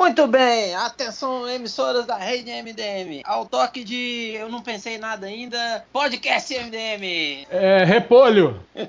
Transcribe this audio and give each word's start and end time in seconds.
Muito 0.00 0.26
bem, 0.26 0.74
atenção, 0.76 1.46
emissoras 1.46 2.06
da 2.06 2.16
rede 2.16 2.50
MDM. 2.50 3.20
Ao 3.22 3.44
toque 3.44 3.84
de 3.84 4.32
Eu 4.34 4.48
Não 4.48 4.62
Pensei 4.62 4.96
Nada 4.96 5.26
Ainda, 5.26 5.84
podcast 5.92 6.54
MDM. 6.54 7.46
É, 7.50 7.84
repolho. 7.84 8.58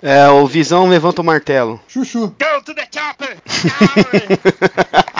É, 0.00 0.28
o 0.28 0.46
Visão 0.46 0.88
levanta 0.88 1.20
o 1.22 1.24
martelo. 1.24 1.80
Chuchu. 1.88 2.28
Go 2.28 2.62
to 2.64 2.72
the 2.72 2.86
chopper! 2.88 3.36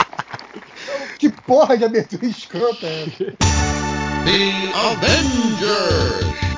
Que 1.19 1.27
porra 1.29 1.77
de 1.77 1.83
abertura 1.83 2.25
escrota 2.25 2.87
é 2.87 3.03
essa? 3.03 3.25
The 4.23 4.71
Avengers. 4.73 6.48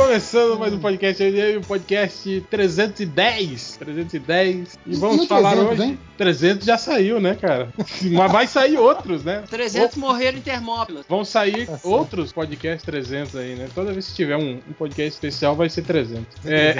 Começando 0.00 0.58
mais 0.58 0.72
um 0.72 0.78
podcast 0.78 1.22
MDM, 1.22 1.58
o 1.58 1.60
podcast 1.60 2.46
310. 2.50 3.76
310. 3.76 4.78
E 4.86 4.92
E 4.92 4.96
vamos 4.96 5.24
o 5.24 5.28
falar 5.28 5.50
300, 5.50 5.72
hoje. 5.72 5.82
hein? 5.82 5.98
300 6.16 6.66
já 6.66 6.78
saiu, 6.78 7.20
né, 7.20 7.36
cara? 7.38 7.68
Mas 8.10 8.32
vai 8.32 8.46
sair 8.46 8.78
outros, 8.78 9.22
né? 9.22 9.44
300 9.48 9.98
morreram 9.98 10.38
em 10.38 10.40
Termópilas. 10.40 11.04
Vão 11.06 11.22
sair 11.22 11.68
outros 11.84 12.32
podcasts 12.32 12.82
300 12.82 13.36
aí, 13.36 13.54
né? 13.54 13.68
Toda 13.74 13.92
vez 13.92 14.08
que 14.08 14.14
tiver 14.14 14.36
um, 14.36 14.58
um 14.68 14.72
podcast 14.72 15.10
especial 15.10 15.54
vai 15.54 15.68
ser 15.68 15.82
300. 15.82 16.24
É. 16.46 16.76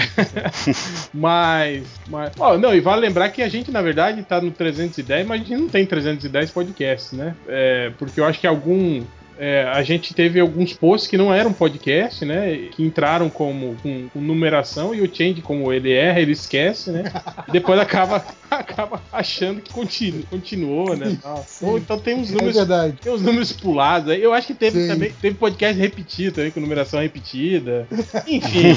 mas. 1.13 1.87
mas 2.09 2.33
ó, 2.39 2.57
não, 2.57 2.75
e 2.75 2.81
vale 2.81 3.03
lembrar 3.03 3.29
que 3.29 3.43
a 3.43 3.49
gente, 3.49 3.71
na 3.71 3.83
verdade, 3.83 4.23
tá 4.23 4.41
no 4.41 4.51
310, 4.51 5.27
mas 5.27 5.41
a 5.41 5.45
gente 5.45 5.57
não 5.61 5.69
tem 5.69 5.85
310 5.85 6.51
podcasts, 6.51 7.13
né? 7.13 7.37
É, 7.47 7.93
porque 7.99 8.19
eu 8.19 8.25
acho 8.25 8.41
que 8.41 8.47
algum. 8.47 9.03
É, 9.41 9.65
a 9.73 9.83
gente 9.83 10.13
teve 10.13 10.39
alguns 10.39 10.73
posts 10.75 11.09
que 11.09 11.17
não 11.17 11.33
eram 11.33 11.51
podcast, 11.53 12.25
né? 12.27 12.69
Que 12.73 12.83
entraram 12.85 13.31
como 13.31 13.75
com, 13.83 14.09
com 14.13 14.21
numeração 14.21 14.95
e 14.95 15.01
o 15.01 15.07
Change, 15.13 15.41
como 15.41 15.73
ele 15.73 15.93
erra, 15.93 16.21
ele 16.21 16.33
esquece, 16.33 16.91
né? 16.91 17.05
E 17.49 17.53
depois 17.53 17.79
acaba, 17.81 18.23
acaba 18.51 19.01
achando 19.11 19.61
que 19.63 19.73
continu, 19.73 20.23
continuou, 20.29 20.95
né? 20.95 21.17
Ou 21.63 21.79
então 21.79 21.99
tem 21.99 22.15
uns 22.15 22.29
É 22.31 22.35
números 22.35 22.57
verdade. 22.57 22.97
tem 23.01 23.13
os 23.13 23.23
números 23.23 23.51
pulados 23.53 24.11
aí. 24.11 24.23
Eu 24.23 24.35
acho 24.35 24.47
que 24.47 24.55
teve 24.55 24.83
Sim. 24.83 24.89
também. 24.89 25.13
Teve 25.21 25.37
podcast 25.37 25.81
repetido 25.81 26.35
também, 26.37 26.51
com 26.51 26.61
numeração 26.61 27.01
repetida. 27.01 27.87
Enfim, 28.29 28.75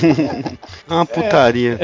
É 0.89 0.93
uma 0.93 1.05
putaria. 1.05 1.77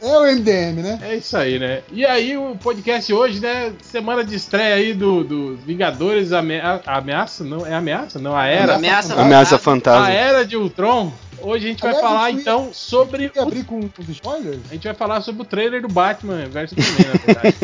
É 0.00 0.06
o 0.18 0.22
MDM, 0.24 0.82
né? 0.82 0.98
é 1.02 1.16
isso 1.16 1.36
aí, 1.36 1.58
né? 1.58 1.82
E 1.92 2.04
aí, 2.06 2.36
o 2.36 2.54
podcast 2.56 3.12
hoje, 3.12 3.40
né? 3.40 3.72
Semana 3.82 4.22
de 4.24 4.34
estreia 4.36 4.74
aí 4.76 4.92
do, 4.94 5.24
do 5.24 5.56
Vingadores 5.56 6.32
Amea- 6.32 6.80
Ameaça? 6.86 7.42
Não, 7.42 7.66
é 7.66 7.74
ameaça? 7.74 8.03
Não, 8.20 8.36
a 8.36 8.46
era. 8.46 8.74
Ameaça 8.76 9.14
Ameaça 9.20 9.56
A 9.56 9.58
fantasma. 9.58 10.10
era 10.10 10.44
de 10.44 10.56
Ultron. 10.56 11.12
Hoje 11.44 11.66
a 11.66 11.68
gente 11.68 11.80
vai 11.82 11.90
Aliás, 11.90 12.06
falar 12.06 12.28
eu 12.28 12.32
fui- 12.32 12.40
então 12.40 12.72
sobre. 12.72 13.28
Quer 13.28 13.40
o- 13.40 13.42
abrir 13.42 13.64
com 13.64 13.78
os 13.98 14.08
spoilers? 14.08 14.60
A 14.70 14.74
gente 14.74 14.84
vai 14.84 14.94
falar 14.94 15.20
sobre 15.20 15.42
o 15.42 15.44
trailer 15.44 15.82
do 15.82 15.88
Batman 15.88 16.46
versus 16.46 16.76
Superman, 16.84 17.12
na 17.12 17.34
verdade. 17.34 17.54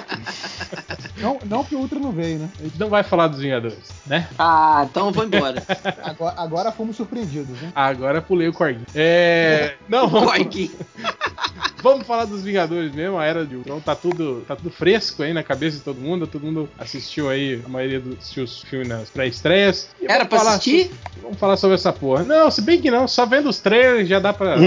Não, 1.20 1.38
não 1.44 1.62
que 1.64 1.74
o 1.74 1.80
Ultra 1.80 1.98
não 1.98 2.12
veio, 2.12 2.38
né? 2.38 2.48
A 2.58 2.62
gente 2.62 2.78
não 2.80 2.88
vai 2.88 3.02
falar 3.02 3.26
dos 3.28 3.40
Vingadores, 3.40 3.76
né? 4.06 4.26
Ah, 4.38 4.86
então 4.90 5.12
vou 5.12 5.24
embora. 5.24 5.62
Agora, 6.02 6.34
agora 6.38 6.72
fomos 6.72 6.96
surpreendidos, 6.96 7.60
né? 7.60 7.70
Agora 7.74 8.22
pulei 8.22 8.48
o 8.48 8.52
corguinho. 8.54 8.86
É. 8.94 9.74
Não, 9.86 10.08
vamos, 10.08 10.30
Corgue. 10.32 10.70
Vamos 11.82 12.06
falar 12.06 12.24
dos 12.24 12.42
Vingadores 12.42 12.94
mesmo, 12.94 13.18
a 13.18 13.24
era 13.24 13.44
de 13.44 13.56
Ultron 13.56 13.80
tá 13.80 13.94
tudo, 13.94 14.44
tá 14.48 14.56
tudo 14.56 14.70
fresco 14.70 15.22
aí 15.22 15.32
na 15.34 15.42
cabeça 15.42 15.76
de 15.78 15.82
todo 15.82 16.00
mundo, 16.00 16.26
todo 16.26 16.42
mundo 16.44 16.68
assistiu 16.78 17.28
aí, 17.28 17.60
a 17.64 17.68
maioria 17.68 18.00
do- 18.00 18.16
assistiu 18.18 18.44
os 18.44 18.62
filmes 18.62 18.88
nas 18.88 19.10
pré-estreias. 19.10 19.88
Era 20.02 20.24
pra 20.24 20.38
falar 20.38 20.52
assistir? 20.52 20.86
so- 20.88 21.20
vamos 21.22 21.38
falar 21.38 21.56
sobre 21.58 21.74
essa 21.74 21.92
porra. 21.92 22.22
Não, 22.22 22.50
se 22.50 22.62
bem 22.62 22.69
que 22.78 22.90
não, 22.90 23.06
só 23.08 23.24
vendo 23.26 23.48
os 23.48 23.58
trailers 23.58 24.08
já 24.08 24.18
dá 24.18 24.32
pra. 24.32 24.56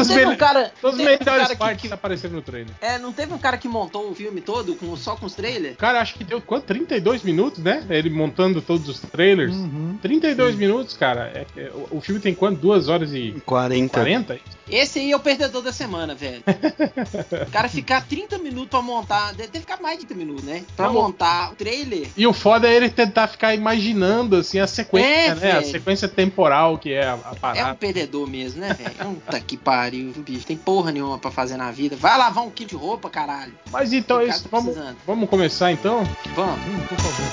As 0.00 0.08
teve 0.08 0.26
um 0.26 0.36
cara. 0.36 0.72
todas 0.80 0.98
as 1.00 1.06
teve 1.06 1.16
um 1.22 1.24
melhores 1.24 1.24
cara 1.24 1.56
partes 1.56 1.82
que, 1.82 1.88
que- 1.88 1.94
apareceram 1.94 2.34
no 2.34 2.42
trailer. 2.42 2.74
É, 2.80 2.98
não 2.98 3.12
teve 3.12 3.32
um 3.32 3.38
cara 3.38 3.56
que 3.56 3.68
montou 3.68 4.10
o 4.10 4.14
filme 4.14 4.40
todo 4.40 4.74
com, 4.74 4.94
só 4.96 5.16
com 5.16 5.26
os 5.26 5.34
trailers? 5.34 5.76
Cara, 5.76 6.00
acho 6.00 6.14
que 6.14 6.24
deu 6.24 6.40
quanto? 6.40 6.64
32 6.64 7.22
minutos, 7.22 7.62
né? 7.62 7.84
Ele 7.88 8.10
montando 8.10 8.60
todos 8.60 8.88
os 8.88 9.00
trailers. 9.00 9.54
Uhum. 9.54 9.98
32 10.00 10.54
minutos, 10.56 10.96
cara. 10.96 11.30
É- 11.34 11.46
é- 11.60 11.70
o, 11.90 11.98
o 11.98 12.00
filme 12.00 12.20
tem 12.20 12.34
quanto? 12.34 12.60
2 12.60 12.88
horas 12.88 13.12
e 13.12 13.34
40. 13.44 13.92
40? 13.92 14.38
Esse 14.70 14.98
aí 14.98 15.12
é 15.12 15.16
o 15.16 15.20
perdedor 15.20 15.62
da 15.62 15.72
semana, 15.72 16.14
velho. 16.14 16.42
o 17.46 17.50
cara 17.50 17.68
ficar 17.68 18.06
30 18.06 18.38
minutos 18.38 18.68
pra 18.70 18.82
montar. 18.82 19.32
Deve 19.34 19.48
ter 19.48 19.60
ficado 19.60 19.82
mais 19.82 19.98
de 19.98 20.06
30 20.06 20.18
minutos, 20.24 20.44
né? 20.44 20.64
Pra 20.76 20.86
Não. 20.86 20.94
montar 20.94 21.52
o 21.52 21.54
trailer. 21.54 22.08
E 22.16 22.26
o 22.26 22.32
foda 22.32 22.68
é 22.68 22.74
ele 22.74 22.90
tentar 22.90 23.26
ficar 23.28 23.54
imaginando 23.54 24.36
assim 24.36 24.58
a 24.58 24.66
sequência, 24.66 25.08
É, 25.08 25.34
né? 25.34 25.52
A 25.52 25.60
velho. 25.60 25.70
sequência 25.70 26.08
temporal 26.08 26.76
que 26.78 26.92
é 26.92 27.04
a, 27.06 27.12
a 27.12 27.14
É 27.14 27.32
um 27.32 27.34
parada. 27.36 27.74
perdedor 27.74 28.28
mesmo, 28.28 28.60
né, 28.60 28.74
velho? 28.74 28.90
Puta 29.14 29.40
que 29.40 29.56
pariu, 29.56 30.12
bicho. 30.18 30.46
Tem 30.46 30.56
porra 30.56 30.92
nenhuma 30.92 31.18
pra 31.18 31.30
fazer 31.30 31.56
na 31.56 31.70
vida. 31.70 31.96
Vai 31.96 32.16
lavar 32.18 32.44
um 32.44 32.50
quilo 32.50 32.68
de 32.70 32.76
roupa, 32.76 33.08
caralho. 33.08 33.54
Mas 33.70 33.92
então 33.92 34.20
é 34.20 34.26
isso. 34.26 34.42
tá 34.44 34.48
Vamos, 34.50 34.76
vamos 35.06 35.28
começar 35.30 35.72
então? 35.72 36.04
Vamos. 36.34 36.58
Hum, 36.66 36.80
por 36.88 36.98
favor. 36.98 37.28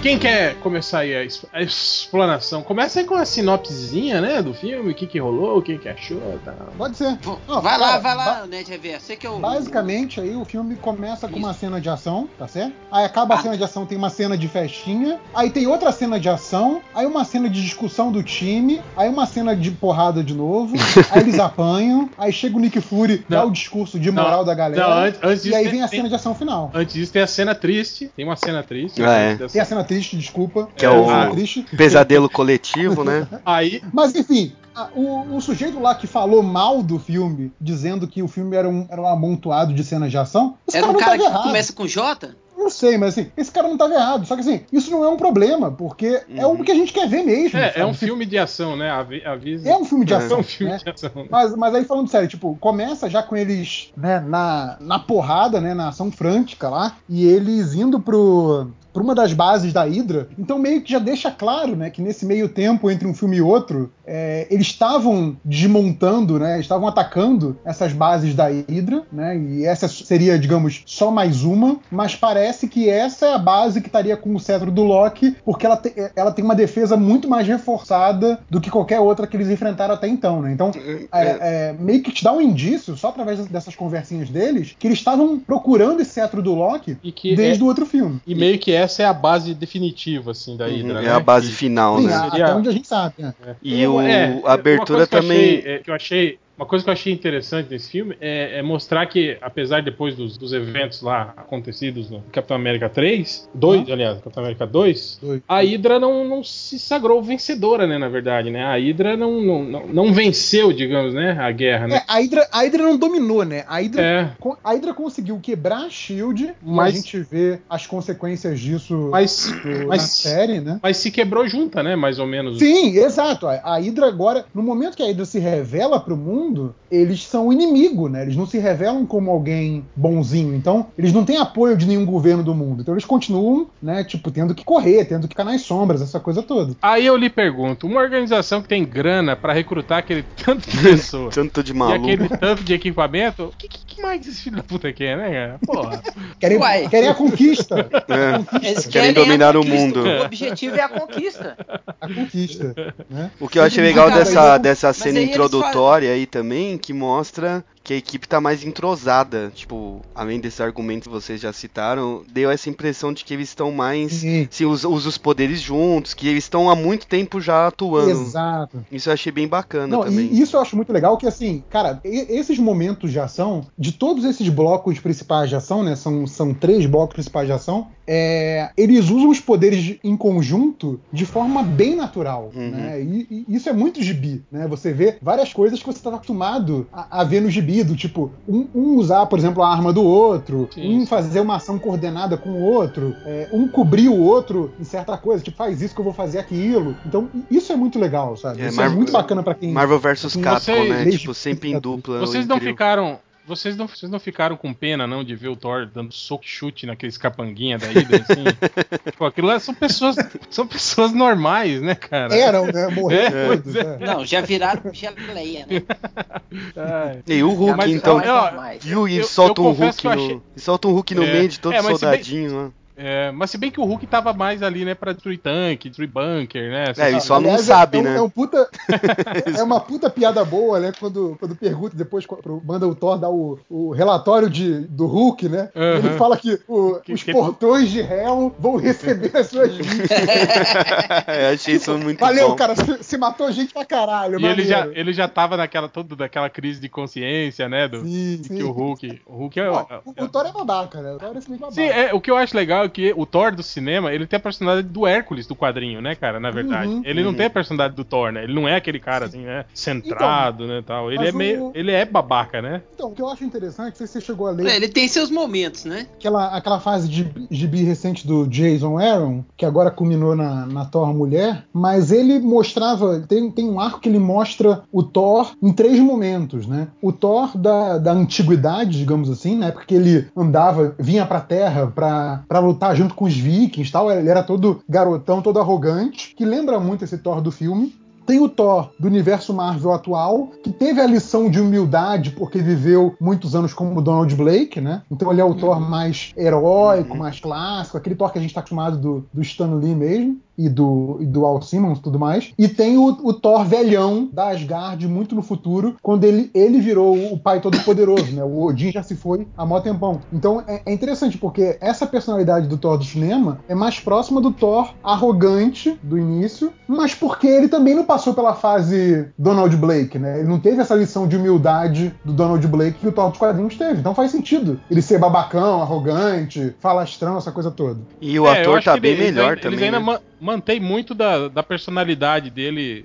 Quem 0.00 0.16
quer 0.16 0.54
começar 0.60 1.00
aí 1.00 1.12
a, 1.16 1.26
a 1.52 1.60
explanação? 1.60 2.62
Começa 2.62 3.00
aí 3.00 3.04
com 3.04 3.16
a 3.16 3.24
sinopsezinha, 3.24 4.20
né? 4.20 4.40
Do 4.40 4.54
filme, 4.54 4.92
o 4.92 4.94
que, 4.94 5.08
que 5.08 5.18
rolou, 5.18 5.58
o 5.58 5.62
que, 5.62 5.76
que 5.76 5.88
achou 5.88 6.22
e 6.36 6.38
tal. 6.44 6.54
Pode 6.78 6.96
ser. 6.96 7.18
Não, 7.48 7.60
vai 7.60 7.76
lá, 7.76 7.98
vai 7.98 8.14
lá, 8.14 8.46
Ned 8.46 8.70
Reverso. 8.70 9.06
Você 9.06 9.16
que 9.16 9.26
é 9.26 9.30
o. 9.30 9.40
Basicamente, 9.40 10.20
aí 10.20 10.36
o 10.36 10.44
filme 10.44 10.76
começa 10.76 11.26
com 11.26 11.36
Isso. 11.36 11.44
uma 11.44 11.52
cena 11.52 11.80
de 11.80 11.88
ação, 11.90 12.28
tá 12.38 12.46
certo? 12.46 12.74
Aí 12.92 13.04
acaba 13.04 13.34
a 13.34 13.38
Ah. 13.38 13.42
cena 13.42 13.56
de 13.56 13.64
ação, 13.64 13.84
tem 13.86 13.98
uma 13.98 14.08
cena 14.08 14.38
de 14.38 14.46
festinha. 14.46 15.18
Aí 15.34 15.50
tem 15.50 15.66
outra 15.66 15.90
cena 15.90 16.20
de 16.20 16.28
ação. 16.28 16.80
Aí 16.94 17.04
uma 17.04 17.24
cena 17.24 17.50
de 17.50 17.60
discussão 17.60 18.12
do 18.12 18.22
time. 18.22 18.80
Aí 18.96 19.08
uma 19.08 19.26
cena 19.26 19.56
de 19.56 19.72
porrada 19.72 20.22
de 20.22 20.32
novo. 20.32 20.76
aí 21.10 21.22
eles 21.22 21.40
apanham. 21.40 22.08
Aí 22.16 22.32
chega 22.32 22.56
o 22.56 22.60
Nick 22.60 22.80
Fury, 22.80 23.24
dá 23.28 23.38
Não. 23.40 23.48
o 23.48 23.50
discurso 23.50 23.98
de 23.98 24.12
moral 24.12 24.44
da 24.44 24.54
galera. 24.54 24.80
Não, 24.88 24.92
antes, 24.96 25.20
antes 25.24 25.44
e 25.44 25.54
aí 25.56 25.64
tem, 25.64 25.72
vem 25.72 25.82
a 25.82 25.88
tem- 25.88 25.98
cena 25.98 26.08
de 26.08 26.14
ação 26.14 26.36
final. 26.36 26.70
antes 26.72 26.94
disso 26.94 27.12
tem 27.12 27.22
a 27.22 27.26
cena 27.26 27.52
triste. 27.52 28.12
Tem 28.14 28.24
uma 28.24 28.36
cena 28.36 28.62
triste. 28.62 29.02
Ah, 29.02 29.12
é. 29.18 29.34
Tem 29.36 29.60
a 29.60 29.64
cena 29.64 29.87
triste, 29.88 30.16
desculpa. 30.16 30.68
Que 30.76 30.84
é 30.86 30.90
o- 30.90 31.30
triste. 31.32 31.62
Pesadelo 31.76 32.28
coletivo, 32.28 33.02
né? 33.02 33.26
Aí, 33.44 33.82
Mas 33.92 34.14
enfim, 34.14 34.52
a- 34.74 34.88
o, 34.94 35.36
o 35.36 35.40
sujeito 35.40 35.80
lá 35.80 35.94
que 35.94 36.06
falou 36.06 36.42
mal 36.42 36.82
do 36.82 36.98
filme, 36.98 37.52
dizendo 37.60 38.06
que 38.06 38.22
o 38.22 38.28
filme 38.28 38.54
era 38.56 38.68
um, 38.68 38.86
era 38.90 39.00
um 39.00 39.06
amontoado 39.08 39.72
de 39.74 39.82
cenas 39.82 40.10
de 40.10 40.18
ação, 40.18 40.54
esse 40.68 40.76
Era 40.76 40.86
cara 40.86 40.96
um 40.96 41.00
não 41.00 41.04
cara 41.06 41.18
que 41.18 41.24
errado. 41.24 41.42
começa 41.44 41.72
com 41.72 41.86
J? 41.86 42.28
Não 42.56 42.70
sei, 42.70 42.98
mas 42.98 43.16
assim, 43.16 43.30
esse 43.36 43.50
cara 43.52 43.68
não 43.68 43.78
tava 43.78 43.94
errado. 43.94 44.26
Só 44.26 44.34
que 44.34 44.40
assim, 44.40 44.60
isso 44.72 44.90
não 44.90 45.04
é 45.04 45.08
um 45.08 45.16
problema, 45.16 45.70
porque 45.70 46.20
é 46.34 46.44
o 46.44 46.56
que 46.58 46.72
a 46.72 46.74
gente 46.74 46.92
quer 46.92 47.08
ver 47.08 47.22
mesmo. 47.22 47.56
é, 47.58 47.72
é 47.76 47.86
um 47.86 47.94
filme 47.94 48.26
de 48.26 48.36
ação, 48.36 48.76
né? 48.76 48.90
Avi- 48.90 49.24
Avisa. 49.24 49.70
É 49.70 49.76
um 49.76 49.84
filme 49.84 50.04
de 50.04 50.12
É. 50.12 50.16
É 50.16 50.18
ação. 50.18 50.40
um 50.40 50.42
filme 50.42 50.72
né? 50.72 50.78
de 50.84 50.90
ação. 50.90 51.10
Mas, 51.30 51.54
mas 51.56 51.74
aí 51.76 51.84
falando 51.84 52.08
sério, 52.10 52.28
tipo, 52.28 52.58
começa 52.60 53.08
já 53.08 53.22
com 53.22 53.36
eles 53.36 53.90
né, 53.96 54.18
na, 54.20 54.76
na 54.80 54.98
porrada, 54.98 55.60
né, 55.60 55.72
na 55.72 55.88
ação 55.88 56.10
frântica 56.10 56.68
lá, 56.68 56.96
e 57.08 57.24
eles 57.24 57.74
indo 57.74 58.00
pro, 58.00 58.66
uma 59.00 59.14
das 59.14 59.32
bases 59.32 59.72
da 59.72 59.84
Hydra. 59.84 60.28
Então 60.38 60.58
meio 60.58 60.80
que 60.82 60.92
já 60.92 60.98
deixa 60.98 61.30
claro, 61.30 61.76
né, 61.76 61.90
que 61.90 62.02
nesse 62.02 62.24
meio 62.26 62.48
tempo 62.48 62.90
entre 62.90 63.06
um 63.06 63.14
filme 63.14 63.36
e 63.36 63.42
outro, 63.42 63.90
é, 64.06 64.46
eles 64.50 64.66
estavam 64.68 65.36
desmontando, 65.44 66.38
né, 66.38 66.58
estavam 66.60 66.88
atacando 66.88 67.56
essas 67.64 67.92
bases 67.92 68.34
da 68.34 68.46
Hydra, 68.48 69.02
né, 69.12 69.36
e 69.36 69.64
essa 69.64 69.86
seria, 69.88 70.38
digamos, 70.38 70.82
só 70.86 71.10
mais 71.10 71.42
uma, 71.44 71.78
mas 71.90 72.14
parece 72.14 72.66
que 72.68 72.88
essa 72.88 73.26
é 73.26 73.34
a 73.34 73.38
base 73.38 73.80
que 73.80 73.88
estaria 73.88 74.16
com 74.16 74.34
o 74.34 74.40
cetro 74.40 74.70
do 74.70 74.82
Loki, 74.82 75.36
porque 75.44 75.66
ela, 75.66 75.76
te- 75.76 75.92
ela 76.16 76.32
tem 76.32 76.44
uma 76.44 76.54
defesa 76.54 76.96
muito 76.96 77.28
mais 77.28 77.46
reforçada 77.46 78.38
do 78.50 78.60
que 78.60 78.70
qualquer 78.70 79.00
outra 79.00 79.26
que 79.26 79.36
eles 79.36 79.48
enfrentaram 79.50 79.94
até 79.94 80.08
então, 80.08 80.40
né? 80.42 80.52
Então, 80.52 80.70
é, 81.12 81.22
é, 81.40 81.74
meio 81.78 82.02
que 82.02 82.12
te 82.12 82.24
dá 82.24 82.32
um 82.32 82.40
indício, 82.40 82.96
só 82.96 83.08
através 83.08 83.44
dessas 83.46 83.74
conversinhas 83.76 84.28
deles, 84.30 84.74
que 84.78 84.86
eles 84.86 84.98
estavam 84.98 85.38
procurando 85.38 86.00
esse 86.00 86.12
cetro 86.12 86.42
do 86.42 86.54
Loki 86.54 86.96
E 87.02 87.12
que 87.12 87.36
desde 87.36 87.60
é- 87.62 87.64
o 87.64 87.68
outro 87.68 87.84
filme. 87.86 88.20
E 88.26 88.34
meio 88.34 88.58
que 88.58 88.72
essa 88.88 89.02
é 89.02 89.06
a 89.06 89.12
base 89.12 89.54
definitiva, 89.54 90.32
assim, 90.32 90.56
da 90.56 90.66
Hydra, 90.66 90.98
É 91.00 91.02
né? 91.02 91.10
a 91.12 91.20
base 91.20 91.48
Que- 91.48 91.54
final, 91.54 91.98
Sim, 91.98 92.06
né? 92.06 92.12
Seria- 92.30 92.44
até 92.46 92.54
onde 92.54 92.68
a 92.68 92.72
gente 92.72 92.88
sabe, 92.88 93.14
né? 93.18 93.34
E 93.62 93.86
o, 93.86 94.00
É, 94.00 94.40
a 94.44 94.52
abertura 94.54 95.00
uma 95.00 95.06
coisa 95.06 95.06
que 95.06 95.16
eu 95.16 95.20
também. 95.22 95.58
achei- 95.58 95.72
é, 95.72 95.78
que 95.78 95.90
eu 95.90 95.94
achei 95.94 96.38
Uma 96.58 96.66
coisa 96.66 96.84
que 96.84 96.90
eu 96.90 96.92
achei 96.92 97.12
interessante 97.12 97.70
nesse 97.70 97.88
filme 97.88 98.16
é, 98.20 98.58
é 98.58 98.62
mostrar 98.62 99.06
que, 99.06 99.38
apesar 99.40 99.80
depois 99.80 100.16
dos, 100.16 100.36
dos 100.36 100.52
eventos 100.52 101.02
lá 101.02 101.32
acontecidos 101.36 102.10
no 102.10 102.20
Capitão 102.32 102.56
América 102.56 102.88
3, 102.88 103.48
2, 103.54 103.88
aliás, 103.90 104.18
Capitão 104.20 104.42
América 104.42 104.66
2, 104.66 105.18
Dois. 105.22 105.40
a 105.46 105.60
Hydra 105.62 106.00
não, 106.00 106.24
não 106.24 106.42
se 106.42 106.78
sagrou 106.78 107.22
vencedora, 107.22 107.86
né, 107.86 107.96
na 107.96 108.08
verdade, 108.08 108.50
né? 108.50 108.64
A 108.64 108.74
Hydra 108.76 109.16
não, 109.16 109.40
não, 109.40 109.62
não, 109.64 109.86
não 109.86 110.12
venceu, 110.12 110.72
digamos, 110.72 111.14
né, 111.14 111.36
a 111.38 111.50
guerra, 111.52 111.86
né? 111.86 111.96
É, 111.98 112.02
a 112.08 112.14
Hydra, 112.18 112.48
a 112.50 112.58
Hydra 112.62 112.82
não 112.82 112.96
dominou, 112.96 113.44
né? 113.44 113.64
A 113.68 113.76
Hydra, 113.80 114.02
É, 114.02 114.30
a 114.64 114.72
Hydra 114.72 114.92
conseguiu 114.92 115.38
quebrar 115.40 115.84
a 115.86 115.90
Shield 115.90 116.54
Mas- 116.60 116.94
a 116.94 116.96
gente 116.96 117.18
vê 117.20 117.60
as 117.70 117.86
consequências 117.86 118.58
disso 118.58 119.10
mas, 119.12 119.52
do- 119.62 119.86
mas, 119.86 120.02
na 120.02 120.08
série, 120.08 120.60
né? 120.60 120.80
mas 120.82 120.96
se 120.96 121.10
quebrou 121.12 121.46
junta, 121.46 121.84
né, 121.84 121.94
mais 121.94 122.18
ou 122.18 122.26
menos. 122.26 122.58
Sim, 122.58 122.96
exato. 122.98 123.46
A 123.46 123.58
a 123.68 123.78
Hydra 123.78 124.06
agora, 124.08 124.44
no 124.52 124.62
momento 124.62 124.96
que 124.96 125.02
a 125.02 125.06
Hydra 125.06 125.24
se 125.24 125.38
revela 125.38 126.00
pro 126.00 126.16
mundo, 126.16 126.47
eles 126.90 127.24
são 127.24 127.52
inimigo, 127.52 128.08
né? 128.08 128.22
Eles 128.22 128.36
não 128.36 128.46
se 128.46 128.58
revelam 128.58 129.04
como 129.06 129.30
alguém 129.30 129.84
bonzinho. 129.94 130.54
Então, 130.54 130.86
eles 130.96 131.12
não 131.12 131.24
têm 131.24 131.36
apoio 131.36 131.76
de 131.76 131.86
nenhum 131.86 132.04
governo 132.06 132.42
do 132.42 132.54
mundo. 132.54 132.80
Então, 132.82 132.94
eles 132.94 133.04
continuam, 133.04 133.66
né, 133.82 134.02
tipo, 134.04 134.30
tendo 134.30 134.54
que 134.54 134.64
correr, 134.64 135.04
tendo 135.04 135.22
que 135.22 135.34
ficar 135.34 135.44
nas 135.44 135.62
sombras, 135.62 136.00
essa 136.02 136.18
coisa 136.20 136.42
toda. 136.42 136.74
Aí 136.80 137.04
eu 137.06 137.16
lhe 137.16 137.28
pergunto, 137.30 137.86
uma 137.86 138.00
organização 138.00 138.62
que 138.62 138.68
tem 138.68 138.84
grana 138.84 139.36
pra 139.36 139.52
recrutar 139.52 139.98
aquele 139.98 140.22
tanto 140.44 140.68
de 140.70 140.76
pessoa 140.82 141.30
Tanto 141.30 141.62
de 141.62 141.72
e 141.72 141.74
maluco. 141.74 142.04
aquele 142.04 142.28
tanto 142.28 142.62
de 142.64 142.72
equipamento, 142.74 143.44
o 143.44 143.52
que, 143.56 143.68
que, 143.68 143.84
que 143.96 144.02
mais 144.02 144.26
esse 144.26 144.42
filho 144.42 144.56
da 144.56 144.62
puta 144.62 144.92
quer, 144.92 145.16
né, 145.16 145.30
cara? 145.30 145.58
Porra. 145.66 146.02
Querem, 146.38 146.88
querem 146.88 147.08
a 147.08 147.14
conquista. 147.14 147.88
É. 148.08 148.68
Eles 148.68 148.86
Querem 148.86 149.10
a 149.10 149.12
dominar 149.12 149.56
o 149.56 149.64
mundo. 149.64 150.04
O 150.04 150.24
objetivo 150.24 150.76
é 150.76 150.82
a 150.82 150.88
conquista. 150.88 151.56
A 152.00 152.06
conquista. 152.06 152.94
Né? 153.10 153.30
O 153.40 153.48
que 153.48 153.58
eu 153.58 153.64
achei 153.64 153.82
legal 153.82 154.08
cara, 154.08 154.18
dessa, 154.20 154.54
eu- 154.54 154.58
dessa 154.60 154.92
cena 154.92 155.20
introdutória 155.20 156.12
aí 156.12 156.26
também, 156.26 156.37
que 156.78 156.92
mostra 156.92 157.64
que 157.88 157.94
a 157.94 157.96
equipe 157.96 158.28
tá 158.28 158.38
mais 158.38 158.62
entrosada. 158.62 159.50
Tipo, 159.54 160.02
além 160.14 160.38
desses 160.38 160.60
argumentos 160.60 161.08
que 161.08 161.12
vocês 161.12 161.40
já 161.40 161.54
citaram, 161.54 162.22
deu 162.30 162.50
essa 162.50 162.68
impressão 162.68 163.14
de 163.14 163.24
que 163.24 163.32
eles 163.32 163.48
estão 163.48 163.72
mais. 163.72 164.12
Sim. 164.12 164.46
Se 164.50 164.66
usam 164.66 164.92
os 164.92 165.16
poderes 165.16 165.58
juntos, 165.58 166.12
que 166.12 166.28
eles 166.28 166.44
estão 166.44 166.68
há 166.68 166.76
muito 166.76 167.06
tempo 167.06 167.40
já 167.40 167.66
atuando. 167.66 168.10
Exato. 168.10 168.84
Isso 168.92 169.08
eu 169.08 169.14
achei 169.14 169.32
bem 169.32 169.48
bacana 169.48 169.86
Não, 169.86 170.04
também. 170.04 170.26
e 170.30 170.38
isso 170.42 170.54
eu 170.56 170.60
acho 170.60 170.76
muito 170.76 170.92
legal, 170.92 171.16
que 171.16 171.26
assim, 171.26 171.64
cara, 171.70 171.98
esses 172.04 172.58
momentos 172.58 173.10
de 173.10 173.18
ação, 173.18 173.64
de 173.78 173.92
todos 173.92 174.22
esses 174.26 174.46
blocos 174.50 175.00
principais 175.00 175.48
de 175.48 175.56
ação, 175.56 175.82
né? 175.82 175.96
São, 175.96 176.26
são 176.26 176.52
três 176.52 176.84
blocos 176.84 177.14
principais 177.14 177.46
de 177.46 177.52
ação, 177.54 177.86
é, 178.06 178.70
eles 178.76 179.06
usam 179.10 179.30
os 179.30 179.40
poderes 179.40 179.96
em 180.04 180.16
conjunto 180.16 181.00
de 181.12 181.24
forma 181.24 181.62
bem 181.62 181.94
natural, 181.96 182.50
Uhum. 182.54 182.70
né? 182.70 183.00
E, 183.02 183.44
e 183.48 183.54
isso 183.56 183.68
é 183.68 183.72
muito 183.72 184.02
gibi, 184.02 184.42
né? 184.52 184.66
Você 184.68 184.92
vê 184.92 185.16
várias 185.22 185.52
coisas 185.54 185.78
que 185.80 185.86
você 185.86 185.98
estava 185.98 186.16
acostumado 186.16 186.86
a, 186.92 187.20
a 187.20 187.24
ver 187.24 187.40
no 187.40 187.50
gibi, 187.50 187.77
tipo, 187.96 188.30
um, 188.48 188.66
um 188.74 188.96
usar, 188.96 189.26
por 189.26 189.38
exemplo, 189.38 189.62
a 189.62 189.70
arma 189.72 189.92
do 189.92 190.02
outro, 190.02 190.68
Sim, 190.74 190.96
um 190.96 191.00
sim. 191.00 191.06
fazer 191.06 191.40
uma 191.40 191.56
ação 191.56 191.78
coordenada 191.78 192.36
com 192.36 192.50
o 192.50 192.62
outro, 192.62 193.14
é, 193.24 193.48
um 193.52 193.68
cobrir 193.68 194.08
o 194.08 194.18
outro 194.18 194.72
em 194.80 194.84
certa 194.84 195.16
coisa, 195.16 195.42
tipo, 195.42 195.56
faz 195.56 195.80
isso 195.82 195.94
que 195.94 196.00
eu 196.00 196.04
vou 196.04 196.12
fazer 196.14 196.38
aquilo. 196.38 196.96
Então, 197.06 197.28
isso 197.50 197.72
é 197.72 197.76
muito 197.76 197.98
legal, 197.98 198.36
sabe? 198.36 198.62
É, 198.62 198.68
isso 198.68 198.76
Mar- 198.76 198.86
é 198.86 198.88
muito 198.88 199.12
bacana 199.12 199.42
pra 199.42 199.54
quem. 199.54 199.72
Marvel 199.72 199.98
vs 199.98 200.20
Vocês- 200.22 200.44
Capcom, 200.44 200.84
né? 200.84 201.06
Tipo, 201.10 201.34
sempre 201.34 201.70
em 201.72 201.78
dupla. 201.80 202.20
Vocês 202.20 202.46
não 202.46 202.56
incrível. 202.56 202.74
ficaram. 202.74 203.18
Vocês 203.48 203.76
não, 203.76 203.88
vocês 203.88 204.10
não 204.12 204.20
ficaram 204.20 204.56
com 204.56 204.72
pena, 204.74 205.06
não, 205.06 205.24
de 205.24 205.34
ver 205.34 205.48
o 205.48 205.56
Thor 205.56 205.86
dando 205.86 206.12
soco 206.12 206.44
chute 206.46 206.84
naqueles 206.86 207.16
capanguinha 207.16 207.78
da 207.78 207.86
Hydra, 207.86 208.18
assim? 208.18 208.44
tipo, 209.10 209.24
aquilo 209.24 209.46
lá 209.48 209.58
são 209.58 209.74
pessoas. 209.74 210.16
São 210.50 210.66
pessoas 210.66 211.12
normais, 211.12 211.80
né, 211.80 211.94
cara? 211.94 212.34
Eram, 212.36 212.66
né? 212.66 212.88
Morreram 212.88 213.36
É, 213.36 213.46
todos. 213.56 213.72
pois 213.72 213.86
né? 213.86 213.98
Não, 214.06 214.24
já 214.26 214.40
viraram 214.42 214.92
geleia, 214.92 215.66
né? 215.66 215.82
Ai. 216.76 217.22
E 217.26 217.42
o 217.42 217.50
Hulk, 217.52 217.76
Mas- 217.76 217.90
então. 217.90 218.16
mas- 218.18 218.28
ó, 218.28 218.52
mas- 218.52 218.84
E, 218.84 218.94
o- 218.94 219.08
e 219.08 219.16
eu- 219.18 219.24
solta 219.24 219.60
eu 219.60 219.66
um 219.66 219.70
Hulk 219.72 220.04
eu 220.06 220.14
no. 220.14 220.22
achei- 220.24 220.40
solta 220.56 220.88
um 220.88 220.92
Hulk 220.92 221.14
no 221.14 221.24
É. 221.24 221.32
meio 221.32 221.48
de 221.48 221.58
todos 221.60 221.78
É, 221.78 221.82
se 221.82 221.88
bem- 221.88 221.96
soldadinhos 221.96 222.52
lá. 222.52 222.70
É, 223.00 223.30
mas 223.30 223.50
se 223.50 223.56
bem 223.58 223.70
que 223.70 223.80
o 223.80 223.84
Hulk 223.84 224.06
tava 224.08 224.32
mais 224.32 224.60
ali, 224.62 224.84
né, 224.84 224.92
pra 224.94 225.12
destruir 225.12 225.38
tanque, 225.38 225.88
destruir 225.88 226.08
bunker, 226.10 226.68
né? 226.70 226.92
É, 226.98 227.10
ele 227.10 227.20
só 227.20 227.34
não 227.40 227.50
Aliás, 227.50 227.66
sabe, 227.66 227.98
é, 227.98 228.02
né? 228.02 228.16
É, 228.16 228.20
um 228.20 228.28
puta, 228.28 228.68
é 229.56 229.62
uma 229.62 229.78
puta 229.78 230.10
piada 230.10 230.44
boa, 230.44 230.80
né? 230.80 230.92
Quando, 230.98 231.36
quando 231.38 231.54
pergunta 231.54 231.96
depois, 231.96 232.26
manda 232.64 232.88
o 232.88 232.94
Thor 232.96 233.16
dar 233.16 233.30
o, 233.30 233.58
o 233.70 233.90
relatório 233.92 234.50
de, 234.50 234.80
do 234.80 235.06
Hulk, 235.06 235.48
né? 235.48 235.70
Ele 235.74 236.10
fala 236.18 236.36
que, 236.36 236.58
o- 236.66 236.96
Que- 237.04 237.12
os 237.12 237.22
que- 237.22 237.30
portões 237.32 237.88
de 237.88 238.00
Hell 238.00 238.52
vão 238.58 238.76
receber 238.76 239.36
as 239.36 239.46
suas 239.46 239.76
vítimas. 239.76 240.08
Eu 241.28 241.54
achei 241.54 241.74
isso 241.76 241.96
muito 241.98 242.18
Valeu, 242.18 242.48
bom. 242.50 242.56
cara. 242.56 242.74
Se, 242.74 243.02
se 243.04 243.16
matou 243.18 243.50
gente 243.52 243.72
pra 243.72 243.84
caralho. 243.84 244.40
E 244.40 244.44
ele 244.44 244.64
já, 244.64 244.86
ele 244.88 245.12
já 245.12 245.28
tava 245.28 245.56
naquela, 245.56 245.88
toda 245.88 246.16
daquela 246.16 246.50
crise 246.50 246.80
de 246.80 246.88
consciência, 246.88 247.68
né? 247.68 247.86
Do, 247.86 248.00
Sim, 248.00 248.38
de 248.40 248.48
sim. 248.48 248.56
que 248.56 248.62
o 248.62 248.70
Hulk. 248.72 249.20
O 249.26 249.36
Hulk 249.36 249.60
é. 249.60 249.62
É- 249.64 249.68
o, 249.68 250.24
o 250.24 250.28
Thor 250.28 250.46
é 250.46 250.52
babaca, 250.52 251.00
né? 251.00 251.12
O 251.12 251.18
Thor 251.18 251.34
é 251.34 251.38
esse 251.38 251.50
babaca. 251.50 251.72
Sim, 251.72 251.82
é, 251.86 252.12
o 252.14 252.20
que 252.20 252.30
eu 252.30 252.36
acho 252.36 252.56
legal 252.56 252.87
é 252.88 252.90
que 252.90 253.14
o 253.16 253.24
Thor 253.24 253.54
do 253.54 253.62
cinema, 253.62 254.12
ele 254.12 254.26
tem 254.26 254.36
a 254.36 254.40
personalidade 254.40 254.88
do 254.92 255.06
Hércules 255.06 255.46
do 255.46 255.54
quadrinho, 255.56 256.00
né, 256.00 256.14
cara? 256.14 256.40
Na 256.40 256.50
verdade. 256.50 256.88
Uhum. 256.90 257.02
ele 257.04 257.22
não 257.22 257.30
Uhum. 257.30 257.36
tem 257.36 257.46
a 257.46 257.50
personalidade 257.50 257.94
do 257.94 258.04
Thor, 258.04 258.32
né? 258.32 258.44
Ele 258.44 258.54
não 258.54 258.68
é 258.68 258.76
aquele 258.76 258.98
cara 258.98 259.26
assim, 259.26 259.42
né? 259.44 259.64
Centrado, 259.74 260.66
né, 260.66 260.82
tal. 260.86 261.10
Ele 261.12 261.26
é 261.26 261.32
meio, 261.32 261.66
o- 261.68 261.72
ele 261.74 261.90
é 261.90 262.04
babaca, 262.04 262.60
né? 262.62 262.82
Então, 262.94 263.08
o 263.10 263.14
que 263.14 263.22
eu 263.22 263.28
acho 263.28 263.44
interessante, 263.44 263.90
não 263.90 263.96
sei 263.96 264.06
se 264.06 264.12
você 264.14 264.20
chegou 264.20 264.46
a 264.46 264.50
ler 264.50 264.66
É, 264.66 264.76
Ele 264.76 264.88
tem 264.88 265.06
seus 265.08 265.30
momentos, 265.30 265.84
né? 265.84 266.06
aquela, 266.18 266.48
aquela 266.56 266.80
fase 266.80 267.08
de 267.08 267.26
gibi 267.50 267.82
recente 267.82 268.26
do 268.26 268.46
Jason 268.46 268.98
Aaron, 268.98 269.44
que 269.56 269.64
agora 269.64 269.90
culminou 269.90 270.34
na, 270.36 270.66
na 270.66 270.84
Thor 270.84 271.12
Mulher, 271.14 271.64
mas 271.72 272.10
ele 272.12 272.38
mostrava. 272.38 273.20
Tem, 273.28 273.50
tem 273.50 273.68
um 273.68 273.80
arco 273.80 274.00
que 274.00 274.08
ele 274.08 274.18
mostra 274.18 274.82
o 274.92 275.02
Thor 275.02 275.52
em 275.62 275.72
três 275.72 275.98
momentos, 276.00 276.66
né? 276.66 276.88
O 277.02 277.12
Thor 277.12 277.56
da, 277.56 277.98
da 277.98 278.12
antiguidade, 278.12 278.98
digamos 278.98 279.30
assim, 279.30 279.56
na 279.56 279.66
época 279.68 279.84
que 279.86 279.94
ele 279.94 280.26
andava, 280.36 280.94
vinha 280.98 281.26
pra 281.26 281.40
Terra 281.40 281.86
pra, 281.86 282.42
pra 282.48 282.58
lutar 282.60 282.77
junto 282.94 283.14
com 283.14 283.24
os 283.24 283.36
vikings 283.36 283.90
tal. 283.92 284.10
Ele 284.10 284.28
era 284.28 284.42
todo 284.42 284.82
garotão, 284.88 285.42
todo 285.42 285.58
arrogante, 285.58 286.34
que 286.34 286.44
lembra 286.44 286.78
muito 286.78 287.04
esse 287.04 287.18
Thor 287.18 287.40
do 287.40 287.50
filme. 287.50 287.94
Tem 288.26 288.40
o 288.40 288.48
Thor 288.48 288.90
do 289.00 289.06
universo 289.06 289.54
Marvel 289.54 289.90
atual, 289.90 290.50
que 290.62 290.70
teve 290.70 291.00
a 291.00 291.06
lição 291.06 291.50
de 291.50 291.58
humildade 291.58 292.32
porque 292.32 292.58
viveu 292.58 293.14
muitos 293.18 293.56
anos 293.56 293.72
como 293.72 294.02
Donald 294.02 294.34
Blake, 294.36 294.82
né? 294.82 295.00
Então 295.10 295.32
ele 295.32 295.40
é 295.40 295.44
o 295.44 295.54
Thor 295.54 295.80
mais 295.80 296.34
heróico, 296.36 297.16
mais 297.16 297.40
clássico, 297.40 297.96
aquele 297.96 298.14
Thor 298.14 298.30
que 298.30 298.38
a 298.38 298.42
gente 298.42 298.52
tá 298.52 298.60
acostumado 298.60 298.98
do, 298.98 299.26
do 299.32 299.40
Stan 299.40 299.74
Lee 299.74 299.94
mesmo. 299.94 300.38
E 300.58 300.68
do, 300.68 301.18
e 301.20 301.24
do 301.26 301.46
Al 301.46 301.62
Simmons 301.62 301.98
e 301.98 302.02
tudo 302.02 302.18
mais. 302.18 302.52
E 302.58 302.66
tem 302.66 302.98
o, 302.98 303.06
o 303.22 303.32
Thor 303.32 303.64
velhão 303.64 304.28
da 304.32 304.48
Asgard, 304.48 305.06
muito 305.06 305.34
no 305.36 305.42
futuro, 305.42 305.94
quando 306.02 306.24
ele, 306.24 306.50
ele 306.52 306.80
virou 306.80 307.14
o 307.32 307.38
pai 307.38 307.60
todo-poderoso, 307.60 308.32
né? 308.34 308.42
O 308.42 308.64
Odin 308.64 308.90
já 308.90 309.02
se 309.02 309.14
foi 309.14 309.46
há 309.56 309.64
mó 309.64 309.78
tempão. 309.80 310.20
Então 310.32 310.62
é, 310.66 310.82
é 310.84 310.92
interessante, 310.92 311.38
porque 311.38 311.78
essa 311.80 312.06
personalidade 312.06 312.66
do 312.66 312.76
Thor 312.76 312.98
do 312.98 313.04
cinema 313.04 313.60
é 313.68 313.74
mais 313.74 314.00
próxima 314.00 314.40
do 314.40 314.50
Thor 314.50 314.92
arrogante 315.02 315.98
do 316.02 316.18
início, 316.18 316.72
mas 316.88 317.14
porque 317.14 317.46
ele 317.46 317.68
também 317.68 317.94
não 317.94 318.04
passou 318.04 318.34
pela 318.34 318.54
fase 318.54 319.28
Donald 319.38 319.76
Blake, 319.76 320.18
né? 320.18 320.40
Ele 320.40 320.48
não 320.48 320.58
teve 320.58 320.80
essa 320.80 320.94
lição 320.94 321.28
de 321.28 321.36
humildade 321.36 322.14
do 322.24 322.32
Donald 322.32 322.66
Blake 322.66 322.98
que 322.98 323.08
o 323.08 323.12
Thor 323.12 323.28
dos 323.30 323.38
quadrinhos 323.38 323.76
teve. 323.76 324.00
Então 324.00 324.14
faz 324.14 324.30
sentido 324.32 324.80
ele 324.90 325.02
ser 325.02 325.18
babacão, 325.18 325.80
arrogante, 325.82 326.74
falastrão, 326.80 327.36
essa 327.36 327.52
coisa 327.52 327.70
toda. 327.70 328.00
E 328.20 328.38
o 328.40 328.46
É, 328.46 328.60
ator 328.62 328.82
tá 328.82 328.96
bem 328.98 329.12
ele- 329.12 329.24
melhor 329.24 329.50
ainda- 329.50 329.60
também. 329.62 329.78
Eles 329.78 329.94
ainda 329.94 329.98
né? 330.12 330.18
Ma- 330.48 330.52
mantém 330.52 330.80
muito 330.80 331.14
da, 331.14 331.48
da 331.48 331.62
personalidade 331.62 332.50
dele 332.50 333.04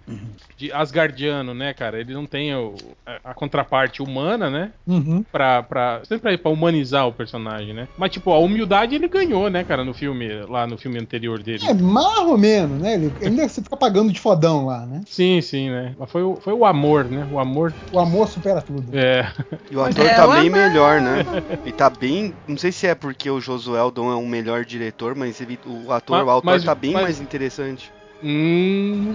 de 0.57 0.71
Asgardiano, 0.71 1.53
né, 1.53 1.73
cara? 1.73 1.99
Ele 1.99 2.13
não 2.13 2.25
tem 2.25 2.53
o- 2.55 2.75
a, 3.05 3.31
a 3.31 3.33
contraparte 3.33 4.01
humana, 4.01 4.49
né? 4.49 4.71
Uhum. 4.87 5.23
Pra, 5.31 5.63
pra, 5.63 6.01
sempre 6.05 6.37
pra 6.37 6.51
humanizar 6.51 7.07
o 7.07 7.11
personagem, 7.13 7.73
né? 7.73 7.87
Mas, 7.97 8.11
tipo, 8.11 8.31
a 8.31 8.37
humildade 8.39 8.95
ele 8.95 9.07
ganhou, 9.07 9.49
né, 9.49 9.63
cara, 9.63 9.83
no 9.83 9.93
filme, 9.93 10.27
lá 10.47 10.65
no 10.67 10.77
filme 10.77 10.99
anterior 10.99 11.41
dele. 11.41 11.65
É, 11.67 11.73
mais 11.73 12.17
ou 12.19 12.37
menos, 12.37 12.79
né? 12.81 12.93
Ele 12.95 13.13
ainda 13.21 13.47
você 13.47 13.61
fica 13.61 13.75
pagando 13.77 14.11
de 14.11 14.19
fodão 14.19 14.65
lá, 14.65 14.85
né? 14.85 15.01
Sim, 15.07 15.41
sim, 15.41 15.69
né? 15.69 15.95
Mas 15.97 16.09
foi 16.11 16.23
o, 16.23 16.35
foi 16.35 16.53
o 16.53 16.65
amor, 16.65 17.05
né? 17.05 17.27
O 17.31 17.39
amor. 17.39 17.73
O 17.91 17.99
amor 17.99 18.27
supera 18.27 18.61
tudo. 18.61 18.85
É. 18.97 19.31
E 19.71 19.75
o 19.75 19.83
ator 19.83 20.05
É, 20.05 20.13
tá 20.13 20.27
bem 20.27 20.49
melhor, 20.49 21.01
né? 21.01 21.25
Ele 21.63 21.71
tá 21.71 21.89
bem. 21.89 22.33
Não 22.47 22.57
sei 22.57 22.71
se 22.71 22.85
é 22.87 22.93
porque 22.95 23.29
o 23.29 23.41
Josueldon 23.41 24.11
é 24.11 24.15
um 24.15 24.27
melhor 24.27 24.63
diretor, 24.65 25.15
mas 25.15 25.41
ele- 25.41 25.59
o 25.65 25.91
ator, 25.91 26.17
Mas- 26.17 26.27
o 26.27 26.29
autor 26.29 26.45
mas- 26.51 26.63
tá 26.63 26.75
bem 26.75 26.91
mas- 26.93 27.03
mais 27.03 27.21
interessante. 27.21 27.91
Hum. 28.23 29.13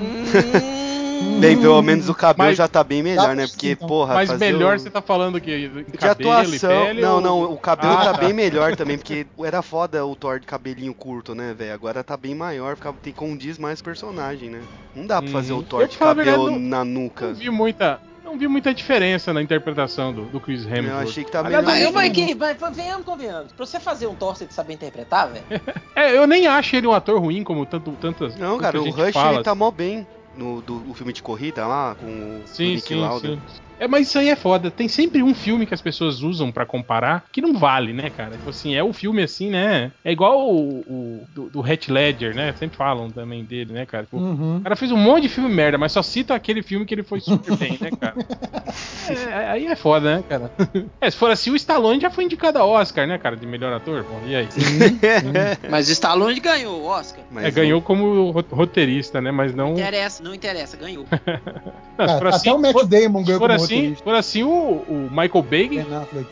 Hum, 1.21 1.41
Bem, 1.41 1.57
pelo 1.61 1.81
menos 1.83 2.09
o 2.09 2.15
cabelo 2.15 2.49
Mas- 2.49 2.57
já 2.59 2.67
tá 2.69 2.83
bem 2.83 3.03
melhor, 3.03 3.35
né? 3.35 3.47
Porque, 3.47 3.71
então. 3.73 3.87
porra, 3.89 4.15
Mas 4.15 4.31
fazer 4.31 4.53
melhor 4.53 4.77
o... 4.77 4.79
você 4.81 4.91
tá 4.91 5.01
falando 5.03 5.41
que 5.41 5.69
de 5.69 5.85
De 5.85 5.99
cabelo 5.99 6.31
atuação. 6.33 6.71
pele 6.87 7.01
não, 7.01 7.15
ou- 7.17 7.21
não, 7.21 7.43
o 7.53 7.57
cabelo 7.59 7.93
Ah, 7.95 8.05
tá, 8.07 8.13
tá. 8.15 8.19
bem 8.19 8.33
melhor 8.33 8.75
também, 8.77 8.97
porque 8.99 9.27
era 9.41 9.63
foda 9.63 10.05
o 10.05 10.15
Thor 10.17 10.41
de 10.41 10.47
cabelinho 10.47 10.95
curto, 10.95 11.35
né, 11.35 11.55
velho? 11.57 11.73
Agora 11.75 12.03
tá 12.05 12.17
bem 12.17 12.35
maior, 12.35 12.77
fica, 12.77 12.93
tem 13.03 13.13
condiz 13.13 13.59
mais 13.59 13.81
com 13.81 13.85
o 13.89 13.93
personagem, 13.93 14.49
né? 14.51 14.61
Não 14.95 15.07
dá 15.07 15.21
pra 15.23 15.31
fazer 15.31 15.53
Uhum. 15.53 15.59
o 15.61 15.63
Thor 15.63 15.81
Eu, 15.83 15.89
de 15.89 15.97
cabelo 15.99 16.45
verdade, 16.47 16.59
na 16.65 16.85
Não 16.85 16.93
nuca. 17.03 17.33
vi 17.33 17.51
muita. 17.51 18.01
Não 18.25 18.37
vi 18.37 18.47
muita 18.47 18.75
diferença 18.75 19.33
na 19.33 19.41
interpretação 19.41 20.13
do, 20.13 20.27
do 20.27 20.39
Chris 20.39 20.67
Hemsworth. 20.67 20.87
Eu 20.91 20.99
achei 20.99 21.25
que 21.25 21.31
tá 21.33 21.43
melhor. 21.43 21.63
Mas, 21.63 21.83
Mas 21.83 21.95
mas, 21.95 22.09
não- 22.09 22.27
que, 22.27 22.35
mas, 22.35 22.77
venhamos, 22.77 23.07
convenhamos. 23.07 23.53
Pra 23.53 23.65
você 23.65 23.81
fazer 23.81 24.07
um 24.07 24.15
Thor, 24.15 24.35
você 24.35 24.41
tem 24.41 24.49
que 24.49 24.55
saber 24.55 24.75
interpretar, 24.75 25.29
velho. 25.31 25.45
É, 25.97 26.15
eu 26.17 26.27
nem 26.27 26.47
acho 26.47 26.77
ele 26.77 26.87
um 26.87 26.93
ator 26.93 27.19
ruim, 27.19 27.43
como 27.43 27.65
tanto, 27.65 27.91
tantas. 27.93 28.37
Não, 28.37 28.59
cara, 28.59 28.81
o 28.81 28.91
Rush 28.91 29.13
fala. 29.15 29.35
ele 29.37 29.43
tá 29.43 29.55
mó 29.55 29.71
bem. 29.71 30.07
No 30.39 30.63
do, 30.63 30.89
o 30.89 30.95
filme 30.95 31.13
de 31.13 31.23
corrida 31.23 31.67
lá, 31.67 31.95
com 31.97 32.07
o 32.07 32.47
Sim, 32.47 32.77
Nick 32.77 32.89
sim, 32.89 33.01
Lauda. 33.01 33.37
sim. 33.37 33.68
É, 33.81 33.87
mas 33.87 34.09
isso 34.09 34.19
aí 34.19 34.29
é 34.29 34.37
foda. 34.37 34.71
Tem 34.71 34.89
sempre 34.89 35.23
um 35.23 35.35
filme 35.35 35.65
que 35.67 35.75
as 35.75 35.81
pessoas 35.81 36.21
usam 36.23 36.51
pra 36.51 36.67
comparar 36.67 37.25
que 37.33 37.41
não 37.41 37.55
vale, 37.55 37.93
né, 37.93 38.11
cara? 38.11 38.33
Tipo 38.33 38.51
assim, 38.51 38.75
é 38.75 38.83
o 38.83 38.93
filme 38.93 39.23
assim, 39.23 39.51
né? 39.51 39.93
É 40.05 40.11
igual 40.13 40.41
o, 40.53 40.81
o 40.81 41.27
do, 41.33 41.49
do 41.51 41.67
Heath 41.67 41.89
Ledger, 41.89 42.35
né? 42.35 42.53
Sempre 42.59 42.77
falam 42.77 43.09
também 43.11 43.45
dele, 43.45 43.73
né, 43.73 43.87
cara? 43.87 44.05
Tipo, 44.05 44.19
Uhum. 44.19 44.57
O 44.59 44.61
cara 44.63 44.75
fez 44.77 44.91
um 44.91 44.97
monte 44.97 45.23
de 45.23 45.29
filme 45.29 45.49
merda, 45.53 45.79
mas 45.79 45.93
só 45.93 46.03
cita 46.03 46.35
aquele 46.35 46.63
filme 46.63 46.85
que 46.85 46.95
ele 46.95 47.03
foi 47.05 47.21
super 47.21 47.57
bem, 47.57 47.79
né, 47.81 47.91
cara? 48.01 48.15
É, 49.09 49.49
aí 49.51 49.67
é 49.67 49.75
foda, 49.75 50.17
né, 50.17 50.25
cara? 50.29 50.51
É, 51.01 51.11
se 51.11 51.17
for 51.17 51.31
assim, 51.31 51.51
o 51.51 51.57
Stallone 51.57 52.01
já 52.01 52.11
foi 52.11 52.25
indicado 52.25 52.59
a 52.59 52.65
Oscar, 52.67 53.07
né, 53.07 53.17
cara, 53.17 53.37
de 53.37 53.47
melhor 53.47 53.73
ator. 53.73 54.03
Bom, 54.05 54.21
e 54.27 54.37
aí? 54.37 54.49
Mas 55.71 55.89
o 55.89 55.93
Stallone 55.93 56.39
ganhou 56.41 56.83
o 56.83 56.85
Oscar. 56.87 57.25
Mas 57.31 57.45
É, 57.45 57.51
ganhou 57.51 57.81
como 57.81 58.31
ro- 58.31 58.45
roteirista, 58.51 59.21
né? 59.21 59.31
Mas 59.31 59.55
não. 59.55 59.69
Não 59.69 59.75
interessa, 59.79 60.23
não 60.23 60.35
interessa, 60.35 60.77
ganhou. 60.77 61.07
Não, 61.99 62.07
se 62.07 62.13
Cara, 62.15 62.19
for 62.21 62.27
até 62.29 62.37
assim, 62.37 62.51
o 62.51 62.59
Matt 62.59 62.73
for- 62.73 62.87
Damon 62.87 63.25
ganhou 63.25 63.41
como 63.41 63.53
assim, 63.53 63.68
se 63.69 64.03
for 64.03 64.15
assim 64.15 64.43
o, 64.43 64.85
o 64.89 65.09
Michael 65.11 65.43
Bay. 65.43 65.69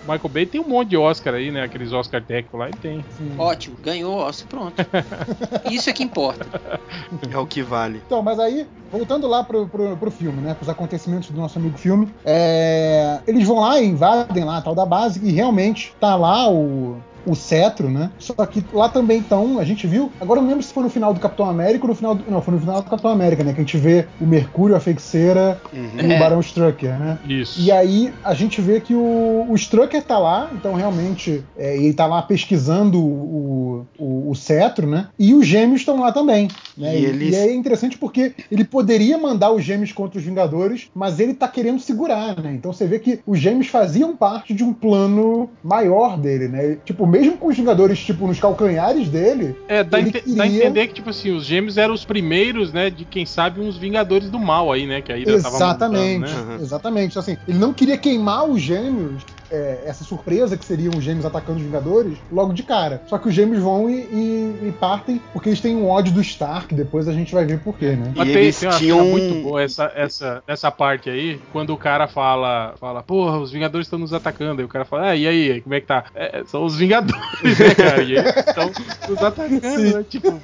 Michael 0.02 0.28
Bay 0.28 0.46
tem 0.46 0.60
um 0.60 0.68
monte 0.68 0.90
de 0.90 0.96
Oscar 0.96 1.34
aí, 1.34 1.50
né? 1.50 1.62
Aqueles 1.62 1.92
Oscar 1.92 2.22
técnicos 2.22 2.58
lá, 2.58 2.68
ele 2.68 2.78
tem. 2.78 3.04
Sim. 3.16 3.32
Ótimo, 3.38 3.76
ganhou 3.82 4.16
o 4.16 4.18
Oscar, 4.18 4.48
pronto. 4.48 4.74
Isso 5.70 5.90
é 5.90 5.92
que 5.92 6.02
importa. 6.02 6.46
é 7.30 7.38
o 7.38 7.46
que 7.46 7.62
vale. 7.62 8.02
Então, 8.06 8.22
mas 8.22 8.38
aí, 8.38 8.66
voltando 8.90 9.26
lá 9.26 9.44
pro, 9.44 9.68
pro, 9.68 9.96
pro 9.96 10.10
filme, 10.10 10.40
né? 10.40 10.54
Pros 10.54 10.68
acontecimentos 10.68 11.30
do 11.30 11.40
nosso 11.40 11.58
amigo 11.58 11.76
filme, 11.78 12.08
é, 12.24 13.20
eles 13.26 13.46
vão 13.46 13.60
lá 13.60 13.80
e 13.80 13.86
invadem 13.86 14.44
lá 14.44 14.58
a 14.58 14.62
tal 14.62 14.74
da 14.74 14.86
base 14.86 15.20
e 15.26 15.32
realmente 15.32 15.94
tá 16.00 16.16
lá 16.16 16.48
o. 16.50 16.96
O 17.26 17.34
cetro, 17.34 17.90
né? 17.90 18.10
Só 18.18 18.34
que 18.46 18.64
lá 18.72 18.88
também 18.88 19.18
estão, 19.18 19.58
a 19.58 19.64
gente 19.64 19.86
viu. 19.86 20.10
Agora 20.20 20.38
eu 20.38 20.42
não 20.42 20.50
lembro 20.50 20.62
se 20.64 20.72
foi 20.72 20.82
no 20.84 20.90
final 20.90 21.12
do 21.12 21.20
Capitão 21.20 21.48
América 21.48 21.84
ou 21.84 21.88
no 21.88 21.94
final 21.94 22.14
do. 22.14 22.30
Não, 22.30 22.40
foi 22.40 22.54
no 22.54 22.60
final 22.60 22.80
do 22.82 22.88
Capitão 22.90 23.10
América, 23.10 23.42
né? 23.44 23.52
Que 23.52 23.60
a 23.60 23.64
gente 23.64 23.76
vê 23.76 24.06
o 24.20 24.26
Mercúrio, 24.26 24.76
a 24.76 24.80
feiticeira 24.80 25.60
Uhum. 25.72 26.00
e 26.08 26.12
É. 26.12 26.16
o 26.16 26.18
Barão 26.18 26.40
Strucker, 26.40 26.98
né? 26.98 27.18
Isso. 27.28 27.60
E 27.60 27.70
aí 27.72 28.12
a 28.24 28.32
gente 28.34 28.60
vê 28.60 28.80
que 28.80 28.94
o, 28.94 29.46
o 29.48 29.54
Strucker 29.54 30.02
tá 30.02 30.18
lá, 30.18 30.50
então 30.54 30.74
realmente 30.74 31.42
é, 31.56 31.76
ele 31.76 31.92
tá 31.92 32.06
lá 32.06 32.22
pesquisando 32.22 32.98
o, 33.00 33.86
o, 33.98 34.30
o 34.30 34.34
cetro, 34.34 34.86
né? 34.86 35.08
E 35.18 35.34
os 35.34 35.46
gêmeos 35.46 35.80
estão 35.80 35.98
lá 36.00 36.12
também. 36.12 36.48
Né? 36.76 36.96
E 36.96 37.02
E, 37.02 37.04
eles- 37.06 37.34
e 37.34 37.36
é 37.36 37.54
interessante 37.54 37.98
porque 37.98 38.34
ele 38.50 38.64
poderia 38.64 39.18
mandar 39.18 39.50
os 39.52 39.64
gêmeos 39.64 39.92
contra 39.92 40.18
os 40.18 40.24
Vingadores, 40.24 40.88
mas 40.94 41.18
ele 41.20 41.34
tá 41.34 41.48
querendo 41.48 41.80
segurar, 41.80 42.40
né? 42.40 42.52
Então 42.54 42.72
você 42.72 42.86
vê 42.86 42.98
que 42.98 43.20
os 43.26 43.38
gêmeos 43.38 43.66
faziam 43.68 44.16
parte 44.16 44.52
de 44.54 44.62
um 44.64 44.72
plano 44.72 45.48
maior 45.62 46.18
dele, 46.18 46.48
né? 46.48 46.78
Tipo, 46.84 47.06
mesmo 47.16 47.38
com 47.38 47.48
os 47.48 47.56
Vingadores, 47.56 47.98
tipo, 48.04 48.26
nos 48.26 48.38
calcanhares 48.38 49.08
dele, 49.08 49.56
É, 49.68 49.82
dá, 49.82 49.98
ele 49.98 50.08
ente- 50.10 50.34
dá 50.34 50.44
a 50.44 50.46
queria- 50.46 50.64
entender 50.64 50.86
que, 50.88 50.94
tipo 50.94 51.10
assim, 51.10 51.32
os 51.32 51.44
gêmeos 51.44 51.76
eram 51.78 51.94
os 51.94 52.04
primeiros, 52.04 52.72
né? 52.72 52.90
De 52.90 53.04
quem 53.04 53.24
sabe 53.24 53.60
uns 53.60 53.76
Vingadores 53.76 54.30
do 54.30 54.38
Mal 54.38 54.70
aí, 54.72 54.86
né? 54.86 55.00
Que 55.00 55.12
a 55.12 55.16
Hydra 55.16 55.40
tava 55.42 55.56
Exatamente, 55.56 56.20
montando, 56.20 56.46
né? 56.46 56.54
Uhum. 56.56 56.62
exatamente. 56.62 57.10
Então, 57.10 57.20
assim, 57.20 57.36
ele 57.48 57.58
não 57.58 57.72
queria 57.72 57.96
queimar 57.96 58.44
os 58.48 58.60
gêmeos, 58.60 59.22
é, 59.50 59.82
essa 59.86 60.04
surpresa 60.04 60.56
que 60.56 60.64
seriam 60.64 60.92
os 60.96 61.04
gêmeos 61.04 61.24
atacando 61.26 61.58
os 61.58 61.64
Vingadores, 61.64 62.18
logo 62.30 62.52
de 62.52 62.62
cara. 62.62 63.02
Só 63.06 63.18
que 63.18 63.28
os 63.28 63.34
gêmeos 63.34 63.62
vão 63.62 63.88
e, 63.90 63.94
e- 63.94 64.68
e 64.68 64.72
partem 64.72 65.20
porque 65.32 65.48
eles 65.48 65.60
têm 65.60 65.76
um 65.76 65.88
ódio 65.88 66.12
do 66.12 66.20
Stark, 66.20 66.74
depois 66.74 67.08
a 67.08 67.12
gente 67.12 67.32
vai 67.34 67.44
ver 67.44 67.60
porquê, 67.60 67.92
né? 67.96 68.12
Mas 68.16 68.28
E 68.28 68.32
tem, 68.32 68.42
eles 68.42 68.58
tem 68.60 68.68
uma 68.68 68.78
tinham- 68.78 68.98
cena 68.98 69.10
muito 69.10 69.42
boa 69.42 69.62
essa, 69.62 69.92
essa, 69.94 70.42
essa 70.46 70.70
parte 70.70 71.08
aí, 71.10 71.40
quando 71.52 71.70
o 71.72 71.76
cara 71.76 72.06
fala, 72.08 72.74
fala, 72.80 73.02
porra, 73.02 73.38
os 73.38 73.50
Vingadores 73.52 73.86
estão 73.86 73.98
nos 73.98 74.12
atacando. 74.12 74.60
Aí 74.60 74.64
o 74.64 74.68
cara 74.68 74.84
fala, 74.84 75.08
ah, 75.10 75.16
e 75.16 75.26
aí, 75.26 75.60
como 75.60 75.74
é 75.74 75.80
que 75.80 75.86
tá? 75.86 76.04
É, 76.14 76.42
são 76.46 76.64
os 76.64 76.76
Vingadores, 76.76 77.58
né, 77.58 77.74
cara? 77.74 78.02
E 78.02 78.12
eles 78.16 78.36
estão 78.36 78.70
nos 79.08 79.22
atacando, 79.22 79.60
né? 79.96 80.04
Tipo, 80.08 80.40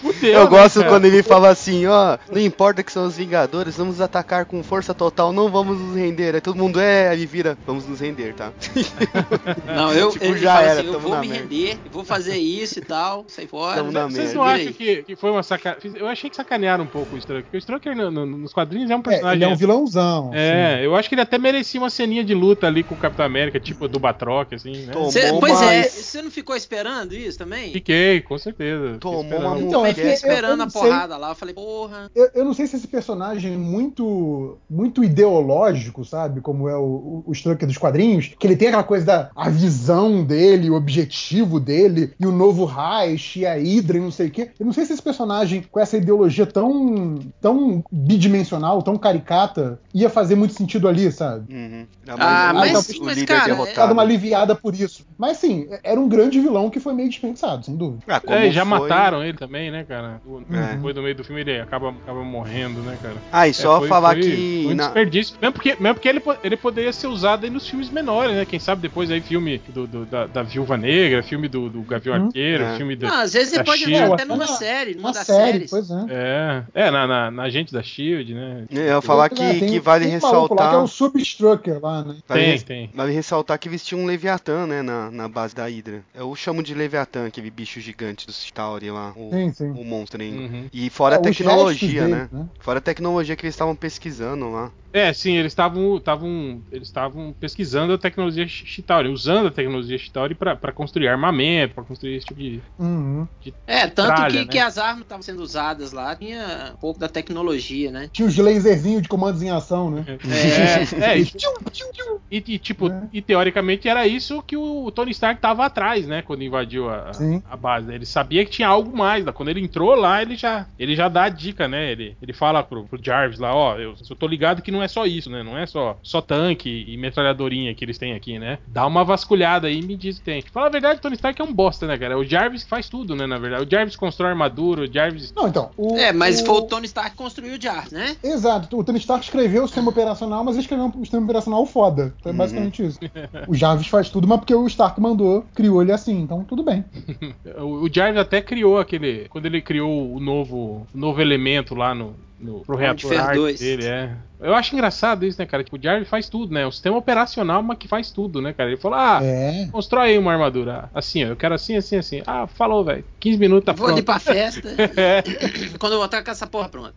fudeu, 0.00 0.32
Eu 0.32 0.44
né, 0.44 0.50
gosto 0.50 0.78
cara? 0.80 0.88
quando 0.90 1.04
ele 1.04 1.22
fala 1.22 1.48
assim, 1.50 1.86
ó, 1.86 2.18
não 2.30 2.40
importa 2.40 2.82
que 2.82 2.92
são 2.92 3.06
os 3.06 3.16
Vingadores, 3.16 3.76
vamos 3.76 4.00
atacar 4.00 4.44
com 4.44 4.62
força 4.62 4.92
total, 4.94 5.32
não 5.32 5.50
vamos 5.50 5.78
nos 5.78 5.96
render. 5.96 6.34
Aí 6.34 6.40
todo 6.40 6.56
mundo 6.56 6.80
é, 6.80 7.08
aí 7.08 7.26
vira, 7.26 7.56
vamos 7.66 7.86
nos 7.86 7.91
render, 8.00 8.34
tá? 8.34 8.52
Não, 9.66 9.92
eu 9.92 10.10
Tipo, 10.10 10.36
já 10.36 10.60
era, 10.62 10.80
assim, 10.80 10.92
eu 10.92 11.00
vou 11.00 11.12
na 11.12 11.20
me 11.20 11.28
merda. 11.28 11.42
render, 11.44 11.78
eu 11.84 11.90
vou 11.90 12.04
fazer 12.04 12.36
isso 12.36 12.78
e 12.78 12.82
tal, 12.82 13.24
sai 13.28 13.46
fora. 13.46 13.76
Tamo 13.76 13.92
na 13.92 14.04
Vocês 14.04 14.16
merda. 14.16 14.34
não 14.34 14.42
acham 14.44 14.72
que, 14.72 15.02
que 15.02 15.16
foi 15.16 15.30
uma 15.30 15.42
sacanagem? 15.42 15.92
Eu 15.96 16.06
achei 16.06 16.28
que 16.30 16.36
sacanearam 16.36 16.84
um 16.84 16.88
pouco 16.88 17.14
o 17.14 17.18
Strucker. 17.18 17.44
Porque 17.44 17.56
o 17.56 17.58
Strucker 17.58 17.96
no- 17.96 18.10
no- 18.10 18.26
nos 18.26 18.52
quadrinhos 18.52 18.90
é 18.90 18.96
um 18.96 19.00
É, 19.00 19.02
personagem. 19.02 19.36
ele 19.38 19.44
é 19.44 19.48
um 19.48 19.56
vilãozão. 19.56 20.30
É, 20.34 20.84
eu 20.84 20.94
acho 20.94 21.08
que 21.08 21.14
ele 21.14 21.22
até 21.22 21.38
merecia 21.38 21.80
uma 21.80 21.90
ceninha 21.90 22.24
de 22.24 22.34
luta 22.34 22.66
ali 22.66 22.82
com 22.82 22.94
o 22.94 22.98
Capitão 22.98 23.24
América, 23.24 23.58
tipo 23.60 23.88
do 23.88 23.98
Batroc, 23.98 24.52
assim, 24.52 24.86
né? 24.86 24.92
Tomou 24.92 25.10
Cê- 25.10 25.32
pois 25.38 25.60
é, 25.62 25.82
você 25.84 26.22
não 26.22 26.30
ficou 26.30 26.54
esperando 26.56 27.12
isso 27.14 27.38
também? 27.38 27.72
Fiquei, 27.72 28.20
com 28.20 28.36
certeza. 28.38 28.98
Tomou 28.98 29.22
uma 29.22 29.58
Então, 29.58 29.80
é 29.86 29.90
mulher. 29.90 29.94
que 29.94 29.94
Fiquei 29.94 30.10
eu- 30.10 30.14
esperando 30.14 30.44
eu 30.48 30.52
a 30.54 30.56
não 30.56 30.70
sei- 30.70 30.80
porrada 30.82 31.16
lá, 31.16 31.30
eu 31.30 31.34
falei, 31.34 31.54
porra. 31.54 32.10
Eu, 32.14 32.30
eu 32.34 32.44
não 32.44 32.54
sei 32.54 32.66
se 32.66 32.76
esse 32.76 32.88
personagem 32.88 33.56
muito 33.56 34.58
muito 34.68 35.02
ideológico, 35.04 36.04
sabe? 36.04 36.40
Como 36.40 36.68
é 36.68 36.76
o, 36.76 36.80
o, 36.82 37.24
o 37.26 37.32
Strucker 37.32 37.66
dos 37.66 37.78
quadrinhos, 37.82 38.30
que 38.38 38.46
ele 38.46 38.56
tem 38.56 38.68
aquela 38.68 38.82
coisa 38.84 39.04
da 39.04 39.30
a 39.36 39.48
visão 39.50 40.24
dele, 40.24 40.70
o 40.70 40.74
objetivo 40.74 41.58
dele, 41.60 42.12
e 42.18 42.26
o 42.26 42.32
novo 42.32 42.64
Reich, 42.64 43.40
e 43.40 43.46
a 43.46 43.54
Hydra 43.54 43.98
e 43.98 44.00
não 44.00 44.10
sei 44.10 44.28
o 44.28 44.30
quê. 44.30 44.50
Eu 44.58 44.64
não 44.66 44.72
sei 44.72 44.84
se 44.84 44.92
esse 44.92 45.02
personagem, 45.02 45.64
com 45.70 45.80
essa 45.80 45.96
ideologia 45.96 46.46
tão, 46.46 47.18
tão 47.40 47.82
bidimensional, 47.90 48.82
tão 48.82 48.96
caricata, 48.96 49.80
ia 49.92 50.08
fazer 50.08 50.34
muito 50.34 50.54
sentido 50.54 50.86
ali, 50.88 51.10
sabe? 51.10 51.52
Uhum. 51.52 51.86
Ah, 52.08 52.52
mais 52.54 52.72
mas- 52.72 52.88
o 52.90 53.04
mas, 53.04 53.16
líder 53.18 53.26
cara, 53.34 53.44
derrotado. 53.46 53.92
uma 53.92 54.02
aliviada 54.02 54.54
por 54.54 54.74
isso. 54.74 55.04
Mas 55.18 55.38
sim, 55.38 55.66
era 55.82 56.00
um 56.00 56.08
grande 56.08 56.40
vilão 56.40 56.70
que 56.70 56.78
foi 56.80 56.94
meio 56.94 57.08
dispensado, 57.08 57.64
sem 57.64 57.76
dúvida. 57.76 58.02
Ah, 58.06 58.20
como 58.20 58.34
É, 58.36 58.48
e 58.48 58.52
já 58.52 58.64
foi- 58.66 58.78
mataram 58.80 59.22
ele 59.24 59.36
também, 59.36 59.70
né, 59.70 59.84
cara? 59.84 60.20
É. 60.52 60.74
Depois 60.76 60.94
do 60.94 61.02
meio 61.02 61.14
do 61.14 61.24
filme 61.24 61.40
ele 61.40 61.60
acaba, 61.60 61.90
acaba 61.90 62.22
morrendo, 62.22 62.80
né, 62.82 62.96
cara? 63.02 63.16
Ah, 63.32 63.48
e 63.48 63.54
só 63.54 63.76
É, 63.76 63.78
foi- 63.80 63.88
falar 63.88 64.12
foi- 64.14 64.20
que. 64.22 64.62
Foi 64.64 64.72
um 64.72 64.76
na- 64.76 64.84
desperdício. 64.84 65.36
Mesmo 65.40 65.52
porque, 65.54 65.76
mesmo 65.80 65.94
porque 65.94 66.08
ele, 66.08 66.22
ele 66.44 66.56
poderia 66.56 66.92
ser 66.92 67.06
usado 67.06 67.44
aí 67.44 67.50
nos 67.50 67.66
filmes 67.72 67.90
menores, 67.90 68.36
né? 68.36 68.44
Quem 68.44 68.58
sabe 68.58 68.82
depois 68.82 69.10
aí 69.10 69.20
filme 69.22 69.58
do, 69.68 69.86
do- 69.86 70.04
da, 70.06 70.26
da 70.26 70.42
Viúva 70.42 70.76
Negra, 70.76 71.22
filme 71.22 71.48
do, 71.48 71.70
do 71.70 71.80
Gavião 71.82 72.16
Hum. 72.16 72.26
Arqueiro, 72.26 72.64
É. 72.64 72.76
filme 72.76 72.94
do. 72.94 73.06
Não, 73.06 73.14
às 73.20 73.32
vezes 73.32 73.50
da 73.52 73.56
ele 73.58 73.64
pode 73.64 73.78
Shield. 73.78 73.94
entrar 73.94 74.14
até 74.14 74.24
numa 74.26 74.46
série, 74.46 74.94
numa 74.94 75.08
Uma 75.08 75.12
das 75.14 75.26
série, 75.26 75.52
séries. 75.52 75.70
pois 75.70 75.90
é. 75.90 76.04
É, 76.10 76.64
é 76.86 76.90
na, 76.90 77.06
na, 77.06 77.30
na 77.30 77.48
gente 77.50 77.72
da 77.72 77.82
Shield, 77.82 78.34
né? 78.34 78.64
Eu 78.70 78.82
ia 78.84 79.00
falar 79.00 79.28
que, 79.30 79.42
É, 79.42 79.54
tem- 79.58 79.68
que 79.70 79.80
vale 79.80 80.04
tem 80.06 80.18
um 80.18 80.20
maluco 80.20 80.54
Lá 80.54 80.60
que 80.60 80.62
é 80.62 80.66
ressaltar. 80.66 80.84
o 80.84 80.88
Substrucker 80.88 81.80
lá, 81.80 82.04
né? 82.04 82.16
Vale, 82.28 82.40
Tem, 82.44 82.60
tem. 82.60 82.90
vale 82.94 83.12
ressaltar 83.12 83.58
que 83.58 83.68
eles 83.68 83.84
tinham 83.84 84.02
um 84.02 84.06
Leviatã, 84.06 84.66
né, 84.66 84.82
na, 84.82 85.10
na 85.10 85.28
base 85.28 85.54
da 85.54 85.64
Hydra. 85.66 86.02
Eu 86.14 86.34
chamo 86.36 86.62
de 86.62 86.74
Leviatã, 86.74 87.26
aquele 87.26 87.50
bicho 87.50 87.80
gigante 87.80 88.26
do 88.26 88.32
Chitauri 88.32 88.90
lá, 88.90 89.12
o, 89.16 89.30
Sim, 89.30 89.52
sim. 89.52 89.70
o 89.70 89.84
monstro 89.84 90.20
ainda. 90.20 90.42
Uhum. 90.42 90.66
E 90.72 90.90
fora 90.90 91.14
É, 91.14 91.18
a 91.18 91.22
tecnologia, 91.22 92.06
né? 92.06 92.28
dele, 92.30 92.44
Fora 92.60 92.78
a 92.78 92.82
tecnologia 92.82 93.34
que 93.34 93.44
eles 93.46 93.54
estavam 93.54 93.74
pesquisando 93.74 94.50
lá. 94.50 94.70
É, 94.92 95.12
sim, 95.12 95.36
eles 95.36 95.52
estavam 95.52 95.96
estavam 95.96 96.62
eles 96.70 96.88
estavam 96.88 97.34
pesquisando 97.40 97.92
a 97.94 97.98
tecnologia 97.98 98.46
Chitauri, 98.46 99.08
usando 99.08 99.48
a 99.48 99.50
tecnologia 99.50 99.96
Chitauri 99.98 100.34
pra 100.34 100.54
pra 100.54 100.72
construir 100.72 101.08
armamento, 101.08 101.74
pra 101.74 101.84
construir 101.84 102.16
esse 102.16 102.26
tipo 102.26 102.40
de, 102.40 102.60
Uhum. 102.78 103.26
de 103.40 103.54
É, 103.66 103.86
tanto 103.86 104.08
tralha, 104.14 104.30
que, 104.30 104.38
né? 104.38 104.46
que 104.52 104.58
as 104.58 104.76
armas 104.78 105.02
estavam 105.02 105.22
sendo 105.22 105.42
usadas 105.42 105.92
lá, 105.92 106.14
tinha 106.14 106.72
um 106.74 106.76
pouco 106.76 107.00
da 107.00 107.08
tecnologia, 107.08 107.90
né? 107.90 108.08
Tinha 108.12 108.28
os 108.28 108.36
laserzinhos 108.36 109.02
de 109.02 109.08
comandos 109.08 109.42
em 109.42 109.50
ação, 109.50 109.90
né? 109.90 110.04
É, 110.06 111.12
é, 111.12 111.18
e, 111.18 111.24
Tchum, 111.32 111.54
tchum, 111.70 111.90
tchum. 111.92 112.18
e- 112.30 112.44
e, 112.46 112.58
tipo, 112.58 112.88
É. 112.88 113.08
e 113.12 113.22
teoricamente 113.22 113.88
era 113.88 114.06
isso 114.06 114.42
que 114.42 114.56
o 114.56 114.90
Tony 114.90 115.10
Stark 115.12 115.40
tava 115.40 115.64
atrás, 115.64 116.06
né, 116.06 116.22
quando 116.22 116.42
invadiu 116.42 116.88
a, 116.90 117.12
Sim. 117.12 117.42
a 117.44 117.56
base. 117.56 117.92
Ele 117.92 118.04
sabia 118.06 118.44
que 118.44 118.50
tinha 118.50 118.68
algo 118.68 118.96
mais, 118.96 119.24
né? 119.24 119.32
quando 119.32 119.48
ele 119.48 119.60
entrou 119.60 119.94
lá, 119.94 120.20
ele 120.22 120.36
já 120.36 120.66
ele 120.78 120.94
já 120.94 121.08
dá 121.08 121.24
a 121.24 121.28
dica, 121.28 121.66
né? 121.66 121.90
Ele, 121.92 122.16
ele 122.20 122.32
fala 122.32 122.62
pro, 122.62 122.86
pro 122.86 123.02
Jarvis 123.02 123.38
lá, 123.38 123.54
ó, 123.54 123.78
eu, 123.78 123.94
eu 124.08 124.16
tô 124.16 124.26
ligado 124.26 124.60
que 124.62 124.70
não 124.70 124.81
é 124.82 124.88
só 124.88 125.06
isso, 125.06 125.30
né? 125.30 125.42
Não 125.42 125.56
é 125.56 125.66
só 125.66 125.98
só 126.02 126.20
tanque 126.20 126.84
e 126.88 126.96
metralhadorinha 126.96 127.74
que 127.74 127.84
eles 127.84 127.98
têm 127.98 128.14
aqui, 128.14 128.38
né? 128.38 128.58
Dá 128.66 128.86
uma 128.86 129.04
vasculhada 129.04 129.66
aí 129.68 129.80
e 129.80 129.82
me 129.82 129.96
diz 129.96 130.16
o 130.16 130.18
que 130.20 130.24
tem. 130.24 130.42
Fala 130.42 130.66
a 130.66 130.70
verdade, 130.70 130.98
o 130.98 131.02
Tony 131.02 131.14
Stark 131.14 131.40
é 131.40 131.44
um 131.44 131.52
bosta, 131.52 131.86
né, 131.86 131.96
cara? 131.98 132.14
É 132.14 132.16
o 132.16 132.24
Jarvis 132.24 132.64
que 132.64 132.70
faz 132.70 132.88
tudo, 132.88 133.14
né, 133.14 133.26
na 133.26 133.38
verdade. 133.38 133.64
O 133.64 133.70
Jarvis 133.70 133.96
constrói 133.96 134.30
armadura, 134.30 134.82
o 134.82 134.92
Jarvis 134.92 135.32
Não, 135.34 135.48
então. 135.48 135.70
O, 135.76 135.96
É, 135.96 136.12
mas 136.12 136.40
o... 136.40 136.46
foi 136.46 136.54
o 136.56 136.62
Tony 136.62 136.86
Stark 136.86 137.12
que 137.12 137.16
construiu 137.16 137.56
o 137.56 137.60
Jar, 137.60 137.86
né? 137.92 138.16
Exato, 138.22 138.78
o 138.78 138.84
Tony 138.84 138.98
Stark 138.98 139.24
escreveu 139.24 139.64
o 139.64 139.66
sistema 139.66 139.90
operacional, 139.90 140.44
mas 140.44 140.54
ele 140.54 140.62
escreveu 140.62 140.86
um 140.86 140.92
sistema 141.00 141.24
operacional 141.24 141.64
foda. 141.66 142.14
Então 142.20 142.30
é 142.30 142.32
Uhum. 142.32 142.38
basicamente 142.38 142.84
isso. 142.84 142.98
O 143.46 143.54
Jarvis 143.54 143.86
faz 143.88 144.08
tudo, 144.10 144.26
mas 144.26 144.38
porque 144.38 144.54
o 144.54 144.66
Stark 144.66 145.00
mandou, 145.00 145.44
criou 145.54 145.82
ele 145.82 145.92
assim, 145.92 146.20
então 146.20 146.44
tudo 146.44 146.62
bem. 146.62 146.84
O, 147.58 147.88
Jarvis 147.92 148.20
até 148.20 148.40
criou 148.40 148.78
aquele. 148.78 149.28
Quando 149.28 149.46
ele 149.46 149.60
criou 149.60 150.14
o 150.14 150.20
novo, 150.20 150.86
o 150.94 150.98
novo 150.98 151.20
elemento 151.20 151.74
lá 151.74 151.94
no. 151.94 152.14
no 152.40 152.60
pro 152.60 152.76
reator 152.76 153.34
2. 153.34 153.60
dele, 153.60 153.84
é. 153.86 154.16
Eu 154.42 154.54
acho 154.54 154.74
engraçado 154.74 155.24
isso, 155.24 155.38
né, 155.38 155.46
cara? 155.46 155.62
Tipo, 155.64 155.76
o 155.76 155.82
Jarvis 155.82 156.08
faz 156.08 156.28
tudo, 156.28 156.52
né? 156.52 156.66
O 156.66 156.72
sistema 156.72 156.96
operacional, 156.96 157.62
mas 157.62 157.78
que 157.78 157.86
faz 157.88 158.10
tudo, 158.10 158.40
né, 158.42 158.52
cara? 158.52 158.70
Ele 158.70 158.80
falou, 158.80 158.98
ah, 158.98 159.20
É. 159.22 159.68
constrói 159.70 160.10
aí 160.10 160.18
uma 160.18 160.32
armadura. 160.32 160.90
Assim, 160.94 161.24
ó, 161.24 161.28
eu 161.28 161.36
quero 161.36 161.54
assim, 161.54 161.76
assim, 161.76 161.96
assim. 161.96 162.22
Ah, 162.26 162.46
falou, 162.46 162.84
velho. 162.84 163.04
15 163.20 163.38
minutos 163.38 163.64
tá 163.66 163.72
Vou 163.72 163.86
ali 163.88 164.02
pronto. 164.02 164.20
pra 164.22 164.34
festa. 164.34 164.68
É. 164.96 165.22
Quando 165.78 165.92
eu 165.94 165.98
voltar 165.98 166.22
com 166.24 166.30
essa 166.30 166.46
porra 166.46 166.68
pronta. 166.68 166.92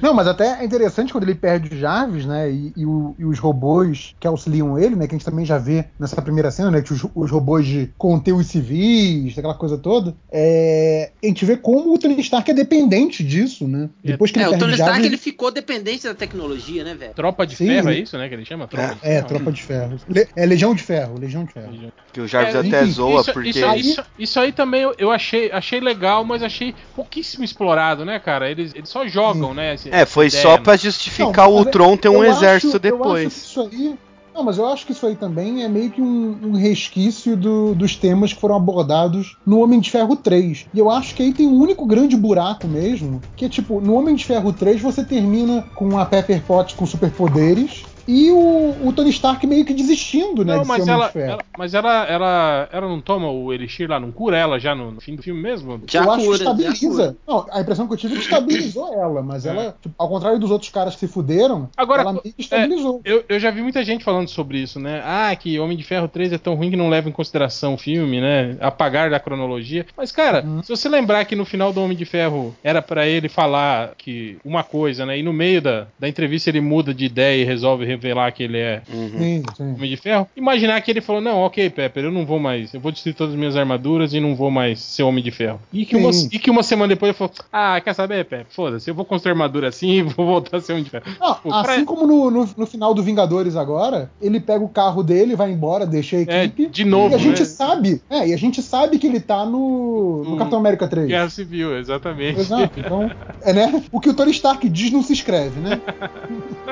Não, 0.00 0.12
mas 0.14 0.26
até 0.26 0.60
é 0.60 0.64
interessante 0.64 1.12
quando 1.12 1.24
ele 1.24 1.34
perde 1.34 1.74
o 1.74 1.78
Jarvis, 1.78 2.24
né? 2.26 2.50
E, 2.50 2.72
e 2.76 2.86
o- 2.86 3.14
e 3.18 3.24
os 3.24 3.38
robôs 3.38 4.14
que 4.20 4.26
auxiliam 4.26 4.78
ele, 4.78 4.94
né? 4.96 5.06
Que 5.06 5.14
a 5.14 5.18
gente 5.18 5.24
também 5.24 5.44
já 5.44 5.58
vê 5.58 5.86
nessa 5.98 6.20
primeira 6.22 6.50
cena, 6.50 6.70
né? 6.70 6.82
Que 6.82 6.92
os, 6.92 7.04
os 7.14 7.30
robôs 7.30 7.66
de 7.66 7.90
conter 7.98 8.32
os 8.32 8.46
civis, 8.46 9.36
aquela 9.38 9.54
coisa 9.54 9.76
toda. 9.78 10.14
É, 10.30 11.12
a 11.22 11.26
gente 11.26 11.44
vê 11.44 11.56
como 11.56 11.92
o 11.94 11.98
Tony 11.98 12.18
Stark 12.20 12.50
é 12.50 12.54
dependente 12.54 13.22
disso, 13.24 13.66
né? 13.66 13.88
Depois 14.02 14.30
que 14.30 14.38
É, 14.38 14.42
ele 14.42 14.48
o 14.48 14.50
perde 14.52 14.64
Tony 14.64 14.74
o 14.74 14.76
Jarvis. 14.76 14.92
Stark 14.96 15.06
ele 15.06 15.16
ficou 15.18 15.50
dependente 15.50 16.04
da 16.04 16.14
tecnologia, 16.14 16.41
né, 16.48 16.94
velho? 16.94 17.12
Tropa 17.14 17.46
de 17.46 17.56
Sim, 17.56 17.66
ferro, 17.66 17.90
é 17.90 17.94
isso, 17.94 18.16
né? 18.18 18.28
Que 18.28 18.34
ele 18.34 18.44
chama? 18.44 18.66
Tropa 18.66 18.94
de 18.94 19.00
É, 19.02 19.14
ferro. 19.14 19.26
Tropa 19.28 19.52
de 19.52 19.62
Ferro. 19.62 19.96
Le- 20.08 20.28
é 20.36 20.46
Legião 20.46 20.74
de 20.74 20.82
Ferro, 20.82 21.18
Legião 21.18 21.44
de 21.44 21.52
Ferro. 21.52 21.92
Que 22.12 22.20
o 22.20 22.26
Jarvis 22.28 22.54
É, 22.54 22.58
até 22.58 22.82
enfim, 22.82 22.92
zoa 22.92 23.20
isso, 23.20 23.32
porque. 23.32 23.48
isso, 23.50 23.74
isso, 23.76 24.04
isso 24.18 24.40
aí 24.40 24.52
também 24.52 24.82
eu, 24.98 25.10
achei, 25.10 25.50
achei 25.52 25.80
legal, 25.80 26.24
mas 26.24 26.42
achei 26.42 26.74
pouquíssimo 26.94 27.44
explorado, 27.44 28.04
né, 28.04 28.18
cara? 28.18 28.50
Eles, 28.50 28.74
eles 28.74 28.88
só 28.88 29.06
jogam, 29.06 29.54
né? 29.54 29.74
esse- 29.74 29.90
É, 29.90 30.04
foi 30.04 30.28
só 30.30 30.38
ideia, 30.40 30.58
pra 30.60 30.72
né? 30.72 30.78
justificar 30.78 31.46
Não, 31.46 31.52
o 31.54 31.56
mas 31.58 31.66
Ultron 31.66 31.96
ter 31.96 32.08
um 32.08 32.22
exército 32.24 32.76
acho- 32.76 32.86
Eu 32.86 32.94
acho 32.94 33.02
que 33.02 33.04
depois. 33.04 33.36
isso 33.36 33.60
aí. 33.60 33.94
Não, 34.34 34.42
mas 34.42 34.56
eu 34.58 34.66
acho 34.66 34.86
que 34.86 34.92
isso 34.92 35.06
aí 35.06 35.14
também 35.14 35.62
é 35.62 35.68
meio 35.68 35.90
que 35.90 36.00
um, 36.00 36.38
um 36.42 36.52
resquício 36.52 37.36
do- 37.36 37.74
dos 37.74 37.96
temas 37.96 38.32
que 38.32 38.40
foram 38.40 38.56
abordados 38.56 39.36
no 39.46 39.60
Homem 39.60 39.78
de 39.78 39.90
Ferro 39.90 40.16
3. 40.16 40.66
E 40.72 40.78
eu 40.78 40.90
acho 40.90 41.14
que 41.14 41.22
aí 41.22 41.32
tem 41.32 41.46
um 41.46 41.58
único 41.60 41.84
grande 41.84 42.16
buraco 42.16 42.66
mesmo, 42.66 43.20
que 43.36 43.44
é 43.44 43.48
tipo, 43.48 43.80
no 43.80 43.94
Homem 43.94 44.14
de 44.14 44.24
Ferro 44.24 44.52
3 44.52 44.80
você 44.80 45.04
termina 45.04 45.62
com 45.74 45.98
a 45.98 46.06
Pepper 46.06 46.42
Potts 46.42 46.74
com 46.74 46.86
superpoderes 46.86 47.84
e 48.06 48.30
o, 48.30 48.76
o 48.88 48.92
Tony 48.92 49.10
Stark 49.10 49.46
meio 49.46 49.64
que 49.64 49.72
desistindo, 49.74 50.44
né, 50.44 50.54
Não, 50.56 50.62
de 50.62 50.68
mas 50.68 50.86
ela, 50.88 51.06
de 51.06 51.12
Ferro. 51.12 51.32
ela- 51.32 51.42
mas 51.56 51.74
ela, 51.74 52.04
ela, 52.06 52.68
ela 52.72 52.88
não 52.88 53.00
toma 53.00 53.30
o 53.30 53.52
Elixir 53.52 53.88
lá, 53.88 54.00
não 54.00 54.10
cura 54.10 54.36
ela 54.36 54.58
já 54.58 54.74
no, 54.74 54.90
no 54.92 55.00
fim 55.00 55.14
do 55.16 55.22
filme 55.22 55.40
mesmo? 55.40 55.80
Já 55.90 56.02
eu 56.04 56.10
acho 56.10 56.24
cura, 56.24 56.38
que 56.38 56.44
já 56.44 56.52
estabiliza. 56.52 57.16
Não, 57.26 57.46
a 57.50 57.60
impressão 57.60 57.86
que 57.86 57.92
eu 57.92 57.96
tive 57.96 58.14
é 58.14 58.16
que 58.18 58.22
estabilizou 58.24 58.92
ela, 58.94 59.22
mas 59.22 59.46
ela, 59.46 59.76
tipo, 59.80 59.94
ao 59.98 60.08
contrário 60.08 60.38
dos 60.38 60.50
outros 60.50 60.70
caras 60.70 60.94
que 60.94 61.00
se 61.00 61.08
fuderam, 61.08 61.68
Agora, 61.76 62.02
ela 62.02 62.12
meio 62.12 62.22
que 62.22 62.34
estabilizou. 62.38 63.00
Eu, 63.04 63.24
eu 63.28 63.38
já 63.38 63.50
vi 63.50 63.62
muita 63.62 63.84
gente 63.84 64.04
falando 64.04 64.28
sobre 64.28 64.58
isso, 64.58 64.78
né? 64.80 65.00
Ah, 65.04 65.34
que 65.36 65.58
Homem 65.58 65.76
de 65.76 65.84
Ferro 65.84 66.08
3 66.08 66.32
é 66.32 66.38
tão 66.38 66.54
ruim 66.54 66.70
que 66.70 66.76
não 66.76 66.88
leva 66.88 67.08
em 67.08 67.12
consideração 67.12 67.74
o 67.74 67.78
filme, 67.78 68.20
né? 68.20 68.56
Apagar 68.60 69.10
da 69.10 69.20
cronologia. 69.20 69.86
Mas, 69.96 70.10
cara, 70.12 70.42
Uhum. 70.44 70.62
se 70.62 70.68
você 70.70 70.88
lembrar 70.88 71.24
que 71.24 71.36
no 71.36 71.44
final 71.44 71.72
do 71.72 71.82
Homem 71.82 71.96
de 71.96 72.04
Ferro 72.04 72.54
era 72.64 72.82
pra 72.82 73.06
ele 73.06 73.28
falar 73.28 73.92
que 73.96 74.36
uma 74.44 74.62
coisa, 74.64 75.06
né? 75.06 75.18
E 75.18 75.22
no 75.22 75.32
meio 75.32 75.60
da, 75.62 75.86
da 75.98 76.08
entrevista 76.08 76.50
ele 76.50 76.60
muda 76.60 76.92
de 76.94 77.04
ideia 77.04 77.40
e 77.42 77.44
resolve 77.44 77.84
revelar 77.92 78.30
que 78.32 78.42
ele 78.42 78.58
é 78.58 78.82
Uhum. 78.92 79.18
Sim, 79.18 79.42
sim. 79.56 79.74
Homem 79.74 79.90
de 79.90 79.96
Ferro. 79.96 80.28
Imaginar 80.36 80.80
que 80.80 80.90
ele 80.90 81.00
falou: 81.00 81.20
Não, 81.22 81.38
ok, 81.40 81.70
Pepper, 81.70 82.04
eu 82.04 82.10
não 82.12 82.26
vou 82.26 82.38
mais. 82.38 82.72
Eu 82.74 82.80
vou 82.80 82.90
destruir 82.92 83.14
todas 83.14 83.32
as 83.34 83.38
minhas 83.38 83.56
armaduras 83.56 84.12
e 84.12 84.20
não 84.20 84.34
vou 84.34 84.50
mais 84.50 84.80
ser 84.80 85.02
Homem 85.02 85.22
de 85.22 85.30
Ferro. 85.30 85.60
E 85.72 85.84
que, 85.86 85.96
uma, 85.96 86.10
e 86.10 86.38
que 86.38 86.50
uma 86.50 86.62
semana 86.62 86.88
depois 86.88 87.10
ele 87.10 87.18
falou: 87.18 87.32
Ah, 87.52 87.80
quer 87.80 87.94
saber, 87.94 88.24
Pepper? 88.24 88.46
Foda-se, 88.50 88.90
eu 88.90 88.94
vou 88.94 89.04
construir 89.04 89.32
armadura 89.32 89.68
assim 89.68 89.90
e 89.92 90.02
vou 90.02 90.26
voltar 90.26 90.56
a 90.58 90.60
ser 90.60 90.72
Homem 90.72 90.84
de 90.84 90.90
Ferro. 90.90 91.04
Não, 91.20 91.34
Pô, 91.34 91.48
pra- 91.48 91.60
assim 91.74 91.84
como 91.84 92.06
no, 92.06 92.30
no, 92.30 92.48
no 92.56 92.66
final 92.66 92.92
do 92.94 93.02
Vingadores 93.02 93.56
agora, 93.56 94.10
ele 94.20 94.40
pega 94.40 94.64
o 94.64 94.68
carro 94.68 95.02
dele, 95.02 95.34
vai 95.36 95.50
embora, 95.50 95.86
deixa 95.86 96.16
a 96.16 96.20
É, 96.20 96.44
equipe. 96.44 96.68
de 96.68 96.84
novo, 96.84 97.12
e 97.12 97.16
a 97.16 97.18
gente 97.18 97.40
né? 97.40 97.44
sabe, 97.44 98.02
é, 98.10 98.28
e 98.28 98.34
a 98.34 98.36
gente 98.36 98.60
sabe 98.62 98.98
que 98.98 99.06
ele 99.06 99.20
tá 99.20 99.44
no, 99.44 100.24
no 100.24 100.36
Capitão 100.36 100.58
América 100.58 100.86
3. 100.88 101.06
Guerra 101.08 101.30
Civil, 101.30 101.76
exatamente. 101.78 102.40
Exato. 102.40 102.78
Então, 102.78 103.10
é 103.42 103.52
né? 103.52 103.82
O 103.90 104.00
que 104.00 104.08
o 104.08 104.14
Tony 104.14 104.30
Stark 104.32 104.68
diz 104.68 104.90
não 104.90 105.02
se 105.02 105.12
escreve, 105.12 105.58
né? 105.60 105.80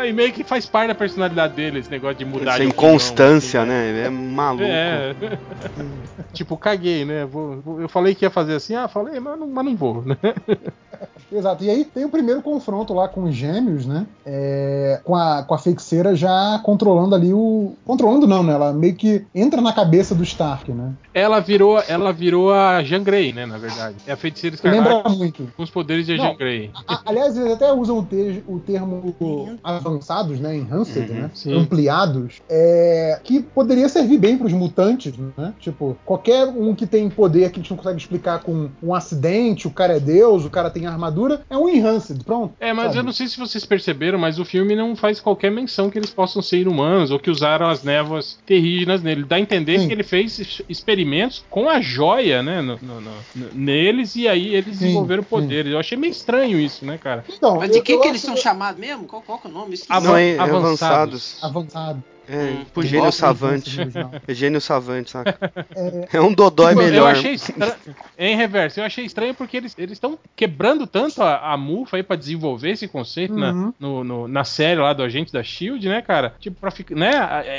E 0.07 0.13
meio 0.13 0.33
que 0.33 0.43
faz 0.43 0.65
parte 0.67 0.89
da 0.89 0.95
personalidade 0.95 1.10
dele, 1.55 1.79
esse 1.81 1.91
negócio 1.91 2.17
de 2.17 2.25
mudar 2.25 2.53
Essa 2.53 2.61
de 2.65 2.67
opinião, 2.71 3.67
né? 3.67 3.89
Ele 3.89 4.01
é 4.01 4.11
maluco. 4.11 4.65
assim. 4.65 4.73
É. 4.73 5.15
tipo, 6.33 6.57
caguei, 6.57 7.05
né? 7.05 7.25
Vou- 7.25 7.61
vou- 7.61 7.81
eu 7.81 7.89
falei 7.89 8.15
que 8.15 8.25
ia 8.25 8.31
fazer 8.31 8.55
assim, 8.55 8.75
ah, 8.75 8.89
falei, 8.89 9.19
mas 9.21 9.39
não, 9.39 9.47
mas 9.47 9.65
não 9.65 9.77
vou, 9.77 10.03
né? 10.03 10.17
Exato. 11.33 11.63
E 11.63 11.71
aí 11.71 11.85
tem 11.85 12.05
o 12.05 12.09
primeiro 12.11 12.43
confronto 12.43 12.93
lá 12.93 13.07
com 13.09 13.23
os 13.23 13.35
gêmeos, 13.35 13.87
né? 13.87 14.05
É, 14.27 15.01
com, 15.05 15.15
a, 15.15 15.45
com 15.45 15.55
a 15.55 15.59
feiticeira 15.59 16.15
já 16.17 16.61
controlando 16.65 17.15
ali 17.15 17.33
o. 17.33 17.75
Controlando 17.87 18.27
não, 18.27 18.43
né? 18.43 18.53
Ela 18.53 18.73
meio 18.73 18.97
que 18.97 19.25
entra 19.33 19.61
na 19.61 19.73
cabeça 19.73 20.13
do 20.15 20.25
Stark, 20.25 20.73
né? 20.73 20.93
Ela 21.15 21.39
virou, 21.41 21.81
ela 21.89 22.13
virou 22.13 22.53
a 22.53 22.83
Jean 22.83 23.03
Grey, 23.05 23.33
né, 23.33 23.47
na 23.47 23.59
verdade. 23.59 23.97
É 24.07 24.13
a 24.13 24.17
feiticeira 24.17 24.57
Lembra 24.65 24.79
escarlate 24.91 25.19
muito. 25.19 25.49
com 25.57 25.63
os 25.63 25.71
poderes 25.71 26.05
de 26.05 26.17
Não. 26.17 26.25
Jean 26.27 26.37
Grey. 26.37 26.71
A- 26.87 27.01
aliás, 27.07 27.37
eles 27.39 27.53
até 27.53 27.73
usam 27.73 27.99
o, 27.99 28.05
te- 28.05 28.43
o 28.49 28.59
termo 28.59 29.15
avançados, 29.63 30.41
né? 30.41 30.57
Enhanced, 30.57 31.00
Uhum, 31.09 31.21
né? 31.21 31.31
sim. 31.35 31.53
Ampliados. 31.57 32.37
É, 32.49 33.21
que 33.25 33.41
poderia 33.41 33.89
servir 33.89 34.19
bem 34.19 34.37
para 34.37 34.47
os 34.47 34.53
mutantes, 34.53 35.15
né? 35.37 35.55
Tipo, 35.59 35.97
qualquer 36.05 36.47
um 36.49 36.75
que 36.75 36.87
tem 36.87 37.09
poder 37.09 37.51
que 37.51 37.59
a 37.59 37.63
gente 37.63 37.71
não 37.71 37.77
consegue 37.77 37.99
explicar 38.01 38.41
com 38.43 38.71
um 38.83 38.95
acidente, 38.95 39.67
o 39.67 39.71
cara 39.71 39.97
é 39.97 40.01
Deus, 40.01 40.45
o 40.45 40.51
cara 40.51 40.71
tem 40.71 40.87
armadura, 40.87 41.43
é 41.49 41.57
um 41.57 41.69
Enhanced, 41.69 42.25
pronto. 42.25 42.55
É, 42.61 42.73
mas 42.73 42.87
sabe? 42.87 42.99
eu 42.99 43.03
não 43.05 43.13
sei 43.13 43.27
se 43.29 43.39
vocês 43.39 43.65
perceberam, 43.65 44.19
mas 44.19 44.39
o 44.39 44.45
filme 44.45 44.75
não 44.77 44.95
faz 44.97 45.21
qualquer 45.21 45.51
menção 45.51 45.91
que 45.91 45.99
eles 45.99 46.11
possam 46.11 46.43
ser 46.43 46.59
inumanos 46.59 47.11
ou 47.11 47.19
que 47.19 47.31
usaram 47.31 47.69
as 47.69 47.83
névoas 47.83 48.39
terrígenas 48.45 49.03
nele. 49.03 49.25
Dá 49.25 49.37
a 49.37 49.41
entender 49.41 49.79
Sim. 49.79 49.87
que 49.89 49.93
ele 49.93 50.03
fez 50.03 50.61
experimentos 50.69 51.45
com 51.49 51.69
a 51.69 51.81
joia, 51.81 52.43
né, 52.43 52.61
no- 52.61 52.79
no- 52.83 53.01
no- 53.01 53.21
neles 53.53 54.17
e 54.17 54.27
aí 54.29 54.55
eles 54.55 54.77
Sim, 54.77 54.85
desenvolveram 54.87 55.23
poderes. 55.23 55.73
Eu 55.73 55.79
achei 55.79 55.97
meio 55.97 56.11
estranho 56.11 56.59
isso, 56.59 56.85
né, 56.85 56.99
cara? 56.99 57.25
Então, 57.29 57.57
Mas 57.57 57.71
de 57.71 57.79
eu- 57.79 57.83
que, 57.83 57.93
eu 57.93 58.01
que 58.01 58.09
eles 58.09 58.21
são 58.21 58.37
chamados 58.37 58.81
mesmo? 58.81 59.05
Qual, 59.07 59.23
qual 59.23 59.39
que 59.39 59.47
é 59.47 59.51
o 59.51 59.53
nome? 59.53 59.77
Avan- 59.89 60.19
é, 60.21 60.37
é 60.37 60.39
avançados. 60.39 60.90
Avançados. 60.91 61.39
avançado. 61.43 62.05
É, 62.33 62.51
Hum. 62.51 62.65
pro 62.73 62.83
gênio 62.85 63.11
savante. 63.11 63.77
É 64.29 64.33
gênio 64.33 64.61
savante, 64.61 65.11
saca? 65.11 65.37
É, 65.75 66.17
É 66.17 66.21
um 66.21 66.33
dodói 66.33 66.69
Tipo, 66.69 66.83
Eu 66.83 66.87
melhor. 66.87 67.11
achei 67.11 67.33
estranho. 67.33 67.75
Em 68.17 68.37
reverso, 68.37 68.79
eu 68.79 68.85
achei 68.85 69.05
estranho 69.05 69.35
porque 69.35 69.57
eles 69.57 69.75
estão 69.77 70.17
quebrando 70.37 70.87
tanto 70.87 71.21
a, 71.25 71.53
a 71.53 71.57
MUFA 71.57 71.97
aí 71.97 72.05
pra 72.05 72.15
desenvolver 72.15 72.71
esse 72.71 72.87
conceito 72.87 73.35
na, 73.35 73.51
Uhum. 73.53 73.75
no- 73.81 74.05
no- 74.05 74.29
na 74.29 74.45
série 74.45 74.79
lá 74.81 74.93
do 74.93 75.03
Agente 75.03 75.33
da 75.33 75.43
Shield, 75.43 75.89
né, 75.89 76.01
cara? 76.03 76.35
Tipo, 76.39 76.61
pra 76.61 76.71
ficar. 76.71 76.95
Né? 76.95 77.11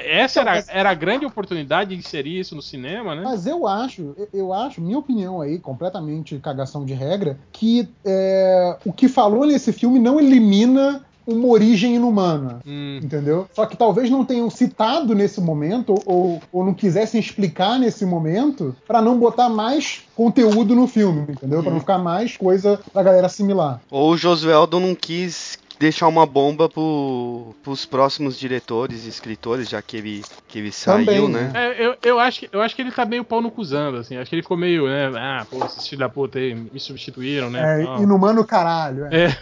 Essa 0.06 0.39
Então, 0.39 0.54
era, 0.54 0.62
mas- 0.62 0.70
era 0.70 0.89
a 0.89 0.94
grande 0.94 1.26
oportunidade 1.26 1.89
de 1.89 1.98
inserir 1.98 2.39
isso 2.39 2.56
no 2.56 2.62
cinema, 2.62 3.13
né? 3.13 3.24
Mas 3.26 3.46
eu 3.46 3.67
acho, 3.67 4.15
eu- 4.17 4.30
eu 4.34 4.54
acho, 4.54 4.80
minha 4.80 4.98
opinião 5.00 5.41
aí, 5.41 5.60
completamente 5.60 6.38
cagação 6.39 6.86
de 6.86 6.94
regra, 6.94 7.38
que 7.52 7.89
é, 8.06 8.78
o 8.86 8.94
que 8.94 9.10
falou 9.10 9.46
nesse 9.46 9.74
filme 9.74 10.00
não 10.00 10.17
elimina 10.17 11.04
uma 11.32 11.48
origem 11.48 11.96
inumana. 11.96 12.60
Hum. 12.65 13.00
Entendeu? 13.02 13.48
Só 13.54 13.65
que 13.65 13.78
talvez 13.78 14.10
não 14.10 14.26
tenham 14.26 14.50
citado 14.50 15.15
nesse 15.15 15.41
momento, 15.41 15.96
ou, 16.06 16.41
ou 16.52 16.65
não 16.65 16.74
quisessem 16.74 17.20
explicar 17.20 17.80
nesse 17.80 18.06
momento, 18.06 18.76
pra 18.88 19.02
não 19.02 19.17
botar 19.17 19.50
mais 19.50 20.02
conteúdo 20.15 20.76
no 20.76 20.88
filme, 20.88 21.26
entendeu? 21.30 21.62
Pra 21.62 21.72
não 21.72 21.80
ficar 21.80 21.98
mais 21.98 22.38
coisa 22.38 22.80
pra 22.91 23.04
galera 23.04 23.28
assimilar. 23.28 23.82
Ou 23.89 24.12
o 24.12 24.17
Josueldo 24.17 24.80
não 24.80 24.94
quis 24.94 25.58
deixar 25.82 26.08
uma 26.08 26.26
bomba 26.28 26.70
pro, 26.70 27.56
pros 27.63 27.86
próximos 27.86 28.38
diretores 28.38 29.06
e 29.06 29.10
escritores, 29.10 29.67
já 29.67 29.82
que 29.82 29.98
ele, 29.98 30.22
que 30.48 30.60
ele 30.60 30.72
saiu, 30.72 31.06
Também, 31.06 31.28
né? 31.30 31.52
É, 31.56 31.84
eu, 31.86 31.96
eu, 32.04 32.20
acho 32.20 32.41
que, 32.41 32.50
eu 32.52 32.62
acho 32.62 32.76
que 32.76 32.84
ele 32.84 32.91
tá 32.91 33.04
meio 33.04 33.24
pau 33.24 33.41
no 33.41 33.50
cuzando, 33.50 33.98
assim. 33.98 34.15
Acho 34.15 34.30
que 34.30 34.36
ele 34.36 34.44
ficou 34.44 34.56
meio, 34.56 34.86
né? 34.88 35.12
Ah, 35.17 35.46
pô, 35.50 35.65
esses 35.65 35.88
filhos 35.88 36.00
da 36.00 36.08
puta 36.10 36.38
aí 36.38 36.54
me 36.54 36.80
substituíram, 36.80 37.50
né? 37.50 37.82
É, 37.82 37.86
tal. 37.86 38.04
inumano 38.04 38.46
caralho. 38.46 39.06
é. 39.08 39.26
É. 39.26 39.32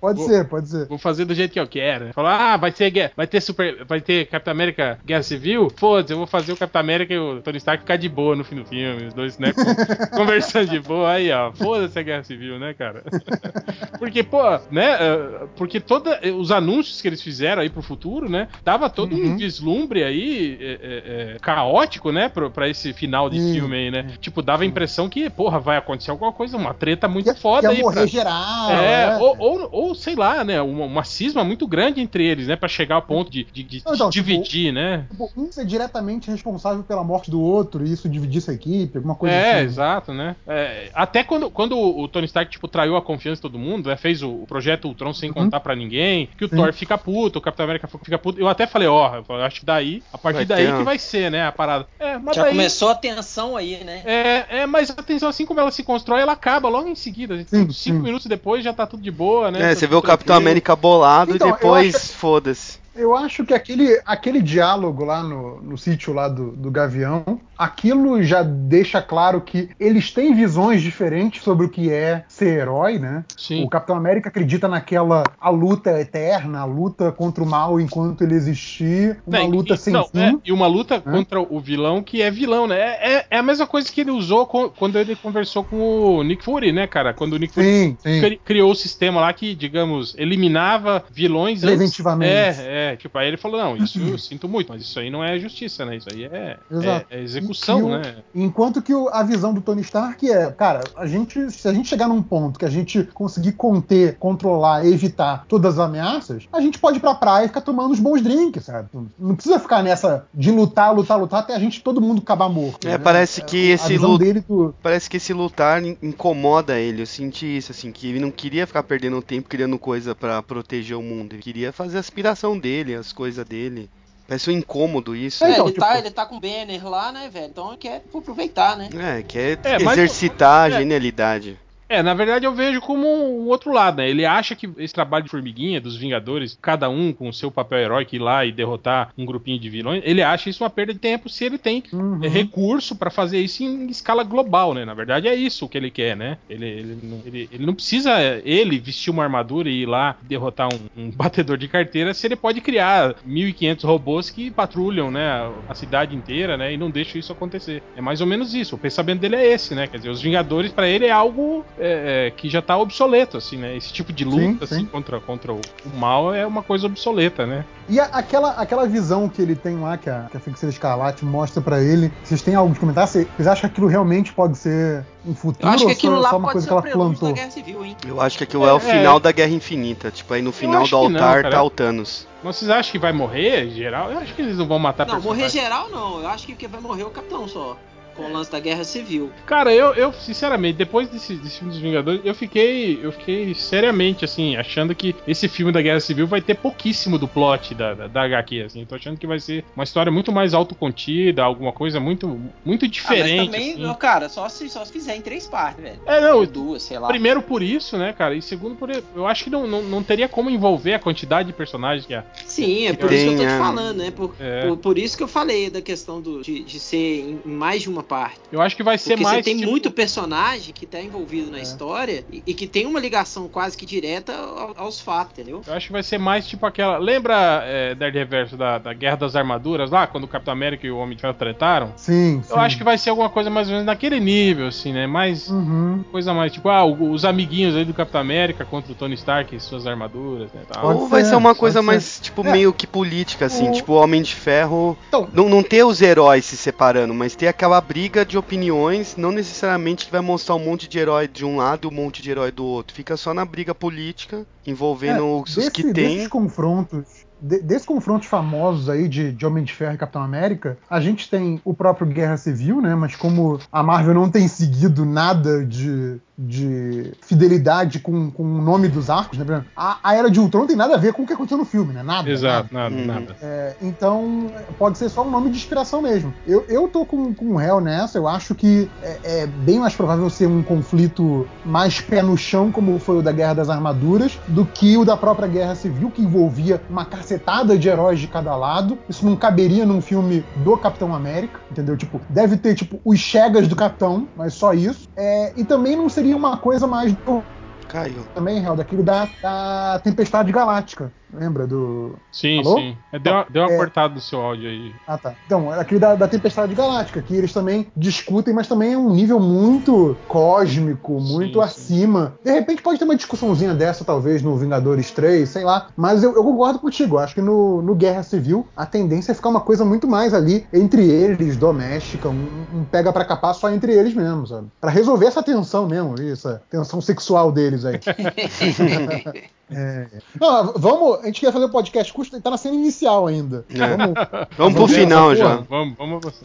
Pode 0.00 0.18
Vou- 0.18 0.28
ser, 0.28 0.44
pode 0.46 0.68
ser. 0.68 0.86
Vou 0.86 0.98
fazer 0.98 1.24
do 1.24 1.34
jeito 1.34 1.52
que 1.52 1.60
eu 1.60 1.66
quero. 1.66 2.12
Falar, 2.12 2.52
ah, 2.52 2.56
vai 2.56 2.70
ter, 2.70 2.90
guerra- 2.90 3.12
vai 3.16 3.26
ter 3.26 3.40
super. 3.40 3.84
Vai 3.86 4.00
ter 4.00 4.26
Capitão 4.26 4.52
América 4.52 4.98
Guerra 5.04 5.22
Civil? 5.22 5.70
Foda-se, 5.76 6.12
eu 6.12 6.18
vou 6.18 6.26
fazer 6.26 6.52
o 6.52 6.56
Capitão 6.56 6.80
América 6.80 7.14
e 7.14 7.18
o 7.18 7.40
Tony 7.40 7.56
Stark 7.58 7.82
ficar 7.82 7.96
de 7.96 8.08
boa 8.08 8.36
no 8.36 8.44
fim 8.44 8.56
do 8.56 8.64
filme. 8.66 9.06
Os 9.06 9.14
dois, 9.14 9.38
né? 9.38 9.52
con- 9.52 9.62
conversando 10.16 10.68
de 10.70 10.80
boa. 10.80 11.12
Aí, 11.12 11.30
ó. 11.32 11.52
Foda-se 11.52 11.98
a 11.98 12.02
Guerra 12.02 12.24
Civil, 12.24 12.58
né, 12.58 12.74
cara? 12.74 13.02
Porque, 13.98 14.22
pô, 14.22 14.42
né? 14.70 14.96
eh, 15.00 15.46
Porque 15.56 15.80
todos 15.80 16.12
os 16.38 16.50
anúncios 16.50 17.00
que 17.00 17.08
eles 17.08 17.22
fizeram 17.22 17.62
aí 17.62 17.70
pro 17.70 17.82
futuro, 17.82 18.28
né? 18.28 18.48
Dava 18.64 18.88
todo 18.90 19.14
um 19.14 19.22
Uhum. 19.22 19.36
vislumbre 19.36 20.02
aí 20.02 20.58
é, 20.60 20.64
é, 20.72 21.34
é, 21.34 21.38
caótico, 21.40 22.10
né? 22.10 22.28
Pro, 22.28 22.50
pra 22.50 22.68
esse 22.68 22.92
final 22.92 23.30
de 23.30 23.38
Sim. 23.40 23.52
filme 23.54 23.76
aí, 23.76 23.90
né? 23.90 24.06
Tipo, 24.20 24.42
dava 24.42 24.62
a 24.62 24.66
impressão 24.66 25.08
que, 25.08 25.30
porra, 25.30 25.58
vai 25.60 25.76
acontecer 25.76 26.10
alguma 26.10 26.32
coisa, 26.32 26.56
uma 26.56 26.74
treta 26.74 27.06
muito 27.08 27.26
Ia, 27.26 27.34
foda 27.34 27.68
ia 27.68 27.70
aí. 27.76 27.82
morrer 27.82 27.94
pra- 27.96 28.06
geral. 28.06 28.70
é, 28.70 29.02
é. 29.04 29.16
Ou, 29.18 29.36
ou, 29.38 29.68
ou, 29.70 29.94
sei 29.94 30.14
lá, 30.16 30.42
né? 30.44 30.60
Uma, 30.60 30.84
uma 30.84 31.04
cisma 31.04 31.44
muito 31.44 31.66
grande 31.66 32.00
entre 32.00 32.24
eles, 32.26 32.46
né? 32.48 32.56
Pra 32.56 32.68
chegar 32.68 32.96
ao 32.96 33.02
ponto 33.02 33.30
de, 33.30 33.44
de- 33.44 33.62
de 33.62 33.78
então, 33.86 34.10
dividir, 34.10 34.72
né? 34.72 35.06
Tipo, 35.10 35.30
um 35.36 35.52
ser 35.52 35.64
diretamente 35.64 36.30
responsável 36.30 36.82
pela 36.82 37.04
morte 37.04 37.30
do 37.30 37.40
outro 37.40 37.86
e 37.86 37.92
isso 37.92 38.08
dividir 38.08 38.40
sua 38.40 38.54
equipe, 38.54 38.96
alguma 38.96 39.14
coisa 39.14 39.34
É, 39.34 39.52
assim. 39.56 39.64
exato, 39.64 40.12
né? 40.12 40.34
É, 40.46 40.90
até 40.94 41.22
quando, 41.22 41.50
quando 41.50 41.78
o 41.78 42.08
Tony 42.08 42.26
Stark, 42.26 42.50
tipo, 42.50 42.66
traiu 42.68 42.96
a, 42.96 43.02
confi- 43.02 43.21
confiança 43.22 43.36
de 43.38 43.42
todo 43.42 43.58
mundo, 43.58 43.88
né? 43.88 43.96
Fez 43.96 44.22
o, 44.22 44.30
o 44.30 44.46
projeto 44.46 44.86
Ultron 44.88 45.12
sem 45.14 45.28
Uhum. 45.30 45.34
contar 45.34 45.60
pra 45.60 45.76
ninguém, 45.76 46.28
que 46.36 46.44
o 46.44 46.48
Sim. 46.48 46.56
Thor 46.56 46.72
fica 46.72 46.98
puto, 46.98 47.38
o 47.38 47.42
Capitão 47.42 47.64
América 47.64 47.86
fica 47.86 48.18
puto. 48.18 48.40
Eu 48.40 48.48
até 48.48 48.66
falei, 48.66 48.88
ó, 48.88 49.22
eu 49.28 49.34
acho 49.42 49.60
que 49.60 49.66
daí, 49.66 50.02
a 50.12 50.18
partir 50.18 50.38
Vai 50.38 50.44
daí 50.46 50.66
ter 50.66 50.78
que 50.78 50.84
vai 50.84 50.98
ser, 50.98 51.30
né, 51.30 51.46
a 51.46 51.52
parada. 51.52 51.86
É, 51.98 52.18
mas 52.18 52.34
Já 52.36 52.42
daí... 52.42 52.52
começou 52.52 52.88
a 52.88 52.94
tensão 52.94 53.56
aí, 53.56 53.82
né? 53.84 54.02
É, 54.04 54.58
é, 54.62 54.66
mas 54.66 54.90
atenção, 54.90 55.28
assim 55.28 55.46
como 55.46 55.60
ela 55.60 55.70
se 55.70 55.82
constrói, 55.84 56.20
ela 56.20 56.32
acaba 56.32 56.68
logo 56.68 56.88
em 56.88 56.94
seguida. 56.94 57.36
Sim, 57.46 57.70
Cinco 57.70 57.72
sim. 57.72 57.92
minutos 58.02 58.26
depois 58.26 58.64
já 58.64 58.72
tá 58.72 58.86
tudo 58.86 59.02
de 59.02 59.10
boa, 59.10 59.50
né? 59.50 59.58
É, 59.60 59.74
Tá 59.74 59.80
você 59.80 59.86
vê 59.86 59.94
o 59.94 60.02
Capitão. 60.02 60.36
América 60.36 60.74
bolado 60.74 61.34
Então, 61.36 61.48
e 61.48 61.52
depois 61.52 61.94
acho- 61.94 62.12
foda-se. 62.14 62.81
Eu 62.94 63.16
acho 63.16 63.44
que 63.44 63.54
aquele, 63.54 64.00
aquele 64.04 64.42
diálogo 64.42 65.04
lá 65.04 65.22
no, 65.22 65.62
no 65.62 65.78
sítio 65.78 66.12
lá 66.12 66.28
do, 66.28 66.52
do 66.52 66.70
Gavião, 66.70 67.40
aquilo 67.56 68.22
já 68.22 68.42
deixa 68.42 69.00
claro 69.00 69.40
que 69.40 69.70
eles 69.80 70.10
têm 70.10 70.34
visões 70.34 70.82
diferentes 70.82 71.42
sobre 71.42 71.66
o 71.66 71.68
que 71.70 71.90
é 71.90 72.24
ser 72.28 72.58
herói, 72.60 72.98
né? 72.98 73.24
Sim. 73.36 73.64
O 73.64 73.68
Capitão 73.70 73.96
América 73.96 74.28
acredita 74.28 74.68
naquela 74.68 75.32
a 75.40 75.48
luta 75.48 75.98
eterna, 76.00 76.60
a 76.60 76.64
luta 76.64 77.10
contra 77.12 77.42
o 77.42 77.46
mal 77.46 77.80
enquanto 77.80 78.22
ele 78.22 78.34
existir, 78.34 79.22
uma 79.26 79.42
luta 79.44 79.74
e- 79.74 79.78
sem 79.78 79.92
não, 79.92 80.04
fim. 80.04 80.18
é, 80.18 80.34
e 80.44 80.52
uma 80.52 80.66
luta 80.66 81.00
contra 81.00 81.40
o 81.40 81.60
vilão 81.60 82.02
que 82.02 82.20
é 82.20 82.30
vilão, 82.30 82.66
né? 82.66 82.78
É, 82.78 83.12
é- 83.14 83.26
é 83.30 83.38
a 83.38 83.42
mesma 83.42 83.66
coisa 83.66 83.90
que 83.90 84.00
ele 84.02 84.10
usou 84.10 84.46
co- 84.46 84.70
quando 84.70 84.98
ele 84.98 85.16
conversou 85.16 85.64
com 85.64 85.76
o 85.78 86.22
Nick 86.22 86.44
Fury, 86.44 86.72
né, 86.72 86.86
cara? 86.86 87.14
Quando 87.14 87.34
o 87.34 87.38
Nick 87.38 87.54
Fury 87.54 87.66
Sim, 87.66 87.96
sim. 88.00 88.20
cri- 88.20 88.40
criou 88.44 88.70
o 88.70 88.74
sistema 88.74 89.20
lá 89.20 89.32
que, 89.32 89.54
digamos, 89.54 90.14
eliminava 90.18 91.02
vilões 91.10 91.62
antes. 91.64 91.76
Preventivamente. 91.76 92.32
É, 92.32 92.81
é. 92.90 92.96
Tipo, 92.96 93.18
aí 93.18 93.28
ele 93.28 93.36
falou: 93.36 93.58
não, 93.58 93.76
isso 93.76 93.98
eu 94.00 94.18
sinto 94.18 94.48
muito, 94.48 94.72
mas 94.72 94.82
isso 94.82 94.98
aí 94.98 95.10
não 95.10 95.22
é 95.24 95.38
justiça, 95.38 95.84
né? 95.84 95.96
Isso 95.96 96.08
aí 96.12 96.24
é, 96.24 96.58
Exato. 96.70 97.06
é- 97.10 97.18
é 97.18 97.22
execução, 97.22 97.84
o- 97.84 97.88
né? 97.90 98.16
Enquanto 98.34 98.82
que 98.82 98.94
o- 98.94 99.08
a 99.08 99.22
visão 99.22 99.52
do 99.54 99.60
Tony 99.60 99.82
Stark 99.82 100.28
é, 100.30 100.50
cara, 100.52 100.80
a 100.96 101.06
gente, 101.06 101.50
se 101.50 101.66
a 101.68 101.72
gente 101.72 101.88
chegar 101.88 102.08
num 102.08 102.22
ponto 102.22 102.58
que 102.58 102.64
a 102.64 102.70
gente 102.70 103.02
conseguir 103.14 103.52
conter, 103.52 104.16
controlar, 104.18 104.86
evitar 104.86 105.44
todas 105.48 105.74
as 105.78 105.86
ameaças, 105.86 106.44
a 106.52 106.60
gente 106.60 106.78
pode 106.78 106.98
ir 106.98 107.00
pra 107.00 107.14
praia 107.14 107.44
e 107.44 107.48
ficar 107.48 107.60
tomando 107.60 107.92
uns 107.92 108.00
bons 108.00 108.20
drinks, 108.22 108.64
sabe? 108.64 108.88
Não 109.18 109.34
precisa 109.34 109.58
ficar 109.58 109.82
nessa 109.82 110.26
de 110.32 110.50
lutar, 110.50 110.94
lutar, 110.94 111.18
lutar 111.18 111.40
até 111.40 111.54
a 111.54 111.58
gente 111.58 111.82
todo 111.82 112.00
mundo 112.00 112.20
acabar 112.22 112.48
morto. 112.48 112.86
É, 112.86 112.92
né? 112.92 112.98
parece 112.98 113.42
que 113.42 113.70
a 113.72 113.74
esse 113.74 113.88
visão 113.88 114.10
lu- 114.12 114.18
dele 114.18 114.40
do 114.40 114.74
Parece 114.82 115.08
que 115.08 115.16
esse 115.16 115.32
lutar 115.32 115.82
in- 115.84 115.96
incomoda 116.02 116.78
ele. 116.78 117.02
Eu 117.02 117.06
senti 117.06 117.56
isso, 117.56 117.72
assim, 117.72 117.90
que 117.92 118.08
ele 118.08 118.20
não 118.20 118.30
queria 118.30 118.66
ficar 118.66 118.82
perdendo 118.82 119.20
tempo 119.22 119.48
criando 119.48 119.78
coisa 119.78 120.14
pra 120.14 120.42
proteger 120.42 120.96
o 120.96 121.02
mundo. 121.02 121.34
Ele 121.34 121.42
queria 121.42 121.72
fazer 121.72 121.96
a 121.96 122.00
aspiração 122.00 122.58
dele, 122.58 122.71
as 122.98 123.12
coisas 123.12 123.44
dele. 123.44 123.88
Parece 124.26 124.48
um 124.50 124.52
incômodo 124.54 125.14
isso. 125.14 125.44
É, 125.44 125.48
É, 125.48 125.52
então, 125.52 125.64
ele, 125.66 125.74
tipo- 125.74 125.84
tá, 125.86 125.98
ele 125.98 126.10
tá 126.10 126.24
com 126.26 126.36
o 126.36 126.40
banner 126.40 126.88
lá, 126.88 127.12
né, 127.12 127.28
velho? 127.30 127.46
Então 127.46 127.68
ele 127.68 127.76
quer 127.76 128.02
aproveitar, 128.14 128.76
né? 128.76 128.88
É, 129.18 129.22
quer 129.22 129.58
É, 129.64 129.78
mas- 129.78 129.98
exercitar 129.98 130.70
é. 130.70 130.74
a 130.74 130.78
genialidade. 130.78 131.58
É, 131.92 132.02
na 132.02 132.14
verdade 132.14 132.46
eu 132.46 132.54
vejo 132.54 132.80
como 132.80 133.06
um 133.06 133.48
outro 133.48 133.70
lado, 133.70 133.98
né? 133.98 134.08
Ele 134.08 134.24
acha 134.24 134.54
que 134.54 134.68
esse 134.78 134.94
trabalho 134.94 135.24
de 135.24 135.30
formiguinha, 135.30 135.80
dos 135.80 135.96
Vingadores, 135.96 136.58
cada 136.60 136.88
um 136.88 137.12
com 137.12 137.28
o 137.28 137.32
seu 137.34 137.50
papel 137.50 137.78
heróico 137.80 138.14
ir 138.16 138.18
lá 138.18 138.44
e 138.46 138.50
derrotar 138.52 139.10
um 139.16 139.26
grupinho 139.26 139.58
de 139.58 139.68
vilões, 139.68 140.02
ele 140.04 140.22
acha 140.22 140.48
isso 140.48 140.64
uma 140.64 140.70
perda 140.70 140.94
de 140.94 140.98
tempo 140.98 141.28
se 141.28 141.44
ele 141.44 141.58
tem 141.58 141.82
Uhum. 141.92 142.20
é, 142.22 142.28
recurso 142.28 142.96
pra 142.96 143.10
fazer 143.10 143.40
isso 143.40 143.62
em 143.62 143.86
escala 143.88 144.24
global, 144.24 144.72
né? 144.72 144.84
Na 144.84 144.94
verdade 144.94 145.28
é 145.28 145.34
isso 145.34 145.68
que 145.68 145.76
ele 145.76 145.90
quer, 145.90 146.16
né? 146.16 146.38
Ele, 146.48 146.66
ele, 146.66 146.98
não, 147.02 147.20
ele, 147.26 147.48
ele 147.52 147.66
não 147.66 147.74
precisa, 147.74 148.10
ele, 148.44 148.78
vestir 148.78 149.10
uma 149.10 149.22
armadura 149.24 149.68
e 149.68 149.82
ir 149.82 149.86
lá 149.86 150.16
derrotar 150.22 150.68
um, 150.72 151.02
um 151.04 151.10
batedor 151.12 151.58
de 151.58 151.68
carteira 151.68 152.14
se 152.14 152.26
ele 152.26 152.36
pode 152.36 152.60
criar 152.62 153.14
1.500 153.28 153.84
robôs 153.84 154.30
que 154.30 154.50
patrulham, 154.50 155.10
né, 155.10 155.50
a, 155.68 155.74
cidade 155.74 156.14
inteira, 156.16 156.56
né? 156.56 156.72
E 156.72 156.76
não 156.78 156.90
deixam 156.90 157.18
isso 157.18 157.32
acontecer. 157.32 157.82
É 157.96 158.00
mais 158.00 158.20
ou 158.20 158.26
menos 158.26 158.54
isso. 158.54 158.76
O 158.76 158.78
pensamento 158.78 159.20
dele 159.20 159.36
é 159.36 159.52
esse, 159.52 159.74
né? 159.74 159.86
Quer 159.86 159.98
dizer, 159.98 160.10
os 160.10 160.22
Vingadores 160.22 160.72
pra 160.72 160.88
ele 160.88 161.06
é 161.06 161.10
algo 161.10 161.64
é, 161.82 162.26
é, 162.26 162.30
que 162.30 162.48
já 162.48 162.62
tá 162.62 162.76
obsoleto, 162.78 163.36
assim, 163.36 163.56
né? 163.56 163.76
Esse 163.76 163.92
tipo 163.92 164.12
de 164.12 164.24
luta 164.24 164.40
Sim, 164.40 164.58
assim, 164.62 164.74
sim. 164.80 164.86
contra, 164.86 165.18
contra 165.20 165.52
o, 165.52 165.60
o 165.84 165.96
mal 165.98 166.32
é 166.34 166.46
uma 166.46 166.62
coisa 166.62 166.86
obsoleta, 166.86 167.44
né? 167.46 167.64
E 167.88 167.98
a- 167.98 168.04
aquela, 168.12 168.52
aquela 168.52 168.86
visão 168.86 169.28
que 169.28 169.42
ele 169.42 169.56
tem 169.56 169.78
lá, 169.80 169.96
que 169.98 170.08
a, 170.08 170.28
que 170.30 170.36
a 170.36 170.40
Feiticeira 170.40 170.72
Escarlate 170.72 171.24
mostra 171.24 171.60
pra 171.60 171.82
ele, 171.82 172.12
vocês 172.22 172.40
têm 172.40 172.54
algo 172.54 172.72
de 172.72 172.78
comentar? 172.78 173.06
Vocês 173.08 173.26
acham 173.40 173.68
que 173.68 173.74
aquilo 173.74 173.88
realmente 173.88 174.32
pode 174.32 174.56
ser 174.56 175.04
um 175.26 175.34
futuro 175.34 175.66
Eu 175.66 175.70
acho 175.74 175.78
que 175.84 175.90
ou 175.90 175.92
aquilo 175.92 176.14
só, 176.16 176.20
lá 176.22 176.30
só 176.30 176.36
uma 176.38 176.42
pode 176.48 176.52
coisa 176.52 176.66
ser 176.66 176.68
que 176.68 176.74
o 176.74 176.78
ela 176.88 176.92
plantou? 177.08 177.32
Guerra 177.32 177.50
Civil, 177.50 177.84
hein? 177.84 177.96
Eu 178.06 178.20
acho 178.20 178.38
que 178.38 178.44
aquilo 178.44 178.66
é, 178.66 178.72
o 178.72 178.76
É, 178.76 178.80
final 178.80 179.16
é. 179.16 179.20
da 179.20 179.32
Guerra 179.32 179.52
Infinita. 179.52 180.10
Tipo, 180.10 180.34
aí 180.34 180.42
no 180.42 180.52
final 180.52 180.84
do 180.84 180.90
não, 180.90 180.98
altar 180.98 181.42
cara. 181.42 181.50
tá 181.50 181.62
o 181.62 181.70
Thanos. 181.70 182.26
Mas 182.44 182.56
vocês 182.56 182.70
acham 182.70 182.92
que 182.92 182.98
vai 182.98 183.12
morrer, 183.12 183.70
geral? 183.70 184.10
Eu 184.10 184.18
acho 184.18 184.34
que 184.34 184.42
eles 184.42 184.56
não 184.56 184.66
vão 184.66 184.78
matar 184.78 185.06
Não, 185.06 185.20
morrer 185.20 185.48
geral 185.48 185.88
não. 185.90 186.20
Eu 186.20 186.28
acho 186.28 186.46
que 186.46 186.54
que 186.54 186.66
vai 186.66 186.80
morrer 186.80 187.02
é 187.02 187.06
o 187.06 187.10
Capitão 187.10 187.46
só. 187.48 187.76
Com 188.22 188.30
o 188.30 188.32
lance 188.32 188.50
da 188.52 188.60
Guerra 188.60 188.84
Civil. 188.84 189.30
Cara, 189.46 189.72
eu, 189.74 189.94
eu 189.94 190.12
sinceramente, 190.12 190.76
depois 190.78 191.08
desse, 191.08 191.34
desse 191.34 191.58
filme 191.58 191.72
dos 191.72 191.82
Vingadores, 191.82 192.20
eu 192.24 192.34
fiquei, 192.34 192.98
eu 193.02 193.10
fiquei 193.12 193.54
seriamente, 193.54 194.24
assim, 194.24 194.56
achando 194.56 194.94
que 194.94 195.14
esse 195.26 195.48
filme 195.48 195.72
da 195.72 195.82
Guerra 195.82 196.00
Civil 196.00 196.26
vai 196.26 196.40
ter 196.40 196.54
pouquíssimo 196.54 197.18
do 197.18 197.26
plot 197.26 197.74
da, 197.74 197.94
da, 197.94 198.06
da 198.06 198.22
HQ, 198.22 198.62
assim. 198.62 198.80
Eu 198.80 198.86
tô 198.86 198.94
achando 198.94 199.16
que 199.18 199.26
vai 199.26 199.40
ser 199.40 199.64
uma 199.74 199.84
história 199.84 200.10
muito 200.12 200.30
mais 200.32 200.54
autocontida, 200.54 201.42
alguma 201.42 201.72
coisa 201.72 201.98
muito, 202.00 202.28
muito 202.64 202.84
Ah, 202.84 202.88
mas 202.88 202.90
diferente. 202.92 203.44
também, 203.50 203.72
assim. 203.84 203.94
cara, 203.98 204.28
só 204.28 204.48
se, 204.48 204.68
só 204.68 204.84
se 204.84 204.92
fizer 204.92 205.16
em 205.16 205.20
três 205.20 205.46
partes, 205.46 205.82
velho. 205.82 206.00
É, 206.06 206.20
não, 206.20 206.38
Ou 206.38 206.46
duas, 206.46 206.82
sei 206.82 206.98
lá. 206.98 207.08
Primeiro 207.08 207.42
por 207.42 207.62
isso, 207.62 207.96
né, 207.96 208.12
cara? 208.12 208.34
E 208.34 208.42
segundo 208.42 208.76
por. 208.76 208.90
Eu 208.90 209.26
acho 209.26 209.44
que 209.44 209.50
não, 209.50 209.66
não, 209.66 209.82
não 209.82 210.02
teria 210.02 210.28
como 210.28 210.50
envolver 210.50 210.94
a 210.94 210.98
quantidade 210.98 211.48
de 211.48 211.52
personagens 211.52 212.06
que 212.06 212.14
a. 212.14 212.24
Sim, 212.46 212.86
é 212.86 212.92
por 212.92 213.08
Tem, 213.08 213.18
isso 213.18 213.26
que 213.28 213.32
eu 213.34 213.38
tô 213.38 213.44
te 213.44 213.52
é. 213.54 213.58
falando, 213.58 213.96
né? 213.98 214.10
Por, 214.10 214.34
É. 214.40 214.66
por, 214.68 214.76
por 214.76 214.98
isso 214.98 215.16
que 215.16 215.22
eu 215.22 215.28
falei 215.28 215.70
da 215.70 215.80
questão 215.80 216.20
do, 216.20 216.42
de, 216.42 216.62
de 216.62 216.78
ser 216.78 217.20
em 217.20 217.32
em 217.44 217.50
mais 217.50 217.82
de 217.82 217.88
uma 217.90 218.02
parte. 218.12 218.40
Eu 218.52 218.60
acho 218.60 218.76
que 218.76 218.82
vai 218.82 218.98
ser 218.98 219.10
Porque 219.12 219.22
mais. 219.24 219.36
você 219.38 219.42
tem 219.42 219.56
tipo- 219.56 219.70
muito 219.70 219.90
personagem 219.90 220.74
que 220.74 220.84
tá 220.86 221.00
envolvido 221.00 221.50
na 221.50 221.58
É. 221.58 221.62
história 221.62 222.24
e, 222.30 222.42
e 222.46 222.54
que 222.54 222.66
tem 222.66 222.84
uma 222.86 223.00
ligação 223.00 223.48
quase 223.48 223.76
que 223.76 223.86
direta 223.86 224.32
ao- 224.34 224.74
aos 224.76 225.00
fatos, 225.00 225.32
entendeu? 225.32 225.62
Eu 225.66 225.72
acho 225.74 225.86
que 225.86 225.92
vai 225.92 226.02
ser 226.02 226.18
mais 226.18 226.46
tipo 226.46 226.66
aquela. 226.66 226.98
Lembra 226.98 227.62
é, 227.64 227.94
da 227.94 228.08
Reverso 228.10 228.56
da, 228.56 228.78
da 228.78 228.92
Guerra 228.92 229.16
das 229.16 229.34
Armaduras 229.36 229.90
lá, 229.90 230.06
quando 230.06 230.24
o 230.24 230.28
Capitão 230.28 230.52
América 230.52 230.86
e 230.86 230.90
o 230.90 230.98
Homem 230.98 231.16
de 231.16 231.22
Ferro 231.22 231.34
tretaram? 231.34 231.92
Sim, 231.96 232.42
sim. 232.44 232.52
Eu 232.52 232.58
acho 232.60 232.76
que 232.76 232.84
vai 232.84 232.98
ser 232.98 233.10
alguma 233.10 233.30
coisa 233.30 233.48
mais 233.48 233.68
ou 233.68 233.72
menos 233.72 233.86
naquele 233.86 234.20
nível, 234.20 234.66
assim, 234.68 234.92
né? 234.92 235.06
Mais. 235.06 235.48
Uhum. 235.48 236.04
Coisa 236.12 236.34
mais, 236.34 236.52
tipo, 236.52 236.68
ah, 236.68 236.84
os 236.84 237.24
amiguinhos 237.24 237.74
aí 237.74 237.84
do 237.84 237.94
Capitão 237.94 238.20
América 238.20 238.64
contra 238.64 238.92
o 238.92 238.94
Tony 238.94 239.14
Stark 239.14 239.54
e 239.54 239.60
suas 239.60 239.86
armaduras, 239.86 240.52
né? 240.52 240.60
Tal. 240.70 240.84
Ou 240.96 241.08
vai 241.08 241.24
ser, 241.24 241.34
uma 241.36 241.54
coisa 241.54 241.80
ser. 241.80 241.86
mais, 241.86 242.20
tipo, 242.20 242.46
É. 242.46 242.52
meio 242.52 242.72
que 242.72 242.86
política, 242.86 243.46
assim, 243.46 243.68
O- 243.68 243.72
tipo, 243.72 243.92
o 243.92 243.96
Homem 243.96 244.20
de 244.22 244.34
Ferro. 244.34 244.96
Então- 245.08 245.28
Não, 245.32 245.48
não 245.48 245.62
ter 245.62 245.84
os 245.84 246.02
heróis 246.02 246.44
se 246.44 246.56
separando, 246.56 247.14
mas 247.14 247.34
ter 247.34 247.46
aquela 247.48 247.80
briga 247.92 248.24
de 248.24 248.38
opiniões, 248.38 249.16
não 249.18 249.30
necessariamente 249.30 250.06
que 250.06 250.12
vai 250.12 250.22
mostrar 250.22 250.54
um 250.54 250.64
monte 250.64 250.88
de 250.88 250.98
herói 250.98 251.28
de 251.28 251.44
um 251.44 251.56
lado 251.58 251.86
e 251.86 251.92
um 251.92 251.94
monte 251.94 252.22
de 252.22 252.30
herói 252.30 252.50
do 252.50 252.64
outro. 252.64 252.94
Fica 252.96 253.18
só 253.18 253.34
na 253.34 253.44
briga 253.44 253.74
política, 253.74 254.46
envolvendo 254.66 255.18
É, 255.18 255.20
os, 255.42 255.50
os 255.50 255.54
desse- 255.56 255.70
que 255.70 255.82
tem. 255.92 256.14
Desses 256.14 256.28
confrontos, 256.28 257.04
de- 257.38 257.60
desses 257.60 257.84
confrontos 257.84 258.28
famosos 258.28 258.88
aí 258.88 259.06
de, 259.08 259.30
de 259.32 259.44
Homem 259.44 259.62
de 259.62 259.74
Ferro 259.74 259.92
e 259.94 259.98
Capitão 259.98 260.22
América, 260.22 260.78
a 260.88 261.00
gente 261.02 261.28
tem 261.28 261.60
o 261.66 261.74
próprio 261.74 262.06
Guerra 262.06 262.38
Civil, 262.38 262.80
né? 262.80 262.94
Mas 262.94 263.14
como 263.14 263.58
a 263.70 263.82
Marvel 263.82 264.14
não 264.14 264.30
tem 264.30 264.48
seguido 264.48 265.04
nada 265.04 265.62
de, 265.62 266.18
de 266.46 267.12
fidelidade 267.22 267.98
com, 267.98 268.30
com 268.30 268.42
o 268.42 268.62
nome 268.62 268.88
dos 268.88 269.08
arcos, 269.10 269.38
né? 269.38 269.64
A, 269.76 269.98
a 270.02 270.14
Era 270.14 270.30
de 270.30 270.40
Ultron 270.40 270.60
não 270.60 270.66
tem 270.66 270.76
nada 270.76 270.94
a 270.94 270.98
ver 270.98 271.12
com 271.12 271.22
o 271.22 271.26
que 271.26 271.32
aconteceu 271.32 271.58
no 271.58 271.64
filme, 271.64 271.92
né? 271.92 272.02
Nada. 272.02 272.28
Exato, 272.30 272.72
nada, 272.72 272.94
Uhum. 272.94 273.06
nada. 273.06 273.36
É, 273.40 273.74
então, 273.82 274.52
pode 274.78 274.98
ser 274.98 275.08
só 275.08 275.26
um 275.26 275.30
nome 275.30 275.50
de 275.50 275.56
inspiração 275.56 276.02
mesmo. 276.02 276.32
Eu, 276.46 276.64
eu 276.68 276.88
tô 276.88 277.04
com, 277.06 277.32
com 277.34 277.52
o 277.52 277.56
réu 277.56 277.80
nessa, 277.80 278.18
eu 278.18 278.26
acho 278.28 278.54
que 278.54 278.88
é, 279.02 279.42
é 279.42 279.46
bem 279.46 279.78
mais 279.78 279.94
provável 279.94 280.28
ser 280.28 280.46
um 280.46 280.62
conflito 280.62 281.46
mais 281.64 282.00
pé 282.00 282.22
no 282.22 282.36
chão, 282.36 282.70
como 282.70 282.98
foi 282.98 283.18
o 283.18 283.22
da 283.22 283.32
Guerra 283.32 283.54
das 283.54 283.68
Armaduras, 283.70 284.38
do 284.48 284.64
que 284.66 284.96
o 284.96 285.04
da 285.04 285.16
própria 285.16 285.48
Guerra 285.48 285.74
Civil, 285.74 286.10
que 286.10 286.22
envolvia 286.22 286.80
uma 286.90 287.04
cacetada 287.04 287.78
de 287.78 287.88
heróis 287.88 288.18
de 288.20 288.26
cada 288.26 288.54
lado. 288.56 288.98
Isso 289.08 289.24
não 289.24 289.36
caberia 289.36 289.86
num 289.86 290.00
filme 290.00 290.44
do 290.56 290.76
Capitão 290.76 291.14
América, 291.14 291.60
entendeu? 291.70 291.96
Tipo, 291.96 292.20
deve 292.28 292.56
ter, 292.56 292.74
tipo, 292.74 293.00
os 293.04 293.18
Chegas 293.18 293.68
do 293.68 293.76
Capitão, 293.76 294.26
mas 294.36 294.54
só 294.54 294.72
isso. 294.74 295.08
É, 295.16 295.52
e 295.56 295.64
também 295.64 295.96
não 295.96 296.08
seria 296.08 296.31
uma 296.34 296.58
coisa 296.58 296.86
mais 296.86 297.14
do 297.16 297.46
Caiu. 297.88 298.26
também, 298.32 298.60
Real, 298.60 298.76
daquele 298.76 299.02
da, 299.02 299.26
da 299.42 300.00
Tempestade 300.00 300.50
Galáctica. 300.52 301.14
Lembra 301.32 301.66
do. 301.66 302.16
Sim, 302.30 302.58
Alô? 302.60 302.76
sim. 302.76 302.96
É, 303.10 303.18
deu 303.18 303.32
uma, 303.32 303.46
deu 303.48 303.62
uma 303.62 303.72
É. 303.72 303.76
cortada 303.76 304.14
do 304.14 304.20
seu 304.20 304.40
áudio 304.40 304.68
aí. 304.68 304.94
Ah, 305.06 305.16
tá. 305.16 305.34
Então, 305.46 305.72
é 305.72 305.80
aquele 305.80 305.98
da, 305.98 306.14
da 306.14 306.28
Tempestade 306.28 306.74
Galáctica, 306.74 307.22
que 307.22 307.34
eles 307.34 307.52
também 307.52 307.86
discutem, 307.96 308.52
mas 308.52 308.68
também 308.68 308.92
é 308.92 308.98
um 308.98 309.10
nível 309.14 309.40
muito 309.40 310.16
cósmico, 310.28 311.18
muito 311.20 311.58
Sim, 311.58 311.64
acima. 311.64 312.34
De 312.44 312.50
repente 312.52 312.82
pode 312.82 312.98
ter 312.98 313.04
uma 313.04 313.16
discussãozinha 313.16 313.74
dessa, 313.74 314.04
talvez, 314.04 314.42
no 314.42 314.56
Vingadores 314.56 315.10
3, 315.10 315.48
sei 315.48 315.64
lá. 315.64 315.88
Mas 315.96 316.22
eu, 316.22 316.34
eu 316.34 316.44
concordo 316.44 316.78
contigo. 316.78 317.18
Acho 317.18 317.34
que 317.34 317.40
no, 317.40 317.80
no 317.80 317.94
Guerra 317.94 318.22
Civil 318.22 318.66
a 318.76 318.84
tendência 318.84 319.32
é 319.32 319.34
ficar 319.34 319.48
uma 319.48 319.60
coisa 319.60 319.84
muito 319.84 320.06
mais 320.06 320.34
ali 320.34 320.66
entre 320.72 321.08
eles, 321.08 321.56
doméstica, 321.56 322.28
um, 322.28 322.66
um 322.72 322.84
pega 322.84 323.12
pra 323.12 323.24
capar 323.24 323.54
só 323.54 323.70
entre 323.70 323.92
eles 323.92 324.14
mesmo, 324.14 324.46
sabe? 324.46 324.68
Pra 324.80 324.90
resolver 324.90 325.26
essa 325.26 325.42
tensão 325.42 325.86
mesmo, 325.88 326.14
essa 326.20 326.62
tensão 326.70 327.00
sexual 327.00 327.50
deles 327.50 327.84
aí. 327.84 327.98
É. 329.74 330.06
Não, 330.40 330.72
vamos. 330.76 331.20
A 331.20 331.26
gente 331.26 331.40
quer 331.40 331.52
fazer 331.52 331.64
o 331.64 331.68
podcast 331.70 332.12
custo, 332.12 332.40
tá 332.40 332.50
na 332.50 332.56
cena 332.56 332.74
inicial 332.76 333.26
ainda. 333.26 333.64
É. 333.70 333.78
Vamos, 333.96 334.14
Vamos 334.56 334.74
pro 334.74 334.88
final 334.88 335.34
já. 335.36 335.56
Vamos, 335.68 335.96
vamos. 335.96 336.44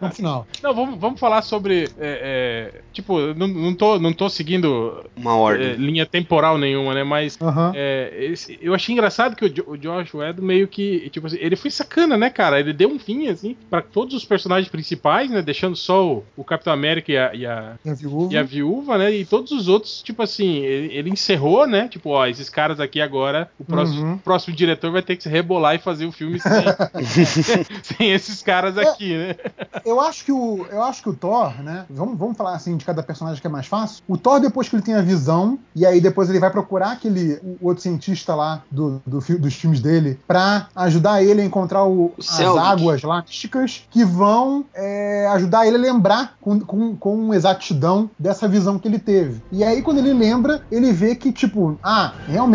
No 0.00 0.10
final. 0.10 0.46
Não, 0.62 0.74
vamos, 0.74 0.98
vamos 0.98 1.20
falar 1.20 1.42
sobre. 1.42 1.84
é, 1.98 2.72
é, 2.78 2.80
tipo, 2.92 3.18
não, 3.34 3.46
não, 3.48 3.74
tô, 3.74 3.98
não 3.98 4.12
tô 4.12 4.28
seguindo 4.28 5.04
Uma 5.16 5.30
é, 5.30 5.34
ordem. 5.34 5.72
linha 5.74 6.04
temporal 6.06 6.58
nenhuma, 6.58 6.94
né? 6.94 7.04
Mas 7.04 7.38
Aham. 7.40 7.72
é, 7.74 8.12
esse- 8.30 8.58
eu 8.60 8.74
achei 8.74 8.92
engraçado 8.92 9.36
que 9.36 9.44
o, 9.44 9.48
Jo- 9.48 9.64
o 9.68 9.76
Josh 9.76 10.12
Whedon 10.14 10.42
meio 10.42 10.66
que, 10.68 11.08
tipo 11.10 11.26
assim, 11.26 11.38
ele 11.40 11.56
foi 11.56 11.70
sacana, 11.70 12.16
né, 12.16 12.28
cara? 12.30 12.58
Ele 12.60 12.72
deu 12.72 12.88
um 12.90 12.98
fim, 12.98 13.28
assim, 13.28 13.56
pra 13.70 13.80
todos 13.80 14.14
os 14.14 14.24
personagens 14.24 14.68
principais, 14.70 15.30
né? 15.30 15.40
Deixando 15.42 15.76
só 15.76 16.06
o, 16.06 16.24
o 16.36 16.44
Capitão 16.44 16.72
América 16.72 17.12
e 17.12 17.16
a, 17.16 17.34
e 17.34 17.46
a, 17.46 17.74
E 17.84 17.90
a 17.90 17.94
viúva. 17.94 18.34
e 18.34 18.36
a 18.36 18.42
viúva, 18.42 18.98
né? 18.98 19.12
E 19.12 19.24
todos 19.24 19.52
os 19.52 19.68
outros, 19.68 20.02
tipo 20.02 20.22
assim, 20.22 20.56
ele, 20.58 20.92
ele 20.94 21.10
encerrou, 21.10 21.66
né? 21.66 21.88
Tipo, 21.88 22.10
ó, 22.10 22.26
esses 22.26 22.50
caras 22.50 22.67
aqui 22.80 23.00
agora, 23.00 23.48
o 23.58 23.64
próximo, 23.64 24.02
Uhum. 24.02 24.18
próximo 24.18 24.54
diretor 24.56 24.90
vai 24.92 25.02
ter 25.02 25.16
que 25.16 25.22
se 25.22 25.28
rebolar 25.28 25.74
e 25.74 25.78
fazer 25.78 26.06
o 26.06 26.12
filme 26.12 26.38
sem, 26.40 26.50
sem 27.82 28.10
esses 28.12 28.42
caras 28.42 28.76
aqui, 28.76 29.16
né? 29.16 29.36
Eu 29.84 30.00
acho 30.00 30.24
que 30.24 30.32
o, 30.32 30.66
eu 30.70 30.82
acho 30.82 31.02
que 31.02 31.08
o 31.08 31.14
Thor, 31.14 31.62
né? 31.62 31.84
Vamos, 31.90 32.18
vamos 32.18 32.36
falar 32.36 32.54
assim 32.54 32.76
de 32.76 32.84
cada 32.84 33.02
personagem 33.02 33.40
que 33.40 33.46
é 33.46 33.50
mais 33.50 33.66
fácil. 33.66 34.02
O 34.06 34.16
Thor, 34.16 34.40
depois 34.40 34.68
que 34.68 34.76
ele 34.76 34.82
tem 34.82 34.94
a 34.94 35.02
visão, 35.02 35.58
e 35.74 35.84
aí 35.86 36.00
depois 36.00 36.28
ele 36.28 36.40
vai 36.40 36.50
procurar 36.50 36.92
aquele 36.92 37.38
o 37.42 37.68
outro 37.68 37.82
cientista 37.82 38.34
lá 38.34 38.62
do, 38.70 39.00
do 39.06 39.18
dos 39.38 39.54
filmes 39.54 39.80
dele 39.80 40.18
pra 40.26 40.68
ajudar 40.74 41.22
ele 41.22 41.42
a 41.42 41.44
encontrar 41.44 41.84
o- 41.84 42.14
as 42.18 42.40
águas 42.40 43.02
lá 43.02 43.22
místicas 43.22 43.82
que 43.90 44.04
vão 44.04 44.64
é, 44.74 45.26
ajudar 45.32 45.66
ele 45.66 45.76
a 45.76 45.80
lembrar 45.80 46.34
com, 46.40 46.58
com, 46.60 46.96
com 46.96 47.34
exatidão 47.34 48.10
dessa 48.18 48.48
visão 48.48 48.78
que 48.78 48.88
ele 48.88 48.98
teve. 48.98 49.42
E 49.52 49.62
aí, 49.62 49.82
quando 49.82 49.98
ele 49.98 50.12
lembra, 50.12 50.62
ele 50.70 50.92
vê 50.92 51.14
que, 51.14 51.32
tipo, 51.32 51.78
ah, 51.82 52.14
realmente, 52.26 52.47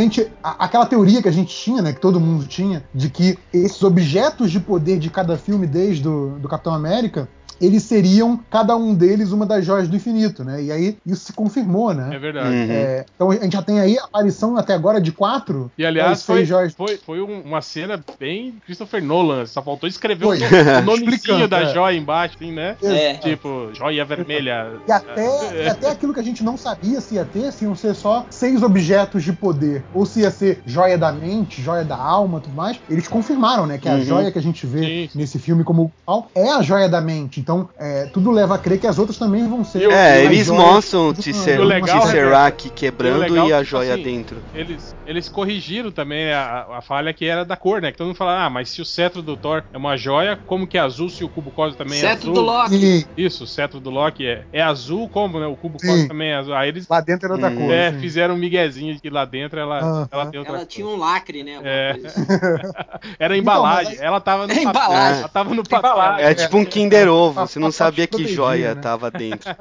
a- 0.44 0.66
aquela 0.66 0.86
teoria 0.86 1.22
que 1.22 1.28
a 1.28 1.32
gente 1.32 1.56
tinha, 1.56 1.82
né? 1.82 1.94
Que 1.94 2.00
todo 2.02 2.20
mundo 2.20 2.46
tinha, 2.46 2.84
de 2.94 3.10
que 3.10 3.38
esses 3.54 3.82
objetos 3.84 4.52
de 4.52 4.60
poder 4.60 4.98
de 5.00 5.10
cada 5.10 5.38
filme, 5.38 5.68
desde 5.68 6.08
o 6.08 6.38
do 6.40 6.48
Capitão 6.48 6.74
América, 6.74 7.28
eles 7.62 7.84
seriam, 7.84 8.40
cada 8.50 8.76
um 8.76 8.94
deles, 8.94 9.32
uma 9.32 9.46
das 9.46 9.66
joias 9.66 9.88
do 9.88 9.96
infinito, 9.96 10.44
né? 10.44 10.62
E 10.64 10.72
aí 10.72 10.98
isso 11.06 11.26
se 11.26 11.34
confirmou, 11.34 11.92
É 11.92 11.96
né? 11.96 12.20
verdade. 12.20 12.56
Uhum. 12.56 12.72
É, 12.72 13.06
então 13.16 13.32
a 13.32 13.36
gente 13.36 13.54
já 13.54 13.62
tem 13.62 13.80
aí 13.80 13.98
a 13.98 14.04
aparição 14.06 14.58
até 14.58 14.74
agora 14.74 15.00
de 15.02 15.12
quatro. 15.12 15.72
E 15.78 15.86
aliás, 15.86 16.24
foi, 16.24 16.46
joias. 16.46 16.74
foi, 16.74 16.98
foi 16.98 17.22
um- 17.22 17.42
uma 17.42 17.62
cena 17.62 18.04
bem 18.20 18.58
Christopher 18.66 19.04
Nolan. 19.04 19.46
Só 19.46 19.62
faltou 19.62 19.88
escrever 19.88 20.26
Foi. 20.26 20.38
o, 20.38 20.40
no- 20.42 20.80
o 20.80 20.82
nomezinho 20.98 21.48
da 21.48 21.62
é. 21.62 21.74
joia 21.74 21.98
embaixo, 21.98 22.36
assim, 22.40 22.52
né? 22.52 22.76
É. 22.84 23.14
Tipo, 23.16 23.70
joia 23.74 24.04
vermelha. 24.06 24.68
E 24.88 24.92
até, 24.92 25.64
e 25.66 25.68
até 25.70 25.90
aquilo 25.92 26.14
que 26.14 26.20
a 26.20 26.24
gente 26.24 26.44
não 26.44 26.58
sabia 26.58 27.00
se 27.02 27.16
ia 27.16 27.26
ter, 27.26 27.52
se 27.52 27.64
iam 27.66 27.76
ser 27.76 27.94
só 27.96 28.26
seis 28.30 28.62
objetos 28.64 29.24
de 29.24 29.34
poder, 29.34 29.84
ou 29.94 30.06
se 30.06 30.22
ia 30.22 30.32
ser 30.32 30.62
joia 30.66 30.98
da 30.98 31.12
mente, 31.12 31.62
joia 31.62 31.84
da 31.84 31.98
alma 31.98 32.40
tudo 32.42 32.56
mais, 32.56 32.80
eles 32.90 33.08
confirmaram, 33.08 33.66
né? 33.66 33.78
Que 33.78 33.88
a 33.90 33.94
Uhum. 33.94 34.04
joia 34.04 34.32
que 34.32 34.40
a 34.40 34.42
gente 34.42 34.66
vê 34.66 35.08
Sim, 35.10 35.18
nesse 35.18 35.38
filme 35.40 35.64
como 35.64 35.92
é 36.36 36.50
a 36.52 36.62
joia 36.62 36.90
da 36.90 37.00
mente. 37.02 37.40
Então, 37.44 37.68
é, 37.78 38.06
tudo 38.06 38.32
leva 38.32 38.56
a 38.56 38.58
crer 38.58 38.80
que 38.80 38.88
as 38.88 38.98
outras 38.98 39.18
também 39.18 39.46
vão 39.50 39.66
ser. 39.66 39.92
É, 39.92 40.24
eles 40.24 40.50
mostram 40.50 41.10
o 41.10 41.64
legal, 41.64 42.02
Tesseract 42.04 42.70
quebrando 42.70 43.36
e 43.36 43.52
a 43.52 43.58
tipo 43.58 43.64
joia 43.66 43.94
assim, 43.96 44.04
dentro. 44.04 44.38
Eles, 44.56 44.96
eles 45.06 45.28
corrigiram 45.28 45.92
também 45.92 46.32
a, 46.32 46.66
a 46.78 46.82
falha 46.82 47.14
que 47.14 47.26
era 47.26 47.44
da 47.44 47.58
cor, 47.58 47.82
né? 47.82 47.92
Que 47.92 47.98
todo 47.98 48.08
mundo 48.08 48.16
fala, 48.16 48.46
ah, 48.46 48.50
mas 48.50 48.70
se 48.70 48.82
o 48.82 48.86
cetro 48.86 49.22
do 49.22 49.36
Thor 49.36 49.62
é 49.74 49.78
uma 49.78 49.98
joia, 49.98 50.40
como 50.48 50.66
que 50.66 50.78
é 50.78 50.82
azul 50.82 51.10
se 51.10 51.22
o 51.22 51.28
cubo 51.28 51.52
cósmico 51.52 51.84
também 51.84 51.98
é 51.98 52.02
Cetro 52.02 52.32
azul? 52.32 52.34
do 52.34 52.42
Loki. 52.42 53.08
E 53.18 53.26
Isso, 53.26 53.44
o 53.44 53.48
cetro 53.48 53.82
do 53.82 53.90
Loki 53.90 54.26
é, 54.26 54.46
é 54.54 54.62
azul, 54.62 55.10
como, 55.10 55.38
né? 55.38 55.46
O 55.46 55.58
cubo 55.58 55.78
Sim. 55.82 55.88
cósmico 55.88 56.08
também 56.08 56.30
é 56.30 56.36
azul. 56.38 56.54
Aí 56.56 56.70
eles 56.70 56.88
lá 56.88 57.02
dentro 57.02 57.26
era 57.26 57.34
outra 57.34 57.50
Hum. 57.50 57.56
cor. 57.68 57.72
é, 57.74 57.88
assim. 57.90 58.00
fizeram 58.00 58.36
um 58.36 58.38
miguezinho 58.38 58.94
de 58.96 59.02
que 59.02 59.10
lá 59.10 59.26
dentro 59.26 59.60
ela, 59.60 60.08
ela 60.10 60.26
tem 60.28 60.40
outra 60.40 60.54
Ela 60.56 60.60
cor. 60.60 60.68
tinha 60.68 60.88
um 60.88 60.96
lacre, 60.98 61.44
né? 61.44 61.60
É. 61.62 61.98
assim. 62.06 62.26
Era 63.20 63.36
Então, 63.36 63.54
embalagem. 63.54 63.94
mas 63.96 64.02
Ela 64.02 64.22
tava 64.22 64.48
no 64.48 64.54
É 64.54 64.64
papel. 64.64 64.70
embalagem. 64.70 65.20
Ela 65.20 65.28
tava 65.28 65.54
no 65.54 65.64
papel. 65.68 65.94
É 66.20 66.34
tipo 66.34 66.58
um 66.58 66.64
Kinder 66.66 67.10
Ovo, 67.10 67.33
você 67.34 67.60
não 67.60 67.68
pra- 67.70 67.78
sabia 67.78 68.08
pra 68.08 68.18
que 68.20 68.28
joia 68.28 68.76
né? 68.76 68.82
tava 68.82 69.10
dentro. 69.12 69.50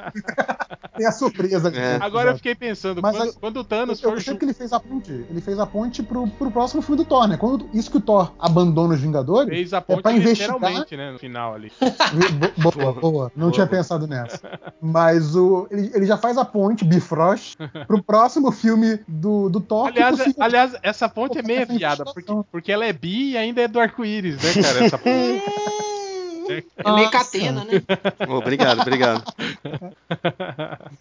Tem 0.96 1.06
a 1.06 1.12
surpresa. 1.12 1.70
É. 1.74 1.96
Agora 2.02 2.30
eu 2.32 2.36
fiquei 2.36 2.54
pensando, 2.54 3.00
Mas 3.00 3.16
quando, 3.16 3.28
aí- 3.28 3.34
quando 3.40 3.56
o 3.60 3.64
Thanos 3.64 3.98
Eu 4.02 4.10
for 4.10 4.14
percebo 4.16 4.34
ju- 4.34 4.38
que 4.38 4.44
ele 4.44 4.52
fez 4.52 4.72
a 4.74 4.78
ponte. 4.78 5.10
Ele 5.10 5.40
fez 5.40 5.58
a 5.58 5.64
ponte 5.66 6.02
pro, 6.02 6.28
pro 6.28 6.50
próximo 6.50 6.82
filme 6.82 7.02
do 7.02 7.08
Thor, 7.08 7.26
né? 7.26 7.38
Quando 7.38 7.66
isso 7.72 7.90
que 7.90 7.96
o 7.96 8.00
Thor 8.00 8.32
abandona 8.38 8.92
os 8.94 9.00
Vingadores. 9.00 9.48
fez 9.48 9.72
a 9.72 9.78
é 9.78 9.80
ponte 9.80 10.02
pra 10.02 10.12
investigar. 10.12 10.54
literalmente, 10.54 10.96
né? 10.96 11.12
No 11.12 11.18
final 11.18 11.54
ali. 11.54 11.72
Bo- 12.58 12.70
Boa, 12.72 12.92
boa. 12.92 13.32
Não 13.34 13.46
Boa, 13.46 13.52
tinha 13.52 13.64
boa. 13.66 13.78
pensado 13.78 14.06
nessa. 14.06 14.38
Mas 14.82 15.34
o, 15.34 15.66
ele, 15.70 15.90
ele 15.94 16.04
já 16.06 16.18
faz 16.18 16.36
a 16.36 16.44
ponte, 16.44 16.84
Bifrost, 16.84 17.56
pro 17.88 18.02
próximo 18.02 18.52
filme 18.52 19.00
do, 19.08 19.48
do 19.48 19.60
Thor. 19.60 19.84
que 19.90 19.98
Aliás, 19.98 20.18
possível- 20.18 20.42
aliás, 20.42 20.76
essa 20.82 21.08
ponte 21.08 21.38
é 21.38 21.42
meio 21.42 21.60
Essa 21.62 21.72
viada, 21.72 22.04
porque, 22.04 22.32
porque 22.50 22.70
ela 22.70 22.84
é 22.84 22.92
bi 22.92 23.30
e 23.30 23.36
ainda 23.38 23.62
é 23.62 23.68
do 23.68 23.80
arco-íris, 23.80 24.36
né, 24.42 24.62
cara? 24.62 24.84
Essa 24.84 24.98
ponte. 24.98 25.42
É 26.76 26.92
meio 26.92 27.10
catena, 27.10 27.64
né? 27.64 27.82
Obrigado, 28.28 28.80
obrigado. 28.80 29.24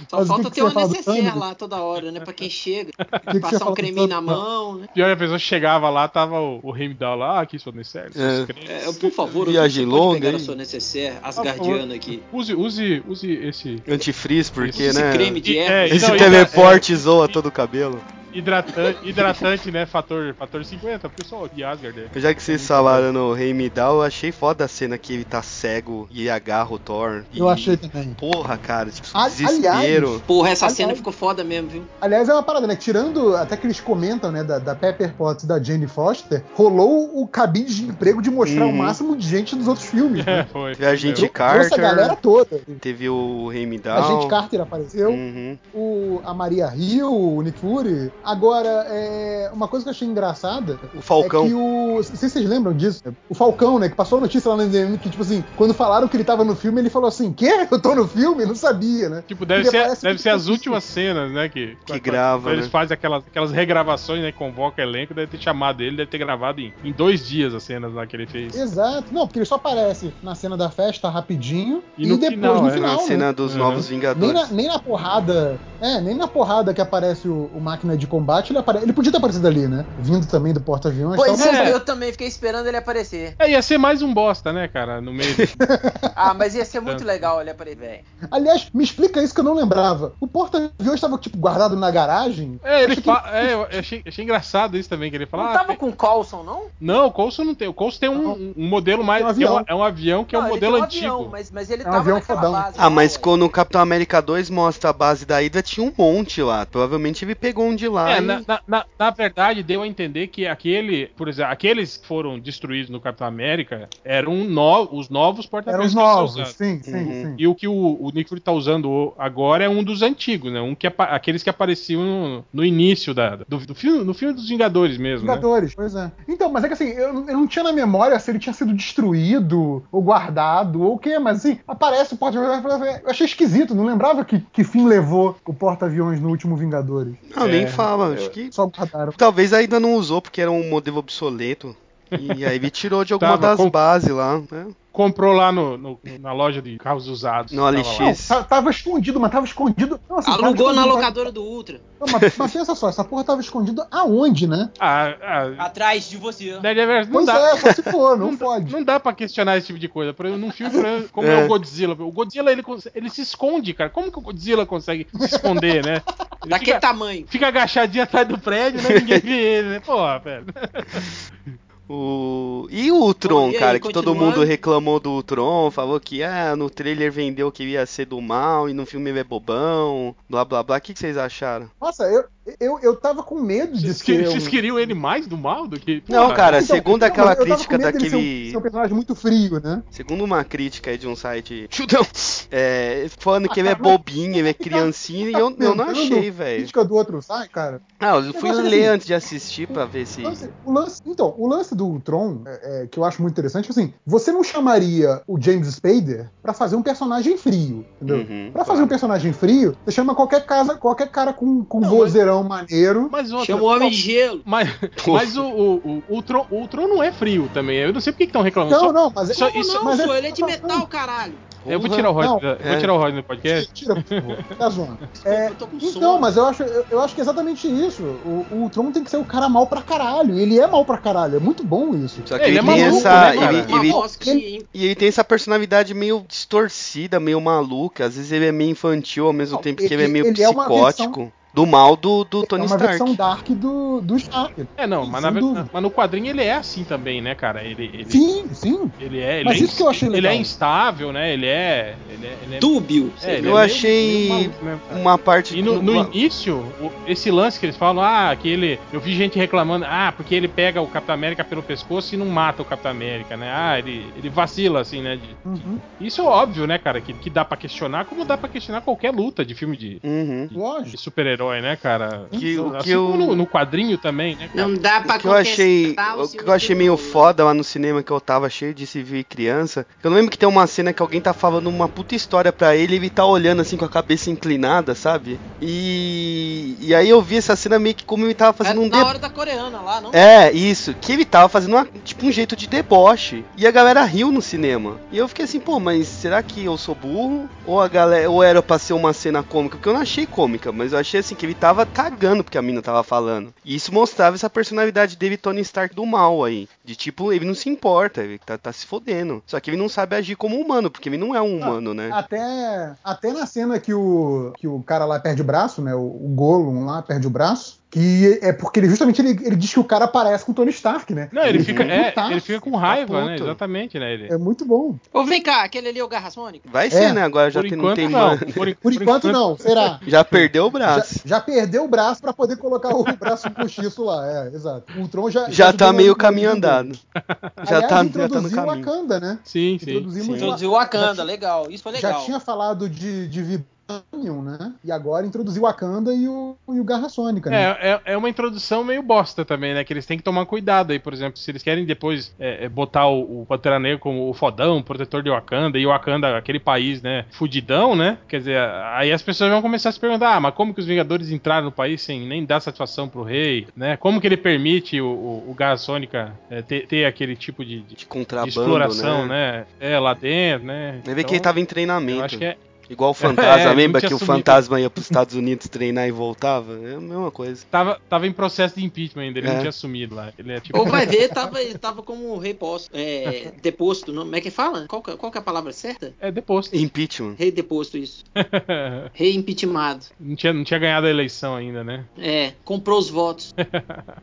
Só 0.09 0.19
Mas 0.19 0.27
falta 0.27 0.49
que 0.49 0.55
ter 0.55 0.63
um 0.63 0.69
do 0.69 0.75
necessaire 0.75 1.37
lá 1.37 1.55
toda 1.55 1.77
hora, 1.77 2.11
né? 2.11 2.19
Pra 2.19 2.33
quem 2.33 2.49
chega. 2.51 2.91
que 3.31 3.39
Passar 3.39 3.69
um 3.69 3.73
creminho 3.73 4.07
na 4.07 4.21
mão, 4.21 4.75
né? 4.75 4.87
Pior, 4.93 5.11
a 5.11 5.15
pessoa 5.17 5.39
chegava 5.39 5.89
lá, 5.89 6.07
tava 6.07 6.39
o, 6.39 6.59
o 6.63 6.75
Heimdall 6.75 7.17
lá, 7.17 7.39
ah, 7.39 7.41
aqui 7.41 7.57
sua 7.59 7.71
necessaire. 7.71 8.11
É. 8.15 8.87
É, 8.89 8.93
por 8.93 9.11
favor, 9.11 9.47
Viagem 9.49 9.85
longa, 9.85 10.15
pegar 10.19 10.29
hein? 10.29 10.35
a 10.35 10.39
sua 10.39 10.55
necessaire 10.55 11.15
asgardiana 11.23 11.95
aqui. 11.95 12.21
Use, 12.31 12.53
use, 12.53 13.03
use 13.07 13.31
esse 13.31 13.81
Antifreeze, 13.87 14.51
porque, 14.51 14.83
Esse 14.83 15.01
né? 15.01 15.11
creme 15.13 15.41
de 15.41 15.57
erva. 15.57 15.73
é, 15.73 15.95
Esse 15.95 16.07
Não, 16.09 16.17
teleporte 16.17 16.95
zoa 16.95 17.27
todo 17.27 17.47
o 17.47 17.51
cabelo. 17.51 18.01
Hidratante, 18.33 18.99
hidratante, 19.07 19.71
né? 19.71 19.85
Fator, 19.85 20.33
fator 20.33 20.63
50, 20.63 21.09
porque 21.09 21.21
eu 21.23 21.25
sou 21.27 21.47
de 21.47 21.63
Asgard. 21.63 22.05
é. 22.15 22.19
Já 22.19 22.33
que 22.33 22.41
vocês 22.41 22.65
falaram 22.65 23.11
no 23.13 23.35
Heimdall, 23.37 23.95
eu 23.97 24.01
achei 24.03 24.31
foda 24.31 24.65
a 24.65 24.67
cena 24.67 24.97
que 24.97 25.13
ele 25.13 25.23
tá 25.23 25.41
cego 25.41 26.07
e 26.11 26.29
agarra 26.29 26.73
o 26.73 26.79
Thor. 26.79 27.23
Eu 27.35 27.47
E- 27.47 27.49
achei 27.51 27.77
também. 27.77 28.13
Porra, 28.13 28.57
cara, 28.57 28.89
tipo, 28.89 29.07
A- 29.13 29.27
desespero. 29.29 30.21
Porra, 30.25 30.49
essa 30.49 30.65
Aliás- 30.65 30.77
cena 30.77 30.95
ficou 30.95 31.13
foda 31.13 31.43
mesmo, 31.43 31.69
viu? 31.69 31.83
Aliás, 31.99 32.27
é 32.29 32.33
uma 32.33 32.43
parada, 32.43 32.67
né? 32.67 32.75
Tirando 32.75 33.35
até 33.35 33.55
que 33.57 33.65
eles 33.67 33.79
comentam, 33.79 34.31
né, 34.31 34.43
da, 34.43 34.59
da 34.59 34.75
Pepper 34.75 35.13
Potts 35.13 35.43
e 35.43 35.47
da 35.47 35.61
Jane 35.61 35.87
Foster, 35.87 36.43
rolou 36.53 37.21
o 37.21 37.27
cabide 37.27 37.73
de 37.75 37.83
emprego 37.85 38.21
de 38.21 38.29
mostrar 38.29 38.65
Uhum. 38.65 38.71
o 38.71 38.77
máximo 38.77 39.15
de 39.15 39.27
gente 39.27 39.55
dos 39.55 39.67
outros 39.67 39.87
filmes. 39.87 40.25
É, 40.31 40.37
Né? 40.37 40.47
foi. 40.51 40.75
E 40.79 40.85
a 40.85 40.95
gente. 40.95 41.27
Carter. 41.29 41.67
Trouxe 41.67 41.73
a 41.73 41.77
galera 41.83 42.15
toda. 42.15 42.61
Teve 42.79 43.09
o 43.09 43.49
A 43.49 43.55
Heimdall. 43.55 44.21
gente 44.21 44.29
Carter 44.29 44.61
apareceu. 44.61 45.09
Uhum. 45.09 45.57
o, 45.73 46.21
a 46.23 46.33
Maria 46.33 46.71
Hill, 46.75 47.11
o 47.11 47.41
Nick 47.41 47.59
Fury. 47.59 48.11
Agora, 48.23 48.85
é, 48.89 49.49
uma 49.53 49.67
coisa 49.67 49.83
que 49.83 49.89
eu 49.89 49.91
achei 49.91 50.07
engraçada 50.07 50.77
O 50.95 51.01
Falcão. 51.01 51.45
é 51.45 51.47
que 51.47 51.53
o. 51.53 51.95
Não 51.97 52.03
sei 52.03 52.15
se 52.15 52.29
vocês 52.29 52.49
lembram 52.49 52.73
disso. 52.73 53.01
O 53.29 53.33
Falcão, 53.35 53.79
né? 53.79 53.89
Que 53.89 53.95
passou 53.95 54.17
a 54.17 54.21
notícia 54.21 54.49
lá 54.49 54.57
no 54.57 54.63
MDM 54.63 54.97
que, 54.97 55.09
tipo 55.09 55.21
assim, 55.23 55.43
quando 55.57 55.73
falaram 55.73 56.07
que 56.07 56.15
ele 56.17 56.23
tava 56.23 56.43
no 56.43 56.55
filme, 56.55 56.79
ele 56.81 56.89
falou 56.89 57.07
assim: 57.07 57.31
Quê? 57.33 57.67
Eu 57.71 57.79
tô 57.81 57.95
no 57.95 58.07
filme? 58.07 58.45
Não 58.45 58.55
sabia, 58.55 59.09
né? 59.09 59.23
Tipo, 59.27 59.45
deve 59.45 59.63
Porque 59.63 59.95
ser, 59.95 60.01
deve 60.07 60.19
ser 60.21 60.29
as 60.29 60.47
últimas 60.47 60.83
cenas, 60.83 61.31
né? 61.31 61.49
Que, 61.49 61.77
Que 61.85 61.99
grava, 61.99 62.43
quando 62.43 62.53
Eles 62.53 62.65
né? 62.65 62.71
fazem 62.71 62.93
aquelas, 62.93 63.23
aquelas 63.25 63.51
regravações, 63.51 64.21
né? 64.21 64.31
Convoca 64.31 64.81
elenco, 64.81 65.13
deve 65.13 65.27
ter 65.27 65.39
chamado 65.41 65.81
ele, 65.81 65.97
deve 65.97 66.09
ter 66.11 66.17
gravado 66.17 66.61
em, 66.61 66.73
em 66.83 66.91
dois 66.91 67.25
dias 67.25 67.53
as 67.53 67.63
cenas 67.63 67.93
lá 67.93 68.05
que 68.05 68.15
ele 68.15 68.27
fez. 68.27 68.55
Exato. 68.55 69.13
Não, 69.13 69.25
porque 69.25 69.39
ele 69.39 69.45
só 69.45 69.55
aparece 69.55 70.13
na 70.21 70.35
cena 70.35 70.55
da 70.55 70.69
festa 70.69 71.09
rapidinho 71.09 71.83
E 71.97 72.03
e, 72.05 72.07
no 72.07 72.17
depois 72.17 72.33
final, 72.35 72.61
no 72.61 72.69
é, 72.69 72.71
final, 72.73 72.91
Na 72.95 72.97
né? 73.01 73.07
cena 73.07 73.33
dos 73.33 73.51
Uhum. 73.53 73.57
Novos 73.59 73.89
Nem 73.89 73.99
Vingadores. 73.99 74.33
na, 74.33 74.47
nem 74.55 74.67
na 74.67 74.79
porrada. 74.79 75.59
É, 75.81 75.99
nem 75.99 76.15
na 76.15 76.27
porrada 76.27 76.73
que 76.73 76.81
aparece 76.81 77.27
o, 77.27 77.49
o 77.55 77.59
máquina 77.59 77.97
de 77.97 78.07
combate, 78.11 78.51
ele 78.51 78.59
aparece. 78.59 78.85
Ele 78.85 78.93
podia 78.93 79.11
ter 79.11 79.17
aparecido 79.17 79.47
ali, 79.47 79.67
né? 79.67 79.85
Vindo 79.99 80.27
também 80.27 80.53
do 80.53 80.59
porta-aviões. 80.59 81.15
Pois 81.15 81.39
tal, 81.39 81.47
é, 81.47 81.57
mas- 81.59 81.69
eu 81.69 81.79
também 81.79 82.11
fiquei 82.11 82.27
esperando 82.27 82.67
ele 82.67 82.77
aparecer. 82.77 83.35
É, 83.39 83.49
ia 83.49 83.61
ser 83.61 83.77
mais 83.77 84.01
um 84.01 84.13
bosta, 84.13 84.51
né, 84.51 84.67
cara? 84.67 84.99
No 85.01 85.13
meio. 85.13 85.33
Ah, 86.13 86.33
mas 86.33 86.53
ia 86.53 86.65
ser 86.65 86.79
muito 86.81 87.03
legal 87.03 87.41
ele 87.41 87.49
aparecer, 87.49 87.77
velho. 87.79 88.03
Aliás, 88.29 88.67
me 88.73 88.83
explica 88.83 89.23
isso 89.23 89.33
que 89.33 89.39
eu 89.39 89.43
não 89.43 89.53
lembrava. 89.55 90.13
O 90.19 90.27
porta-aviões 90.27 90.95
estava, 90.95 91.17
tipo, 91.17 91.37
guardado 91.37 91.75
na 91.75 91.89
garagem? 91.89 92.59
É, 92.63 92.83
ele 92.83 92.95
fala. 92.97 93.23
É, 93.39 93.53
eu 93.53 93.63
achei, 93.79 94.03
achei 94.05 94.23
engraçado 94.23 94.77
isso 94.77 94.89
também, 94.89 95.09
que 95.09 95.15
ele 95.17 95.25
fala. 95.25 95.43
Não 95.43 95.49
ah, 95.49 95.53
tava 95.53 95.67
tem- 95.69 95.77
com 95.77 95.87
o 95.89 95.93
Coulson, 95.95 96.43
não? 96.43 96.63
Não, 96.79 97.07
o 97.07 97.11
Coulson 97.11 97.43
não 97.45 97.55
tem. 97.55 97.67
O 97.67 97.73
Coulson 97.73 97.99
tem 97.99 98.09
um, 98.09 98.53
um 98.57 98.67
modelo 98.67 99.03
mais. 99.03 99.23
Um 99.23 99.27
é, 99.27 99.29
um, 99.29 99.31
avião. 99.31 99.63
é 99.67 99.75
um 99.75 99.83
avião 99.83 100.23
que 100.25 100.35
é 100.35 100.39
Não, 100.39 100.45
um 100.45 100.47
ele 100.49 100.55
modelo 100.55 100.73
tem 100.73 100.81
um 100.81 100.85
antigo. 100.85 101.05
Avião, 101.13 101.29
mas, 101.31 101.51
mas 101.51 101.69
ele 101.69 101.81
É 101.83 101.87
um 101.87 101.91
tava 101.91 101.97
avião 101.99 102.15
naquela 102.17 102.39
fodão. 102.39 102.51
base. 102.53 102.75
Ah, 102.77 102.89
mas 102.89 103.17
quando 103.17 103.45
o 103.45 103.49
Capitão 103.49 103.81
América 103.81 104.21
2 104.21 104.49
mostra 104.49 104.89
a 104.89 104.93
base 104.93 105.25
da 105.25 105.37
Hydra, 105.39 105.61
tinha 105.61 105.85
um 105.87 105.93
monte 105.97 106.41
lá. 106.41 106.65
Provavelmente 106.65 107.23
ele 107.25 107.35
pegou 107.35 107.65
um 107.65 107.75
de 107.75 107.87
lá. 107.87 108.00
É, 108.09 108.17
e- 108.17 108.21
na, 108.21 108.41
na- 108.47 108.61
na- 108.67 108.85
na 108.97 109.09
verdade, 109.09 109.63
deu 109.63 109.81
a 109.81 109.87
entender 109.87 110.27
que 110.27 110.47
aquele, 110.47 111.07
por 111.17 111.27
exemplo, 111.27 111.51
aqueles 111.51 111.97
que 111.97 112.07
foram 112.07 112.39
destruídos 112.39 112.89
no 112.89 112.99
Capitão 112.99 113.27
América 113.27 113.87
eram 114.03 114.43
no- 114.43 114.89
os 114.95 115.09
novos 115.09 115.45
Eram 115.45 115.51
porta-aviões 115.51 115.87
os 115.87 115.93
que 115.93 115.99
eles 115.99 116.15
novos, 116.15 116.47
sim, 116.55 116.79
sim, 116.83 116.95
Uhum. 116.95 117.11
sim. 117.21 117.35
E 117.37 117.47
o 117.47 117.55
que 117.55 117.67
o, 117.67 117.73
o 117.73 118.11
Nick 118.13 118.29
Fury 118.29 118.41
tá 118.41 118.51
usando 118.51 119.13
agora 119.17 119.63
é 119.63 119.69
um 119.69 119.83
dos 119.83 120.01
antigos, 120.01 120.51
né? 120.51 120.61
Um 120.61 120.73
que 120.75 120.87
aqueles 120.97 121.43
que 121.43 121.49
apareciam 121.49 122.03
no, 122.03 122.45
no 122.53 122.65
início 122.65 123.13
da, 123.13 123.35
do, 123.47 123.57
do 123.59 123.75
filme, 123.75 124.03
no 124.03 124.13
filme 124.13 124.33
dos 124.33 124.47
Vingadores 124.49 124.97
mesmo, 124.97 125.27
né? 125.27 125.33
Vingadores, 125.33 125.73
pois 125.75 125.95
é. 125.95 126.11
Então, 126.27 126.51
mas 126.51 126.63
é 126.63 126.67
que 126.67 126.73
assim, 126.73 126.89
eu, 126.89 127.27
eu 127.27 127.37
não 127.37 127.47
tinha 127.47 127.63
na 127.63 127.71
memória 127.71 128.17
se 128.19 128.31
ele 128.31 128.39
tinha 128.39 128.53
sido 128.53 128.73
destruído 128.73 129.83
ou 129.91 130.01
guardado 130.01 130.81
ou 130.81 130.95
o 130.95 130.99
quê, 130.99 131.19
mas 131.19 131.37
assim, 131.37 131.59
aparece 131.67 132.13
o 132.13 132.17
porta-aviões. 132.17 132.63
Eu 133.03 133.09
achei 133.09 133.25
esquisito, 133.25 133.75
não 133.75 133.83
lembrava 133.85 134.23
que, 134.25 134.39
que 134.51 134.63
fim 134.63 134.85
levou 134.85 135.35
o 135.45 135.53
porta-aviões 135.53 136.19
no 136.19 136.29
último 136.29 136.55
Vingadores. 136.55 137.15
Não, 137.35 137.45
É, 137.47 137.51
nem 137.51 137.67
fala. 137.67 137.90
Tava. 137.97 138.13
Acho 138.13 138.29
que 138.31 138.51
Só 138.51 138.65
guardaram. 138.67 139.11
talvez 139.13 139.53
ainda 139.53 139.79
não 139.79 139.95
usou 139.95 140.21
porque 140.21 140.41
era 140.41 140.51
um 140.51 140.67
modelo 140.69 140.97
obsoleto. 140.97 141.75
E 142.11 142.45
aí 142.45 142.55
ele 142.55 142.69
tirou 142.69 143.05
de 143.05 143.13
alguma 143.13 143.31
Tava 143.31 143.41
das 143.47 143.57
com- 143.57 143.69
bases 143.69 144.09
lá, 144.09 144.41
né? 144.51 144.67
Comprou 144.91 145.31
lá 145.31 145.53
no, 145.53 145.77
no- 145.77 145.99
na 146.19 146.33
loja 146.33 146.61
de 146.61 146.77
carros 146.77 147.07
usados. 147.07 147.53
No 147.53 147.63
Tava 147.63 147.77
OLX. 147.77 147.97
lá. 147.97 148.05
Não, 148.05 148.13
tá- 148.13 148.43
tava 148.43 148.69
escondido, 148.69 149.19
mas 149.21 149.31
tava 149.31 149.45
escondido. 149.45 149.97
Não, 150.09 150.17
assim, 150.19 150.29
tava 150.31 150.47
Alugou 150.47 150.67
na 150.67 150.81
escondido, 150.81 150.95
locadora 150.95 151.31
do 151.31 151.43
Ultra. 151.43 151.79
Não, 151.97 152.07
mas, 152.11 152.35
mas 152.37 152.51
pensa 152.51 152.75
só, 152.75 152.89
essa 152.89 153.03
porra 153.05 153.23
tava 153.23 153.39
escondida 153.39 153.87
aonde, 153.89 154.47
né? 154.47 154.69
Ah, 154.77 155.15
ah, 155.21 155.65
Atrás 155.65 156.09
de 156.09 156.17
você. 156.17 156.59
Daí, 156.59 156.75
não 156.75 157.07
Pois 157.09 157.25
dá. 157.25 157.33
é, 157.51 157.57
só 157.57 157.71
se 157.71 157.83
for, 157.83 158.17
não, 158.17 158.31
Não, 158.31 158.37
pode. 158.37 158.73
não 158.73 158.83
dá 158.83 158.99
pra 158.99 159.13
questionar 159.13 159.55
esse 159.57 159.67
tipo 159.67 159.79
de 159.79 159.87
coisa. 159.87 160.13
Por 160.13 160.25
exemplo, 160.25 160.45
num 160.45 160.51
filme 160.51 160.75
exemplo, 160.75 161.09
como 161.13 161.25
é. 161.27 161.39
É. 161.41 161.45
o 161.45 161.47
Godzilla. 161.47 161.93
O 161.97 162.11
Godzilla 162.11 162.51
ele, 162.51 162.63
ele 162.93 163.09
se 163.09 163.21
esconde, 163.21 163.73
cara. 163.73 163.89
Como 163.89 164.11
que 164.11 164.19
o 164.19 164.21
Godzilla 164.21 164.65
consegue 164.65 165.07
se 165.17 165.25
esconder, 165.35 165.85
né? 165.85 166.01
Ele 166.43 166.49
Daquele 166.49 166.71
fica, 166.73 166.79
tamanho. 166.79 167.25
fica 167.27 167.47
agachadinho 167.49 168.03
atrás 168.03 168.27
do 168.27 168.35
prédio, 168.37 168.81
né? 168.81 168.95
Ninguém 168.99 169.19
vê 169.19 169.31
ele, 169.59 169.69
né? 169.69 169.79
Porra, 169.79 170.17
velho. 170.17 170.45
O... 171.93 172.67
E 172.69 172.89
o 172.89 173.13
Tron, 173.13 173.47
Bom, 173.47 173.51
e 173.51 173.55
aí, 173.55 173.59
cara, 173.59 173.79
que 173.79 173.91
todo 173.91 174.15
mundo 174.15 174.43
reclamou 174.45 174.97
do 174.97 175.21
Tron, 175.21 175.69
falou 175.69 175.99
que 175.99 176.23
ah, 176.23 176.55
no 176.55 176.69
trailer 176.69 177.11
vendeu 177.11 177.51
que 177.51 177.63
ia 177.63 177.85
ser 177.85 178.05
do 178.05 178.21
mal 178.21 178.69
e 178.69 178.73
no 178.73 178.85
filme 178.85 179.09
ele 179.09 179.19
é 179.19 179.23
bobão, 179.25 180.15
blá 180.29 180.45
blá 180.45 180.63
blá. 180.63 180.77
O 180.77 180.81
que, 180.81 180.93
que 180.93 180.99
vocês 180.99 181.17
acharam? 181.17 181.69
Nossa, 181.81 182.05
eu, 182.05 182.23
eu, 182.59 182.79
eu 182.81 182.95
tava 182.95 183.21
com 183.23 183.39
medo 183.39 183.73
de 183.77 183.81
Vocês, 183.93 183.97
ser. 183.97 184.03
que- 184.03 184.21
um- 184.27 184.31
vocês 184.31 184.47
queriam 184.47 184.79
ele 184.79 184.93
mais 184.93 185.27
do 185.27 185.37
mal 185.37 185.67
do 185.67 185.79
que. 185.79 186.03
Não, 186.09 186.33
cara, 186.33 186.57
Então, 186.61 186.75
segundo 186.75 187.01
não, 187.01 187.07
aquela 187.07 187.31
eu 187.31 187.35
tava 187.35 187.45
crítica 187.47 187.77
com 187.77 187.83
medo 187.83 187.97
dele 187.97 188.09
ser 188.09 188.15
um- 188.15 188.19
daquele. 188.19 188.51
Ser 188.51 188.57
um 188.57 188.61
personagem 188.61 188.95
muito 188.95 189.15
frio, 189.15 189.59
né? 189.63 189.83
Segundo 189.91 190.23
uma 190.23 190.43
crítica 190.43 190.89
aí 190.91 190.97
de 190.97 191.07
um 191.07 191.15
site 191.15 191.67
chudão, 191.71 192.05
é, 192.49 193.07
falando 193.17 193.47
que 193.49 193.59
ele 193.59 193.69
é 193.69 193.73
Ah, 193.73 193.77
mas- 193.79 193.91
bobinho, 193.91 194.35
ele 194.35 194.49
é 194.49 194.53
criancinha, 194.53 195.29
e 195.29 195.33
eu, 195.33 195.55
eu 195.59 195.75
não 195.75 195.85
achei, 195.85 196.31
velho. 196.31 196.57
Crítica 196.59 196.83
do 196.83 196.95
outro 196.95 197.21
sai, 197.21 197.47
cara. 197.47 197.81
Ah, 197.99 198.15
eu 198.17 198.33
fui 198.33 198.51
ler 198.51 198.85
assim. 198.85 198.85
antes 198.87 199.07
de 199.07 199.13
assistir 199.13 199.67
pra 199.67 199.85
ver 199.85 200.05
se. 200.07 200.21
O 200.21 200.23
lance- 200.29 200.49
o 200.65 200.71
lance- 200.71 201.01
então, 201.05 201.35
o 201.37 201.47
lance 201.47 201.75
do 201.75 201.99
Tron, 201.99 202.41
é, 202.45 202.83
é, 202.83 202.87
que 202.87 202.97
eu 202.97 203.03
acho 203.05 203.21
muito 203.21 203.33
interessante, 203.33 203.69
assim, 203.69 203.93
você 204.05 204.31
não 204.31 204.43
chamaria 204.43 205.21
o 205.27 205.39
James 205.39 205.67
Spader 205.75 206.29
pra 206.41 206.53
fazer 206.53 206.75
um 206.75 206.81
personagem 206.81 207.37
frio, 207.37 207.85
entendeu? 207.97 208.17
Uhum, 208.17 208.49
pra 208.51 208.61
fazer 208.65 208.77
claro. 208.77 208.85
um 208.85 208.87
personagem 208.87 209.33
frio, 209.33 209.75
você 209.85 209.91
chama 209.91 210.15
qualquer 210.15 210.45
casa, 210.45 210.75
qualquer 210.75 211.09
cara 211.09 211.33
com, 211.33 211.63
com 211.63 211.79
Não, 211.79 211.89
vozeirão 212.31 212.43
maneiro. 212.43 213.09
Mas 213.11 213.31
outra, 213.31 213.45
Chama 213.47 213.61
o 213.63 213.65
Homem 213.65 213.89
de 213.89 213.95
Gelo. 213.97 214.41
Mas, 214.45 214.69
mas 215.07 215.37
o, 215.37 215.43
o, 215.43 215.75
o, 216.09 216.17
o, 216.17 216.21
Tron, 216.21 216.45
o 216.49 216.67
Tron 216.67 216.87
não 216.87 217.03
é 217.03 217.11
frio 217.11 217.49
também. 217.53 217.77
Eu 217.77 217.93
não 217.93 218.01
sei 218.01 218.13
por 218.13 218.17
que 218.19 218.23
estão 218.25 218.41
reclamando. 218.41 218.75
Não, 218.75 218.85
Só- 218.87 218.93
não, 218.93 219.11
mas 219.13 219.35
Só- 219.37 219.49
Não, 219.49 219.59
isso- 219.61 219.73
não, 219.73 219.83
mas 219.83 219.99
é- 219.99 220.17
ele 220.17 220.27
é 220.27 220.31
de 220.31 220.43
metal, 220.43 220.87
caralho. 220.87 221.33
eu 221.65 221.79
vou 221.79 221.89
tirar 221.89 222.09
o 222.09 222.13
Rod, 222.13 222.25
Não, 222.25 222.39
eu 222.39 222.57
vou 222.57 222.71
é. 222.73 222.77
tirar 222.79 222.93
o 222.93 222.97
Rod 222.97 223.13
no 223.13 223.23
podcast. 223.23 223.71
Tira, 223.73 223.95
por 223.95 224.03
favor. 224.03 224.37
Tá 224.57 224.69
zoando. 224.69 224.97
É, 225.23 225.47
eu 225.49 225.55
tô 225.55 225.67
com 225.67 225.77
Então, 225.77 225.91
sono. 225.91 226.19
mas 226.19 226.35
eu 226.37 226.45
acho, 226.47 226.63
eu, 226.63 226.85
eu 226.89 226.99
acho 227.01 227.13
que 227.13 227.21
é 227.21 227.23
exatamente 227.23 227.67
isso. 227.67 228.01
O, 228.25 228.65
o 228.65 228.69
Tron 228.71 228.91
tem 228.91 229.03
que 229.03 229.09
ser 229.11 229.17
o 229.17 229.23
cara 229.25 229.47
mal 229.47 229.67
pra 229.67 229.81
caralho. 229.81 230.39
Ele 230.39 230.59
é 230.59 230.65
mal 230.65 230.83
pra 230.85 230.97
caralho. 230.97 231.35
É 231.37 231.39
muito 231.39 231.63
bom 231.63 231.93
isso. 231.95 232.21
Só 232.25 232.37
que 232.37 232.45
Ele 232.45 232.57
ele, 232.57 232.59
é 232.59 232.63
tem 232.73 232.81
maluco, 232.83 232.97
essa. 232.97 233.21
né, 233.21 233.35
ele, 233.37 233.57
ele- 233.87 234.09
que... 234.19 234.65
E 234.73 234.85
ele 234.85 234.95
tem 234.95 235.07
essa 235.07 235.23
personalidade 235.23 235.93
meio 235.93 236.23
distorcida, 236.27 237.19
meio 237.19 237.39
maluca. 237.39 238.05
Às 238.05 238.15
vezes 238.15 238.31
ele 238.31 238.47
é 238.47 238.51
meio 238.51 238.71
infantil 238.71 239.27
ao 239.27 239.33
mesmo 239.33 239.55
Não, 239.55 239.61
tempo 239.61 239.77
que 239.85 239.93
ele 239.93 240.01
é 240.01 240.05
ele- 240.05 240.13
meio 240.13 240.27
ele 240.27 240.41
é 240.43 240.49
uma 240.49 240.65
psicótico. 240.65 241.31
Do 241.53 241.65
mal 241.65 241.97
do, 241.97 242.23
do 242.23 242.45
Tony 242.45 242.63
é 242.63 242.65
uma 242.65 242.75
Stark. 242.77 242.97
versão 242.97 243.13
dark 243.13 243.49
do, 243.49 243.99
do 244.01 244.15
Stark. 244.15 244.65
É, 244.77 244.87
não, 244.87 245.05
mas, 245.05 245.21
na, 245.21 245.31
mas 245.31 245.83
no 245.83 245.91
quadrinho 245.91 246.27
ele 246.27 246.41
é 246.41 246.53
assim 246.53 246.85
também, 246.85 247.21
né, 247.21 247.35
cara? 247.35 247.61
Ele, 247.61 247.89
ele, 247.93 248.05
Sim, 248.09 248.45
sim. 248.53 248.89
ele 248.99 249.19
é. 249.19 249.35
Ele 249.41 249.43
Mas 249.49 249.59
é 249.59 249.65
isso 249.65 249.75
que 249.75 249.83
eu 249.83 249.89
achei 249.89 250.07
Ele 250.07 250.15
legal. 250.21 250.31
é 250.31 250.35
instável, 250.35 251.11
né? 251.11 251.33
Ele 251.33 251.45
é. 251.45 251.95
Ele 252.09 252.25
é, 252.25 252.37
ele 252.43 252.55
é 252.55 252.59
Dúbio. 252.59 253.11
é, 253.21 253.35
ele 253.35 253.47
Eu 253.47 253.51
é 253.51 253.53
meio- 253.53 253.65
achei 253.65 254.17
meio 254.29 254.29
maluco, 254.29 254.65
né? 254.65 254.79
Uma 255.01 255.17
parte. 255.17 255.57
E 255.57 255.61
no, 255.61 255.81
no 255.81 255.91
uma- 255.91 256.09
início, 256.13 256.65
esse 257.05 257.29
lance 257.29 257.59
que 257.59 257.65
eles 257.65 257.75
falam, 257.75 258.01
ah, 258.01 258.33
que 258.33 258.47
ele. 258.47 258.79
Eu 258.93 259.01
vi 259.01 259.13
gente 259.13 259.37
reclamando, 259.37 259.83
ah, 259.87 260.13
porque 260.15 260.33
ele 260.33 260.47
pega 260.47 260.81
o 260.81 260.87
Capitão 260.87 261.13
América 261.15 261.43
pelo 261.43 261.61
pescoço 261.61 262.15
e 262.15 262.17
não 262.17 262.27
mata 262.27 262.61
o 262.61 262.65
Capitão 262.65 262.91
América, 262.91 263.35
né? 263.35 263.51
Ah, 263.53 263.77
ele, 263.77 264.05
ele 264.15 264.29
vacila, 264.29 264.79
assim, 264.79 265.01
né? 265.01 265.17
de- 265.17 265.35
Uhum. 265.43 265.79
Isso 265.99 266.21
é 266.21 266.23
óbvio, 266.23 266.65
né, 266.65 266.77
cara? 266.77 267.01
Que, 267.01 267.11
que 267.11 267.29
dá 267.29 267.43
pra 267.43 267.57
questionar, 267.57 268.05
como 268.05 268.23
dá 268.23 268.37
pra 268.37 268.47
questionar 268.47 268.79
qualquer 268.79 269.13
luta 269.13 269.43
de 269.43 269.53
filme 269.53 269.75
de, 269.75 269.99
Uhum. 270.01 270.47
de 270.47 270.57
Lógico. 270.57 270.97
super-herói, 270.97 271.40
né, 271.61 271.75
cara? 271.75 272.27
Que- 272.31 272.57
o 272.59 272.75
assim 272.75 272.83
que 272.83 272.91
eu- 272.91 273.15
no, 273.17 273.35
no 273.35 273.47
quadrinho 273.47 273.97
também, 273.97 274.35
né, 274.35 274.49
cara? 274.53 274.67
Não 274.67 274.75
dá 274.75 275.01
pra 275.01 275.15
O 275.15 275.19
que 275.19 275.25
eu 275.27 275.33
achei, 275.33 275.95
o 276.17 276.27
que 276.27 276.43
eu 276.49 276.53
achei 276.53 276.75
meio 276.75 276.91
não- 276.91 276.97
foda 276.97 277.43
lá 277.43 277.53
no 277.53 277.63
cinema 277.63 278.03
que 278.03 278.11
eu 278.11 278.19
tava 278.21 278.49
cheio 278.49 278.73
de 278.73 278.85
civil 278.85 279.19
e 279.19 279.23
criança. 279.23 279.85
que 280.01 280.07
Eu 280.07 280.11
lembro 280.11 280.29
que 280.31 280.37
tem 280.37 280.47
uma 280.47 280.67
cena 280.67 280.93
que 280.93 281.01
alguém 281.01 281.19
tá 281.21 281.33
falando 281.33 281.67
uma 281.67 281.87
puta 281.87 282.15
história 282.15 282.51
pra 282.51 282.75
ele 282.75 282.93
e 282.93 282.97
ele 282.97 283.09
tá 283.09 283.25
olhando 283.25 283.61
assim 283.61 283.77
com 283.77 283.85
a 283.85 283.89
cabeça 283.89 284.29
inclinada, 284.29 284.93
sabe? 284.95 285.39
E 285.61 286.75
e 286.79 286.93
aí 286.95 287.09
eu 287.09 287.21
vi 287.21 287.37
essa 287.37 287.55
cena 287.55 287.77
meio 287.79 287.95
que 287.95 288.03
como 288.03 288.25
ele 288.25 288.33
tava 288.33 288.51
É 288.51 288.53
fazendo 288.53 288.81
um 288.81 288.89
na 288.89 288.97
de... 288.97 289.03
hora 289.03 289.19
da 289.19 289.29
coreana 289.29 289.81
lá, 289.81 290.01
não? 290.01 290.09
É, 290.13 290.51
isso, 290.51 290.93
que 290.99 291.11
ele 291.13 291.25
tava 291.25 291.47
fazendo 291.49 291.73
uma- 291.75 291.87
tipo 292.03 292.25
um 292.25 292.31
jeito 292.31 292.55
de 292.55 292.67
deboche. 292.67 293.43
E 293.57 293.65
a 293.67 293.71
galera 293.71 294.03
riu 294.03 294.31
no 294.31 294.41
cinema. 294.41 294.97
E 295.11 295.17
eu 295.17 295.27
fiquei 295.27 295.45
assim, 295.45 295.59
pô, 295.59 295.79
mas 295.79 296.07
será 296.07 296.41
que 296.43 296.65
eu 296.65 296.77
sou 296.77 296.95
burro? 296.95 297.49
Ou 297.65 297.79
a 297.79 297.87
galera 297.87 298.29
ou 298.29 298.43
era 298.43 298.61
pra 298.61 298.77
ser 298.79 298.93
uma 298.93 299.13
cena 299.13 299.43
cômica? 299.43 299.77
Porque 299.77 299.89
eu 299.89 299.93
não 299.93 300.01
achei 300.01 300.25
cômica, 300.25 300.71
mas 300.71 300.93
eu 300.93 300.99
achei 300.99 301.19
assim 301.19 301.30
que 301.35 301.45
ele 301.45 301.55
tava 301.55 301.85
cagando 301.85 302.43
porque 302.43 302.57
a 302.57 302.61
mina 302.61 302.81
tava 302.81 303.03
falando. 303.03 303.53
E 303.63 303.75
isso 303.75 303.93
mostrava 303.93 304.35
essa 304.35 304.49
personalidade 304.49 305.15
dele, 305.15 305.37
Tony 305.37 305.61
Stark 305.61 305.95
do 305.95 306.05
mal 306.05 306.43
aí. 306.43 306.67
De 306.83 306.95
tipo, 306.95 307.31
ele 307.31 307.45
não 307.45 307.55
se 307.55 307.69
importa, 307.69 308.21
ele 308.21 308.39
tá, 308.39 308.57
tá 308.57 308.71
se 308.71 308.85
fodendo. 308.85 309.43
Só 309.45 309.59
que 309.59 309.69
ele 309.69 309.77
não 309.77 309.89
sabe 309.89 310.15
agir 310.15 310.35
como 310.35 310.59
humano, 310.59 310.89
porque 310.89 311.09
ele 311.09 311.17
não 311.17 311.35
é 311.35 311.41
um 311.41 311.57
humano, 311.57 311.93
né? 311.93 312.09
Até, 312.13 312.93
até 313.03 313.33
na 313.33 313.45
cena 313.45 313.79
que 313.79 313.93
o, 313.93 314.53
que 314.57 314.67
o 314.67 314.81
cara 314.83 315.05
lá 315.05 315.19
perde 315.19 315.41
o 315.41 315.45
braço, 315.45 315.81
né? 315.81 315.93
O, 315.95 315.99
o 315.99 316.31
Gollum 316.35 316.85
lá 316.85 317.01
perde 317.01 317.27
o 317.27 317.31
braço. 317.31 317.80
Que 317.91 318.39
é 318.41 318.53
porque 318.53 318.79
ele 318.79 318.87
justamente 318.87 319.21
ele, 319.21 319.31
ele 319.45 319.55
diz 319.57 319.73
que 319.73 319.79
o 319.79 319.83
cara 319.83 320.07
parece 320.07 320.45
com 320.45 320.53
o 320.53 320.55
Tony 320.55 320.69
Stark, 320.71 321.13
né? 321.13 321.27
Não, 321.31 321.43
ele 321.43 321.61
fica, 321.61 321.83
é, 321.83 322.09
putaço, 322.11 322.31
ele 322.31 322.39
fica 322.39 322.61
com 322.61 322.73
raiva, 322.77 323.19
tá 323.19 323.25
né? 323.25 323.35
Exatamente, 323.35 323.99
né? 323.99 324.13
Ele, 324.13 324.27
É 324.33 324.37
muito 324.37 324.63
bom. 324.63 324.95
Ô, 325.13 325.25
vem 325.25 325.41
cá, 325.41 325.63
aquele 325.63 325.89
ali 325.89 325.99
é 325.99 326.03
o 326.03 326.07
Garra 326.07 326.29
Sônica? 326.31 326.69
Vai 326.71 326.89
ser, 326.89 327.03
É, 327.03 327.13
né? 327.13 327.21
Agora 327.21 327.51
já 327.51 327.59
por 327.61 327.67
tem, 327.67 327.77
não 327.77 327.83
enquanto 327.83 327.95
tem 327.97 328.07
não. 328.07 328.27
mais. 328.27 328.39
Por, 328.53 328.75
Por 328.77 328.93
enquanto 328.93 329.29
não, 329.31 329.57
será? 329.57 329.99
Já 330.07 330.23
perdeu 330.23 330.63
o 330.63 330.67
Já, 330.67 330.71
braço. 330.71 331.19
já 331.25 331.41
perdeu 331.41 331.83
o 331.83 331.87
braço 331.89 332.21
pra 332.21 332.31
poder 332.31 332.55
colocar 332.55 332.95
o 332.95 333.03
braço 333.03 333.51
postiço 333.51 334.05
lá, 334.05 334.25
é, 334.45 334.55
exato. 334.55 334.85
O 334.97 335.07
Tron 335.09 335.29
já. 335.29 335.49
Já 335.49 335.65
tá 335.73 335.85
ajudou 335.87 335.93
meio 335.93 336.15
caminho 336.15 336.51
andado. 336.51 336.93
Já 336.93 337.21
Aliás, 337.57 337.69
tá, 337.69 337.75
já 337.81 337.87
tá 337.89 338.03
no 338.03 338.09
introduziu 338.09 338.61
o 338.61 338.65
caminho. 338.65 338.85
Wakanda, 338.85 339.19
né? 339.19 339.39
Sim, 339.43 339.77
sim. 339.77 339.91
Introduzimos 339.91 340.25
sim. 340.27 340.31
o- 340.31 340.35
Introduziu 340.37 340.69
o 340.69 340.73
Wakanda, 340.73 341.23
legal. 341.23 341.67
Isso 341.69 341.83
foi 341.83 341.91
Já 341.97 342.07
legal. 342.07 342.23
tinha 342.25 342.39
falado 342.39 342.87
de, 342.89 343.27
de 343.27 343.63
Vibranium, 344.11 344.41
né? 344.41 344.73
E 344.83 344.91
agora 344.91 345.25
introduziu 345.25 345.63
o 345.63 345.65
Wakanda 345.65 346.13
e 346.13 346.27
o, 346.27 346.55
e 346.69 346.79
o 346.79 346.83
Garra 346.83 347.09
Sônica, 347.09 347.49
né? 347.49 347.63
É, 347.79 347.89
é, 347.91 348.01
é 348.13 348.17
uma 348.17 348.29
introdução 348.29 348.83
meio 348.83 349.03
bosta 349.03 349.43
também, 349.43 349.73
né? 349.73 349.83
Que 349.83 349.93
eles 349.93 350.05
têm 350.05 350.17
que 350.17 350.23
tomar 350.23 350.45
cuidado 350.45 350.91
aí, 350.91 350.99
por 350.99 351.13
exemplo, 351.13 351.37
se 351.37 351.49
eles 351.51 351.63
querem 351.63 351.85
depois 351.85 352.33
é, 352.39 352.65
é, 352.65 352.69
botar 352.69 353.07
o, 353.07 353.41
o 353.41 353.45
Pantera 353.45 353.79
Negra 353.79 353.97
como 353.99 354.29
o 354.29 354.33
fodão, 354.33 354.77
o 354.77 354.83
protetor 354.83 355.21
de 355.23 355.29
Wakanda, 355.29 355.77
e 355.77 355.85
o 355.85 355.89
Wakanda, 355.89 356.37
aquele 356.37 356.59
país, 356.59 357.01
né, 357.01 357.25
fudidão, 357.31 357.95
né? 357.95 358.17
Quer 358.27 358.37
dizer, 358.39 358.57
aí 358.59 359.11
as 359.11 359.21
pessoas 359.21 359.51
vão 359.51 359.61
começar 359.61 359.89
a 359.89 359.91
se 359.91 359.99
perguntar, 359.99 360.35
ah, 360.35 360.39
mas 360.39 360.53
como 360.53 360.73
que 360.73 360.79
os 360.79 360.85
Vingadores 360.85 361.31
entraram 361.31 361.65
no 361.65 361.71
país 361.71 362.01
sem 362.01 362.27
nem 362.27 362.45
dar 362.45 362.59
satisfação 362.59 363.07
pro 363.09 363.23
rei, 363.23 363.67
né? 363.75 363.97
Como 363.97 364.19
que 364.21 364.27
ele 364.27 364.37
permite 364.37 364.99
o, 365.01 365.07
o, 365.07 365.51
o 365.51 365.53
Garra 365.53 365.77
Sônica 365.77 366.31
é, 366.49 366.61
ter, 366.61 366.87
ter 366.87 367.05
aquele 367.05 367.35
tipo 367.35 367.63
de, 367.65 367.81
de- 367.81 367.95
De 367.95 367.95
de 368.01 368.05
contrabando, 368.05 368.49
exploração, 368.49 369.27
né? 369.27 369.51
né? 369.51 369.65
É, 369.79 369.99
lá 369.99 370.13
dentro, 370.13 370.65
né? 370.67 371.01
Vai 371.03 371.13
ver 371.15 371.23
que 371.23 371.27
Então, 371.29 371.33
ele 371.35 371.39
tava 371.39 371.59
em 371.59 371.63
Eu 371.63 371.67
treinamento. 371.67 372.23
acho 372.23 372.37
que 372.37 372.45
é, 372.45 372.57
Igual 372.91 373.11
o 373.11 373.13
Fantasma, 373.13 373.71
É, 373.71 373.73
lembra 373.73 374.01
que 374.01 374.07
o 374.07 374.19
sumido. 374.19 374.25
Fantasma 374.25 374.79
ia 374.81 374.89
pros 374.89 375.05
Estados 375.05 375.33
Unidos 375.33 375.67
treinar 375.69 376.07
e 376.07 376.11
voltava? 376.11 376.73
É 376.83 376.95
a 376.95 376.99
mesma 376.99 377.31
coisa. 377.31 377.65
tava, 377.71 377.99
tava 378.09 378.27
em 378.27 378.33
processo 378.33 378.75
de 378.77 378.83
impeachment 378.83 379.21
ainda, 379.23 379.39
ele 379.39 379.47
É. 379.47 379.53
não 379.53 379.59
tinha 379.61 379.71
sumido 379.71 380.13
lá. 380.13 380.33
Ele 380.37 380.51
é 380.51 380.59
tipo. 380.59 380.77
Ou 380.77 380.85
vai 380.85 381.05
ver, 381.05 381.29
tava, 381.33 381.61
ele 381.61 381.77
tava 381.77 382.03
como 382.03 382.37
rei 382.37 382.53
posto, 382.53 382.89
é, 382.93 383.53
deposto, 383.63 384.11
não, 384.11 384.23
como 384.23 384.35
é 384.35 384.41
que 384.41 384.51
fala? 384.51 384.85
Qual, 384.87 385.01
que- 385.01 385.15
qual 385.15 385.31
que 385.31 385.37
é 385.37 385.41
a 385.41 385.43
palavra 385.43 385.71
certa? 385.71 386.13
É 386.19 386.29
deposto. 386.31 386.75
Impeachment. 386.75 387.35
Rei 387.39 387.49
deposto, 387.51 387.97
isso. 387.97 388.23
Rei 389.13 389.33
impeachmentado. 389.35 390.05
não, 390.19 390.35
tinha, 390.35 390.51
não 390.53 390.63
tinha 390.63 390.79
ganhado 390.79 391.07
a 391.07 391.09
eleição 391.09 391.55
ainda, 391.55 391.83
né? 391.83 392.03
É, 392.17 392.51
comprou 392.65 392.99
os 392.99 393.09
votos. 393.09 393.53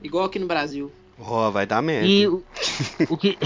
Igual 0.03 0.27
aqui 0.27 0.39
no 0.39 0.47
Brasil. 0.47 0.93
Ó, 1.21 1.51
vai 1.51 1.67
dar 1.67 1.83
merda. 1.83 2.07
E 2.07 2.29
o, 2.29 2.45
o 3.09 3.17
que, 3.17 3.37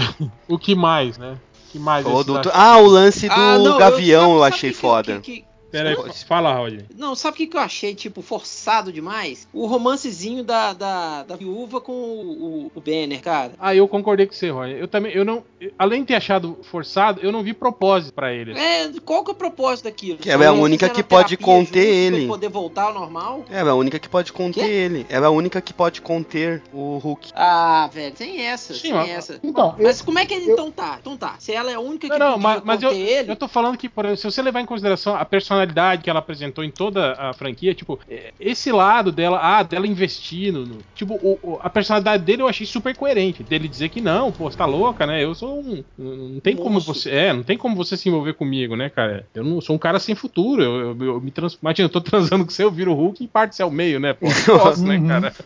o 0.47 0.59
que 0.59 0.75
mais, 0.75 1.17
né? 1.17 1.37
Que 1.73 1.79
mais? 1.79 2.05
Doutor- 2.05 2.39
acham? 2.39 2.51
Ah, 2.53 2.77
o 2.77 2.85
lance 2.87 3.27
do 3.27 3.33
Ah, 3.33 3.57
não, 3.57 3.77
Gavião 3.79 4.33
eu, 4.35 4.39
sabe 4.41 4.55
achei 4.55 4.73
foda. 4.73 5.19
que- 5.19 5.39
que- 5.41 5.45
Pera 5.73 5.89
aí, 5.89 6.13
fala, 6.27 6.53
Rodney. 6.53 6.85
Não, 6.95 7.15
sabe 7.15 7.33
o 7.33 7.37
que, 7.37 7.47
que 7.47 7.57
eu 7.57 7.61
achei, 7.61 7.95
tipo, 7.95 8.21
forçado 8.21 8.93
demais? 8.93 9.47
O 9.51 9.65
romancezinho 9.65 10.43
da, 10.43 10.71
da, 10.73 11.23
da 11.23 11.35
viúva 11.35 11.81
com 11.81 11.91
o, 11.91 12.65
o, 12.67 12.71
o 12.75 12.79
Banner, 12.79 13.19
cara. 13.21 13.53
Ah, 13.59 13.73
eu 13.73 13.87
concordei 13.87 14.27
com 14.27 14.33
você, 14.33 14.49
Rodney. 14.51 14.79
Eu 14.79 14.87
também, 14.87 15.11
eu 15.13 15.25
não, 15.25 15.43
eu- 15.59 15.71
além 15.79 16.01
de 16.01 16.07
ter 16.09 16.15
achado 16.15 16.59
forçado, 16.63 17.19
eu 17.21 17.31
não 17.31 17.41
vi 17.41 17.53
propósito 17.53 18.13
pra 18.13 18.31
ele. 18.31 18.53
É, 18.57 18.91
qual 19.03 19.23
que 19.23 19.31
é 19.31 19.33
o 19.33 19.35
propósito 19.35 19.85
daquilo? 19.85 20.19
Que 20.19 20.29
ela 20.29 20.43
é 20.43 20.47
a 20.47 20.49
Só 20.51 20.55
eles 20.57 20.63
única 20.65 20.89
que 20.89 21.01
a 21.01 21.03
pode 21.03 21.37
conter 21.37 21.71
pra 21.71 22.17
ele. 22.17 22.27
poder 22.27 22.49
voltar 22.49 22.83
ao 22.83 22.93
normal? 22.93 23.43
Ela 23.49 23.69
é 23.69 23.71
a 23.71 23.75
única 23.75 23.97
que 23.97 24.07
pode 24.07 24.31
conter 24.31 24.63
Quê? 24.65 24.69
ele. 24.71 25.05
Ela 25.09 25.25
é 25.25 25.27
a 25.27 25.31
única 25.31 25.59
que 25.59 25.73
pode 25.73 26.01
conter 26.01 26.61
o 26.71 26.99
Hulk. 26.99 27.31
Ah, 27.35 27.89
velho, 27.91 28.13
tem 28.13 28.41
essa, 28.45 28.75
Sim, 28.75 28.81
tem 28.83 28.93
mas- 28.93 29.09
essa. 29.09 29.39
Então, 29.43 29.73
eu- 29.79 29.83
Mas 29.85 30.01
como 30.03 30.19
é 30.19 30.25
que 30.25 30.35
ele 30.35 30.49
eu- 30.49 30.53
então 30.53 30.69
tá? 30.71 30.97
Então 31.01 31.17
tá. 31.17 31.35
Se 31.39 31.51
ela 31.51 31.71
é 31.71 31.75
a 31.75 31.79
única 31.79 32.07
que 32.07 32.17
Não, 32.19 32.31
não, 32.31 32.37
mas, 32.37 32.61
mas 32.63 32.83
eu, 32.83 32.91
ele. 32.91 33.31
eu 33.31 33.35
tô 33.35 33.47
falando 33.47 33.75
que, 33.77 33.89
por 33.89 34.05
exemplo, 34.05 34.21
se 34.21 34.25
você 34.29 34.41
levar 34.41 34.61
em 34.61 34.65
consideração 34.65 35.15
a 35.15 35.25
personalidade 35.25 35.62
personalidade 35.63 36.03
que 36.03 36.09
ela 36.09 36.19
apresentou 36.19 36.63
em 36.63 36.69
toda 36.69 37.13
a 37.13 37.33
franquia, 37.33 37.73
tipo, 37.73 37.99
é, 38.07 38.33
esse 38.39 38.71
lado 38.71 39.11
dela, 39.11 39.39
ah, 39.41 39.63
dela 39.63 39.87
investindo, 39.87 40.65
no, 40.65 40.79
tipo, 40.95 41.13
o- 41.15 41.39
o- 41.41 41.59
a 41.61 41.69
personalidade 41.69 42.23
dele 42.23 42.41
eu 42.41 42.47
achei 42.47 42.65
super 42.65 42.95
coerente. 42.95 43.43
Dele 43.43 43.67
dizer 43.67 43.89
que 43.89 44.01
não, 44.01 44.31
pô, 44.31 44.49
você 44.49 44.57
tá 44.57 44.65
louca, 44.65 45.05
né? 45.07 45.23
Eu 45.23 45.33
sou 45.33 45.59
um. 45.61 45.83
Não 45.97 46.39
tem 46.39 46.55
como 46.55 46.79
você. 46.79 47.09
É, 47.09 47.33
não 47.33 47.43
tem 47.43 47.57
como 47.57 47.75
você 47.75 47.95
se 47.97 48.09
envolver 48.09 48.33
comigo, 48.33 48.75
né, 48.75 48.89
cara? 48.89 49.27
Eu 49.33 49.43
não 49.43 49.61
sou 49.61 49.75
um 49.75 49.79
cara 49.79 49.99
sem 49.99 50.15
futuro. 50.15 50.61
Eu, 50.61 50.79
eu, 50.99 51.05
eu 51.05 51.21
me 51.21 51.31
trans... 51.31 51.57
Imagina, 51.61 51.85
eu 51.87 51.91
tô 51.91 52.01
transando 52.01 52.43
com 52.45 52.51
você, 52.51 52.63
eu 52.63 52.71
viro 52.71 52.91
o 52.91 52.95
Hulk 52.95 53.23
e 53.23 53.27
parte-se 53.27 53.61
ao 53.61 53.71
meio, 53.71 53.99
né? 53.99 54.13
Pô, 54.13 54.27
posso, 54.57 54.85
né, 54.85 54.97
Uhum. 54.97 55.07
cara? 55.07 55.33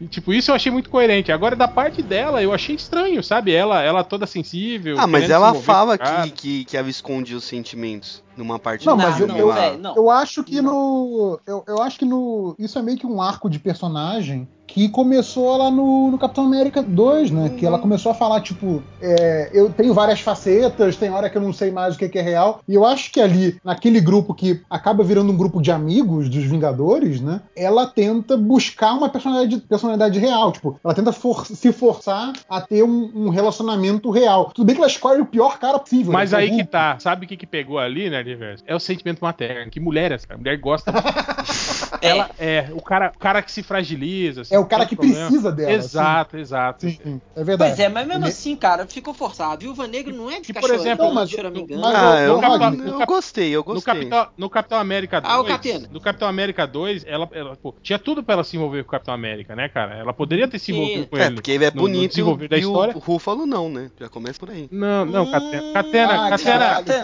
E, 0.00 0.06
tipo, 0.06 0.32
isso 0.32 0.50
eu 0.50 0.54
achei 0.54 0.70
muito 0.70 0.90
coerente. 0.90 1.32
Agora, 1.32 1.56
da 1.56 1.68
parte 1.68 2.02
dela, 2.02 2.42
eu 2.42 2.52
achei 2.52 2.74
estranho, 2.74 3.22
sabe? 3.22 3.52
Ela, 3.52 3.82
ela 3.82 4.04
toda 4.04 4.26
sensível. 4.26 4.96
Ah, 4.98 5.06
mas 5.06 5.28
ela 5.30 5.54
fala 5.54 5.96
que, 5.98 6.30
que, 6.30 6.64
que 6.64 6.76
ela 6.76 6.88
escondia 6.90 7.36
os 7.36 7.44
sentimentos 7.44 8.22
numa 8.36 8.58
parte 8.58 8.84
Não, 8.86 8.96
do 8.96 9.02
mas 9.02 9.18
eu- 9.20 9.26
não, 9.26 9.46
lá. 9.46 9.54
velho, 9.54 9.78
não. 9.78 9.94
Eu 9.96 10.10
acho 10.10 10.44
que 10.44 10.60
Não. 10.60 10.72
no. 10.72 11.40
Eu, 11.46 11.64
eu 11.66 11.82
acho 11.82 11.98
que 11.98 12.04
no. 12.04 12.54
Isso 12.58 12.78
é 12.78 12.82
meio 12.82 12.98
que 12.98 13.06
um 13.06 13.20
arco 13.22 13.48
de 13.48 13.58
personagem 13.58 14.48
que 14.66 14.88
começou 14.88 15.56
lá 15.56 15.70
no, 15.70 16.10
no 16.10 16.18
Capitão 16.18 16.44
América 16.44 16.82
2, 16.82 17.30
né? 17.30 17.48
Que 17.56 17.64
ela 17.64 17.78
começou 17.78 18.12
a 18.12 18.14
falar, 18.14 18.40
tipo, 18.40 18.82
é, 19.00 19.50
eu 19.52 19.70
tenho 19.70 19.94
várias 19.94 20.20
facetas, 20.20 20.96
tem 20.96 21.10
hora 21.10 21.30
que 21.30 21.36
eu 21.38 21.42
não 21.42 21.52
sei 21.52 21.70
mais 21.70 21.94
o 21.94 21.98
que 21.98 22.08
que 22.08 22.18
é 22.18 22.22
real. 22.22 22.60
E 22.68 22.74
eu 22.74 22.84
acho 22.84 23.10
que 23.12 23.20
ali, 23.20 23.56
naquele 23.64 24.00
grupo 24.00 24.34
que 24.34 24.60
acaba 24.68 25.04
virando 25.04 25.32
um 25.32 25.36
grupo 25.36 25.62
de 25.62 25.70
amigos 25.70 26.28
dos 26.28 26.44
Vingadores, 26.44 27.20
né? 27.20 27.40
Ela 27.56 27.86
tenta 27.86 28.36
buscar 28.36 28.94
uma 28.94 29.08
personalidade, 29.08 29.62
personalidade 29.62 30.18
real. 30.18 30.52
Tipo, 30.52 30.78
ela 30.84 30.94
tenta 30.94 31.12
for- 31.12 31.46
se 31.46 31.72
forçar 31.72 32.32
a 32.48 32.60
ter 32.60 32.82
um, 32.82 33.10
um 33.14 33.28
relacionamento 33.28 34.10
real. 34.10 34.50
Tudo 34.54 34.66
bem 34.66 34.74
que 34.74 34.80
ela 34.80 34.90
escolhe 34.90 35.20
o 35.20 35.26
pior 35.26 35.58
cara 35.58 35.78
possível. 35.78 36.12
Mas 36.12 36.32
né? 36.32 36.38
aí 36.38 36.50
o 36.50 36.56
que 36.56 36.64
tá. 36.64 36.98
Sabe 36.98 37.24
o 37.24 37.28
que, 37.28 37.36
que 37.36 37.46
pegou 37.46 37.78
ali, 37.78 38.10
né, 38.10 38.20
Universo? 38.20 38.64
É 38.66 38.74
o 38.74 38.80
sentimento 38.80 39.20
materno. 39.20 39.70
Que 39.70 39.80
mulher 39.80 40.10
é 40.10 40.14
essa? 40.16 40.26
A 40.30 40.36
mulher 40.36 40.58
gosta. 40.58 40.92
Ela 42.02 42.30
é 42.38 42.66
o 42.72 42.82
cara, 42.82 43.12
o 43.14 43.18
cara 43.18 43.42
que 43.42 43.50
se 43.50 43.62
fragiliza. 43.62 44.42
assim, 44.42 44.55
É 44.56 44.58
o 44.58 44.64
cara 44.66 44.86
que 44.86 44.96
problema. 44.96 45.26
precisa 45.26 45.52
dela. 45.52 45.72
Exato, 45.72 46.36
exato. 46.36 46.80
Sim, 46.88 46.98
sim, 47.02 47.20
é 47.34 47.44
verdade. 47.44 47.70
Pois 47.72 47.80
é, 47.80 47.88
mas 47.88 48.06
mesmo 48.06 48.26
assim, 48.26 48.56
cara, 48.56 48.86
ficou 48.86 49.12
forçado. 49.14 49.60
Viúva 49.60 49.86
Negra 49.86 50.12
não 50.12 50.30
é 50.30 50.40
de 50.40 50.46
ficar 50.46 50.60
por 50.60 50.70
exemplo, 50.74 51.04
Não, 51.06 51.14
mas- 51.14 51.30
choramingando. 51.30 51.80
mas- 51.80 51.94
Ah, 51.96 52.20
eu, 52.20 52.28
eu 52.28 52.36
no 52.36 52.98
cap- 52.98 53.06
gostei, 53.06 53.50
eu 53.50 53.60
No 53.60 53.64
gostei. 53.64 53.94
Capitão, 53.94 54.28
no 54.36 54.50
Capitão 54.50 54.78
América 54.78 55.20
2. 55.20 55.34
Ah, 55.34 55.40
o 55.40 55.44
Catena. 55.44 55.88
No 55.92 56.00
Capitão 56.00 56.28
América 56.28 56.66
2, 56.66 57.04
ela, 57.06 57.28
ela, 57.32 57.56
pô, 57.56 57.74
tinha 57.82 57.98
tudo 57.98 58.22
pra 58.22 58.34
ela 58.34 58.44
se 58.44 58.56
envolver 58.56 58.82
com 58.84 58.88
o 58.88 58.90
Capitão 58.92 59.12
América, 59.14 59.54
né, 59.54 59.68
cara? 59.68 59.94
Ela 59.96 60.12
poderia 60.12 60.48
ter 60.48 60.58
se 60.58 60.66
Sim. 60.66 60.72
envolvido 60.74 61.06
com 61.08 61.16
É, 61.18 61.26
ele. 61.26 61.34
porque 61.34 61.50
ele 61.50 61.64
é 61.64 61.70
no- 61.70 61.76
no 61.76 61.82
bonito 61.82 62.18
e 62.18 62.48
da 62.48 62.56
e 62.56 62.64
o 62.64 62.68
história. 62.68 62.94
Ruffalo 62.96 63.44
não, 63.46 63.68
né? 63.68 63.90
Já 64.00 64.08
começa 64.08 64.38
por 64.38 64.50
aí. 64.50 64.68
Não, 64.70 65.04
não, 65.04 65.24
Hum, 65.24 65.30
Catena. 65.30 65.72
Catena, 65.72 66.26
ah, 66.26 66.30
Catena, 66.30 66.58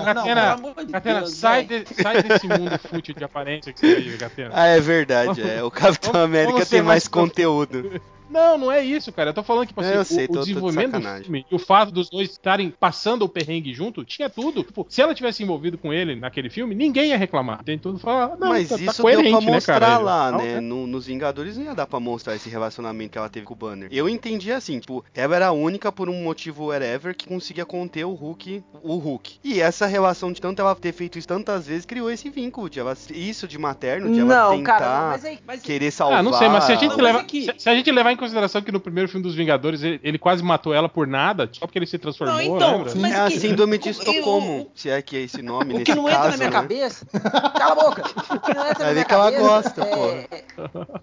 Catena, 0.05 0.57
não, 0.57 0.75
Catena, 0.91 1.21
Deus, 1.21 1.35
sai, 1.35 1.65
de- 1.65 1.85
sai 2.03 2.23
desse 2.23 2.47
mundo 2.49 2.79
fútil 2.89 3.15
de 3.15 3.25
aparência 3.25 3.73
que 3.73 3.81
você 3.81 3.95
vive, 3.97 4.17
Catena. 4.19 4.51
Ah, 4.55 4.67
é 4.67 4.81
verdade, 4.81 5.41
é. 5.43 5.63
O 5.63 5.71
Capitão 5.71 6.23
América 6.23 6.65
tem 6.65 6.81
mais 6.81 6.93
mais 6.93 7.09
conteúdo. 7.43 8.01
Não, 8.33 8.59
não 8.59 8.73
é 8.73 8.83
isso, 8.85 9.13
cara. 9.13 9.31
Eu 9.31 9.35
tô 9.35 9.43
falando 9.43 9.63
que 9.63 9.69
tipo, 9.69 9.83
É, 9.83 9.97
eu 9.97 10.01
assim, 10.01 10.15
sei, 10.15 10.25
o, 10.25 10.29
tô- 10.29 10.33
o 10.33 10.37
tô 10.37 10.41
de 10.41 10.47
desenvolvimento 10.49 10.93
do 10.99 11.23
filme 11.23 11.47
e 11.51 11.55
o 11.55 11.59
fato 11.59 11.93
dos 11.93 12.09
dois 12.11 12.31
estarem 12.31 12.71
passando 12.71 13.23
o 13.25 13.29
perrengue 13.29 13.73
junto, 13.75 14.05
tinha 14.05 14.29
tudo. 14.31 14.63
Tipo, 14.63 14.87
se 14.89 15.01
ela 15.01 15.15
tivesse 15.15 15.43
envolvido 15.43 15.77
com 15.79 15.93
ele 15.93 16.17
naquele 16.17 16.49
filme, 16.51 16.75
ninguém 16.75 17.11
ia 17.11 17.17
reclamar. 17.17 17.63
Tem 17.63 17.79
tudo 17.79 17.99
falar, 17.99 18.37
não, 18.39 18.49
Mas 18.49 18.69
tá, 18.69 18.77
tá 18.79 18.83
isso 18.83 19.03
coerente, 19.03 19.23
deu 19.31 19.39
pra 19.39 19.47
né, 19.47 19.53
mostrar 19.53 19.81
cara? 19.81 19.99
lá, 19.99 20.33
Não, 20.33 20.39
né? 20.39 20.53
é. 20.55 20.61
No- 20.61 20.87
nos 20.87 21.07
Vingadores 21.07 21.57
não 21.57 21.65
ia 21.65 21.75
dar 21.75 21.87
pra 21.87 22.01
mostrar 22.01 22.35
esse 22.35 22.49
relacionamento 22.49 23.13
que 23.13 23.19
ela 23.19 23.29
teve 23.29 23.45
com 23.47 23.55
o 23.55 23.57
Banner. 23.57 23.89
Eu 23.93 24.09
entendi 24.09 24.51
assim, 24.53 24.79
tipo, 24.81 25.05
ela 25.15 25.37
era 25.37 25.47
a 25.49 25.53
única 25.53 25.91
por 25.93 26.09
um 26.09 26.23
motivo 26.23 26.67
whatever 26.69 27.15
que 27.15 27.27
conseguia 27.27 27.65
conter 27.67 28.05
o 28.05 28.13
Hulk, 28.15 28.63
o 28.83 28.97
Hulk. 28.97 29.39
E 29.45 29.61
essa 29.61 29.87
relação 29.87 30.33
de 30.33 30.41
tanto 30.41 30.61
ela 30.61 30.75
ter 30.75 30.93
feito 30.93 31.19
isso 31.19 31.29
tantas 31.29 31.67
vezes 31.67 31.85
criou 31.85 32.11
esse 32.11 32.29
vínculo 32.31 32.69
de 32.71 32.81
ela, 32.81 32.97
isso 33.11 33.47
de 33.47 33.59
materno, 33.59 34.11
de 34.13 34.21
ela 34.21 34.35
Não, 34.35 34.57
tentar 34.57 34.79
cara, 34.79 35.09
mas 35.11 35.25
aí. 35.25 35.39
Mas 35.47 35.61
querer 35.63 35.91
salvar. 35.91 36.19
Ah, 36.19 36.23
não 36.23 36.33
sei, 36.33 36.49
mas 36.49 36.65
se 36.65 36.73
a 36.73 36.75
gente, 36.77 36.91
Não, 36.91 36.97
mas 36.97 37.05
leva, 37.05 37.21
é 37.21 37.29
se, 37.29 37.55
se 37.59 37.69
a 37.69 37.75
gente 37.75 37.91
levar 37.91 38.13
em 38.13 38.17
consideração 38.23 38.63
que 38.63 38.73
no 38.73 38.81
primeiro 38.81 39.09
filme 39.09 39.23
dos 39.25 39.35
Vingadores 39.35 39.83
ele, 39.83 40.01
ele 40.03 40.19
quase 40.19 40.43
matou 40.43 40.73
ela 40.73 40.89
por 40.89 41.07
nada, 41.07 41.49
só 41.53 41.67
porque 41.67 41.79
ele 41.79 41.87
se 41.87 41.99
transformou, 41.99 42.37
Não, 42.37 42.57
então, 42.57 42.77
lembra? 42.79 42.95
Mas 42.97 43.13
é 43.13 43.21
a 43.21 43.29
que- 43.29 43.41
síndrome 43.41 43.79
de 43.79 43.89
Estocolmo, 43.91 44.61
o- 44.63 44.71
se 44.75 44.89
é 44.89 45.01
que 45.03 45.17
é 45.17 45.21
esse 45.21 45.43
nome 45.43 45.75
O 45.75 45.79
nesse 45.79 45.85
que 45.85 45.95
não 45.95 46.05
caso, 46.05 46.17
entra 46.19 46.31
na 46.31 46.37
minha 46.37 46.49
né? 46.51 46.53
cabeça. 46.57 47.07
Cala 47.07 47.73
a 47.73 47.75
boca! 47.75 48.03
O 48.03 48.41
que 48.41 48.55
não 48.55 48.67
entra 48.67 48.75
Vai 48.75 48.79
na 48.79 48.85
ver 48.87 48.93
minha 48.95 49.05
que 49.05 49.15
ela 49.15 49.25
cabeça. 49.33 49.43
gosta, 49.49 49.83
é- 49.85 50.27
é- 50.31 50.45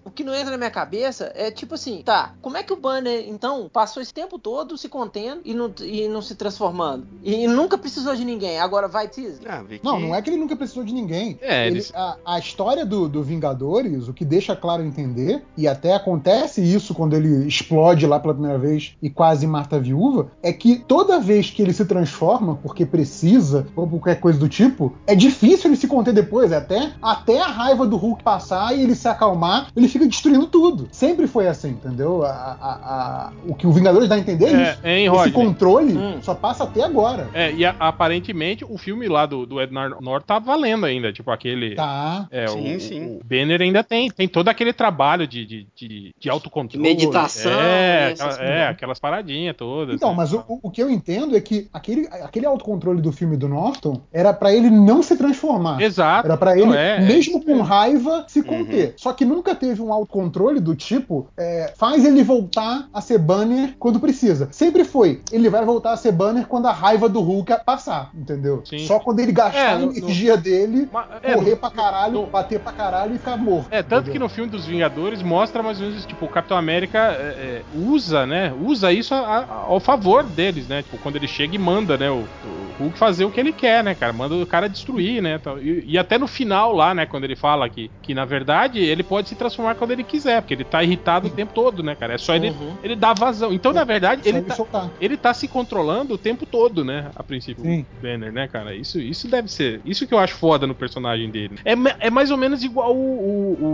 O 0.04 0.10
que 0.10 0.24
não 0.24 0.34
entra 0.34 0.50
na 0.50 0.58
minha 0.58 0.70
cabeça 0.70 1.32
é 1.34 1.50
tipo 1.50 1.74
assim, 1.74 2.02
tá, 2.02 2.34
como 2.42 2.56
é 2.56 2.62
que 2.62 2.72
o 2.72 2.76
Banner, 2.76 3.24
então, 3.28 3.70
passou 3.72 4.02
esse 4.02 4.12
tempo 4.12 4.38
todo 4.38 4.76
se 4.76 4.88
contendo 4.88 5.40
e 5.44 5.54
não, 5.54 5.72
e 5.80 6.08
não 6.08 6.20
se 6.22 6.34
transformando? 6.34 7.06
E, 7.22 7.46
nunca 7.46 7.78
precisou 7.78 8.14
de 8.16 8.24
ninguém, 8.24 8.58
agora 8.58 8.88
vai 8.88 9.08
teaser. 9.08 9.40
Ah, 9.46 9.62
que... 9.68 9.80
Não, 9.82 10.00
não 10.00 10.14
é 10.14 10.20
que 10.22 10.30
ele 10.30 10.36
nunca 10.36 10.56
precisou 10.56 10.82
de 10.84 10.92
ninguém. 10.92 11.38
É, 11.40 11.66
Ele- 11.66 11.76
eles- 11.76 11.92
a, 11.94 12.16
a 12.24 12.38
história 12.38 12.84
do, 12.84 13.08
do 13.08 13.22
Vingadores, 13.22 14.08
o 14.08 14.12
que 14.12 14.24
deixa 14.24 14.56
claro 14.56 14.82
entender, 14.82 15.42
e 15.56 15.68
até 15.68 15.94
acontece 15.94 16.60
isso 16.62 16.94
quando 16.94 17.09
ele 17.16 17.46
explode 17.46 18.06
lá 18.06 18.18
pela 18.18 18.34
primeira 18.34 18.58
vez 18.58 18.94
e 19.02 19.08
quase 19.10 19.46
mata 19.46 19.76
a 19.76 19.78
viúva, 19.78 20.30
é 20.42 20.52
que 20.52 20.76
toda 20.86 21.20
vez 21.20 21.50
que 21.50 21.62
ele 21.62 21.72
se 21.72 21.84
transforma, 21.84 22.56
porque 22.56 22.84
precisa, 22.86 23.66
ou 23.76 23.86
qualquer 23.88 24.20
coisa 24.20 24.38
do 24.38 24.48
tipo, 24.48 24.94
é 25.06 25.14
difícil 25.14 25.70
ele 25.70 25.76
se 25.76 25.86
conter 25.88 26.12
depois. 26.14 26.52
é 26.52 26.56
Até, 26.56 26.92
até 27.02 27.40
a 27.40 27.46
raiva 27.46 27.86
do 27.86 27.96
Hulk 27.96 28.22
passar 28.22 28.76
e 28.76 28.82
ele 28.82 28.94
se 28.94 29.08
acalmar, 29.08 29.68
ele 29.76 29.88
fica 29.88 30.06
destruindo 30.06 30.46
tudo. 30.46 30.88
Sempre 30.92 31.26
foi 31.26 31.48
assim, 31.48 31.70
entendeu? 31.70 32.22
A- 32.24 32.28
a- 32.60 32.72
a- 32.72 33.32
o 33.46 33.54
que 33.54 33.66
o 33.66 33.72
Vingadores 33.72 34.08
dá 34.08 34.14
a 34.14 34.18
entender 34.18 34.46
é, 34.46 34.52
É, 34.52 34.70
isso. 34.72 34.86
hein, 34.86 35.06
Esse 35.06 35.08
Rodney? 35.08 35.32
controle 35.32 35.96
Hum. 35.96 36.18
só 36.22 36.34
passa 36.34 36.64
até 36.64 36.82
agora. 36.82 37.28
É, 37.32 37.52
e 37.52 37.64
a- 37.64 37.74
aparentemente 37.78 38.64
o 38.68 38.76
filme 38.78 39.08
lá 39.08 39.26
do, 39.26 39.46
do 39.46 39.60
Ed 39.60 39.72
Nor- 39.72 40.00
Norton 40.00 40.26
tá 40.26 40.38
valendo 40.38 40.86
ainda, 40.86 41.12
tipo 41.12 41.30
aquele. 41.30 41.74
Tá. 41.74 42.26
É, 42.30 42.46
Sim, 42.48 42.76
o, 42.76 42.80
sim. 42.80 43.04
o 43.06 43.20
Banner 43.24 43.60
ainda 43.62 43.82
tem, 43.82 44.10
tem 44.10 44.28
todo 44.28 44.48
aquele 44.48 44.72
trabalho 44.72 45.26
de, 45.26 45.44
de, 45.46 45.66
de, 45.74 46.10
de 46.18 46.30
autocontrole. 46.30 46.82
Meditação, 47.00 47.52
É, 47.52 48.12
aquela- 48.12 48.42
é, 48.42 48.66
aquelas 48.68 48.98
paradinhas 48.98 49.56
todas. 49.56 49.94
Então, 49.96 50.10
né? 50.10 50.16
mas 50.16 50.32
o, 50.32 50.44
o 50.48 50.70
que 50.70 50.82
eu 50.82 50.90
entendo 50.90 51.36
é 51.36 51.40
que 51.40 51.68
aquele, 51.72 52.08
aquele 52.22 52.46
autocontrole 52.46 53.00
do 53.00 53.12
filme 53.12 53.36
do 53.36 53.48
Norton 53.48 54.00
era 54.12 54.32
pra 54.32 54.52
ele 54.52 54.70
não 54.70 55.02
se 55.02 55.16
transformar. 55.16 55.80
Exato. 55.80 56.26
Era 56.26 56.36
pra 56.36 56.58
ele, 56.58 56.74
é, 56.76 56.96
é 56.96 57.00
mesmo 57.00 57.18
isso 57.38 57.40
com 57.40 57.46
mesmo. 57.46 57.62
raiva, 57.62 58.24
se 58.28 58.42
conter. 58.42 58.94
Só 58.96 59.12
que 59.12 59.24
nunca 59.24 59.54
teve 59.54 59.80
um 59.82 59.92
autocontrole 59.92 60.60
do 60.60 60.74
tipo, 60.74 61.26
é, 61.36 61.72
faz 61.76 62.04
ele 62.04 62.22
voltar 62.22 62.88
a 62.92 63.00
ser 63.00 63.18
banner 63.18 63.74
quando 63.78 63.98
precisa. 64.00 64.48
Sempre 64.50 64.84
foi, 64.84 65.22
ele 65.32 65.48
vai 65.48 65.64
voltar 65.64 65.92
a 65.92 65.96
ser 65.96 66.12
banner 66.12 66.46
quando 66.46 66.66
a 66.66 66.72
raiva 66.72 67.08
do 67.08 67.20
Hulk 67.20 67.50
passar, 67.64 68.10
entendeu? 68.14 68.62
Sim. 68.64 68.78
Só 68.86 68.98
quando 68.98 69.20
ele 69.20 69.32
gastar 69.32 69.58
É, 69.58 69.72
a 69.72 69.78
no- 69.78 69.92
energia 69.96 70.36
dele, 70.36 70.88
Mas, 70.92 71.06
é, 71.22 71.34
correr 71.34 71.50
no- 71.52 71.56
pra 71.56 71.70
caralho, 71.70 72.12
no- 72.12 72.26
bater 72.26 72.60
pra 72.60 72.72
caralho 72.72 73.14
e 73.14 73.18
ficar 73.18 73.36
morto. 73.36 73.68
É, 73.70 73.82
tanto 73.82 74.02
entendeu? 74.08 74.12
que 74.12 74.18
no 74.18 74.28
filme 74.28 74.50
dos 74.50 74.66
Vingadores 74.66 75.22
mostra 75.22 75.62
mais 75.62 75.80
ou 75.80 75.86
menos, 75.88 76.04
tipo, 76.06 76.24
o 76.24 76.28
Capitão 76.28 76.56
América 76.56 76.79
é, 76.86 77.34
é, 77.60 77.64
usa, 77.72 78.26
né? 78.26 78.52
Usa 78.52 78.92
isso 78.92 79.14
a- 79.14 79.18
a- 79.38 79.54
ao 79.66 79.80
favor 79.80 80.24
deles, 80.24 80.66
né? 80.68 80.82
Tipo, 80.82 80.98
quando 80.98 81.16
ele 81.16 81.26
chega 81.28 81.54
e 81.54 81.58
manda, 81.58 81.96
né? 81.98 82.10
O, 82.10 82.22
o 82.44 82.84
Hulk 82.84 82.98
fazer 82.98 83.24
o 83.24 83.30
que 83.30 83.40
ele 83.40 83.52
quer, 83.52 83.82
né, 83.84 83.94
cara? 83.94 84.12
Manda 84.12 84.34
o 84.36 84.46
cara 84.46 84.68
destruir, 84.68 85.22
né? 85.22 85.40
E, 85.62 85.92
e 85.92 85.98
até 85.98 86.18
no 86.18 86.26
final 86.26 86.72
lá, 86.72 86.94
né? 86.94 87.06
Quando 87.06 87.24
ele 87.24 87.36
fala 87.36 87.68
que, 87.68 87.90
que 88.02 88.14
na 88.14 88.24
verdade 88.24 88.78
ele 88.78 89.02
pode 89.02 89.28
se 89.28 89.34
transformar 89.34 89.74
quando 89.74 89.90
ele 89.92 90.04
quiser, 90.04 90.40
porque 90.40 90.54
ele 90.54 90.64
tá 90.64 90.82
irritado 90.82 91.28
o 91.28 91.30
tempo 91.30 91.52
todo, 91.52 91.82
né, 91.82 91.94
cara? 91.94 92.14
É 92.14 92.18
só 92.18 92.34
ele, 92.34 92.50
Uhum. 92.50 92.76
ele 92.82 92.96
dar 92.96 93.14
vazão. 93.14 93.52
Então, 93.52 93.72
na 93.72 93.84
verdade, 93.84 94.22
ele 94.24 94.42
tá, 94.42 94.54
soltar. 94.54 94.90
ele 95.00 95.16
tá 95.16 95.32
se 95.34 95.46
controlando 95.48 96.14
o 96.14 96.18
tempo 96.18 96.46
todo, 96.46 96.84
né? 96.84 97.10
A 97.14 97.22
princípio, 97.22 97.62
Sim. 97.62 97.86
o 97.96 98.00
Banner, 98.00 98.32
né, 98.32 98.48
cara? 98.48 98.74
Isso, 98.74 98.98
isso 99.00 99.28
deve 99.28 99.48
ser. 99.48 99.80
Isso 99.84 100.06
que 100.06 100.14
eu 100.14 100.18
acho 100.18 100.34
foda 100.34 100.66
no 100.66 100.74
personagem 100.74 101.30
dele. 101.30 101.56
É, 101.64 101.74
é 102.06 102.10
mais 102.10 102.30
ou 102.30 102.36
menos 102.36 102.62
igual 102.62 102.94
o. 102.96 103.00
o, 103.00 103.64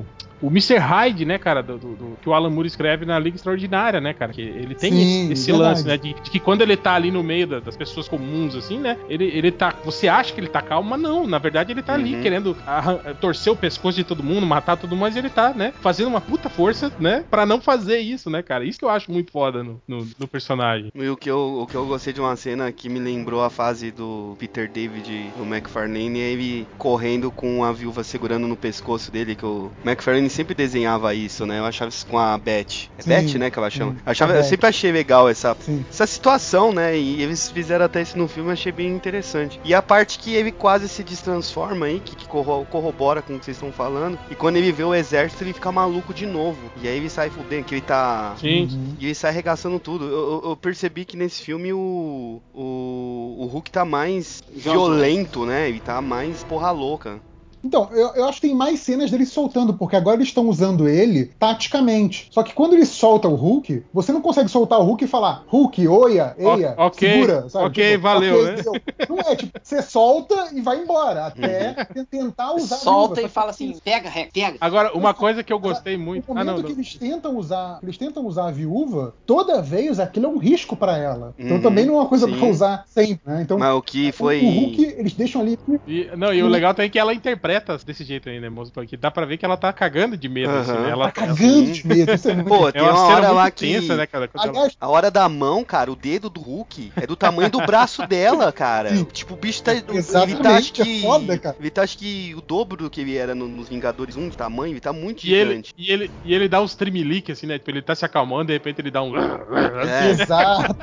o 0.00 0.06
o 0.40 0.48
Mr. 0.48 0.76
Hyde, 0.78 1.24
né, 1.24 1.38
cara, 1.38 1.62
do, 1.62 1.78
do- 1.78 1.94
do- 1.96 2.18
que 2.20 2.28
o 2.28 2.34
Alan 2.34 2.50
Moore 2.50 2.66
escreve 2.68 3.04
na 3.04 3.18
Liga 3.18 3.36
Extraordinária, 3.36 4.00
né, 4.00 4.12
cara? 4.12 4.32
Que 4.32 4.40
ele 4.42 4.74
tem 4.74 4.90
Sim, 4.92 5.02
esse, 5.02 5.32
esse 5.32 5.52
verdade. 5.52 5.68
lance, 5.70 5.86
né, 5.86 5.96
de, 5.96 6.14
de 6.14 6.30
que 6.30 6.38
quando 6.40 6.62
ele 6.62 6.76
tá 6.76 6.94
ali 6.94 7.10
no 7.10 7.22
meio 7.22 7.46
da- 7.46 7.60
das 7.60 7.76
pessoas 7.76 8.08
comuns, 8.08 8.54
assim, 8.54 8.78
né, 8.78 8.96
ele, 9.08 9.24
ele 9.24 9.50
tá. 9.50 9.74
Você 9.84 10.08
acha 10.08 10.32
que 10.32 10.40
ele 10.40 10.48
tá 10.48 10.60
calmo, 10.60 10.90
mas 10.90 11.00
não. 11.00 11.26
Na 11.26 11.38
verdade, 11.38 11.72
ele 11.72 11.82
tá 11.82 11.94
ali 11.94 12.14
Uhum. 12.16 12.22
querendo 12.22 12.56
arran- 12.66 12.98
torcer 13.20 13.52
o 13.52 13.56
pescoço 13.56 13.96
de 13.96 14.04
todo 14.04 14.22
mundo, 14.22 14.46
matar 14.46 14.76
todo 14.76 14.90
mundo, 14.90 15.00
mas 15.00 15.16
ele 15.16 15.30
tá, 15.30 15.52
né, 15.54 15.72
fazendo 15.80 16.08
uma 16.08 16.20
puta 16.20 16.48
força, 16.48 16.92
né, 16.98 17.24
pra 17.30 17.46
não 17.46 17.60
fazer 17.60 17.98
isso, 17.98 18.28
né, 18.30 18.42
cara? 18.42 18.64
Isso 18.64 18.78
que 18.78 18.84
eu 18.84 18.90
acho 18.90 19.10
muito 19.10 19.30
foda 19.30 19.62
no, 19.62 19.80
no, 19.88 20.06
no 20.18 20.28
personagem. 20.28 20.90
E 20.94 21.08
o 21.08 21.16
que, 21.16 21.30
eu, 21.30 21.60
o 21.62 21.66
que 21.66 21.74
eu 21.74 21.86
gostei 21.86 22.12
de 22.12 22.20
uma 22.20 22.36
cena 22.36 22.70
que 22.72 22.88
me 22.88 22.98
lembrou 22.98 23.42
a 23.42 23.50
fase 23.50 23.90
do 23.90 24.34
Peter 24.38 24.70
David 24.70 25.30
no 25.38 25.44
McFarlane 25.44 26.20
é 26.20 26.32
ele 26.32 26.66
correndo 26.78 27.30
com 27.30 27.64
a 27.64 27.72
viúva 27.72 28.02
segurando 28.04 28.46
no 28.46 28.56
pescoço 28.56 29.10
dele, 29.10 29.34
que 29.34 29.44
o 29.46 29.70
McFarlane 29.84 30.23
Groening 30.24 30.28
sempre 30.28 30.54
desenhava 30.54 31.14
isso, 31.14 31.46
né? 31.46 31.58
Eu 31.58 31.64
achava 31.64 31.88
isso 31.88 32.06
com 32.06 32.18
a 32.18 32.36
Beth. 32.38 32.88
É 32.98 33.02
Sim, 33.02 33.08
Beth, 33.08 33.38
né, 33.38 33.50
que 33.50 33.58
ela 33.58 33.70
chama. 33.70 33.92
sim, 33.92 33.98
Eu, 34.04 34.10
achava, 34.12 34.32
a 34.32 34.36
eu 34.36 34.44
sempre 34.44 34.66
achei 34.66 34.90
legal 34.92 35.28
essa, 35.28 35.56
Sim. 35.60 35.84
essa 35.88 36.06
situação, 36.06 36.72
né? 36.72 36.96
E 36.96 37.22
eles 37.22 37.50
fizeram 37.50 37.84
até 37.84 38.02
isso 38.02 38.16
no 38.18 38.26
filme, 38.28 38.48
eu 38.48 38.52
achei 38.52 38.72
bem 38.72 38.88
interessante. 38.88 39.60
E 39.64 39.74
a 39.74 39.82
parte 39.82 40.18
que 40.18 40.34
ele 40.34 40.50
quase 40.50 40.88
se 40.88 41.02
destransforma 41.04 41.86
aí, 41.86 42.00
que, 42.00 42.16
que 42.16 42.26
corro- 42.26 42.64
corrobora 42.66 43.22
com 43.22 43.34
o 43.34 43.38
que 43.38 43.44
vocês 43.44 43.56
estão 43.56 43.72
falando. 43.72 44.18
E 44.30 44.34
quando 44.34 44.56
ele 44.56 44.72
vê 44.72 44.84
o 44.84 44.94
exército, 44.94 45.44
ele 45.44 45.52
fica 45.52 45.70
maluco 45.70 46.12
de 46.14 46.26
novo. 46.26 46.58
E 46.82 46.88
aí 46.88 46.96
ele 46.96 47.10
sai 47.10 47.30
fudendo, 47.30 47.64
que 47.64 47.74
ele 47.74 47.82
tá. 47.82 48.34
Sim. 48.40 48.64
Uhum. 48.70 48.96
E 48.98 49.06
ele 49.06 49.14
sai 49.14 49.30
arregaçando 49.30 49.78
tudo. 49.78 50.04
Eu, 50.04 50.10
eu- 50.44 50.50
eu 50.50 50.56
percebi 50.56 51.04
que 51.04 51.16
nesse 51.16 51.42
filme 51.42 51.72
o, 51.72 52.40
o, 52.52 53.36
o 53.40 53.46
Hulk 53.46 53.70
tá 53.70 53.84
mais 53.84 54.42
violento, 54.54 55.44
né? 55.44 55.68
Ele 55.68 55.80
tá 55.80 56.00
mais 56.00 56.42
porra 56.44 56.70
louca. 56.70 57.20
Então, 57.64 57.88
eu, 57.92 58.08
eu 58.14 58.24
acho 58.26 58.40
que 58.40 58.46
tem 58.48 58.54
mais 58.56 58.80
cenas 58.80 59.10
dele 59.10 59.24
soltando, 59.26 59.74
porque 59.74 59.96
agora 59.96 60.16
eles 60.16 60.28
estão 60.28 60.48
usando 60.48 60.88
ele 60.88 61.26
taticamente. 61.38 62.28
Só 62.30 62.42
que 62.42 62.52
quando 62.52 62.74
ele 62.74 62.84
solta 62.86 63.28
o 63.28 63.34
Hulk, 63.34 63.84
você 63.92 64.12
não 64.12 64.20
consegue 64.20 64.48
soltar 64.48 64.78
o 64.80 64.84
Hulk 64.84 65.04
e 65.04 65.08
falar 65.08 65.44
Hulk, 65.48 65.86
oia, 65.88 66.34
eia, 66.38 66.74
O- 66.78 66.82
ok, 66.86 67.10
segura, 67.12 67.48
sabe? 67.48 67.66
ok, 67.66 67.96
valeu, 67.96 68.34
ok, 68.34 68.44
né? 68.56 68.62
deu. 68.62 68.74
Não 69.08 69.20
é, 69.20 69.36
tipo, 69.36 69.52
você 69.62 69.82
solta 69.82 70.50
e 70.52 70.60
vai 70.60 70.78
embora, 70.82 71.26
até 71.26 71.74
te- 71.74 72.04
tentar 72.10 72.52
usar 72.54 72.76
Solta 72.76 73.14
viúva. 73.16 73.28
e 73.28 73.28
fala 73.28 73.50
assim, 73.50 73.78
pega, 73.82 74.10
pega. 74.32 74.56
Agora, 74.60 74.92
uma 74.96 75.14
coisa 75.14 75.42
que 75.42 75.52
eu 75.52 75.58
gostei 75.58 75.96
muito. 75.96 76.28
No 76.28 76.40
Ah, 76.40 76.44
momento 76.44 76.56
não, 76.58 76.62
que 76.64 76.72
não. 76.72 76.78
eles 76.78 76.94
tentam 76.98 77.36
usar, 77.36 77.78
eles 77.82 77.96
tentam 77.98 78.26
usar 78.26 78.48
a 78.48 78.50
viúva, 78.50 79.14
toda 79.26 79.62
vez 79.62 79.98
aquilo 79.98 80.26
é 80.26 80.28
um 80.28 80.38
risco 80.38 80.76
pra 80.76 80.96
ela. 80.98 81.34
Então 81.38 81.56
Uhum, 81.56 81.62
também 81.62 81.86
não 81.86 81.94
é 81.94 81.98
uma 81.98 82.08
coisa 82.08 82.26
sim. 82.26 82.36
pra 82.36 82.46
usar 82.46 82.84
sempre, 82.86 83.20
né? 83.26 83.42
Então 83.42 83.58
Mas 83.58 83.74
o 83.74 83.82
que 83.82 84.12
foi. 84.12 84.42
o 84.42 84.50
Hulk 84.50 84.82
eles 84.98 85.14
deixam 85.14 85.40
ali 85.40 85.56
E, 85.86 86.10
não, 86.16 86.32
e 86.32 86.42
o 86.42 86.48
legal 86.48 86.74
também 86.74 86.88
é 86.88 86.90
que 86.90 86.98
ela 86.98 87.14
interpreta 87.14 87.53
desse 87.86 88.04
jeito 88.04 88.28
aí, 88.28 88.40
né, 88.40 88.48
moço? 88.48 88.72
Que 88.86 88.96
dá 88.96 89.10
pra 89.10 89.24
ver 89.26 89.36
que 89.38 89.44
ela 89.44 89.56
tá 89.56 89.72
cagando 89.72 90.16
de 90.16 90.28
medo, 90.28 90.50
assim, 90.50 90.70
Aham. 90.72 90.80
né? 90.82 90.90
Ela, 90.90 91.06
tá 91.06 91.12
cagando 91.12 91.72
de 91.72 91.86
medo. 91.86 92.12
Isso 92.12 92.28
é 92.28 92.34
muito 92.34 92.48
Pô, 92.48 92.68
é 92.68 92.72
tem 92.72 92.82
uma 92.82 92.90
uma 92.92 93.06
cena 93.06 93.16
hora 93.16 93.30
lá 93.32 93.50
que. 93.50 93.66
tensa, 93.66 93.96
né, 93.96 94.06
cara? 94.06 94.30
Ela- 94.34 94.68
A 94.80 94.88
hora 94.88 95.10
da 95.10 95.28
mão, 95.28 95.64
cara, 95.64 95.90
o 95.90 95.96
dedo 95.96 96.28
do 96.30 96.40
Hulk 96.40 96.92
é 96.96 97.06
do 97.06 97.16
tamanho 97.16 97.50
do 97.50 97.58
braço 97.64 98.06
dela, 98.08 98.52
cara. 98.52 98.94
Sim. 98.96 99.04
Tipo, 99.04 99.34
o 99.34 99.36
bicho 99.36 99.62
tá. 99.62 99.72
Ele 99.72 99.82
tá 99.82 99.94
Exatamente, 99.94 100.46
acho 100.46 100.82
é 100.82 100.84
que. 100.84 101.02
foda, 101.02 101.38
cara. 101.38 101.56
Ele 101.58 101.70
tá 101.70 101.82
acho 101.82 101.98
que 101.98 102.34
o 102.36 102.40
dobro 102.40 102.76
do 102.84 102.90
que 102.90 103.00
ele 103.00 103.16
era 103.16 103.34
no- 103.34 103.48
nos 103.48 103.68
Vingadores 103.68 104.16
1 104.16 104.28
de 104.28 104.36
tamanho, 104.36 104.72
ele 104.72 104.80
tá 104.80 104.92
muito 104.92 105.24
E 105.24 105.34
ele, 105.34 105.50
gigante. 105.50 105.72
e, 105.76 105.90
ele, 105.92 106.10
e 106.24 106.34
ele 106.34 106.48
dá 106.48 106.60
uns 106.60 106.74
tremelique, 106.74 107.32
assim, 107.32 107.46
né? 107.46 107.58
Tipo, 107.58 107.70
ele 107.70 107.82
tá 107.82 107.94
se 107.94 108.04
acalmando, 108.04 108.46
de 108.46 108.52
repente 108.52 108.80
ele 108.80 108.90
dá 108.90 109.02
um. 109.02 109.12
É. 109.16 110.10
Exato. 110.10 110.76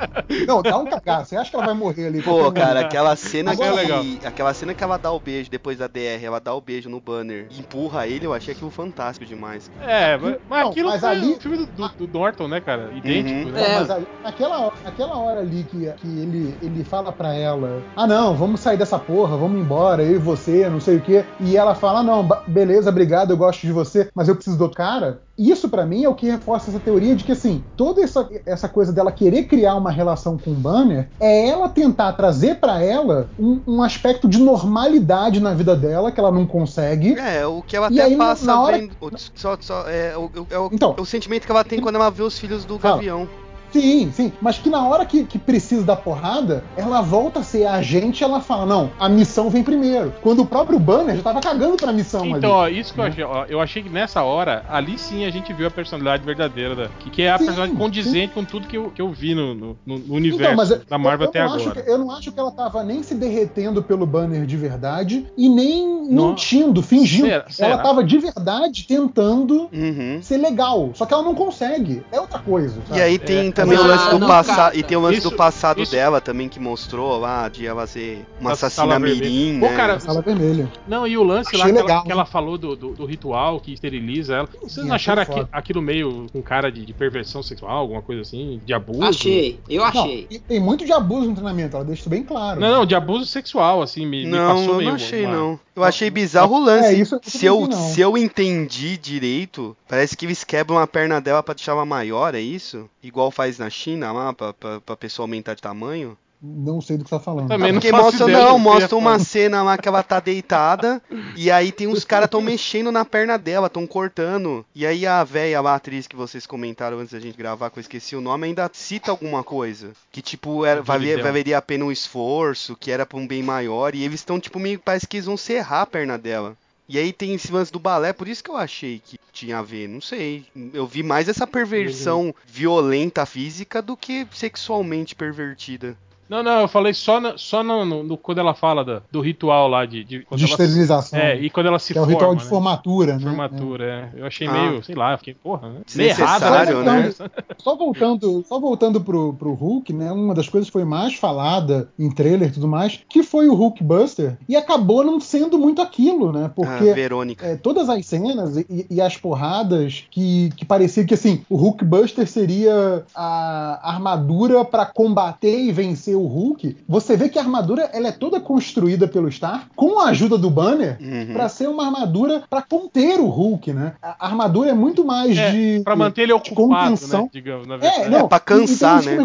Não, 0.46 0.62
dá 0.62 0.78
um 0.78 0.84
cagaço. 0.86 1.30
Você 1.30 1.36
acha 1.36 1.50
que 1.50 1.56
ela 1.56 1.66
vai 1.66 1.74
morrer 1.74 2.06
ali? 2.06 2.22
Pô, 2.22 2.50
cara, 2.52 2.80
aquela 2.80 3.14
cena 3.16 3.56
que. 3.56 3.62
É 3.62 3.70
legal. 3.70 4.02
Aquela 4.24 4.54
cena 4.54 4.74
que 4.74 4.82
ela 4.84 4.96
dá 4.96 5.10
o 5.12 5.20
beijo 5.20 5.50
depois 5.50 5.78
da 5.78 5.86
DR, 5.86 6.22
ela 6.24 6.40
dá 6.40 6.54
o 6.54 6.60
beijo 6.62 6.88
no 6.88 7.00
banner 7.00 7.48
e 7.50 7.60
empurra 7.60 8.06
ele, 8.06 8.26
eu 8.26 8.32
achei 8.32 8.52
aquilo 8.54 8.70
fantástico 8.70 9.26
demais. 9.26 9.70
É, 9.80 10.16
mas, 10.16 10.36
mas 10.48 10.62
Não, 10.62 10.70
aquilo 10.70 10.88
mas 10.88 11.00
foi 11.00 11.08
ali- 11.10 11.32
o 11.34 11.40
filme 11.40 11.56
do, 11.58 11.66
do, 11.66 12.06
do 12.06 12.18
Norton, 12.18 12.48
né, 12.48 12.60
cara? 12.60 12.90
Idêntico, 12.92 13.48
Uhum. 13.48 13.52
né? 13.52 13.62
É. 13.62 13.78
Mas 13.80 13.90
ali- 13.90 14.06
naquela, 14.22 14.60
hora- 14.60 14.74
naquela 14.84 15.18
hora 15.18 15.40
ali 15.40 15.64
que, 15.64 15.92
que 15.94 16.18
ele, 16.20 16.58
ele 16.60 16.84
fala 16.84 17.12
pra 17.12 17.34
ela: 17.34 17.84
Ah, 17.96 18.06
não, 18.06 18.36
vamos 18.36 18.60
sair 18.60 18.76
dessa 18.76 18.98
porra, 18.98 19.36
vamos 19.36 19.60
embora, 19.60 20.02
eu 20.02 20.14
e 20.16 20.18
você, 20.18 20.68
não 20.70 20.80
sei 20.80 20.96
o 20.98 21.02
quê. 21.02 21.26
E 21.38 21.56
ela 21.56 21.74
fala: 21.74 22.00
ah, 22.00 22.02
Não, 22.02 22.28
beleza, 22.46 22.90
obrigado, 22.90 23.30
eu 23.30 23.36
gosto 23.36 23.60
de 23.62 23.72
você, 23.72 24.08
mas 24.14 24.28
eu 24.28 24.34
preciso 24.34 24.56
do 24.56 24.62
outro 24.64 24.76
cara. 24.76 25.22
Isso 25.50 25.68
pra 25.68 25.84
mim 25.84 26.04
é 26.04 26.08
o 26.08 26.14
que 26.14 26.26
reforça 26.30 26.70
essa 26.70 26.78
teoria 26.78 27.16
de 27.16 27.24
que, 27.24 27.32
assim, 27.32 27.64
toda 27.76 28.00
essa, 28.02 28.28
essa 28.46 28.68
coisa 28.68 28.92
dela 28.92 29.10
querer 29.10 29.44
criar 29.44 29.74
uma 29.74 29.90
relação 29.90 30.38
com 30.38 30.50
o 30.52 30.54
Banner 30.54 31.08
é 31.18 31.48
ela 31.48 31.68
tentar 31.68 32.12
trazer 32.12 32.56
pra 32.60 32.80
ela 32.82 33.28
um, 33.38 33.60
um 33.66 33.82
aspecto 33.82 34.28
de 34.28 34.38
normalidade 34.38 35.40
na 35.40 35.52
vida 35.54 35.74
dela 35.74 36.12
que 36.12 36.20
ela 36.20 36.30
não 36.30 36.46
consegue. 36.46 37.18
É, 37.18 37.44
o 37.46 37.62
que 37.62 37.76
ela 37.76 37.88
E 37.90 38.00
até 38.00 38.10
aí, 38.10 38.16
passa 38.16 38.46
na 38.46 38.60
hora- 38.60 38.78
vendo. 38.78 38.94
Só, 39.34 39.56
só, 39.60 39.88
é, 39.88 40.16
o, 40.16 40.30
é 40.50 40.58
o- 40.58 40.70
Então. 40.72 40.94
é 40.96 41.00
o 41.00 41.04
sentimento 41.04 41.44
que 41.46 41.50
ela 41.50 41.64
tem 41.64 41.80
quando 41.80 41.96
ela 41.96 42.10
vê 42.10 42.22
os 42.22 42.38
filhos 42.38 42.64
do 42.64 42.78
Fala. 42.78 42.96
Gavião. 42.96 43.28
Sim, 43.72 44.12
sim. 44.12 44.32
Mas 44.40 44.58
que 44.58 44.68
na 44.68 44.86
hora 44.86 45.04
que, 45.06 45.24
que 45.24 45.38
precisa 45.38 45.82
da 45.84 45.96
porrada, 45.96 46.64
ela 46.76 47.00
volta 47.00 47.40
a 47.40 47.42
ser 47.42 47.64
a 47.64 47.74
agente 47.74 48.22
e 48.22 48.24
ela 48.24 48.40
fala: 48.40 48.66
não, 48.66 48.90
a 48.98 49.08
missão 49.08 49.48
vem 49.50 49.62
primeiro. 49.62 50.12
Quando 50.20 50.40
o 50.40 50.46
próprio 50.46 50.78
Banner 50.78 51.16
já 51.16 51.22
tava 51.22 51.40
cagando 51.40 51.76
pra 51.76 51.92
missão 51.92 52.24
Então, 52.26 52.60
ali. 52.60 52.76
ó, 52.76 52.80
isso 52.80 52.92
que 52.92 53.00
eu 53.00 53.04
achei, 53.04 53.24
ó, 53.24 53.44
eu 53.48 53.60
achei 53.60 53.82
que 53.82 53.88
nessa 53.88 54.22
hora, 54.22 54.64
ali 54.68 54.98
sim 54.98 55.24
a 55.24 55.30
gente 55.30 55.52
viu 55.52 55.66
a 55.66 55.70
personalidade 55.70 56.24
verdadeira 56.24 56.74
da. 56.76 56.88
Que, 57.00 57.10
que 57.10 57.22
é 57.22 57.30
a 57.30 57.38
Sim, 57.38 57.46
personalidade 57.46 57.78
condizente 57.80 58.34
com 58.34 58.44
tudo 58.44 58.66
que 58.66 58.76
eu, 58.76 58.90
que 58.90 59.00
eu 59.00 59.10
vi 59.10 59.34
no, 59.34 59.54
no, 59.54 59.76
no 59.86 59.96
Então, 59.96 60.14
universo 60.14 60.80
da 60.88 60.98
Marvel 60.98 61.24
eu, 61.26 61.30
até 61.30 61.44
não 61.44 61.54
agora. 61.54 61.82
Que, 61.82 61.90
eu 61.90 61.98
não 61.98 62.10
acho 62.10 62.30
que 62.32 62.38
ela 62.38 62.50
tava 62.52 62.82
nem 62.82 63.02
se 63.02 63.14
derretendo 63.14 63.82
pelo 63.82 64.06
banner 64.06 64.44
de 64.46 64.56
verdade 64.56 65.26
e 65.36 65.48
nem 65.48 65.86
Não. 66.10 66.28
mentindo, 66.30 66.82
fingindo. 66.82 67.26
Será- 67.28 67.44
será? 67.48 67.68
Ela 67.70 67.78
tava 67.82 68.04
de 68.04 68.18
verdade 68.18 68.86
tentando 68.86 69.68
Uhum. 69.72 70.20
ser 70.22 70.36
legal. 70.36 70.90
Só 70.94 71.06
que 71.06 71.14
ela 71.14 71.22
não 71.22 71.34
consegue. 71.34 72.02
É 72.12 72.20
outra 72.20 72.38
coisa. 72.40 72.80
E 72.84 72.88
sabe? 72.88 73.00
aí 73.02 73.18
tem 73.18 73.48
É. 73.48 73.52
também 73.64 73.78
o 73.78 73.82
Ah, 73.82 73.86
lance 73.86 74.10
do 74.10 74.18
não, 74.18 74.28
passado. 74.28 74.76
E 74.76 74.82
tem 74.82 74.96
o 74.96 75.00
lance 75.00 75.18
Isso- 75.18 75.30
do 75.30 75.36
passado 75.36 75.82
isso- 75.82 75.92
dela 75.92 76.20
também 76.20 76.48
que 76.48 76.60
mostrou 76.60 77.18
lá 77.18 77.48
de 77.48 77.66
ela 77.66 77.86
ser 77.86 78.24
uma 78.40 78.52
assassina 78.52 78.98
mirim, 78.98 79.58
Pô, 79.60 79.66
né? 79.66 79.76
cara, 79.76 80.00
Sala 80.00 80.20
vermelha. 80.22 80.70
Não, 80.86 81.06
e 81.06 81.16
o 81.16 81.22
lance 81.22 81.56
lá 81.56 81.64
Achei 81.64 81.72
que, 81.74 81.90
ela, 81.90 82.02
que 82.04 82.12
ela 82.12 82.24
falou 82.24 82.56
do, 82.58 82.74
do, 82.76 82.92
do 82.94 83.04
ritual 83.06 83.60
que 83.60 83.72
esteriliza 83.72 84.34
ela. 84.36 84.48
Vocês 84.62 84.86
não 84.86 84.94
acharam 84.94 85.22
aqui- 85.22 85.46
aquilo 85.52 85.80
meio 85.82 86.26
com 86.32 86.42
cara 86.42 86.70
de, 86.70 86.84
de 86.84 86.92
perversão 86.92 87.42
sexual, 87.42 87.76
alguma 87.78 88.02
coisa 88.02 88.22
assim? 88.22 88.60
De 88.64 88.72
abuso? 88.74 89.02
Achei, 89.04 89.58
eu 89.68 89.80
Não, 89.82 89.88
achei. 89.88 90.26
e 90.30 90.38
tem 90.38 90.60
muito 90.60 90.84
de 90.84 90.92
abuso 90.92 91.28
no 91.28 91.34
treinamento, 91.34 91.76
ela 91.76 91.84
deixa 91.84 92.00
isso 92.02 92.10
bem 92.10 92.22
claro. 92.22 92.60
Não, 92.60 92.70
não, 92.70 92.86
de 92.86 92.94
abuso 92.94 93.26
sexual, 93.26 93.82
assim, 93.82 94.06
me, 94.06 94.24
me 94.24 94.30
Não, 94.30 94.54
passou 94.56 94.72
eu 94.72 94.76
meio. 94.78 94.88
não 94.90 94.94
achei, 94.96 95.24
uma- 95.26 95.36
não. 95.36 95.60
Eu 95.74 95.84
achei 95.84 96.10
bizarro 96.10 96.56
o 96.56 96.60
lance. 96.64 96.88
É, 96.88 96.92
isso 96.94 97.14
eu 97.14 97.20
se, 97.24 97.46
eu, 97.46 97.60
não. 97.66 97.72
se 97.72 97.98
eu 98.00 98.18
entendi 98.18 98.98
direito, 98.98 99.74
parece 99.88 100.14
que 100.16 100.26
eles 100.26 100.44
quebram 100.44 100.78
a 100.78 100.86
perna 100.86 101.18
dela 101.18 101.42
pra 101.42 101.54
deixar 101.54 101.72
ela 101.72 101.86
maior, 101.86 102.34
é 102.34 102.40
isso? 102.40 102.90
Igual 103.02 103.30
faz 103.30 103.51
na 103.58 103.70
China 103.70 104.12
lá, 104.12 104.32
pra, 104.32 104.52
pra, 104.52 104.80
pra 104.80 104.96
pessoa 104.96 105.24
aumentar 105.24 105.54
de 105.54 105.62
tamanho? 105.62 106.16
Não 106.44 106.80
sei 106.80 106.98
do 106.98 107.04
que 107.04 107.10
você 107.10 107.14
tá 107.16 107.22
falando. 107.22 107.46
Também 107.46 107.70
não 107.70 107.80
Porque 107.80 107.92
mostra, 107.92 108.26
não, 108.26 108.56
que 108.56 108.60
mostra 108.60 108.96
uma 108.96 109.12
falar. 109.12 109.24
cena 109.24 109.62
lá 109.62 109.78
que 109.78 109.86
ela 109.86 110.02
tá 110.02 110.18
deitada 110.18 111.00
e 111.36 111.52
aí 111.52 111.70
tem 111.70 111.86
uns 111.86 112.04
caras 112.04 112.28
tão 112.28 112.40
mexendo 112.40 112.90
na 112.90 113.04
perna 113.04 113.38
dela, 113.38 113.70
tão 113.70 113.86
cortando. 113.86 114.66
E 114.74 114.84
aí 114.84 115.06
a 115.06 115.22
véia 115.22 115.60
lá, 115.60 115.74
a 115.74 115.76
atriz 115.76 116.08
que 116.08 116.16
vocês 116.16 116.44
comentaram 116.44 116.98
antes 116.98 117.12
da 117.12 117.20
gente 117.20 117.38
gravar, 117.38 117.70
que 117.70 117.78
eu 117.78 117.80
esqueci 117.80 118.16
o 118.16 118.20
nome, 118.20 118.48
ainda 118.48 118.68
cita 118.72 119.12
alguma 119.12 119.44
coisa. 119.44 119.92
Que 120.10 120.20
tipo, 120.20 120.64
era, 120.64 120.82
valia, 120.82 121.22
valeria 121.22 121.58
a 121.58 121.62
pena 121.62 121.84
um 121.84 121.92
esforço, 121.92 122.74
que 122.74 122.90
era 122.90 123.06
pra 123.06 123.18
um 123.18 123.26
bem 123.26 123.40
maior. 123.40 123.94
E 123.94 124.02
eles 124.02 124.18
estão 124.18 124.40
tipo 124.40 124.58
meio, 124.58 124.80
parece 124.80 125.06
que 125.06 125.18
eles 125.18 125.26
vão 125.26 125.36
serrar 125.36 125.82
a 125.82 125.86
perna 125.86 126.18
dela. 126.18 126.56
E 126.92 126.98
aí 126.98 127.10
tem 127.10 127.32
esse 127.32 127.50
lance 127.50 127.72
do 127.72 127.78
balé, 127.78 128.12
por 128.12 128.28
isso 128.28 128.44
que 128.44 128.50
eu 128.50 128.56
achei 128.58 129.00
que 129.02 129.18
tinha 129.32 129.60
a 129.60 129.62
ver, 129.62 129.88
não 129.88 129.98
sei. 129.98 130.44
Eu 130.74 130.86
vi 130.86 131.02
mais 131.02 131.26
essa 131.26 131.46
perversão 131.46 132.34
violenta 132.44 133.24
física 133.24 133.80
do 133.80 133.96
que 133.96 134.28
sexualmente 134.30 135.14
pervertida. 135.14 135.96
Não, 136.32 136.42
não, 136.42 136.60
eu 136.62 136.68
falei 136.68 136.94
só, 136.94 137.20
na- 137.20 137.34
só 137.36 137.62
no, 137.62 137.84
no- 137.84 138.02
no- 138.02 138.16
quando 138.16 138.38
ela 138.38 138.54
fala 138.54 138.82
da- 138.82 139.02
do 139.12 139.20
ritual 139.20 139.68
lá 139.68 139.84
de. 139.84 140.02
de, 140.02 140.26
De 140.34 140.44
esterilização. 140.46 141.18
É, 141.18 141.38
e 141.38 141.50
quando 141.50 141.66
ela 141.66 141.78
se 141.78 141.92
que 141.92 141.98
é 141.98 142.00
o 142.00 142.04
forma. 142.04 142.18
ritual 142.18 142.34
de 142.36 142.42
né? 142.44 142.48
formatura, 142.48 143.14
né? 143.18 143.20
Formatura, 143.22 143.84
é. 144.14 144.20
Eu 144.20 144.26
achei 144.26 144.46
Ah. 144.48 144.52
meio, 144.52 144.82
sei 144.82 144.94
lá, 144.94 145.12
eu 145.12 145.18
fiquei, 145.18 145.34
porra, 145.34 145.68
né? 145.68 145.80
Meio 145.94 146.08
errado, 146.08 146.82
né? 146.82 147.12
Só 147.58 147.76
voltando, 147.76 148.44
só 148.48 148.58
voltando 148.58 149.00
pro, 149.00 149.34
pro 149.34 149.52
Hulk, 149.52 149.92
né? 149.92 150.10
Uma 150.10 150.34
das 150.34 150.48
coisas 150.48 150.68
que 150.68 150.72
foi 150.72 150.84
mais 150.84 151.14
falada 151.14 151.90
em 151.98 152.10
trailer 152.10 152.48
e 152.48 152.52
tudo 152.52 152.66
mais, 152.66 153.00
que 153.08 153.22
foi 153.22 153.48
o 153.48 153.54
Hulk 153.54 153.84
Buster, 153.84 154.38
e 154.48 154.56
acabou 154.56 155.04
não 155.04 155.20
sendo 155.20 155.58
muito 155.58 155.82
aquilo, 155.82 156.32
né? 156.32 156.44
Ah, 156.46 156.48
Porque 156.48 156.92
Verônica. 156.94 157.44
é, 157.46 157.56
todas 157.56 157.90
as 157.90 158.06
cenas 158.06 158.56
e, 158.56 158.86
e 158.90 159.00
as 159.02 159.18
porradas 159.18 160.04
que, 160.10 160.50
que 160.56 160.64
parecia 160.64 161.04
que 161.04 161.12
assim, 161.14 161.44
o 161.50 161.56
Hulk 161.56 161.84
Buster 161.84 162.26
seria 162.26 163.04
a 163.14 163.80
armadura 163.92 164.64
pra 164.64 164.86
combater 164.86 165.58
e 165.60 165.70
vencer 165.72 166.16
o 166.16 166.21
Hulk. 166.26 166.76
Você 166.88 167.16
vê 167.16 167.28
que 167.28 167.38
a 167.38 167.42
armadura 167.42 167.90
ela 167.92 168.08
é 168.08 168.12
toda 168.12 168.40
construída 168.40 169.06
pelo 169.08 169.30
Star 169.30 169.68
com 169.74 170.00
a 170.00 170.06
ajuda 170.08 170.36
do 170.38 170.50
Banner 170.50 170.98
Uhum. 171.00 171.32
pra 171.32 171.48
ser 171.48 171.68
uma 171.68 171.84
armadura 171.86 172.42
pra 172.48 172.62
conter 172.62 173.18
o 173.20 173.26
Hulk, 173.26 173.72
né? 173.72 173.94
A 174.02 174.26
armadura 174.26 174.70
é 174.70 174.74
muito 174.74 175.04
mais 175.04 175.36
É, 175.36 175.50
de 175.50 175.80
pra 175.84 175.96
manter 175.96 176.22
ele 176.22 176.28
de 176.28 176.32
ocupado, 176.34 176.90
contenção. 176.90 177.22
né? 177.24 177.28
Digamos, 177.32 177.66
na 177.66 177.74
É, 177.76 177.78
verdade. 177.78 178.10
não, 178.10 178.18
É, 178.20 178.28
pra 178.28 178.40
cansar, 178.40 179.02
tem 179.02 179.16
né? 179.16 179.24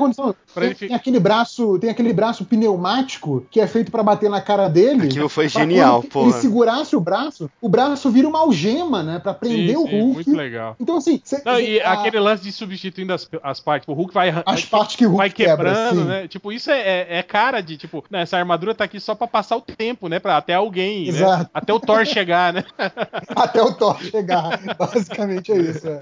Tem, 0.53 0.73
tem 0.73 0.93
aquele 0.95 1.19
braço, 1.19 1.77
tem 1.79 1.89
aquele 1.89 2.13
braço 2.13 2.45
pneumático 2.77 3.45
que 3.49 3.59
é 3.59 3.67
feito 3.67 3.91
pra 3.91 4.03
bater 4.03 4.29
na 4.29 4.41
cara 4.41 4.67
dele. 4.67 5.03
Aquilo 5.07 5.29
foi 5.29 5.47
genial, 5.49 6.03
porra. 6.03 6.29
Ele 6.29 6.33
segurasse 6.39 6.95
o 6.95 6.99
braço, 6.99 7.49
o 7.61 7.69
braço 7.69 8.09
vira 8.09 8.27
uma 8.27 8.39
algema, 8.39 9.03
né, 9.03 9.19
Pra 9.19 9.33
prender 9.33 9.75
Sim, 9.75 9.83
o 9.83 9.87
sim, 9.87 9.99
Hulk. 10.01 10.15
Muito 10.15 10.35
legal. 10.37 10.75
Então 10.79 10.97
assim, 10.97 11.19
cê- 11.23 11.41
Não, 11.45 11.59
e 11.59 11.79
a- 11.81 11.93
aquele 11.93 12.19
lance 12.19 12.43
de 12.43 12.51
substituindo 12.51 13.13
as, 13.13 13.27
as 13.43 13.59
partes, 13.59 13.87
o 13.87 13.93
Hulk 13.93 14.13
vai 14.13 14.33
as 14.45 14.63
partes 14.65 14.95
que 14.95 15.05
o 15.05 15.09
Hulk 15.09 15.17
vai 15.17 15.29
quebra, 15.29 15.55
quebrando, 15.73 16.01
sim. 16.01 16.07
né? 16.07 16.27
Tipo, 16.27 16.51
isso 16.51 16.69
é, 16.71 16.86
é, 16.87 17.19
é 17.19 17.23
cara 17.23 17.61
de, 17.61 17.77
tipo, 17.77 18.03
né, 18.09 18.21
essa 18.21 18.37
armadura 18.37 18.73
tá 18.75 18.83
aqui 18.83 18.99
só 18.99 19.13
pra 19.15 19.27
passar 19.27 19.55
o 19.57 19.61
tempo, 19.61 20.07
né? 20.07 20.19
Pra 20.19 20.37
até 20.37 20.53
alguém, 20.53 21.03
né? 21.03 21.09
Exato. 21.09 21.49
Até 21.53 21.73
o 21.73 21.79
Thor 21.79 22.05
chegar, 22.05 22.53
né? 22.53 22.63
Até 23.35 23.61
o 23.61 23.73
Thor 23.73 24.01
chegar. 24.01 24.59
Basicamente 24.77 25.51
é 25.51 25.57
isso. 25.57 25.87
é. 25.87 25.99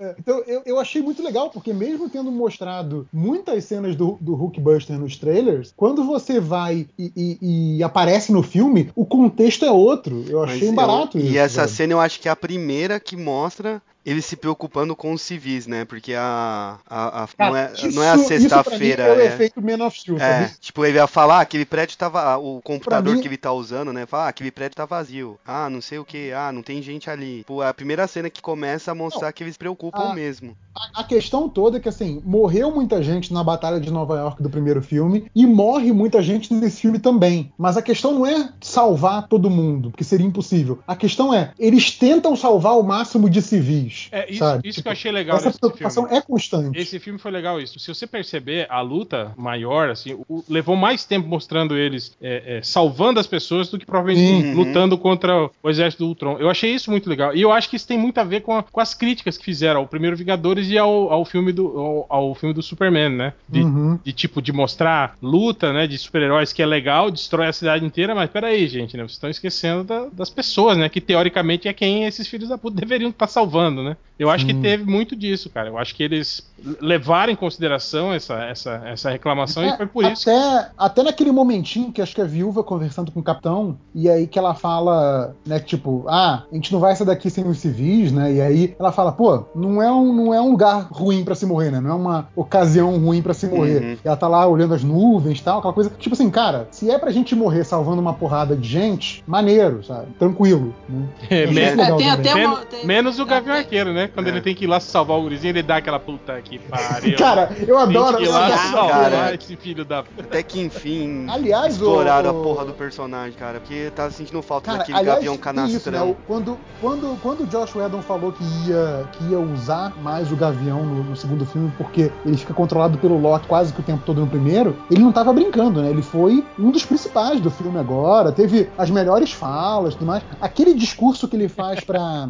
É, 0.00 0.14
Então 0.18 0.42
eu, 0.46 0.62
eu 0.66 0.80
achei 0.80 1.00
muito 1.02 1.22
legal, 1.22 1.50
porque 1.50 1.72
mesmo 1.72 2.08
tendo 2.08 2.30
mostrado 2.30 3.08
muitas 3.12 3.64
cenas 3.64 3.94
do, 3.96 4.18
do 4.20 4.34
Hulkbuster 4.34 4.98
nos 4.98 5.16
trailers, 5.16 5.72
quando 5.76 6.04
você 6.04 6.40
vai 6.40 6.86
e, 6.98 7.12
e- 7.16 7.76
e 7.78 7.82
aparece 7.82 8.32
no 8.32 8.42
filme, 8.42 8.90
o 8.94 9.04
contexto 9.06 9.64
é 9.64 9.70
outro. 9.70 10.24
Eu 10.28 10.40
Mas 10.40 10.52
achei 10.56 10.68
eu- 10.68 10.72
barato 10.74 11.18
isso. 11.18 11.28
E 11.32 11.38
essa 11.38 11.62
velho. 11.62 11.72
cena 11.76 11.92
eu 11.94 12.00
acho 12.00 12.20
que 12.20 12.28
é 12.28 12.30
a 12.30 12.36
primeira 12.36 12.98
que 13.00 13.16
mostra 13.16 13.80
ele 14.06 14.22
se 14.22 14.36
preocupando 14.36 14.94
com 14.94 15.12
os 15.12 15.20
civis, 15.20 15.66
né? 15.66 15.84
Porque 15.84 16.14
a. 16.14 16.78
a- 16.88 17.24
a- 17.24 17.28
Cara, 17.36 17.50
não, 17.50 17.56
é, 17.56 17.72
isso- 17.74 17.92
não 17.92 18.02
é 18.02 18.10
a 18.10 18.18
sexta-feira. 18.18 19.02
É 19.02 19.12
o 19.16 19.20
É, 19.20 19.26
efeito 19.26 19.60
Man 19.60 19.84
of 19.84 19.98
Steel, 19.98 20.18
é, 20.18 20.50
tipo, 20.60 20.84
ele 20.84 20.96
ia 20.98 21.06
falar, 21.08 21.38
ah, 21.38 21.40
aquele 21.40 21.64
prédio 21.64 21.98
tava. 21.98 22.36
O 22.38 22.62
computador 22.62 23.14
mim- 23.16 23.20
que 23.20 23.26
ele 23.28 23.36
tá 23.36 23.52
usando, 23.52 23.92
né? 23.92 24.06
Fala, 24.06 24.26
ah, 24.26 24.28
aquele 24.28 24.50
prédio 24.52 24.76
tá 24.76 24.86
vazio. 24.86 25.38
Ah, 25.46 25.68
não 25.68 25.80
sei 25.80 25.98
o 25.98 26.04
que. 26.04 26.30
Ah, 26.32 26.52
não 26.52 26.62
tem 26.62 26.80
gente 26.80 27.10
ali. 27.10 27.42
Pô, 27.46 27.62
é 27.62 27.68
a 27.68 27.74
primeira 27.74 28.06
cena 28.06 28.30
que 28.30 28.40
começa 28.40 28.92
a 28.92 28.94
mostrar 28.94 29.32
que 29.32 29.42
eles 29.42 29.54
se 29.54 29.58
preocupam 29.58 30.10
a- 30.12 30.14
mesmo. 30.14 30.56
A, 30.94 31.00
a 31.00 31.04
questão 31.04 31.48
toda 31.48 31.78
é 31.78 31.80
que, 31.80 31.88
assim, 31.88 32.22
morreu 32.24 32.70
muita 32.70 33.02
gente 33.02 33.32
na 33.32 33.42
Batalha 33.42 33.80
de 33.80 33.90
Nova 33.90 34.16
York 34.18 34.42
do 34.42 34.50
primeiro 34.50 34.82
filme 34.82 35.30
e 35.34 35.46
morre 35.46 35.90
muita 35.90 36.22
gente 36.22 36.52
nesse 36.54 36.82
filme 36.82 36.98
também. 36.98 37.50
Mas 37.58 37.76
a 37.78 37.82
questão 37.82 38.12
não 38.12 38.26
é 38.26 38.50
salvar 38.60 39.26
todo 39.26 39.48
mundo, 39.50 39.90
porque 39.90 40.04
seria 40.04 40.26
impossível. 40.26 40.78
A 40.86 40.94
questão 40.94 41.32
é, 41.32 41.52
eles 41.58 41.90
tentam 41.90 42.36
salvar 42.36 42.78
o 42.78 42.82
máximo 42.82 43.28
de 43.30 43.40
civis. 43.40 43.95
É, 44.12 44.30
isso, 44.30 44.38
sabe? 44.38 44.68
isso 44.68 44.76
Tipo, 44.76 44.82
que 44.82 44.88
eu 44.88 44.92
achei 44.92 45.12
legal 45.12 45.36
Essa 45.36 45.46
nesse 45.46 45.58
preocupação 45.60 46.04
filme. 46.04 46.18
é 46.18 46.22
constante. 46.22 46.78
Esse 46.78 46.98
filme 46.98 47.18
foi 47.18 47.30
legal 47.30 47.60
isso. 47.60 47.78
Se 47.78 47.88
você 47.88 48.06
perceber, 48.06 48.66
a 48.70 48.80
luta 48.80 49.32
maior, 49.36 49.88
assim, 49.90 50.14
o- 50.28 50.44
levou 50.48 50.76
mais 50.76 51.04
tempo 51.04 51.28
mostrando 51.28 51.76
eles 51.76 52.16
é, 52.20 52.58
é, 52.58 52.62
salvando 52.62 53.18
as 53.20 53.26
pessoas 53.26 53.68
do 53.70 53.78
que 53.78 53.86
provavelmente 53.86 54.46
Uhum. 54.48 54.54
lutando 54.54 54.96
contra 54.98 55.50
o 55.62 55.70
exército 55.70 56.04
do 56.04 56.08
Ultron. 56.08 56.36
Eu 56.38 56.48
achei 56.50 56.72
isso 56.74 56.90
muito 56.90 57.08
legal. 57.08 57.34
E 57.34 57.40
eu 57.42 57.52
acho 57.52 57.68
que 57.68 57.76
isso 57.76 57.86
tem 57.86 57.98
muito 57.98 58.18
a 58.18 58.24
ver 58.24 58.40
com, 58.42 58.52
a- 58.56 58.62
com 58.62 58.80
as 58.80 58.94
críticas 58.94 59.36
que 59.38 59.44
fizeram 59.44 59.80
ao 59.80 59.86
primeiro 59.86 60.16
Vingadores 60.16 60.68
e 60.68 60.78
ao, 60.78 61.10
ao 61.12 61.24
filme 61.24 61.52
do 61.52 61.66
ao, 61.78 62.06
ao 62.08 62.34
filme 62.34 62.54
do 62.54 62.62
Superman, 62.62 63.10
né? 63.10 63.32
De, 63.48 63.60
Uhum. 63.62 63.98
de 64.02 64.12
tipo 64.12 64.40
de 64.40 64.52
mostrar 64.52 65.16
luta, 65.22 65.72
né, 65.72 65.86
de 65.86 65.96
super-heróis 65.98 66.52
que 66.52 66.62
é 66.62 66.66
legal, 66.66 67.10
destrói 67.10 67.46
a 67.48 67.52
cidade 67.52 67.84
inteira, 67.84 68.14
mas 68.14 68.30
peraí, 68.30 68.66
gente, 68.66 68.96
né, 68.96 69.02
vocês 69.02 69.12
estão 69.12 69.28
esquecendo 69.30 69.84
da- 69.84 70.06
das 70.12 70.30
pessoas, 70.30 70.76
né, 70.78 70.88
que 70.88 71.00
teoricamente 71.00 71.68
é 71.68 71.72
quem 71.72 72.04
esses 72.04 72.26
filhos 72.26 72.48
da 72.48 72.56
puta 72.58 72.76
deveriam 72.76 73.10
estar 73.10 73.26
salvando, 73.26 73.82
né? 73.82 73.85
Eu 74.18 74.30
acho 74.30 74.46
que 74.46 74.54
Sim. 74.54 74.62
teve 74.62 74.84
muito 74.84 75.14
disso, 75.14 75.50
cara. 75.50 75.68
Eu 75.68 75.76
acho 75.76 75.94
que 75.94 76.02
eles 76.02 76.50
levaram 76.80 77.30
em 77.30 77.36
consideração 77.36 78.14
essa, 78.14 78.34
essa, 78.44 78.82
essa 78.86 79.10
reclamação 79.10 79.62
e 79.62 79.68
É, 79.68 79.76
foi 79.76 79.86
por 79.86 80.04
isso. 80.04 80.30
até, 80.30 80.70
até 80.78 81.02
naquele 81.02 81.30
momentinho 81.30 81.92
que 81.92 82.00
acho 82.00 82.14
que 82.14 82.22
a 82.22 82.24
viúva 82.24 82.64
conversando 82.64 83.12
com 83.12 83.20
o 83.20 83.22
capitão, 83.22 83.76
e 83.94 84.08
aí 84.08 84.26
que 84.26 84.38
ela 84.38 84.54
fala, 84.54 85.36
né, 85.46 85.60
que 85.60 85.66
tipo, 85.66 86.06
ah, 86.08 86.44
a 86.50 86.54
gente 86.54 86.72
não 86.72 86.80
vai 86.80 86.96
sair 86.96 87.06
daqui 87.06 87.28
sem 87.28 87.46
os 87.46 87.58
civis, 87.58 88.10
né? 88.10 88.32
E 88.32 88.40
aí 88.40 88.74
ela 88.80 88.90
fala, 88.90 89.12
pô, 89.12 89.44
não 89.54 89.82
é 89.82 89.92
um, 89.92 90.10
não 90.14 90.32
é 90.32 90.40
um 90.40 90.50
lugar 90.52 90.88
ruim 90.90 91.22
pra 91.22 91.34
se 91.34 91.44
morrer, 91.44 91.70
né? 91.70 91.78
Não 91.78 91.90
é 91.90 91.94
uma 91.94 92.28
ocasião 92.34 92.96
ruim 92.98 93.20
pra 93.20 93.34
se 93.34 93.46
morrer. 93.46 93.82
Uhum. 93.82 93.96
Ela 94.02 94.16
tá 94.16 94.26
lá 94.28 94.46
olhando 94.46 94.72
as 94.72 94.82
nuvens 94.82 95.40
e 95.40 95.42
tal, 95.42 95.58
aquela 95.58 95.74
coisa. 95.74 95.90
Tipo 95.98 96.14
assim, 96.14 96.30
cara, 96.30 96.68
se 96.70 96.90
é 96.90 96.98
pra 96.98 97.10
gente 97.10 97.34
morrer 97.34 97.64
salvando 97.64 98.00
uma 98.00 98.14
porrada 98.14 98.56
de 98.56 98.66
gente, 98.66 99.22
maneiro, 99.26 99.84
sabe? 99.84 100.06
Tranquilo. 100.18 100.74
Né? 100.88 101.06
É, 101.28 101.44
achei 101.44 101.54
legal 101.74 101.98
tem 101.98 102.08
também. 102.08 102.30
até 102.32 102.46
uma- 102.46 102.56
tem- 102.64 102.86
menos 102.86 103.18
o 103.18 103.26
Gavião 103.26 103.56
até- 103.56 103.64
Né? 103.84 104.08
Quando 104.08 104.26
É. 104.26 104.30
ele 104.30 104.40
tem 104.40 104.54
que 104.54 104.64
ir 104.64 104.66
lá 104.66 104.80
salvar 104.80 105.18
o 105.18 105.22
gurizinho, 105.22 105.50
ele 105.52 105.62
dá 105.62 105.76
aquela 105.76 105.98
puta 106.00 106.40
que 106.42 106.58
pariu. 106.58 107.16
Cara, 107.18 107.50
eu 107.66 107.78
adoro. 107.78 108.16
Tem 108.16 108.16
que 108.18 108.22
ir 108.24 108.26
eu 108.26 108.32
lá 108.32 108.46
adoro- 108.46 108.70
salvar 108.72 109.10
cara. 109.10 109.34
esse 109.34 109.56
filho 109.56 109.84
da. 109.84 110.04
Até 110.18 110.42
que 110.42 110.60
enfim 110.60 111.26
Aliás, 111.28 111.74
exploraram 111.74 112.34
o- 112.34 112.40
a 112.40 112.42
porra 112.42 112.64
do 112.64 112.72
personagem, 112.72 113.36
cara. 113.38 113.60
Porque 113.60 113.90
tava 113.94 114.10
sentindo 114.10 114.40
falta 114.42 114.66
Cara, 114.66 114.78
daquele 114.78 114.98
aliás, 114.98 115.16
gavião 115.18 115.36
tem 115.36 115.66
isso, 115.76 115.90
né? 115.90 115.98
canastrão. 115.98 116.10
O- 116.10 116.16
Quando, 116.26 116.58
quando, 116.80 117.20
quando 117.22 117.40
o 117.44 117.46
Josh 117.46 117.74
Whedon 117.74 118.02
falou 118.02 118.32
que 118.32 118.42
ia, 118.68 119.04
que 119.12 119.24
ia 119.24 119.38
usar 119.38 119.92
mais 120.02 120.30
o 120.32 120.36
Gavião 120.36 120.84
no, 120.84 121.04
no 121.04 121.16
segundo 121.16 121.44
filme, 121.46 121.72
porque 121.76 122.10
ele 122.24 122.36
fica 122.36 122.52
controlado 122.54 122.98
pelo 122.98 123.18
Loki 123.20 123.46
quase 123.46 123.72
que 123.72 123.80
o 123.80 123.82
tempo 123.82 124.02
todo 124.04 124.20
no 124.20 124.26
primeiro, 124.26 124.76
ele 124.90 125.00
não 125.02 125.12
tava 125.12 125.32
brincando, 125.32 125.80
né? 125.82 125.90
Ele 125.90 126.02
foi 126.02 126.44
um 126.58 126.70
dos 126.70 126.84
principais 126.84 127.40
do 127.40 127.50
filme 127.50 127.78
agora, 127.78 128.32
teve 128.32 128.68
as 128.76 128.90
melhores 128.90 129.32
falas 129.32 129.94
e 129.94 129.96
tudo 129.98 130.06
mais. 130.06 130.22
Aquele 130.40 130.74
discurso 130.74 131.26
que 131.28 131.36
ele 131.36 131.48
faz 131.48 131.80
pra, 131.80 132.28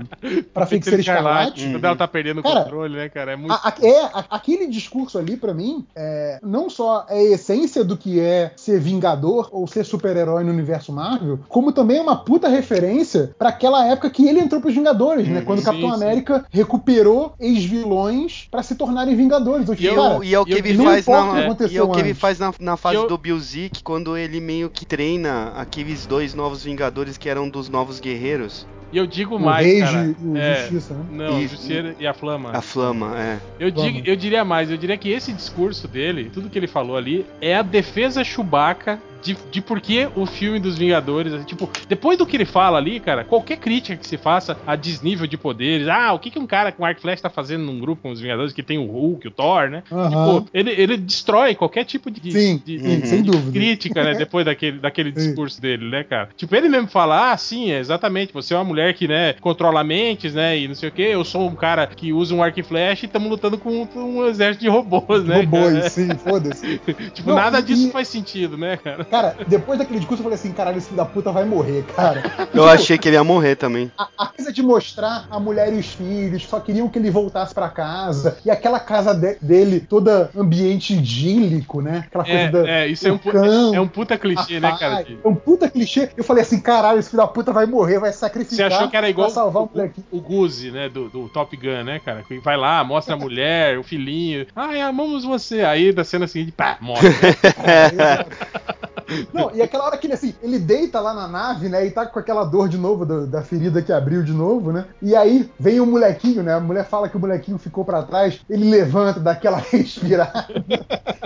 pra 0.53 0.66
Feiticeira 0.66 1.01
Escarlate. 1.01 1.26
Quando 1.72 1.85
ela 1.85 1.97
tá 1.97 2.09
perdendo 2.09 2.41
o 2.41 2.43
controle, 2.43 2.97
né, 2.97 3.09
cara? 3.09 3.33
É 3.33 3.37
muito. 3.37 3.53
A- 3.53 3.61
a- 3.64 3.74
é, 3.87 4.01
a- 4.05 4.24
aquele 4.31 4.66
discurso 4.66 5.18
ali, 5.18 5.37
pra 5.37 5.53
mim, 5.55 5.85
é, 5.95 6.39
não 6.43 6.68
só 6.70 7.07
é 7.09 7.18
a 7.18 7.22
essência 7.22 7.85
do 7.85 7.97
que 7.97 8.20
é 8.20 8.53
ser 8.57 8.79
Vingador 8.81 9.49
ou 9.53 9.66
ser 9.66 9.85
super-herói 9.85 10.45
no 10.45 10.51
universo 10.53 10.93
Marvel, 10.93 11.39
como 11.49 11.72
também 11.72 11.99
é 11.99 12.03
uma 12.03 12.16
puta 12.16 12.49
referência 12.49 13.35
pra 13.39 13.49
aquela 13.51 13.87
época 13.87 14.11
que 14.11 14.27
ele 14.27 14.41
entrou 14.41 14.61
pros 14.61 14.74
Vingadores, 14.74 15.29
né? 15.29 15.39
Uhum, 15.41 15.45
Quando 15.45 15.59
o 15.59 15.62
sim, 15.62 15.66
Capitão 15.66 15.89
sim. 15.91 15.95
América 16.03 16.45
recuperou 16.51 17.35
ex-vilões 17.39 18.47
pra 18.51 18.62
se 18.62 18.74
tornarem 18.74 19.14
Vingadores. 19.14 19.68
Eu 19.68 19.74
E, 19.74 19.89
é 19.89 19.95
cara, 19.95 20.18
o- 20.18 20.24
e 20.24 20.35
é 20.35 20.39
o 20.41 20.45
que 20.45 20.53
eu- 20.53 20.59
ele 20.59 20.77
faz 20.77 21.07
na, 21.07 21.55
que 21.55 21.64
é, 21.64 21.68
e 21.68 21.77
é 21.77 21.83
o 21.83 21.91
que 21.91 22.01
ele 22.01 22.14
faz 22.14 22.39
na, 22.39 22.53
na 22.61 22.77
fase 22.77 22.97
Eu- 22.97 23.07
do 23.09 23.18
Bilzik, 23.18 23.83
quando 23.83 24.16
ele 24.16 24.41
meio 24.41 24.70
que 24.70 24.85
treina 24.87 25.53
aqueles 25.57 26.07
dois 26.07 26.35
novos 26.35 26.62
Vingadores 26.64 27.16
que 27.18 27.29
eram 27.29 27.49
dos 27.49 27.68
novos 27.68 28.01
guerreiros. 28.01 28.66
E 28.93 28.97
eu 28.99 29.07
digo 29.07 29.37
o 29.37 29.41
mais, 29.41 29.66
Rage 29.66 29.93
cara. 29.93 30.14
e 30.20 30.26
o 30.26 30.37
é, 30.37 30.55
Justiça, 30.61 30.95
né? 30.95 31.05
Não, 31.11 31.41
E- 31.41 31.49
Justiceira 31.49 31.97
e 31.99 32.07
a 32.07 32.14
Flama. 32.14 32.51
A 32.55 32.61
Flama, 32.62 33.18
é. 33.20 33.39
Eu, 33.59 33.70
digo, 33.70 33.82
Vamos. 33.84 34.03
eu 34.07 34.16
diria 34.16 34.45
mais, 34.45 34.70
eu 34.70 34.76
diria 34.76 34.97
que 34.97 35.11
esse 35.11 35.32
discurso 35.32 35.89
dele, 35.89 36.30
tudo 36.32 36.49
que 36.49 36.59
ele 36.59 36.68
falou 36.68 36.97
ali, 36.97 37.26
é 37.41 37.57
a 37.57 37.62
defesa 37.62 38.22
Chewbacca 38.22 38.99
de, 39.27 39.37
de 39.51 39.61
por 39.61 39.81
que 39.81 40.09
o 40.14 40.24
filme 40.27 40.59
dos 40.61 40.79
Vingadores. 40.79 41.33
assim, 41.33 41.45
Tipo, 41.45 41.68
depois 41.89 42.16
do 42.18 42.27
que 42.27 42.37
ele 42.37 42.45
fala 42.45 42.79
ali, 42.79 43.01
cara, 43.01 43.24
qualquer 43.24 43.57
crítica 43.59 43.97
que 43.97 44.07
se 44.07 44.16
faça 44.16 44.57
a 44.66 44.77
desnível 44.77 45.27
de 45.27 45.37
poderes, 45.37 45.89
ah, 45.89 46.12
o 46.12 46.18
que, 46.18 46.31
que 46.31 46.39
um 46.39 46.47
cara 46.47 46.70
com 46.72 46.85
arco 46.85 47.01
e 47.01 47.03
flecha 47.03 47.22
tá 47.22 47.31
fazendo 47.31 47.64
num 47.64 47.79
grupo 47.81 48.03
com 48.03 48.11
os 48.11 48.20
Vingadores 48.20 48.53
que 48.53 48.62
tem 48.62 48.79
o 48.79 48.87
Hulk, 48.87 49.29
o 49.29 49.31
Thor, 49.31 49.68
né? 49.68 49.83
Aham. 49.91 50.09
Tipo, 50.41 50.51
ele, 50.55 50.70
ele 50.70 50.97
destrói 50.97 51.55
qualquer 51.55 51.85
tipo 51.85 52.11
de, 52.11 52.33
Sim, 52.33 52.62
de- 52.64 52.79
sim, 52.79 53.01
de 53.01 53.09
sem 53.09 53.22
dúvida. 53.22 53.53
crítica, 53.53 54.03
né? 54.05 54.14
Depois 54.16 54.45
daquele, 54.45 54.79
daquele 54.79 55.11
discurso 55.12 55.61
dele, 55.61 55.89
né, 55.89 56.05
cara? 56.05 56.29
Tipo, 56.37 56.55
ele 56.55 56.68
mesmo 56.68 56.89
fala, 56.89 57.33
ah, 57.33 57.37
sim, 57.37 57.70
é 57.70 57.79
exatamente, 57.79 58.33
você 58.33 58.55
é 58.55 58.57
uma 58.57 58.64
mulher 58.64 58.95
que, 58.95 59.09
né, 59.09 59.35
controla 59.35 59.83
mentes, 59.85 60.35
né, 60.35 60.59
e 60.59 60.68
não 60.68 60.74
sei 60.74 60.89
o 60.89 60.93
que, 60.93 61.03
eu 61.03 61.24
sou 61.24 61.49
um 61.49 61.55
cara 61.55 61.87
que 61.87 62.12
usa 62.12 62.35
um 62.35 62.43
arco 62.43 62.61
e 62.61 62.62
flecha 62.62 63.05
e 63.05 63.07
estamos 63.07 63.29
lutando 63.29 63.59
contra 63.59 63.99
um 64.01 64.27
exército 64.27 64.62
de 64.64 64.68
robôs, 64.70 65.24
né? 65.24 65.41
Robôs, 65.41 65.72
cara? 65.74 65.91
sim, 65.91 66.09
foda-se. 66.18 66.79
tipo, 67.12 67.29
Não, 67.31 67.37
nada 67.37 67.59
e- 67.61 67.62
disso 67.62 67.91
faz 67.91 68.09
sentido, 68.09 68.57
né, 68.57 68.77
cara? 68.77 69.07
Cara, 69.16 69.34
depois 69.48 69.78
daquele 69.78 69.98
discurso 69.98 70.20
eu 70.20 70.24
falei 70.24 70.38
assim, 70.38 70.52
caralho, 70.52 70.76
esse 70.76 70.88
filho 70.88 70.98
da 70.98 71.06
puta 71.06 71.32
vai 71.32 71.46
morrer, 71.46 71.84
cara. 71.96 72.22
Eu 72.52 72.68
achei 72.68 72.98
que 72.98 73.08
ele 73.08 73.16
ia 73.16 73.24
morrer 73.24 73.56
também. 73.56 73.90
a, 73.96 74.08
a 74.18 74.26
coisa 74.26 74.52
de 74.52 74.62
mostrar 74.62 75.26
a 75.30 75.40
mulher 75.40 75.72
e 75.72 75.78
os 75.78 75.86
filhos, 75.86 76.42
só 76.42 76.60
queriam 76.60 76.86
que 76.86 76.98
ele 76.98 77.10
voltasse 77.10 77.54
pra 77.54 77.70
casa, 77.70 78.36
e 78.44 78.50
aquela 78.50 78.78
casa 78.78 79.14
de- 79.14 79.38
dele 79.40 79.80
toda 79.80 80.30
ambiente 80.36 80.92
idílico, 80.92 81.80
né? 81.80 82.04
Aquela 82.08 82.24
coisa 82.24 82.38
É, 82.40 82.48
da. 82.50 82.68
é, 82.68 82.88
isso 82.88 83.08
é 83.08 83.12
um, 83.12 83.74
é 83.74 83.80
um 83.80 83.88
puta 83.88 84.18
clichê, 84.18 84.60
né, 84.60 84.76
cara? 84.78 85.00
É 85.02 85.26
um 85.28 85.34
puta 85.34 85.70
clichê. 85.70 86.10
Eu 86.14 86.22
falei 86.22 86.42
assim, 86.42 86.60
caralho, 86.60 86.98
esse 86.98 87.08
filho 87.08 87.22
da 87.22 87.26
puta 87.26 87.54
vai 87.54 87.64
morrer, 87.64 87.98
vai 87.98 88.12
Você 88.12 88.18
sacrificar 88.18 88.70
achou 88.70 88.90
que 88.90 88.98
era 88.98 89.08
igual 89.08 89.30
salvar 89.30 89.62
o 89.62 89.70
o, 90.12 90.18
o, 90.18 90.20
Guzi, 90.20 90.70
né, 90.70 90.90
do, 90.90 91.08
do 91.08 91.26
Top 91.30 91.56
Gun, 91.56 91.84
né, 91.84 92.00
cara? 92.04 92.22
Que 92.22 92.38
vai 92.38 92.58
lá, 92.58 92.84
mostra 92.84 93.14
a 93.14 93.18
mulher, 93.18 93.78
o 93.78 93.82
filhinho. 93.82 94.46
Ai, 94.54 94.82
amamos 94.82 95.24
você. 95.24 95.62
Aí, 95.62 95.90
da 95.90 96.04
cena 96.04 96.26
seguinte, 96.26 96.52
pá, 96.52 96.76
morre. 96.82 97.08
Não, 99.32 99.50
e 99.54 99.62
aquela 99.62 99.84
hora 99.84 99.96
que 99.96 100.07
ele 100.07 100.14
assim, 100.14 100.34
ele 100.42 100.59
deita 100.59 101.00
lá 101.00 101.14
na 101.14 101.28
nave, 101.28 101.68
né? 101.68 101.86
E 101.86 101.90
tá 101.90 102.07
com 102.07 102.18
aquela 102.18 102.44
dor 102.44 102.68
de 102.68 102.76
novo 102.78 103.04
do- 103.07 103.26
da 103.26 103.42
ferida 103.42 103.80
que 103.82 103.92
abriu 103.92 104.22
de 104.22 104.32
novo, 104.32 104.72
né? 104.72 104.86
E 105.00 105.14
aí 105.14 105.48
vem 105.59 105.80
o 105.80 105.86
molequinho, 105.86 106.42
né? 106.42 106.54
A 106.54 106.61
mulher 106.61 106.84
fala 106.86 107.09
que 107.09 107.16
o 107.16 107.20
molequinho 107.20 107.59
ficou 107.59 107.84
pra 107.84 108.02
trás, 108.02 108.40
ele 108.48 108.68
levanta, 108.70 109.20
dá 109.20 109.32
aquela 109.32 109.59
respirada 109.70 110.46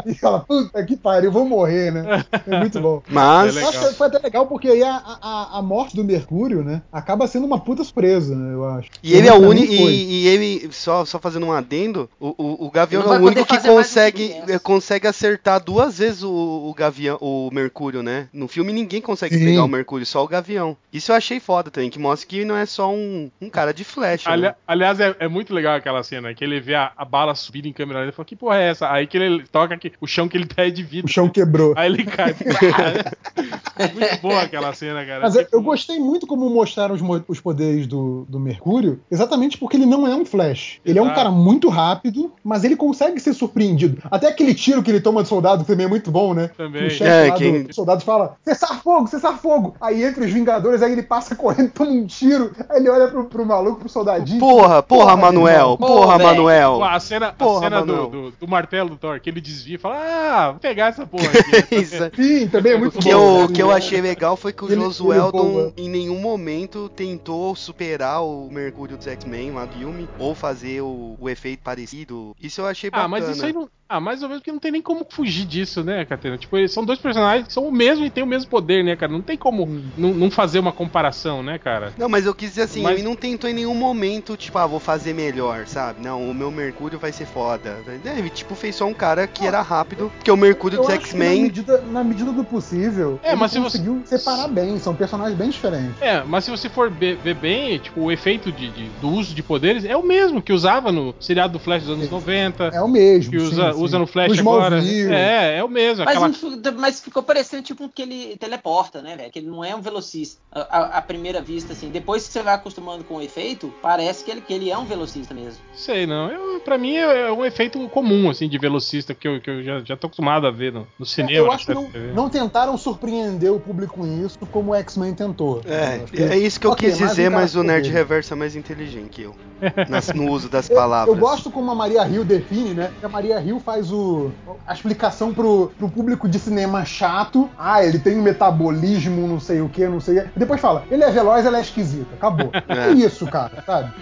e 0.06 0.14
fala: 0.14 0.40
Puta 0.40 0.84
que 0.84 0.96
pariu, 0.96 1.28
eu 1.28 1.32
vou 1.32 1.44
morrer, 1.44 1.90
né? 1.92 2.24
É 2.46 2.58
muito 2.58 2.80
bom. 2.80 3.02
Mas 3.08 3.56
É 3.56 3.62
acho 3.62 3.88
que 3.88 3.94
foi 3.94 4.06
até 4.08 4.18
legal 4.18 4.46
porque 4.46 4.68
aí 4.68 4.82
a, 4.82 4.96
a, 5.22 5.58
a 5.58 5.62
morte 5.62 5.96
do 5.96 6.04
Mercúrio, 6.04 6.62
né? 6.64 6.82
Acaba 6.92 7.26
sendo 7.26 7.46
uma 7.46 7.58
puta 7.60 7.84
surpresa, 7.84 8.34
né? 8.34 8.54
Eu 8.54 8.64
acho. 8.64 8.88
E 9.02 9.14
ele 9.14 9.28
é 9.28 9.32
o 9.32 9.40
único. 9.48 9.72
E, 9.72 10.24
e 10.24 10.28
ele, 10.28 10.68
só, 10.72 11.04
só 11.04 11.18
fazendo 11.18 11.46
um 11.46 11.52
adendo, 11.52 12.08
o, 12.18 12.34
o, 12.36 12.66
o 12.66 12.70
Gavião 12.70 13.02
é 13.02 13.18
o 13.18 13.22
único 13.24 13.46
que 13.46 13.58
consegue, 13.60 14.34
consegue 14.62 15.06
acertar 15.06 15.62
duas 15.62 15.98
vezes 15.98 16.22
o, 16.22 16.30
o 16.30 16.74
Gavião, 16.74 17.16
o 17.20 17.48
Mercúrio, 17.52 17.69
né? 18.02 18.28
No 18.32 18.46
filme 18.48 18.72
ninguém 18.72 19.00
consegue 19.00 19.36
Sim. 19.36 19.44
pegar 19.44 19.64
o 19.64 19.68
Mercúrio, 19.68 20.04
só 20.06 20.22
o 20.24 20.28
Gavião. 20.28 20.76
Isso 20.92 21.12
eu 21.12 21.16
achei 21.16 21.40
foda 21.40 21.70
também, 21.70 21.88
que 21.90 21.98
mostra 21.98 22.28
que 22.28 22.44
não 22.44 22.56
é 22.56 22.66
só 22.66 22.92
um, 22.92 23.30
um 23.40 23.48
cara 23.48 23.72
de 23.72 23.84
flecha. 23.84 24.28
Ali- 24.30 24.42
né? 24.42 24.54
aliás, 24.66 25.00
é, 25.00 25.14
é 25.18 25.28
muito 25.28 25.54
legal 25.54 25.74
aquela 25.76 26.02
cena 26.02 26.34
que 26.34 26.44
ele 26.44 26.60
vê 26.60 26.74
a, 26.74 26.92
a 26.96 27.04
bala 27.04 27.34
subir 27.34 27.66
em 27.66 27.72
câmera 27.72 28.00
lenta 28.00 28.12
e 28.12 28.14
fala: 28.16 28.26
Que 28.26 28.36
porra 28.36 28.56
é 28.58 28.68
essa? 28.68 28.90
Aí 28.90 29.06
que 29.06 29.16
ele 29.16 29.44
toca 29.50 29.76
que 29.76 29.92
o 30.00 30.06
chão 30.06 30.28
que 30.28 30.36
ele 30.36 30.46
tá 30.46 30.66
é 30.66 30.70
de 30.70 30.82
O 30.82 30.86
vidro. 30.86 31.12
chão 31.12 31.28
quebrou. 31.28 31.74
Aí 31.76 31.86
ele 31.90 32.04
cai. 32.04 32.34
muito 33.94 34.20
boa 34.20 34.42
aquela 34.42 34.72
cena, 34.74 35.04
cara. 35.04 35.20
Mas 35.20 35.34
eu, 35.34 35.44
Tipo, 35.44 35.56
eu 35.56 35.62
gostei 35.62 35.98
muito 35.98 36.26
como 36.26 36.48
mostraram 36.50 36.94
os, 36.94 37.00
os 37.26 37.40
poderes 37.40 37.86
do, 37.86 38.26
do 38.28 38.38
Mercúrio, 38.38 39.00
exatamente 39.10 39.56
porque 39.58 39.76
ele 39.76 39.86
não 39.86 40.06
é 40.06 40.14
um 40.14 40.24
Flash. 40.24 40.78
Ele 40.84 40.98
é 40.98 41.02
um 41.02 41.12
cara 41.14 41.30
muito 41.30 41.68
rápido, 41.68 42.32
mas 42.44 42.62
ele 42.64 42.76
consegue 42.76 43.18
ser 43.20 43.32
surpreendido. 43.34 44.02
Até 44.10 44.28
aquele 44.28 44.54
tiro 44.54 44.82
que 44.82 44.90
ele 44.90 45.00
toma 45.00 45.22
de 45.22 45.28
soldado, 45.28 45.62
que 45.64 45.70
também 45.70 45.86
é 45.86 45.88
muito 45.88 46.10
bom, 46.10 46.34
né? 46.34 46.50
Também. 46.56 46.82
Que 46.82 46.86
o 46.88 46.90
chefe 46.90 47.04
É, 47.10 47.28
lá 47.30 47.36
do 47.68 47.74
soldado 47.74 48.02
fala: 48.02 48.36
cessar 48.44 48.80
fogo, 48.82 49.06
cessar 49.08 49.38
fogo. 49.38 49.74
Aí 49.80 50.02
entre 50.04 50.24
os 50.24 50.32
Vingadores, 50.32 50.82
aí 50.82 50.92
ele 50.92 51.02
passa 51.02 51.34
correndo, 51.36 51.70
toma 51.70 51.90
um 51.90 52.06
tiro. 52.06 52.52
Aí 52.68 52.78
ele 52.80 52.88
olha 52.88 53.08
pro, 53.08 53.24
pro 53.24 53.44
maluco, 53.46 53.80
pro 53.80 53.88
soldadinho. 53.88 54.38
Porra, 54.40 54.82
porra, 54.82 55.00
Porra, 55.10 55.16
Manuel, 55.16 55.76
porra, 55.78 56.18
velho. 56.18 56.28
Manuel. 56.30 56.84
A 56.84 57.00
cena, 57.00 57.28
a 57.28 57.32
Porra, 57.32 57.60
cena 57.60 57.80
do, 57.82 57.86
Manuel. 57.92 58.10
do, 58.10 58.30
do 58.32 58.48
martelo 58.48 58.90
do 58.90 58.96
Thor, 58.96 59.20
que 59.20 59.30
ele 59.30 59.40
desvia 59.40 59.74
e 59.76 59.78
fala: 59.78 59.96
Ah, 59.98 60.50
vou 60.52 60.60
pegar 60.60 60.88
essa 60.88 61.06
porra 61.06 61.26
aqui. 61.26 61.74
Isso. 61.76 61.96
Sim, 62.14 62.48
também 62.48 62.72
é 62.72 62.78
muito 62.78 62.98
O 62.98 63.02
que, 63.02 63.12
bom. 63.12 63.38
eu, 63.40 63.44
o 63.44 63.48
que 63.52 63.62
eu 63.62 63.70
achei 63.70 64.00
legal 64.00 64.36
foi 64.36 64.52
que 64.52 64.64
o 64.64 64.68
Josueldon 64.68 65.52
voa. 65.52 65.72
em 65.76 65.88
nenhum 65.88 66.20
momento 66.20 66.88
tentou 66.90 67.54
superar 67.56 68.22
o 68.22 68.48
Mercúrio 68.50 68.96
dos 68.96 69.06
X-Men 69.06 69.52
lá 69.52 69.64
do 69.64 69.80
ou 70.18 70.34
fazer 70.34 70.82
o, 70.82 71.16
o 71.18 71.28
efeito 71.28 71.62
parecido. 71.62 72.34
Isso 72.40 72.60
eu 72.60 72.66
achei 72.66 72.90
bacana. 72.90 73.04
Ah, 73.06 73.08
mas 73.08 73.28
isso 73.28 73.44
aí 73.44 73.52
não. 73.52 73.68
Ah, 73.88 73.98
mais 73.98 74.22
ou 74.22 74.28
menos 74.28 74.40
porque 74.40 74.52
não 74.52 74.60
tem 74.60 74.70
nem 74.70 74.80
como 74.82 75.04
fugir 75.08 75.44
disso, 75.44 75.82
né, 75.82 76.04
Catena? 76.04 76.38
Tipo, 76.38 76.56
eles 76.56 76.72
são 76.72 76.84
dois 76.84 77.00
personagens 77.00 77.49
que 77.50 77.54
são 77.54 77.64
o 77.66 77.72
mesmo 77.72 78.04
e 78.04 78.10
têm 78.10 78.22
o 78.22 78.26
mesmo 78.26 78.48
poder, 78.48 78.84
né, 78.84 78.94
cara? 78.94 79.10
Não 79.10 79.20
tem 79.20 79.36
como 79.36 79.66
não, 79.98 80.14
não 80.14 80.30
fazer 80.30 80.60
uma 80.60 80.70
comparação, 80.72 81.42
né, 81.42 81.58
cara? 81.58 81.92
Não, 81.98 82.08
mas 82.08 82.24
eu 82.24 82.32
quis 82.32 82.50
dizer 82.50 82.62
assim, 82.62 82.80
Mas- 82.82 82.94
ele 82.94 83.02
não 83.02 83.16
tentou 83.16 83.50
em 83.50 83.52
nenhum 83.52 83.74
momento, 83.74 84.36
tipo, 84.36 84.56
ah, 84.56 84.66
vou 84.68 84.78
fazer 84.78 85.12
melhor, 85.12 85.66
sabe? 85.66 86.00
Não, 86.00 86.30
o 86.30 86.32
meu 86.32 86.48
Mercúrio 86.52 86.96
vai 86.98 87.10
ser 87.10 87.26
foda. 87.26 87.76
É, 88.04 88.18
Ele, 88.18 88.30
tipo, 88.30 88.54
fez 88.54 88.76
só 88.76 88.86
um 88.86 88.94
cara 88.94 89.26
que 89.26 89.44
era 89.44 89.60
rápido, 89.62 90.12
porque 90.16 90.30
o 90.30 90.36
Mercúrio 90.36 90.76
Eu 90.76 90.82
dos 90.82 90.86
que 90.92 90.94
na 90.94 91.00
X-Men. 91.02 91.42
medida, 91.42 91.78
na 91.90 92.04
medida 92.04 92.30
do 92.30 92.44
possível, 92.44 93.18
É, 93.22 93.30
ele 93.30 93.36
mas 93.36 93.50
se 93.50 93.58
você- 93.58 93.78
conseguiu 93.78 94.02
separar 94.04 94.46
bem. 94.48 94.78
São 94.78 94.94
personagens 94.94 95.36
bem 95.36 95.48
diferentes. 95.50 96.00
É, 96.00 96.22
mas 96.22 96.44
se 96.44 96.50
você 96.52 96.68
for 96.68 96.88
ver 96.90 97.34
bem, 97.34 97.78
tipo, 97.78 98.00
o 98.02 98.12
efeito 98.12 98.52
de, 98.52 98.70
de- 98.70 98.88
do 99.00 99.08
uso 99.08 99.34
de 99.34 99.42
poderes 99.42 99.84
é 99.84 99.96
o 99.96 100.02
mesmo 100.04 100.40
que 100.40 100.52
usava 100.52 100.92
no 100.92 101.12
seriado 101.18 101.54
do 101.54 101.58
Flash 101.58 101.82
dos 101.82 101.94
anos 101.96 102.08
90, 102.10 102.70
É 102.72 102.80
o 102.80 102.86
mesmo. 102.88 103.30
que 103.32 103.38
usa, 103.38 103.72
sim, 103.72 103.78
sim. 103.78 103.82
usa 103.84 103.98
no 103.98 104.06
Flash 104.06 104.36
No 104.36 104.40
agora. 104.40 104.80
É, 104.84 105.58
é 105.58 105.64
o 105.64 105.68
mesmo. 105.68 106.04
Mas, 106.04 106.16
Aquela... 106.16 106.72
mas 106.78 107.00
ficou 107.00 107.22
parecendo 107.40 107.62
tipo 107.62 107.88
que 107.88 108.02
ele 108.02 108.36
teleporta, 108.36 109.00
né, 109.02 109.16
velho? 109.16 109.30
Que 109.30 109.38
ele 109.38 109.48
não 109.48 109.64
é 109.64 109.74
um 109.74 109.80
velocista 109.80 110.40
à, 110.52 111.00
primeira 111.02 111.40
vista, 111.40 111.72
assim. 111.72 111.88
Depois 111.88 112.26
que 112.26 112.32
você 112.32 112.42
vai 112.42 112.54
acostumando 112.54 113.02
com 113.04 113.16
o 113.16 113.22
efeito, 113.22 113.72
parece 113.82 114.22
que 114.24 114.30
ele, 114.30 114.40
que 114.40 114.52
ele 114.52 114.70
é 114.70 114.76
um 114.76 114.84
velocista 114.84 115.32
mesmo. 115.34 115.58
Sei, 115.74 116.06
não. 116.06 116.30
Eu, 116.30 116.60
pra 116.60 116.76
mim 116.76 116.96
é 116.96 117.20
é 117.20 117.32
um 117.32 117.44
efeito 117.44 117.78
comum, 117.88 118.28
assim, 118.30 118.48
de 118.48 118.58
velocista 118.58 119.14
que 119.14 119.26
eu, 119.26 119.40
que 119.40 119.50
eu 119.50 119.62
já, 119.62 119.80
já 119.80 119.96
tô 119.96 120.06
acostumado 120.06 120.46
a 120.46 120.50
ver 120.50 120.72
no, 120.72 120.86
no 120.98 121.06
cinema. 121.06 121.32
Eu 121.38 121.46
na 121.46 121.54
acho 121.54 121.66
que 121.66 121.74
não, 121.74 121.88
não 122.14 122.28
tentaram 122.30 122.76
surpreender 122.76 123.52
o 123.52 123.58
público 123.60 123.94
com 123.94 124.24
isso 124.24 124.38
como 124.52 124.72
o 124.72 124.74
X-Men 124.74 125.14
tentou. 125.14 125.60
É, 125.64 125.96
Eu 126.02 126.04
que- 126.06 126.22
é 126.22 126.36
isso 126.38 126.60
que 126.60 126.66
eu 126.66 126.72
Ok, 126.72 126.88
quis 126.90 127.00
um 127.00 127.06
dizer, 127.06 127.30
mas 127.30 127.54
o 127.54 127.60
com 127.60 127.64
Nerd. 127.66 127.88
Reverso 127.90 128.32
é 128.32 128.36
mais 128.36 128.54
inteligente 128.56 129.08
que 129.10 129.22
eu. 129.22 129.34
nas- 129.88 130.08
no 130.12 130.30
uso 130.30 130.48
das 130.48 130.68
Eu- 130.70 130.76
palavras. 130.76 131.14
Eu, 131.14 131.20
gosto 131.20 131.50
como 131.50 131.70
a 131.70 131.74
Maria 131.74 132.06
Hill 132.08 132.24
define, 132.24 132.74
né? 132.74 132.92
Que 132.98 133.04
a 133.06 133.08
Maria 133.08 133.40
Hill 133.40 133.60
faz 133.60 133.92
o, 133.92 134.30
a 134.66 134.72
explicação 134.72 135.32
pro, 135.34 135.70
pro 135.76 135.88
público 135.90 136.28
de 136.28 136.38
cinema 136.38 136.84
chato. 136.84 137.29
Ah, 137.56 137.84
ele 137.84 137.98
tem 137.98 138.18
um 138.18 138.22
metabolismo, 138.22 139.26
não 139.26 139.40
sei 139.40 139.60
o 139.60 139.68
que, 139.68 139.86
não 139.88 140.00
sei 140.00 140.18
o 140.18 140.22
quê. 140.22 140.30
E 140.34 140.38
depois 140.38 140.60
fala, 140.60 140.84
ele 140.90 141.04
é 141.04 141.10
veloz, 141.10 141.44
ela 141.46 141.58
é 141.58 141.60
esquisita. 141.60 142.14
Acabou. 142.14 142.50
É. 142.70 142.90
É 142.90 142.92
isso, 142.92 143.26
cara, 143.26 143.62
sabe? 143.66 143.92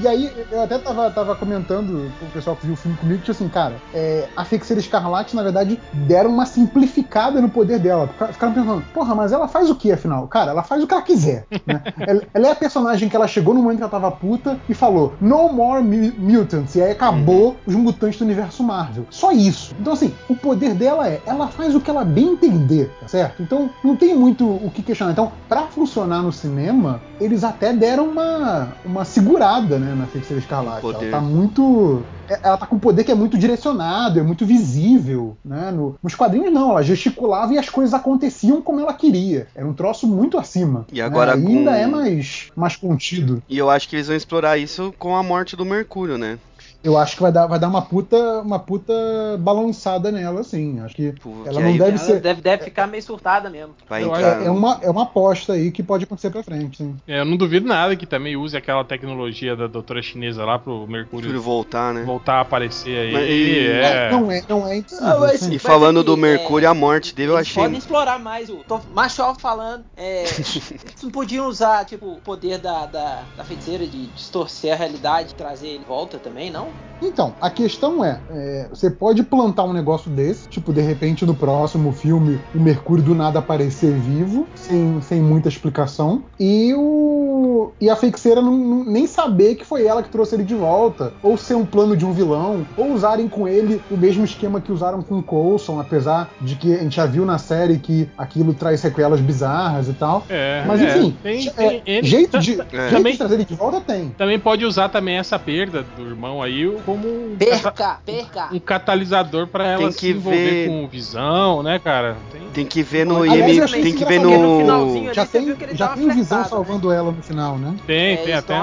E 0.00 0.08
aí, 0.08 0.32
eu 0.50 0.62
até 0.62 0.78
tava, 0.78 1.10
tava 1.10 1.36
comentando 1.36 2.10
com 2.18 2.26
o 2.26 2.30
pessoal 2.30 2.56
que 2.56 2.64
viu 2.64 2.74
o 2.74 2.76
filme 2.76 2.96
comigo, 2.96 3.22
que 3.22 3.30
assim, 3.30 3.48
cara, 3.48 3.76
é, 3.92 4.28
a 4.36 4.44
Feiticeira 4.44 4.80
Escarlate, 4.80 5.36
na 5.36 5.42
verdade, 5.42 5.78
deram 5.92 6.30
uma 6.30 6.46
simplificada 6.46 7.40
no 7.40 7.48
poder 7.48 7.78
dela. 7.78 8.08
Fica- 8.08 8.32
Ficaram 8.32 8.52
pensando, 8.54 8.82
porra, 8.92 9.14
mas 9.14 9.32
ela 9.32 9.46
faz 9.48 9.70
o 9.70 9.74
que 9.76 9.92
afinal? 9.92 10.26
Cara, 10.28 10.50
ela 10.52 10.62
faz 10.62 10.82
o 10.82 10.86
que 10.86 10.94
ela 10.94 11.02
quiser. 11.02 11.46
Né? 11.66 11.82
ela, 12.06 12.22
ela 12.34 12.46
é 12.48 12.50
a 12.50 12.56
personagem 12.56 13.08
que 13.08 13.16
ela 13.16 13.26
chegou 13.28 13.54
no 13.54 13.62
momento 13.62 13.78
que 13.78 13.82
ela 13.84 13.90
tava 13.90 14.10
puta 14.10 14.58
e 14.68 14.74
falou, 14.74 15.14
no 15.20 15.52
more 15.52 15.82
mu- 15.82 16.12
mutants. 16.18 16.74
E 16.74 16.82
aí 16.82 16.92
acabou 16.92 17.60
os 17.66 17.74
mutantes 17.74 18.18
do 18.18 18.24
universo 18.24 18.62
Marvel. 18.62 19.06
Só 19.10 19.30
isso. 19.32 19.74
Então, 19.78 19.92
assim, 19.92 20.14
o 20.28 20.36
poder 20.36 20.74
dela 20.74 21.08
é, 21.08 21.22
ela 21.26 21.48
faz 21.48 21.74
o 21.74 21.80
que 21.80 21.90
ela 21.90 22.04
bem 22.04 22.32
entender, 22.32 22.73
tá 23.00 23.08
certo? 23.08 23.42
Então, 23.42 23.70
não 23.82 23.96
tem 23.96 24.14
muito 24.16 24.46
o 24.48 24.70
que 24.70 24.82
questionar. 24.82 25.12
Então, 25.12 25.32
pra 25.48 25.62
funcionar 25.62 26.22
no 26.22 26.32
cinema, 26.32 27.00
eles 27.20 27.44
até 27.44 27.72
deram 27.72 28.08
uma, 28.10 28.68
uma 28.84 29.04
segurada, 29.04 29.78
né, 29.78 29.94
na 29.94 30.06
Feiticeira 30.06 30.40
Escarlate. 30.40 30.80
Poder. 30.80 31.06
Ela 31.08 31.10
tá 31.10 31.20
muito. 31.20 32.02
é- 32.28 32.40
Ela 32.42 32.56
tá 32.56 32.66
com 32.66 32.76
um 32.76 32.78
poder 32.78 33.04
que 33.04 33.12
é 33.12 33.14
muito 33.14 33.36
direcionado, 33.38 34.18
é 34.18 34.22
muito 34.22 34.44
visível, 34.46 35.36
né? 35.44 35.70
No- 35.70 35.94
nos 36.02 36.14
quadrinhos 36.14 36.52
não, 36.52 36.70
ela 36.70 36.82
gesticulava 36.82 37.52
e 37.54 37.58
as 37.58 37.68
coisas 37.68 37.92
aconteciam 37.94 38.60
como 38.62 38.80
ela 38.80 38.92
queria. 38.94 39.46
Era 39.54 39.66
um 39.66 39.72
troço 39.74 40.06
muito 40.06 40.38
acima. 40.38 40.86
E 40.92 41.00
agora 41.02 41.36
né? 41.36 41.42
com- 41.42 41.48
ainda 41.48 41.70
é 41.76 41.86
mais, 41.86 42.48
mais 42.56 42.76
contido. 42.76 43.42
E 43.48 43.58
eu 43.58 43.68
acho 43.70 43.88
que 43.88 43.96
eles 43.96 44.06
vão 44.08 44.16
explorar 44.16 44.56
isso 44.58 44.92
com 44.98 45.14
a 45.16 45.22
morte 45.22 45.54
do 45.56 45.64
Mercúrio, 45.64 46.16
né? 46.18 46.38
Eu 46.84 46.98
acho 46.98 47.16
que 47.16 47.22
vai 47.22 47.32
dar, 47.32 47.46
vai 47.46 47.58
dar 47.58 47.68
uma 47.68 47.80
puta, 47.80 48.16
uma 48.42 48.58
puta 48.58 48.92
balançada 49.40 50.12
nela, 50.12 50.40
assim. 50.40 50.80
Acho 50.80 50.94
que 50.94 51.12
Porque 51.12 51.48
ela 51.48 51.60
não 51.60 51.72
deve 51.72 51.90
Ela 51.90 51.98
ser. 51.98 52.20
deve, 52.20 52.42
deve 52.42 52.64
ficar 52.64 52.86
meio 52.86 53.02
surtada 53.02 53.48
mesmo. 53.48 53.74
Vai 53.88 54.04
Eu. 54.04 54.14
É, 54.14 54.44
é 54.46 54.50
uma, 54.50 54.78
é 54.82 54.90
uma 54.90 55.04
aposta 55.04 55.54
aí 55.54 55.72
que 55.72 55.82
pode 55.82 56.04
acontecer 56.04 56.30
pra 56.30 56.42
frente, 56.42 56.76
sim. 56.76 56.94
É, 57.08 57.20
eu 57.20 57.24
não 57.24 57.38
duvido 57.38 57.66
nada 57.66 57.96
que 57.96 58.04
também 58.06 58.36
use 58.36 58.54
aquela 58.54 58.84
tecnologia 58.84 59.56
da 59.56 59.66
doutora 59.66 60.02
chinesa 60.02 60.44
lá 60.44 60.58
pro 60.58 60.86
Mercúrio 60.86 61.14
Mercúrio 61.28 61.40
voltar, 61.40 61.94
né? 61.94 62.02
voltar 62.04 62.34
a 62.34 62.40
aparecer 62.40 62.96
aí. 62.98 63.12
Mas 63.12 63.28
e- 63.30 63.66
é. 63.68 64.10
Não 64.10 64.30
é, 64.30 64.42
não 64.46 64.68
é 64.68 64.76
impossível. 64.76 65.06
Ah, 65.06 65.18
mas- 65.20 65.40
sim. 65.40 65.54
E 65.54 65.58
falando 65.58 66.00
aqui, 66.00 66.06
do 66.06 66.16
Mercúrio, 66.18 66.66
é, 66.66 66.68
a 66.68 66.74
morte 66.74 67.14
dele 67.14 67.30
eu 67.30 67.36
achei. 67.38 67.62
podem 67.62 67.78
explorar 67.78 68.18
mais 68.18 68.50
o. 68.50 68.56
Tô 68.64 68.80
Machov 68.92 69.38
falando. 69.40 69.84
É, 69.96 70.24
eles 70.36 71.02
não 71.02 71.10
podiam 71.10 71.46
usar, 71.48 71.84
tipo, 71.86 72.06
o 72.06 72.20
poder 72.20 72.58
da, 72.58 72.84
da, 72.86 73.24
da 73.36 73.44
feiticeira 73.44 73.86
de 73.86 74.06
distorcer 74.08 74.72
a 74.74 74.76
realidade 74.76 75.30
e 75.32 75.34
trazer 75.34 75.68
ele 75.68 75.78
de 75.78 75.84
volta 75.86 76.18
também, 76.18 76.50
não? 76.50 76.73
Então, 77.02 77.36
a 77.38 77.50
questão 77.50 78.02
é, 78.02 78.22
é, 78.30 78.68
você 78.70 78.90
pode 78.90 79.22
plantar 79.24 79.64
um 79.64 79.74
negócio 79.74 80.10
desse, 80.10 80.48
tipo, 80.48 80.72
de 80.72 80.80
repente 80.80 81.26
no 81.26 81.34
próximo 81.34 81.92
filme 81.92 82.40
o 82.54 82.58
Mercúrio 82.60 83.04
do 83.04 83.14
nada 83.14 83.40
aparecer 83.40 83.92
vivo, 84.00 84.48
sem, 84.54 85.00
sem 85.02 85.20
muita 85.20 85.48
explicação, 85.48 86.24
e 86.40 86.72
o 86.74 87.74
e 87.80 87.90
a 87.90 87.96
feiticeira 87.96 88.40
não, 88.40 88.56
não- 88.56 88.84
nem 88.84 89.06
saber 89.06 89.54
que 89.56 89.64
foi 89.64 89.84
ela 89.86 90.02
que 90.02 90.10
trouxe 90.10 90.34
ele 90.34 90.44
de 90.44 90.54
volta, 90.54 91.12
ou 91.22 91.36
ser 91.36 91.54
um 91.54 91.66
plano 91.66 91.96
de 91.96 92.04
um 92.06 92.12
vilão, 92.12 92.66
ou 92.76 92.92
usarem 92.92 93.28
com 93.28 93.46
ele 93.48 93.82
o 93.90 93.96
mesmo 93.96 94.24
esquema 94.24 94.60
que 94.60 94.72
usaram 94.72 95.02
com 95.02 95.18
o 95.18 95.22
Coulson, 95.22 95.78
apesar 95.80 96.32
de 96.40 96.56
que 96.56 96.72
a 96.74 96.78
gente 96.82 96.96
já 96.96 97.06
viu 97.06 97.24
na 97.26 97.36
série 97.38 97.78
que 97.78 98.08
aquilo 98.16 98.54
traz 98.54 98.80
sequelas 98.80 99.20
bizarras 99.20 99.88
e 99.88 99.94
tal. 99.94 100.24
É, 100.28 100.64
Mas 100.66 100.80
é. 100.80 100.98
enfim, 100.98 101.18
tem, 101.22 101.48
é, 101.48 101.52
tem 101.52 101.82
N- 101.86 102.06
jeito, 102.06 102.38
de, 102.38 102.52
jeito 102.52 102.66
Também, 102.70 103.12
de 103.12 103.18
trazer 103.18 103.34
ele 103.34 103.44
de 103.44 103.54
volta 103.54 103.80
tem. 103.80 104.10
também 104.10 104.38
pode 104.38 104.64
usar 104.64 104.88
também 104.88 105.16
essa 105.16 105.38
perda 105.38 105.82
do 105.82 106.02
irmão 106.06 106.42
aí 106.42 106.63
como 106.84 107.06
um, 107.08 107.36
cata- 107.38 107.72
Perca, 107.72 107.98
perca. 108.04 108.48
um 108.54 108.58
catalisador 108.58 109.46
pra 109.46 109.66
ela 109.66 109.82
Tem 109.82 109.92
se 109.92 109.98
que 109.98 110.10
envolver 110.10 110.50
ver- 110.50 110.68
com 110.68 110.88
visão, 110.88 111.62
né, 111.62 111.78
cara? 111.78 112.16
Tem- 112.32 112.42
Tem 112.54 112.66
que 112.66 112.82
ver 112.82 113.04
no 113.04 113.22
Aliás, 113.22 113.50
IM, 113.52 113.58
eu 113.58 113.64
achei 113.64 113.82
tem 113.82 113.94
que 113.94 114.04
ver 114.04 114.20
no 114.20 114.62
no. 114.64 115.12
Já 115.14 115.26
tem, 115.26 115.56
já 115.72 115.88
tem 115.88 116.08
Visão 116.10 116.38
né? 116.38 116.44
salvando 116.44 116.92
ela 116.92 117.10
no 117.10 117.22
final, 117.22 117.58
né? 117.58 117.74
Tem, 117.86 118.14
É, 118.14 118.16
tem 118.18 118.34
até. 118.34 118.54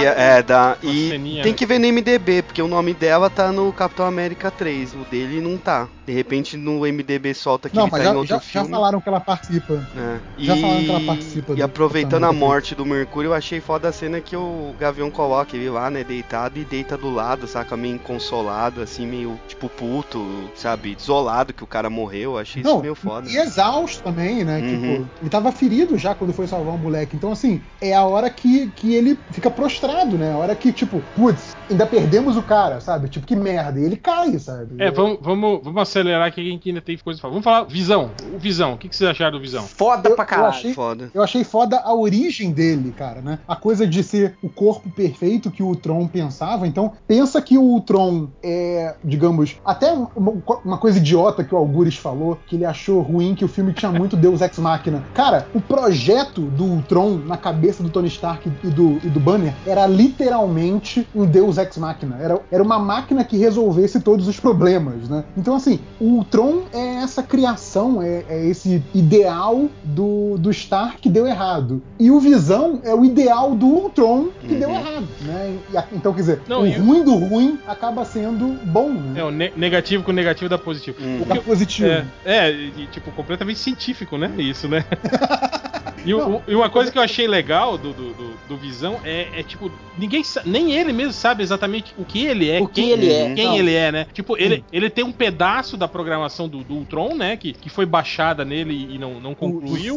E, 0.00 0.04
é, 0.04 0.42
dá, 0.42 0.76
Uma 0.82 0.92
e 0.92 1.08
ceninha, 1.10 1.42
tem 1.42 1.52
né? 1.52 1.58
que 1.58 1.64
ver 1.66 1.78
no 1.78 1.86
MDB, 1.86 2.42
porque 2.42 2.60
o 2.60 2.66
nome 2.68 2.92
dela 2.94 3.30
tá 3.30 3.52
no 3.52 3.72
Capitão 3.72 4.04
América 4.06 4.50
3, 4.50 4.94
o 4.94 5.04
dele 5.10 5.40
não 5.40 5.56
tá. 5.56 5.86
De 6.06 6.12
repente 6.12 6.56
no 6.56 6.80
MDB 6.86 7.34
solta 7.34 7.68
que 7.68 7.74
Não, 7.76 7.84
ele 7.84 7.90
tá 7.90 7.98
em 8.00 8.02
já, 8.04 8.10
outro 8.12 8.26
já, 8.28 8.34
já 8.36 8.40
filme. 8.40 8.68
falaram 8.70 9.00
que 9.00 9.08
ela 9.08 9.20
participa. 9.20 9.74
É. 9.96 10.16
Já 10.38 10.56
e... 10.56 10.60
falaram 10.60 10.84
que 10.84 10.90
ela 10.90 11.00
participa 11.00 11.52
E 11.52 11.56
do 11.56 11.64
aproveitando 11.64 12.24
a 12.24 12.32
morte 12.32 12.74
do 12.76 12.86
Mercúrio, 12.86 13.28
eu 13.30 13.34
achei 13.34 13.60
foda 13.60 13.88
a 13.88 13.92
cena 13.92 14.20
que 14.20 14.36
o 14.36 14.72
Gavião 14.78 15.10
coloca 15.10 15.56
ele 15.56 15.68
lá, 15.68 15.90
né, 15.90 16.04
deitado 16.04 16.58
e 16.60 16.64
deita 16.64 16.96
do 16.96 17.12
lado, 17.12 17.45
saca? 17.46 17.76
Meio 17.76 17.94
inconsolado, 17.96 18.80
assim, 18.80 19.06
meio 19.06 19.38
tipo 19.48 19.68
puto, 19.68 20.24
sabe? 20.54 20.94
Desolado 20.94 21.52
que 21.52 21.62
o 21.64 21.66
cara 21.66 21.88
morreu. 21.90 22.32
Eu 22.32 22.38
achei 22.38 22.62
isso 22.62 22.70
Não, 22.70 22.80
meio 22.80 22.94
foda. 22.94 23.28
E 23.28 23.36
exausto 23.36 24.02
também, 24.02 24.44
né? 24.44 24.58
Uhum. 24.60 24.66
Tipo, 25.04 25.08
ele 25.22 25.30
tava 25.30 25.52
ferido 25.52 25.96
já 25.98 26.14
quando 26.14 26.32
foi 26.32 26.46
salvar 26.46 26.74
um 26.74 26.78
moleque. 26.78 27.16
Então, 27.16 27.32
assim, 27.32 27.60
é 27.80 27.94
a 27.94 28.04
hora 28.04 28.28
que, 28.30 28.68
que 28.76 28.94
ele 28.94 29.18
fica 29.30 29.50
prostrado, 29.50 30.16
né? 30.16 30.32
A 30.32 30.36
hora 30.36 30.54
que, 30.54 30.72
tipo, 30.72 31.02
putz, 31.14 31.56
ainda 31.70 31.86
perdemos 31.86 32.36
o 32.36 32.42
cara, 32.42 32.80
sabe? 32.80 33.08
Tipo, 33.08 33.26
que 33.26 33.36
merda. 33.36 33.78
E 33.80 33.84
ele 33.84 33.96
cai, 33.96 34.38
sabe? 34.38 34.74
É, 34.82 34.90
vamos, 34.90 35.18
vamos, 35.20 35.60
vamos 35.62 35.82
acelerar 35.82 36.26
aqui 36.28 36.42
que 36.42 36.48
a 36.48 36.52
gente 36.52 36.68
ainda 36.68 36.80
tem 36.80 36.96
coisa 36.98 37.18
pra 37.20 37.22
falar. 37.28 37.32
Vamos 37.32 37.44
falar 37.44 37.64
Visão. 37.64 38.10
O 38.34 38.38
Visão. 38.38 38.74
O 38.74 38.78
que, 38.78 38.88
que 38.88 38.96
vocês 38.96 39.08
acharam 39.10 39.32
do 39.32 39.40
Visão? 39.40 39.62
Foda 39.62 40.08
Eu- 40.08 40.14
pra 40.14 40.24
eu 40.24 40.28
caralho. 40.28 40.48
achei- 40.48 40.74
Foda. 40.74 41.10
Eu 41.14 41.22
achei 41.22 41.44
foda 41.44 41.78
a 41.80 41.94
origem 41.94 42.50
dele, 42.52 42.92
cara, 42.96 43.20
né? 43.20 43.38
A 43.48 43.56
coisa 43.56 43.86
de 43.86 44.02
ser 44.02 44.36
o 44.42 44.48
corpo 44.48 44.90
perfeito 44.90 45.50
que 45.50 45.62
o 45.62 45.74
Tron 45.74 46.06
pensava. 46.06 46.66
Então, 46.66 46.92
pensa 47.06 47.25
que 47.40 47.56
o 47.58 47.80
Tron 47.80 48.28
é, 48.42 48.94
digamos, 49.04 49.56
até 49.64 49.92
uma, 49.92 50.32
uma 50.64 50.78
coisa 50.78 50.98
idiota 50.98 51.44
que 51.44 51.54
o 51.54 51.58
Algures 51.58 51.96
falou, 51.96 52.38
que 52.46 52.56
ele 52.56 52.64
achou 52.64 53.00
ruim 53.00 53.34
que 53.34 53.44
o 53.44 53.48
filme 53.48 53.72
tinha 53.72 53.90
muito 53.90 54.16
Deus 54.16 54.40
Ex 54.40 54.58
Machina. 54.58 55.02
Cara, 55.14 55.46
o 55.54 55.60
projeto 55.60 56.42
do 56.42 56.82
Tron 56.82 57.18
na 57.26 57.36
cabeça 57.36 57.82
do 57.82 57.88
Tony 57.88 58.08
Stark 58.08 58.50
e 58.62 58.68
do, 58.68 58.98
e 59.04 59.08
do 59.08 59.20
Banner 59.20 59.54
era 59.66 59.86
literalmente 59.86 61.06
um 61.14 61.24
Deus 61.24 61.58
Ex 61.58 61.76
Machina. 61.76 62.16
Era, 62.20 62.40
era 62.50 62.62
uma 62.62 62.78
máquina 62.78 63.24
que 63.24 63.36
resolvesse 63.36 64.00
todos 64.00 64.26
os 64.28 64.38
problemas, 64.38 65.08
né? 65.08 65.24
Então, 65.36 65.54
assim, 65.54 65.78
o 66.00 66.24
Tron 66.24 66.62
é 66.72 66.96
essa 66.96 67.22
criação, 67.22 68.02
é, 68.02 68.24
é 68.28 68.46
esse 68.46 68.82
ideal 68.94 69.66
do, 69.84 70.36
do 70.38 70.50
Stark 70.50 70.98
que 70.98 71.08
deu 71.08 71.26
errado. 71.26 71.82
E 71.98 72.10
o 72.10 72.20
Visão 72.20 72.80
é 72.82 72.94
o 72.94 73.04
ideal 73.04 73.54
do 73.54 73.66
Ultron 73.66 74.28
que 74.40 74.54
Uhum. 74.54 74.60
deu 74.60 74.70
errado, 74.70 75.06
né? 75.22 75.58
E 75.72 75.96
então, 75.96 76.12
quer 76.12 76.20
dizer, 76.20 76.42
Não, 76.48 76.62
o 76.62 76.70
ruim 76.82 77.04
do 77.04 77.14
ruim 77.18 77.58
acaba 77.66 78.04
sendo 78.04 78.48
bom, 78.64 78.92
né? 78.92 79.20
É, 79.20 79.24
o 79.24 79.30
ne- 79.30 79.52
negativo 79.56 80.02
com 80.02 80.10
o 80.10 80.14
negativo 80.14 80.48
dá 80.48 80.58
positivo. 80.58 80.96
Hum. 81.00 81.20
Fica 81.22 81.42
positivo. 81.42 81.88
É, 81.88 82.04
é, 82.24 82.52
tipo, 82.90 83.10
completamente 83.12 83.58
científico, 83.58 84.16
né? 84.16 84.30
Isso, 84.38 84.68
né? 84.68 84.84
E, 86.04 86.14
o- 86.14 86.42
e 86.46 86.54
uma 86.54 86.68
coisa 86.70 86.90
que 86.92 86.98
eu 86.98 87.02
achei 87.02 87.26
legal 87.26 87.76
do, 87.76 87.92
do, 87.92 88.12
do- 88.14 88.36
do 88.48 88.56
Visão 88.56 89.00
é, 89.04 89.40
é, 89.40 89.42
tipo, 89.42 89.70
ninguém 89.98 90.22
nem 90.44 90.72
ele 90.72 90.92
mesmo 90.92 91.12
sabe 91.12 91.42
exatamente 91.42 91.92
o 91.96 92.04
que 92.04 92.24
ele 92.26 92.48
é, 92.50 92.60
O 92.60 92.68
que 92.68 92.82
quem 92.82 92.90
ele 92.90 93.12
é. 93.12 93.34
quem 93.34 93.46
Não. 93.46 93.56
ele 93.56 93.74
é, 93.74 93.90
né? 93.90 94.06
Tipo, 94.12 94.36
ele, 94.38 94.64
ele 94.72 94.88
tem 94.90 95.04
um 95.04 95.10
pedaço 95.12 95.76
da 95.76 95.88
programação 95.88 96.48
do, 96.48 96.58
do 96.62 96.74
Ultron, 96.74 97.14
né? 97.16 97.36
Que, 97.36 97.52
que 97.52 97.68
foi 97.68 97.86
baixada 97.86 98.44
nele 98.44 98.88
e 98.94 98.98
não, 98.98 99.18
não 99.20 99.34
concluiu. 99.34 99.96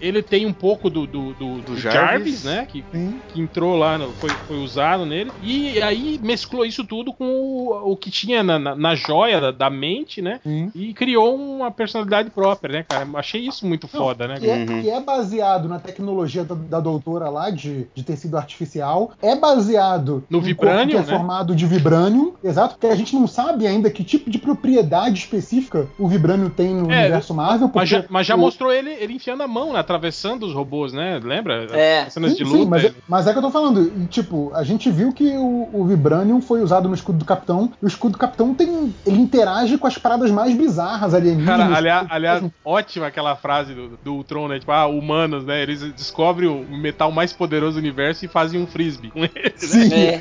Ele 0.00 0.22
tem 0.22 0.46
um 0.46 0.52
pouco 0.52 0.88
do, 0.88 1.06
do, 1.06 1.34
do- 1.34 1.60
do 1.60 1.76
Jarvis. 1.76 2.42
Jarvis, 2.42 2.44
né? 2.44 2.66
Que, 2.70 2.84
sim. 2.92 3.20
que 3.28 3.40
entrou 3.40 3.76
lá, 3.76 3.98
no- 3.98 4.12
foi, 4.12 4.30
foi 4.46 4.56
usado 4.58 5.04
nele. 5.04 5.30
E 5.42 5.80
aí 5.82 6.18
mesclou 6.22 6.64
isso 6.64 6.84
tudo 6.84 7.12
com 7.12 7.24
o, 7.26 7.92
o 7.92 7.96
que 7.96 8.10
tinha 8.10 8.42
na, 8.42 8.58
na, 8.58 8.74
na 8.74 8.94
joia 8.94 9.40
da, 9.40 9.50
da 9.50 9.68
mente, 9.70 10.22
né? 10.22 10.40
Sim. 10.42 10.70
E 10.74 10.94
criou 10.94 11.34
uma 11.36 11.70
personalidade 11.70 12.30
própria, 12.30 12.72
né, 12.78 12.82
cara? 12.88 13.06
Achei 13.14 13.40
isso 13.46 13.66
muito 13.66 13.88
Não, 13.92 14.00
foda, 14.00 14.26
né? 14.28 14.38
Que 14.38 14.48
é, 14.48 14.54
Uhum. 14.60 14.82
que 14.82 14.90
é 14.90 15.00
baseado 15.00 15.39
na 15.68 15.78
tecnologia 15.78 16.44
da, 16.44 16.54
da 16.54 16.80
doutora 16.80 17.28
lá 17.28 17.50
de, 17.50 17.86
de 17.94 18.02
tecido 18.02 18.36
artificial. 18.36 19.12
É 19.22 19.34
baseado 19.36 20.24
No 20.30 20.40
corpo 20.40 20.88
que 20.88 20.96
é 20.96 21.00
né? 21.00 21.02
formado 21.04 21.54
de 21.54 21.66
vibranium. 21.66 22.32
Exato, 22.42 22.74
porque 22.74 22.86
a 22.86 22.94
gente 22.96 23.14
não 23.14 23.26
sabe 23.26 23.66
ainda 23.66 23.90
que 23.90 24.02
tipo 24.04 24.30
de 24.30 24.38
propriedade 24.38 25.18
específica 25.18 25.86
o 25.98 26.08
vibranium 26.08 26.50
tem 26.50 26.74
no 26.74 26.90
É, 26.92 27.00
universo 27.00 27.34
Marvel. 27.34 27.68
Porque 27.68 27.78
Mas 27.78 27.88
já, 27.88 28.04
mas 28.08 28.26
já 28.26 28.34
o- 28.34 28.38
mostrou 28.38 28.72
ele, 28.72 28.90
ele 28.90 29.14
enfiando 29.14 29.42
a 29.42 29.48
mão, 29.48 29.72
né, 29.72 29.80
atravessando 29.80 30.44
os 30.46 30.54
robôs, 30.54 30.92
né? 30.92 31.20
Lembra? 31.22 31.66
É. 31.76 32.02
As 32.02 32.12
cenas 32.12 32.32
Sim, 32.32 32.38
de 32.38 32.50
sim, 32.50 32.56
luta. 32.58 32.70
mas, 32.70 32.84
é, 32.84 32.92
mas 33.08 33.26
é 33.26 33.32
que 33.32 33.38
eu 33.38 33.42
tô 33.42 33.50
falando. 33.50 34.06
Tipo, 34.08 34.50
a 34.54 34.62
gente 34.62 34.90
viu 34.90 35.12
que 35.12 35.36
o, 35.36 35.68
o 35.72 35.84
Vibranium 35.84 36.40
foi 36.40 36.62
usado 36.62 36.88
no 36.88 36.94
escudo 36.94 37.18
do 37.18 37.24
Capitão. 37.24 37.70
E 37.80 37.84
o 37.84 37.88
escudo 37.88 38.12
do 38.12 38.18
Capitão 38.18 38.54
tem. 38.54 38.94
Ele 39.06 39.18
interage 39.20 39.76
com 39.78 39.86
as 39.86 39.96
paradas 39.98 40.30
mais 40.30 40.54
bizarras 40.56 41.14
alienígenas. 41.14 41.58
Cara, 41.58 41.76
aliás, 41.76 42.02
Tipo, 42.02 42.14
aliás, 42.14 42.44
ótima 42.64 43.06
aquela 43.06 43.36
frase 43.36 43.74
do, 43.74 43.98
do 44.02 44.14
Ultron, 44.14 44.48
né? 44.48 44.58
Tipo, 44.58 44.72
ah, 44.72 44.86
humanos, 45.30 45.46
né? 45.46 45.62
Eles 45.62 45.80
descobrem 45.92 46.48
o 46.48 46.64
metal 46.76 47.10
mais 47.10 47.32
poderoso 47.32 47.74
do 47.74 47.78
universo 47.78 48.24
e 48.24 48.28
fazem 48.28 48.60
um 48.60 48.66
frisbee 48.66 49.10
com 49.10 49.20
ele. 49.24 49.52
Sim, 49.56 49.92
É. 49.94 50.20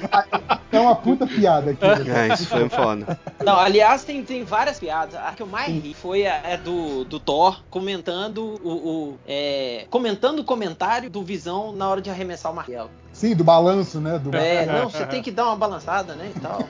é 0.71 0.79
uma 0.79 0.95
puta 0.95 1.25
piada 1.25 1.71
aqui. 1.71 1.83
É, 2.09 2.33
isso 2.33 2.45
foi 2.47 2.69
foda. 2.69 3.19
Não, 3.43 3.57
aliás, 3.59 4.03
tem, 4.03 4.23
tem 4.23 4.43
várias 4.43 4.79
piadas. 4.79 5.15
A 5.15 5.31
que 5.33 5.41
eu 5.41 5.47
mais 5.47 5.71
ri 5.73 5.93
foi 5.93 6.25
a, 6.27 6.35
é 6.43 6.57
do, 6.57 7.03
do 7.05 7.19
Thor 7.19 7.61
comentando 7.69 8.59
o. 8.63 8.69
o- 8.69 9.19
é, 9.27 9.85
comentando 9.89 10.39
o 10.39 10.43
comentário 10.43 11.09
do 11.09 11.23
Visão 11.23 11.71
na 11.73 11.87
hora 11.89 12.01
de 12.01 12.09
arremessar 12.09 12.51
o 12.51 12.55
martelo. 12.55 12.89
Sim, 13.19 13.35
do 13.35 13.43
balanço, 13.43 13.99
né? 13.99 14.17
Do... 14.17 14.33
É, 14.35 14.65
não, 14.65 14.89
você 14.89 15.05
tem 15.05 15.21
que 15.21 15.29
dar 15.29 15.47
uma 15.47 15.55
balançada, 15.57 16.15
né? 16.15 16.31
E 16.35 16.39
tal. 16.39 16.59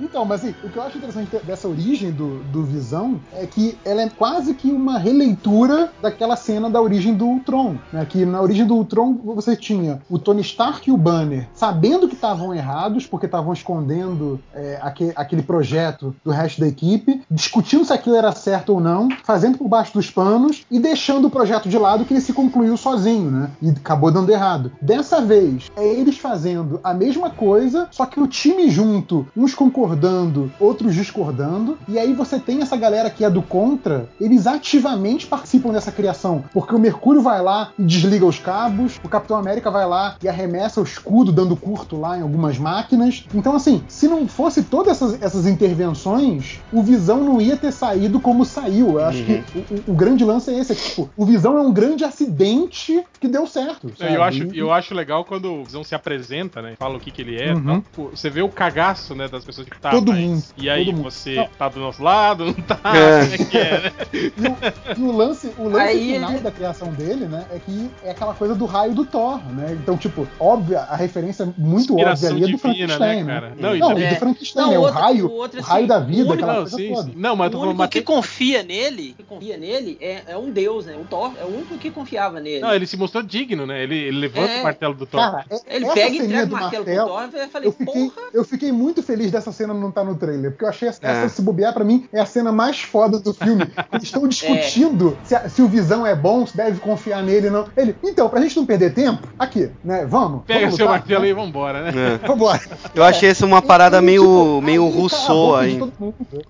Então, 0.00 0.24
mas 0.24 0.40
assim, 0.44 0.54
o 0.62 0.68
que 0.68 0.76
eu 0.76 0.82
acho 0.82 0.96
interessante 0.98 1.36
dessa 1.44 1.68
origem 1.68 2.10
do, 2.10 2.42
do 2.44 2.64
Visão 2.64 3.20
é 3.32 3.46
que 3.46 3.78
ela 3.84 4.02
é 4.02 4.08
quase 4.08 4.54
que 4.54 4.70
uma 4.70 4.98
releitura 4.98 5.90
daquela 6.00 6.36
cena 6.36 6.70
da 6.70 6.80
origem 6.80 7.14
do 7.14 7.26
Ultron. 7.26 7.76
Né? 7.92 8.04
Que 8.08 8.24
na 8.24 8.40
origem 8.40 8.66
do 8.66 8.74
Ultron 8.74 9.14
você 9.24 9.56
tinha 9.56 10.00
o 10.08 10.18
Tony 10.18 10.40
Stark 10.42 10.88
e 10.88 10.92
o 10.92 10.96
Banner 10.96 11.48
sabendo 11.54 12.08
que 12.08 12.14
estavam 12.14 12.54
errados, 12.54 13.06
porque 13.06 13.26
estavam 13.26 13.52
escondendo 13.52 14.40
é, 14.54 14.78
aque- 14.82 15.12
aquele 15.16 15.42
projeto 15.42 16.14
do 16.24 16.30
resto 16.30 16.60
da 16.60 16.66
equipe, 16.68 17.22
discutindo 17.30 17.84
se 17.84 17.92
aquilo 17.92 18.16
era 18.16 18.32
certo 18.32 18.70
ou 18.74 18.80
não, 18.80 19.08
fazendo 19.24 19.58
por 19.58 19.68
baixo 19.68 19.92
dos 19.94 20.10
panos 20.10 20.64
e 20.70 20.78
deixando 20.78 21.26
o 21.26 21.30
projeto 21.30 21.68
de 21.68 21.78
lado 21.78 22.04
que 22.04 22.14
ele 22.14 22.20
se 22.20 22.32
concluiu 22.32 22.76
sozinho, 22.76 23.30
né? 23.30 23.50
E 23.60 23.70
acabou 23.70 24.10
dando 24.10 24.30
errado. 24.30 24.72
Dessa 24.80 25.20
vez, 25.20 25.66
é 25.76 25.86
eles 25.86 26.18
fazendo 26.18 26.80
a 26.82 26.94
mesma 26.94 27.30
coisa, 27.30 27.88
só 27.90 28.06
que 28.06 28.20
o 28.20 28.26
time 28.26 28.70
junto, 28.70 29.26
uns 29.36 29.54
concordando, 29.54 30.50
outros 30.60 30.94
discordando, 30.94 31.78
e 31.88 31.98
aí 31.98 32.12
você 32.12 32.38
tem 32.38 32.62
essa 32.62 32.76
galera 32.76 33.10
que 33.10 33.24
é 33.24 33.30
do 33.30 33.42
contra, 33.42 34.08
eles 34.20 34.46
ativamente 34.46 35.26
participam 35.26 35.72
dessa 35.72 35.92
criação, 35.92 36.44
porque 36.52 36.74
o 36.74 36.78
Mercúrio 36.78 37.20
vai 37.22 37.42
lá 37.42 37.72
e 37.78 37.82
desliga 37.84 38.24
os 38.26 38.38
cabos, 38.38 38.96
o 39.02 39.08
Capitão 39.08 39.36
América 39.36 39.70
vai 39.70 39.86
lá 39.86 40.16
e 40.22 40.28
arremessa 40.28 40.80
o 40.80 40.84
escudo 40.84 41.32
dando 41.32 41.56
curto 41.56 41.98
lá 41.98 42.18
em 42.18 42.22
algumas 42.22 42.58
máquinas. 42.58 43.24
Então, 43.34 43.54
assim, 43.54 43.82
se 43.88 44.06
não 44.08 44.26
fosse 44.28 44.62
todas 44.62 44.92
essas, 44.92 45.20
essas 45.22 45.46
intervenções, 45.46 46.60
o 46.72 46.82
Visão 46.82 47.22
não 47.24 47.40
ia 47.40 47.56
ter 47.56 47.72
saído 47.72 48.20
como 48.20 48.44
saiu. 48.44 48.98
Eu 48.98 49.04
acho 49.04 49.18
Uhum. 49.20 49.24
que 49.24 49.58
o, 49.58 49.90
o- 49.90 49.92
o 49.92 49.96
grande 49.96 50.24
lance 50.24 50.50
é 50.50 50.58
esse, 50.58 50.72
é 50.72 50.74
que, 50.74 50.82
tipo, 50.90 51.10
o 51.16 51.24
Visão 51.24 51.56
é 51.56 51.60
um 51.60 51.72
grande 51.72 52.04
acidente 52.04 53.02
que 53.20 53.28
deu 53.28 53.46
certo. 53.46 53.92
sabe? 53.96 54.14
Eu 54.14 54.22
acho, 54.22 54.42
eu 54.54 54.72
acho 54.72 54.94
legal 54.94 55.24
quando 55.24 55.52
o 55.52 55.63
Visão 55.64 55.82
se 55.84 55.94
apresenta, 55.94 56.60
né? 56.62 56.74
Fala 56.78 56.96
o 56.96 57.00
que, 57.00 57.10
que 57.10 57.22
ele 57.22 57.40
é. 57.40 57.52
Uhum. 57.54 57.80
tal. 57.80 58.10
Você 58.10 58.28
vê 58.30 58.42
o 58.42 58.48
cagaço, 58.48 59.14
né, 59.14 59.28
das 59.28 59.44
pessoas 59.44 59.68
que 59.68 59.78
tá. 59.78 59.90
Todo 59.90 60.12
mas- 60.12 60.20
mundo, 60.20 60.44
E 60.56 60.68
aí, 60.70 60.86
mundo. 60.92 61.02
você 61.04 61.34
Não. 61.36 61.48
tá 61.58 61.68
do 61.68 61.80
nosso 61.80 62.02
lado, 62.02 62.44
não 62.46 62.54
tá? 62.54 62.78
É. 62.94 63.34
É 63.34 63.38
que 63.38 63.58
é, 63.58 63.80
né? 63.80 63.92
E 64.12 65.00
o, 65.00 65.06
e 65.06 65.10
o 65.10 65.12
lance, 65.16 65.52
o 65.58 65.64
lance 65.68 65.80
Aí 65.88 66.12
final 66.14 66.30
ele- 66.32 66.40
da 66.40 66.50
criação 66.50 66.92
dele, 66.92 67.26
né, 67.26 67.46
é 67.52 67.58
que 67.58 67.90
é 68.02 68.10
aquela 68.10 68.34
coisa 68.34 68.54
do 68.54 68.64
raio 68.66 68.94
do 68.94 69.04
Thor, 69.04 69.38
né? 69.52 69.76
Então, 69.82 69.96
tipo, 69.96 70.26
óbvia, 70.38 70.80
a 70.80 70.96
referência 70.96 71.46
muito 71.56 71.92
óbvia 71.94 72.12
Inspiração 72.12 72.28
ali 72.30 72.38
é 72.38 72.40
do 72.40 72.46
divina, 72.46 72.58
Frankenstein, 72.58 73.16
né, 73.16 73.22
né? 73.24 73.40
cara? 73.40 73.52
Não, 73.58 73.76
e 73.76 73.78
Não, 73.78 73.92
e 73.92 73.94
do 73.94 74.02
É. 74.02 74.14
Frankenstein, 74.16 74.62
Não, 74.64 74.70
né? 74.70 74.78
O 74.78 74.84
raio, 74.90 75.26
o 75.28 75.32
outro, 75.32 75.60
o 75.60 75.62
raio 75.62 75.78
assim, 75.84 75.88
da 75.88 75.98
vida, 76.00 76.18
único- 76.20 76.32
aquela 76.34 76.52
Não, 76.54 76.60
coisa 76.62 76.76
sim, 76.76 76.88
toda. 76.92 77.02
sim. 77.10 77.12
Não, 77.16 77.36
mas 77.36 77.54
o 77.54 77.60
único 77.60 77.88
que 77.88 78.02
confia 78.02 78.62
nele, 78.62 79.14
que 79.16 79.22
confia 79.22 79.56
nele 79.56 79.98
é, 80.00 80.22
é 80.28 80.36
um 80.36 80.50
deus, 80.50 80.86
né? 80.86 80.96
O 81.00 81.04
Thor 81.04 81.32
é 81.40 81.44
o 81.44 81.48
único 81.48 81.76
que 81.78 81.90
confiava 81.90 82.40
nele. 82.40 82.60
Não, 82.60 82.72
ele 82.74 82.86
se 82.86 82.96
mostrou 82.96 83.22
digno, 83.22 83.66
né? 83.66 83.82
Ele, 83.82 83.96
ele 83.96 84.18
levanta 84.18 84.52
É. 84.52 84.60
o 84.60 84.62
martelo 84.64 84.94
do 84.94 85.06
Thor. 85.06 85.20
Cara, 85.20 85.44
é- 85.50 85.53
Ele 85.66 85.84
essa 85.84 85.94
pega 85.94 86.14
e 86.14 86.18
entrega 86.18 86.42
o 86.42 86.46
do 86.46 86.52
martelo 86.52 86.84
pro 86.84 86.94
martelo, 86.94 87.08
Thor. 87.30 87.40
Eu 87.42 87.48
falei, 87.48 87.68
eu 87.68 87.72
fiquei, 87.72 88.08
porra. 88.10 88.26
eu 88.32 88.44
fiquei 88.44 88.72
muito 88.72 89.02
feliz 89.02 89.30
dessa 89.30 89.52
cena 89.52 89.72
não 89.74 89.88
estar 89.90 90.04
no 90.04 90.14
trailer, 90.14 90.50
porque 90.52 90.64
eu 90.64 90.68
achei 90.68 90.88
essa, 90.88 91.00
É. 91.06 91.10
essa, 91.24 91.28
se 91.36 91.42
bobear 91.42 91.72
pra 91.74 91.84
mim 91.84 92.08
é 92.12 92.20
a 92.20 92.26
cena 92.26 92.50
mais 92.52 92.80
foda 92.80 93.18
do 93.18 93.32
filme. 93.34 93.64
Eles 93.92 94.04
estão 94.04 94.26
discutindo 94.26 95.16
se, 95.24 95.34
a- 95.34 95.48
se 95.48 95.62
o 95.62 95.68
Visão 95.68 96.06
é 96.06 96.14
bom, 96.14 96.46
se 96.46 96.56
deve 96.56 96.80
confiar 96.80 97.22
nele 97.22 97.46
ou 97.48 97.52
não. 97.52 97.66
Ele, 97.76 97.94
então, 98.02 98.28
pra 98.28 98.40
gente 98.40 98.56
não 98.56 98.66
perder 98.66 98.92
tempo, 98.94 99.26
aqui, 99.38 99.70
né? 99.84 100.04
Vamos. 100.06 100.42
Pega 100.46 100.60
vamos 100.60 100.76
seu 100.76 100.86
lutar, 100.86 100.98
martelo 101.00 101.20
né? 101.20 101.26
aí 101.26 101.30
e 101.30 101.34
vambora, 101.34 101.82
né? 101.90 101.92
É. 102.14 102.18
Vambora. 102.26 102.60
Eu 102.94 103.02
achei 103.04 103.28
essa 103.28 103.44
uma 103.46 103.60
parada 103.62 104.00
meio, 104.00 104.22
tipo, 104.22 104.62
meio 104.62 104.88
Rousseau 104.88 105.54
aí. 105.56 105.78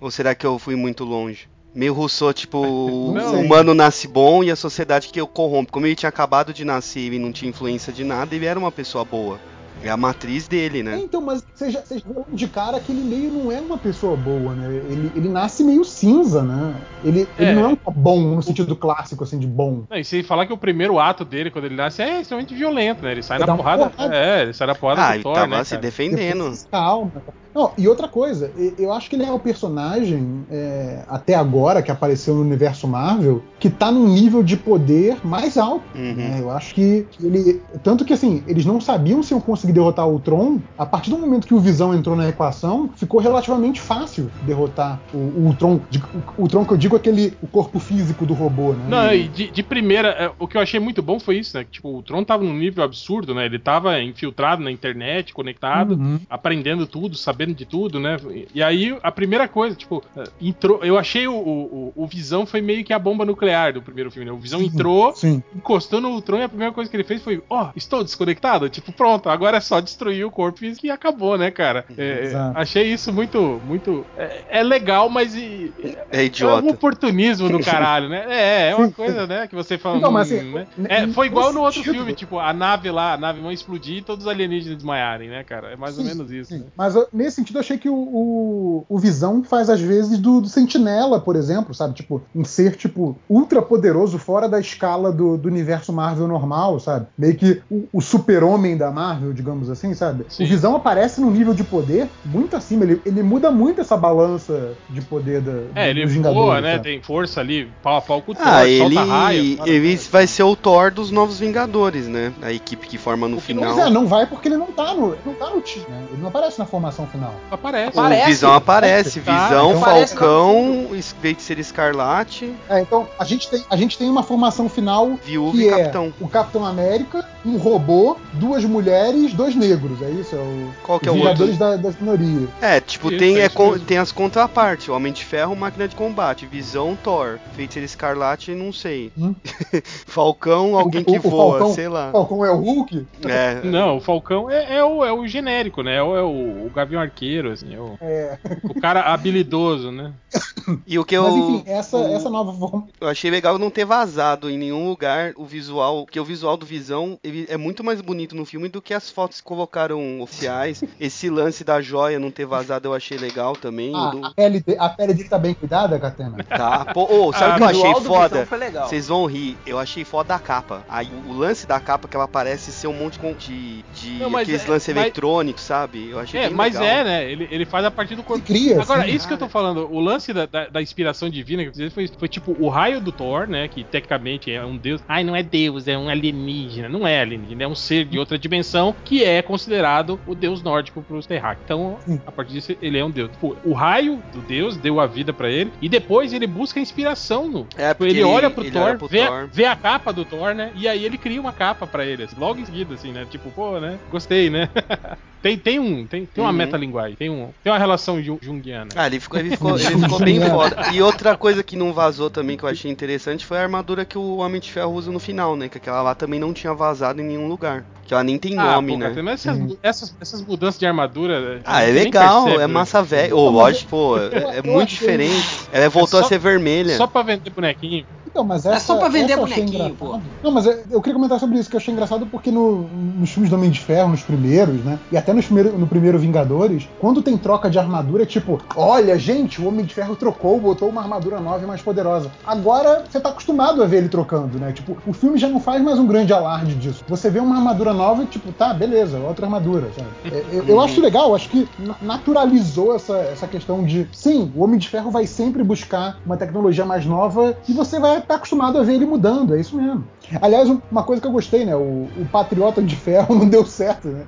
Ou 0.01 0.11
será 0.11 0.35
que 0.35 0.47
eu 0.47 0.59
fui 0.59 0.77
muito 0.77 1.05
longe? 1.05 1.49
Meio 1.75 1.93
Rousseau, 1.93 2.33
tipo, 2.33 2.59
o 2.65 3.13
Não 3.13 3.31
sei. 3.31 3.45
humano 3.45 3.75
nasce 3.75 4.07
bom 4.07 4.45
e 4.45 4.51
a 4.51 4.57
sociedade 4.57 5.09
que 5.09 5.21
o 5.21 5.27
corrompe. 5.27 5.73
Como 5.73 5.87
ele 5.87 5.97
tinha 5.97 6.09
acabado 6.09 6.53
de 6.53 6.65
nascer 6.65 7.13
e 7.13 7.19
não 7.19 7.33
tinha 7.33 7.49
influência 7.51 7.93
de 7.93 8.05
nada, 8.05 8.35
ele 8.35 8.47
era 8.47 8.59
uma 8.59 8.71
pessoa 8.73 9.05
boa. 9.05 9.41
É 9.83 9.91
a 9.91 9.97
matriz 9.97 10.49
dele, 10.49 10.81
É, 10.81 10.83
né? 10.83 11.01
então, 11.03 11.21
mas 11.21 11.45
você 11.55 11.71
já, 11.71 11.81
você 11.81 11.99
já 11.99 12.05
viu 12.07 12.25
de 12.33 12.49
cara 12.49 12.81
que 12.81 12.91
ele 12.93 13.03
meio 13.03 13.31
não 13.31 13.53
é 13.53 13.61
uma 13.61 13.77
pessoa 13.77 14.17
boa, 14.17 14.55
né? 14.55 14.67
Ele, 14.89 15.13
ele 15.15 15.29
nasce 15.29 15.63
meio 15.63 15.85
cinza, 15.85 16.43
né? 16.43 16.75
Ele, 17.05 17.29
ele 17.39 17.51
É. 17.51 17.55
não 17.55 17.65
é 17.65 17.69
um 17.69 17.93
bom 17.93 18.21
no 18.37 18.43
sentido 18.43 18.75
clássico, 18.77 19.25
assim, 19.25 19.39
de 19.39 19.47
bom. 19.47 19.83
Não, 19.91 19.97
e 19.99 20.05
se 20.05 20.23
falar 20.23 20.47
que 20.47 20.53
o 20.53 20.57
primeiro 20.59 20.99
ato 20.99 21.25
dele, 21.25 21.51
quando 21.51 21.67
ele 21.67 21.75
nasce, 21.77 22.01
é 22.03 22.21
extremamente 22.21 22.55
violento, 22.55 23.03
né? 23.03 23.13
Ele 23.13 23.23
sai 23.23 23.39
Ele 23.39 23.47
na 23.47 23.57
porrada. 23.57 23.91
porrada. 23.91 24.15
É, 24.17 24.43
ele 24.43 24.53
sai 24.53 24.67
na 24.67 24.75
porrada 24.75 25.03
Ah, 25.03 25.09
do 25.11 25.15
ele 25.17 25.23
Thor, 25.23 25.35
tava 25.35 25.47
né? 25.59 25.65
se 25.65 25.71
cara? 25.71 25.83
defendendo. 25.83 26.39
Depois, 26.45 26.69
calma. 26.71 27.13
Não, 27.55 27.71
e 27.79 27.87
outra 27.87 28.09
coisa, 28.09 28.51
eu 28.77 28.93
acho 28.93 29.09
que 29.09 29.15
ele 29.15 29.25
é 29.25 29.31
o 29.31 29.39
personagem, 29.39 30.45
é, 30.51 31.05
até 31.09 31.37
agora, 31.37 31.83
que 31.83 31.91
apareceu 31.91 32.35
no 32.35 32.41
universo 32.41 32.89
Marvel, 32.89 33.43
que 33.61 33.71
tá 33.71 33.93
num 33.93 34.09
nível 34.09 34.43
de 34.43 34.57
poder 34.57 35.25
mais 35.25 35.57
alto. 35.57 35.85
Uhum. 35.95 36.15
né? 36.15 36.39
Eu 36.41 36.51
acho 36.51 36.75
que 36.75 37.07
ele. 37.23 37.63
Tanto 37.85 38.05
que 38.05 38.13
assim, 38.13 38.43
eles 38.49 38.67
não 38.67 38.81
sabiam 38.81 39.23
se 39.23 39.33
iam 39.33 39.41
conseguir 39.41 39.64
conseguir 39.65 39.73
derrotar 39.73 40.07
o 40.07 40.13
Ultron, 40.13 40.61
a 40.77 40.85
partir 40.87 41.11
do 41.11 41.19
momento 41.19 41.47
que 41.47 41.55
o 41.55 41.59
Visão 41.61 41.95
entrou 41.95 42.15
na 42.15 42.29
equação, 42.29 42.91
ficou 42.97 43.21
relativamente 43.21 43.81
fácil 43.81 44.31
derrotar 44.43 45.01
o, 45.13 45.17
o 45.17 45.47
Ultron. 45.47 45.81
De- 45.91 46.03
o 46.37 46.43
Ultron 46.43 46.65
que 46.65 46.73
eu 46.73 46.77
digo 46.77 46.97
é 46.97 46.99
aquele 46.99 47.35
o 47.41 47.47
corpo 47.47 47.79
físico 47.79 48.27
do 48.27 48.35
robô, 48.35 48.75
né? 48.75 48.85
Não, 48.89 49.15
e 49.15 49.29
de, 49.29 49.51
de 49.51 49.63
primeira, 49.63 50.09
é, 50.11 50.31
o 50.39 50.47
que 50.47 50.57
eu 50.57 50.61
achei 50.61 50.79
muito 50.79 51.03
bom 51.03 51.19
foi 51.19 51.39
isso, 51.39 51.57
né? 51.57 51.65
que, 51.65 51.71
Tipo, 51.75 51.99
o 51.99 52.03
Tron 52.03 52.23
tava 52.25 52.45
num 52.45 52.55
nível 52.57 52.85
absurdo, 52.85 53.35
né? 53.35 53.47
Ele 53.47 53.59
tava 53.59 54.01
infiltrado 54.01 54.63
na 54.63 54.71
internet, 54.71 55.33
conectado, 55.33 55.95
Uhum. 55.95 56.21
aprendendo 56.29 56.87
tudo, 56.87 57.17
sabendo 57.17 57.55
de 57.55 57.65
tudo, 57.65 57.99
né? 57.99 58.17
E, 58.31 58.47
e 58.55 58.63
aí, 58.63 58.97
a 59.03 59.11
primeira 59.13 59.47
coisa, 59.49 59.75
tipo, 59.77 60.03
é, 60.17 60.25
entrou. 60.41 60.81
Eu 60.85 60.99
achei 60.99 61.27
o, 61.27 61.35
o, 61.35 61.93
o 61.97 62.07
Visão 62.07 62.45
foi 62.47 62.61
meio 62.61 62.85
que 62.85 62.93
a 62.93 62.99
bomba 62.99 63.25
nuclear 63.25 63.73
do 63.73 63.83
primeiro 63.83 64.11
filme, 64.11 64.27
né? 64.27 64.33
O 64.33 64.39
Visão 64.39 64.61
entrou, 64.63 65.13
Sim. 65.15 65.43
encostou 65.55 66.01
no 66.01 66.11
Ultron 66.11 66.39
e 66.39 66.43
a 66.43 66.49
primeira 66.49 66.73
coisa 66.73 66.91
que 66.91 66.97
ele 66.97 67.05
fez 67.05 67.23
foi: 67.23 67.43
Ó, 67.49 67.71
estou 67.77 68.03
desconectado? 68.05 68.69
Tipo, 68.69 68.93
pronto, 68.93 69.29
agora 69.29 69.54
é 69.57 69.61
só 69.61 69.81
destruir 69.81 70.25
o 70.25 70.31
corpo 70.31 70.61
e 70.83 70.91
acabou, 70.91 71.37
né, 71.39 71.51
cara? 71.51 71.85
É, 71.97 72.25
Exato. 72.25 72.59
achei 72.59 72.93
isso 72.93 73.13
muito. 73.13 73.61
muito 73.67 74.05
é, 74.17 74.61
é 74.61 74.63
legal, 74.63 75.09
mas. 75.09 75.35
e- 75.35 75.73
É 76.11 76.19
é 76.19 76.23
um 76.23 76.25
idiota. 76.25 76.69
oportunismo 76.71 77.49
do 77.49 77.61
caralho, 77.61 78.09
né? 78.09 78.25
É, 78.29 78.71
é 78.71 78.75
uma 78.77 78.91
coisa, 78.93 79.27
né, 79.27 79.47
que 79.47 79.55
você 79.55 79.77
fala. 79.79 79.99
Então, 79.99 80.11
mas 80.11 80.31
hum, 80.31 80.37
assim, 80.37 80.53
né? 80.53 80.67
É, 80.89 81.07
foi 81.09 81.27
igual 81.27 81.53
no 81.53 81.61
outro 81.61 81.75
sentido- 81.81 81.95
filme, 81.95 82.13
tipo, 82.15 82.39
a 82.39 82.53
nave 82.53 82.91
lá, 82.91 83.15
a 83.15 83.17
nave 83.17 83.41
vai 83.41 83.53
explodir 83.55 83.99
e 83.99 84.03
todos 84.03 84.25
os 84.27 84.31
alienígenas 84.31 84.77
desmaiarem, 84.77 85.29
né, 85.29 85.45
cara? 85.45 85.69
É 85.73 85.77
mais 85.77 85.99
ou 85.99 86.05
menos 86.05 86.31
isso. 86.31 86.51
sim. 86.53 86.59
né? 86.61 86.65
Mas 86.77 86.95
nesse 87.13 87.37
sentido, 87.37 87.57
eu 87.57 87.61
achei 87.61 87.79
que 87.79 87.89
o, 87.89 87.95
o, 87.95 88.87
o 88.89 88.99
Visão 88.99 89.43
faz 89.43 89.69
às 89.71 89.81
vezes 89.81 90.19
do, 90.19 90.41
do 90.41 90.49
Sentinela, 90.49 91.21
por 91.21 91.37
exemplo, 91.37 91.75
sabe? 91.75 91.95
Tipo, 91.95 92.23
um 92.35 92.45
ser, 92.45 92.77
tipo, 92.77 93.17
ultra 93.29 93.61
poderoso 93.63 94.19
fora 94.19 94.49
da 94.49 94.61
escala 94.61 95.13
do, 95.13 95.37
do 95.37 95.49
universo 95.49 95.93
Marvel 95.93 96.29
normal, 96.29 96.79
sabe? 96.81 97.07
Meio 97.17 97.37
que 97.37 97.63
o, 97.71 97.89
o 97.93 98.01
super-homem 98.01 98.77
da 98.77 98.91
Marvel, 98.91 99.33
digamos 99.45 99.69
assim, 99.69 99.93
sabe? 99.93 100.25
Sim. 100.29 100.45
O 100.45 100.47
Visão 100.49 100.75
aparece 100.75 101.21
num 101.21 101.31
nível 101.31 101.53
de 101.53 101.63
poder 101.63 102.09
muito 102.25 102.57
acima. 102.57 102.85
Ele, 102.85 103.01
ele 103.05 103.23
muda 103.23 103.51
muito 103.51 103.81
essa 103.83 103.95
balança 103.97 104.73
de 104.89 105.03
poder 105.03 105.43
da, 105.43 105.53
É, 105.75 105.91
ele 105.91 106.03
dos 106.05 106.15
voa, 106.15 106.23
Vingadores, 106.33 106.63
né? 106.63 106.73
sabe? 106.73 106.83
Tem 106.85 107.03
força 107.03 107.41
ali, 107.41 107.71
pau 107.83 107.97
a 107.99 108.01
pau 108.01 108.23
com 108.23 108.33
o 108.33 108.35
Thor, 108.35 108.45
Ah, 108.47 108.67
ele, 108.67 108.95
solta 108.95 109.05
raio. 109.11 109.59
ele 109.67 109.97
vai 110.11 110.27
ser 110.27 110.43
o 110.45 110.57
Thor 110.57 110.91
dos 110.91 111.11
Novos 111.11 111.39
Vingadores, 111.39 112.09
né? 112.09 112.33
A 112.43 112.53
equipe 112.53 112.87
que 112.87 112.97
forma 112.97 113.29
no 113.29 113.37
O 113.37 113.41
final. 113.41 113.75
Pois 113.75 113.87
é, 113.87 113.91
não 113.91 114.07
vai 114.07 114.27
porque 114.27 114.49
ele 114.49 114.57
não 114.57 114.67
tá 114.73 114.95
no, 114.95 115.13
ele 115.13 115.21
não 115.27 115.35
tá 115.35 115.51
no 115.51 115.61
time, 115.61 115.85
né? 115.89 116.05
Ele 116.11 116.21
não 116.23 116.29
aparece 116.29 116.59
na 116.59 116.65
formação 116.65 117.07
final. 117.07 117.35
Aparece. 117.51 117.97
O 117.97 118.01
Aparece. 118.01 118.27
Visão 118.27 118.53
aparece, 118.55 119.21
Tá, 119.21 119.33
Visão, 119.49 119.71
então 119.71 119.81
Falcão, 119.83 120.89
Feiticeiro 121.21 121.61
Escarlate, 121.61 122.55
É, 122.69 122.81
então 122.81 123.07
a 123.19 123.25
gente 123.25 123.51
tem, 123.51 123.63
a 123.71 123.77
gente 123.77 123.99
tem 123.99 124.09
uma 124.09 124.23
formação 124.23 124.69
final 124.69 125.11
Viúva 125.25 125.53
que 125.53 125.65
e 125.65 125.69
é 125.69 125.71
Capitão. 125.79 126.13
o 126.21 126.29
Capitão 126.29 126.65
América, 126.65 127.27
um 127.45 127.57
robô, 127.59 128.17
duas 128.35 128.65
mulheres, 128.65 129.33
dois 129.35 129.55
negros. 129.55 130.01
É 130.03 130.11
isso? 130.11 130.35
É 130.35 130.39
o 130.39 130.71
Qual 130.83 130.99
que 131.01 131.09
é 131.09 131.13
o 131.13 131.15
Vingadores 131.15 131.61
outro? 131.61 131.79
da, 131.83 131.91
da 131.91 131.97
minoria. 132.01 132.49
É, 132.61 132.81
tipo, 132.81 133.09
Isso, 133.11 133.19
tem, 133.19 133.39
é 133.41 133.49
con- 133.49 133.79
tem 133.79 133.99
as 133.99 134.11
contrapartes. 134.13 134.89
Homem 134.89 135.13
de 135.13 135.25
Ferro, 135.25 135.55
Máquina 135.55 135.87
de 135.89 135.95
Combate. 135.97 136.47
Visão, 136.47 136.97
Thor. 137.03 137.39
Feiticeiro 137.55 137.85
Escarlate, 137.87 138.55
não 138.55 138.73
sei. 138.73 139.13
Hum? 139.19 139.35
Falcão, 140.07 140.79
alguém 140.79 141.03
O- 141.03 141.05
que 141.05 141.13
o- 141.13 141.17
o 141.27 141.31
voa, 141.31 141.59
Falcão- 141.59 141.75
sei 141.75 141.89
lá. 141.89 142.11
Falcão 142.13 142.45
é 142.45 142.51
o 142.51 142.57
Hulk? 142.61 143.07
É, 143.25 143.61
Não, 143.67 143.97
o 143.97 144.01
Falcão 144.01 144.51
é, 144.51 144.77
é 144.77 144.85
o, 144.85 145.05
é 145.05 145.13
o 145.13 145.27
genérico, 145.27 145.83
né? 145.83 145.97
É 145.97 146.03
o, 146.03 146.17
é 146.17 146.23
o, 146.23 146.67
o 146.67 146.71
Gavião 146.75 147.01
Arqueiro, 147.01 147.51
assim, 147.53 147.75
é 147.75 147.81
o, 147.81 147.97
É. 148.01 148.39
o 148.63 148.81
cara 148.81 149.01
habilidoso, 149.13 149.91
né? 149.91 150.13
e 150.87 150.99
o 150.99 151.05
que 151.05 151.15
eu, 151.17 151.23
Mas 151.25 151.35
enfim, 151.35 151.63
essa, 151.67 151.97
o- 151.97 152.07
essa 152.15 152.31
nova 152.31 152.53
forma. 152.53 152.87
eu 153.01 153.09
achei 153.09 153.31
legal 153.31 153.59
não 153.59 153.71
ter 153.71 153.85
vazado 153.85 154.49
em 154.51 154.59
nenhum 154.59 154.89
lugar 154.89 155.33
o 155.37 155.45
visual, 155.45 156.05
porque 156.05 156.19
o 156.19 156.25
visual 156.25 156.57
do 156.57 156.67
Visão 156.67 157.19
ele 157.23 157.34
é 157.49 157.57
muito 157.57 157.83
mais 157.85 158.01
bonito 158.01 158.35
no 158.37 158.45
filme 158.45 158.69
do 158.69 158.81
que 158.83 158.95
as 158.95 159.11
fotos 159.11 159.39
que 159.41 159.45
colocaram 159.47 160.21
oficiais. 160.21 160.83
Esse 161.01 161.29
lance 161.31 161.65
da 161.65 161.81
joia 161.81 162.19
não 162.19 162.31
ter 162.31 162.47
vazado 162.47 162.89
eu 162.89 162.95
achei 162.95 163.17
legal 163.19 163.55
também. 163.57 163.93
Ah, 163.95 164.11
do- 164.11 164.25
a, 164.25 164.31
pele 164.33 164.61
de- 164.61 164.77
a 164.79 164.89
pele 164.89 165.15
dele 165.15 165.29
tá 165.29 165.39
bem 165.39 165.55
cuidada, 165.55 165.99
Catena? 165.99 166.37
Tá, 166.45 166.87
pô, 166.93 167.05
ô, 167.29 167.33
sabe 167.35 167.53
Ah, 167.53 167.55
o 167.55 167.57
que 167.59 167.63
eu 167.77 167.91
achei 167.91 168.05
foda? 168.05 168.49
Vocês 168.87 169.09
vão 169.09 169.27
rir, 169.27 169.57
eu 169.67 169.79
achei 169.79 170.05
foda 170.05 170.35
a 170.35 170.39
capa. 170.39 170.85
Aí 170.89 171.09
o, 171.27 171.33
lance 171.33 171.67
da 171.67 171.81
capa 171.81 172.07
que 172.09 172.17
ela 172.17 172.29
parece 172.29 172.71
ser 172.73 172.87
um 172.87 172.93
monte 172.93 173.19
de, 173.39 173.83
de 173.95 174.11
Não, 174.19 174.37
aqueles 174.37 174.65
é- 174.67 174.71
lances 174.71 174.95
mas- 174.95 175.05
eletrônicos, 175.05 175.63
sabe? 175.63 176.11
Eu 176.11 176.19
achei 176.19 176.41
É, 176.41 176.47
bem 176.49 176.57
mas 176.57 176.75
legal. 176.75 176.89
é, 176.89 177.05
né? 177.05 177.31
Ele, 177.31 177.49
ele 177.51 177.65
faz 177.65 177.85
a 177.85 177.91
partir 177.91 178.15
do 178.15 178.21
Ele 178.21 178.27
corpo. 178.27 178.45
cria, 178.45 178.81
Agora, 178.81 179.03
assim, 179.03 179.13
isso 179.15 179.27
que 179.27 179.33
eu 179.35 179.39
tô 179.39 179.49
falando, 179.49 179.89
o 179.91 180.01
lance 180.01 180.33
da, 180.33 180.47
da, 180.47 180.69
da 180.69 180.83
inspiração 180.83 181.31
divina 181.31 181.63
que 181.65 181.69
eu 181.71 181.75
fiz 181.75 181.93
foi, 181.93 182.09
foi 182.09 182.29
tipo 182.29 182.55
o 182.59 182.69
raio 182.69 183.01
do 183.01 183.11
Thor, 183.13 183.47
né? 183.49 183.69
Que 183.69 183.83
tecnicamente 183.85 184.51
é 184.51 184.65
um 184.65 184.77
deus. 184.77 185.01
Ai, 185.09 185.25
não 185.25 185.35
é 185.35 185.43
deus, 185.43 185.89
é 185.89 185.97
um 185.97 186.09
alienígena. 186.09 186.89
Não 186.89 187.07
é 187.07 187.24
alienígena, 187.25 187.65
é 187.65 187.69
um 187.69 187.75
ser 187.75 188.05
de 188.05 188.19
outra 188.19 188.39
dimensão 188.39 188.95
que 189.05 189.25
é 189.25 189.43
considerado 189.43 190.21
o 190.27 190.35
deus 190.35 190.63
nórdico 190.63 191.03
pros 191.03 191.27
terráqueos. 191.27 191.65
Então, 191.65 191.99
a 192.27 192.33
partir 192.33 192.53
disso, 192.53 192.77
ele 192.81 192.99
é 192.99 193.05
um 193.05 193.11
deus. 193.11 193.31
Tipo, 193.31 193.57
o 193.65 193.73
raio 193.73 194.23
do 194.33 194.41
deus 194.43 194.77
deu 194.77 195.01
a 195.01 195.07
vida 195.07 195.33
pra 195.33 195.51
ele 195.51 195.73
e 195.81 195.89
depois 195.89 196.33
ele 196.33 196.47
busca 196.47 196.79
inspiração 196.81 197.49
no. 197.49 197.67
É, 197.77 197.89
Tipo, 197.89 197.99
porque 197.99 198.13
ele, 198.13 198.23
olha 198.23 198.51
pro 198.51 198.63
ele 198.63 198.71
Thor, 198.71 198.83
olha 198.83 198.99
pro 198.99 199.09
vê, 199.09 199.27
Thor. 199.27 199.49
vê 199.53 199.65
a 199.65 199.77
capa 199.77 200.13
do 200.13 200.25
Thor, 200.25 200.55
né? 200.55 200.73
E 200.75 200.87
aí 200.87 201.05
ele 201.05 201.19
cria 201.19 201.41
uma 201.41 201.53
capa 201.53 201.87
pra 201.87 202.05
ele, 202.05 202.23
assim, 202.25 202.37
logo 202.39 202.61
em 202.61 202.65
seguida, 202.65 202.95
assim, 202.95 203.13
né? 203.13 203.27
Tipo, 203.31 203.51
pô, 203.51 203.79
né? 203.81 203.99
Gostei, 204.11 204.51
né? 204.51 204.69
tem, 205.45 205.59
tem 205.59 205.79
um, 205.79 206.07
tem, 206.07 206.25
tem 206.25 206.43
uma 206.43 206.51
Uhum. 206.51 206.57
metalinguagem, 206.57 207.17
tem, 207.17 207.29
um, 207.29 207.51
tem 207.63 207.71
uma 207.71 207.79
relação 207.79 208.23
jun- 208.23 208.39
junguiana. 208.41 208.89
Ah, 208.97 209.07
ele 209.07 209.21
ficou, 209.21 209.39
ele 209.39 209.51
ficou, 209.51 209.77
ele 209.79 209.99
ficou 209.99 210.19
bem 210.19 210.41
foda. 210.41 210.89
E 210.91 211.03
outra 211.03 211.37
coisa 211.37 211.63
que 211.63 211.77
não 211.77 211.93
vazou 211.93 212.31
também 212.31 212.57
que 212.57 212.65
eu 212.65 212.69
achei 212.69 212.91
interessante 212.91 213.45
foi 213.45 213.59
a 213.59 213.63
armadura 213.63 214.07
que 214.07 214.17
o 214.17 214.39
Homem 214.39 214.59
de 214.59 214.73
Ferro 214.73 214.93
usa 214.93 215.13
no 215.13 215.21
final, 215.21 215.55
né? 215.55 215.69
Que 215.69 215.77
aquela 215.77 216.01
lá 216.01 216.15
também 216.15 216.41
não 216.41 216.55
tinha 216.55 216.73
vazado 216.73 217.21
em 217.21 217.25
nenhum 217.25 217.47
lugar. 217.47 217.85
Que 218.07 218.13
ela 218.15 218.23
nem 218.23 218.39
tem 218.39 218.59
Ah, 218.59 218.75
nome, 218.75 218.93
pô, 218.93 218.99
né? 218.99 219.09
cara, 219.11 219.23
mas 219.23 219.41
essas, 219.47 219.59
Uhum. 219.59 219.77
essas, 219.83 220.17
essas 220.21 220.43
mudanças 220.43 220.79
de 220.79 220.87
armadura. 220.87 221.61
Ah, 221.65 221.83
é 221.83 221.91
legal, 221.91 222.45
percebe, 222.45 222.63
é 222.65 222.67
né? 222.67 222.73
massa 222.73 223.03
velha. 223.03 223.35
Ô, 223.35 223.49
lógico, 223.49 223.91
pô, 223.91 224.19
é, 224.19 224.59
é 224.59 224.63
muito 224.63 224.91
diferente. 224.91 225.61
Ela 225.73 225.89
voltou 225.89 226.19
É 226.21 226.23
só- 226.23 226.27
a 226.27 226.29
ser 226.29 226.39
vermelha. 226.39 226.97
Só 226.97 227.07
pra 227.07 227.23
vender 227.23 227.51
bonequinho. 227.51 228.05
Então, 228.27 228.43
mas 228.45 228.67
É 228.67 228.71
essa, 228.75 228.87
só 228.87 228.97
pra 228.97 229.09
vender 229.09 229.37
bonequinho, 229.37 229.69
engraçado. 229.69 230.23
Não, 230.43 230.51
mas 230.51 230.67
eu, 230.67 230.73
eu 230.91 231.01
queria 231.01 231.15
comentar 231.15 231.39
sobre 231.39 231.57
isso, 231.59 231.71
que 231.71 231.77
eu 231.77 231.79
achei 231.81 231.93
engraçado 231.95 232.27
porque 232.27 232.51
no- 232.51 232.83
nos 232.89 233.31
filmes 233.31 233.49
do 233.49 233.57
Homem 233.57 233.71
de 233.71 233.79
Ferro, 233.81 234.09
nos 234.11 234.23
primeiros, 234.23 234.85
né? 234.85 234.99
E 235.13 235.17
até 235.17 235.33
nos 235.33 235.45
primeiro, 235.47 235.79
no 235.79 235.87
primeiro 235.87 236.19
Vingadores, 236.19 236.89
quando 236.99 237.23
tem 237.23 237.39
troca 237.39 237.71
de 237.71 237.79
armadura, 237.79 238.25
é 238.25 238.27
tipo, 238.27 238.61
olha, 238.77 239.17
gente, 239.19 239.63
o 239.63 239.69
Homem 239.69 239.85
de 239.87 239.95
Ferro 239.95 240.17
trocou, 240.17 240.59
botou 240.61 240.89
uma 240.89 241.01
armadura 241.01 241.39
nova 241.41 241.63
e 241.63 241.67
mais 241.67 241.81
poderosa. 241.81 242.31
Agora 242.45 243.05
você 243.09 243.21
tá 243.21 243.29
acostumado 243.31 243.83
a 243.83 243.87
ver 243.87 243.99
ele 243.99 244.09
trocando, 244.09 244.59
né? 244.59 244.73
Tipo, 244.73 244.99
o 245.07 245.13
filme 245.13 245.39
já 245.39 245.49
não 245.49 245.61
faz 245.61 245.81
mais 245.83 245.99
um 245.99 246.07
grande 246.07 246.33
alarde 246.33 246.75
disso. 246.75 247.05
Você 247.09 247.31
vê 247.31 247.39
uma 247.39 247.57
armadura 247.57 247.94
nova 247.95 248.23
e, 248.25 248.27
tipo, 248.27 248.53
tá, 248.53 248.75
beleza, 248.75 249.19
outra 249.19 249.47
armadura, 249.47 249.91
sabe? 249.93 250.09
É, 250.25 250.59
eu, 250.59 250.65
eu 250.69 250.81
acho 250.81 251.01
legal, 251.01 251.35
acho 251.35 251.49
que 251.49 251.67
na- 251.79 251.97
naturalizou 252.03 252.95
essa, 252.95 253.17
essa 253.19 253.47
questão 253.49 253.83
de, 253.85 254.07
sim, 254.13 254.53
o 254.55 254.63
Homem 254.65 254.79
de 254.79 254.89
Ferro 254.89 255.11
vai 255.11 255.27
sempre 255.27 255.63
buscar 255.63 256.19
uma 256.27 256.37
tecnologia 256.37 256.85
mais 256.85 257.07
nova 257.07 257.57
e 257.69 257.73
você 257.73 257.99
vai 257.99 258.19
estar 258.19 258.35
acostumado 258.35 258.79
a 258.79 258.83
ver 258.83 258.95
ele 258.95 259.07
mudando, 259.07 259.55
é 259.55 259.61
isso 259.61 259.77
mesmo. 259.77 260.05
Aliás, 260.43 260.69
um- 260.69 260.81
uma 260.91 261.03
coisa 261.03 261.23
que 261.23 261.29
eu 261.29 261.33
gostei, 261.33 261.65
né? 261.65 261.75
O, 261.77 261.81
o 261.81 262.29
Patriota 262.31 262.83
de 262.83 262.97
Ferro 262.97 263.35
não 263.39 263.49
deu 263.49 263.65
certo, 263.65 264.09
né? 264.09 264.27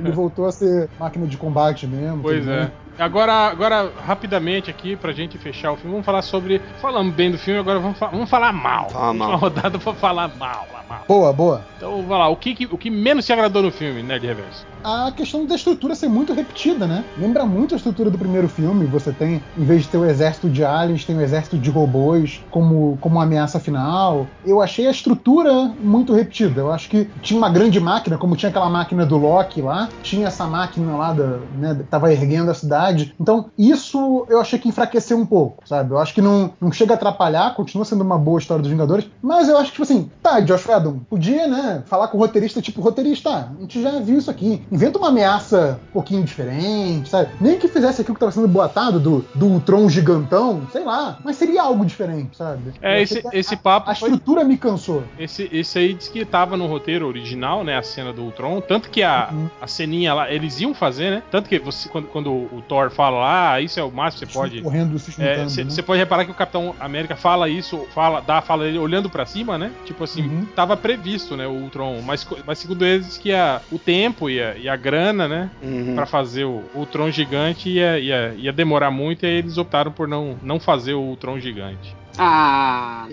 Ele 0.00 0.12
voltou 0.12 0.46
a 0.46 0.52
ser 0.52 0.90
máquina 0.98 1.26
de 1.26 1.36
combate 1.36 1.86
mesmo. 1.86 2.22
Pois 2.22 2.46
é. 2.46 2.60
bem. 2.60 2.70
Agora, 2.98 3.32
agora, 3.48 3.92
rapidamente 4.06 4.68
aqui, 4.70 4.96
pra 4.96 5.12
gente 5.12 5.38
fechar 5.38 5.72
o 5.72 5.76
filme, 5.76 5.92
vamos 5.92 6.04
falar 6.06 6.22
sobre. 6.22 6.60
Falamos 6.80 7.14
bem 7.14 7.30
do 7.30 7.38
filme, 7.38 7.60
agora 7.60 7.78
vamos, 7.78 7.96
fa- 7.98 8.08
vamos 8.08 8.28
falar 8.28 8.52
mal. 8.52 8.90
Fala 8.90 9.06
Última 9.08 9.28
mal. 9.28 9.38
rodada 9.38 9.78
pra 9.78 9.94
falar 9.94 10.28
mal, 10.36 10.66
mal. 10.88 11.04
Boa, 11.06 11.32
boa. 11.32 11.64
Então, 11.76 11.92
vamos 12.02 12.10
lá. 12.10 12.28
O 12.28 12.36
que, 12.36 12.54
que- 12.54 12.66
o 12.66 12.76
que 12.76 12.90
menos 12.90 13.24
te 13.24 13.32
agradou 13.32 13.62
no 13.62 13.70
filme, 13.70 14.02
Nerd 14.02 14.26
Reverso? 14.26 14.66
a 14.84 15.10
questão 15.14 15.44
da 15.44 15.56
estrutura 15.56 15.92
ser 15.96 16.08
muito 16.08 16.32
repetida, 16.32 16.86
né? 16.86 17.04
Lembra 17.18 17.44
muito 17.44 17.74
a 17.74 17.76
estrutura 17.76 18.10
do 18.10 18.16
primeiro 18.16 18.48
filme. 18.48 18.86
Você 18.86 19.12
tem, 19.12 19.42
em 19.58 19.64
vez 19.64 19.82
de 19.82 19.88
ter 19.88 19.98
o 19.98 20.04
exército 20.04 20.48
de 20.48 20.64
aliens, 20.64 21.04
tem 21.04 21.16
o 21.16 21.20
exército 21.20 21.58
de 21.58 21.68
robôs 21.68 22.40
como, 22.48 22.96
como 23.00 23.16
uma 23.16 23.24
ameaça 23.24 23.58
final. 23.58 24.26
Eu 24.46 24.62
achei 24.62 24.86
a 24.86 24.90
estrutura 24.92 25.52
muito 25.80 26.14
repetida. 26.14 26.60
Eu 26.60 26.72
acho 26.72 26.88
que 26.88 27.10
tinha 27.20 27.36
uma 27.36 27.50
grande 27.50 27.80
máquina, 27.80 28.16
como 28.16 28.36
tinha 28.36 28.50
aquela 28.50 28.70
máquina 28.70 29.04
do 29.04 29.18
Loki 29.18 29.60
lá, 29.60 29.88
tinha 30.02 30.28
essa 30.28 30.46
máquina 30.46 30.96
lá 30.96 31.12
da, 31.12 31.38
né, 31.56 31.74
que 31.74 31.82
tava 31.84 32.12
erguendo 32.12 32.50
a 32.50 32.54
cidade. 32.54 32.87
Então, 33.20 33.46
isso 33.58 34.26
eu 34.28 34.40
achei 34.40 34.58
que 34.58 34.68
enfraqueceu 34.68 35.16
um 35.18 35.26
pouco, 35.26 35.66
sabe? 35.66 35.92
Eu 35.92 35.98
acho 35.98 36.14
que 36.14 36.22
não, 36.22 36.52
não 36.60 36.72
chega 36.72 36.94
a 36.94 36.96
atrapalhar, 36.96 37.54
continua 37.54 37.84
sendo 37.84 38.02
uma 38.02 38.18
boa 38.18 38.38
história 38.38 38.62
dos 38.62 38.70
Vingadores, 38.70 39.06
mas 39.22 39.48
eu 39.48 39.56
acho 39.56 39.66
que, 39.66 39.72
tipo 39.72 39.82
assim, 39.82 40.10
tá, 40.22 40.40
Josh 40.40 40.66
Whedon, 40.66 40.98
podia, 41.08 41.46
né, 41.46 41.82
falar 41.86 42.08
com 42.08 42.16
o 42.16 42.20
roteirista, 42.20 42.60
tipo, 42.60 42.80
roteirista, 42.80 43.30
ah, 43.30 43.48
a 43.56 43.60
gente 43.60 43.80
já 43.82 43.98
viu 44.00 44.18
isso 44.18 44.30
aqui, 44.30 44.62
inventa 44.70 44.98
uma 44.98 45.08
ameaça 45.08 45.78
um 45.90 45.92
pouquinho 45.92 46.22
diferente, 46.24 47.08
sabe? 47.08 47.30
Nem 47.40 47.58
que 47.58 47.68
fizesse 47.68 48.00
aquilo 48.00 48.14
que 48.14 48.20
tava 48.20 48.32
sendo 48.32 48.48
boatado 48.48 48.98
do, 49.00 49.24
do 49.34 49.46
Ultron 49.46 49.88
gigantão, 49.88 50.62
sei 50.72 50.84
lá, 50.84 51.18
mas 51.24 51.36
seria 51.36 51.62
algo 51.62 51.84
diferente, 51.84 52.36
sabe? 52.36 52.72
É, 52.80 53.00
esse, 53.02 53.22
que 53.22 53.36
esse 53.36 53.54
a, 53.54 53.58
papo 53.58 53.90
a 53.90 53.94
foi. 53.94 54.10
estrutura 54.10 54.44
me 54.44 54.56
cansou. 54.56 55.02
Esse, 55.18 55.48
esse 55.52 55.78
aí 55.78 55.94
diz 55.94 56.08
que 56.08 56.24
tava 56.24 56.56
no 56.56 56.66
roteiro 56.66 57.06
original, 57.06 57.64
né? 57.64 57.76
A 57.76 57.82
cena 57.82 58.12
do 58.12 58.22
Ultron. 58.22 58.60
Tanto 58.60 58.90
que 58.90 59.02
a, 59.02 59.28
Uhum. 59.32 59.48
a 59.60 59.66
ceninha 59.66 60.14
lá, 60.14 60.30
eles 60.30 60.60
iam 60.60 60.72
fazer, 60.72 61.10
né? 61.10 61.22
Tanto 61.30 61.48
que 61.48 61.58
você, 61.58 61.88
quando, 61.88 62.06
quando 62.08 62.30
o 62.30 62.62
Thor 62.68 62.77
fala, 62.90 63.52
ah, 63.54 63.60
isso 63.60 63.78
é 63.78 63.82
o 63.82 63.90
máximo, 63.90 64.26
você 64.30 64.38
pode. 64.38 64.60
Correndo, 64.62 64.98
se 64.98 65.10
É, 65.20 65.34
juntando, 65.44 65.64
né? 65.64 65.70
Você 65.70 65.82
pode 65.82 65.98
reparar 65.98 66.24
que 66.24 66.30
o 66.30 66.34
Capitão 66.34 66.74
América 66.80 67.16
fala 67.16 67.48
isso, 67.48 67.86
fala, 67.94 68.20
dá 68.20 68.38
a 68.38 68.42
fala 68.42 68.64
dele 68.64 68.78
olhando 68.78 69.10
pra 69.10 69.26
cima, 69.26 69.58
né? 69.58 69.72
Tipo 69.84 70.04
assim, 70.04 70.22
Uhum. 70.22 70.46
tava 70.54 70.76
previsto, 70.76 71.36
né, 71.36 71.46
o 71.46 71.52
Ultron. 71.52 72.00
Mas, 72.02 72.26
mas 72.46 72.58
segundo 72.58 72.84
eles, 72.84 73.18
que 73.18 73.32
a, 73.32 73.60
o 73.70 73.78
tempo 73.78 74.30
e 74.30 74.40
a, 74.40 74.56
e 74.56 74.68
a 74.68 74.76
grana, 74.76 75.26
né, 75.28 75.50
Uhum. 75.62 75.94
Pra 75.94 76.06
fazer 76.06 76.44
o 76.44 76.64
Ultron 76.74 77.10
gigante 77.10 77.68
ia, 77.68 77.98
ia, 77.98 78.34
ia 78.36 78.52
demorar 78.52 78.90
muito 78.90 79.24
e 79.24 79.26
aí 79.26 79.34
eles 79.38 79.58
optaram 79.58 79.90
por 79.92 80.06
não, 80.06 80.36
não 80.42 80.60
fazer 80.60 80.94
o 80.94 81.00
Ultron 81.00 81.38
gigante. 81.38 81.96
Ah, 82.18 83.06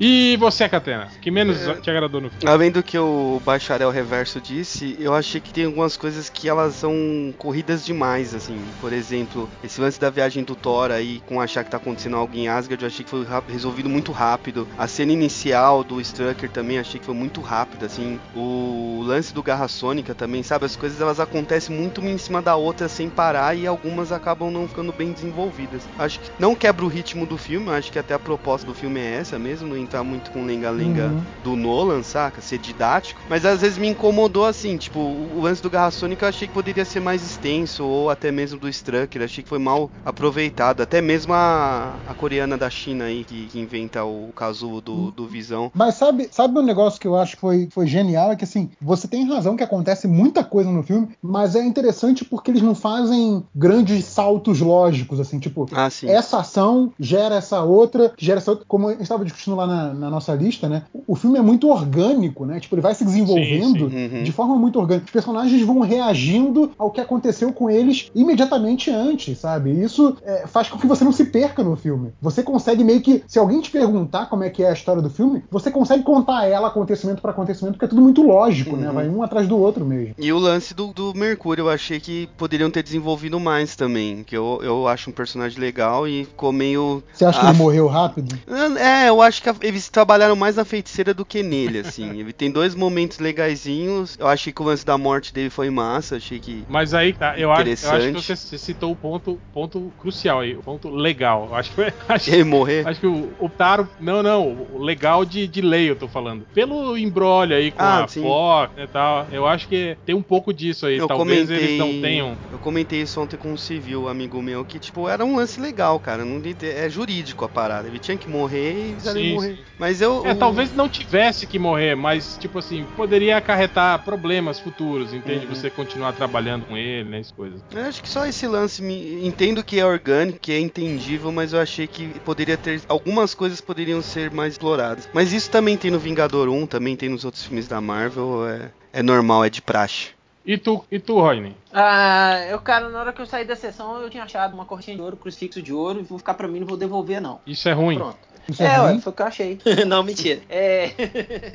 E 0.00 0.36
você, 0.38 0.68
Catena? 0.68 1.08
Que 1.20 1.30
menos 1.30 1.60
É. 1.66 1.74
te 1.74 1.90
agradou 1.90 2.20
no 2.20 2.30
filme? 2.30 2.46
Além 2.48 2.70
do 2.70 2.82
que 2.82 2.98
o 2.98 3.40
Bacharel 3.44 3.90
Reverso 3.90 4.40
disse, 4.40 4.96
eu 4.98 5.14
achei 5.14 5.40
que 5.40 5.52
tem 5.52 5.64
algumas 5.66 5.96
coisas 5.96 6.28
que 6.28 6.48
elas 6.48 6.74
são 6.76 7.34
corridas 7.38 7.84
demais, 7.84 8.34
assim. 8.34 8.60
Por 8.80 8.92
exemplo, 8.92 9.50
esse 9.62 9.80
lance 9.80 10.00
da 10.00 10.10
viagem 10.10 10.44
do 10.44 10.54
Thor 10.54 10.90
aí, 10.90 11.20
com 11.26 11.40
achar 11.40 11.64
que 11.64 11.70
tá 11.70 11.76
acontecendo 11.76 12.16
algo 12.16 12.34
em 12.36 12.48
Asgard, 12.48 12.82
eu 12.82 12.86
achei 12.88 13.04
que 13.04 13.10
foi 13.10 13.26
resolvido 13.48 13.88
muito 13.88 14.12
rápido. 14.12 14.68
A 14.78 14.86
cena 14.86 15.12
inicial 15.12 15.82
do 15.84 16.00
Strucker 16.00 16.50
também 16.50 16.78
achei 16.78 16.98
que 17.00 17.06
foi 17.06 17.14
muito 17.14 17.40
rápida, 17.40 17.86
assim. 17.86 18.18
O 18.34 19.02
lance 19.04 19.34
do 19.34 19.42
Garra 19.42 19.68
Sônica 19.68 20.14
também, 20.14 20.42
sabe? 20.42 20.64
As 20.64 20.76
coisas 20.76 21.00
elas 21.00 21.18
acontecem 21.20 21.76
muito 21.76 22.00
uma 22.00 22.10
em 22.10 22.18
cima 22.18 22.40
da 22.40 22.56
outra 22.56 22.88
sem 22.88 23.10
parar 23.10 23.56
e 23.56 23.66
algumas 23.66 24.12
acabam 24.12 24.50
não 24.50 24.68
ficando 24.68 24.92
bem 24.92 25.12
desenvolvidas. 25.12 25.82
Acho 25.98 26.20
que 26.20 26.30
não 26.38 26.54
quebra 26.54 26.84
o 26.84 26.88
ritmo 26.88 27.26
do 27.26 27.36
filme, 27.36 27.70
acho 27.70 27.90
que 27.90 27.98
até 27.98 28.11
a 28.12 28.18
proposta 28.18 28.66
do 28.66 28.74
filme 28.74 29.00
é 29.00 29.14
essa 29.16 29.38
mesmo, 29.38 29.68
não 29.68 29.76
entrar 29.76 30.02
muito 30.02 30.30
com 30.30 30.44
lenga-lenga 30.44 31.08
Uhum. 31.08 31.22
do 31.44 31.56
Nolan, 31.56 32.02
saca? 32.02 32.40
Ser 32.40 32.58
didático. 32.58 33.20
Mas 33.28 33.44
às 33.44 33.60
vezes 33.60 33.78
me 33.78 33.88
incomodou 33.88 34.44
assim, 34.46 34.76
tipo, 34.76 34.98
o 34.98 35.40
lance 35.40 35.62
do 35.62 35.70
Garra 35.70 35.90
Sônica 35.90 36.24
eu 36.24 36.28
achei 36.28 36.46
que 36.48 36.54
poderia 36.54 36.84
ser 36.84 37.00
mais 37.00 37.22
extenso, 37.22 37.84
ou 37.84 38.10
até 38.10 38.30
mesmo 38.30 38.58
do 38.58 38.68
Strucker, 38.68 39.22
achei 39.22 39.42
que 39.42 39.48
foi 39.48 39.58
mal 39.58 39.90
aproveitado. 40.04 40.82
Até 40.82 41.00
mesmo 41.00 41.32
a, 41.34 41.96
a 42.06 42.14
coreana 42.14 42.56
da 42.56 42.70
China 42.70 43.04
aí, 43.04 43.24
que, 43.24 43.46
que 43.46 43.58
inventa 43.58 44.04
o 44.04 44.30
casulo 44.34 44.80
do, 44.80 45.10
do 45.10 45.26
Visão. 45.26 45.70
Mas 45.74 45.94
sabe, 45.96 46.28
sabe 46.30 46.58
um 46.58 46.62
negócio 46.62 47.00
que 47.00 47.06
eu 47.06 47.16
acho 47.16 47.34
que 47.34 47.40
foi, 47.40 47.68
foi 47.72 47.86
genial? 47.86 48.32
É 48.32 48.36
que 48.36 48.44
assim, 48.44 48.70
você 48.80 49.06
tem 49.08 49.26
razão 49.28 49.56
que 49.56 49.64
acontece 49.64 50.06
muita 50.06 50.42
coisa 50.44 50.70
no 50.70 50.82
filme, 50.82 51.08
mas 51.22 51.54
é 51.56 51.62
interessante 51.64 52.24
porque 52.24 52.50
eles 52.50 52.62
não 52.62 52.74
fazem 52.74 53.44
grandes 53.54 54.04
saltos 54.04 54.60
lógicos, 54.60 55.20
assim, 55.20 55.38
tipo, 55.38 55.66
Ah, 55.72 55.88
essa 56.04 56.38
ação 56.38 56.92
gera 56.98 57.36
essa 57.36 57.62
outra, 57.62 58.01
que 58.10 58.24
gera 58.24 58.38
essa 58.38 58.50
outra. 58.50 58.66
Como 58.66 58.88
a 58.88 58.92
gente 58.92 59.02
estava 59.02 59.24
discutindo 59.24 59.56
lá 59.56 59.66
na, 59.66 59.94
na 59.94 60.10
nossa 60.10 60.34
lista, 60.34 60.68
né? 60.68 60.84
O 61.06 61.14
filme 61.14 61.38
é 61.38 61.42
muito 61.42 61.68
orgânico, 61.68 62.44
né? 62.44 62.60
Tipo, 62.60 62.74
ele 62.74 62.82
vai 62.82 62.94
se 62.94 63.04
desenvolvendo 63.04 63.90
sim. 63.90 63.96
Uhum. 63.96 64.22
de 64.22 64.32
forma 64.32 64.56
muito 64.56 64.78
orgânica. 64.78 65.06
Os 65.06 65.12
personagens 65.12 65.62
vão 65.62 65.80
reagindo 65.80 66.70
ao 66.78 66.90
que 66.90 67.00
aconteceu 67.00 67.52
com 67.52 67.70
eles 67.70 68.10
imediatamente 68.14 68.90
antes, 68.90 69.38
sabe? 69.38 69.70
E 69.70 69.82
Isso 69.82 70.16
é, 70.22 70.46
faz 70.46 70.68
com 70.68 70.78
que 70.78 70.86
você 70.86 71.04
não 71.04 71.12
se 71.12 71.24
perca 71.26 71.62
no 71.62 71.76
filme. 71.76 72.12
Você 72.20 72.42
consegue 72.42 72.84
meio 72.84 73.00
que, 73.00 73.22
se 73.26 73.38
alguém 73.38 73.60
te 73.60 73.70
perguntar 73.70 74.26
como 74.26 74.44
é 74.44 74.50
que 74.50 74.62
é 74.62 74.70
a 74.70 74.72
história 74.72 75.02
do 75.02 75.10
filme, 75.10 75.42
você 75.50 75.70
consegue 75.70 76.02
contar 76.02 76.46
ela 76.46 76.68
acontecimento 76.68 77.20
para 77.20 77.30
acontecimento, 77.30 77.74
porque 77.74 77.84
é 77.84 77.88
tudo 77.88 78.02
muito 78.02 78.22
lógico, 78.22 78.76
né? 78.76 78.88
Uhum. 78.88 78.94
Vai 78.94 79.08
um 79.08 79.22
atrás 79.22 79.46
do 79.48 79.58
outro 79.58 79.84
mesmo. 79.84 80.14
E 80.18 80.32
o 80.32 80.38
lance 80.38 80.74
do, 80.74 80.92
do 80.92 81.14
Mercúrio, 81.14 81.62
eu 81.62 81.70
achei 81.70 82.00
que 82.00 82.28
poderiam 82.36 82.70
ter 82.70 82.82
desenvolvido 82.82 83.38
mais 83.38 83.76
também. 83.76 84.22
Que 84.24 84.36
eu, 84.36 84.60
eu 84.62 84.88
acho 84.88 85.10
um 85.10 85.12
personagem 85.12 85.58
legal 85.58 86.06
e 86.06 86.24
ficou 86.24 86.52
meio. 86.52 87.02
Você 87.12 87.24
acha 87.24 87.40
que 87.40 87.46
ele 87.46 87.58
morreu 87.58 87.81
rápido? 87.86 88.38
É, 88.78 89.08
eu 89.08 89.20
acho 89.22 89.42
que 89.42 89.50
eles 89.66 89.88
trabalharam 89.88 90.36
mais 90.36 90.56
na 90.56 90.64
feiticeira 90.64 91.12
do 91.14 91.24
que 91.24 91.42
nele, 91.42 91.78
assim. 91.80 92.18
Ele 92.22 92.32
tem 92.32 92.50
dois 92.50 92.74
momentos 92.74 93.18
legaisinhos. 93.18 94.16
Eu 94.18 94.26
achei 94.28 94.52
que 94.52 94.62
o 94.62 94.64
lance 94.64 94.84
da 94.84 94.96
morte 94.98 95.32
dele 95.32 95.50
foi 95.50 95.70
massa. 95.70 96.16
Achei 96.16 96.38
que. 96.38 96.64
Mas 96.68 96.94
aí, 96.94 97.12
tá, 97.12 97.38
eu, 97.38 97.50
acho, 97.52 97.62
eu 97.62 97.92
acho 97.92 98.12
que 98.12 98.36
você, 98.36 98.58
citou 98.58 98.92
o 98.92 98.96
ponto, 98.96 99.40
ponto 99.52 99.92
crucial 99.98 100.40
aí, 100.40 100.54
o 100.54 100.62
ponto 100.62 100.88
legal. 100.90 101.48
Eu 101.50 101.56
acho 101.56 101.72
que. 101.72 101.82
Acho, 102.08 102.30
Ele 102.30 102.44
morrer. 102.44 102.86
acho 102.86 103.00
que 103.00 103.06
o, 103.06 103.30
optaram. 103.38 103.88
Não, 104.00 104.22
não, 104.22 104.66
o 104.72 104.78
legal 104.82 105.24
de, 105.24 105.46
de 105.46 105.60
lei 105.60 105.88
eu 105.90 105.96
tô 105.96 106.06
falando. 106.08 106.44
Pelo 106.52 106.96
embrolho 106.96 107.54
aí 107.56 107.70
com 107.70 107.82
Ah, 107.82 108.04
a 108.04 108.08
sim. 108.08 108.22
Fox 108.22 108.72
e 108.76 108.86
tal, 108.86 109.26
eu 109.32 109.46
acho 109.46 109.68
que 109.68 109.96
tem 110.04 110.14
um 110.14 110.22
pouco 110.22 110.52
disso 110.52 110.86
aí. 110.86 110.98
Eu 110.98 111.06
Talvez 111.08 111.46
comentei, 111.48 111.64
eles 111.66 111.78
não 111.78 112.00
tenham. 112.00 112.36
eu 112.50 112.58
comentei 112.58 113.02
isso 113.02 113.20
ontem 113.20 113.36
com 113.36 113.52
um 113.52 113.56
civil, 113.56 114.08
amigo 114.08 114.42
meu, 114.42 114.64
que 114.64 114.78
tipo, 114.78 115.08
era 115.08 115.24
um 115.24 115.36
lance 115.36 115.60
legal, 115.60 115.98
cara. 115.98 116.24
Não, 116.24 116.40
é 116.62 116.88
jurídico 116.88 117.44
a 117.44 117.48
parada. 117.48 117.71
Ele 117.86 117.98
tinha 117.98 118.16
que 118.16 118.28
morrer 118.28 118.96
e 119.04 119.32
morrer. 119.34 119.56
sim. 119.56 119.62
Mas 119.78 120.00
eu. 120.00 120.22
É, 120.26 120.32
o- 120.32 120.34
talvez 120.36 120.72
não 120.74 120.88
tivesse 120.88 121.46
que 121.46 121.58
morrer, 121.58 121.94
mas, 121.94 122.36
tipo 122.38 122.58
assim, 122.58 122.84
poderia 122.96 123.36
acarretar 123.36 124.02
problemas 124.04 124.58
futuros, 124.60 125.12
entende? 125.14 125.46
Uhum. 125.46 125.54
Você 125.54 125.70
continuar 125.70 126.12
trabalhando 126.12 126.66
com 126.66 126.76
ele, 126.76 127.08
né? 127.08 127.18
As 127.18 127.30
coisas. 127.32 127.60
Eu 127.74 127.82
acho 127.84 128.02
que 128.02 128.08
só 128.08 128.26
esse 128.26 128.46
lance 128.46 128.82
me 128.82 129.24
entendo 129.26 129.64
que 129.64 129.78
é 129.80 129.84
orgânico, 129.86 130.38
que 130.38 130.52
é 130.52 130.58
entendível, 130.60 131.32
mas 131.32 131.52
eu 131.52 131.60
achei 131.60 131.86
que 131.86 132.08
poderia 132.20 132.56
ter 132.56 132.82
algumas 132.88 133.34
coisas 133.34 133.60
poderiam 133.60 134.02
ser 134.02 134.30
mais 134.30 134.54
exploradas. 134.54 135.08
Mas 135.12 135.32
isso 135.32 135.50
também 135.50 135.76
tem 135.76 135.90
no 135.90 135.98
Vingador 135.98 136.48
1, 136.48 136.66
também 136.66 136.96
tem 136.96 137.08
nos 137.08 137.24
outros 137.24 137.44
filmes 137.44 137.66
da 137.68 137.80
Marvel, 137.80 138.46
é, 138.46 138.70
é 138.92 139.02
normal, 139.02 139.44
é 139.44 139.50
de 139.50 139.60
praxe. 139.62 140.08
E 140.44 140.58
tu, 140.58 140.84
e 140.90 140.98
tu, 140.98 141.20
Rodney? 141.20 141.54
Ah, 141.72 142.44
eu, 142.50 142.58
cara, 142.58 142.88
na 142.88 143.00
hora 143.00 143.12
que 143.12 143.22
eu 143.22 143.26
saí 143.26 143.44
da 143.44 143.54
sessão, 143.54 144.00
eu 144.00 144.10
tinha 144.10 144.24
achado 144.24 144.54
uma 144.54 144.64
correntinha 144.64 144.96
de 144.96 145.02
ouro, 145.02 145.16
crucifixo 145.16 145.62
de 145.62 145.72
ouro, 145.72 146.00
e 146.00 146.02
vou 146.02 146.18
ficar 146.18 146.34
pra 146.34 146.48
mim, 146.48 146.60
não 146.60 146.66
vou 146.66 146.76
devolver, 146.76 147.20
não. 147.20 147.40
Isso 147.46 147.68
é 147.68 147.72
ruim. 147.72 147.96
Pronto. 147.96 148.18
Isso 148.48 148.62
é 148.62 148.74
É, 148.74 148.80
ué, 148.80 148.98
foi 148.98 149.12
o 149.12 149.14
que 149.16 149.22
eu 149.22 149.26
achei. 149.26 149.60
não, 149.86 150.02
mentira. 150.02 150.42
É. 150.50 150.90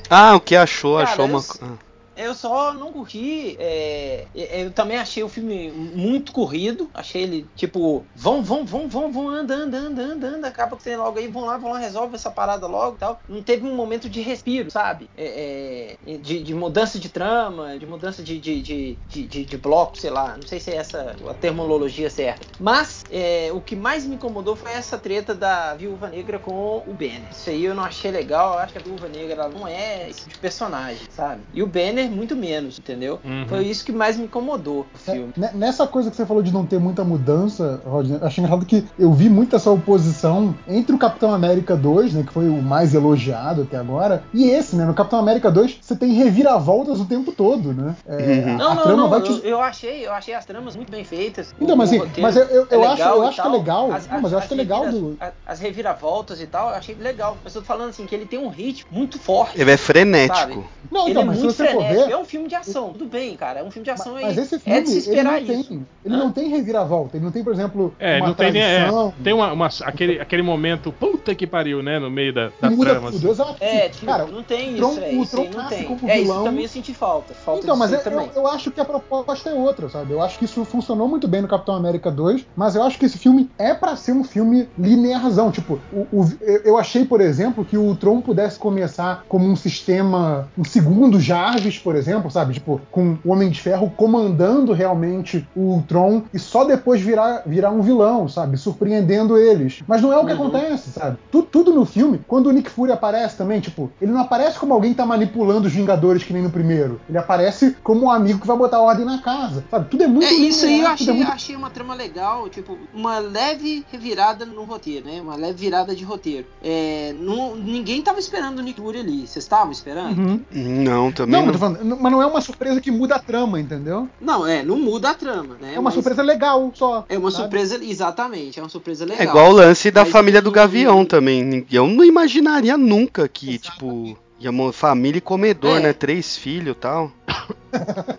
Ah, 0.10 0.36
o 0.36 0.40
que 0.40 0.56
achou? 0.56 0.98
Cara, 0.98 1.12
achou 1.12 1.26
eu 1.26 1.32
uma. 1.32 1.78
Eu 2.18 2.34
só 2.36 2.74
não 2.74 2.92
curti. 2.92 3.56
é, 3.60 4.30
eu 4.34 4.74
também 4.74 4.98
achei 4.98 5.24
o 5.24 5.30
filme 5.30 5.72
muito 5.72 6.32
corrido. 6.32 6.90
Achei 6.94 7.24
ele, 7.24 7.52
tipo, 7.56 8.10
vão, 8.16 8.44
vão, 8.44 8.66
vão, 8.66 8.88
vão, 8.90 9.12
vão, 9.12 9.30
anda, 9.30 9.56
anda, 9.56 9.78
anda, 9.78 10.02
anda, 10.02 10.28
anda. 10.28 10.48
Acaba 10.48 10.78
que 10.78 10.84
tem 10.84 10.96
logo 10.98 11.18
aí, 11.20 11.28
vão 11.28 11.46
lá, 11.46 11.58
vão 11.58 11.72
lá, 11.72 11.80
resolve 11.80 12.16
essa 12.16 12.32
parada 12.32 12.68
logo 12.68 12.96
e 12.96 13.00
tal. 13.00 13.20
Não 13.28 13.44
teve 13.44 13.66
um 13.68 13.76
momento 13.76 14.10
de 14.10 14.22
respiro, 14.22 14.70
sabe? 14.72 15.10
É, 15.16 15.98
é, 16.06 16.18
de, 16.18 16.44
de 16.44 16.54
mudança 16.54 17.00
de 17.00 17.10
trama, 17.10 17.78
de 17.78 17.86
mudança 17.86 18.24
de, 18.24 18.40
de, 18.40 18.62
de- 18.62 19.46
de 19.46 19.58
bloco, 19.58 19.98
sei 19.98 20.10
lá. 20.10 20.38
Não 20.38 20.46
sei 20.46 20.60
se 20.60 20.72
é 20.72 20.76
essa 20.76 21.16
a 21.28 21.34
terminologia 21.34 22.10
certa. 22.10 22.48
Mas 22.60 23.04
é, 23.10 23.50
o 23.54 23.62
que 23.62 23.76
mais 23.76 24.06
me 24.06 24.16
incomodou 24.16 24.56
foi 24.56 24.72
essa 24.72 24.98
treta 24.98 25.34
da 25.36 25.76
Viúva 25.76 26.10
Negra 26.10 26.40
com 26.40 26.84
o 26.86 26.94
Banner. 26.94 27.28
Isso 27.32 27.50
aí 27.50 27.64
eu 27.66 27.76
não 27.76 27.84
achei 27.84 28.12
legal. 28.12 28.54
Eu 28.54 28.60
acho 28.60 28.74
que 28.74 28.80
a 28.80 28.82
Viúva 28.82 29.08
Negra 29.10 29.34
ela 29.44 29.50
não 29.50 29.68
é 29.68 30.10
esse 30.10 30.22
tipo 30.22 30.32
de 30.36 30.38
personagem, 30.40 31.08
sabe? 31.10 31.48
E 31.54 31.62
o 31.64 31.68
Banner 31.68 32.07
muito 32.10 32.36
menos, 32.36 32.78
entendeu? 32.80 33.20
Uhum. 33.24 33.46
Foi 33.48 33.64
isso 33.66 33.86
que 33.86 33.92
mais 33.92 34.18
me 34.18 34.26
incomodou 34.26 34.86
no 34.94 35.12
É, 35.12 35.16
filme. 35.16 35.34
ne- 35.38 35.52
Nessa 35.54 35.86
coisa 35.88 36.10
que 36.10 36.16
você 36.16 36.26
falou 36.26 36.42
de 36.44 36.52
não 36.54 36.66
ter 36.66 36.80
muita 36.80 37.04
mudança, 37.04 37.82
Rodney, 37.86 38.18
eu 38.22 38.26
achei 38.28 38.44
engraçado 38.44 38.66
que 38.66 38.86
eu 38.98 39.12
vi 39.14 39.30
muito 39.30 39.56
essa 39.56 39.70
oposição 39.72 40.56
entre 40.68 40.96
o 40.96 40.98
Capitão 40.98 41.34
América 41.34 41.76
2, 41.76 42.14
né, 42.14 42.24
que 42.26 42.32
foi 42.34 42.48
o 42.48 42.62
mais 42.62 42.94
elogiado 42.94 43.64
até 43.64 43.78
agora, 43.78 44.24
e 44.34 44.50
esse, 44.50 44.76
né? 44.76 44.86
No 44.86 44.94
Capitão 44.94 45.20
América 45.20 45.50
2, 45.52 45.78
você 45.82 45.96
tem 45.96 46.14
reviravoltas 46.14 47.00
o 47.00 47.06
tempo 47.06 47.32
todo, 47.32 47.74
né? 47.74 47.96
É, 48.08 48.18
Uhum. 48.18 48.56
a, 48.56 48.58
Não, 48.58 48.72
a 48.72 48.76
não, 48.76 48.84
trama 48.84 48.98
não. 49.04 49.10
vai 49.10 49.20
Eu, 49.20 49.24
te... 49.24 49.48
eu 49.48 49.62
achei, 49.62 50.06
eu 50.06 50.12
achei 50.14 50.34
as 50.34 50.46
tramas 50.46 50.76
muito 50.76 50.92
bem 50.92 51.04
feitas. 51.04 51.54
Então, 51.60 51.76
O- 51.76 51.78
mas 51.78 51.92
o 51.92 51.96
assim, 52.04 52.22
mas 52.22 52.36
eu, 52.36 52.44
eu, 52.46 52.68
eu 52.70 52.84
é 52.84 52.88
acho, 52.88 52.94
legal 52.98 53.16
eu 53.18 53.28
acho 53.28 53.42
que 53.42 53.48
é 53.48 53.52
legal. 53.52 53.92
As- 53.92 54.08
não, 54.08 54.22
mas 54.22 54.32
eu 54.32 54.38
acho 54.38 54.48
que 54.48 54.54
é 54.54 54.58
legal 54.58 54.88
do. 54.90 55.18
As 55.46 55.60
reviravoltas 55.60 56.40
e 56.42 56.48
tal, 56.48 56.70
eu 56.70 56.76
achei 56.76 56.96
legal. 56.96 57.38
Mas 57.44 57.56
eu 57.56 57.62
tô 57.62 57.68
falando 57.68 57.90
assim, 57.90 58.06
que 58.06 58.14
ele 58.16 58.26
tem 58.26 58.40
um 58.40 58.50
ritmo 58.50 58.88
muito 58.92 59.20
forte. 59.20 59.60
Ele 59.60 59.72
é 59.72 59.78
frenético. 59.78 60.38
Sabe? 60.38 60.64
Não, 60.92 61.02
ele 61.04 61.12
então, 61.12 61.24
é 61.24 61.26
mas 61.26 61.38
se 61.38 61.44
muito 61.44 61.56
você 61.56 61.66
for 61.68 61.72
frenético. 61.84 61.97
ver. 61.97 61.97
É 62.02 62.18
um 62.18 62.26
filme 62.26 62.48
de 62.48 62.56
ação, 62.56 62.90
tudo 62.94 63.06
bem, 63.06 63.36
cara. 63.36 63.60
É 63.60 63.64
um 63.64 63.72
filme 63.72 63.84
de 63.86 63.92
ação 63.92 64.14
Mas, 64.14 64.24
aí. 64.24 64.36
mas 64.36 64.38
esse 64.38 64.56
é 64.56 64.60
filme, 64.60 64.82
de 64.82 64.88
se 64.90 64.94
ele 64.94 65.00
esperar 65.20 65.40
não 65.42 65.48
tem, 65.48 65.60
isso. 65.60 65.82
ele 66.06 66.18
não 66.18 66.32
tem 66.32 66.50
reviravolta, 66.50 67.18
ele 67.18 67.26
não 67.26 67.32
tem, 67.32 67.44
por 67.44 67.54
exemplo, 67.54 67.94
É, 68.00 68.18
uma 68.18 68.28
não 68.28 68.34
tem 68.34 68.52
nem. 68.52 68.62
É, 68.62 68.88
tem 69.24 69.34
uma, 69.34 69.52
uma- 69.54 69.70
aquele, 69.84 70.20
aquele 70.20 70.42
momento, 70.42 70.92
puta 70.92 71.34
que 71.36 71.46
pariu, 71.48 71.82
né? 71.84 72.00
No 72.00 72.10
meio 72.10 72.34
da, 72.34 72.52
da 72.60 72.70
muda 72.70 72.92
trama. 72.92 73.12
tudo, 73.12 73.18
assim. 73.32 73.42
exato. 73.42 73.56
É, 73.64 73.90
tipo, 73.90 74.06
Cara, 74.06 74.26
não 74.26 74.44
tem 74.44 74.76
Tron- 74.76 74.92
isso, 74.92 75.00
é, 75.00 75.10
o 75.10 75.24
isso 75.24 75.32
Tron 75.32 75.44
aí 75.44 75.50
não 75.56 75.68
tem. 75.68 75.84
como 75.86 76.10
É, 76.10 76.16
isso 76.16 76.24
vilão. 76.24 76.44
também 76.44 76.64
eu 76.64 76.70
senti 76.70 76.94
falta. 76.94 77.34
Falta 77.34 77.64
Então, 77.64 77.76
mas 77.78 77.90
disso 77.92 78.08
eu, 78.10 78.22
eu, 78.22 78.30
eu 78.36 78.48
acho 78.48 78.72
que 78.72 78.80
a 78.80 78.86
proposta 78.86 79.50
é 79.50 79.54
outra, 79.54 79.90
sabe? 79.90 80.12
Eu 80.14 80.22
acho 80.22 80.38
que 80.40 80.46
isso 80.46 80.64
funcionou 80.66 81.08
muito 81.08 81.28
bem 81.28 81.42
no 81.42 81.48
Capitão 81.48 81.76
América 81.76 82.12
2, 82.12 82.46
mas 82.56 82.76
eu 82.76 82.84
acho 82.84 82.98
que 83.00 83.06
esse 83.06 83.18
filme 83.18 83.50
é 83.58 83.74
pra 83.74 83.96
ser 83.96 84.12
um 84.14 84.24
filme 84.24 84.70
linearzão. 84.78 85.52
Tipo, 85.52 85.80
o, 85.92 86.22
o- 86.22 86.28
eu 86.42 86.58
eu 86.68 86.78
achei, 86.78 87.06
por 87.06 87.22
exemplo, 87.22 87.64
que 87.66 87.78
o 87.78 87.96
Tron 87.96 88.22
pudesse 88.22 88.60
começar 88.60 89.24
como 89.28 89.46
um 89.48 89.56
sistema, 89.56 90.52
um 90.58 90.64
segundo 90.64 91.20
Jarvis, 91.20 91.78
por 91.88 91.96
exemplo, 91.96 92.30
sabe? 92.30 92.54
Tipo, 92.56 92.82
com 92.92 93.18
o 93.24 93.32
Homem 93.32 93.50
de 93.50 93.62
Ferro 93.62 93.90
comandando 93.96 94.74
realmente 94.74 95.48
o 95.56 95.62
Ultron 95.76 96.24
e 96.34 96.38
só 96.38 96.66
depois 96.66 97.00
virar, 97.00 97.44
virar 97.46 97.72
um 97.72 97.82
vilão, 97.82 98.28
sabe? 98.28 98.58
Surpreendendo 98.58 99.38
eles. 99.38 99.82
Mas 99.88 100.02
não 100.02 100.12
é 100.12 100.18
o 100.18 100.26
que 100.26 100.34
Uhum. 100.34 100.48
acontece, 100.48 100.92
sabe? 100.92 101.18
Tu- 101.32 101.44
tudo 101.44 101.74
no 101.74 101.86
filme, 101.86 102.20
quando 102.28 102.48
o 102.48 102.52
Nick 102.52 102.70
Fury 102.70 102.92
aparece 102.92 103.38
também, 103.38 103.62
tipo, 103.62 103.90
ele 104.02 104.12
não 104.12 104.20
aparece 104.20 104.60
como 104.60 104.74
alguém 104.74 104.94
tá 104.94 105.06
manipulando 105.06 105.68
os 105.68 105.74
Vingadores 105.74 106.24
que 106.26 106.34
nem 106.34 106.42
no 106.44 106.50
primeiro. 106.50 107.00
Ele 107.08 107.18
aparece 107.18 107.78
como 107.82 108.08
um 108.08 108.12
amigo 108.12 108.42
que 108.42 108.48
vai 108.48 108.58
botar 108.58 108.82
ordem 108.82 109.06
na 109.06 109.20
casa, 109.20 109.64
sabe? 109.72 109.88
Tudo 109.90 110.04
é 110.04 110.08
muito 110.08 110.28
É, 110.28 110.34
isso 110.34 110.66
aí 110.66 110.80
eu 110.82 110.84
tudo 110.84 110.94
achei, 110.94 111.10
é 111.10 111.14
muito 111.14 111.32
achei 111.32 111.56
uma 111.56 111.70
trama 111.70 111.96
legal, 111.96 112.50
tipo, 112.50 112.78
uma 112.94 113.18
leve 113.20 113.86
revirada 113.90 114.46
no 114.46 114.66
roteiro, 114.66 115.06
né? 115.06 115.22
Uma 115.22 115.38
leve 115.38 115.54
virada 115.54 115.96
de 115.96 116.04
roteiro. 116.04 116.46
É, 116.62 117.16
não- 117.18 117.56
ninguém 117.56 118.02
tava 118.02 118.20
esperando 118.20 118.60
o 118.60 118.62
Nick 118.62 118.82
Fury 118.82 119.00
ali. 119.00 119.20
Vocês 119.26 119.46
estavam 119.46 119.72
esperando? 119.72 120.18
Uhum. 120.20 120.42
Não, 120.52 121.12
também 121.14 121.40
Não, 121.40 121.48
não. 121.48 121.54
falando, 121.54 121.77
mas 121.84 122.12
não 122.12 122.22
é 122.22 122.26
uma 122.26 122.42
surpresa 122.42 122.82
que 122.82 122.92
muda 122.92 123.16
a 123.16 123.20
trama, 123.20 123.60
entendeu? 123.60 124.08
Não, 124.20 124.46
é, 124.46 124.64
não 124.64 124.78
muda 124.78 125.10
a 125.10 125.14
trama, 125.14 125.58
né? 125.60 125.74
É 125.76 125.80
uma 125.80 125.84
Mas 125.84 125.94
surpresa 125.94 126.22
legal 126.22 126.72
só. 126.74 127.06
É 127.10 127.18
uma 127.18 127.32
sabe? 127.32 127.44
surpresa, 127.44 127.84
exatamente, 127.84 128.60
é 128.60 128.64
uma 128.64 128.70
surpresa 128.70 129.06
legal. 129.06 129.22
É 129.22 129.30
igual 129.30 129.52
o 129.52 129.56
lance 129.56 129.92
da 129.92 130.04
Mas 130.04 130.12
família 130.12 130.42
do 130.42 130.52
Gavião 130.52 131.06
também. 131.06 131.66
Eu 131.72 131.88
não 131.88 132.04
imaginaria 132.04 132.78
nunca 132.78 133.28
que, 133.28 133.58
tipo, 133.58 134.18
ia 134.40 134.50
uma 134.50 134.72
família 134.74 135.18
e 135.18 135.22
comedor, 135.22 135.78
É. 135.78 135.82
né? 135.82 135.94
Três 135.94 136.38
filhos 136.38 136.76
e 136.76 136.80
tal. 136.80 137.12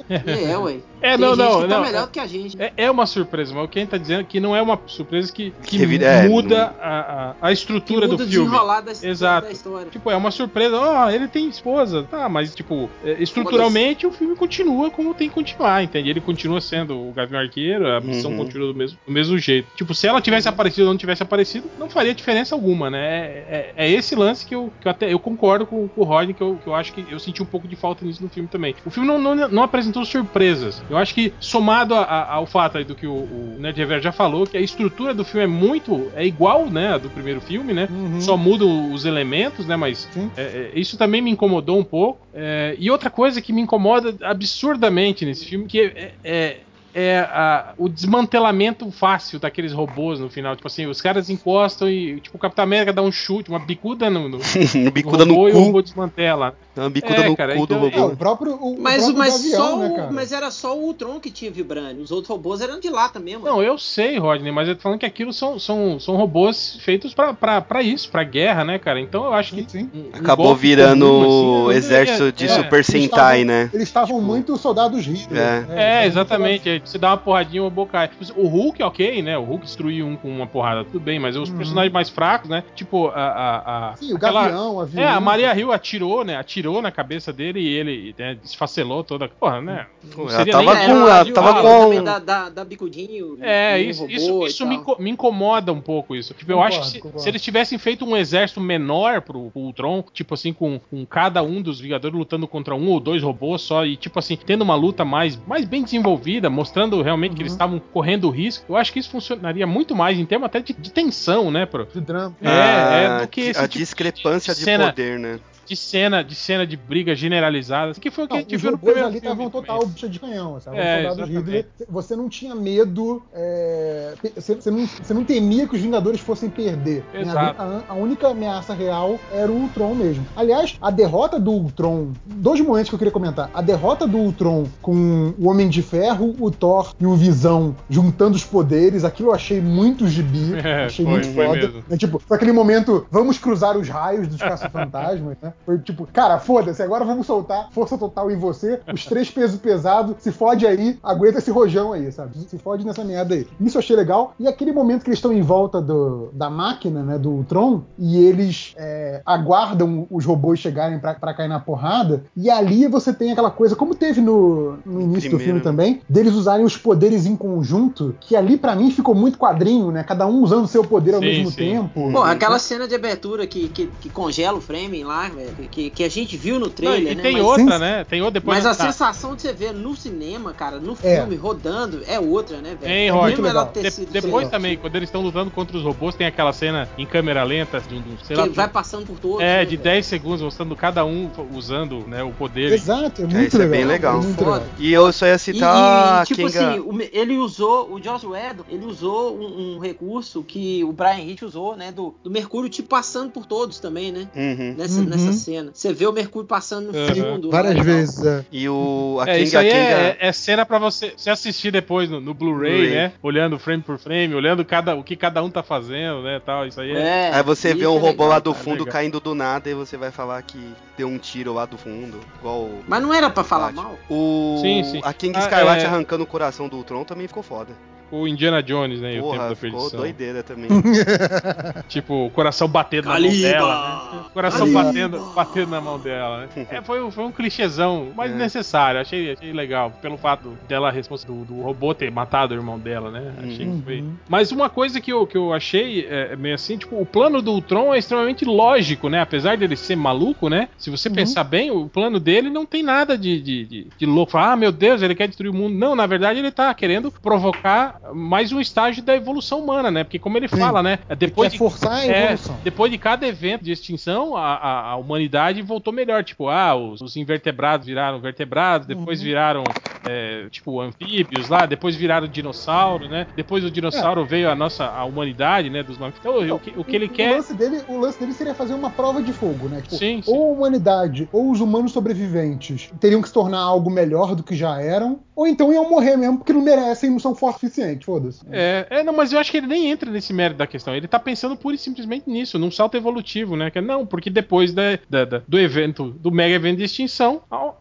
É, 0.08 0.56
ué. 0.58 0.76
É, 1.00 1.10
Tem 1.16 1.18
não, 1.18 1.28
gente 1.34 1.38
não, 1.38 1.62
que 1.62 1.68
tá 1.68 1.76
não. 1.76 1.84
melhor 1.84 2.06
do 2.06 2.12
que 2.12 2.20
a 2.20 2.26
gente. 2.26 2.60
É, 2.60 2.72
é 2.76 2.90
uma 2.90 3.06
surpresa, 3.06 3.54
mas 3.54 3.64
o 3.64 3.68
que 3.68 3.78
a 3.78 3.82
gente 3.82 3.90
tá 3.90 3.96
dizendo 3.98 4.20
é 4.20 4.24
que 4.24 4.40
não 4.40 4.54
é 4.54 4.60
uma 4.62 4.78
surpresa 4.86 5.32
que, 5.32 5.52
que 5.62 5.76
Revi- 5.78 6.02
é, 6.04 6.28
muda 6.28 6.74
a, 6.80 7.34
a, 7.40 7.48
a 7.48 7.52
estrutura 7.52 8.02
que 8.06 8.12
muda 8.12 8.24
do 8.24 8.30
filme. 8.30 8.50
da, 8.50 8.92
Exato. 9.08 9.46
da 9.46 9.52
história. 9.52 9.90
Tipo, 9.90 10.10
é 10.10 10.16
uma 10.16 10.30
surpresa, 10.30 10.76
ó, 10.78 11.10
ele 11.10 11.28
tem 11.28 11.48
esposa, 11.48 12.04
tá, 12.10 12.28
mas 12.28 12.54
tipo, 12.54 12.90
é, 13.04 13.16
estruturalmente 13.22 14.06
o 14.06 14.12
filme 14.12 14.34
continua 14.36 14.90
como 14.90 15.14
tem 15.14 15.28
que 15.28 15.34
continuar, 15.34 15.82
entende? 15.82 16.10
Ele 16.10 16.20
continua 16.20 16.60
sendo 16.60 17.08
o 17.08 17.12
Gavião 17.12 17.40
Arqueiro, 17.40 17.86
a 17.90 18.00
missão 18.00 18.30
Uhum. 18.32 18.38
continua 18.38 18.72
do 18.72 18.78
mesmo, 18.78 18.98
do 19.06 19.12
mesmo 19.12 19.38
jeito. 19.38 19.68
Tipo, 19.76 19.94
se 19.94 20.06
ela 20.06 20.20
tivesse 20.20 20.48
aparecido 20.48 20.86
ou 20.86 20.92
não 20.92 20.98
tivesse 20.98 21.22
aparecido, 21.22 21.68
não 21.78 21.88
faria 21.88 22.14
diferença 22.14 22.54
alguma, 22.54 22.90
né? 22.90 22.98
É, 23.06 23.72
é- 23.76 23.86
é 23.86 23.90
esse 23.90 24.14
lance 24.14 24.44
que 24.46 24.54
eu, 24.54 24.72
que 24.80 24.86
eu 24.88 24.90
até 24.92 25.12
eu 25.12 25.18
concordo 25.18 25.66
com, 25.66 25.86
com 25.88 26.00
o 26.02 26.04
Rodney, 26.08 26.34
que 26.34 26.42
eu, 26.42 26.58
que 26.62 26.66
eu 26.68 26.74
acho 26.74 26.92
que 26.92 27.06
eu 27.10 27.18
senti 27.20 27.42
um 27.42 27.46
pouco 27.46 27.68
de 27.68 27.76
falta 27.76 28.04
nisso 28.04 28.22
no 28.22 28.28
filme 28.28 28.48
também. 28.48 28.74
O 28.84 28.90
filme 28.90 29.06
não, 29.08 29.18
não, 29.18 29.48
não 29.48 29.62
apresentou 29.62 30.04
surpresas. 30.04 30.82
Eu 30.90 30.96
acho 30.96 31.14
que, 31.14 31.32
somado 31.38 31.94
a- 31.94 32.02
a- 32.02 32.34
ao 32.34 32.46
fato 32.46 32.82
do 32.84 32.94
que 32.94 33.06
o, 33.06 33.12
o 33.12 33.56
Nerd 33.58 33.76
Rever 33.78 34.00
já 34.00 34.12
falou, 34.12 34.46
que 34.46 34.56
a 34.56 34.60
estrutura 34.60 35.12
do 35.14 35.24
filme 35.24 35.44
é 35.44 35.46
muito. 35.46 36.10
é 36.14 36.26
igual, 36.26 36.68
né, 36.70 36.94
a 36.94 36.98
do 36.98 37.10
primeiro 37.10 37.40
filme, 37.40 37.72
né? 37.72 37.88
Uhum. 37.90 38.20
Só 38.20 38.36
mudam 38.36 38.92
os 38.92 39.04
elementos, 39.04 39.66
né? 39.66 39.76
Mas 39.76 40.08
é, 40.36 40.42
é, 40.42 40.70
isso 40.74 40.96
também 40.96 41.20
me 41.20 41.30
incomodou 41.30 41.78
um 41.78 41.84
pouco. 41.84 42.26
É, 42.34 42.76
e 42.78 42.90
outra 42.90 43.10
coisa 43.10 43.40
que 43.42 43.52
me 43.52 43.60
incomoda 43.60 44.14
absurdamente 44.22 45.24
nesse 45.24 45.44
filme, 45.46 45.66
que 45.66 45.80
é, 46.24 46.58
é- 46.94 47.08
é 47.08 47.18
a- 47.20 47.72
o 47.78 47.88
desmantelamento 47.88 48.90
fácil 48.90 49.38
daqueles 49.38 49.72
robôs 49.72 50.18
no 50.20 50.28
final. 50.28 50.54
Tipo 50.56 50.66
assim, 50.68 50.86
os 50.86 51.00
caras 51.00 51.30
encostam 51.30 51.88
e 51.88 52.20
tipo, 52.20 52.36
o 52.36 52.40
Capitão 52.40 52.62
América 52.64 52.92
dá 52.92 53.02
um 53.02 53.12
chute, 53.12 53.48
uma 53.50 53.58
bicuda 53.58 54.10
no, 54.10 54.28
no, 54.28 54.38
bicuda 54.92 55.24
no 55.24 55.34
robô 55.34 55.48
e 55.48 55.52
o 55.52 55.54
cu. 55.54 55.60
robô 55.60 55.82
desmantela. 55.82 56.54
Uma 56.76 56.90
bicuda 56.90 57.14
É, 57.22 57.28
no 57.28 57.36
cara, 57.36 57.56
cu 57.56 57.66
do 57.66 57.74
então- 57.74 57.88
É, 57.88 57.96
o 57.98 58.02
robô. 58.04 58.16
próprio, 58.16 58.52
o, 58.54 58.74
o 58.76 58.80
Mas, 58.80 58.96
próprio 59.02 59.18
mas, 59.18 59.32
Gavião, 59.42 59.58
só 59.68 59.76
né, 59.78 60.06
o- 60.08 60.12
mas 60.14 60.32
era 60.32 60.50
só 60.50 60.76
o 60.78 60.82
Ultron 60.82 61.18
que 61.18 61.30
tinha 61.30 61.50
vibrânio. 61.50 62.02
Os 62.02 62.10
outros 62.12 62.28
robôs 62.28 62.60
eram 62.60 62.78
de 62.78 62.88
lata 62.88 63.18
mesmo. 63.18 63.44
Não, 63.44 63.60
eu 63.62 63.76
sei, 63.78 64.16
Rodney, 64.18 64.52
mas 64.52 64.68
eu 64.68 64.76
tô 64.76 64.82
falando 64.82 64.98
que 65.00 65.06
aquilo 65.06 65.32
são, 65.32 65.58
são, 65.58 65.98
são 65.98 66.14
robôs 66.16 66.78
feitos 66.80 67.12
pra, 67.14 67.34
pra, 67.34 67.60
pra 67.60 67.82
isso, 67.82 68.08
pra 68.10 68.22
guerra, 68.22 68.64
né, 68.64 68.78
cara? 68.78 69.00
Então 69.00 69.24
eu 69.24 69.32
acho 69.34 69.54
que. 69.54 69.62
Sim, 69.62 69.66
sim. 69.68 69.90
um- 69.92 69.98
um 70.16 70.20
Acabou 70.20 70.54
virando 70.54 71.04
comum, 71.06 71.62
assim, 71.62 71.64
eu- 71.64 71.72
exército 71.72 72.32
de 72.32 72.44
é, 72.44 72.48
Super 72.48 72.76
Eles 72.76 72.86
Sentai, 72.86 73.40
estavam- 73.40 73.44
né? 73.44 73.70
Eles 73.74 73.88
estavam 73.88 74.16
Tipo- 74.16 74.26
muito 74.26 74.56
soldados 74.56 75.04
Hitler. 75.04 75.42
É. 75.42 75.46
É, 75.46 76.06
estavam 76.06 76.06
exatamente. 76.06 76.77
Você 76.84 76.98
dá 76.98 77.10
uma 77.10 77.16
porradinha, 77.16 77.62
o 77.64 77.86
cai. 77.86 78.08
Tipo, 78.08 78.24
O 78.40 78.46
Hulk, 78.48 78.82
ok, 78.82 79.22
né? 79.22 79.36
O 79.38 79.42
Hulk 79.44 79.64
destruiu 79.64 80.06
um 80.06 80.16
com 80.16 80.28
uma 80.28 80.46
porrada, 80.46 80.84
tudo 80.84 81.00
bem, 81.00 81.18
mas 81.18 81.36
os 81.36 81.48
Uhum. 81.50 81.56
personagens 81.56 81.92
mais 81.92 82.08
fracos, 82.08 82.48
né? 82.48 82.64
Tipo, 82.74 83.08
a. 83.08 83.12
a, 83.20 83.90
a 83.92 83.96
Sim, 83.96 84.12
o 84.12 84.16
aquela- 84.16 84.42
Gavião, 84.44 84.80
a 84.80 84.82
É, 84.84 84.86
Viúva. 84.86 85.10
a 85.10 85.20
Maria 85.20 85.58
Hill 85.58 85.72
atirou, 85.72 86.24
né? 86.24 86.36
Atirou 86.36 86.80
na 86.82 86.90
cabeça 86.90 87.32
dele 87.32 87.60
e 87.60 87.68
ele 87.68 88.14
né, 88.18 88.36
desfacelou 88.42 89.02
toda. 89.04 89.28
Porra, 89.28 89.60
né? 89.60 89.86
Ela 90.16 90.46
tava 90.46 90.74
nem- 90.74 90.84
É, 90.84 90.86
com- 90.86 90.92
ela 91.08 91.32
tava 91.32 91.50
ah, 91.50 91.62
com- 91.62 92.04
Da, 92.04 92.18
da, 92.18 92.48
da 92.50 92.64
bicudinho. 92.64 93.38
É, 93.40 93.78
isso, 93.80 94.02
robô 94.02 94.12
isso, 94.14 94.46
isso 94.46 94.66
me, 94.66 94.76
inco- 94.76 94.96
me 95.00 95.10
incomoda 95.10 95.72
um 95.72 95.80
pouco 95.80 96.14
isso. 96.14 96.34
Tipo, 96.34 96.52
eu 96.52 96.56
Concordo, 96.56 96.76
acho 96.76 96.84
que 96.86 96.90
se, 96.92 97.00
concordo. 97.00 97.22
se 97.22 97.28
eles 97.28 97.42
tivessem 97.42 97.78
feito 97.78 98.04
um 98.04 98.16
exército 98.16 98.60
menor 98.60 99.20
pro, 99.22 99.50
pro 99.50 99.60
Ultron, 99.60 100.02
tipo 100.12 100.34
assim, 100.34 100.52
com, 100.52 100.78
com 100.90 101.04
cada 101.06 101.42
um 101.42 101.60
dos 101.62 101.80
Vingadores 101.80 102.16
lutando 102.16 102.46
contra 102.46 102.74
um 102.74 102.88
ou 102.90 103.00
dois 103.00 103.22
robôs 103.22 103.62
só, 103.62 103.84
e 103.84 103.96
tipo 103.96 104.18
assim, 104.18 104.36
tendo 104.36 104.62
uma 104.62 104.74
luta 104.74 105.04
mais, 105.04 105.36
mais 105.46 105.64
bem 105.64 105.82
desenvolvida, 105.82 106.48
mostrando 106.50 106.67
realmente 107.02 107.32
que 107.32 107.38
Uhum. 107.38 107.42
eles 107.42 107.52
estavam 107.52 107.78
correndo 107.78 108.28
risco, 108.30 108.64
eu 108.68 108.76
acho 108.76 108.92
que 108.92 108.98
isso 108.98 109.10
funcionaria 109.10 109.66
muito 109.66 109.94
mais 109.94 110.18
em 110.18 110.24
termos 110.26 110.46
até 110.46 110.60
de, 110.60 110.72
de 110.72 110.90
tensão, 110.92 111.50
né, 111.50 111.66
pro, 111.66 111.86
De 111.86 112.00
drama. 112.00 112.34
É, 112.42 112.48
é, 112.48 113.06
Ah, 113.06 113.20
do 113.22 113.28
que 113.28 113.40
esse 113.42 113.58
a 113.58 113.62
tipo 113.62 113.72
de 113.74 113.78
discrepância 113.78 114.54
de, 114.54 114.60
cena. 114.62 114.86
poder, 114.86 115.18
né? 115.18 115.38
De 115.68 115.76
cena, 115.76 116.22
de 116.24 116.34
cena 116.34 116.66
de 116.66 116.76
briga 116.76 117.14
generalizada, 117.14 117.92
que 117.94 118.10
foi 118.10 118.24
o 118.24 118.26
que 118.28 118.32
Não, 118.34 118.38
a 118.38 118.42
gente 118.42 118.56
viu 118.56 118.70
no 118.72 118.78
primeiro 118.78 119.00
ali 119.08 119.20
filme 119.20 119.26
estavam 119.34 119.50
também. 119.50 119.66
total 119.68 119.86
bicha 119.86 120.08
de 120.08 120.18
canhão, 120.18 120.58
estavam 120.58 120.78
É. 120.80 121.08
Hitler. 121.26 121.66
Você 121.88 122.16
não 122.16 122.28
tinha 122.28 122.54
medo, 122.54 123.22
é, 123.34 124.14
você, 124.34 124.54
você 124.54 124.70
não, 124.70 124.86
você 124.86 125.14
não 125.14 125.24
temia 125.24 125.66
que 125.68 125.76
os 125.76 125.80
Vingadores 125.82 126.20
fossem 126.20 126.48
perder. 126.48 127.04
né? 127.12 127.20
Exato. 127.22 127.60
A, 127.62 127.82
a 127.88 127.94
única 127.94 128.28
ameaça 128.28 128.72
real 128.74 129.18
era 129.32 129.50
o 129.50 129.54
Ultron 129.54 129.94
mesmo. 129.94 130.26
Aliás, 130.36 130.76
a 130.80 130.90
derrota 130.90 131.38
do 131.38 131.50
Ultron, 131.52 132.12
dois 132.26 132.60
momentos 132.60 132.88
que 132.88 132.94
eu 132.94 132.98
queria 132.98 133.12
comentar. 133.12 133.50
A 133.52 133.60
derrota 133.62 134.06
do 134.06 134.16
Ultron 134.18 134.66
com 134.80 135.34
o 135.38 135.48
Homem 135.48 135.68
de 135.68 135.82
Ferro, 135.82 136.34
o 136.40 136.50
Thor 136.50 136.94
e 136.98 137.06
o 137.06 137.14
Visão 137.14 137.76
juntando 137.90 138.36
os 138.36 138.44
poderes, 138.44 139.04
aquilo 139.04 139.28
eu 139.30 139.34
achei 139.34 139.60
muito 139.60 140.06
gibi, 140.08 140.54
É, 140.64 140.86
achei 140.86 141.04
foi, 141.04 141.14
muito 141.14 141.28
foi 141.34 141.46
foda. 141.46 141.60
mesmo. 141.60 141.84
É, 141.90 141.96
tipo, 141.96 142.22
aquele 142.30 142.52
momento, 142.52 143.06
vamos 143.10 143.38
cruzar 143.38 143.76
os 143.76 143.88
raios 143.88 144.26
dos 144.28 144.38
caça-fantasmas, 144.38 145.36
né? 145.42 145.52
Foi 145.64 145.78
tipo, 145.78 146.08
cara, 146.12 146.38
foda-se, 146.38 146.82
agora 146.82 147.04
vamos 147.04 147.26
soltar 147.26 147.68
força 147.72 147.98
total 147.98 148.30
em 148.30 148.36
você, 148.36 148.80
os 148.92 149.04
três 149.04 149.30
pesos 149.30 149.58
pesados, 149.58 150.16
se 150.18 150.32
fode 150.32 150.66
aí, 150.66 150.98
aguenta 151.02 151.38
esse 151.38 151.50
rojão 151.50 151.92
aí, 151.92 152.10
sabe? 152.10 152.38
Se 152.48 152.58
fode 152.58 152.86
nessa 152.86 153.04
merda 153.04 153.34
aí. 153.34 153.46
Isso 153.60 153.76
eu 153.76 153.80
achei 153.80 153.94
legal. 153.94 154.34
E 154.38 154.48
aquele 154.48 154.72
momento 154.72 155.02
que 155.02 155.10
eles 155.10 155.18
estão 155.18 155.32
em 155.32 155.42
volta 155.42 155.80
do, 155.80 156.30
da 156.32 156.48
máquina, 156.48 157.02
né, 157.02 157.18
do 157.18 157.44
Tron, 157.44 157.82
e 157.98 158.16
eles 158.16 158.72
é, 158.76 159.20
aguardam 159.26 160.06
os 160.10 160.24
robôs 160.24 160.58
chegarem 160.58 160.98
pra, 160.98 161.14
pra 161.14 161.34
cair 161.34 161.48
na 161.48 161.60
porrada, 161.60 162.24
e 162.36 162.50
ali 162.50 162.86
você 162.88 163.12
tem 163.12 163.32
aquela 163.32 163.50
coisa, 163.50 163.76
como 163.76 163.94
teve 163.94 164.20
no, 164.20 164.78
no 164.84 165.00
início 165.00 165.30
do 165.30 165.36
Primeiro, 165.36 165.44
filme 165.44 165.58
né? 165.58 165.64
também, 165.64 166.00
deles 166.08 166.34
usarem 166.34 166.64
os 166.64 166.76
poderes 166.76 167.26
em 167.26 167.36
conjunto, 167.36 168.14
que 168.20 168.34
ali 168.34 168.56
pra 168.56 168.74
mim 168.74 168.90
ficou 168.90 169.14
muito 169.14 169.38
quadrinho, 169.38 169.90
né? 169.90 170.02
Cada 170.02 170.26
um 170.26 170.42
usando 170.42 170.66
seu 170.66 170.84
poder 170.84 171.14
ao 171.14 171.20
Sim, 171.20 171.26
mesmo 171.26 171.50
sim. 171.50 171.56
tempo. 171.56 172.12
Pô, 172.12 172.22
aquela 172.22 172.58
cena 172.58 172.88
de 172.88 172.94
abertura 172.94 173.46
que, 173.46 173.68
que, 173.68 173.86
que 174.00 174.08
congela 174.08 174.58
o 174.58 174.60
frame 174.60 175.04
lá, 175.04 175.28
velho, 175.28 175.47
que, 175.70 175.90
que 175.90 176.04
a 176.04 176.08
gente 176.08 176.36
viu 176.36 176.58
no 176.58 176.66
Não, 176.66 176.72
trailer, 176.72 177.12
e 177.12 177.14
né? 177.16 177.22
tem 177.22 177.32
mas, 177.34 177.44
outra, 177.44 177.74
Sim. 177.74 177.78
né? 177.80 178.04
Tem 178.04 178.20
outra 178.22 178.40
depois. 178.40 178.58
mas 178.58 178.66
a 178.66 178.74
tá. 178.74 178.84
sensação 178.86 179.34
de 179.34 179.42
você 179.42 179.52
ver 179.52 179.72
no 179.72 179.96
cinema, 179.96 180.52
cara, 180.52 180.78
no 180.80 180.92
É. 181.02 181.16
filme, 181.16 181.36
rodando, 181.36 182.02
é 182.06 182.18
outra, 182.20 182.58
né, 182.60 182.76
velho? 182.80 182.92
É 182.92 183.08
Rod? 183.08 183.30
mesmo 183.30 183.46
ela 183.46 183.60
Legal. 183.60 183.72
ter 183.72 183.90
De- 183.90 184.06
depois 184.06 184.48
também, 184.48 184.76
quando 184.76 184.94
eles 184.96 185.08
estão 185.08 185.22
lutando 185.22 185.50
contra 185.50 185.76
os 185.76 185.82
robôs, 185.82 186.14
tem 186.14 186.26
aquela 186.26 186.52
cena 186.52 186.88
em 186.98 187.06
câmera 187.06 187.42
lenta, 187.44 187.80
de, 187.80 187.94
um- 187.94 188.02
sei 188.24 188.36
Que 188.36 188.42
lá, 188.42 188.48
vai 188.48 188.68
passando 188.68 189.06
por 189.06 189.18
todos. 189.18 189.40
é, 189.40 189.58
né, 189.58 189.64
de 189.64 189.76
velho? 189.76 189.82
10 189.82 190.06
segundos, 190.06 190.42
mostrando 190.42 190.74
cada 190.76 191.04
um 191.04 191.30
usando 191.54 192.06
né, 192.06 192.22
o 192.22 192.30
poder. 192.32 192.72
Exato, 192.72 193.22
é 193.22 193.24
É, 193.24 193.28
muito 193.28 193.46
isso 193.48 193.56
é 193.56 193.58
legal. 193.66 193.70
bem 193.70 193.84
legal. 193.86 194.20
legal. 194.20 194.62
E 194.78 194.92
eu 194.92 195.12
só 195.12 195.26
ia 195.26 195.34
E, 195.34 195.38
citar 195.38 196.22
e, 196.22 196.26
tipo 196.26 196.48
Kenga... 196.50 196.70
assim, 196.70 197.08
ele 197.12 197.36
usou, 197.38 197.92
o 197.92 198.02
Joss 198.02 198.26
Whedon, 198.26 198.64
ele 198.68 198.84
usou 198.84 199.36
um, 199.36 199.76
um 199.76 199.78
recurso 199.78 200.42
que 200.42 200.82
o 200.84 200.92
Brian 200.92 201.20
Hitch 201.20 201.42
usou, 201.42 201.76
né? 201.76 201.90
Do, 201.92 202.14
do 202.22 202.30
Mercúrio, 202.30 202.68
tipo, 202.68 202.88
passando 202.88 203.30
por 203.30 203.46
todos 203.46 203.78
também, 203.78 204.12
né? 204.12 204.28
Uhum. 204.34 204.74
Nessa, 204.76 205.00
Uhum. 205.00 205.06
nessa 205.06 205.27
cena. 205.32 205.70
Você 205.74 205.92
vê 205.92 206.06
o 206.06 206.12
Mercúrio 206.12 206.46
passando 206.46 206.92
no 206.92 206.98
Uhum. 206.98 207.14
fundo. 207.14 207.50
Várias 207.50 207.74
tal. 207.74 207.84
vezes. 207.84 208.24
é. 208.24 208.44
E 208.50 208.68
o... 208.68 209.18
A 209.20 209.30
É, 209.30 209.40
isso 209.40 209.52
Kenga, 209.52 209.60
aí 209.64 209.70
Kenga... 209.70 210.00
é, 210.00 210.16
é 210.20 210.32
cena 210.32 210.64
pra 210.66 210.78
você, 210.78 211.12
você 211.16 211.30
assistir 211.30 211.70
depois 211.70 212.08
no, 212.10 212.20
no 212.20 212.34
Blu-ray, 212.34 212.72
Blu-ray. 212.78 212.94
né? 212.94 213.12
Olhando 213.22 213.58
frame 213.58 213.82
por 213.82 213.98
frame, 213.98 214.34
olhando 214.34 214.64
cada, 214.64 214.94
o 214.94 215.02
que 215.04 215.16
cada 215.16 215.42
um 215.42 215.50
tá 215.50 215.62
fazendo, 215.62 216.22
né? 216.22 216.40
Tal, 216.44 216.66
isso 216.66 216.80
aí 216.80 216.92
é. 216.92 217.00
É, 217.00 217.30
Aí 217.34 217.42
você 217.42 217.74
vê 217.74 217.80
isso 217.80 217.90
um 217.90 217.96
é 217.96 218.00
robô 218.00 218.08
legal, 218.24 218.28
lá 218.28 218.38
do 218.38 218.54
fundo 218.54 218.84
caindo 218.86 219.20
do 219.20 219.34
nada 219.34 219.68
e 219.70 219.74
você 219.74 219.96
vai 219.96 220.10
falar 220.10 220.40
que 220.42 220.58
deu 220.96 221.08
um 221.08 221.18
tiro 221.18 221.52
lá 221.54 221.64
do 221.66 221.76
fundo. 221.78 222.18
Igual 222.40 222.68
Mas 222.86 223.02
não 223.02 223.12
era 223.12 223.28
pra 223.30 223.44
falar 223.44 223.72
mal? 223.72 223.98
o... 224.10 224.58
Sim, 224.60 224.82
sim. 224.84 225.00
A 225.02 225.12
King 225.12 225.36
Ah, 225.36 225.40
Skylight 225.40 225.82
é. 225.84 225.86
arrancando 225.86 226.24
o 226.24 226.26
coração 226.26 226.68
do 226.68 226.76
Ultron 226.76 227.04
também 227.04 227.26
ficou 227.26 227.42
foda. 227.42 227.72
O 228.10 228.26
Indiana 228.28 228.62
Jones, 228.62 229.00
né? 229.00 229.14
e 229.14 229.18
o 229.18 229.22
Tempo 229.22 229.32
Porra, 229.34 229.48
da 229.50 229.54
ficou 229.56 229.70
Perdição. 229.78 230.00
doideira 230.00 230.42
também. 230.42 230.68
Tipo, 231.88 232.26
o 232.26 232.30
coração 232.30 232.68
batendo 232.68 233.06
na 233.08 233.14
mão 233.14 233.22
Caliba! 233.22 233.48
dela, 233.48 234.10
né? 234.12 234.20
O 234.26 234.30
coração 234.30 234.60
Caliba! 234.72 234.82
batendo, 234.84 235.32
batendo 235.34 235.70
na 235.70 235.80
mão 235.80 235.98
dela, 235.98 236.38
né? 236.56 236.66
É, 236.70 236.82
foi, 236.82 237.10
foi 237.10 237.24
um 237.24 237.32
clichêzão, 237.32 238.08
mas 238.14 238.30
É. 238.30 238.34
necessário. 238.34 239.00
Achei, 239.00 239.32
achei 239.32 239.52
legal. 239.52 239.92
Pelo 240.02 240.16
fato 240.16 240.56
dela, 240.68 240.92
do, 240.92 241.44
do 241.44 241.60
robô 241.62 241.94
ter 241.94 242.10
matado 242.10 242.54
o 242.54 242.56
irmão 242.56 242.78
dela, 242.78 243.10
né? 243.10 243.32
Achei 243.38 243.66
que 243.66 243.82
foi. 243.82 244.00
Uhum. 244.00 244.14
Mas 244.28 244.52
uma 244.52 244.68
coisa 244.68 245.00
que 245.00 245.12
eu, 245.12 245.26
que 245.26 245.36
eu 245.36 245.52
achei 245.52 246.06
é, 246.08 246.36
meio 246.36 246.54
assim, 246.54 246.76
tipo, 246.76 247.00
o 247.00 247.06
plano 247.06 247.40
do 247.40 247.52
Ultron 247.52 247.94
é 247.94 247.98
extremamente 247.98 248.44
lógico, 248.44 249.08
né? 249.08 249.20
Apesar 249.20 249.56
dele 249.56 249.76
ser 249.76 249.96
maluco, 249.96 250.48
né? 250.48 250.68
Se 250.76 250.90
você 250.90 251.08
pensar 251.08 251.44
bem, 251.44 251.70
o 251.70 251.88
plano 251.88 252.20
dele 252.20 252.50
não 252.50 252.66
tem 252.66 252.82
nada 252.82 253.16
de, 253.16 253.40
de, 253.40 253.64
de, 253.64 253.86
de 253.96 254.06
louco. 254.06 254.32
Falar, 254.32 254.52
Ah, 254.52 254.56
meu 254.56 254.70
Deus, 254.72 255.02
ele 255.02 255.14
quer 255.14 255.28
destruir 255.28 255.50
o 255.50 255.54
mundo. 255.54 255.74
Não, 255.74 255.94
na 255.94 256.06
verdade, 256.06 256.38
ele 256.38 256.50
tá 256.50 256.72
querendo 256.74 257.10
provocar 257.10 257.97
mais 258.14 258.52
um 258.52 258.60
estágio 258.60 259.02
da 259.02 259.14
evolução 259.14 259.60
humana, 259.60 259.90
né? 259.90 260.04
Porque 260.04 260.18
como 260.18 260.36
ele 260.36 260.48
Sim. 260.48 260.58
fala, 260.58 260.82
né? 260.82 260.98
Depois 261.18 261.52
de 261.52 261.58
forçar 261.58 261.92
a 261.92 262.06
é, 262.06 262.36
depois 262.62 262.90
de 262.90 262.98
cada 262.98 263.26
evento 263.26 263.64
de 263.64 263.72
extinção, 263.72 264.36
a, 264.36 264.54
a- 264.54 264.90
a 264.90 264.96
humanidade 264.96 265.60
voltou 265.62 265.92
melhor. 265.92 266.22
Tipo, 266.24 266.48
ah, 266.48 266.74
os, 266.74 267.00
os 267.00 267.16
invertebrados 267.16 267.86
viraram 267.86 268.20
vertebrados, 268.20 268.86
depois 268.86 269.20
viraram, 269.20 269.64
é, 270.04 270.48
tipo, 270.50 270.80
anfíbios 270.80 271.48
lá, 271.48 271.66
depois 271.66 271.94
viraram 271.96 272.26
dinossauro, 272.28 273.08
né? 273.08 273.26
Depois 273.36 273.62
do 273.62 273.70
dinossauro 273.70 274.24
veio 274.24 274.50
a 274.50 274.54
nossa 274.54 274.86
a 274.86 275.04
humanidade, 275.04 275.70
né? 275.70 275.82
Dos 275.82 275.98
mamíferos. 275.98 276.20
Então, 276.44 276.56
o 276.56 276.60
que, 276.60 276.72
o 276.76 276.84
que 276.84 276.96
ele 276.96 277.06
O 277.06 277.10
quer. 277.10 277.34
lance, 277.36 277.54
dele, 277.56 277.82
o 277.86 277.96
lance 277.98 278.18
dele 278.18 278.32
seria 278.32 278.54
fazer 278.54 278.74
uma 278.74 278.90
prova 278.90 279.22
de 279.22 279.32
fogo, 279.32 279.68
né? 279.68 279.80
Tipo, 279.82 279.96
Sim, 279.96 280.22
sim. 280.22 280.30
ou 280.30 280.50
a 280.50 280.56
humanidade 280.56 281.28
ou 281.32 281.50
os 281.50 281.60
humanos 281.60 281.92
sobreviventes 281.92 282.90
teriam 283.00 283.20
que 283.22 283.28
se 283.28 283.34
tornar 283.34 283.58
algo 283.60 283.90
melhor 283.90 284.34
do 284.34 284.42
que 284.42 284.54
já 284.54 284.80
eram, 284.80 285.20
ou 285.34 285.46
então 285.46 285.72
iam 285.72 285.88
morrer 285.88 286.16
mesmo 286.16 286.38
porque 286.38 286.52
não 286.52 286.62
merecem, 286.62 287.10
não 287.10 287.18
são 287.18 287.34
fortes 287.34 287.62
o 287.62 287.66
suficiente, 287.66 288.04
foda-se. 288.04 288.40
É, 288.50 288.86
é, 288.90 289.02
não, 289.04 289.12
mas 289.12 289.32
eu 289.32 289.38
acho 289.38 289.50
que 289.50 289.56
ele 289.56 289.66
nem 289.66 289.90
entra 289.90 290.10
nesse 290.10 290.32
mérito 290.32 290.58
da 290.58 290.66
questão. 290.66 290.94
Ele 290.94 291.08
tá 291.08 291.18
pensando 291.18 291.56
pura 291.56 291.74
e 291.74 291.78
simplesmente 291.78 292.28
nisso, 292.28 292.58
num 292.58 292.70
salto 292.70 292.96
evolutivo, 292.96 293.56
né? 293.56 293.70
Que 293.70 293.78
é, 293.78 293.82
não, 293.82 294.04
porque 294.06 294.30
depois 294.30 294.72
da, 294.72 294.98
da- 295.08 295.24
da- 295.24 295.42
do 295.46 295.58
evento, 295.58 296.10
do 296.10 296.30
mega 296.30 296.54
evento 296.54 296.78
de 296.78 296.84
extinção, 296.84 297.42
a, 297.50 297.72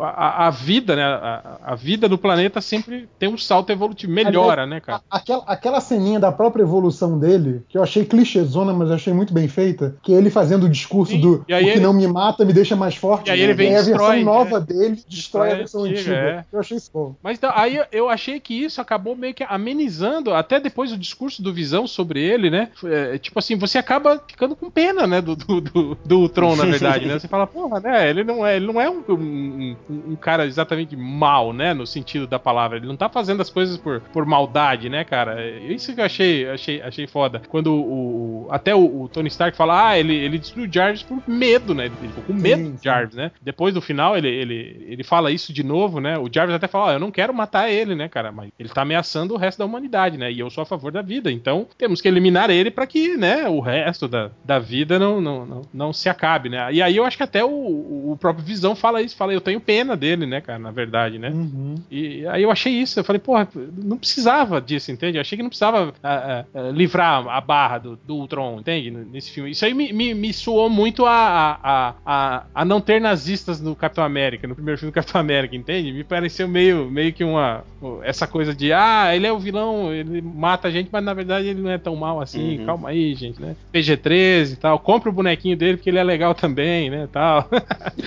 a- 0.00 0.46
a 0.46 0.50
vida, 0.50 0.94
né? 0.96 1.02
A, 1.02 1.57
a 1.64 1.74
vida 1.74 2.08
do 2.08 2.16
planeta 2.18 2.60
sempre 2.60 3.08
tem 3.18 3.28
um 3.28 3.36
salto 3.38 3.70
evolutivo, 3.70 4.12
melhora, 4.12 4.66
né, 4.66 4.80
cara? 4.80 5.02
A- 5.10 5.18
Aquela, 5.18 5.42
aquela 5.46 5.80
ceninha 5.80 6.18
da 6.20 6.30
própria 6.32 6.62
evolução 6.62 7.18
dele, 7.18 7.62
que 7.68 7.76
eu 7.76 7.82
achei 7.82 8.04
clichêzona, 8.04 8.72
mas 8.72 8.90
achei 8.90 9.12
muito 9.12 9.32
bem 9.34 9.48
feita, 9.48 9.96
que 10.02 10.14
é 10.14 10.16
ele 10.16 10.30
fazendo 10.30 10.64
o 10.66 10.68
discurso 10.68 11.12
Sim, 11.12 11.20
do 11.20 11.34
o 11.40 11.44
que 11.44 11.52
ele- 11.52 11.80
não 11.80 11.92
me 11.92 12.06
mata 12.06 12.44
me 12.44 12.52
deixa 12.52 12.74
mais 12.76 12.94
forte. 12.96 13.28
E 13.28 13.30
aí 13.32 13.40
ele 13.40 13.54
vem 13.54 13.72
e 13.72 13.74
a 13.76 13.82
destrói, 13.82 14.16
versão 14.16 14.24
nova 14.34 14.60
né? 14.60 14.66
dele 14.66 14.94
destrói 15.08 15.48
Destrói 15.48 15.52
a 15.52 15.54
versão 15.56 15.82
antiga, 15.84 15.98
antiga. 16.00 16.16
é. 16.16 16.44
Eu 16.52 16.60
achei 16.60 16.76
isso 16.76 16.90
bom. 16.92 17.14
Mas 17.22 17.36
então, 17.38 17.50
aí 17.54 17.80
eu- 17.92 18.08
achei 18.08 18.40
que 18.40 18.54
isso 18.54 18.80
acabou 18.80 19.14
meio 19.14 19.34
que 19.34 19.44
amenizando, 19.44 20.32
até 20.32 20.58
depois 20.58 20.90
o 20.92 20.96
discurso 20.98 21.42
do 21.42 21.52
Visão 21.52 21.86
sobre 21.86 22.20
ele, 22.22 22.48
né? 22.50 22.70
É, 22.84 23.18
tipo 23.18 23.38
assim, 23.38 23.56
você 23.56 23.76
acaba 23.78 24.22
ficando 24.26 24.56
com 24.56 24.70
pena, 24.70 25.06
né? 25.06 25.20
Do, 25.20 25.36
do, 25.36 25.60
do, 25.60 25.98
do 26.04 26.18
Ultron, 26.20 26.56
na 26.56 26.64
verdade, 26.66 27.06
né? 27.06 27.18
Você 27.18 27.28
fala, 27.28 27.46
porra, 27.46 27.80
né? 27.80 28.08
Ele 28.08 28.24
não 28.24 28.46
é, 28.46 28.56
ele 28.56 28.66
não 28.66 28.80
é 28.80 28.88
um, 28.88 29.02
um, 29.08 29.76
um- 29.90 30.02
um 30.12 30.16
cara 30.16 30.46
exatamente 30.46 30.96
mal, 30.96 31.47
né? 31.52 31.74
No 31.74 31.86
sentido 31.86 32.26
da 32.26 32.38
palavra. 32.38 32.78
Ele 32.78 32.86
não 32.86 32.96
tá 32.96 33.08
fazendo 33.08 33.40
as 33.40 33.50
coisas 33.50 33.76
por, 33.76 34.00
por 34.00 34.26
maldade, 34.26 34.88
né, 34.88 35.04
cara? 35.04 35.44
Isso 35.60 35.94
que 35.94 36.00
eu 36.00 36.04
achei, 36.04 36.48
achei, 36.48 36.82
achei 36.82 37.06
foda. 37.06 37.42
Quando 37.48 37.74
o, 37.74 38.48
até 38.50 38.74
o, 38.74 39.02
o 39.02 39.08
Tony 39.08 39.28
Stark 39.28 39.56
fala, 39.56 39.88
ah, 39.90 39.98
ele, 39.98 40.14
ele 40.14 40.38
destruiu 40.38 40.68
o 40.68 40.72
Jarvis 40.72 41.02
por 41.02 41.22
medo, 41.26 41.74
né? 41.74 41.86
Ele 41.86 42.08
ficou 42.08 42.24
com 42.24 42.32
medo 42.32 42.62
Sim, 42.62 42.70
do 42.72 42.78
sim. 42.78 42.84
Jarvis, 42.84 43.16
né? 43.16 43.30
Depois 43.40 43.74
do 43.74 43.80
final, 43.80 44.16
ele, 44.16 44.28
ele, 44.28 44.86
ele 44.88 45.04
fala 45.04 45.30
isso 45.30 45.52
de 45.52 45.62
novo, 45.62 46.00
né? 46.00 46.18
O 46.18 46.28
Jarvis 46.32 46.54
até 46.56 46.66
fala, 46.66 46.86
ó, 46.86 46.92
eu 46.92 47.00
não 47.00 47.10
quero 47.10 47.32
matar 47.34 47.70
ele, 47.70 47.94
né, 47.94 48.08
cara? 48.08 48.32
Mas 48.32 48.50
ele 48.58 48.68
tá 48.68 48.82
ameaçando 48.82 49.34
o 49.34 49.36
resto 49.36 49.58
da 49.58 49.64
humanidade, 49.64 50.16
né? 50.16 50.30
E 50.30 50.40
eu 50.40 50.50
sou 50.50 50.62
a 50.62 50.66
favor 50.66 50.92
da 50.92 51.02
vida. 51.02 51.30
Então, 51.30 51.66
temos 51.76 52.00
que 52.00 52.08
eliminar 52.08 52.50
ele 52.50 52.70
pra 52.70 52.86
que, 52.86 53.16
né, 53.16 53.48
o 53.48 53.60
resto 53.60 54.08
da, 54.08 54.30
da 54.44 54.58
vida 54.58 54.98
não, 54.98 55.20
não, 55.20 55.46
não, 55.46 55.62
não 55.72 55.92
se 55.92 56.08
acabe, 56.08 56.48
né? 56.48 56.72
E 56.72 56.82
aí 56.82 56.96
eu 56.96 57.04
acho 57.04 57.16
que 57.16 57.22
até 57.22 57.44
o, 57.44 58.12
o 58.12 58.16
próprio 58.18 58.44
Visão 58.44 58.74
fala 58.74 59.02
isso, 59.02 59.16
fala, 59.16 59.32
eu 59.32 59.40
tenho 59.40 59.60
pena 59.60 59.96
dele, 59.96 60.26
né, 60.26 60.40
cara, 60.40 60.58
na 60.58 60.70
verdade, 60.70 61.18
né? 61.18 61.30
Uhum. 61.38 61.74
E 61.90 62.26
aí 62.26 62.42
eu 62.42 62.50
achei 62.50 62.72
isso, 62.72 62.98
eu 62.98 63.04
falei, 63.04 63.20
porra, 63.20 63.48
não 63.76 63.96
precisava 63.96 64.60
disso, 64.60 64.90
entende? 64.90 65.16
Eu 65.16 65.20
achei 65.20 65.36
que 65.36 65.42
não 65.42 65.48
precisava 65.50 65.92
ah, 66.02 66.44
ah, 66.54 66.60
livrar 66.72 67.26
a 67.28 67.40
barra 67.40 67.78
do, 67.78 67.96
do 68.06 68.16
Ultron, 68.16 68.58
entende? 68.60 68.90
Nesse 68.90 69.30
filme. 69.30 69.50
Isso 69.50 69.64
aí 69.64 69.72
me, 69.74 69.92
me, 69.92 70.14
me 70.14 70.32
soou 70.32 70.68
muito 70.68 71.06
a, 71.06 71.12
a, 71.12 71.58
a, 71.62 71.94
a, 72.04 72.42
a 72.54 72.64
não 72.64 72.80
ter 72.80 73.00
nazistas 73.00 73.60
no 73.60 73.74
Capitão 73.76 74.04
América, 74.04 74.46
no 74.48 74.54
primeiro 74.54 74.78
filme 74.78 74.90
do 74.90 74.94
Capitão 74.94 75.20
América, 75.20 75.54
entende? 75.56 75.92
Me 75.92 76.04
pareceu 76.04 76.48
meio, 76.48 76.90
meio 76.90 77.12
que 77.12 77.22
uma. 77.24 77.62
Essa 78.02 78.26
coisa 78.26 78.52
de, 78.54 78.72
ah, 78.72 79.14
ele 79.14 79.26
é 79.26 79.32
o 79.32 79.38
vilão, 79.38 79.92
ele 79.92 80.20
mata 80.20 80.66
a 80.68 80.70
gente, 80.70 80.88
mas 80.90 81.04
na 81.04 81.14
verdade 81.14 81.46
ele 81.48 81.60
não 81.62 81.70
é 81.70 81.78
tão 81.78 81.94
mal 81.94 82.20
assim, 82.20 82.58
Uhum. 82.58 82.66
calma 82.66 82.88
aí, 82.88 83.14
gente, 83.14 83.40
né? 83.40 83.54
PG-13 83.72 84.52
e 84.52 84.56
tal, 84.56 84.78
compra 84.78 85.08
o 85.10 85.12
bonequinho 85.12 85.56
dele 85.56 85.76
porque 85.76 85.90
ele 85.90 85.98
é 85.98 86.02
legal 86.04 86.34
também, 86.34 86.90
né? 86.90 87.08
Tal. 87.12 87.48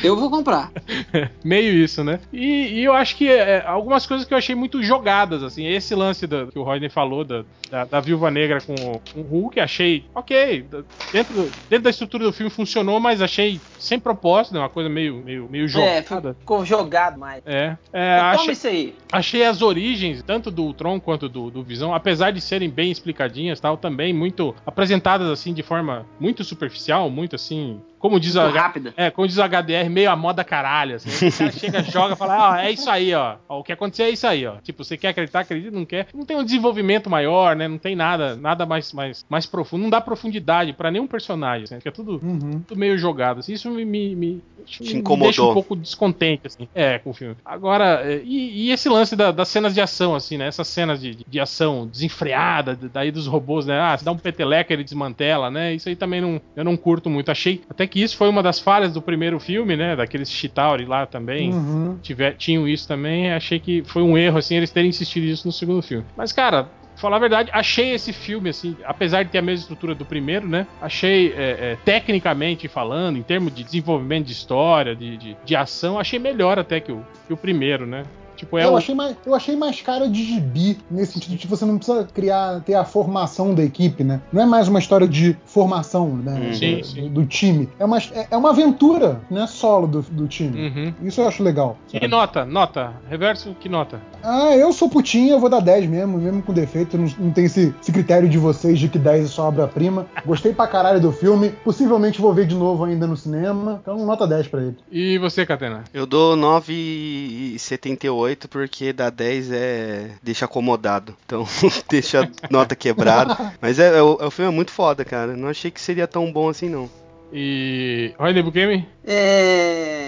Eu 0.03 0.15
vou 0.17 0.29
comprar. 0.29 0.71
Meio 1.43 1.73
isso, 1.73 2.03
né? 2.03 2.19
E, 2.33 2.79
e 2.79 2.83
eu 2.83 2.93
acho 2.93 3.15
que 3.15 3.20
é, 3.27 3.63
algumas 3.65 4.05
coisas 4.05 4.25
que 4.27 4.33
eu 4.33 4.37
achei 4.37 4.55
muito 4.55 4.81
jogadas, 4.83 5.43
assim. 5.43 5.65
Esse 5.65 5.93
lance 5.95 6.25
da- 6.27 6.45
que 6.47 6.57
o 6.59 6.63
Rodney 6.63 6.89
falou 6.89 7.23
da, 7.23 7.43
da, 7.69 7.85
da 7.85 7.99
Viúva 7.99 8.29
Negra 8.31 8.59
com, 8.61 8.73
o- 8.73 9.01
com 9.13 9.19
o 9.21 9.23
Hulk, 9.23 9.59
achei 9.59 10.05
ok. 10.15 10.65
Dentro, 11.11 11.33
do- 11.33 11.51
dentro 11.69 11.83
da 11.83 11.89
estrutura 11.89 12.23
do 12.23 12.33
filme 12.33 12.49
funcionou, 12.49 12.99
mas 12.99 13.21
achei 13.21 13.59
sem 13.77 13.99
propósito, 13.99 14.53
né? 14.53 14.59
Uma 14.59 14.69
coisa 14.69 14.89
meio, 14.89 15.15
meio, 15.23 15.47
meio 15.49 15.65
É, 15.65 15.67
jogada. 15.67 16.35
ficou 16.39 16.63
jogado 16.65 17.19
mais. 17.19 17.41
É, 17.45 17.75
é, 17.91 18.17
Toma 18.17 18.29
achei, 18.31 18.51
isso 18.53 18.67
aí. 18.67 18.95
achei 19.11 19.43
as 19.45 19.61
origens, 19.61 20.21
tanto 20.23 20.49
do 20.51 20.63
Ultron 20.63 20.99
quanto 20.99 21.27
do, 21.27 21.49
do 21.51 21.63
Visão, 21.63 21.93
apesar 21.93 22.31
de 22.31 22.39
serem 22.41 22.69
bem 22.69 22.91
explicadinhas 22.91 23.59
tal, 23.59 23.77
também 23.77 24.13
muito 24.13 24.55
apresentadas 24.65 25.27
assim 25.29 25.53
de 25.53 25.63
forma 25.63 26.05
muito 26.19 26.43
superficial, 26.43 27.09
muito 27.09 27.35
assim, 27.35 27.81
como 28.01 28.19
diz 28.19 28.35
a, 28.35 28.49
rápida. 28.49 28.93
é, 28.97 29.09
como 29.09 29.27
diz 29.27 29.37
o 29.37 29.43
HDR, 29.43 29.89
meio 29.89 30.09
a 30.11 30.15
moda 30.15 30.43
caralho, 30.43 30.95
assim. 30.95 31.09
O 31.27 31.31
cara 31.37 31.51
chega, 31.51 31.83
joga 31.89 32.13
e 32.13 32.17
fala, 32.17 32.55
ah, 32.55 32.65
é 32.65 32.71
isso 32.71 32.89
aí, 32.89 33.13
ó. 33.13 33.35
Ó, 33.47 33.59
O 33.59 33.63
que 33.63 33.71
aconteceu 33.71 34.05
é 34.07 34.09
isso 34.09 34.25
aí, 34.27 34.45
ó. 34.45 34.55
Tipo, 34.61 34.83
você 34.83 34.97
quer 34.97 35.09
acreditar, 35.09 35.41
acredita, 35.41 35.71
não 35.71 35.85
quer. 35.85 36.07
Não 36.13 36.25
tem 36.25 36.35
um 36.37 36.43
desenvolvimento 36.43 37.09
maior, 37.09 37.55
né? 37.55 37.67
Não 37.67 37.77
tem 37.77 37.95
nada, 37.95 38.35
nada 38.35 38.65
mais, 38.65 38.91
mais, 38.91 39.25
mais 39.29 39.45
profundo. 39.45 39.83
Não 39.83 39.89
dá 39.89 40.01
profundidade 40.01 40.73
pra 40.73 40.89
nenhum 40.91 41.07
personagem, 41.07 41.63
assim. 41.65 41.77
Fica 41.77 41.91
tudo, 41.91 42.19
Uhum. 42.23 42.61
tudo 42.67 42.77
meio 42.79 42.97
jogado. 42.97 43.39
Assim. 43.39 43.53
Isso 43.53 43.69
me, 43.69 43.85
me, 43.85 44.15
me, 44.15 44.41
me 44.81 44.93
incomodou. 44.93 45.27
deixa 45.29 45.43
um 45.43 45.53
pouco 45.53 45.75
descontente, 45.75 46.47
assim. 46.47 46.67
É, 46.73 46.97
com 46.99 47.11
o 47.11 47.13
filme. 47.13 47.35
Agora, 47.45 48.01
é, 48.03 48.21
e, 48.23 48.67
e 48.67 48.71
esse 48.71 48.89
lance 48.89 49.15
da- 49.15 49.31
das 49.31 49.47
cenas 49.47 49.73
de 49.73 49.81
ação, 49.81 50.15
assim, 50.15 50.37
né? 50.37 50.47
Essas 50.47 50.67
cenas 50.67 50.99
de, 50.99 51.17
de 51.27 51.39
ação 51.39 51.87
desenfreada, 51.87 52.77
daí 52.91 53.11
dos 53.11 53.27
robôs, 53.27 53.65
né? 53.65 53.79
Ah, 53.79 53.97
se 53.97 54.03
dá 54.05 54.11
um 54.11 54.17
peteleca, 54.17 54.73
ele 54.73 54.83
desmantela, 54.83 55.49
né? 55.49 55.73
Isso 55.73 55.89
aí 55.89 55.95
também 55.95 56.21
não, 56.21 56.41
eu 56.55 56.63
não 56.63 56.77
curto 56.77 57.09
muito. 57.09 57.31
Achei 57.31 57.61
até 57.69 57.87
que 57.91 58.01
isso 58.01 58.17
foi 58.17 58.29
uma 58.29 58.41
das 58.41 58.59
falhas 58.59 58.93
do 58.93 59.01
primeiro 59.01 59.39
filme, 59.39 59.75
né? 59.75 59.95
Daqueles 59.95 60.31
Chitauri 60.31 60.85
lá 60.85 61.05
também. 61.05 61.53
Uhum. 61.53 61.99
Tiver, 62.01 62.33
tinham 62.35 62.67
isso 62.67 62.87
também. 62.87 63.31
Achei 63.31 63.59
que 63.59 63.83
foi 63.83 64.01
um 64.01 64.17
erro, 64.17 64.37
assim, 64.37 64.55
eles 64.55 64.71
terem 64.71 64.89
insistido 64.89 65.25
nisso 65.25 65.45
no 65.45 65.51
segundo 65.51 65.81
filme. 65.81 66.05
Mas, 66.17 66.31
cara. 66.31 66.67
Falar 66.93 67.15
a 67.15 67.19
verdade, 67.19 67.49
achei 67.51 67.93
esse 67.93 68.13
filme, 68.13 68.49
assim, 68.49 68.75
apesar 68.83 69.23
de 69.23 69.31
ter 69.31 69.39
a 69.39 69.41
mesma 69.41 69.61
estrutura 69.61 69.95
do 69.95 70.05
primeiro, 70.05 70.47
né? 70.47 70.67
Achei, 70.79 71.33
é, 71.35 71.71
é, 71.71 71.77
tecnicamente 71.83 72.67
falando, 72.67 73.17
em 73.17 73.23
termos 73.23 73.55
de 73.55 73.63
desenvolvimento 73.63 74.27
de 74.27 74.33
história, 74.33 74.95
de, 74.95 75.17
de, 75.17 75.37
de 75.43 75.55
ação, 75.55 75.97
achei 75.97 76.19
melhor 76.19 76.59
até 76.59 76.79
que 76.79 76.91
o, 76.91 77.03
que 77.25 77.33
o 77.33 77.37
primeiro, 77.37 77.87
né? 77.87 78.03
Tipo, 78.41 78.57
é 78.57 78.65
eu, 78.65 78.71
o- 78.73 78.77
achei 78.77 78.95
mais, 78.95 79.15
eu 79.23 79.35
achei 79.35 79.55
mais 79.55 79.81
cara 79.81 80.09
de 80.09 80.23
gibi, 80.23 80.75
nesse 80.89 81.13
sentido 81.13 81.31
de 81.33 81.37
que 81.37 81.45
você 81.47 81.63
não 81.63 81.77
precisa 81.77 82.05
criar, 82.11 82.59
ter 82.61 82.73
a 82.73 82.83
formação 82.83 83.53
da 83.53 83.63
equipe, 83.63 84.03
né? 84.03 84.19
Não 84.33 84.41
é 84.41 84.45
mais 84.47 84.67
uma 84.67 84.79
história 84.79 85.07
de 85.07 85.37
formação 85.45 86.09
né, 86.09 86.33
Uhum. 86.33 86.49
do- 86.49 86.55
Sim, 86.55 86.77
do, 86.79 86.85
sim. 86.87 87.09
do 87.09 87.25
time. 87.27 87.69
É 87.77 87.85
uma, 87.85 87.99
é 87.99 88.27
é 88.31 88.35
uma 88.37 88.49
aventura, 88.49 89.21
né? 89.29 89.45
Solo 89.45 89.85
do, 89.85 90.01
do 90.01 90.27
time. 90.27 90.69
Uhum. 90.69 90.93
Isso 91.07 91.21
eu 91.21 91.27
acho 91.27 91.43
legal. 91.43 91.77
E 91.89 91.99
sabe? 91.99 92.07
nota, 92.07 92.43
nota. 92.43 92.93
Reverso, 93.07 93.55
que 93.59 93.69
nota? 93.69 94.01
Ah, 94.23 94.55
eu 94.57 94.73
sou 94.73 94.89
putinha, 94.89 95.33
eu 95.33 95.39
vou 95.39 95.49
dar 95.49 95.59
10 95.59 95.87
mesmo, 95.87 96.17
mesmo 96.17 96.41
com 96.41 96.51
defeito. 96.53 96.97
Não, 96.97 97.07
não 97.19 97.31
tem 97.31 97.45
esse, 97.45 97.75
esse 97.79 97.91
critério 97.91 98.27
de 98.27 98.39
vocês 98.39 98.79
de 98.79 98.89
que 98.89 98.97
10 98.97 99.25
é 99.25 99.27
só 99.27 99.47
obra-prima. 99.49 100.07
Gostei 100.25 100.51
pra 100.53 100.65
caralho 100.67 100.99
do 100.99 101.11
filme. 101.11 101.49
Possivelmente 101.63 102.19
vou 102.19 102.33
ver 102.33 102.47
de 102.47 102.55
novo 102.55 102.85
ainda 102.85 103.05
no 103.05 103.15
cinema. 103.17 103.79
Então, 103.83 104.03
nota 104.05 104.25
10 104.25 104.47
pra 104.47 104.61
ele. 104.63 104.77
E 104.91 105.17
você, 105.19 105.45
Catena? 105.45 105.83
Eu 105.93 106.07
dou 106.07 106.35
9,78 106.35 108.30
porque 108.47 108.93
da 108.93 109.09
10 109.09 109.51
é. 109.51 110.11
deixa 110.21 110.45
acomodado. 110.45 111.15
Então 111.25 111.45
deixa 111.89 112.21
a 112.23 112.29
nota 112.49 112.75
quebrada. 112.75 113.53
Mas 113.61 113.79
é, 113.79 113.97
é, 113.97 114.01
o, 114.01 114.17
é 114.21 114.25
o 114.25 114.31
filme 114.31 114.51
é 114.51 114.55
muito 114.55 114.71
foda, 114.71 115.03
cara. 115.05 115.35
Não 115.35 115.47
achei 115.47 115.71
que 115.71 115.81
seria 115.81 116.07
tão 116.07 116.31
bom 116.31 116.49
assim, 116.49 116.69
não. 116.69 116.89
E. 117.33 118.13
Rodney 118.17 118.43
Bukemi? 118.43 118.87
É, 119.05 120.00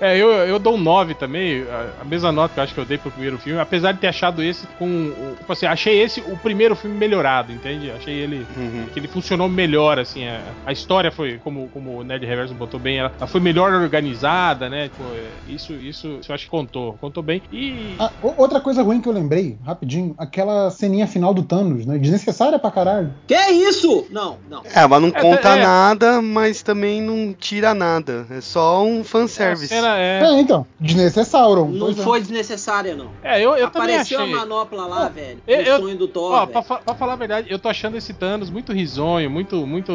É, 0.00 0.16
eu, 0.16 0.30
eu 0.30 0.58
dou 0.58 0.74
um 0.74 0.78
9 0.78 1.14
também, 1.14 1.62
a, 1.64 2.02
a 2.02 2.04
mesma 2.04 2.30
nota 2.32 2.54
que 2.54 2.60
eu 2.60 2.64
acho 2.64 2.74
que 2.74 2.80
eu 2.80 2.84
dei 2.84 2.98
pro 2.98 3.10
primeiro 3.10 3.38
filme, 3.38 3.58
apesar 3.60 3.92
de 3.92 3.98
ter 4.00 4.08
achado 4.08 4.42
esse 4.42 4.66
com. 4.78 5.12
Tipo 5.38 5.52
assim, 5.52 5.66
achei 5.66 6.00
esse 6.02 6.20
o 6.20 6.36
primeiro 6.38 6.74
filme 6.76 6.96
melhorado, 6.96 7.52
entende? 7.52 7.90
Achei 7.90 8.14
ele. 8.14 8.46
Uhum. 8.56 8.86
que 8.92 8.98
ele 9.00 9.08
funcionou 9.08 9.48
melhor, 9.48 9.98
assim, 9.98 10.26
a, 10.26 10.52
a 10.66 10.72
história 10.72 11.10
foi, 11.10 11.38
como, 11.38 11.68
como 11.68 11.98
o 11.98 12.04
Nerd 12.04 12.24
Reverso 12.26 12.54
botou 12.54 12.78
bem, 12.78 12.98
ela, 12.98 13.12
ela 13.18 13.26
foi 13.26 13.40
melhor 13.40 13.72
organizada, 13.72 14.68
né? 14.68 14.88
Tipo, 14.88 15.04
é, 15.14 15.30
isso, 15.46 15.72
isso, 15.74 16.18
isso 16.20 16.30
eu 16.30 16.34
acho 16.34 16.44
que 16.44 16.50
contou, 16.50 16.94
contou 16.94 17.22
bem. 17.22 17.42
E. 17.50 17.96
Ah, 17.98 18.12
outra 18.20 18.60
coisa 18.60 18.82
ruim 18.82 19.00
que 19.00 19.08
eu 19.08 19.12
lembrei, 19.12 19.56
rapidinho, 19.64 20.14
aquela 20.18 20.70
ceninha 20.70 21.06
final 21.06 21.32
do 21.34 21.42
Thanos, 21.42 21.73
né? 21.86 21.98
Desnecessária 21.98 22.58
pra 22.58 22.70
caralho. 22.70 23.12
Que 23.26 23.34
isso? 23.34 24.06
Não, 24.10 24.38
não. 24.48 24.62
É, 24.74 24.86
mas 24.86 25.02
não 25.02 25.08
É, 25.08 25.20
conta 25.20 25.50
é. 25.56 25.62
nada, 25.62 26.22
mas 26.22 26.62
também 26.62 27.00
não 27.02 27.32
tira 27.32 27.74
nada. 27.74 28.26
É 28.30 28.40
só 28.40 28.84
um 28.84 29.02
fanservice. 29.02 29.68
cena 29.68 29.96
é. 29.98 30.20
É, 30.22 30.40
então. 30.40 30.66
Desnecessário. 30.80 31.66
Não 31.66 31.90
é. 31.90 31.94
foi 31.94 32.20
desnecessária, 32.20 32.94
não. 32.94 33.08
É, 33.22 33.38
eu, 33.40 33.56
eu 33.56 33.70
também 33.70 33.94
Apareceu 33.94 34.20
achei. 34.20 34.32
a 34.34 34.36
manopla 34.38 34.86
lá, 34.86 35.08
velho. 35.08 35.38
eu- 35.46 35.58
o 35.58 35.62
eu- 35.62 35.78
sonho 35.80 35.96
do 35.98 36.08
Thor, 36.08 36.32
Ó, 36.32 36.46
pra, 36.46 36.62
pra 36.62 36.94
falar 36.94 37.14
a 37.14 37.16
verdade, 37.16 37.50
eu 37.50 37.58
tô 37.58 37.68
achando 37.68 37.96
esse 37.96 38.12
Thanos 38.12 38.50
muito 38.50 38.72
risonho, 38.72 39.30
muito, 39.30 39.66
muito. 39.66 39.92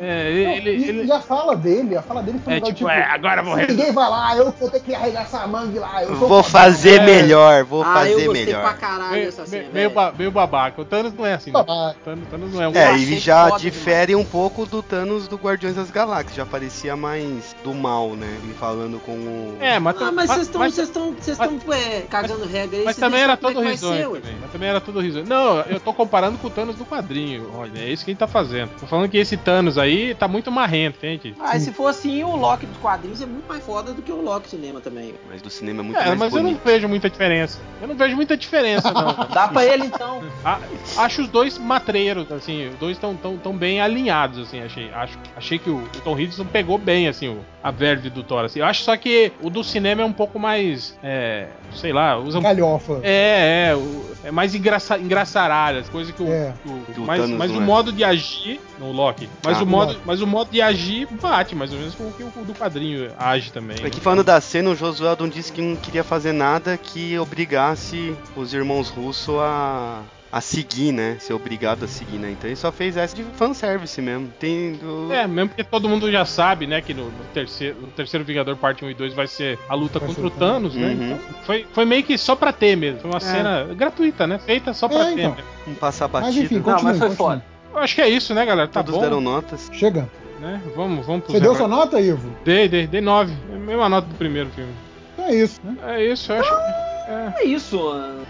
É. 0.00 0.02
É, 0.02 0.44
Não, 0.44 0.52
ele. 0.52 0.70
e, 0.76 0.88
ele- 0.88 1.04
e 1.04 1.12
a 1.12 1.20
fala 1.20 1.54
dele, 1.56 1.96
a 1.96 2.02
fala 2.02 2.22
dele 2.22 2.38
foi 2.42 2.52
um 2.52 2.56
é 2.56 2.56
negócio 2.56 2.74
tipo, 2.74 2.90
é, 2.90 3.02
agora 3.04 3.40
eu 3.40 3.44
vou 3.44 3.56
ninguém 3.56 3.92
vai 3.92 4.10
lá, 4.10 4.36
eu 4.36 4.50
vou 4.52 4.68
ter 4.70 4.80
que 4.80 4.94
arregaçar 4.94 5.42
a 5.44 5.46
mangue 5.46 5.78
lá. 5.78 6.02
Vou 6.18 6.42
fazer 6.42 7.00
É. 7.00 7.04
melhor, 7.04 7.64
vou 7.64 7.82
ah, 7.82 7.86
eu 7.86 7.92
fazer 8.18 8.24
gostei 8.26 8.46
melhor. 8.46 8.62
pra 8.62 8.72
caralho 8.74 9.12
Meio, 9.12 9.26
dessa 9.26 9.46
cena, 9.46 9.68
meio, 9.72 9.90
meio 10.18 10.30
babaca. 10.30 10.81
O 10.82 10.84
Thanos 10.84 11.14
não 11.14 11.24
é 11.26 11.34
assim, 11.34 11.50
né? 11.52 11.64
Ah, 11.68 11.94
Thanos, 12.04 12.28
Thanos 12.28 12.52
não 12.54 12.62
é 12.62 12.68
um. 12.68 12.72
É, 12.74 12.84
achei 12.88 13.14
e 13.14 13.18
já 13.18 13.48
foda 13.48 13.60
difere 13.60 14.14
um 14.14 14.24
pouco 14.24 14.66
do 14.66 14.82
Thanos 14.82 15.26
do 15.28 15.36
Guardiões 15.36 15.76
das 15.76 15.90
Galáxias. 15.90 16.34
Já 16.36 16.44
parecia 16.46 16.96
mais 16.96 17.54
do 17.64 17.72
mal, 17.74 18.10
né? 18.10 18.38
Ele 18.42 18.54
falando 18.54 18.98
com 19.00 19.12
o. 19.12 19.56
É, 19.60 19.78
mas, 19.78 20.00
Ah, 20.00 20.12
mas 20.12 20.30
vocês 20.30 20.42
estão 20.42 20.58
mas- 20.60 20.74
vocês 20.74 20.88
estão 20.88 21.12
vocês 21.12 21.38
estão 21.40 21.58
é, 21.72 22.00
cagando 22.02 22.44
regra 22.46 22.78
aí. 22.78 22.84
Mas 22.84 22.96
também 22.96 23.20
era 23.20 23.32
é 23.32 23.36
todo 23.36 23.60
ser, 23.60 23.66
risonho 23.70 24.10
também. 24.16 24.36
Mas 24.40 24.50
também 24.52 24.68
era 24.68 24.80
todo 24.80 25.00
risonho. 25.00 25.26
Não, 25.26 25.60
eu 25.62 25.80
tô 25.80 25.92
comparando 25.94 26.38
com 26.38 26.46
o 26.46 26.50
Thanos 26.50 26.76
do 26.76 26.84
quadrinho, 26.84 27.48
Rodney. 27.50 27.82
É 27.84 27.88
isso 27.90 28.04
que 28.04 28.10
a 28.10 28.12
gente 28.12 28.20
tá 28.20 28.26
fazendo. 28.26 28.70
Tô 28.80 28.86
falando 28.86 29.08
que 29.08 29.16
esse 29.18 29.36
Thanos 29.36 29.78
aí 29.78 30.14
tá 30.14 30.26
muito 30.28 30.50
marrento, 30.50 30.96
entende? 30.98 31.34
Ah, 31.40 31.56
e 31.56 31.60
se 31.60 31.72
for 31.72 31.86
assim, 31.88 32.22
o 32.24 32.34
Loki 32.36 32.66
dos 32.66 32.76
quadrinhos 32.78 33.20
é 33.22 33.26
muito 33.26 33.46
mais 33.48 33.64
foda 33.64 33.92
do 33.92 34.02
que 34.02 34.10
o 34.12 34.20
Loki 34.20 34.46
do 34.46 34.50
cinema 34.50 34.80
também. 34.80 35.14
Mas 35.30 35.40
do 35.42 35.50
cinema 35.50 35.80
é 35.80 35.84
muito 35.84 36.00
É, 36.00 36.06
mais 36.06 36.18
mas 36.18 36.32
eu 36.32 36.42
não 36.42 36.50
bonito. 36.50 36.64
vejo 36.64 36.88
muita 36.88 37.08
diferença. 37.08 37.58
Eu 37.80 37.88
não 37.88 37.94
vejo 37.94 38.16
muita 38.16 38.36
diferença, 38.36 38.90
não. 38.92 39.12
Dá 39.32 39.48
pra 39.48 39.64
ele 39.64 39.86
então. 39.86 40.22
A- 40.44 40.58
acho 40.96 41.22
os 41.22 41.28
dois 41.28 41.58
matreiros, 41.58 42.30
assim, 42.32 42.68
os 42.68 42.74
dois 42.76 42.96
estão 42.96 43.14
tão, 43.16 43.36
tão 43.36 43.56
bem 43.56 43.80
alinhados, 43.80 44.38
assim, 44.38 44.60
achei. 44.62 44.90
Acho, 44.92 45.18
achei 45.36 45.58
que 45.58 45.70
o, 45.70 45.76
o 45.78 46.00
Tom 46.04 46.18
Hiddleston 46.18 46.44
pegou 46.46 46.78
bem, 46.78 47.08
assim, 47.08 47.28
o, 47.28 47.38
a 47.62 47.70
verve 47.70 48.10
do 48.10 48.22
Thor, 48.22 48.44
assim. 48.44 48.60
Eu 48.60 48.66
acho 48.66 48.82
só 48.82 48.96
que 48.96 49.32
o 49.40 49.48
do 49.50 49.62
cinema 49.62 50.02
é 50.02 50.04
um 50.04 50.12
pouco 50.12 50.38
mais, 50.38 50.98
é, 51.02 51.46
sei 51.74 51.92
lá, 51.92 52.16
usa 52.18 52.38
um 52.38 52.42
galhofa. 52.42 53.00
É, 53.02 53.68
é, 53.70 53.76
o- 53.76 54.12
é 54.24 54.30
mais 54.30 54.54
engraça, 54.54 54.98
engraçaralho, 54.98 55.78
as 55.80 55.88
coisas 55.88 56.14
que 56.14 56.22
o. 56.22 56.28
É. 56.28 56.52
o- 56.66 56.92
Que 56.92 57.00
o 57.00 57.04
mas 57.04 57.20
Thanos 57.20 57.36
mas 57.38 57.50
não 57.50 57.58
o 57.58 57.62
é. 57.62 57.66
modo 57.66 57.92
de 57.92 58.04
agir. 58.04 58.60
No 58.78 58.90
Loki. 58.90 59.28
Mas, 59.44 59.58
Ah. 59.58 59.62
o 59.62 59.66
modo, 59.66 59.92
Loki. 59.92 60.00
mas 60.04 60.20
o 60.20 60.26
modo 60.26 60.50
de 60.50 60.60
agir 60.60 61.06
bate, 61.20 61.54
mais 61.54 61.72
ou 61.72 61.78
menos, 61.78 61.94
com 61.94 62.04
o 62.08 62.12
que 62.12 62.22
o 62.24 62.44
do 62.44 62.52
quadrinho 62.54 63.12
age 63.16 63.52
também. 63.52 63.76
né? 63.80 63.86
Aqui 63.86 64.00
falando 64.00 64.24
da 64.24 64.40
cena, 64.40 64.70
o 64.70 64.74
Josué 64.74 65.14
disse 65.32 65.52
que 65.52 65.60
não 65.60 65.76
queria 65.76 66.02
fazer 66.02 66.32
nada 66.32 66.76
que 66.76 67.16
obrigasse 67.18 68.14
os 68.34 68.52
irmãos 68.52 68.88
russos 68.88 69.36
a, 69.38 70.00
a 70.32 70.40
seguir, 70.40 70.92
né? 70.92 71.18
Ser 71.20 71.34
obrigado 71.34 71.84
a 71.84 71.86
seguir, 71.86 72.16
né? 72.16 72.30
Então 72.30 72.48
ele 72.48 72.56
só 72.56 72.72
fez 72.72 72.96
essa 72.96 73.14
de 73.14 73.22
fanservice 73.36 74.00
mesmo. 74.00 74.32
Tem. 74.40 74.72
do- 74.72 75.12
É, 75.12 75.26
mesmo 75.26 75.50
porque 75.50 75.62
todo 75.62 75.88
mundo 75.88 76.10
já 76.10 76.24
sabe, 76.24 76.66
né, 76.66 76.80
que 76.80 76.94
no, 76.94 77.04
no 77.04 77.24
terceiro, 77.34 77.76
no 77.82 77.88
terceiro 77.88 78.24
Vingador 78.24 78.56
Parte 78.56 78.82
1 78.84 78.90
e 78.90 78.94
2 78.94 79.12
vai 79.12 79.26
ser 79.26 79.58
a 79.68 79.74
luta 79.74 79.98
Vai 79.98 80.08
contra 80.08 80.26
o 80.26 80.30
Thanos. 80.30 80.72
Thanos, 80.72 80.74
né? 80.74 80.88
Uhum. 80.88 81.12
Então, 81.12 81.18
foi, 81.44 81.66
foi 81.72 81.84
meio 81.84 82.02
que 82.02 82.16
só 82.16 82.34
pra 82.34 82.50
ter 82.52 82.74
mesmo. 82.76 83.00
Foi 83.00 83.10
uma 83.10 83.18
É. 83.18 83.20
cena 83.20 83.64
gratuita, 83.74 84.26
né? 84.26 84.38
Feita 84.38 84.72
só 84.72 84.88
pra 84.88 85.10
É, 85.10 85.14
ter. 85.14 85.20
então. 85.20 85.30
né? 85.34 85.42
Um 85.68 85.74
passar 85.74 86.08
Mas 86.10 86.24
batido. 86.24 86.44
enfim, 86.46 86.54
Não, 86.56 86.62
continue, 86.62 86.84
mas 86.84 86.98
foi 86.98 87.08
continue. 87.10 87.28
foda. 87.28 87.44
Eu 87.74 87.78
acho 87.80 87.94
que 87.94 88.00
é 88.00 88.08
isso, 88.08 88.34
né, 88.34 88.44
galera? 88.46 88.68
Tá 88.68 88.82
Todos 88.82 88.96
bom. 88.96 89.00
deram 89.02 89.20
notas. 89.20 89.70
Chega. 89.72 90.08
Né? 90.40 90.60
Vamos, 90.74 91.06
vamos 91.06 91.22
pro 91.24 91.32
Você 91.34 91.40
deu 91.40 91.54
sua 91.54 91.68
nota, 91.68 92.00
Ivo? 92.00 92.28
Dei, 92.44 92.68
dei, 92.68 92.86
dei 92.86 93.00
9. 93.00 93.32
Mesma 93.64 93.88
nota 93.88 94.08
do 94.08 94.14
primeiro 94.16 94.48
filme. 94.50 94.72
É 95.18 95.34
isso, 95.34 95.60
né? 95.62 95.76
É 95.86 96.04
isso, 96.04 96.32
eu 96.32 96.40
acho. 96.40 96.91
É. 97.08 97.42
É 97.42 97.44
isso. 97.44 97.78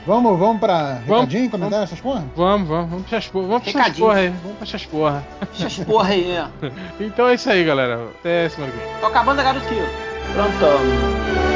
Vamos, 0.07 0.39
vamos 0.39 0.61
pra 0.61 1.01
Vamos, 1.07 1.25
recadinho, 1.25 1.51
comentário, 1.51 1.85
essas 1.85 2.01
porra? 2.01 2.25
Vamos, 2.37 2.69
vamos, 2.69 2.91
vamos 2.91 3.07
pra 3.07 3.19
essas 3.19 3.31
porra. 3.31 3.47
Vamos 3.47 3.63
pra 3.73 3.81
essas 3.83 3.99
porra 3.99 4.19
aí. 4.19 4.29
Vamos 4.43 4.57
pra 4.57 4.67
essas 4.67 4.87
porra. 4.87 5.27
Deixa 5.59 5.67
as 5.67 5.87
porra 5.87 6.09
aí, 6.09 6.39
ó. 6.39 6.67
Então 7.01 7.29
é 7.29 7.35
isso 7.35 7.51
aí, 7.51 7.65
galera. 7.65 8.09
Até 8.21 8.49
semana 8.49 8.73
que 8.73 8.79
vem. 8.79 8.89
Tô 9.01 9.07
acabando 9.07 9.41
a 9.41 9.55
Quilo. 9.55 9.87
Pronto. 10.33 11.52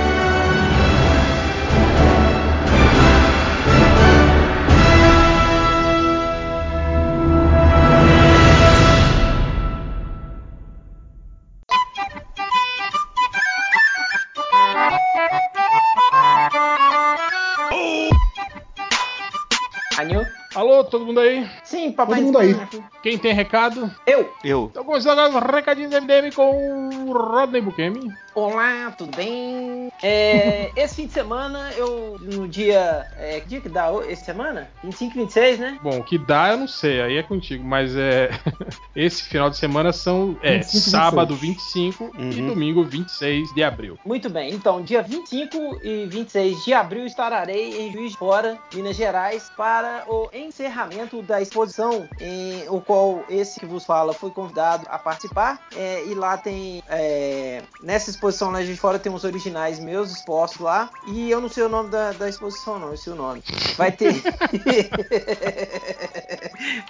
Alô, 20.76 20.84
todo 20.84 21.06
mundo 21.06 21.20
aí? 21.20 21.48
Sim, 21.64 21.90
papai. 21.90 22.16
Todo 22.16 22.26
mundo 22.26 22.38
aí. 22.38 22.54
Quem 23.02 23.16
tem 23.16 23.32
recado? 23.32 23.90
Eu. 24.06 24.30
Eu. 24.44 24.68
Então 24.70 24.84
começando 24.84 25.18
agora 25.20 25.46
os 25.46 25.54
recadinhos 25.54 25.90
do 25.90 26.02
MDM 26.02 26.30
com 26.34 27.08
o 27.08 27.12
Rodney 27.12 27.62
Bukemi. 27.62 28.12
Olá, 28.46 28.90
tudo 28.90 29.16
bem? 29.16 29.90
É, 30.02 30.70
esse 30.76 30.96
fim 30.96 31.06
de 31.06 31.14
semana, 31.14 31.70
eu, 31.74 32.18
no 32.20 32.46
dia. 32.46 33.06
É, 33.18 33.40
que 33.40 33.48
dia 33.48 33.60
que 33.62 33.68
dá 33.70 33.90
essa 34.06 34.26
semana? 34.26 34.68
25 34.84 35.12
e 35.14 35.20
26, 35.22 35.58
né? 35.58 35.78
Bom, 35.82 36.00
o 36.00 36.04
que 36.04 36.18
dá 36.18 36.50
eu 36.50 36.58
não 36.58 36.68
sei, 36.68 37.00
aí 37.00 37.16
é 37.16 37.22
contigo, 37.22 37.64
mas 37.64 37.96
é. 37.96 38.28
Esse 38.94 39.22
final 39.22 39.48
de 39.48 39.56
semana 39.56 39.90
são 39.90 40.36
é, 40.42 40.58
25 40.58 40.76
e 40.76 40.80
sábado 40.90 41.34
26. 41.34 41.96
25 41.96 42.12
e 42.18 42.40
Uhum. 42.40 42.46
domingo 42.48 42.84
26 42.84 43.54
de 43.54 43.62
abril. 43.64 43.98
Muito 44.04 44.28
bem, 44.28 44.52
então, 44.52 44.82
dia 44.82 45.00
25 45.02 45.80
e 45.82 46.04
26 46.04 46.62
de 46.62 46.74
abril 46.74 47.06
estarei 47.06 47.86
em 47.88 47.90
Juiz 47.90 48.12
de 48.12 48.18
Fora, 48.18 48.58
Minas 48.74 48.96
Gerais, 48.96 49.50
para 49.56 50.04
o 50.06 50.28
encerramento 50.34 51.22
da 51.22 51.40
exposição, 51.40 52.06
em 52.20 52.68
o 52.68 52.82
qual 52.82 53.24
esse 53.30 53.58
que 53.58 53.64
vos 53.64 53.86
fala 53.86 54.12
foi 54.12 54.30
convidado 54.30 54.84
a 54.90 54.98
participar. 54.98 55.58
É, 55.74 56.04
e 56.04 56.14
lá 56.14 56.36
tem. 56.36 56.82
é, 56.86 57.62
nessa 57.82 58.10
exposição 58.10 58.25
lá 58.26 58.62
em 58.62 58.64
Juiz 58.64 58.76
de 58.76 58.80
Fora 58.80 58.98
tem 58.98 59.12
uns 59.12 59.24
originais 59.24 59.78
meus 59.78 60.10
expostos 60.10 60.60
lá. 60.60 60.90
E 61.06 61.30
eu 61.30 61.40
não 61.40 61.48
sei 61.48 61.64
o 61.64 61.68
nome 61.68 61.90
da, 61.90 62.12
da 62.12 62.28
exposição, 62.28 62.78
não, 62.78 62.90
eu 62.90 62.96
sei 62.96 63.12
o 63.12 63.16
nome. 63.16 63.42
Vai 63.76 63.92
ter. 63.92 64.22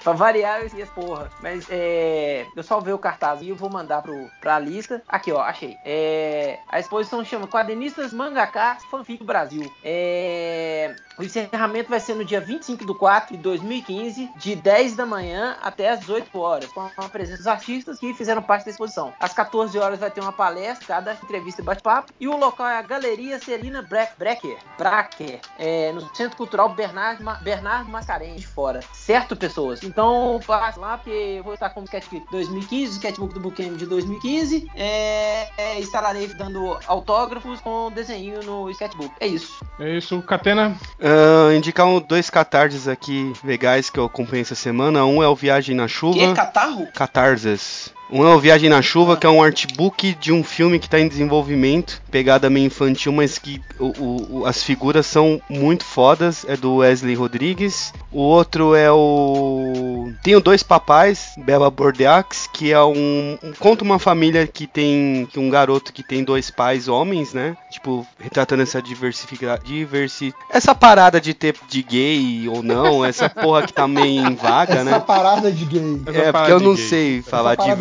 pra 0.02 0.12
variar, 0.12 0.60
eu 0.60 0.66
esqueço, 0.66 0.92
porra. 0.92 1.30
Mas 1.42 1.66
é, 1.70 2.46
eu 2.54 2.62
só 2.62 2.80
ver 2.80 2.92
o 2.92 2.98
cartaz 2.98 3.42
e 3.42 3.50
eu 3.50 3.56
vou 3.56 3.70
mandar 3.70 4.02
pro, 4.02 4.30
pra 4.40 4.58
lista. 4.58 5.02
Aqui, 5.08 5.32
ó, 5.32 5.40
achei. 5.40 5.76
É, 5.84 6.58
a 6.68 6.80
exposição 6.80 7.24
chama 7.24 7.46
Quadrinistas 7.46 8.12
Mangaká 8.12 8.78
Fanfic 8.90 9.24
Brasil. 9.24 9.70
É, 9.84 10.94
o 11.18 11.22
encerramento 11.22 11.88
vai 11.88 11.98
ser 11.98 12.14
no 12.14 12.24
dia 12.24 12.40
25 12.40 12.84
do 12.84 12.94
4 12.94 13.36
de 13.36 13.42
2015, 13.42 14.30
de 14.36 14.54
10 14.54 14.96
da 14.96 15.06
manhã 15.06 15.56
até 15.62 15.90
as 15.90 16.00
18 16.00 16.38
horas, 16.38 16.70
com 16.72 16.90
a 16.96 17.08
presença 17.08 17.38
dos 17.38 17.46
artistas 17.46 17.98
que 17.98 18.12
fizeram 18.12 18.42
parte 18.42 18.64
da 18.64 18.70
exposição. 18.70 19.14
Às 19.18 19.32
14 19.32 19.78
horas 19.78 19.98
vai 19.98 20.10
ter 20.10 20.20
uma 20.20 20.32
palestra, 20.32 20.86
cada 20.86 21.14
entrevista 21.26 21.60
e 21.60 21.64
bate-papo. 21.64 22.12
E 22.20 22.28
o 22.28 22.36
local 22.36 22.66
é 22.68 22.78
a 22.78 22.82
Galeria 22.82 23.38
Celina 23.38 23.82
Bre- 23.82 24.08
Brecker, 24.16 24.56
Bracker, 24.78 25.40
é, 25.58 25.92
no 25.92 26.00
Centro 26.14 26.36
Cultural 26.36 26.68
Bernardo, 26.70 27.22
Ma- 27.22 27.34
Bernardo 27.34 27.90
Mascarenhas, 27.90 28.40
de 28.40 28.46
fora. 28.46 28.80
Certo, 28.92 29.36
pessoas? 29.36 29.82
Então, 29.82 30.40
passe 30.46 30.78
lá, 30.78 30.96
porque 30.96 31.10
eu 31.10 31.44
vou 31.44 31.54
estar 31.54 31.70
com 31.70 31.80
o 31.80 31.84
Sketchbook 31.84 32.26
2015, 32.30 32.92
o 32.92 32.94
Sketchbook 32.94 33.34
do 33.34 33.40
Bookend 33.40 33.76
de 33.76 33.86
2015. 33.86 34.66
É, 34.74 35.48
é, 35.58 35.80
estarei 35.80 36.26
dando 36.28 36.78
autógrafos 36.86 37.60
com 37.60 37.90
desenho 37.90 38.42
no 38.44 38.70
Sketchbook. 38.70 39.12
É 39.20 39.26
isso. 39.26 39.64
É 39.80 39.96
isso, 39.96 40.22
Catena. 40.22 40.76
Ah, 41.00 41.54
indicar 41.54 41.86
um- 41.86 42.00
dois 42.00 42.30
catarses 42.30 42.86
aqui 42.88 43.32
legais 43.42 43.90
que 43.90 43.98
eu 43.98 44.04
acompanhei 44.04 44.42
essa 44.42 44.54
semana. 44.54 45.04
Um 45.04 45.22
é 45.22 45.28
o 45.28 45.34
Viagem 45.34 45.74
na 45.74 45.84
Que 45.86 45.92
Chuva. 45.92 46.34
catarro? 46.34 46.86
Catarses. 46.92 47.92
Um 48.08 48.24
é 48.24 48.32
o 48.34 48.38
Viagem 48.38 48.70
na 48.70 48.80
Chuva, 48.80 49.16
que 49.16 49.26
é 49.26 49.28
um 49.30 49.42
artbook 49.42 50.14
de 50.14 50.32
um 50.32 50.44
filme 50.44 50.78
que 50.78 50.88
tá 50.88 51.00
em 51.00 51.08
desenvolvimento, 51.08 52.00
pegada 52.10 52.48
meio 52.48 52.66
infantil, 52.66 53.10
mas 53.12 53.36
que 53.36 53.60
o- 53.80 54.38
o- 54.40 54.46
as 54.46 54.62
figuras 54.62 55.06
são 55.06 55.40
muito 55.50 55.84
fodas. 55.84 56.44
É 56.48 56.56
do 56.56 56.76
Wesley 56.76 57.14
Rodrigues. 57.16 57.92
O 58.12 58.20
outro 58.20 58.74
é 58.76 58.90
o. 58.92 60.12
Tenho 60.22 60.40
dois 60.40 60.62
papais, 60.62 61.32
Bela 61.38 61.68
Bordeaux, 61.70 62.48
que 62.52 62.72
é 62.72 62.80
um, 62.82 63.38
um- 63.42 63.52
Conta 63.58 63.82
uma 63.82 63.98
família 63.98 64.46
que 64.46 64.66
tem. 64.68 65.26
que 65.32 65.38
um 65.40 65.50
garoto 65.50 65.92
que 65.92 66.02
tem 66.02 66.22
dois 66.22 66.50
pais 66.50 66.86
homens, 66.88 67.32
né? 67.34 67.56
Tipo, 67.72 68.06
retratando 68.20 68.62
essa 68.62 68.80
diversificação. 68.80 69.64
Diversi... 69.66 70.32
Essa 70.50 70.74
parada 70.74 71.20
de 71.20 71.34
ter 71.34 71.54
de 71.68 71.82
gay 71.82 72.48
ou 72.48 72.62
não, 72.62 73.04
essa 73.04 73.28
porra 73.28 73.62
que 73.66 73.72
tá 73.72 73.86
meio 73.88 74.26
em 74.28 74.34
vaga, 74.34 74.74
Essa 74.74 74.84
né? 74.84 75.00
parada 75.00 75.50
de 75.50 75.64
gay. 75.64 76.00
Essa 76.06 76.18
É, 76.18 76.32
porque 76.32 76.52
eu 76.52 76.60
não 76.60 76.74
gay. 76.74 76.84
sei 76.84 77.22
falar 77.22 77.56
parada 77.56 77.74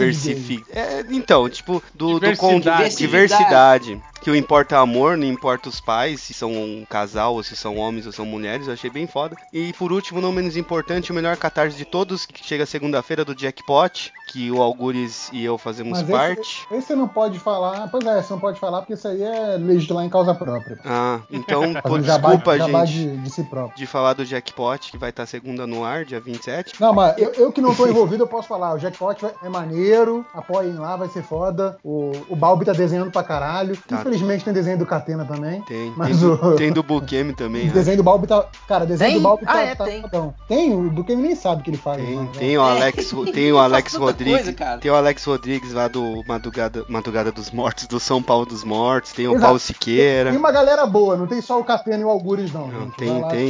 É, 0.71 1.03
então, 1.09 1.49
tipo, 1.49 1.81
do, 1.93 2.19
do 2.19 2.19
Diversidade. 2.19 2.95
diversidade. 2.97 4.01
Que 4.25 4.31
o 4.31 4.35
importa 4.35 4.73
é 4.73 4.79
amor, 4.79 5.15
não 5.15 5.27
importa 5.27 5.69
os 5.69 5.79
pais, 5.79 6.19
se 6.19 6.33
são 6.33 6.51
um 6.51 6.83
casal, 6.89 7.35
ou 7.35 7.43
se 7.43 7.55
são 7.55 7.77
homens 7.77 8.07
ou 8.07 8.11
são 8.11 8.25
mulheres, 8.25 8.65
eu 8.65 8.73
achei 8.73 8.89
bem 8.89 9.05
foda. 9.05 9.35
E 9.53 9.71
por 9.73 9.91
último, 9.91 10.19
não 10.19 10.31
menos 10.31 10.57
importante, 10.57 11.11
o 11.11 11.13
melhor 11.13 11.37
catarse 11.37 11.77
de 11.77 11.85
todos, 11.85 12.25
que 12.25 12.43
chega 12.43 12.65
segunda-feira 12.65 13.23
do 13.23 13.35
Jackpot, 13.35 14.11
que 14.31 14.49
o 14.49 14.63
Algures 14.63 15.29
e 15.31 15.45
eu 15.45 15.59
fazemos 15.59 16.01
Mas 16.01 16.09
parte. 16.09 16.41
esse, 16.41 16.73
esse 16.73 16.87
você 16.87 16.95
não 16.95 17.07
pode 17.07 17.37
falar. 17.37 17.87
Pois 17.91 18.03
é, 18.03 18.19
você 18.19 18.33
não 18.33 18.39
pode 18.39 18.59
falar 18.59 18.79
porque 18.79 18.93
isso 18.93 19.07
aí 19.07 19.21
é 19.21 19.57
legislar 19.57 20.03
em 20.03 20.09
causa 20.09 20.33
própria. 20.33 20.79
Ah, 20.83 21.19
então, 21.29 21.61
pô, 21.85 21.99
desculpa, 21.99 22.57
jabá 22.57 22.83
gente, 22.83 23.07
de, 23.07 23.17
de 23.17 23.29
si 23.29 23.43
próprio. 23.43 23.77
de 23.77 23.85
falar 23.85 24.13
do 24.13 24.25
Jackpot, 24.25 24.89
que 24.89 24.97
vai 24.97 25.11
estar 25.11 25.27
segunda 25.27 25.67
no 25.67 25.85
ar, 25.85 26.03
dia 26.03 26.19
27. 26.19 26.81
Não, 26.81 26.95
mas 26.95 27.15
eu, 27.19 27.31
eu 27.33 27.51
que 27.51 27.61
não 27.61 27.75
tô 27.75 27.85
envolvido, 27.85 28.23
eu 28.23 28.27
posso 28.27 28.47
falar. 28.47 28.73
O 28.73 28.79
Jackpot 28.79 29.23
é 29.43 29.49
maneiro, 29.49 30.25
apoiem 30.33 30.73
lá, 30.73 30.95
vai 30.95 31.09
ser 31.09 31.21
foda. 31.21 31.77
O, 31.83 32.11
o 32.27 32.35
Balbi 32.35 32.65
tá 32.65 32.73
desenhando 32.73 33.11
pra 33.11 33.21
caralho. 33.21 33.77
Tá. 33.87 34.14
Infelizmente 34.15 34.45
tem 34.45 34.53
desenho 34.53 34.77
do 34.77 34.85
Catena 34.85 35.25
também. 35.25 35.61
Tem, 35.63 35.93
Mas 35.95 36.19
tem, 36.19 36.27
o- 36.29 36.35
do, 36.37 36.55
tem 36.55 36.71
do 36.71 36.81
Bukemi 36.83 37.33
também, 37.33 37.63
O 37.63 37.65
né? 37.67 37.73
desenho 37.73 37.97
do 37.97 38.03
Balbi 38.03 38.27
tá. 38.27 38.45
Cara, 38.67 38.83
o 38.83 38.87
desenho 38.87 39.11
Tem? 39.11 39.19
do 39.19 39.23
Balbi 39.23 39.43
Ah, 39.45 39.53
tá, 39.53 39.61
é, 39.61 39.75
tá 39.75 39.83
tem. 39.85 40.03
Tem, 40.47 40.73
o 40.73 41.03
que 41.03 41.15
nem 41.15 41.35
sabe 41.35 41.61
o 41.61 41.63
que 41.63 41.69
ele 41.71 41.77
faz. 41.77 42.01
Tem, 42.01 42.15
né? 42.17 42.29
tem 42.37 42.57
o 42.57 42.61
Alex, 42.61 43.13
tem 43.33 43.51
o 43.51 43.57
Alex 43.57 43.93
Rodrigues, 43.95 44.43
coisa, 44.55 44.77
tem 44.79 44.91
o 44.91 44.95
Alex 44.95 45.23
Rodrigues 45.25 45.73
lá 45.73 45.87
do 45.87 46.23
Madrugada, 46.27 46.85
Madrugada 46.87 47.31
dos 47.31 47.51
Mortos, 47.51 47.87
do 47.87 47.99
São 47.99 48.21
Paulo 48.23 48.45
dos 48.45 48.63
Mortos, 48.63 49.11
tem 49.13 49.27
o 49.27 49.31
Exato. 49.31 49.43
Paulo 49.43 49.59
Siqueira. 49.59 50.29
Tem 50.31 50.39
uma 50.39 50.51
galera 50.51 50.85
boa, 50.85 51.15
não 51.15 51.27
tem 51.27 51.41
só 51.41 51.59
o 51.59 51.63
Catena 51.63 51.97
e 52.01 52.05
o 52.05 52.09
Algures, 52.09 52.51
não. 52.51 52.67
Não, 52.67 52.81
gente. 52.85 52.95
tem, 52.97 53.27
tem. 53.29 53.49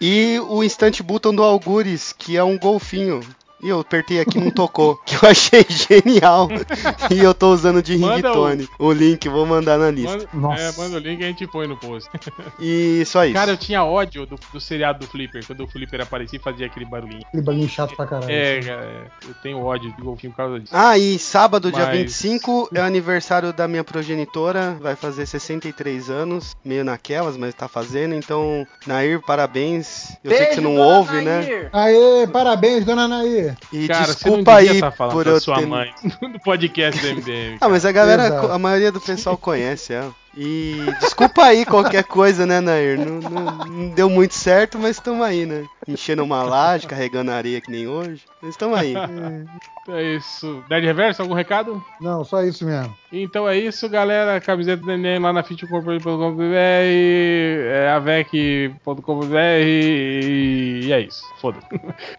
E 0.00 0.40
o 0.48 0.62
Instant 0.64 1.00
Button 1.02 1.34
do 1.34 1.42
Algures, 1.42 2.12
que 2.16 2.36
é 2.36 2.44
um 2.44 2.58
golfinho. 2.58 3.20
E 3.62 3.68
eu 3.68 3.80
apertei 3.80 4.20
aqui 4.20 4.38
e 4.38 4.40
não 4.40 4.50
tocou. 4.50 4.98
Que 5.04 5.14
eu 5.16 5.28
achei 5.28 5.66
genial. 5.68 6.48
e 7.10 7.18
eu 7.18 7.34
tô 7.34 7.52
usando 7.52 7.82
de 7.82 7.96
ringtone. 7.96 8.68
O 8.78 8.92
link, 8.92 9.28
vou 9.28 9.44
mandar 9.44 9.76
na 9.78 9.90
lista. 9.90 10.16
Manda, 10.16 10.28
Nossa. 10.34 10.62
é, 10.62 10.72
manda 10.76 10.96
o 10.96 10.98
link 11.00 11.20
e 11.20 11.24
a 11.24 11.26
gente 11.28 11.46
põe 11.46 11.66
no 11.66 11.76
post. 11.76 12.08
E 12.60 13.04
só 13.06 13.24
isso. 13.24 13.34
Cara, 13.34 13.50
eu 13.52 13.56
tinha 13.56 13.84
ódio 13.84 14.26
do, 14.26 14.36
do 14.52 14.60
seriado 14.60 15.00
do 15.00 15.06
Flipper, 15.06 15.44
quando 15.46 15.64
o 15.64 15.66
Flipper 15.66 16.00
aparecia 16.02 16.38
e 16.38 16.42
fazia 16.42 16.66
aquele 16.66 16.84
barulhinho. 16.84 17.22
Aquele 17.26 17.42
bagulho 17.42 17.68
chato 17.68 17.96
pra 17.96 18.06
caralho. 18.06 18.30
É, 18.30 18.60
cara, 18.60 19.12
eu 19.26 19.34
tenho 19.42 19.62
ódio 19.64 19.92
de 19.94 20.02
golfinho 20.02 20.32
por 20.32 20.36
causa 20.38 20.60
disso. 20.60 20.72
Ah, 20.74 20.96
e 20.98 21.18
sábado, 21.18 21.70
dia 21.72 21.86
Mas- 21.86 21.98
25, 21.98 22.68
é 22.74 22.80
o 22.80 22.84
aniversário 22.84 23.52
da 23.52 23.66
minha 23.66 23.82
progenitora. 23.84 24.76
Vai 24.80 24.94
fazer 24.96 25.26
63 25.26 26.10
anos. 26.10 26.54
Meio 26.64 26.84
naquelas, 26.84 27.36
mas 27.36 27.54
tá 27.54 27.66
fazendo. 27.68 28.14
Então, 28.14 28.66
Nair, 28.86 29.20
parabéns. 29.20 30.16
Eu 30.22 30.30
sei 30.36 30.46
que 30.46 30.54
você 30.56 30.60
não 30.60 30.76
ouve, 30.76 31.20
né? 31.22 31.40
Nair. 31.40 31.70
Aê, 31.72 32.26
parabéns, 32.26 32.84
dona 32.84 33.08
Nair. 33.08 33.49
E 33.72 33.88
Cara, 33.88 34.06
você 34.06 34.12
desculpa 34.14 34.36
não 34.52 34.58
devia 34.58 34.70
aí 34.70 34.76
estar 34.76 34.90
falando 34.90 35.12
por 35.12 35.26
eu 35.26 35.40
sua 35.40 35.56
ter... 35.56 35.66
mãe 35.66 35.92
no 36.20 36.40
podcast 36.40 37.00
do 37.00 37.14
MDM. 37.16 37.58
Ah, 37.60 37.68
mas 37.68 37.84
a 37.84 37.92
galera, 37.92 38.26
Exato. 38.26 38.52
a 38.52 38.58
maioria 38.58 38.92
do 38.92 39.00
pessoal 39.00 39.36
conhece 39.36 39.92
ela. 39.92 40.14
E 40.36 40.76
desculpa 41.00 41.42
aí 41.44 41.64
qualquer 41.66 42.04
coisa, 42.04 42.46
né, 42.46 42.60
Nair? 42.60 42.98
Não, 42.98 43.18
não- 43.18 43.56
não 43.66 43.88
deu 43.90 44.08
muito 44.08 44.32
certo, 44.32 44.78
mas 44.78 44.92
estamos 44.96 45.26
aí, 45.26 45.44
né? 45.44 45.64
Enchendo 45.88 46.22
uma 46.22 46.42
laje, 46.44 46.86
carregando 46.86 47.32
areia 47.32 47.60
que 47.60 47.68
nem 47.70 47.88
hoje. 47.88 48.22
Mas 48.40 48.50
estamos 48.52 48.78
aí. 48.78 48.94
Então 49.82 49.94
é 49.96 50.02
isso. 50.14 50.62
Nerd 50.70 50.86
Reverso, 50.86 51.22
algum 51.22 51.34
recado? 51.34 51.82
Não, 52.00 52.22
só 52.24 52.44
isso 52.44 52.64
mesmo. 52.64 52.94
Então 53.12 53.48
é 53.48 53.58
isso, 53.58 53.88
galera. 53.88 54.40
Camiseta 54.40 54.80
do 54.82 54.92
MDM 54.92 55.20
lá 55.20 55.32
na 55.32 55.42
fitcorporate.com.br, 55.42 56.42
é, 56.44 57.90
avec.com.br 57.96 59.34
e 59.34 60.90
é 60.92 61.00
isso. 61.00 61.22
Foda. 61.40 61.58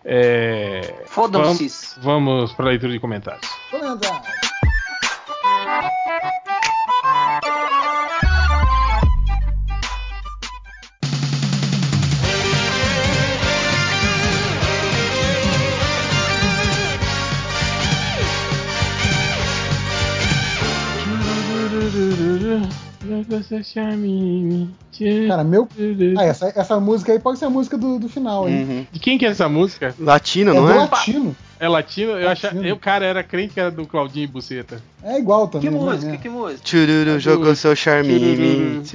É, 0.03 0.95
Fodam-se. 1.05 1.95
vamos, 1.97 1.97
vamos 2.01 2.53
pra 2.53 2.65
leitura 2.65 2.91
de 2.91 2.99
comentários. 2.99 3.47
Comentário. 3.71 4.21
Cara, 25.27 25.43
meu. 25.43 25.67
Ah, 26.17 26.23
essa, 26.23 26.51
essa 26.55 26.79
música 26.79 27.11
aí 27.11 27.19
pode 27.19 27.39
ser 27.39 27.45
a 27.45 27.49
música 27.49 27.77
do, 27.77 27.97
do 27.99 28.07
final, 28.09 28.47
hein? 28.47 28.63
Uhum. 28.63 28.85
De 28.91 28.99
quem 28.99 29.17
que 29.17 29.25
é 29.25 29.29
essa 29.29 29.47
música? 29.49 29.93
Latino, 29.99 30.51
É 30.51 30.53
não 30.53 30.65
do 30.65 30.71
é? 30.71 30.75
latino. 30.75 31.35
É 31.59 31.67
latino? 31.67 32.11
Eu, 32.13 32.29
acha, 32.29 32.47
Latino. 32.47 32.65
eu 32.67 32.77
cara, 32.77 33.05
era 33.05 33.23
crente 33.23 33.53
que 33.53 33.59
era 33.59 33.69
do 33.69 33.85
Claudinho 33.85 34.23
e 34.23 34.27
Buceta. 34.27 34.81
É 35.03 35.17
igual 35.19 35.47
também. 35.47 35.69
Que 35.69 35.75
né? 35.75 35.81
música, 35.83 36.13
É. 36.13 36.17
que 36.17 36.29
música? 36.29 36.61
Tchururu, 36.63 37.19
jogou 37.19 37.55
seu 37.55 37.75
charminho 37.75 38.81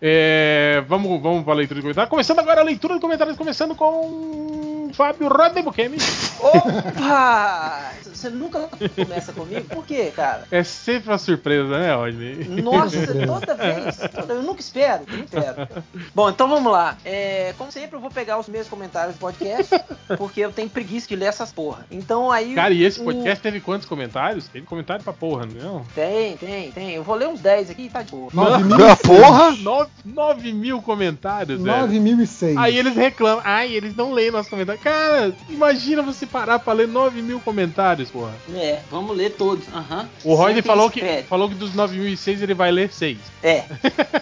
É, 0.00 0.84
vamos, 0.88 1.20
vamos 1.22 1.42
para 1.44 1.54
a 1.54 1.56
leitura 1.56 1.76
de 1.80 1.82
comentários. 1.82 2.10
Começando 2.10 2.38
agora 2.40 2.60
a 2.60 2.64
leitura 2.64 2.94
de 2.94 3.00
comentários, 3.00 3.36
começando 3.36 3.74
com 3.74 4.90
Fábio 4.92 5.28
Rodebukemi. 5.28 5.96
Opa! 6.38 7.92
Você 8.04 8.30
nunca 8.30 8.68
começa 8.94 9.32
comigo? 9.32 9.64
Por 9.68 9.84
quê, 9.86 10.12
cara? 10.14 10.44
É 10.50 10.62
sempre 10.62 11.10
uma 11.10 11.18
surpresa, 11.18 11.78
né, 11.78 11.94
Rodney? 11.94 12.44
Nossa, 12.62 13.06
toda 13.26 13.54
vez. 13.54 13.96
toda- 14.14 14.34
eu 14.34 14.42
nunca 14.42 14.60
espero, 14.60 15.02
eu 15.08 15.16
não 15.18 15.24
espero. 15.24 15.68
Bom, 16.14 16.30
então 16.30 16.48
vamos 16.48 16.70
lá. 16.72 16.96
É, 17.04 17.54
como 17.58 17.70
sempre, 17.70 17.96
eu 17.96 18.00
vou 18.00 18.10
pegar 18.10 18.38
os 18.38 18.48
meus 18.48 18.68
comentários 18.68 19.16
do 19.16 19.18
podcast, 19.20 19.74
porque 20.16 20.40
eu 20.40 20.52
tenho 20.52 20.68
preguiça 20.68 21.08
de 21.08 21.16
ler 21.16 21.26
essas 21.26 21.52
porra. 21.52 21.86
Então 21.90 22.30
aí. 22.30 22.54
Cara, 22.54 22.72
e 22.72 22.82
esse 22.84 23.00
o- 23.00 23.04
podcast 23.04 23.42
teve 23.42 23.60
quantos 23.60 23.86
comentários? 23.88 24.46
Teve 24.48 24.66
comentário 24.66 25.02
pra 25.04 25.12
porra, 25.12 25.46
não? 25.46 25.84
Tem, 25.94 26.36
tem, 26.36 26.70
tem. 26.72 26.90
Eu 26.92 27.02
vou 27.02 27.14
ler 27.16 27.28
uns 27.28 27.40
10 27.40 27.70
aqui 27.70 27.82
e 27.86 27.90
tá 27.90 28.02
de 28.02 28.10
boa. 28.12 28.30
9006. 28.32 28.90
Ah, 28.90 28.96
porra! 28.96 29.52
9, 29.56 29.85
9 30.04 30.52
mil 30.52 30.80
comentários, 30.82 31.62
velho. 31.62 31.80
9006. 31.82 32.56
Aí 32.56 32.76
eles 32.76 32.94
reclamam, 32.94 33.42
ai, 33.44 33.72
eles 33.72 33.96
não 33.96 34.12
leem 34.12 34.30
nossos 34.30 34.48
comentários. 34.48 34.82
Cara, 34.82 35.34
imagina 35.48 36.02
você 36.02 36.26
parar 36.26 36.58
pra 36.58 36.72
ler 36.72 36.88
9 36.88 37.22
mil 37.22 37.40
comentários, 37.40 38.10
porra. 38.10 38.32
É, 38.54 38.80
vamos 38.90 39.16
ler 39.16 39.30
todos. 39.30 39.66
Aham. 39.72 40.08
O 40.24 40.34
Rodney 40.34 40.56
Sempre 40.56 40.68
falou 40.68 40.90
que, 40.90 41.22
falou 41.22 41.48
que 41.48 41.54
dos 41.54 41.74
9006 41.74 42.42
ele 42.42 42.54
vai 42.54 42.70
ler 42.70 42.92
6. 42.92 43.18
É. 43.42 43.64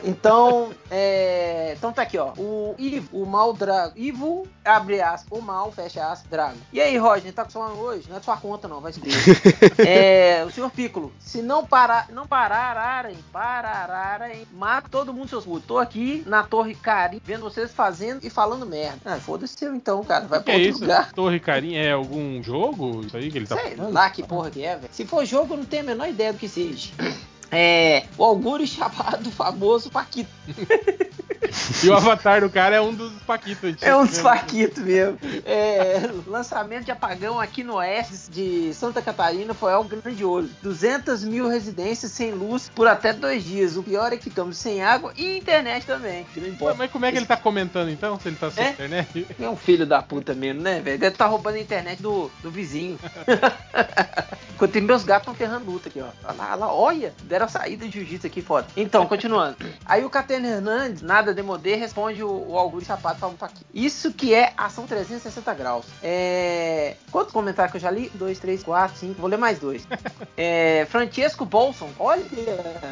Então, 0.07 0.71
é, 0.91 1.75
então 1.77 1.93
tá 1.93 2.03
aqui, 2.03 2.19
ó. 2.19 2.33
O 2.37 2.75
Ivo, 2.79 3.09
o 3.13 3.25
mal 3.25 3.55
Drago. 3.55 3.95
Ivo, 3.97 4.47
abre 4.65 5.01
aspas, 5.01 5.39
o 5.39 5.43
mal, 5.43 5.73
fecha 5.73 6.07
aspas, 6.07 6.31
Drago. 6.31 6.59
E 6.73 6.81
aí, 6.81 6.97
Roger, 6.99 7.33
tá 7.33 7.43
com 7.45 7.51
sua 7.51 7.69
hoje? 7.73 8.07
Não 8.09 8.19
é 8.19 8.21
sua 8.21 8.37
conta, 8.37 8.69
não, 8.69 8.81
vai 8.81 8.93
se 8.93 9.01
ver. 9.01 9.15
é, 9.87 10.45
o 10.45 10.51
senhor 10.51 10.71
Piccolo, 10.71 11.13
se 11.19 11.41
não 11.41 11.65
parar, 11.65 12.09
não 12.11 12.27
pararem, 12.27 13.17
pararem, 13.33 14.47
mata 14.53 14.89
todo 14.91 15.13
mundo, 15.13 15.29
seus 15.29 15.45
Tô 15.61 15.79
aqui 15.79 16.23
na 16.27 16.43
Torre 16.43 16.75
Cari, 16.75 17.21
vendo 17.25 17.43
vocês 17.43 17.73
fazendo 17.73 18.25
e 18.25 18.31
falando 18.31 18.67
merda. 18.67 18.99
Ah, 19.05 19.17
foda-se 19.19 19.65
eu 19.65 19.75
então, 19.75 20.03
cara. 20.05 20.27
Vai 20.27 20.39
que 20.41 20.45
pra 20.45 20.55
é 20.55 20.57
outro 20.57 20.71
isso? 20.71 20.81
lugar. 20.81 21.13
Torre 21.13 21.41
Carinha 21.41 21.83
é 21.83 21.93
algum 21.93 22.43
jogo? 22.43 23.01
Isso 23.05 23.17
aí 23.17 23.31
que 23.31 23.39
ele 23.39 23.47
tá 23.47 23.57
Sei 23.57 23.77
falando? 23.77 23.93
lá 23.93 24.11
que 24.11 24.23
porra 24.23 24.51
que 24.51 24.63
é, 24.65 24.77
velho. 24.77 24.89
Se 24.93 25.05
for 25.05 25.25
jogo, 25.25 25.55
eu 25.55 25.59
não 25.59 25.65
tenho 25.65 25.83
a 25.83 25.87
menor 25.87 26.09
ideia 26.09 26.33
do 26.33 26.39
que 26.39 26.49
seja. 26.49 26.91
É, 27.51 28.05
o 28.19 28.25
augúrio 28.25 28.67
chamado 28.67 29.31
famoso 29.31 29.91
Paquito. 29.91 30.31
E 31.85 31.89
o 31.89 31.95
avatar 31.95 32.41
do 32.41 32.51
cara 32.51 32.77
é 32.77 32.81
um 32.81 32.93
dos 32.93 33.13
Paquitos. 33.23 33.81
É 33.83 33.95
um 33.95 34.05
dos 34.05 34.19
Paquito 34.19 34.81
mesmo. 34.81 35.19
É, 35.45 36.11
lançamento 36.27 36.85
de 36.85 36.91
apagão 36.91 37.39
aqui 37.39 37.63
no 37.63 37.75
oeste 37.77 38.29
de 38.31 38.75
Santa 38.75 39.01
Catarina 39.01 39.55
foi 39.55 39.73
algo 39.73 39.89
grandioso. 39.89 40.51
200 40.63 41.23
mil 41.23 41.49
residências 41.49 42.11
sem 42.11 42.33
luz 42.33 42.69
por 42.75 42.89
até 42.89 43.13
dois 43.13 43.45
dias. 43.45 43.77
O 43.77 43.83
pior 43.85 44.13
é 44.13 44.17
que 44.17 44.25
ficamos 44.25 44.57
sem 44.57 44.83
água 44.83 45.13
e 45.17 45.39
internet 45.39 45.87
também. 45.87 46.27
Importa. 46.37 46.77
mas 46.77 46.91
como 46.91 47.07
é 47.07 47.13
que 47.13 47.19
ele 47.19 47.27
tá 47.27 47.37
comentando 47.37 47.89
então? 47.91 48.19
Se 48.19 48.29
ele 48.29 48.37
tá 48.37 48.51
sem 48.51 48.65
É? 48.65 48.71
internet? 48.71 49.27
É 49.39 49.49
um 49.49 49.57
filho 49.57 49.87
da 49.87 50.03
puta 50.03 50.35
mesmo, 50.35 50.61
né, 50.61 50.81
velho? 50.81 50.99
Deve 50.99 51.15
estar 51.15 51.27
roubando 51.27 51.57
a 51.57 51.61
internet 51.61 52.03
do, 52.03 52.31
do 52.43 52.51
vizinho. 52.51 52.99
Enquanto 54.55 54.81
meus 54.83 55.05
gatos 55.05 55.23
estão 55.23 55.35
ferrando 55.35 55.71
luta 55.71 55.89
aqui, 55.89 56.01
ó. 56.01 56.07
Olha 56.25 56.37
lá, 56.37 56.47
olha 56.47 56.55
lá, 56.57 56.75
olha, 56.75 57.15
deram 57.25 57.47
a 57.47 57.49
saída 57.49 57.87
de 57.87 57.93
jiu-jitsu 57.93 58.27
aqui, 58.27 58.41
foda. 58.41 58.67
Então, 58.77 59.07
continuando. 59.07 59.57
Aí 59.85 60.05
o 60.05 60.11
Catena 60.11 60.49
Hernandes, 60.49 61.03
nada 61.03 61.35
demodê, 61.35 61.75
responde 61.75 62.23
o, 62.23 62.51
o 62.51 62.59
Augusto 62.59 62.87
Sapato 62.87 63.19
falando 63.19 63.37
tá 63.39 63.47
aqui. 63.47 63.65
Isso 63.73 64.13
que 64.13 64.35
é 64.35 64.53
ação 64.57 64.87
360 64.87 65.55
graus. 65.55 65.87
É. 66.03 66.97
Quantos 67.11 67.33
comentários 67.33 67.73
que 67.73 67.77
eu 67.79 67.81
já 67.81 67.91
li? 67.91 68.11
Dois, 68.15 68.39
três, 68.39 68.63
quatro, 68.63 68.97
cinco. 68.97 69.21
Vou 69.21 69.29
ler 69.29 69.39
mais 69.39 69.59
dois. 69.59 69.87
É. 70.37 70.87
Francesco 70.91 71.45
Bolson. 71.45 71.89
Olha, 71.99 72.23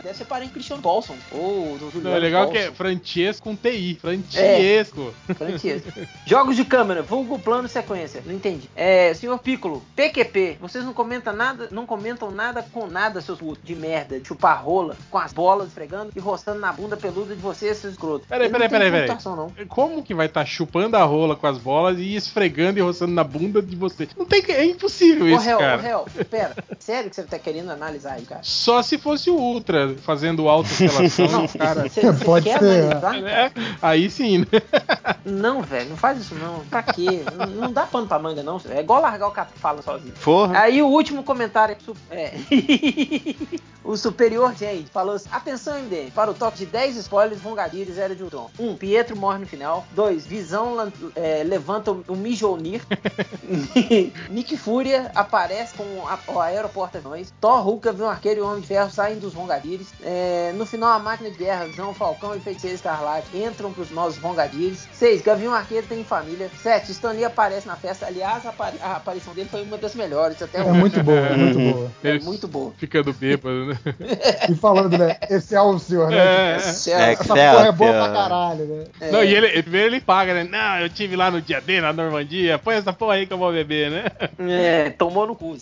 deve 0.02 0.14
ser 0.14 0.24
parente 0.26 0.52
Cristiano 0.52 0.80
Bolson. 0.80 1.16
Ou 1.32 1.76
do 1.78 2.00
Não, 2.00 2.12
é 2.14 2.18
legal 2.18 2.44
Bolson. 2.44 2.60
que 2.60 2.66
é 2.66 2.72
Francesco 2.72 3.42
com 3.42 3.56
TI. 3.56 3.98
Francesco. 4.00 5.12
Francesco. 5.34 5.90
Jogos 6.24 6.54
de 6.56 6.64
câmera, 6.64 7.02
vulgo 7.02 7.38
plano 7.38 7.68
sequência. 7.68 8.22
Não 8.24 8.34
entendi. 8.34 8.70
É, 8.76 9.12
senhor 9.14 9.38
Piccolo, 9.38 9.82
PQP. 9.96 10.58
Vocês 10.60 10.84
não 10.84 10.92
comentam 10.92 11.32
nada, 11.32 11.51
não 11.70 11.86
comentam 11.86 12.30
nada 12.30 12.64
com 12.72 12.86
nada, 12.86 13.20
seus 13.20 13.38
putos 13.38 13.62
de 13.64 13.74
merda, 13.74 14.18
de 14.18 14.26
chupar 14.26 14.62
rola, 14.62 14.96
com 15.10 15.18
as 15.18 15.32
bolas 15.32 15.68
esfregando 15.68 16.12
e 16.14 16.20
roçando 16.20 16.60
na 16.60 16.72
bunda 16.72 16.96
peluda 16.96 17.34
de 17.34 17.40
vocês, 17.40 17.76
seus 17.78 17.94
escrotos. 17.94 18.26
Peraí, 18.28 18.48
peraí, 18.50 18.68
peraí, 18.68 18.90
peraí. 18.90 19.66
Como 19.68 20.02
que 20.02 20.14
vai 20.14 20.26
estar 20.26 20.44
chupando 20.44 20.96
a 20.96 21.04
rola 21.04 21.36
com 21.36 21.46
as 21.46 21.58
bolas 21.58 21.98
e 21.98 22.14
esfregando 22.14 22.78
e 22.78 22.82
roçando 22.82 23.12
na 23.12 23.24
bunda 23.24 23.62
de 23.62 23.76
você? 23.76 24.08
Não 24.16 24.26
tem 24.26 24.42
que... 24.42 24.52
É 24.52 24.64
impossível 24.64 25.26
Ô, 25.26 25.28
isso, 25.28 25.44
réu, 25.44 25.56
ô, 25.56 25.60
cara. 25.60 25.82
réu, 25.82 26.06
pera. 26.30 26.54
Sério 26.78 27.10
que 27.10 27.16
você 27.16 27.22
tá 27.22 27.38
querendo 27.38 27.70
analisar 27.70 28.14
aí, 28.14 28.22
cara? 28.22 28.42
Só 28.42 28.82
se 28.82 28.98
fosse 28.98 29.30
o 29.30 29.36
Ultra 29.36 29.94
fazendo 30.02 30.48
auto-relação, 30.48 31.28
Não, 31.28 31.48
cara. 31.58 31.88
Você 31.88 32.02
você 32.02 32.24
Pode 32.24 32.44
quer 32.44 32.58
ser, 32.58 32.96
analisar? 32.96 33.30
É, 33.30 33.52
aí 33.80 34.10
sim, 34.10 34.38
né? 34.38 34.46
Não, 35.24 35.62
velho, 35.62 35.90
não 35.90 35.96
faz 35.96 36.18
isso 36.18 36.34
não. 36.34 36.60
Pra 36.68 36.82
quê? 36.82 37.22
não, 37.36 37.46
não 37.46 37.72
dá 37.72 37.86
pano 37.86 38.06
pra 38.06 38.18
manga, 38.18 38.42
não. 38.42 38.60
É 38.68 38.80
igual 38.80 39.00
largar 39.00 39.28
o 39.28 39.30
cara 39.30 39.48
que 39.52 39.58
fala 39.58 39.80
sozinho. 39.80 40.12
Porra. 40.22 40.58
Aí 40.58 40.82
o 40.82 40.88
último 40.88 41.22
comentário 41.22 41.41
su- 41.84 41.96
é. 42.10 42.32
o 43.84 43.96
superior 43.96 44.54
gente 44.54 44.90
falou 44.90 45.14
assim: 45.14 45.28
Atenção, 45.32 45.76
MD, 45.78 46.10
para 46.14 46.30
o 46.30 46.34
toque 46.34 46.58
de 46.58 46.66
10 46.66 46.96
spoilers 46.96 47.40
Vongadires 47.40 47.98
Era 47.98 48.14
de 48.14 48.22
Ultron. 48.22 48.50
1. 48.58 48.68
Um, 48.68 48.76
Pietro 48.76 49.16
morre 49.16 49.38
no 49.38 49.46
final. 49.46 49.84
2. 49.92 50.26
Visão 50.26 50.92
é, 51.16 51.42
levanta 51.44 51.90
o 51.90 52.16
Mijonir. 52.16 52.82
Nick 54.30 54.56
Fúria 54.56 55.10
aparece 55.14 55.74
com 55.74 55.84
a, 56.06 56.18
o 56.32 56.40
aeroporto 56.40 56.98
aviões. 56.98 57.32
Thor, 57.40 57.62
Hulk, 57.62 57.84
Gavião 57.84 58.08
Arqueiro 58.08 58.40
e 58.40 58.42
o 58.42 58.46
Homem 58.46 58.60
de 58.60 58.66
Ferro 58.66 58.90
saem 58.90 59.18
dos 59.18 59.32
Vongadires. 59.32 59.88
É, 60.02 60.52
no 60.56 60.66
final, 60.66 60.92
a 60.92 60.98
máquina 60.98 61.30
de 61.30 61.36
guerra, 61.38 61.66
Visão, 61.66 61.92
Falcão 61.94 62.34
e 62.34 62.40
Feiticeiro 62.40 62.76
Escarlate 62.76 63.26
entram 63.36 63.72
pros 63.72 63.90
novos 63.90 64.16
Vongadires. 64.16 64.88
6. 64.92 65.22
Gavião 65.22 65.52
Arqueiro 65.54 65.86
tem 65.86 66.04
família. 66.04 66.50
7. 66.62 66.90
Stan 66.92 67.12
Lee 67.12 67.24
aparece 67.24 67.66
na 67.66 67.76
festa. 67.76 68.06
Aliás, 68.06 68.44
a, 68.46 68.52
a 68.82 68.96
aparição 68.96 69.34
dele 69.34 69.48
foi 69.48 69.62
uma 69.62 69.76
das 69.78 69.94
melhores 69.94 70.40
até 70.42 70.60
É 70.60 70.64
muito 70.72 71.02
boa, 71.02 71.30
é 71.32 71.36
muito 71.36 71.58
Uhum. 71.58 71.72
boa. 71.72 71.90
É 72.04 72.18
muito 72.20 72.48
boa. 72.48 72.72
Ficando 72.76 73.12
bêbado, 73.12 73.66
né? 73.66 73.78
E 74.50 74.54
falando, 74.54 74.96
né? 74.98 75.16
Esse 75.30 75.54
é 75.54 75.60
o 75.60 75.78
senhor, 75.78 76.10
né? 76.10 76.16
É, 76.16 76.54
é. 76.56 76.58
Céu. 76.58 76.98
É, 76.98 77.12
Essa 77.12 77.24
porra 77.24 77.66
é 77.68 77.72
boa 77.72 77.92
pra 77.92 78.12
caralho, 78.12 78.64
né? 78.64 78.84
É. 79.00 79.10
Não, 79.10 79.22
e 79.24 79.34
ele, 79.34 79.46
ele- 79.46 79.62
primeiro 79.62 79.86
ele 79.88 80.00
paga, 80.00 80.34
né? 80.34 80.44
Não, 80.44 80.80
eu 80.80 80.88
tive 80.88 81.16
lá 81.16 81.30
no 81.30 81.40
dia 81.40 81.60
D, 81.60 81.80
na 81.80 81.92
Normandia. 81.92 82.58
Põe 82.58 82.74
essa 82.76 82.92
porra 82.92 83.14
aí 83.14 83.26
que 83.26 83.32
eu 83.32 83.38
vou 83.38 83.52
beber, 83.52 83.90
né? 83.90 84.04
É, 84.38 84.90
tomou 84.90 85.26
no 85.26 85.34
cu. 85.36 85.56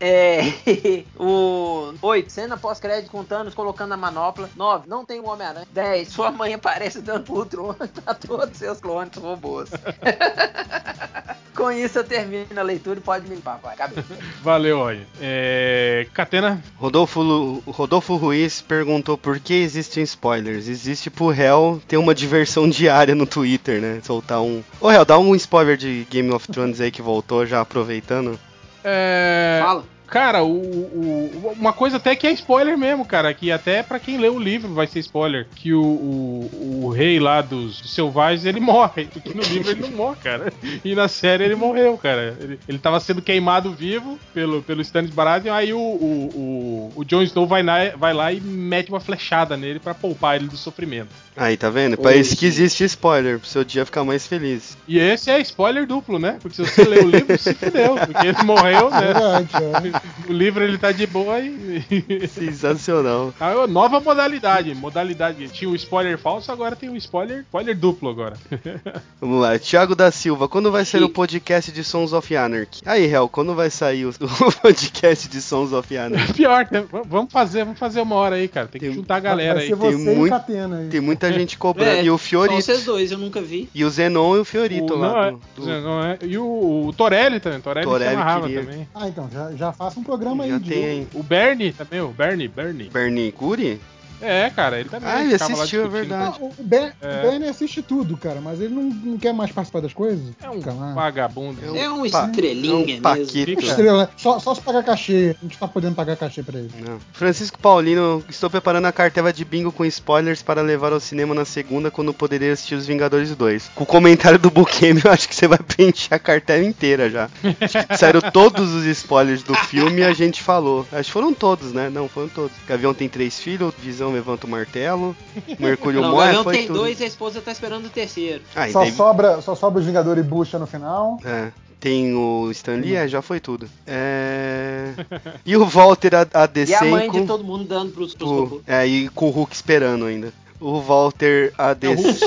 É, 0.00 0.40
o 1.18 1.92
8, 2.02 2.30
cena 2.32 2.56
pós-crédito 2.56 3.10
com 3.10 3.24
Thanos 3.24 3.54
colocando 3.54 3.92
a 3.92 3.96
manopla. 3.96 4.48
9, 4.56 4.88
não 4.88 5.04
tem 5.04 5.20
o 5.20 5.28
Homem-Aranha. 5.28 5.66
10, 5.72 6.08
sua 6.08 6.30
mãe 6.30 6.54
aparece 6.54 7.00
dando 7.00 7.24
pro 7.24 7.34
Ultron 7.36 7.74
pra 8.04 8.14
todos 8.14 8.58
seus 8.58 8.80
clones 8.80 9.16
robôs. 9.16 9.70
com 11.54 11.70
isso 11.72 11.98
eu 11.98 12.04
termino 12.04 12.46
a 12.56 12.62
leitura 12.62 12.98
e 12.98 13.02
pode 13.02 13.28
me 13.28 13.34
limpar, 13.34 13.58
pai. 13.58 13.74
Acabei. 13.74 14.04
Valeu, 14.42 14.78
olha. 14.78 15.06
É. 15.20 16.06
Catena, 16.14 16.62
Rodolfo, 16.76 17.20
Lu- 17.20 17.62
Rodolfo 17.66 18.16
Ruiz 18.16 18.60
perguntou 18.60 19.18
por 19.18 19.38
que 19.40 19.54
existem 19.54 20.02
spoilers. 20.04 20.68
Existe 20.68 21.10
pro 21.10 21.28
réu 21.28 21.80
ter 21.88 21.96
uma 21.96 22.14
diversão 22.14 22.68
diária 22.70 23.14
no 23.14 23.26
Twitter, 23.26 23.80
né? 23.80 24.00
Soltar 24.04 24.40
um. 24.42 24.62
Ô 24.80 24.88
réu, 24.88 25.04
dá 25.04 25.18
um 25.18 25.34
spoiler 25.34 25.76
de 25.76 26.06
Game 26.10 26.30
of 26.30 26.46
Thrones 26.48 26.80
aí 26.80 26.90
que 26.90 27.02
voltou, 27.02 27.44
já 27.46 27.60
aproveitando. 27.60 28.38
é. 28.84 29.60
Fala. 29.62 29.84
Cara, 30.08 30.42
o, 30.42 30.48
o- 30.56 31.54
uma 31.58 31.72
coisa 31.72 31.98
até 31.98 32.16
que 32.16 32.26
é 32.26 32.32
spoiler 32.32 32.76
mesmo, 32.78 33.04
cara, 33.04 33.32
que 33.34 33.52
até 33.52 33.82
pra 33.82 33.98
quem 33.98 34.16
lê 34.18 34.28
o 34.28 34.38
livro 34.38 34.72
vai 34.72 34.86
ser 34.86 35.00
spoiler, 35.00 35.46
que 35.54 35.72
o, 35.74 35.82
o, 35.82 36.80
o 36.84 36.90
rei 36.90 37.20
lá 37.20 37.40
dos, 37.42 37.80
dos 37.80 37.94
selvagens, 37.94 38.44
ele 38.46 38.58
morre, 38.60 39.06
porque 39.12 39.34
no 39.34 39.42
livro 39.42 39.70
ele 39.70 39.82
não 39.82 39.90
morre, 39.90 40.16
cara. 40.22 40.52
E 40.84 40.94
na 40.94 41.08
série 41.08 41.44
ele 41.44 41.54
morreu, 41.54 41.98
cara. 41.98 42.36
Ele, 42.40 42.58
ele 42.68 42.78
tava 42.78 42.98
sendo 43.00 43.20
queimado 43.20 43.72
vivo 43.72 44.18
pelo, 44.32 44.62
pelo 44.62 44.80
Stannis 44.82 45.10
Baratheon, 45.10 45.52
aí 45.54 45.72
o, 45.72 45.78
o, 45.78 46.90
o, 46.96 47.00
o 47.00 47.04
Jon 47.04 47.22
Snow 47.22 47.46
vai, 47.46 47.62
na, 47.62 47.90
vai 47.96 48.14
lá 48.14 48.32
e 48.32 48.40
mete 48.40 48.88
uma 48.88 49.00
flechada 49.00 49.56
nele 49.56 49.78
pra 49.78 49.94
poupar 49.94 50.36
ele 50.36 50.48
do 50.48 50.56
sofrimento. 50.56 51.08
Aí, 51.36 51.56
tá 51.56 51.70
vendo? 51.70 51.96
Pra 51.96 52.16
isso 52.16 52.36
que 52.36 52.46
existe 52.46 52.82
spoiler, 52.84 53.38
pro 53.38 53.48
seu 53.48 53.62
dia 53.62 53.84
ficar 53.84 54.02
mais 54.02 54.26
feliz. 54.26 54.76
E 54.88 54.98
esse 54.98 55.30
é 55.30 55.38
spoiler 55.40 55.86
duplo, 55.86 56.18
né? 56.18 56.36
Porque 56.42 56.56
se 56.56 56.62
você 56.68 56.82
lê 56.82 56.98
o 56.98 57.08
livro, 57.08 57.38
se 57.38 57.54
fudeu, 57.54 57.94
porque 57.94 58.26
ele 58.26 58.42
morreu, 58.42 58.90
né? 58.90 58.98
Verdade, 59.00 59.50
é. 59.56 59.97
O 60.28 60.32
livro 60.32 60.62
ele 60.62 60.78
tá 60.78 60.92
de 60.92 61.06
boa 61.06 61.38
e. 61.40 61.82
Sensacional. 62.28 63.32
Ah, 63.40 63.52
é 63.52 63.66
nova 63.66 64.00
modalidade. 64.00 64.74
Modalidade. 64.74 65.48
Tinha 65.48 65.70
o 65.70 65.74
spoiler 65.74 66.18
falso, 66.18 66.50
agora 66.52 66.74
tem 66.76 66.88
o 66.88 66.96
spoiler, 66.96 67.40
spoiler 67.42 67.76
duplo 67.76 68.10
agora. 68.10 68.36
Vamos 69.20 69.40
lá, 69.40 69.58
Thiago 69.58 69.94
da 69.94 70.10
Silva, 70.10 70.48
quando 70.48 70.70
vai 70.70 70.84
ser 70.84 70.98
o 70.98 71.02
Chique. 71.02 71.14
podcast 71.14 71.72
de 71.72 71.82
Sons 71.84 72.12
of 72.12 72.36
Anarchy? 72.36 72.82
Aí, 72.86 73.06
réu, 73.06 73.28
quando 73.28 73.54
vai 73.54 73.70
sair 73.70 74.04
o, 74.06 74.10
o 74.20 74.52
podcast 74.62 75.28
de 75.28 75.40
Sons 75.42 75.72
of 75.72 75.96
Anarchy? 75.96 76.32
Pior, 76.34 76.66
né? 76.70 76.84
Vamos 77.06 77.32
fazer, 77.32 77.64
vamos 77.64 77.78
fazer 77.78 78.00
uma 78.00 78.14
hora 78.16 78.36
aí, 78.36 78.48
cara. 78.48 78.66
Tem 78.68 78.80
que 78.80 78.86
Tem- 78.86 78.94
juntar 78.94 79.16
a 79.16 79.20
galera 79.20 79.54
Vai 79.54 79.62
aí. 79.64 79.68
ser 79.68 79.76
tem 79.76 79.92
você 79.92 80.12
e 80.12 80.16
muito- 80.16 80.34
o 80.34 80.38
Catena 80.38 80.76
aí. 80.78 80.88
Tem 80.88 81.00
muita 81.00 81.32
gente 81.32 81.58
cobrando. 81.58 81.90
É, 81.90 82.04
e 82.04 82.10
o 82.10 82.18
São 82.18 82.18
Fiorito. 82.18 82.60
vocês 82.62 82.84
dois, 82.84 83.10
eu 83.12 83.18
nunca 83.18 83.40
vi. 83.40 83.68
E 83.74 83.84
o 83.84 83.90
Zenon 83.90 84.36
e 84.36 84.40
o 84.40 84.44
Fiorito 84.44 84.94
O- 84.94 84.98
lá. 84.98 85.08
não, 85.12 85.22
é, 85.22 85.30
do- 85.30 85.38
do- 85.56 85.80
não 85.82 86.02
é- 86.04 86.18
E 86.22 86.38
o, 86.38 86.86
o 86.88 86.92
Torelli 86.92 87.40
também. 87.40 87.60
Torelli, 87.60 87.86
Torelli 87.86 88.10
se 88.10 88.14
amarrava 88.16 88.46
queria. 88.46 88.62
também. 88.64 88.88
Ah, 88.94 89.08
então, 89.08 89.28
já, 89.32 89.52
já 89.52 89.72
faça 89.88 90.00
um 90.00 90.04
programa 90.04 90.46
Já 90.46 90.54
aí 90.54 90.60
de 90.60 90.70
tem, 90.70 90.84
hein? 90.84 91.08
O 91.14 91.22
Bernie 91.22 91.72
também, 91.72 92.00
o 92.00 92.08
Bernie, 92.08 92.48
Bernie. 92.48 92.90
Bernie 92.90 93.32
Curi? 93.32 93.80
É, 94.20 94.50
cara, 94.50 94.80
ele 94.80 94.88
também. 94.88 95.08
Ah, 95.08 95.22
ele 95.24 95.34
assistiu, 95.34 95.84
é 95.84 95.88
verdade. 95.88 96.38
O 96.40 96.52
Ben, 96.62 96.90
É. 97.00 97.26
o 97.26 97.30
Ben 97.30 97.48
assiste 97.48 97.82
tudo, 97.82 98.16
cara, 98.16 98.40
mas 98.40 98.60
ele 98.60 98.74
não, 98.74 98.82
não 98.82 99.18
quer 99.18 99.32
mais 99.32 99.50
participar 99.52 99.80
das 99.80 99.92
coisas. 99.92 100.20
É 100.42 100.50
um 100.50 100.60
vagabundo. 100.94 101.58
É 101.64 101.70
um 101.70 101.76
É 101.76 101.90
um 101.90 102.10
pa- 102.10 102.26
estrelinha 102.28 102.72
é 102.72 102.76
um 102.76 102.84
mesmo. 103.26 103.60
estrela, 103.60 104.02
né? 104.04 104.08
Só, 104.16 104.38
só 104.38 104.54
se 104.54 104.60
pagar 104.60 104.82
cachê. 104.84 105.36
A 105.40 105.44
gente 105.44 105.58
tá 105.58 105.68
podendo 105.68 105.94
pagar 105.94 106.16
cachê 106.16 106.42
pra 106.42 106.58
ele. 106.58 106.70
Não. 106.86 106.98
Francisco 107.12 107.58
Paulino, 107.58 108.24
estou 108.28 108.50
preparando 108.50 108.86
a 108.86 108.92
cartela 108.92 109.32
de 109.32 109.44
bingo 109.44 109.70
com 109.72 109.84
spoilers 109.84 110.42
para 110.42 110.62
levar 110.62 110.92
ao 110.92 111.00
cinema 111.00 111.34
na 111.34 111.44
segunda 111.44 111.90
quando 111.90 112.12
poderia 112.12 112.52
assistir 112.52 112.74
Os 112.74 112.86
Vingadores 112.86 113.34
2. 113.34 113.70
Com 113.74 113.84
o 113.84 113.86
comentário 113.86 114.38
do 114.38 114.50
Bukemi, 114.50 115.00
eu 115.04 115.10
acho 115.12 115.28
que 115.28 115.34
você 115.34 115.46
vai 115.46 115.58
preencher 115.58 116.14
a 116.14 116.18
cartela 116.18 116.64
inteira 116.64 117.08
já. 117.10 117.28
Acho 117.60 117.86
que 117.86 117.96
Saíram 117.96 118.20
todos 118.20 118.72
os 118.74 118.84
spoilers 118.84 119.42
do 119.42 119.54
filme 119.54 120.00
e 120.00 120.04
a 120.04 120.12
gente 120.12 120.42
falou. 120.42 120.86
Acho 120.92 121.04
que 121.08 121.12
foram 121.12 121.32
todos, 121.34 121.72
né? 121.72 121.90
Não, 121.90 122.08
foram 122.08 122.28
todos. 122.28 122.52
Gavião 122.66 122.92
tem 122.94 123.08
três 123.08 123.38
filhos, 123.38 123.72
Visão 123.78 124.07
levanta 124.12 124.46
o 124.46 124.50
martelo, 124.50 125.16
Mercúrio 125.58 126.00
Não, 126.02 126.08
o 126.08 126.12
morre, 126.12 126.26
Gavião 126.26 126.44
foi 126.44 126.56
tem 126.56 126.66
tudo. 126.66 126.78
dois 126.80 127.00
e 127.00 127.04
a 127.04 127.06
esposa 127.06 127.40
tá 127.40 127.52
esperando 127.52 127.86
o 127.86 127.90
terceiro. 127.90 128.42
Ah, 128.54 128.68
Só, 128.70 128.80
daí- 128.80 128.92
sobra, 128.92 129.40
só 129.40 129.54
sobra 129.54 129.80
os 129.80 129.86
Vingadores 129.86 130.24
e 130.24 130.26
Bucha 130.28 130.58
no 130.58 130.66
final. 130.66 131.18
É. 131.24 131.50
Tem 131.80 132.12
o 132.16 132.50
Stan 132.50 132.74
Lee, 132.74 132.96
é, 132.96 133.06
já 133.06 133.22
foi 133.22 133.38
tudo. 133.38 133.68
É... 133.86 134.92
E 135.46 135.56
o 135.56 135.64
Walter 135.64 136.14
A- 136.16 136.26
AD5. 136.26 136.68
E 136.68 136.74
a 136.74 136.84
mãe 136.84 137.10
de 137.10 137.24
todo 137.24 137.44
mundo 137.44 137.64
dando 137.64 137.92
pros, 137.92 138.14
pros 138.14 138.28
o- 138.30 138.34
robôs. 138.40 138.62
É, 138.66 138.84
e 138.86 139.08
com 139.10 139.26
o 139.28 139.30
Hulk 139.30 139.54
esperando 139.54 140.04
ainda. 140.06 140.32
O 140.60 140.80
Walter 140.80 141.52
AD. 141.56 141.86
É, 141.86 141.90
o 141.90 141.94
Hulk, 141.94 142.20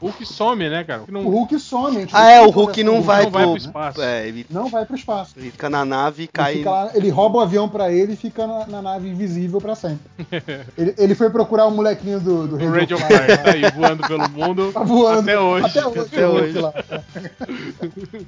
Hulk 0.00 0.26
some, 0.26 0.68
né, 0.68 0.84
cara? 0.84 1.02
Não, 1.08 1.26
O 1.26 1.30
Hulk 1.30 1.58
some. 1.58 2.06
Ah, 2.12 2.30
é, 2.30 2.40
o 2.42 2.50
Hulk 2.50 2.82
não 2.84 3.00
vai 3.02 3.24
não 3.24 3.30
vai 3.30 3.44
pro. 3.46 3.56
espaço. 3.56 4.02
É, 4.02 4.28
ele, 4.28 4.46
Não 4.50 4.68
vai 4.68 4.84
pro 4.84 4.94
espaço. 4.96 5.32
ele 5.36 5.50
fica 5.50 5.70
na 5.70 5.84
nave 5.84 6.22
e 6.22 6.24
Ele, 6.24 6.28
cai. 6.32 6.54
fica 6.56 6.70
lá- 6.70 6.90
ele 6.94 7.08
rouba 7.08 7.38
o 7.38 7.40
avião 7.40 7.68
pra 7.68 7.90
ele 7.92 8.12
e 8.12 8.16
fica 8.16 8.46
na, 8.46 8.66
na 8.66 8.82
nave 8.82 9.08
invisível 9.08 9.60
pra 9.60 9.74
sempre. 9.74 10.00
ele, 10.76 10.94
ele 10.98 11.14
foi 11.14 11.30
procurar 11.30 11.66
o 11.66 11.70
molequinho 11.70 12.20
do, 12.20 12.46
do 12.48 12.56
o 12.56 12.70
Radio 12.70 12.98
Fire 12.98 13.38
tá 13.38 13.50
aí 13.50 13.62
voando 13.74 14.06
pelo 14.06 14.28
mundo 14.30 14.70
Tá 14.72 14.82
voando. 14.82 15.20
até 15.20 15.38
hoje. 15.38 15.66
Até 15.66 15.86
hoje. 15.86 16.00
Até 16.00 16.26
hoje. 16.28 16.58
lá. 16.58 16.74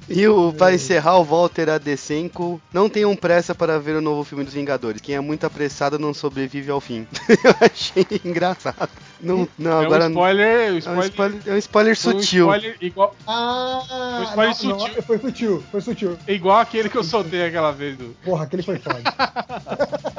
E 0.09 0.27
o, 0.27 0.53
pra 0.53 0.73
encerrar, 0.73 1.17
o 1.19 1.23
Walter 1.23 1.67
AD5. 1.67 2.59
Não 2.73 2.89
tenham 2.89 3.15
pressa 3.15 3.53
para 3.53 3.79
ver 3.79 3.95
o 3.95 4.01
novo 4.01 4.23
filme 4.23 4.43
dos 4.43 4.53
Vingadores. 4.53 5.01
Quem 5.01 5.15
é 5.15 5.19
muito 5.19 5.45
apressado 5.45 5.99
não 5.99 6.13
sobrevive 6.13 6.71
ao 6.71 6.79
fim. 6.81 7.05
Eu 7.29 7.55
achei 7.61 8.05
engraçado. 8.25 8.89
Não, 9.27 9.47
não 9.57 9.81
é 9.81 9.85
agora. 9.85 10.05
um 10.05 10.09
spoiler, 10.09 10.47
um 10.47 10.61
é 10.67 10.71
um 10.71 10.77
spoiler, 10.77 11.05
spoiler, 11.09 11.41
é 11.45 11.51
um 11.53 11.57
spoiler 11.57 11.97
foi 11.97 12.13
um 12.13 12.19
sutil. 12.19 12.45
spoiler 12.53 12.77
igual, 12.81 13.15
Ah, 13.27 13.81
Foi 14.17 14.25
spoiler 14.25 14.55
não, 14.63 14.69
não, 14.69 14.79
sutil. 14.79 15.03
foi 15.03 15.17
sutil, 15.19 15.63
foi 15.71 15.81
sutil. 15.81 16.17
igual 16.27 16.59
aquele 16.59 16.89
que 16.89 16.97
eu 16.97 17.03
soltei 17.03 17.45
aquela 17.45 17.71
vez 17.71 17.97
do. 17.97 18.15
Porra, 18.23 18.43
aquele 18.45 18.63
foi 18.63 18.77
foda. 18.79 19.01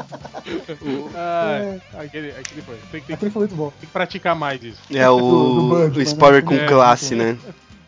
Ah, 1.14 1.76
aquele, 1.98 2.30
aquele 2.30 2.62
foi. 2.62 2.76
Tem, 2.76 2.84
tem, 2.92 3.00
que- 3.02 3.12
aquele 3.12 3.30
foi 3.30 3.40
muito 3.42 3.54
bom. 3.54 3.70
tem 3.78 3.86
que 3.86 3.92
praticar 3.92 4.34
mais 4.34 4.62
isso. 4.62 4.78
É 4.90 5.08
o, 5.08 5.18
Do- 5.18 5.54
do 5.54 5.74
Birdman, 5.74 5.98
o 5.98 6.02
spoiler 6.02 6.42
né? 6.42 6.48
com 6.48 6.54
É, 6.54 6.66
classe, 6.66 7.14
né? 7.14 7.36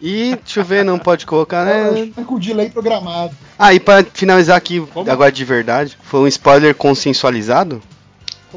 E, 0.01 0.37
deixa 0.45 0.61
eu 0.61 0.65
ver, 0.65 0.85
não 0.85 0.99
pode 0.99 1.27
colocar, 1.27 1.65
né? 1.65 2.11
É 2.17 2.23
com 2.25 2.35
o 2.35 2.41
delay 2.41 2.71
programado. 2.71 3.35
Ah, 3.59 3.73
e 3.75 3.81
pra 3.81 4.03
finalizar 4.03 4.57
aqui, 4.57 4.81
Como? 4.93 5.11
agora 5.11 5.31
de 5.33 5.45
verdade, 5.45 5.97
foi 6.03 6.21
um 6.21 6.27
spoiler 6.27 6.75
consensualizado? 6.75 7.83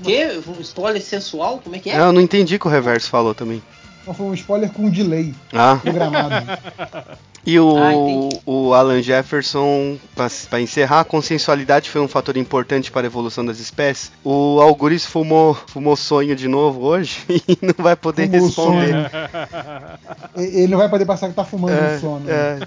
Que? 0.01 0.41
Um 0.47 0.61
spoiler 0.61 1.01
sensual? 1.01 1.59
Como 1.63 1.75
é 1.75 1.79
que 1.79 1.89
é? 1.89 1.95
É, 1.95 1.99
eu 1.99 2.11
não 2.11 2.21
entendi 2.21 2.55
o 2.55 2.59
que 2.59 2.67
o 2.67 2.69
Reverso 2.69 3.09
falou 3.09 3.35
também. 3.35 3.61
Então 4.03 4.13
foi 4.13 4.25
um 4.27 4.33
spoiler 4.33 4.69
com 4.69 4.89
delay 4.89 5.33
Ah, 5.53 5.79
programado. 5.81 6.35
e 7.45 7.57
o, 7.57 7.77
Ah, 7.77 8.39
o 8.45 8.73
Alan 8.73 9.01
Jefferson, 9.01 9.97
pra, 10.13 10.27
pra 10.49 10.59
encerrar, 10.59 10.99
a 10.99 11.05
consensualidade 11.05 11.89
foi 11.89 12.01
um 12.01 12.07
fator 12.07 12.35
importante 12.35 12.91
para 12.91 13.03
a 13.03 13.05
evolução 13.05 13.45
das 13.45 13.59
espécies. 13.59 14.11
O 14.21 14.59
Algures 14.61 15.05
fumou, 15.05 15.53
fumou 15.67 15.95
sonho 15.95 16.35
de 16.35 16.49
novo 16.49 16.81
hoje 16.83 17.19
e 17.47 17.57
não 17.61 17.73
vai 17.77 17.95
poder 17.95 18.27
Fumou 18.29 18.45
responder. 18.45 19.09
Ele 20.35 20.67
não 20.67 20.77
vai 20.77 20.89
poder 20.89 21.05
passar 21.05 21.29
que 21.29 21.35
tá 21.35 21.45
fumando 21.45 21.73
É, 21.73 21.93
no 21.93 21.99
sono. 22.01 22.29
é. 22.29 22.59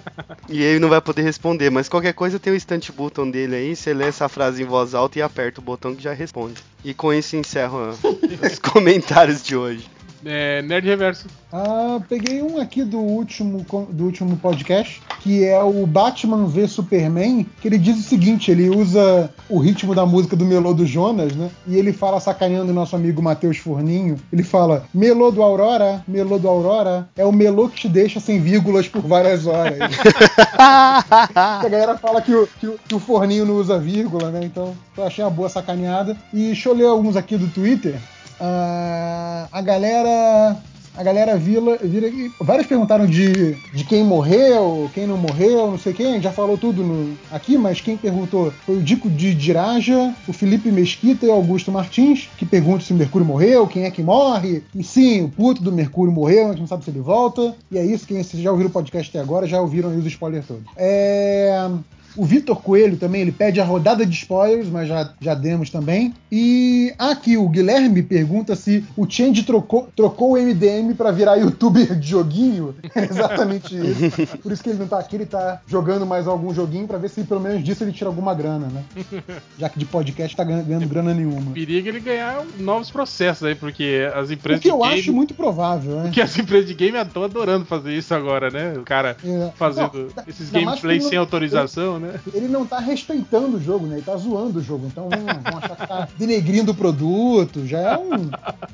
E 0.49 0.63
ele 0.63 0.79
não 0.79 0.89
vai 0.89 1.03
poder 1.03 1.21
responder, 1.23 1.69
mas 1.71 1.87
qualquer 1.89 2.15
coisa 2.15 2.39
tem 2.39 2.53
o 2.53 2.57
instant 2.57 2.91
button 2.93 3.31
dele 3.31 3.57
aí, 3.57 3.77
você 3.77 3.93
lê 3.93 4.07
essa 4.07 4.27
frase 4.29 4.63
em 4.63 4.67
voz 4.67 4.95
alta 4.95 5.19
e 5.19 5.23
aperta 5.23 5.61
o 5.61 5.65
botão 5.65 5.95
que 5.95 6.03
já 6.03 6.15
responde. 6.15 6.63
E 6.83 6.95
com 6.95 7.13
isso 7.13 7.37
encerro 7.37 7.91
os 8.43 8.59
comentários 8.59 9.43
de 9.43 9.55
hoje. 9.55 9.87
É, 10.25 10.63
Nerd 10.63 10.87
Reverso. 10.87 11.27
Ah, 11.53 12.01
peguei 12.09 12.43
um 12.43 12.61
aqui 12.61 12.85
do 12.85 12.99
último, 12.99 13.65
do 13.91 14.05
último 14.05 14.37
podcast, 14.37 15.01
que 15.21 15.45
é 15.45 15.63
o 15.63 15.87
Batman 15.87 16.47
v 16.47 16.67
Superman, 16.67 17.47
que 17.61 17.69
ele 17.69 17.79
diz 17.79 17.99
o 17.99 18.03
seguinte, 18.03 18.51
ele 18.51 18.69
usa 18.69 19.31
o 19.49 19.59
ritmo 19.59 19.95
da 19.95 20.05
música 20.05 20.37
do 20.37 20.45
Melô 20.45 20.75
do 20.75 20.85
Jonas, 20.85 21.35
né? 21.35 21.51
E 21.67 21.77
ele 21.77 21.93
fala, 21.93 22.21
sacaneando 22.21 22.73
o 22.73 22.75
nosso 22.75 22.97
amigo 22.97 23.23
Matheus 23.23 23.59
Forninho, 23.59 24.17
ele 24.33 24.43
fala, 24.43 24.85
Melô 24.93 25.31
do 25.31 25.43
Aurora, 25.43 26.05
Melô 26.07 26.39
do 26.39 26.49
Aurora, 26.49 27.09
é 27.17 27.25
o 27.25 27.33
melô 27.33 27.69
que 27.69 27.83
te 27.83 27.89
deixa 27.89 28.21
sem 28.21 28.41
vírgulas 28.41 28.89
por 28.89 29.03
várias 29.03 29.47
horas. 29.47 29.79
a 30.59 31.61
galera 31.63 31.97
fala 31.97 32.21
que 32.21 32.35
o, 32.35 32.47
que, 32.61 32.67
o, 32.67 32.79
que 32.87 32.95
o 32.95 33.01
Forninho 33.01 33.47
não 33.47 33.55
usa 33.55 33.79
vírgula, 33.79 34.31
né? 34.31 34.41
Então 34.43 34.75
eu 34.97 35.05
achei 35.05 35.25
uma 35.25 35.31
boa 35.31 35.49
sacaneada. 35.49 36.17
E 36.33 36.47
deixa 36.47 36.69
eu 36.69 36.75
ler 36.75 36.87
alguns 36.87 37.17
aqui 37.17 37.37
do 37.37 37.49
Twitter. 37.49 37.99
Ah, 38.41 39.49
a 39.53 39.61
galera. 39.63 40.57
A 40.99 41.03
galera 41.03 41.37
vira 41.37 42.07
aqui. 42.07 42.33
Vários 42.41 42.67
perguntaram 42.67 43.07
de, 43.07 43.53
de 43.75 43.85
quem 43.85 44.03
morreu, 44.03 44.91
quem 44.95 45.07
não 45.07 45.19
morreu, 45.19 45.71
não 45.71 45.79
sei 45.79 45.93
quem. 45.93 46.23
Já 46.23 46.33
falou 46.33 46.57
tudo 46.57 46.83
no- 46.83 47.19
aqui, 47.31 47.59
mas 47.59 47.83
quem 47.83 47.99
perguntou 47.99 48.51
foi 48.65 48.77
o 48.79 48.83
Dico 48.83 49.11
de 49.11 49.35
Diraja, 49.35 50.15
o 50.27 50.33
Felipe 50.33 50.73
Mesquita 50.73 51.27
e 51.27 51.31
Augusto 51.31 51.71
Martins, 51.71 52.31
que 52.39 52.47
perguntam 52.47 52.81
se 52.81 52.95
o 52.95 52.97
Mercúrio 52.97 53.27
morreu, 53.27 53.67
quem 53.67 53.85
é 53.85 53.91
que 53.91 54.03
morre. 54.03 54.63
E 54.75 54.83
sim, 54.83 55.21
o 55.21 55.29
puto 55.29 55.63
do 55.63 55.71
Mercúrio 55.71 56.11
morreu, 56.11 56.47
a 56.47 56.51
gente 56.53 56.61
não 56.61 56.67
sabe 56.67 56.83
se 56.83 56.89
ele 56.89 57.01
volta. 57.01 57.55
E 57.71 57.77
é 57.77 57.85
isso, 57.85 58.07
quem 58.07 58.23
já 58.25 58.51
ouviram 58.51 58.71
o 58.71 58.73
podcast 58.73 59.11
até 59.11 59.23
agora 59.23 59.47
já 59.47 59.61
ouviram 59.61 59.91
aí 59.91 59.99
os 59.99 60.07
spoilers 60.07 60.47
todos. 60.47 60.63
É. 60.79 61.69
O 62.17 62.25
Vitor 62.25 62.61
Coelho 62.63 62.97
também, 62.97 63.21
ele 63.23 63.33
pede 63.33 63.61
a 63.61 63.65
rodada 63.65 64.05
de 64.07 64.15
spoilers, 64.15 64.69
mas 64.69 64.89
já, 64.89 65.11
já 65.21 65.35
demos 65.35 65.71
também. 65.71 66.15
E 66.31 66.93
aqui, 66.99 67.37
o 67.37 67.49
Guilherme 67.49 68.03
pergunta 68.03 68.55
se 68.57 68.85
o 68.97 69.09
Change 69.09 69.43
trocou, 69.43 69.89
trocou 69.95 70.33
o 70.33 70.37
MDM 70.41 70.95
pra 70.95 71.11
virar 71.11 71.37
youtuber 71.37 71.99
de 71.99 72.09
joguinho. 72.09 72.75
É 72.97 73.05
exatamente 73.05 73.77
isso. 73.77 74.39
Por 74.39 74.51
isso 74.51 74.63
que 74.63 74.71
ele 74.71 74.79
não 74.79 74.87
tá 74.89 74.99
aqui, 74.99 75.17
ele 75.17 75.27
tá 75.27 75.61
jogando 75.67 76.07
mais 76.07 76.27
algum 76.27 76.53
joguinho 76.55 76.87
pra 76.87 76.97
ver 76.99 77.11
se 77.11 77.23
pelo 77.25 77.41
menos 77.41 77.63
disso 77.63 77.85
ele 77.85 77.93
tira 77.93 78.09
alguma 78.09 78.33
grana, 78.35 78.69
né? 78.69 78.83
Já 79.59 79.69
que 79.69 79.79
de 79.79 79.85
podcast 79.85 80.35
tá 80.35 80.43
ganhando, 80.43 80.89
grana 80.89 81.13
nenhuma. 81.13 81.53
Periga 81.53 81.89
ele 81.91 82.01
ganhar 82.01 82.43
novos 82.59 82.91
processos 82.91 83.45
aí, 83.47 83.55
porque 83.55 84.09
as 84.15 84.31
O 84.31 84.33
empresas 84.33 84.63
que 84.63 84.69
de 84.69 84.75
eu 84.75 84.81
game. 84.81 84.99
acho 85.01 85.13
muito 85.13 85.35
provável, 85.35 85.97
né? 85.97 86.03
Porque 86.05 86.21
as 86.23 86.39
empresas 86.39 86.67
de 86.69 86.75
game 86.75 86.97
estão 86.99 87.23
adorando 87.25 87.67
fazer 87.67 87.93
isso 87.95 88.15
agora, 88.15 88.51
né? 88.51 88.75
O 88.79 88.83
cara 88.83 89.17
É. 89.25 89.51
fazendo 89.57 90.09
Não, 90.17 90.25
esses 90.27 90.49
que 90.51 90.59
gameplays 90.65 91.05
sem 91.05 91.19
autorização, 91.19 91.99
né? 91.99 92.06
Ele 92.33 92.49
não 92.49 92.67
tá 92.67 92.79
respeitando 92.79 93.57
o 93.57 93.61
jogo, 93.61 93.87
né? 93.87 93.97
Ele 93.97 94.05
tá 94.05 94.17
zoando 94.17 94.59
o 94.59 94.63
jogo. 94.63 94.87
Então 94.87 95.09
vão, 95.09 95.21
vão 95.21 95.59
achar 95.59 95.77
que 95.77 95.87
tá 95.87 96.09
denegrindo 96.17 96.73
o 96.73 96.75
produto. 96.75 97.67
Já 97.67 97.79
é 97.79 97.99
um, 97.99 98.31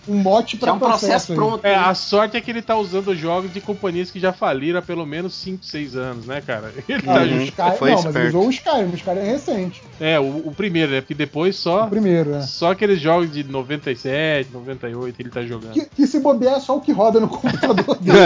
um 0.09 0.17
mote 0.19 0.57
pra 0.57 0.71
é 0.71 0.73
um 0.73 0.79
processo 0.79 1.33
aí. 1.33 1.37
pronto. 1.37 1.65
É, 1.65 1.71
né? 1.71 1.77
a 1.77 1.95
sorte 1.95 2.37
é 2.37 2.41
que 2.41 2.51
ele 2.51 2.63
tá 2.63 2.77
usando 2.77 3.15
jogos 3.15 3.53
de 3.53 3.61
companhias 3.61 4.11
que 4.11 4.21
já 4.21 4.33
faliram 4.33 4.79
há 4.79 4.83
pelo 4.83 5.07
menos 5.07 5.35
5, 5.35 5.65
6 5.65 5.97
anos, 5.97 6.27
né, 6.27 6.41
cara? 6.41 6.73
Ele 6.89 7.03
Não, 7.07 7.15
tá 7.15 7.23
Uhum. 7.23 7.43
Sky, 7.43 7.79
Foi 7.79 7.91
não 7.93 8.03
mas 8.03 8.17
ele 8.17 8.29
usou 8.29 8.47
o 8.47 8.51
Skyrim. 8.51 8.91
O 8.91 8.95
Skyrim 8.95 9.19
é 9.19 9.25
recente. 9.25 9.83
É, 10.01 10.19
o, 10.21 10.49
o 10.49 10.55
primeiro, 10.55 10.93
né? 10.93 11.01
Porque 11.01 11.15
depois 11.15 11.57
só. 11.57 11.87
O 11.87 11.91
primeiro, 11.91 12.35
é. 12.35 12.43
Só 12.43 12.73
aqueles 12.73 13.01
jogos 13.01 13.31
de 13.33 13.45
97, 13.45 14.51
98 14.53 15.21
ele 15.21 15.31
tá 15.31 15.43
jogando. 15.43 15.73
Que, 15.73 15.85
que 15.87 16.07
se 16.07 16.21
bobear 16.21 16.57
é 16.57 16.61
só 16.61 16.77
o 16.77 16.81
que 16.81 16.93
roda 16.93 17.21
no 17.21 17.29
computador 17.29 17.97
dele. 18.01 18.19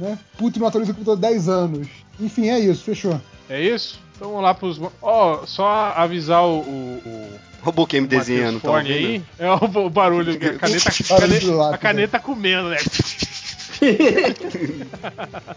Né? 0.00 0.18
Puto 0.38 0.58
não 0.58 0.66
atualiza 0.66 0.92
o 0.92 0.94
computador 0.94 1.24
há 1.24 1.30
10 1.32 1.48
anos. 1.48 1.88
Enfim, 2.20 2.48
é 2.48 2.58
isso, 2.58 2.84
fechou. 2.84 3.20
É 3.48 3.60
isso? 3.60 3.98
Então 4.16 4.28
vamos 4.28 4.44
lá 4.44 4.54
pros. 4.54 4.80
Ó, 5.02 5.44
só 5.46 5.92
avisar 5.96 6.42
o. 6.44 6.60
o, 6.60 7.02
o... 7.04 7.54
O 7.66 7.72
Book 7.72 7.94
me 7.94 8.02
Matheus 8.02 8.26
desenhando, 8.26 8.60
tá 8.60 8.70
ouvindo? 8.70 8.92
aí. 8.92 9.22
É 9.38 9.50
o, 9.50 9.86
o 9.86 9.90
barulho, 9.90 10.36
que 10.38 10.46
a 10.46 10.58
caneta, 10.58 10.90
Barulho 11.08 11.32
de 11.32 11.40
cane- 11.46 11.56
lápis, 11.56 11.74
a 11.74 11.78
caneta 11.78 12.20
comendo, 12.20 12.68
né? 12.68 12.76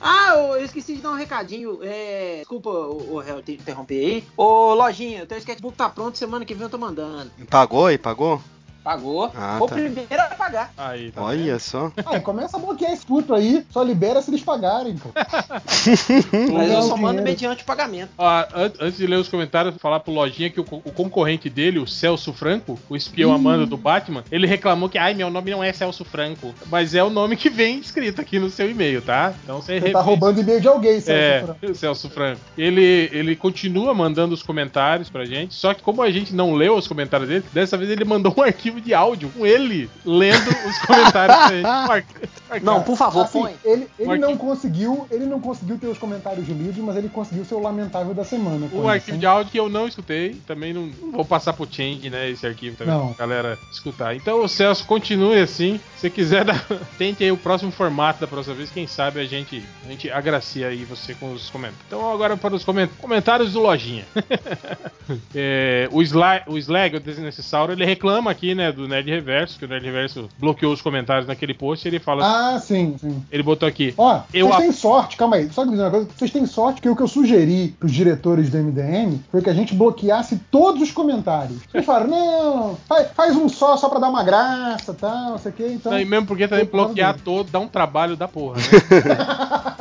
Ah, 0.02 0.34
eu 0.36 0.64
esqueci 0.64 0.96
de 0.96 1.02
dar 1.02 1.12
um 1.12 1.16
recadinho. 1.16 1.80
É, 1.84 2.38
Desculpa, 2.40 2.70
o, 2.70 3.20
réu, 3.20 3.42
te 3.42 3.54
interromper 3.54 3.96
aí. 4.00 4.24
Ô, 4.36 4.74
Lojinha, 4.74 5.24
o 5.24 5.26
teu 5.26 5.38
sketchbook 5.38 5.78
tá 5.78 5.90
pronto, 5.90 6.18
semana 6.18 6.46
que 6.46 6.54
vem 6.54 6.64
eu 6.64 6.70
tô 6.70 6.78
mandando. 6.78 7.32
Pagou 7.50 7.88
aí, 7.88 7.98
pagou? 7.98 8.42
Pagou. 8.88 9.30
Ah, 9.36 9.58
o 9.60 9.68
tá. 9.68 9.76
primeiro 9.76 10.08
a 10.18 10.28
pagar. 10.36 10.72
Aí, 10.78 11.12
tá 11.12 11.22
Olha 11.22 11.60
só. 11.60 11.92
Ah, 12.06 12.22
começa 12.22 12.56
a 12.56 12.60
bloquear 12.60 12.94
esse 12.94 13.06
puto 13.06 13.34
aí. 13.34 13.66
Só 13.70 13.84
libera 13.84 14.22
se 14.22 14.30
eles 14.32 14.42
pagarem, 14.42 14.96
pô. 14.96 15.10
Mas 16.54 16.72
eu 16.72 16.82
só 16.84 16.96
mando 16.96 17.22
mediante 17.22 17.64
o 17.64 17.66
pagamento. 17.66 18.10
Ó, 18.18 18.26
an- 18.56 18.72
antes 18.80 18.98
de 18.98 19.06
ler 19.06 19.18
os 19.18 19.28
comentários, 19.28 19.76
falar 19.78 20.00
pro 20.00 20.14
Lojinha 20.14 20.50
que 20.50 20.60
o, 20.60 20.64
co- 20.64 20.82
o 20.86 20.92
concorrente 20.94 21.50
dele, 21.50 21.80
o 21.80 21.86
Celso 21.88 22.32
Franco, 22.32 22.80
o 22.90 22.96
espião 22.96 23.34
amando 23.34 23.66
do 23.66 23.76
Batman, 23.76 24.24
ele 24.32 24.48
reclamou 24.48 24.88
que, 24.88 24.98
ai, 24.98 25.14
meu 25.14 25.30
nome 25.30 25.52
não 25.52 25.62
é 25.62 25.74
Celso 25.74 26.06
Franco, 26.06 26.54
mas 26.68 26.96
é 26.96 27.04
o 27.04 27.10
nome 27.10 27.36
que 27.36 27.50
vem 27.50 27.80
escrito 27.80 28.22
aqui 28.22 28.40
no 28.40 28.50
seu 28.50 28.70
e-mail, 28.72 29.02
tá? 29.02 29.34
Então 29.44 29.62
você 29.62 29.82
Você 29.82 29.92
tá 29.92 30.00
roubando 30.02 30.40
e-mail 30.40 30.62
de 30.62 30.68
alguém, 30.70 31.02
Celso 31.02 31.12
É, 31.12 31.44
Franco. 31.44 31.72
o 31.72 31.76
Celso 31.76 32.10
Franco. 32.10 32.40
Ele, 32.58 33.10
ele 33.12 33.36
continua 33.36 33.94
mandando 33.94 34.34
os 34.34 34.42
comentários 34.42 35.10
pra 35.10 35.26
gente, 35.26 35.54
só 35.54 35.74
que 35.74 35.82
como 35.84 36.02
a 36.02 36.10
gente 36.10 36.34
não 36.34 36.54
leu 36.54 36.76
os 36.78 36.88
comentários 36.88 37.28
dele, 37.28 37.44
dessa 37.54 37.78
vez 37.78 37.90
ele 37.92 38.06
mandou 38.06 38.34
um 38.38 38.42
arquivo 38.48 38.77
de 38.82 38.94
áudio 38.94 39.30
com 39.30 39.46
ele 39.46 39.90
lendo 40.06 40.50
os 40.68 40.78
comentários 40.80 41.38
pra 41.38 42.04
Não, 42.64 42.82
por 42.84 42.96
favor, 42.98 43.24
Assim, 43.26 43.42
põe. 43.42 43.54
ele, 43.64 43.88
ele 44.00 44.18
não 44.18 44.38
conseguiu, 44.38 45.08
ele 45.12 45.26
não 45.26 45.40
conseguiu 45.40 45.78
ter 45.78 45.88
os 45.88 45.98
comentários 45.98 46.48
lidos, 46.48 46.78
mas 46.78 46.96
ele 46.96 47.10
conseguiu 47.10 47.44
ser 47.46 47.56
o 47.56 47.60
lamentável 47.62 48.14
da 48.14 48.24
semana. 48.24 48.66
isso, 48.68 48.88
arquivo 48.88 49.18
de 49.18 49.26
áudio 49.26 49.52
que 49.52 49.60
eu 49.60 49.70
não 49.70 49.88
escutei, 49.88 50.36
também 50.48 50.74
não, 50.74 50.88
não 51.02 51.12
vou 51.12 51.26
passar 51.26 51.54
pro 51.54 51.68
Change, 51.70 52.10
né, 52.10 52.30
esse 52.30 52.46
arquivo 52.48 52.76
também, 52.78 52.94
Não. 52.94 53.14
pra 53.14 53.26
galera 53.26 53.58
escutar. 53.72 54.16
Então 54.16 54.44
o 54.44 54.48
Celso 54.48 54.86
continue 54.86 55.40
assim, 55.40 55.80
se 55.98 56.10
quiser, 56.10 56.44
dar- 56.46 56.66
tente 56.98 57.24
aí 57.24 57.32
o 57.32 57.38
próximo 57.38 57.72
formato 57.72 58.20
da 58.22 58.28
próxima 58.28 58.56
vez, 58.56 58.70
quem 58.72 58.88
sabe 58.88 59.20
a 59.20 59.26
gente, 59.26 59.64
a 59.86 59.90
gente 59.90 60.10
agracia 60.12 60.68
aí 60.68 60.84
você 60.86 61.14
com 61.14 61.34
os 61.34 61.50
comentários. 61.50 61.86
Então 61.88 62.12
agora 62.12 62.36
para 62.38 62.56
os 62.56 62.64
coment- 62.64 62.90
comentários 63.00 63.54
do 63.54 63.60
Lojinha. 63.60 64.06
É, 65.34 65.88
o, 65.92 66.02
Sla 66.02 66.42
o 66.48 66.58
Slag, 66.58 66.98
o 66.98 67.00
Desnecessauro, 67.00 67.72
ele 67.72 67.86
reclama 67.86 68.30
aqui, 68.30 68.54
né, 68.54 68.72
do 68.74 68.88
Nerd 68.88 69.10
Reverso, 69.10 69.58
que 69.58 69.64
o 69.64 69.68
Nerd 69.68 69.86
Reverso 69.86 70.28
bloqueou 70.38 70.74
os 70.74 70.82
comentários 70.82 71.26
naquele 71.28 71.54
post, 71.54 71.88
ele 71.88 71.98
fala, 72.00 72.26
Ah, 72.26 72.37
sim, 72.62 72.96
sim. 73.00 73.24
ele 73.32 73.44
botou 73.44 73.68
aqui, 73.68 73.94
Ó, 73.98 74.22
Eu 74.34 74.48
vocês 74.48 74.56
a- 74.56 74.62
têm 74.62 74.72
sorte, 74.72 75.18
calma 75.18 75.36
aí, 75.38 75.50
só 75.52 75.64
que 75.66 75.70
uma 75.70 75.90
coisa, 75.90 76.08
vocês 76.18 76.32
têm 76.32 76.46
sorte 76.46 76.82
que 76.82 76.90
o 76.90 76.96
que 76.96 77.02
eu 77.02 77.08
sugeri 77.08 77.76
pros 77.80 77.92
diretores 77.92 78.50
do 78.50 78.58
MDM 78.58 79.20
foi 79.32 79.42
que 79.42 79.50
a 79.50 79.54
gente 79.54 79.74
bloqueasse 79.76 80.38
todos 80.52 80.82
os 80.82 80.92
comentários. 80.92 81.60
Eles 81.74 81.86
falaram, 81.86 82.08
não, 82.08 82.76
faz, 82.88 83.08
faz 83.16 83.36
um 83.36 83.48
só, 83.50 83.76
só 83.78 83.90
pra 83.90 84.00
dar 84.00 84.10
uma 84.10 84.24
graça, 84.24 84.94
tal, 84.94 85.32
não 85.32 85.38
sei 85.38 85.52
o 85.52 85.56
que, 85.56 85.68
então. 85.68 85.92
Não, 85.92 86.00
e 86.00 86.06
mesmo 86.06 86.26
porque 86.28 86.48
também 86.48 86.66
bloquear 86.66 87.14
dele. 87.14 87.24
todo 87.26 87.50
dá 87.52 87.60
um 87.60 87.68
trabalho 87.68 88.16
da 88.16 88.28
porra, 88.28 88.58
né? 88.58 88.64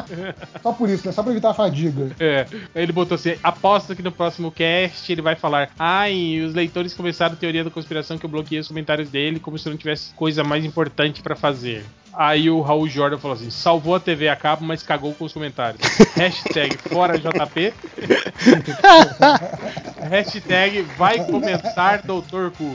Só 0.62 0.72
por 0.72 0.88
isso, 0.88 1.06
né? 1.06 1.12
Só 1.12 1.22
pra 1.22 1.32
evitar 1.32 1.50
a 1.50 1.54
fadiga. 1.54 2.10
É, 2.20 2.46
ele 2.74 2.92
botou 2.92 3.16
assim: 3.16 3.34
aposto 3.42 3.94
que 3.94 4.02
no 4.02 4.12
próximo 4.12 4.50
cast 4.52 5.10
ele 5.10 5.22
vai 5.22 5.34
falar. 5.34 5.70
Ai, 5.78 6.40
os 6.46 6.54
leitores 6.54 6.94
começaram 6.94 7.34
a 7.34 7.36
teoria 7.36 7.64
da 7.64 7.70
conspiração 7.70 8.16
que 8.18 8.24
eu 8.24 8.30
bloqueei 8.30 8.60
os 8.60 8.68
comentários 8.68 9.08
dele 9.10 9.40
como 9.40 9.58
se 9.58 9.68
não 9.68 9.76
tivesse 9.76 10.12
coisa 10.14 10.44
mais 10.44 10.64
importante 10.64 11.22
pra 11.22 11.34
fazer. 11.34 11.84
Aí 12.16 12.48
o 12.50 12.60
Raul 12.62 12.88
Jordan 12.88 13.18
falou 13.18 13.36
assim: 13.36 13.50
salvou 13.50 13.94
a 13.94 14.00
TV 14.00 14.28
a 14.28 14.34
cabo, 14.36 14.64
mas 14.64 14.82
cagou 14.82 15.12
com 15.14 15.24
os 15.26 15.32
comentários. 15.32 15.80
Hashtag 16.16 16.76
fora 16.88 17.18
JP. 17.18 17.72
Hashtag 20.08 20.82
vai 20.96 21.24
começar 21.26 22.02
Doutor 22.02 22.50
Cu. 22.52 22.74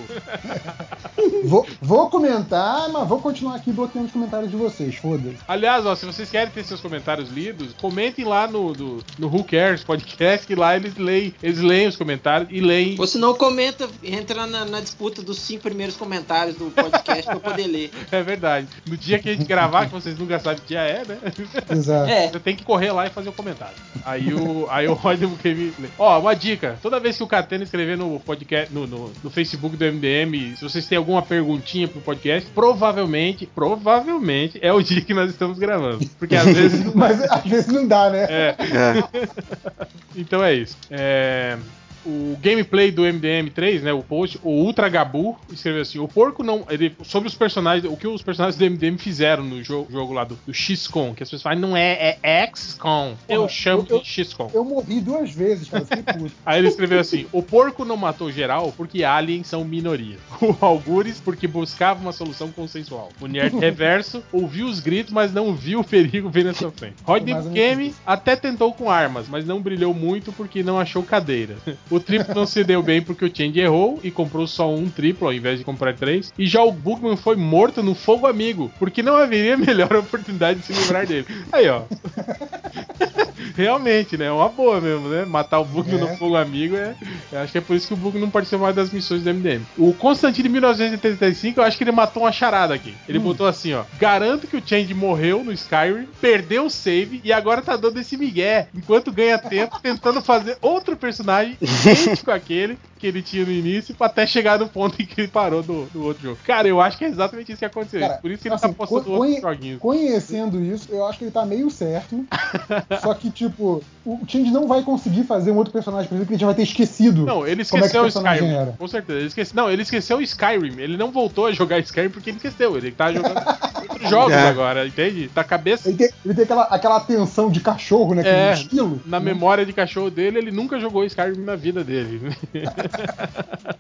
Vou, 1.43 1.65
vou 1.81 2.09
comentar, 2.09 2.89
mas 2.89 3.07
vou 3.07 3.19
continuar 3.19 3.55
aqui 3.55 3.72
bloqueando 3.72 4.07
os 4.07 4.13
comentários 4.13 4.51
de 4.51 4.57
vocês, 4.57 4.95
foda-se. 4.95 5.38
Aliás, 5.47 5.85
ó, 5.85 5.95
se 5.95 6.05
vocês 6.05 6.30
querem 6.30 6.51
ter 6.51 6.63
seus 6.63 6.81
comentários 6.81 7.30
lidos, 7.30 7.73
comentem 7.80 8.26
lá 8.26 8.47
no, 8.47 8.73
do- 8.73 9.03
no 9.18 9.27
Who 9.27 9.43
Cares 9.43 9.84
Podcast, 9.84 10.45
que 10.45 10.55
lá 10.55 10.76
eles 10.76 10.95
leem, 10.97 11.34
eles 11.41 11.59
leem 11.59 11.88
os 11.88 11.95
comentários 11.95 12.49
e 12.51 12.59
leem. 12.59 12.95
Ou 12.99 13.07
se 13.07 13.18
não, 13.18 13.34
comenta, 13.34 13.88
entra 14.03 14.45
na, 14.45 14.65
na 14.65 14.81
disputa 14.81 15.22
dos 15.22 15.39
cinco 15.39 15.63
primeiros 15.63 15.95
comentários 15.95 16.55
do 16.57 16.65
podcast 16.72 17.23
pra 17.23 17.35
eu 17.35 17.39
poder 17.39 17.68
ler. 17.68 17.91
É 18.11 18.22
verdade. 18.22 18.68
No 18.85 18.97
dia 18.97 19.18
que 19.19 19.31
a 19.32 19.36
gente 19.36 19.48
gravar, 19.48 19.86
que 19.86 19.91
vocês 19.91 20.18
nunca 20.18 20.40
sabem 20.40 20.60
que 20.60 20.68
dia 20.68 20.82
é, 20.82 21.03
né? 21.06 21.18
Exato. 21.72 22.10
É, 22.10 22.28
Você 22.28 22.40
tem 22.40 22.56
que 22.56 22.64
correr 22.64 22.91
lá 22.91 23.08
e 23.08 23.10
fazer 23.10 23.30
o 23.30 23.34
comentário. 23.34 23.76
Aí 24.06 24.34
o, 24.34 24.68
aí 24.70 24.88
o 24.88 25.30
Mukemi 25.30 25.74
lê. 25.80 25.88
Ó, 25.98 26.20
uma 26.20 26.36
dica. 26.36 26.78
Toda 26.82 26.99
vez 26.99 27.18
que 27.18 27.24
o 27.24 27.28
Catena 27.28 27.64
escrever 27.64 27.98
no 27.98 28.20
podcast, 28.20 28.74
no, 28.74 28.88
no, 28.88 29.12
no 29.24 29.30
Facebook 29.30 29.76
do 29.76 29.86
MDM, 29.86 30.56
se 30.56 30.64
vocês 30.64 30.86
têm 30.88 30.98
alguma 30.98 31.22
perguntinha 31.22 31.88
pro 31.88 32.02
podcast, 32.02 32.49
provavelmente, 32.52 33.45
provavelmente 33.45 34.60
é 34.62 34.72
o 34.72 34.82
dia 34.82 35.02
que 35.02 35.14
nós 35.14 35.30
estamos 35.30 35.58
gravando. 35.60 36.06
Porque 36.18 36.36
às 36.36 36.45
vezes. 36.45 36.82
Mas 36.94 37.22
às 37.24 37.44
vezes 37.44 37.68
não 37.68 37.88
dá, 37.88 38.10
né? 38.10 38.26
É, 38.30 38.56
É. 38.60 39.88
então 40.16 40.44
é 40.44 40.53
isso. 40.53 40.78
É, 40.90 41.58
o 42.06 42.38
gameplay 42.41 42.91
do 42.91 43.03
MDM3, 43.03 43.82
né, 43.82 43.94
o 43.94 44.02
post, 44.02 44.40
o 44.44 44.49
Ultra 44.49 44.90
Gabu 44.90 45.38
escreveu 45.52 45.82
assim: 45.82 45.99
o 45.99 46.07
porco 46.07 46.44
não. 46.44 46.65
Ele, 46.69 46.95
sobre 47.03 47.28
os 47.28 47.36
personagens, 47.36 47.91
o 47.91 47.95
que 47.98 48.07
os 48.07 48.22
personagens 48.22 48.57
do 48.57 48.65
MDM 48.65 48.98
fizeram 48.98 49.44
no 49.44 49.64
jogo, 49.64 49.91
jogo 49.91 50.14
lá 50.14 50.23
do, 50.23 50.38
do 50.45 50.53
XCOM, 50.53 51.14
que 51.14 51.23
as 51.23 51.30
pessoas 51.30 51.44
falam, 51.44 51.60
não 51.60 51.78
é, 51.78 52.18
é 52.22 52.52
XCOM. 52.56 53.14
Eu 53.28 53.48
chamo 53.48 53.86
eu- 53.90 53.99
de 53.99 54.06
XCOM. 54.06 54.49
Eu 54.53 54.64
morri 54.65 54.99
duas 54.99 55.32
vezes, 55.32 55.69
cara. 55.69 55.86
eu. 56.19 56.32
Aí 56.45 56.60
ele 56.60 56.68
escreveu 56.68 56.99
assim: 56.99 57.26
o 57.32 57.41
porco 57.41 57.86
não 57.86 57.98
matou 57.98 58.32
geral 58.32 58.73
porque 58.76 59.03
aliens 59.03 59.48
são 59.48 59.64
minoria. 59.64 60.18
O 60.41 60.56
Algures 60.65 61.19
porque 61.19 61.48
buscava 61.48 61.99
uma 61.99 62.11
solução 62.11 62.52
consensual. 62.52 63.10
O 63.19 63.28
Nerd 63.28 63.56
Reverso 63.60 64.23
ouviu 64.32 64.68
os 64.68 64.80
gritos, 64.80 65.11
mas 65.14 65.34
não 65.34 65.53
viu 65.56 65.80
o 65.80 65.84
perigo 65.84 66.30
vir 66.30 66.45
na 66.45 66.53
sua 66.53 66.72
frente. 66.72 66.95
Rodney 67.03 67.36
Kemi 67.53 67.94
até 68.06 68.36
tentou 68.36 68.73
com 68.73 68.90
armas, 68.90 69.28
mas 69.30 69.45
não 69.45 69.61
brilhou 69.61 69.94
muito 69.94 70.32
porque 70.32 70.64
não 70.64 70.80
achou 70.80 71.03
cadeira. 71.03 71.56
O 71.91 71.99
triplo 71.99 72.34
não 72.34 72.45
se 72.45 72.63
deu 72.63 72.81
bem 72.81 73.01
porque 73.01 73.26
o 73.26 73.31
Change 73.35 73.59
errou 73.59 73.99
e 74.03 74.09
comprou 74.09 74.47
só 74.47 74.73
um 74.73 74.89
triplo 74.89 75.27
ao 75.27 75.34
invés 75.34 75.59
de 75.59 75.65
comprar 75.65 75.93
três. 75.95 76.34
E 76.38 76.47
já 76.47 76.63
o 76.63 76.72
Bugman 76.72 77.18
foi 77.18 77.35
morto 77.35 77.84
no 77.84 77.93
fogo 77.93 78.26
amigo, 78.26 78.72
porque 78.80 79.03
não 79.03 79.15
haveria 79.18 79.57
melhor 79.57 79.93
oportunidade 79.95 80.59
de 80.59 80.65
se 80.68 80.73
livrar 80.73 81.05
dele. 81.05 81.27
Aí, 81.51 81.68
ó. 81.69 81.81
Realmente, 83.55 84.18
né? 84.18 84.26
É 84.26 84.31
uma 84.31 84.47
boa 84.49 84.80
mesmo, 84.80 85.09
né? 85.09 85.26
Matar 85.26 85.59
o 85.59 85.65
Bug 85.65 85.93
É. 85.93 85.97
no 85.97 86.07
fogo 86.18 86.35
amigo 86.38 86.76
é. 86.76 86.95
Eu 87.31 87.39
acho 87.39 87.51
que 87.51 87.57
é 87.57 87.61
por 87.61 87.76
isso 87.76 87.88
que 87.88 87.93
o 87.93 87.97
Bug 87.97 88.18
não 88.18 88.30
participou 88.30 88.63
mais 88.63 88.76
das 88.76 88.91
missões 88.91 89.23
do 89.23 89.34
MDM. 89.34 89.61
O 89.77 89.93
Constantine 89.93 90.47
1985, 90.49 91.59
eu 91.59 91.63
acho 91.63 91.77
que 91.77 91.84
ele 91.84 91.91
matou 91.91 92.23
uma 92.23 92.31
charada 92.31 92.73
aqui. 92.73 92.93
Ele 93.09 93.19
botou 93.19 93.45
assim, 93.45 93.73
ó. 93.73 93.84
Garanto 93.99 94.47
que 94.47 94.55
o 94.57 94.63
Change 94.65 94.93
morreu 94.93 95.43
no 95.43 95.51
Skyrim, 95.51 96.07
perdeu 96.22 96.65
o 96.65 96.69
save 96.69 97.19
e 97.23 97.34
agora 97.34 97.61
tá 97.61 97.76
dando 97.76 97.99
esse 97.99 98.15
migué. 98.18 98.68
Enquanto 98.73 99.11
ganha 99.11 99.38
tempo, 99.38 99.80
tentando 99.81 100.22
fazer 100.22 100.57
outro 100.61 100.95
personagem 100.95 101.57
idêntico 101.82 102.32
àquele 102.32 102.78
que 102.99 103.08
ele 103.08 103.24
tinha 103.24 103.44
no 103.44 103.52
início, 103.52 103.95
até 103.99 104.28
chegar 104.28 104.60
no 104.60 104.68
ponto 104.68 105.02
em 105.02 105.06
que 105.08 105.20
ele 105.22 105.28
parou 105.28 105.64
do, 105.64 105.86
do 105.86 106.03
outro 106.03 106.22
jogo. 106.22 106.38
Cara, 106.45 106.68
eu 106.68 106.80
acho 106.80 106.99
que 106.99 107.06
é 107.06 107.08
exatamente 107.08 107.52
isso 107.52 107.58
que 107.58 107.66
aconteceu. 107.66 107.99
Cara, 107.99 108.14
por 108.20 108.30
isso 108.30 108.44
que 108.44 108.48
ele 108.48 108.53
assim, 108.53 108.68
tá 108.68 108.74
postando 108.74 109.03
co- 109.06 109.12
outros 109.14 109.41
joguinhos. 109.41 109.80
Conhecendo 109.80 110.64
isso, 110.64 110.88
eu 110.91 111.03
acho 111.08 111.18
que 111.18 111.24
ele 111.26 111.32
tá 111.32 111.44
meio 111.44 111.68
certo. 111.72 112.24
só 113.02 113.14
que, 113.16 113.32
tipo, 113.32 113.84
o 114.06 114.20
Change 114.28 114.52
não 114.52 114.68
vai 114.68 114.84
conseguir 114.84 115.24
fazer 115.24 115.49
um 115.49 115.56
outro 115.58 115.74
personagem, 115.74 116.08
por 116.08 116.14
exemplo, 116.14 116.28
que 116.28 116.34
ele 116.34 116.40
já 116.41 116.45
vai 116.45 116.56
ter 116.56 116.62
esquecido. 116.62 117.26
Não, 117.26 117.48
ele 117.48 117.66
Como 117.66 117.84
é 117.84 117.88
que 117.90 117.98
esqueceu 117.98 118.02
o 118.02 118.06
o 118.06 118.08
Skyrim. 118.08 118.53
era? 118.53 118.76
Com 118.78 118.88
certeza. 118.88 119.18
Ele 119.20 119.28
esqueceu, 119.28 119.56
não, 119.56 119.72
ele 119.72 119.82
esqueceu 119.82 120.18
o 120.18 120.22
Skyrim. 120.22 120.80
Ele 120.80 120.95
não 120.98 121.12
voltou 121.12 121.48
a 121.48 121.52
jogar 121.52 121.80
Skyrim 121.80 122.10
porque 122.10 122.30
ele 122.30 122.38
esqueceu. 122.38 122.78
Ele 122.78 122.91
tá 122.91 123.12
jogando 123.12 123.38
outros 123.90 124.10
jogos 124.10 124.34
É. 124.34 124.48
agora, 124.48 124.86
entende? 124.86 125.28
Tá 125.34 125.44
cabeça. 125.44 125.90
Ele 125.90 125.98
tem, 125.98 126.10
ele 126.24 126.34
tem 126.36 126.44
aquela, 126.44 126.64
aquela 126.66 126.98
atenção 126.98 127.49
de 127.49 127.60
cachorro, 127.62 128.14
né? 128.14 128.22
É, 128.26 128.49
Aquele 128.52 128.62
estilo. 128.64 129.02
Na 129.08 129.20
né? 129.20 129.26
memória 129.26 129.66
de 129.66 129.74
cachorro 129.74 130.12
dele, 130.12 130.38
ele 130.38 130.52
nunca 130.52 130.80
jogou 130.80 131.03
Skyrim 131.03 131.41
na 131.41 131.56
vida 131.56 131.70
dele. 131.84 132.22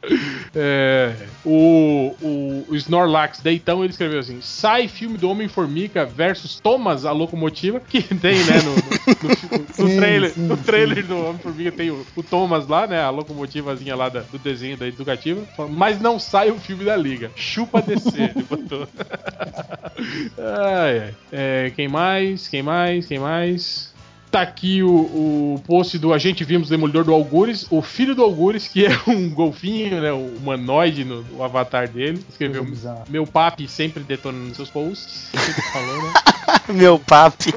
É, 0.53 1.13
o, 1.45 2.15
o, 2.21 2.65
o 2.69 2.75
Snorlax 2.75 3.39
Deitão 3.39 3.83
ele 3.83 3.91
escreveu 3.91 4.19
assim: 4.19 4.39
sai 4.41 4.87
filme 4.87 5.17
do 5.17 5.29
Homem-Formiga 5.29 6.05
versus 6.05 6.59
Thomas, 6.59 7.05
a 7.05 7.11
locomotiva, 7.11 7.79
que 7.79 8.01
tem, 8.01 8.35
né, 8.43 8.59
no, 8.61 8.71
no- 8.71 9.81
no- 9.85 9.89
no 9.89 9.95
trailer, 9.99 10.33
no 10.37 10.57
trailer 10.57 11.05
do 11.05 11.17
Homem-Formiga 11.17 11.71
tem 11.71 11.91
o, 11.91 12.05
o 12.15 12.23
Thomas 12.23 12.67
lá, 12.67 12.87
né, 12.87 13.01
a 13.01 13.09
locomotivazinha 13.09 13.95
lá 13.95 14.09
da- 14.09 14.21
do 14.23 14.37
desenho 14.39 14.75
da 14.75 14.87
educativa, 14.87 15.47
mas 15.69 15.99
não 16.01 16.19
sai 16.19 16.51
o 16.51 16.57
filme 16.59 16.83
da 16.83 16.95
Liga, 16.97 17.31
chupa 17.35 17.81
descer, 17.81 18.31
ele 18.35 18.43
botou. 18.43 18.87
ai, 20.37 20.99
ai. 20.99 21.15
É, 21.31 21.71
quem 21.75 21.87
mais? 21.87 22.47
Quem 22.47 22.63
mais? 22.63 23.05
Quem 23.07 23.19
mais? 23.19 23.90
Tá 24.31 24.41
aqui 24.41 24.81
o, 24.81 24.89
o 24.89 25.61
post 25.67 25.99
do 25.99 26.13
Agente 26.13 26.45
Vimos 26.45 26.69
Demolidor 26.69 27.03
do 27.03 27.13
Algures, 27.13 27.67
o 27.69 27.81
filho 27.81 28.15
do 28.15 28.23
Algures, 28.23 28.65
que 28.65 28.85
é 28.87 28.97
um 29.05 29.29
golfinho, 29.29 29.99
né? 29.99 30.11
O 30.13 30.37
humanoide 30.37 31.03
no, 31.03 31.21
no 31.23 31.43
avatar 31.43 31.89
dele. 31.89 32.23
Escreveu 32.29 32.65
meu 33.09 33.27
papi 33.27 33.67
sempre 33.67 34.03
detonando 34.03 34.55
seus 34.55 34.69
posts. 34.69 35.29
Sempre 35.33 35.61
falou, 35.63 36.03
né? 36.03 36.13
Meu 36.67 36.99
papi. 36.99 37.53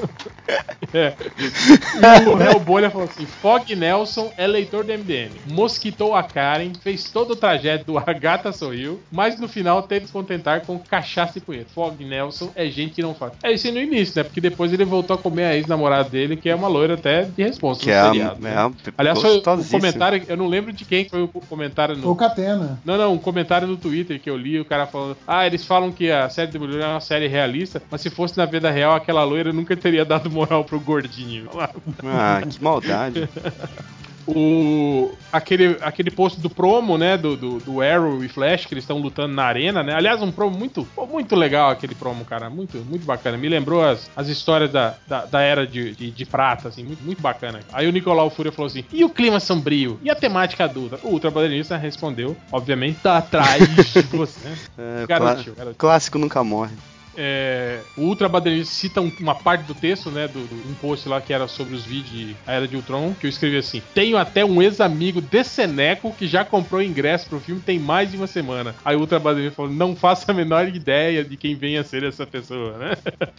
É. 0.93 1.13
E 1.37 2.29
o 2.29 2.39
Hell 2.41 2.59
Bolha 2.59 2.89
falou 2.89 3.07
assim: 3.07 3.25
Fog 3.25 3.75
Nelson 3.75 4.31
é 4.37 4.45
leitor 4.45 4.83
do 4.83 4.93
MDM. 4.93 5.31
Mosquitou 5.47 6.15
a 6.15 6.23
Karen, 6.23 6.73
fez 6.81 7.09
todo 7.09 7.31
o 7.31 7.35
trajeto 7.35 7.85
do 7.85 7.97
Agatha 7.97 8.51
sorriu, 8.51 9.01
mas 9.11 9.39
no 9.39 9.47
final 9.47 9.83
teve 9.83 10.01
que 10.01 10.07
se 10.07 10.13
contentar 10.13 10.61
com 10.61 10.77
cachaça 10.79 11.37
e 11.37 11.41
punheta. 11.41 11.69
Fog 11.73 12.03
Nelson 12.03 12.51
é 12.55 12.67
gente 12.69 12.93
que 12.95 13.01
não 13.01 13.13
faz. 13.13 13.33
É 13.43 13.51
isso 13.51 13.67
aí 13.67 13.73
no 13.73 13.79
início, 13.79 14.13
né? 14.17 14.23
Porque 14.23 14.41
depois 14.41 14.71
ele 14.71 14.85
voltou 14.85 15.15
a 15.15 15.19
comer 15.19 15.45
a 15.45 15.55
ex-namorada 15.55 16.09
dele, 16.09 16.35
que 16.35 16.49
é 16.49 16.55
uma 16.55 16.64
loira 16.67 16.93
até 16.95 17.23
de 17.23 17.43
resposta 17.43 17.83
Que 17.83 17.89
no 17.89 17.95
é 17.95 17.99
a, 17.99 18.11
seriado. 18.11 18.41
né? 18.41 18.51
é 18.53 18.57
a 18.57 18.71
Aliás, 18.97 19.19
foi 19.21 19.31
o 19.31 19.33
gostosíssima. 19.35 19.79
comentário, 19.79 20.23
eu 20.27 20.37
não 20.37 20.47
lembro 20.47 20.71
de 20.73 20.85
quem 20.85 21.07
foi 21.07 21.23
o 21.23 21.27
comentário 21.27 21.95
Foi 21.95 22.03
o 22.05 22.07
no. 22.09 22.15
Catena. 22.15 22.79
Não, 22.85 22.97
não, 22.97 23.13
um 23.13 23.17
comentário 23.17 23.67
no 23.67 23.77
Twitter 23.77 24.19
que 24.19 24.29
eu 24.29 24.37
li, 24.37 24.59
o 24.59 24.65
cara 24.65 24.85
falando: 24.87 25.17
Ah, 25.27 25.45
eles 25.45 25.65
falam 25.65 25.91
que 25.91 26.09
a 26.11 26.29
série 26.29 26.51
Demolidor 26.51 26.81
é 26.81 26.87
uma 26.87 26.99
série 27.01 27.27
realista, 27.27 27.81
mas 27.89 28.01
se 28.01 28.09
fosse 28.09 28.37
na 28.37 28.45
vida 28.45 28.69
real, 28.71 28.93
aquela 28.95 29.23
loira 29.23 29.51
nunca 29.53 29.75
teria 29.75 30.05
dado 30.05 30.29
moral 30.29 30.63
pro 30.63 30.79
gordinho. 30.79 31.49
Ah, 32.03 32.41
que 32.41 32.63
maldade. 32.63 33.27
O, 34.27 35.13
aquele, 35.31 35.77
aquele 35.81 36.09
post 36.09 36.39
do 36.39 36.49
promo, 36.49 36.97
né? 36.97 37.17
Do, 37.17 37.35
do, 37.35 37.59
do 37.59 37.81
Arrow 37.81 38.23
e 38.23 38.27
Flash, 38.27 38.65
que 38.65 38.73
eles 38.73 38.83
estão 38.83 38.97
lutando 38.97 39.33
na 39.33 39.43
arena, 39.43 39.83
né? 39.83 39.93
Aliás, 39.93 40.21
um 40.21 40.31
promo 40.31 40.57
muito, 40.57 40.87
muito 41.09 41.35
legal 41.35 41.69
aquele 41.69 41.93
promo, 41.93 42.25
cara. 42.25 42.49
Muito, 42.49 42.77
muito 42.79 43.05
bacana. 43.05 43.37
Me 43.37 43.47
lembrou 43.47 43.83
as, 43.83 44.09
as 44.15 44.27
histórias 44.27 44.71
da, 44.71 44.95
da, 45.07 45.25
da 45.25 45.41
era 45.41 45.67
de, 45.67 45.93
de, 45.95 46.11
de 46.11 46.25
prata, 46.25 46.69
assim, 46.69 46.83
muito, 46.83 47.03
muito 47.03 47.21
bacana. 47.21 47.59
Aí 47.71 47.87
o 47.87 47.91
Nicolau 47.91 48.29
Fúria 48.29 48.51
falou 48.51 48.67
assim: 48.67 48.83
e 48.91 49.03
o 49.03 49.09
clima 49.09 49.39
sombrio? 49.39 49.99
E 50.01 50.09
a 50.09 50.15
temática 50.15 50.63
adulta? 50.65 50.99
O 51.03 51.09
Ultra 51.09 51.29
Badernista 51.29 51.77
respondeu, 51.77 52.35
obviamente, 52.51 52.99
tá 53.01 53.17
atrás 53.17 53.67
de 53.67 54.01
você. 54.15 54.47
né? 54.47 54.55
É, 54.77 55.07
clá-. 55.07 55.37
Clássico 55.77 56.17
nunca 56.17 56.43
morre. 56.43 56.73
É, 57.17 57.79
o 57.97 58.01
Ultra 58.01 58.27
Badernista 58.29 58.73
cita 58.73 59.01
um- 59.01 59.11
uma 59.19 59.35
parte 59.35 59.63
do 59.65 59.73
texto, 59.73 60.09
né? 60.11 60.27
Do, 60.27 60.39
do- 60.39 60.69
um 60.69 60.73
post 60.75 61.07
lá 61.07 61.21
que 61.21 61.33
era 61.33 61.47
sobre 61.47 61.75
os 61.75 61.83
vídeos 61.83 62.09
de 62.11 62.35
A 62.45 62.53
Era 62.53 62.67
de 62.67 62.75
Ultron, 62.75 63.13
que 63.19 63.25
eu 63.25 63.29
escrevi 63.29 63.57
assim: 63.57 63.81
Tenho 63.93 64.17
até 64.17 64.43
um 64.45 64.61
ex-amigo 64.61 65.21
de 65.21 65.43
Seneco 65.43 66.11
que 66.17 66.27
já 66.27 66.43
comprou 66.45 66.81
ingresso 66.81 67.27
pro 67.29 67.39
filme 67.39 67.61
tem 67.61 67.79
mais 67.79 68.11
de 68.11 68.17
uma 68.17 68.27
semana. 68.27 68.75
Aí 68.83 68.95
o 68.95 68.99
Ultra 68.99 69.19
Badernista 69.19 69.55
falou: 69.55 69.71
Não 69.71 69.95
faço 69.95 70.29
a 70.29 70.33
menor 70.33 70.67
ideia 70.67 71.23
de 71.23 71.37
quem 71.37 71.55
venha 71.55 71.81
a 71.81 71.83
ser 71.83 72.03
essa 72.03 72.25
pessoa, 72.25 72.77
né? 72.77 72.97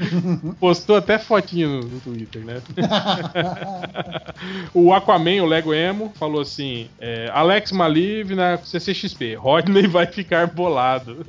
Postou 0.61 0.97
até 0.97 1.19
fotinho 1.19 1.69
no, 1.69 1.81
no 1.83 2.01
Twitter, 2.01 2.45
né? 2.45 2.61
o 4.73 4.93
Aquaman, 4.93 5.43
o 5.43 5.47
Lego 5.47 5.73
Emo, 5.75 6.13
falou 6.17 6.41
assim: 6.41 6.89
é, 7.01 7.31
Alex 7.33 7.73
Maliv 7.73 8.35
na 8.35 8.57
CCXP, 8.59 9.35
Rodney 9.35 9.87
vai 9.87 10.07
ficar 10.07 10.47
bolado. 10.47 11.25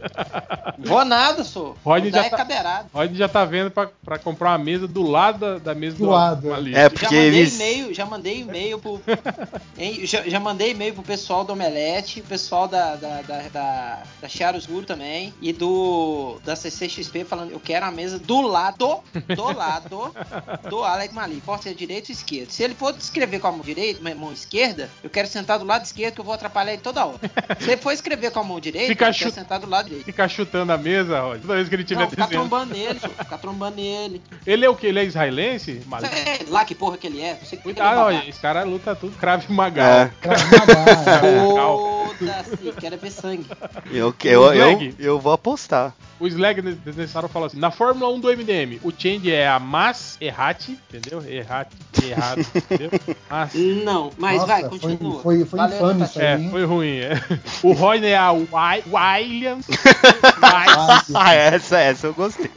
Vou 0.80 1.03
nada, 1.06 1.44
sou. 1.44 1.78
Rodney 1.84 2.11
já 2.11 2.26
é 2.26 2.30
tá- 2.30 2.36
cadeirado. 2.38 2.89
Rod 2.93 3.15
já 3.15 3.27
tá 3.27 3.43
vendo 3.45 3.69
pra, 3.72 3.89
pra 4.03 4.18
comprar 4.18 4.51
uma 4.51 4.57
mesa 4.57 4.88
do 4.88 5.01
lado 5.03 5.39
da, 5.39 5.57
da 5.59 5.76
mesa 5.76 5.97
Do 5.97 6.05
do, 6.05 6.09
lado. 6.11 6.53
ali. 6.53 6.73
É, 6.76 6.84
Já 6.84 6.89
porque 6.89 7.05
mandei 7.05 7.27
eles. 7.27 7.55
e-mail, 7.55 7.93
já 7.93 8.05
mandei 8.05 8.39
e-mail 8.41 8.80
pro. 8.80 9.01
Hein, 9.80 10.05
já, 10.07 10.23
já 10.27 10.39
mandei 10.39 10.72
e-mail 10.72 10.91
pro 10.95 11.03
pessoal 11.03 11.43
do 11.43 11.53
Omelete, 11.53 12.19
o 12.22 12.23
pessoal 12.23 12.68
da, 12.68 12.95
da, 12.95 13.22
da, 13.22 13.41
da, 13.53 14.03
da 14.19 14.27
Chiaroscuro 14.27 14.85
também, 14.88 15.31
e 15.39 15.53
do 15.53 16.39
da 16.43 16.55
CCXP 16.55 17.23
falando, 17.23 17.51
eu 17.51 17.59
quero 17.59 17.85
a 17.85 17.91
mesa 17.91 18.18
do 18.18 18.41
lado, 18.41 18.99
do 19.35 19.43
lado 19.55 20.11
do 20.68 20.84
Alex 20.84 21.14
Malik. 21.14 21.41
Pode 21.41 21.61
ser 21.64 21.76
direito 21.76 22.09
ou 22.09 22.14
esquerdo. 22.14 22.49
Se 22.49 22.64
ele 22.64 22.73
for 22.73 22.95
escrever 22.97 23.39
com 23.39 23.47
a 23.47 23.51
mão 23.51 23.61
direita, 23.61 24.01
mão 24.15 24.34
esquerda, 24.34 24.89
eu 25.03 25.11
quero 25.11 25.27
sentar 25.27 25.59
do 25.59 25.65
lado 25.65 25.85
esquerdo 25.85 26.15
que 26.15 26.22
eu 26.22 26.26
vou 26.26 26.34
atrapalhar 26.34 26.73
ele 26.73 26.81
toda 26.81 27.05
hora. 27.05 27.19
Se 27.59 27.69
ele 27.69 27.77
for 27.81 27.91
escrever 27.91 28.31
com 28.31 28.39
a 28.39 28.43
mão 28.43 28.59
direita, 28.59 28.88
Fica 28.88 29.05
eu 29.09 29.14
quero 29.14 29.30
chu- 29.30 29.35
sentar 29.35 29.59
do 29.59 29.69
lado 29.69 29.85
direito. 29.89 30.05
Ficar 30.05 30.27
chutando 30.27 30.72
a 30.73 30.77
mesa, 30.77 31.19
Rod. 31.19 31.39
Toda 31.41 31.53
vez 31.53 31.69
que 31.69 31.76
ele 31.76 31.84
tiver 31.84 32.01
Não, 32.01 32.09
ficar 32.28 32.40
trombando 32.40 32.74
nele, 32.74 32.99
senhor. 32.99 33.16
Ficar 33.16 33.38
trombando 33.38 33.76
nele. 33.76 34.22
Ele 34.45 34.66
é 34.66 34.70
o 34.70 34.76
que? 34.76 34.88
Ele 34.88 34.99
é 34.99 35.04
israelense? 35.04 35.82
Mas... 35.86 36.10
Sei 36.10 36.48
lá 36.48 36.66
que 36.66 36.76
porra 36.76 36.98
que 36.98 37.08
ele 37.08 37.22
é. 37.22 37.36
Você 37.36 37.58
que 37.58 37.64
Cuidado, 37.64 37.99
olha, 37.99 38.28
esse 38.28 38.40
cara 38.40 38.64
luta 38.64 38.95
tudo 38.95 39.18
crave 39.18 39.52
magal. 39.52 39.88
É, 39.88 40.12
Foda-se, 42.18 42.72
quero 42.80 42.98
ver 42.98 43.11
sangue. 43.11 43.45
eu, 43.91 44.14
eu, 44.23 44.53
eu, 44.53 44.94
eu 44.99 45.19
vou 45.19 45.34
apostar. 45.34 45.94
O 46.19 46.27
Slag 46.27 46.61
desnecessário 46.61 47.30
fala 47.30 47.45
assim: 47.45 47.60
na 47.60 47.69
Fórmula 47.69 48.11
1 48.14 48.19
do 48.19 48.27
MDM, 48.30 48.80
o 48.84 48.91
change 48.91 49.31
é 49.31 49.48
a 49.48 49.60
Mas 49.60 50.18
Errati, 50.19 50.77
entendeu? 50.89 51.23
Errati, 51.23 51.76
errado, 52.03 52.39
entendeu? 52.56 52.89
Mas, 53.30 53.53
Não, 53.53 54.11
mas 54.18 54.34
Nossa, 54.41 54.48
vai, 54.48 54.61
foi, 54.61 54.69
continua. 54.80 55.22
foi, 55.22 55.45
foi 55.45 55.57
Valeu, 55.60 55.76
infame 55.77 55.99
tá 55.99 56.06
isso 56.06 56.19
aí, 56.19 56.26
é, 56.26 56.49
foi 56.49 56.65
ruim. 56.65 56.98
É. 56.98 57.19
O 57.61 57.72
Royne 57.73 58.07
é 58.07 58.18
a 58.18 58.31
Wi- 58.31 58.84
Williams. 58.91 59.68
Ah, 61.14 61.34
essa, 61.34 61.80
essa 61.80 62.07
eu 62.07 62.14
gostei. 62.14 62.49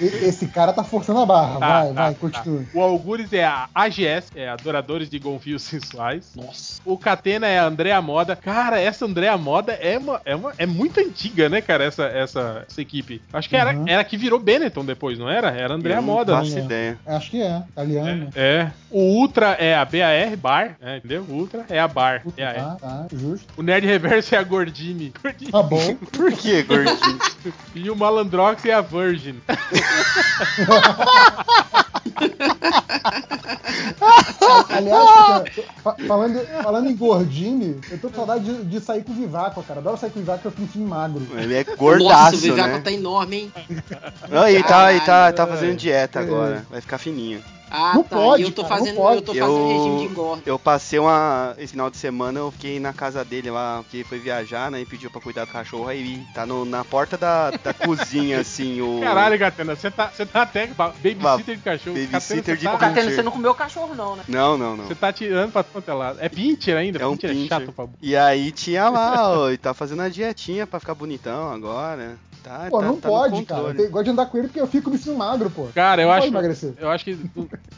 Esse 0.00 0.46
cara 0.48 0.72
tá 0.72 0.84
forçando 0.84 1.20
a 1.20 1.26
barra. 1.26 1.58
Tá, 1.58 1.68
vai, 1.80 1.88
tá, 1.88 1.92
vai, 1.94 2.14
tá. 2.14 2.20
continua. 2.20 2.64
O 2.74 2.82
Algures 2.82 3.32
é 3.32 3.44
a 3.44 3.68
AGS, 3.74 4.30
é 4.34 4.48
Adoradores 4.48 5.08
de 5.08 5.18
Gonfios 5.18 5.62
Sensuais. 5.62 6.30
Nossa. 6.34 6.80
O 6.84 6.98
Catena 6.98 7.46
é 7.46 7.58
a 7.58 7.66
Andrea 7.66 8.00
Moda. 8.02 8.36
Cara, 8.36 8.80
essa 8.84 9.04
Andrea 9.06 9.36
Moda 9.36 9.72
é 9.72 9.98
uma, 9.98 10.20
é 10.24 10.36
uma 10.36 10.52
é 10.58 10.66
muito 10.66 11.00
antiga, 11.00 11.48
né, 11.48 11.60
cara, 11.60 11.84
essa, 11.84 12.04
essa, 12.04 12.64
essa 12.68 12.80
equipe. 12.80 13.20
Acho 13.32 13.48
que 13.48 13.56
era, 13.56 13.74
Uhum. 13.74 13.88
era 13.88 14.04
que 14.04 14.16
virou 14.16 14.38
Benetton 14.38 14.84
depois, 14.84 15.18
não 15.18 15.28
era? 15.28 15.48
Era 15.50 15.72
a 15.74 15.76
Andrea 15.76 15.96
Eu 15.96 16.02
não 16.02 16.14
Moda. 16.14 16.36
faço 16.36 16.54
né? 16.54 16.60
ideia. 16.64 16.98
Acho 17.06 17.30
que 17.30 17.42
é, 17.42 17.62
italiano. 17.70 18.30
É. 18.36 18.70
O 18.90 19.00
Ultra 19.20 19.52
é 19.52 19.74
a 19.74 19.84
BAR, 19.84 20.36
Bar, 20.36 20.76
é, 20.80 20.98
entendeu? 20.98 21.24
O 21.28 21.32
Ultra 21.32 21.64
é 21.68 21.80
a 21.80 21.88
Bar. 21.88 22.22
É 22.36 22.44
a- 22.44 22.50
é. 22.50 22.54
Tá, 22.54 22.76
tá, 22.80 23.06
justo. 23.12 23.46
O 23.56 23.62
Nerd 23.62 23.86
Reverso 23.86 24.34
é 24.34 24.38
a 24.38 24.42
Gordini. 24.42 25.12
Gordini. 25.22 25.50
Tá 25.50 25.62
bom. 25.62 25.94
Por 26.12 26.32
que, 26.32 26.62
gordinho? 26.62 26.94
E 27.74 27.90
o 27.90 27.96
Malandrox 27.96 28.64
é 28.64 28.72
a 28.72 28.80
Virgin. 28.80 29.40
Aliás, 34.68 35.10
cara, 35.10 35.44
fa- 35.82 35.96
falando, 36.06 36.46
falando 36.62 36.90
em 36.90 36.96
gordini, 36.96 37.80
eu 37.90 37.98
tô 37.98 38.08
com 38.08 38.16
saudade 38.16 38.44
de, 38.44 38.64
de 38.64 38.80
sair 38.80 39.02
com 39.02 39.12
o 39.12 39.14
Vivaco, 39.14 39.62
cara. 39.62 39.80
Adoro 39.80 39.96
sair 39.96 40.10
com 40.10 40.18
o 40.18 40.22
Vivaco, 40.22 40.46
eu 40.48 40.52
fico 40.52 40.78
um 40.78 40.86
magro. 40.86 41.26
Ele 41.36 41.54
é 41.54 41.58
Nossa, 41.64 41.72
o 41.72 41.76
gordaço, 41.76 42.36
Vivaco 42.38 42.74
né? 42.76 42.80
tá 42.84 42.92
enorme, 42.92 43.36
hein? 43.36 43.52
Ah, 44.30 44.50
ele 44.50 44.62
tá, 44.62 44.92
ele 44.92 45.00
tá, 45.04 45.32
tá 45.32 45.46
fazendo 45.46 45.76
dieta 45.76 46.20
agora. 46.20 46.64
Vai 46.70 46.80
ficar 46.80 46.98
fininho. 46.98 47.42
Ah, 47.70 47.92
Não 47.94 48.02
tá. 48.04 48.16
pode, 48.16 48.42
e 48.42 48.46
eu 48.46 48.52
tô 48.52 48.62
cara, 48.62 48.76
fazendo, 48.76 48.96
pode. 48.96 49.16
eu 49.16 49.22
tô 49.22 49.34
fazendo 49.34 49.58
Eu- 49.58 49.68
regime 49.68 49.98
de 49.98 50.04
engorda. 50.12 50.42
Eu 50.46 50.58
passei 50.58 50.98
uma. 50.98 51.54
Esse 51.58 51.72
final 51.72 51.90
de 51.90 51.96
semana 51.96 52.38
eu 52.38 52.50
fiquei 52.52 52.78
na 52.78 52.92
casa 52.92 53.24
dele 53.24 53.50
lá, 53.50 53.78
porque 53.82 53.98
ele 53.98 54.04
foi 54.04 54.18
viajar, 54.18 54.70
né? 54.70 54.80
E 54.80 54.86
pediu 54.86 55.10
pra 55.10 55.20
cuidar 55.20 55.44
do 55.44 55.50
cachorro. 55.50 55.88
Aí 55.88 56.24
tá 56.34 56.46
no- 56.46 56.64
na 56.64 56.84
porta 56.84 57.16
da, 57.18 57.50
da 57.50 57.72
cozinha, 57.74 58.40
assim, 58.40 58.80
o. 58.80 59.00
Caralho, 59.00 59.38
Catena, 59.38 59.74
você 59.74 59.90
tá, 59.90 60.08
você 60.14 60.24
tá 60.24 60.42
até 60.42 60.66
ba- 60.68 60.92
babysitter 61.02 61.56
de 61.56 61.62
cachorro. 61.62 61.96
Babysitter 61.96 62.56
de 62.56 62.64
tá. 62.64 62.76
Catena, 62.78 63.10
você 63.10 63.22
não 63.22 63.32
comeu 63.32 63.54
cachorro, 63.54 63.94
não, 63.94 64.14
né? 64.16 64.22
Não, 64.28 64.56
não, 64.56 64.76
não. 64.76 64.86
Você 64.86 64.94
tá 64.94 65.12
tirando 65.12 65.50
pra 65.50 65.64
quanto 65.64 65.90
é 65.90 65.94
lado. 65.94 66.18
É 66.20 66.28
pincher 66.28 66.76
ainda? 66.76 67.02
É 67.02 67.06
um 67.06 67.16
pincher 67.16 67.30
é 67.30 67.32
pincher. 67.34 67.48
chato 67.48 67.72
pra 67.72 67.86
E 68.00 68.14
aí 68.16 68.52
tinha 68.52 68.88
lá, 68.88 69.36
ó, 69.38 69.50
e 69.50 69.56
tá 69.58 69.74
fazendo 69.74 70.02
a 70.02 70.08
dietinha 70.08 70.66
pra 70.66 70.78
ficar 70.78 70.94
bonitão 70.94 71.50
agora. 71.52 72.16
Tá, 72.44 72.66
Pô, 72.68 72.78
tá, 72.78 72.86
não 72.86 73.00
tá 73.00 73.08
pode, 73.08 73.42
cara. 73.46 73.74
Eu 73.80 73.90
gosto 73.90 74.04
de 74.04 74.10
andar 74.10 74.26
com 74.26 74.36
ele 74.36 74.48
porque 74.48 74.60
eu 74.60 74.66
fico 74.66 74.90
me 74.90 74.98
sentindo 74.98 75.16
magro, 75.16 75.48
pô. 75.48 75.66
Cara, 75.74 76.02
eu 76.02 76.08
Não 76.08 76.12
acho. 76.12 76.20
pode 76.24 76.34
emagrecer. 76.34 76.74
Eu 76.78 76.90
acho 76.90 77.02
que. 77.02 77.18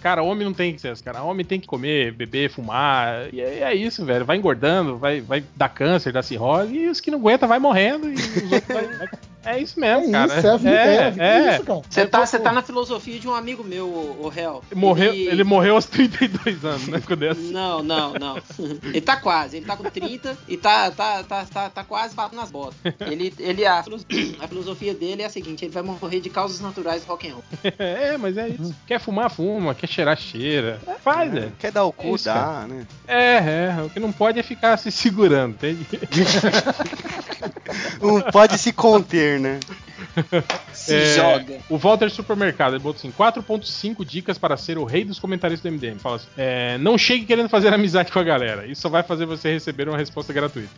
Cara, 0.03 0.25
homem 0.25 0.45
não 0.45 0.53
tem 0.53 0.75
que 0.75 0.81
ser, 0.81 0.99
cara. 1.03 1.23
Homem 1.23 1.47
tem 1.47 1.61
que 1.61 1.69
comer, 1.69 2.13
beber, 2.13 2.51
fumar. 2.51 3.33
E 3.33 3.41
é, 3.41 3.61
é 3.61 3.75
isso, 3.77 4.05
velho. 4.05 4.25
Vai 4.25 4.37
engordando, 4.37 4.99
vai, 4.99 5.21
vai 5.21 5.45
dar 5.55 5.69
câncer, 5.69 6.13
dar 6.13 6.23
cirrose. 6.25 6.73
E 6.75 6.89
os 6.89 6.99
que 7.01 7.13
não 7.13 7.19
aguenta 7.21 7.47
vai 7.47 7.61
morrendo. 7.61 8.09
E 8.11 8.15
os 8.15 8.53
outros 8.53 8.67
vai, 8.67 8.87
vai- 8.99 9.09
É 9.47 9.61
isso 9.61 9.83
É 9.83 9.97
mesmo, 9.97 10.13
cara. 10.13 10.39
isso, 10.39 10.47
é 10.47 10.51
a 10.51 10.57
vida, 10.57 10.71
é, 10.71 11.07
a 11.07 11.11
vida 11.11 11.25
é 11.25 11.55
isso, 11.55 11.65
cara. 11.65 11.81
Você 11.89 12.07
tá, 12.07 12.27
você 12.27 12.39
tá 12.39 12.53
na 12.53 12.63
filosofia 12.63 13.19
de 13.19 13.29
um 13.29 13.35
amigo 13.35 13.63
meu, 13.63 13.87
o, 13.87 14.25
o 14.25 14.29
réu. 14.29 14.63
Morreu, 14.75 15.13
ele... 15.15 15.45
morreu 15.45 15.75
aos 15.77 15.87
32 15.87 16.65
anos, 16.65 16.89
né? 16.89 17.03
Quando 17.07 17.23
é 17.25 17.31
assim. 17.31 17.53
Não, 17.53 17.83
não, 17.83 18.13
não. 18.15 18.39
Ele 18.83 19.01
tá 19.01 19.17
quase, 19.17 19.57
ele 19.59 19.67
tá 19.67 19.77
com 19.77 19.85
30 19.85 20.37
e 20.49 20.57
tá, 20.57 20.91
tá, 20.91 21.23
tá, 21.23 21.45
tá, 21.45 21.71
tá 21.71 21.85
quase 21.85 22.15
batendo 22.15 22.41
nas 22.41 22.51
botas. 22.51 22.75
Ele, 23.01 23.33
ele 23.39 23.65
a, 23.65 23.79
a 24.41 24.49
filosofia 24.49 24.95
dele 24.95 25.23
é 25.23 25.27
a 25.27 25.31
seguinte: 25.31 25.65
ele 25.65 25.73
vai 25.73 25.83
morrer 25.83 26.21
de 26.21 26.29
causas 26.29 26.61
naturais 26.61 27.05
do 27.05 27.09
rock 27.09 27.29
and 27.29 27.35
roll. 27.35 27.45
É, 27.79 28.17
mas 28.17 28.37
é 28.37 28.49
isso. 28.49 28.75
Quer 28.87 28.99
fumar, 29.01 29.31
fuma. 29.31 29.75
Quer 29.75 29.87
cheirar, 29.87 30.17
cheira. 30.17 30.81
É, 30.87 30.95
faz, 30.95 31.31
É, 31.33 31.41
né? 31.41 31.53
Quer 31.59 31.71
dar 31.73 31.85
o 31.85 31.93
cu, 31.93 32.15
Isso, 32.17 32.25
dá, 32.25 32.35
cara. 32.35 32.67
né? 32.67 32.87
É, 33.07 33.37
é. 33.37 33.83
O 33.85 33.91
que 33.91 34.01
não 34.01 34.11
pode 34.13 34.39
é 34.39 34.43
ficar 34.43 34.77
se 34.77 34.91
segurando, 34.91 35.55
entende? 35.55 35.87
Não 38.01 38.21
pode 38.33 38.59
se 38.59 38.73
conter, 38.73 39.36
né? 39.39 39.61
Se 40.73 40.95
É, 40.95 41.15
joga. 41.17 41.59
O 41.69 41.77
Walter 41.79 42.11
Supermercado, 42.11 42.75
ele 42.75 42.83
botou 42.83 42.99
assim: 42.99 43.11
4.5 43.13 44.05
dicas 44.05 44.39
para 44.39 44.57
ser 44.57 44.79
o 44.79 44.85
rei 44.85 45.05
dos 45.05 45.19
comentaristas 45.19 45.71
do 45.71 45.75
MDM. 45.75 45.99
Fala 45.99 46.17
assim: 46.17 46.27
é, 46.37 46.79
não 46.79 46.97
chegue 46.99 47.25
querendo 47.25 47.49
fazer 47.49 47.73
amizade 47.73 48.13
com 48.13 48.19
a 48.19 48.23
galera. 48.23 48.67
Isso 48.67 48.83
só 48.83 48.89
vai 48.89 49.03
fazer 49.03 49.27
você 49.27 49.53
receber 49.53 49.89
uma 49.89 49.97
resposta 49.99 50.33
gratuita. 50.33 50.69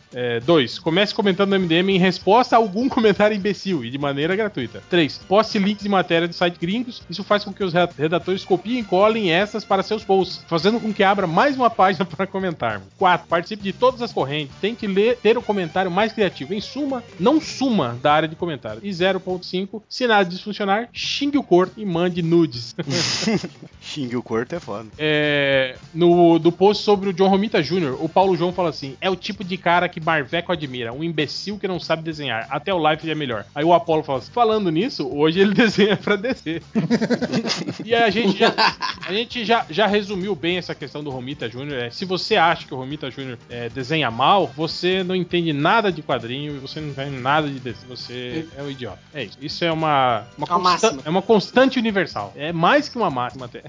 2. 0.45 0.79
comece 0.79 1.13
comentando 1.13 1.49
no 1.51 1.59
MDM 1.59 1.89
em 1.91 1.97
resposta 1.99 2.55
a 2.55 2.59
algum 2.59 2.87
comentário 2.89 3.35
imbecil 3.35 3.83
e 3.83 3.89
de 3.89 3.97
maneira 3.97 4.35
gratuita. 4.35 4.81
3. 4.89 5.19
Poste 5.27 5.57
links 5.59 5.83
de 5.83 5.89
matéria 5.89 6.27
do 6.27 6.33
site 6.33 6.57
gringos. 6.59 7.01
Isso 7.09 7.23
faz 7.23 7.43
com 7.43 7.53
que 7.53 7.63
os 7.63 7.73
re- 7.73 7.89
redatores 7.97 8.43
copiem 8.45 8.79
e 8.79 8.83
colhem 8.83 9.31
essas 9.31 9.63
para 9.65 9.83
seus 9.83 10.03
posts, 10.03 10.43
fazendo 10.47 10.79
com 10.79 10.93
que 10.93 11.03
abra 11.03 11.27
mais 11.27 11.55
uma 11.55 11.69
página 11.69 12.05
para 12.05 12.25
comentar. 12.27 12.81
4. 12.97 13.27
Participe 13.27 13.63
de 13.63 13.73
todas 13.73 14.01
as 14.01 14.11
correntes. 14.13 14.55
Tente 14.61 14.87
ler, 14.87 15.17
ter 15.17 15.37
o 15.37 15.41
comentário 15.41 15.91
mais 15.91 16.13
criativo. 16.13 16.53
Em 16.53 16.61
suma, 16.61 17.03
não 17.19 17.39
suma 17.41 17.97
da 18.01 18.13
área 18.13 18.27
de 18.27 18.35
comentário. 18.35 18.79
E 18.83 18.91
0.5. 19.37 19.81
Se 19.87 20.07
nada 20.07 20.27
disso 20.27 20.43
funcionar, 20.43 20.89
xingue 20.91 21.37
o 21.37 21.43
corpo 21.43 21.73
e 21.77 21.85
mande 21.85 22.21
nudes. 22.21 22.75
Xingue 23.81 24.15
o 24.15 24.23
corpo 24.23 24.55
é 24.55 24.59
foda. 24.59 24.89
É, 24.97 25.75
no 25.93 26.37
do 26.37 26.51
post 26.51 26.83
sobre 26.83 27.09
o 27.09 27.13
John 27.13 27.27
Romita 27.27 27.61
Jr., 27.61 27.95
o 27.99 28.09
Paulo 28.09 28.35
João 28.35 28.53
fala 28.53 28.69
assim: 28.69 28.95
é 29.01 29.09
o 29.09 29.15
tipo 29.15 29.43
de 29.43 29.57
cara 29.57 29.89
que 29.89 29.99
Marveco 29.99 30.51
admira, 30.51 30.93
um 30.93 31.03
imbecil 31.03 31.57
que 31.57 31.67
não 31.67 31.79
sabe 31.79 32.03
desenhar. 32.03 32.47
Até 32.49 32.73
o 32.73 32.89
Life 32.89 33.09
é 33.09 33.15
melhor. 33.15 33.45
Aí 33.53 33.63
o 33.63 33.73
Apollo 33.73 34.03
fala 34.03 34.19
assim: 34.19 34.31
falando 34.31 34.69
nisso, 34.69 35.07
hoje 35.11 35.39
ele 35.39 35.53
desenha 35.55 35.97
pra 35.97 36.15
descer. 36.15 36.61
e 37.83 37.95
a 37.95 38.09
gente 38.09 38.37
já, 38.37 38.53
a 39.05 39.13
gente 39.13 39.45
já, 39.45 39.65
já 39.69 39.87
resumiu 39.87 40.35
bem 40.35 40.57
essa 40.57 40.75
questão 40.75 41.03
do 41.03 41.09
Romita 41.09 41.49
Jr. 41.49 41.73
É, 41.73 41.89
se 41.89 42.05
você 42.05 42.35
acha 42.35 42.67
que 42.67 42.73
o 42.73 42.77
Romita 42.77 43.09
Jr. 43.09 43.37
é, 43.49 43.69
desenha 43.69 44.11
mal, 44.11 44.47
você 44.55 45.03
não 45.03 45.15
entende 45.15 45.53
nada 45.53 45.91
de 45.91 46.01
quadrinho 46.01 46.55
e 46.55 46.59
você 46.59 46.79
não 46.79 46.89
entende 46.89 47.17
nada 47.17 47.47
de 47.47 47.59
desenho. 47.59 47.87
Você 47.89 48.45
é 48.57 48.61
um 48.61 48.69
idiota. 48.69 48.99
É 49.19 49.23
isso. 49.25 49.37
Isso 49.41 49.65
é 49.65 49.71
uma, 49.71 50.25
uma, 50.37 50.47
Uma 50.47 50.47
consta- 50.47 50.87
máxima. 50.87 51.01
é 51.05 51.09
uma 51.09 51.21
constante 51.21 51.77
universal. 51.77 52.31
É 52.37 52.53
mais 52.53 52.87
que 52.87 52.97
uma 52.97 53.09
máxima 53.09 53.47
até. 53.47 53.63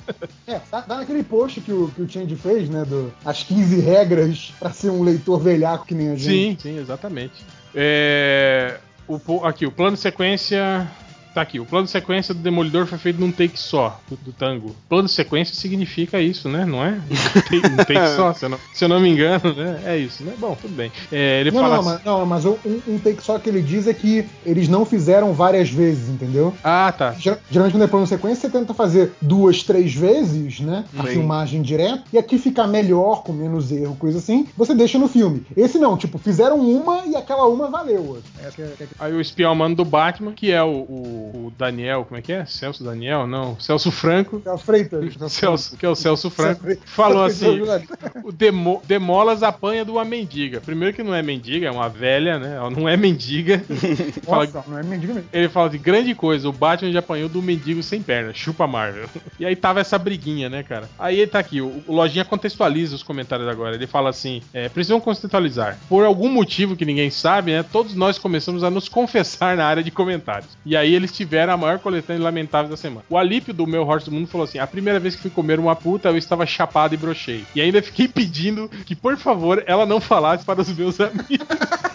É, 0.46 0.60
tá, 0.70 0.80
tá 0.82 0.96
naquele 0.96 1.24
post 1.24 1.60
que 1.60 1.72
o, 1.72 1.88
que 1.88 2.02
o 2.02 2.08
Change 2.08 2.36
fez, 2.36 2.68
né? 2.68 2.84
Do, 2.84 3.12
as 3.24 3.42
15 3.42 3.80
regras 3.80 4.52
pra 4.60 4.70
ser 4.70 4.90
um 4.90 5.02
leitor 5.02 5.40
velhaco 5.40 5.84
que 5.86 5.94
nem 5.94 6.10
a 6.10 6.14
gente. 6.14 6.22
Sim, 6.22 6.56
sim, 6.60 6.78
exatamente. 6.78 7.34
É, 7.74 8.78
o, 9.08 9.44
aqui, 9.44 9.66
o 9.66 9.72
plano 9.72 9.96
de 9.96 10.02
sequência. 10.02 10.88
Tá 11.32 11.42
aqui, 11.42 11.60
o 11.60 11.64
plano 11.64 11.84
de 11.84 11.90
sequência 11.92 12.34
do 12.34 12.40
Demolidor 12.40 12.86
foi 12.86 12.98
feito 12.98 13.20
num 13.20 13.30
take 13.30 13.58
só, 13.58 14.00
do, 14.08 14.16
do 14.16 14.32
tango. 14.32 14.74
Plano 14.88 15.06
de 15.06 15.12
sequência 15.14 15.54
significa 15.54 16.20
isso, 16.20 16.48
né? 16.48 16.64
Não 16.64 16.84
é? 16.84 17.00
Um 17.10 17.40
take, 17.40 17.66
um 17.68 17.76
take 17.76 18.16
só, 18.16 18.32
se 18.34 18.44
eu, 18.44 18.48
não, 18.48 18.58
se 18.72 18.84
eu 18.84 18.88
não 18.88 18.98
me 18.98 19.08
engano, 19.10 19.54
né? 19.54 19.80
É 19.84 19.96
isso, 19.96 20.24
né? 20.24 20.34
Bom, 20.38 20.56
tudo 20.60 20.74
bem. 20.74 20.90
É, 21.12 21.40
ele 21.40 21.52
Não, 21.52 21.60
fala 21.62 21.74
não, 21.76 21.80
assim- 21.82 21.90
mas, 21.90 22.04
não, 22.04 22.26
mas 22.26 22.44
um, 22.44 22.56
um 22.88 22.98
take 22.98 23.22
só 23.22 23.38
que 23.38 23.48
ele 23.48 23.62
diz 23.62 23.86
é 23.86 23.94
que 23.94 24.24
eles 24.44 24.68
não 24.68 24.84
fizeram 24.84 25.32
várias 25.32 25.70
vezes, 25.70 26.08
entendeu? 26.08 26.52
Ah, 26.64 26.92
tá. 26.96 27.12
Ger- 27.12 27.38
Geralmente 27.48 27.74
quando 27.74 27.84
é 27.84 27.86
plano 27.86 28.06
sequência, 28.08 28.48
você 28.50 28.58
tenta 28.58 28.74
fazer 28.74 29.12
duas, 29.22 29.62
três 29.62 29.94
vezes, 29.94 30.58
né? 30.60 30.84
A 30.98 31.02
Sim. 31.04 31.08
filmagem 31.12 31.62
direta. 31.62 32.02
E 32.12 32.18
aqui 32.18 32.38
ficar 32.38 32.66
melhor, 32.66 33.22
com 33.22 33.32
menos 33.32 33.70
erro, 33.70 33.94
coisa 33.96 34.18
assim, 34.18 34.48
você 34.56 34.74
deixa 34.74 34.98
no 34.98 35.06
filme. 35.06 35.44
Esse 35.56 35.78
não, 35.78 35.96
tipo, 35.96 36.18
fizeram 36.18 36.58
uma 36.60 37.06
e 37.06 37.14
aquela 37.14 37.46
uma 37.46 37.70
valeu. 37.70 38.18
Essa 38.42 38.62
é- 38.62 38.64
é- 38.80 38.86
Aí 38.98 39.12
o 39.12 39.20
espião 39.20 39.54
mano 39.54 39.76
do 39.76 39.84
Batman, 39.84 40.32
que 40.32 40.50
é 40.50 40.62
o, 40.62 40.68
o- 40.70 41.19
o 41.20 41.52
Daniel, 41.56 42.04
como 42.04 42.18
é 42.18 42.22
que 42.22 42.32
é? 42.32 42.44
Celso 42.44 42.82
Daniel? 42.84 43.26
Não, 43.26 43.58
Celso 43.60 43.90
Franco. 43.90 44.42
é 44.44 44.52
o 44.52 44.58
Freitas. 44.58 45.14
Celso, 45.32 45.76
que 45.76 45.84
é 45.84 45.88
o 45.88 45.94
Celso 45.94 46.30
Franco, 46.30 46.64
Celso- 46.64 46.80
falou 46.86 47.28
Celso 47.30 47.44
assim: 47.46 47.58
Jornalista. 47.58 48.12
o 48.24 48.32
Demo- 48.32 48.82
Demolas 48.86 49.42
apanha 49.42 49.84
de 49.84 49.90
uma 49.90 50.04
mendiga. 50.04 50.60
Primeiro 50.60 50.94
que 50.94 51.02
não 51.02 51.14
é 51.14 51.22
mendiga, 51.22 51.66
é 51.68 51.70
uma 51.70 51.88
velha, 51.88 52.38
né? 52.38 52.56
Ela 52.56 52.70
não 52.70 52.88
é 52.88 52.96
mendiga. 52.96 53.62
Fala- 54.24 54.46
Nossa, 54.46 54.64
não 54.70 54.78
é 54.78 54.82
mendigo 54.82 55.14
mesmo. 55.14 55.28
ele 55.32 55.48
fala 55.48 55.68
de 55.70 55.78
grande 55.78 56.14
coisa, 56.14 56.48
o 56.48 56.52
Batman 56.52 56.92
já 56.92 56.98
apanhou 57.00 57.28
do 57.28 57.42
mendigo 57.42 57.82
sem 57.82 58.02
perna, 58.02 58.32
chupa 58.34 58.66
Marvel. 58.66 59.08
E 59.38 59.44
aí 59.46 59.54
tava 59.56 59.80
essa 59.80 59.98
briguinha, 59.98 60.48
né, 60.48 60.62
cara? 60.62 60.88
Aí 60.98 61.18
ele 61.20 61.30
tá 61.30 61.38
aqui, 61.38 61.60
o, 61.60 61.82
o 61.86 61.94
Lojinha 61.94 62.24
contextualiza 62.24 62.94
os 62.94 63.02
comentários 63.02 63.48
agora. 63.48 63.74
Ele 63.74 63.86
fala 63.86 64.10
assim: 64.10 64.42
é, 64.52 64.68
precisam 64.68 65.00
contextualizar. 65.00 65.78
Por 65.88 66.04
algum 66.04 66.28
motivo 66.28 66.76
que 66.76 66.84
ninguém 66.84 67.10
sabe, 67.10 67.52
né? 67.52 67.62
Todos 67.62 67.94
nós 67.94 68.18
começamos 68.18 68.62
a 68.64 68.70
nos 68.70 68.88
confessar 68.90 69.56
na 69.56 69.64
área 69.64 69.82
de 69.82 69.90
comentários. 69.90 70.50
E 70.64 70.76
aí 70.76 70.94
eles 71.10 71.16
tiveram 71.16 71.52
a 71.52 71.56
maior 71.56 71.78
coletânea 71.78 72.22
lamentável 72.22 72.70
da 72.70 72.76
semana. 72.76 73.04
O 73.08 73.18
Alípio 73.18 73.52
do 73.52 73.66
meu 73.66 73.86
Horse 73.86 74.08
do 74.08 74.12
Mundo 74.12 74.28
falou 74.28 74.44
assim: 74.44 74.58
a 74.58 74.66
primeira 74.66 74.98
vez 74.98 75.16
que 75.16 75.22
fui 75.22 75.30
comer 75.30 75.58
uma 75.58 75.74
puta, 75.76 76.08
eu 76.08 76.16
estava 76.16 76.46
chapado 76.46 76.94
e 76.94 76.96
brochei. 76.96 77.44
E 77.54 77.60
ainda 77.60 77.82
fiquei 77.82 78.06
pedindo 78.08 78.68
que, 78.86 78.94
por 78.94 79.16
favor, 79.16 79.62
ela 79.66 79.84
não 79.84 80.00
falasse 80.00 80.44
para 80.44 80.60
os 80.60 80.72
meus 80.72 80.98
amigos. 81.00 81.46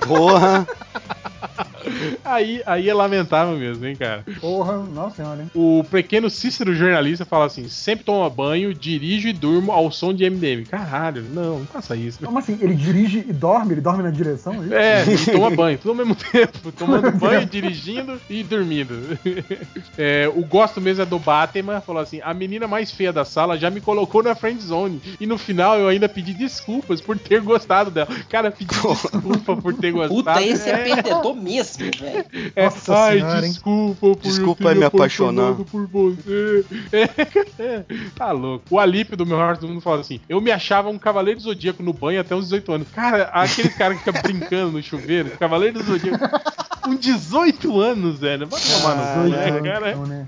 Porra! 0.06 0.68
Aí, 2.24 2.62
aí 2.66 2.90
é 2.90 2.94
lamentável 2.94 3.58
mesmo, 3.58 3.86
hein, 3.86 3.96
cara. 3.96 4.24
Porra, 4.40 4.78
nossa 4.78 5.18
senhora, 5.18 5.42
hein? 5.42 5.52
O 5.54 5.84
pequeno 5.90 6.30
Cícero 6.30 6.76
jornalista 6.76 7.26
fala 7.26 7.46
assim: 7.46 7.68
sempre 7.68 8.06
toma 8.06 8.30
banho, 8.30 8.74
dirijo 8.74 9.28
e 9.28 9.34
durmo 9.34 9.72
ao 9.72 9.92
som 9.92 10.14
de 10.14 10.30
MDM. 10.30 10.66
Caralho, 10.66 11.24
não, 11.34 11.60
não 11.60 11.66
faça 11.66 11.96
isso. 11.96 12.20
Como 12.24 12.40
assim? 12.40 12.58
Ele 12.62 12.74
dirige 12.76 13.26
e 13.28 13.34
dorme? 13.34 13.74
Ele 13.74 13.82
dorme 13.82 14.04
na 14.04 14.10
direção? 14.10 14.54
é 14.56 14.66
isso? 14.66 14.74
É, 14.74 15.02
ele 15.02 15.26
toma 15.32 15.50
banho, 15.52 15.78
tudo 15.78 15.92
ao 15.92 15.96
mesmo 15.96 16.16
tempo. 16.16 16.72
Tomando 16.72 17.12
banho, 17.12 17.46
dirigindo 17.46 18.20
e 18.30 18.44
dormindo. 18.44 18.96
É, 19.98 20.30
o 20.34 20.44
gosto 20.44 20.82
mesmo 20.82 21.04
é 21.04 21.06
do 21.06 21.18
Batman. 21.20 21.80
Falou 21.80 22.02
assim: 22.02 22.20
a 22.24 22.34
menina 22.34 22.68
mais 22.68 22.92
feia 22.92 23.14
da 23.14 23.24
sala 23.24 23.58
já 23.58 23.70
me 23.70 23.80
colocou 23.80 24.22
na 24.22 24.36
friend 24.36 24.62
zone. 24.62 25.02
E 25.20 25.26
no 25.26 25.38
final 25.38 25.78
eu 25.80 25.88
ainda 25.88 26.10
pedi 26.10 26.34
desculpas 26.34 27.00
por 27.02 27.18
ter 27.18 27.42
gostado 27.42 27.90
dela. 27.92 28.08
Cara, 28.30 28.52
pedi 28.52 28.74
desculpa 28.76 29.56
por 29.56 29.74
ter 29.74 29.92
gostado. 29.92 30.16
Puta, 30.16 30.42
esse 30.42 30.70
é 30.70 30.74
É, 30.74 30.78
perdedor 30.84 31.36
mesmo, 31.36 31.75
velho. 31.78 32.26
é, 32.56 32.66
Nossa 32.66 32.96
ai, 32.98 33.18
senhora, 33.20 33.46
hein? 33.46 33.52
desculpa 33.52 33.96
por 34.00 34.16
Desculpa 34.22 34.64
eu 34.64 34.70
ter 34.70 34.76
me 34.80 34.86
apaixonar. 34.86 35.52
apaixonado 35.52 35.66
por 35.66 35.88
você. 35.88 36.66
É, 36.92 37.04
é, 37.64 37.86
tá 38.16 38.32
louco. 38.32 38.66
O 38.70 38.80
Alípio 38.80 39.16
do 39.18 39.26
meu 39.26 39.38
heart 39.38 39.60
do 39.60 39.68
mundo 39.68 39.82
fala 39.82 40.02
assim: 40.02 40.20
Eu 40.28 40.40
me 40.42 40.52
achava 40.52 40.90
um 40.90 40.98
cavaleiro 40.98 41.40
zodíaco 41.40 41.84
no 41.84 41.94
banho 41.94 42.20
até 42.22 42.36
uns 42.36 42.46
18 42.46 42.72
anos. 42.74 42.88
Cara, 42.94 43.24
aquele 43.34 43.70
cara 43.70 43.94
que 43.96 44.04
fica 44.04 44.12
brincando 44.22 44.72
no 44.74 44.84
chuveiro, 44.84 45.32
cavaleiro 45.32 45.80
do 45.80 45.86
zodíaco. 45.86 46.26
Com 46.82 46.96
18 46.96 47.80
anos, 47.82 48.20
velho. 48.20 48.46
Vai 48.48 48.62
tomar 48.62 48.96
no 48.96 49.24
cu, 49.24 49.30
né, 49.30 49.62
cara? 49.72 49.92
então, 49.92 50.06
né? 50.06 50.28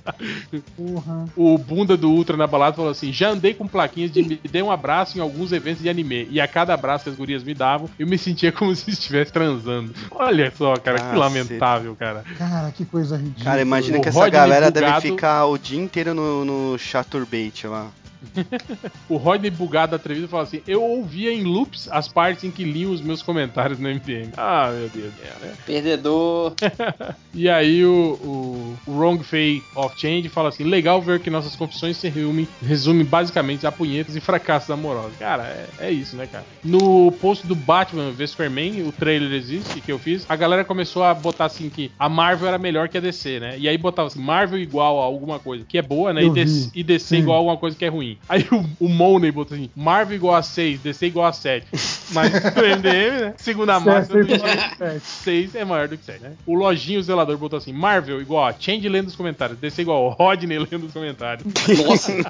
Porra. 0.76 1.26
O 1.36 1.56
bunda 1.58 1.96
do 1.96 2.10
Ultra 2.10 2.36
na 2.36 2.48
balada 2.48 2.76
falou 2.76 2.92
assim: 2.92 3.14
já 3.14 3.30
andei 3.30 3.54
com 3.54 3.68
plaquinhas 3.68 4.12
de 4.12 4.24
me 4.24 4.40
dê 4.50 4.62
um 4.62 4.72
abraço 4.72 5.18
em 5.18 5.22
alguns 5.22 5.52
eventos 5.52 5.84
de 5.84 5.90
anime. 5.90 6.28
E 6.32 6.42
a 6.42 6.48
cada 6.48 6.74
abraço 6.74 7.04
que 7.04 7.10
as 7.12 7.16
gurias 7.16 7.44
me 7.44 7.54
davam, 7.54 7.88
eu 8.00 8.08
me 8.08 8.18
sentia 8.18 8.52
como 8.52 8.74
se 8.76 8.90
estivesse 8.90 9.32
transando. 9.32 9.94
Olha 10.10 10.52
só, 10.58 10.76
cara, 10.78 10.98
que 10.98 11.04
Cacete. 11.04 11.20
Lamentável, 11.44 11.96
cara. 11.96 12.24
Cara, 12.38 12.72
que 12.72 12.86
coisa 12.86 13.18
ridícula. 13.18 13.44
Cara, 13.46 13.62
imagina 13.62 13.98
O 13.98 14.02
que 14.02 14.10
essa 14.10 14.18
Rodney 14.20 14.32
galera 14.40 14.72
deve 14.72 14.86
bugado- 14.86 15.02
ficar 15.02 15.46
o 15.46 15.58
dia 15.58 15.80
inteiro 15.82 16.14
no, 16.14 16.44
no 16.46 16.78
chaturbate 16.78 17.68
lá. 17.68 17.88
O 19.10 19.18
Rodney 19.18 19.50
bugado 19.50 19.96
atrevido 19.96 20.28
fala 20.28 20.44
assim: 20.44 20.62
Eu 20.68 20.84
ouvia 20.84 21.32
em 21.32 21.44
loops 21.44 21.88
as 21.92 22.08
partes 22.08 22.44
em 22.44 22.52
que 22.52 22.64
liam 22.64 22.92
os 22.92 23.02
meus 23.02 23.22
comentários 23.22 23.80
no 23.80 23.88
MDM. 23.90 24.32
Ah, 24.36 24.72
meu 24.72 24.90
Deus 24.90 25.14
céu, 25.28 25.34
né? 25.42 25.54
Perdedor. 25.66 26.54
E 27.34 27.48
aí 27.48 27.86
o, 27.86 28.18
o, 28.24 28.92
Wrong 28.92 29.24
Fate 29.24 29.62
of 29.76 30.00
Change 30.00 30.28
fala 30.28 30.50
assim: 30.50 30.64
legal 30.64 31.00
ver 31.00 31.20
que 31.20 31.30
nossas 31.30 31.56
confissões 31.56 31.96
se 31.96 32.10
resumem, 32.10 32.48
resumem 32.64 33.06
basicamente 33.06 33.68
a 33.68 33.72
punhetas 33.72 34.16
e 34.16 34.20
fracassos 34.20 34.72
amorosos. 34.72 35.16
Cara, 35.20 35.44
é, 35.44 35.68
é 35.82 35.92
isso, 35.92 36.16
né, 36.16 36.26
cara? 36.26 36.44
No 36.64 37.12
post 37.12 37.46
do 37.46 37.54
Batman 37.54 38.10
vs 38.10 38.32
Superman, 38.32 38.88
o 38.88 38.92
trailer 38.92 39.32
existe 39.34 39.82
que 39.82 39.92
eu 39.92 40.00
fiz, 40.00 40.26
a 40.28 40.36
galera 40.36 40.64
começou 40.64 41.04
a 41.04 41.14
botar 41.14 41.46
assim 41.46 41.70
que 41.70 41.92
a 42.00 42.10
Marvel 42.10 42.48
era 42.48 42.58
melhor 42.58 42.90
que 42.90 42.98
a 42.98 43.02
DC, 43.02 43.40
né? 43.40 43.60
E 43.60 43.70
aí 43.70 43.78
botava 43.78 44.08
assim: 44.08 44.20
Marvel 44.20 44.58
igual 44.58 45.00
a 45.00 45.04
alguma 45.04 45.38
coisa 45.38 45.64
que 45.64 45.78
é 45.78 45.82
boa, 45.84 46.12
né? 46.12 46.24
E 46.24 46.30
DC, 46.32 46.72
e 46.74 46.84
DC 46.84 47.18
Sim. 47.18 47.22
igual 47.22 47.36
a 47.36 47.40
alguma 47.40 47.58
coisa 47.58 47.78
que 47.78 47.86
é 47.86 47.90
ruim. 47.90 48.07
Aí 48.30 48.48
o, 48.52 48.86
o 48.86 48.90
Money 48.90 49.32
botou 49.32 49.56
assim: 49.56 49.70
Marvel 49.76 50.16
igual 50.16 50.36
a 50.36 50.44
6, 50.44 50.80
DC 50.82 51.08
igual 51.08 51.28
a 51.28 51.34
7. 51.34 51.68
Mas 52.12 52.32
no 52.56 52.62
MDM, 52.62 53.22
né? 53.22 53.34
Segundo 53.38 53.70
a 53.70 53.80
máxima 53.80 54.24
do 54.24 54.30
Certo, 54.30 54.46
engenho, 54.46 54.92
é. 54.92 55.00
6 55.00 55.56
é 55.56 55.66
maior 55.66 55.88
do 55.88 55.98
que 55.98 56.06
7, 56.06 56.22
né? 56.22 56.34
O 56.46 56.54
Lojinho 56.56 57.02
Zelador 57.02 57.38
botou 57.38 57.58
assim: 57.58 57.74
Marvel 57.74 58.22
igual 58.22 58.46
a 58.46 58.54
Change 58.58 58.88
lendo 58.88 59.08
os 59.08 59.16
comentários, 59.16 59.60
DC 59.60 59.82
igual 59.82 60.10
a 60.10 60.14
Rodney 60.14 60.60
lendo 60.60 60.86
os 60.86 60.94
comentários. 60.94 61.46
Nossa. 61.86 62.12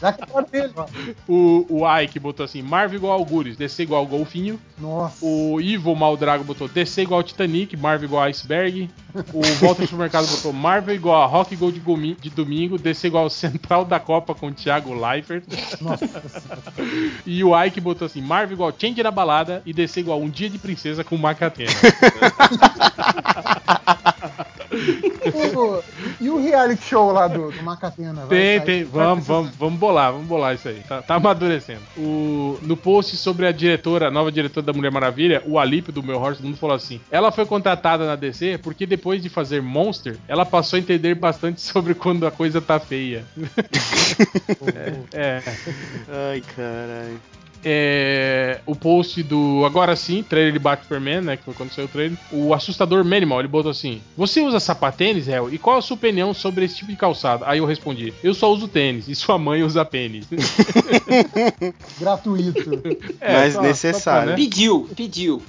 Tá 0.00 0.16
o, 1.28 1.66
o 1.68 2.00
Ike 2.00 2.18
botou 2.18 2.44
assim: 2.44 2.62
Marvel 2.62 2.98
igual 2.98 3.12
ao 3.12 3.24
Gures, 3.24 3.56
DC 3.56 3.84
igual 3.84 4.00
ao 4.00 4.06
Golfinho. 4.06 4.60
Nossa. 4.78 5.24
O 5.24 5.60
Ivo 5.60 5.94
Maldrago 5.94 6.44
botou 6.44 6.68
DC 6.68 7.02
igual 7.02 7.20
ao 7.20 7.24
Titanic, 7.24 7.76
Marvel 7.76 8.06
igual 8.06 8.22
a 8.22 8.26
Iceberg. 8.26 8.90
O 9.32 9.40
Walter 9.64 9.86
Supermercado 9.86 10.26
botou 10.26 10.52
Marvel 10.52 10.94
igual 10.94 11.22
a 11.22 11.26
Rock 11.26 11.56
Gold 11.56 11.80
de 12.20 12.30
domingo, 12.30 12.78
DC 12.78 13.06
igual 13.06 13.24
ao 13.24 13.30
Central 13.30 13.84
da 13.84 13.98
Copa 13.98 14.34
com 14.34 14.48
o 14.48 14.52
Thiago 14.52 14.92
Leifert. 14.96 15.44
Nossa. 15.80 16.06
E 17.26 17.42
o 17.42 17.64
Ike 17.64 17.80
botou 17.80 18.06
assim: 18.06 18.20
Marvel 18.20 18.54
igual 18.54 18.72
Change 18.76 19.02
na 19.02 19.10
balada 19.10 19.62
e 19.66 19.72
DC 19.72 20.00
igual 20.00 20.20
um 20.20 20.28
dia 20.28 20.48
de 20.48 20.58
princesa 20.58 21.02
com 21.02 21.16
Macatena. 21.16 21.70
E 26.20 26.30
o 26.30 26.40
reality 26.40 26.82
show 26.82 27.12
lá 27.12 27.28
do, 27.28 27.50
do 27.50 27.62
Macatena? 27.62 28.26
Vai 28.26 28.28
Tem, 28.28 28.58
sair? 28.58 28.66
tem. 28.66 28.84
Vamos, 28.84 29.26
vamos, 29.26 29.56
vamos 29.56 29.78
bolar, 29.78 30.12
vamos 30.12 30.26
bolar 30.26 30.54
isso 30.54 30.68
aí. 30.68 30.82
Tá, 30.88 31.02
tá 31.02 31.14
amadurecendo. 31.16 31.80
O, 31.96 32.58
no 32.62 32.76
post 32.76 33.16
sobre 33.16 33.46
a 33.46 33.52
diretora, 33.52 34.08
a 34.08 34.10
nova 34.10 34.30
diretora 34.32 34.64
da 34.64 34.72
Mulher 34.72 34.90
Maravilha, 34.90 35.42
o 35.46 35.58
Alípio 35.58 35.92
do 35.92 36.02
meu 36.02 36.18
Horse 36.20 36.40
do 36.40 36.48
Mundo 36.48 36.58
falou 36.58 36.76
assim: 36.76 37.00
ela 37.10 37.30
foi 37.30 37.44
contratada 37.46 38.06
na 38.06 38.16
DC 38.16 38.58
porque 38.58 38.86
depois 38.86 39.22
de 39.22 39.28
fazer 39.28 39.60
Monster, 39.62 40.16
ela 40.28 40.44
passou 40.46 40.76
a 40.76 40.80
entender 40.80 41.14
bastante 41.14 41.60
sobre 41.62 41.94
quando 41.94 42.26
a 42.26 42.30
coisa 42.30 42.60
tá 42.60 42.78
feia. 42.78 43.24
é. 45.12 45.42
Ai, 46.08 46.42
caralho. 46.54 47.20
É, 47.68 48.60
o 48.64 48.76
post 48.76 49.20
do 49.24 49.64
Agora 49.66 49.96
sim, 49.96 50.22
trailer 50.22 50.52
de 50.52 50.58
Batman 50.60 51.20
né? 51.20 51.36
Que 51.36 51.42
foi 51.42 51.52
quando 51.54 51.72
saiu 51.72 51.86
o 51.86 51.88
trailer. 51.88 52.16
O 52.30 52.54
assustador 52.54 53.04
Manimal, 53.04 53.40
ele 53.40 53.48
botou 53.48 53.72
assim: 53.72 54.00
Você 54.16 54.40
usa 54.40 54.60
sapatênis, 54.60 55.26
Hel? 55.26 55.52
E 55.52 55.58
qual 55.58 55.76
a 55.78 55.82
sua 55.82 55.96
opinião 55.96 56.32
sobre 56.32 56.64
esse 56.64 56.76
tipo 56.76 56.92
de 56.92 56.96
calçado? 56.96 57.44
Aí 57.44 57.58
eu 57.58 57.66
respondi: 57.66 58.14
Eu 58.22 58.34
só 58.34 58.52
uso 58.52 58.68
tênis 58.68 59.08
e 59.08 59.16
sua 59.16 59.36
mãe 59.36 59.64
usa 59.64 59.84
pênis. 59.84 60.26
Gratuito. 61.98 62.82
É, 63.20 63.32
Mas 63.34 63.54
só- 63.54 63.62
necessário. 63.62 64.00
só 64.00 64.10
pra, 64.26 64.26
né? 64.26 64.36
Pediu, 64.36 64.88
pediu. 64.94 65.42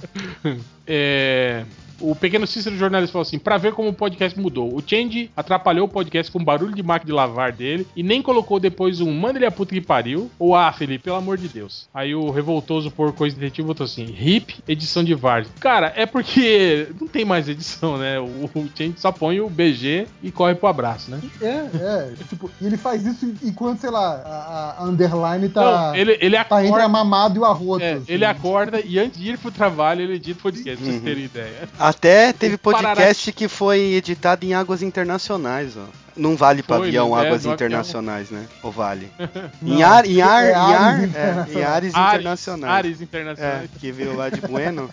É, 0.86 1.64
O 2.00 2.14
pequeno 2.14 2.46
Cícero 2.46 2.76
jornalista 2.76 3.12
falou 3.12 3.22
assim: 3.22 3.38
pra 3.38 3.56
ver 3.58 3.72
como 3.72 3.88
o 3.88 3.92
podcast 3.92 4.38
mudou. 4.38 4.74
O 4.74 4.82
Change 4.86 5.30
atrapalhou 5.36 5.86
o 5.86 5.90
podcast 5.90 6.30
com 6.32 6.42
barulho 6.42 6.74
de 6.74 6.82
máquina 6.82 7.06
de 7.08 7.12
lavar 7.12 7.52
dele 7.52 7.86
e 7.96 8.02
nem 8.02 8.22
colocou 8.22 8.60
depois 8.60 9.00
um 9.00 9.12
manda 9.12 9.38
ele 9.38 9.46
a 9.46 9.50
puta 9.50 9.74
que 9.74 9.80
pariu. 9.80 10.30
Ou 10.38 10.54
ah, 10.54 10.70
Felipe, 10.72 11.04
pelo 11.04 11.16
amor 11.16 11.36
de 11.38 11.48
Deus. 11.48 11.88
Aí 11.92 12.14
o 12.14 12.30
revoltoso 12.30 12.90
por 12.90 13.12
coisa 13.12 13.36
detetive 13.36 13.66
botou 13.66 13.84
assim: 13.84 14.04
hip, 14.18 14.56
edição 14.68 15.02
de 15.02 15.14
Vard. 15.14 15.48
Cara, 15.60 15.92
é 15.96 16.06
porque 16.06 16.88
não 17.00 17.08
tem 17.08 17.24
mais 17.24 17.48
edição, 17.48 17.96
né? 17.98 18.18
O, 18.20 18.24
o 18.24 18.68
Change 18.76 18.94
só 18.96 19.10
põe 19.12 19.40
o 19.40 19.48
BG 19.50 20.06
e 20.22 20.30
corre 20.30 20.54
pro 20.54 20.68
abraço, 20.68 21.10
né? 21.10 21.20
É, 21.40 21.46
é. 21.46 22.12
Tipo, 22.28 22.50
e 22.60 22.66
ele 22.66 22.76
faz 22.76 23.04
isso 23.06 23.34
enquanto, 23.42 23.80
sei 23.80 23.90
lá, 23.90 24.22
a, 24.24 24.82
a 24.82 24.84
underline 24.84 25.48
tá, 25.48 25.88
Não, 25.88 25.96
ele, 25.96 26.16
ele 26.20 26.36
tá 26.44 26.64
entre 26.64 26.80
a 26.80 26.84
acorda. 26.84 26.88
mamado 26.88 27.36
e 27.36 27.40
o 27.40 27.44
arroto. 27.44 27.82
é, 27.84 27.92
assim. 27.94 28.04
ele 28.08 28.24
acorda 28.24 28.80
e 28.84 28.98
antes 28.98 29.18
de 29.18 29.30
ir 29.30 29.38
pro 29.38 29.50
trabalho, 29.50 30.02
ele 30.02 30.14
edita 30.14 30.38
o 30.38 30.42
podcast, 30.42 30.76
pra 30.76 30.84
Uhum. 30.86 30.90
vocês 30.92 31.02
terem 31.02 31.24
ideia. 31.24 31.68
Até 31.88 32.34
teve 32.34 32.58
podcast 32.58 33.32
que 33.32 33.48
foi 33.48 33.94
editado 33.94 34.44
em 34.44 34.52
águas 34.52 34.82
internacionais, 34.82 35.74
ó. 35.74 35.86
Não 36.18 36.36
vale 36.36 36.62
pra 36.62 36.76
Foi, 36.78 36.88
avião 36.88 37.10
né? 37.14 37.20
águas 37.20 37.40
avião. 37.42 37.54
internacionais, 37.54 38.30
né? 38.30 38.46
Ou 38.62 38.70
vale? 38.72 39.08
Em 39.62 39.82
ar, 39.82 40.04
em 40.06 40.20
ar, 40.20 40.44
é 40.44 40.50
em 40.50 40.54
ar, 40.54 40.94
Ares 40.94 40.98
é, 40.98 41.04
em 41.06 41.08
internacionais. 41.08 41.66
ares 41.66 41.90
internacionais. 41.94 42.74
Ares 42.74 43.00
É, 43.00 43.04
internacionais. 43.04 43.70
que 43.78 43.92
veio 43.92 44.16
lá 44.16 44.28
de 44.28 44.40
Bueno. 44.40 44.90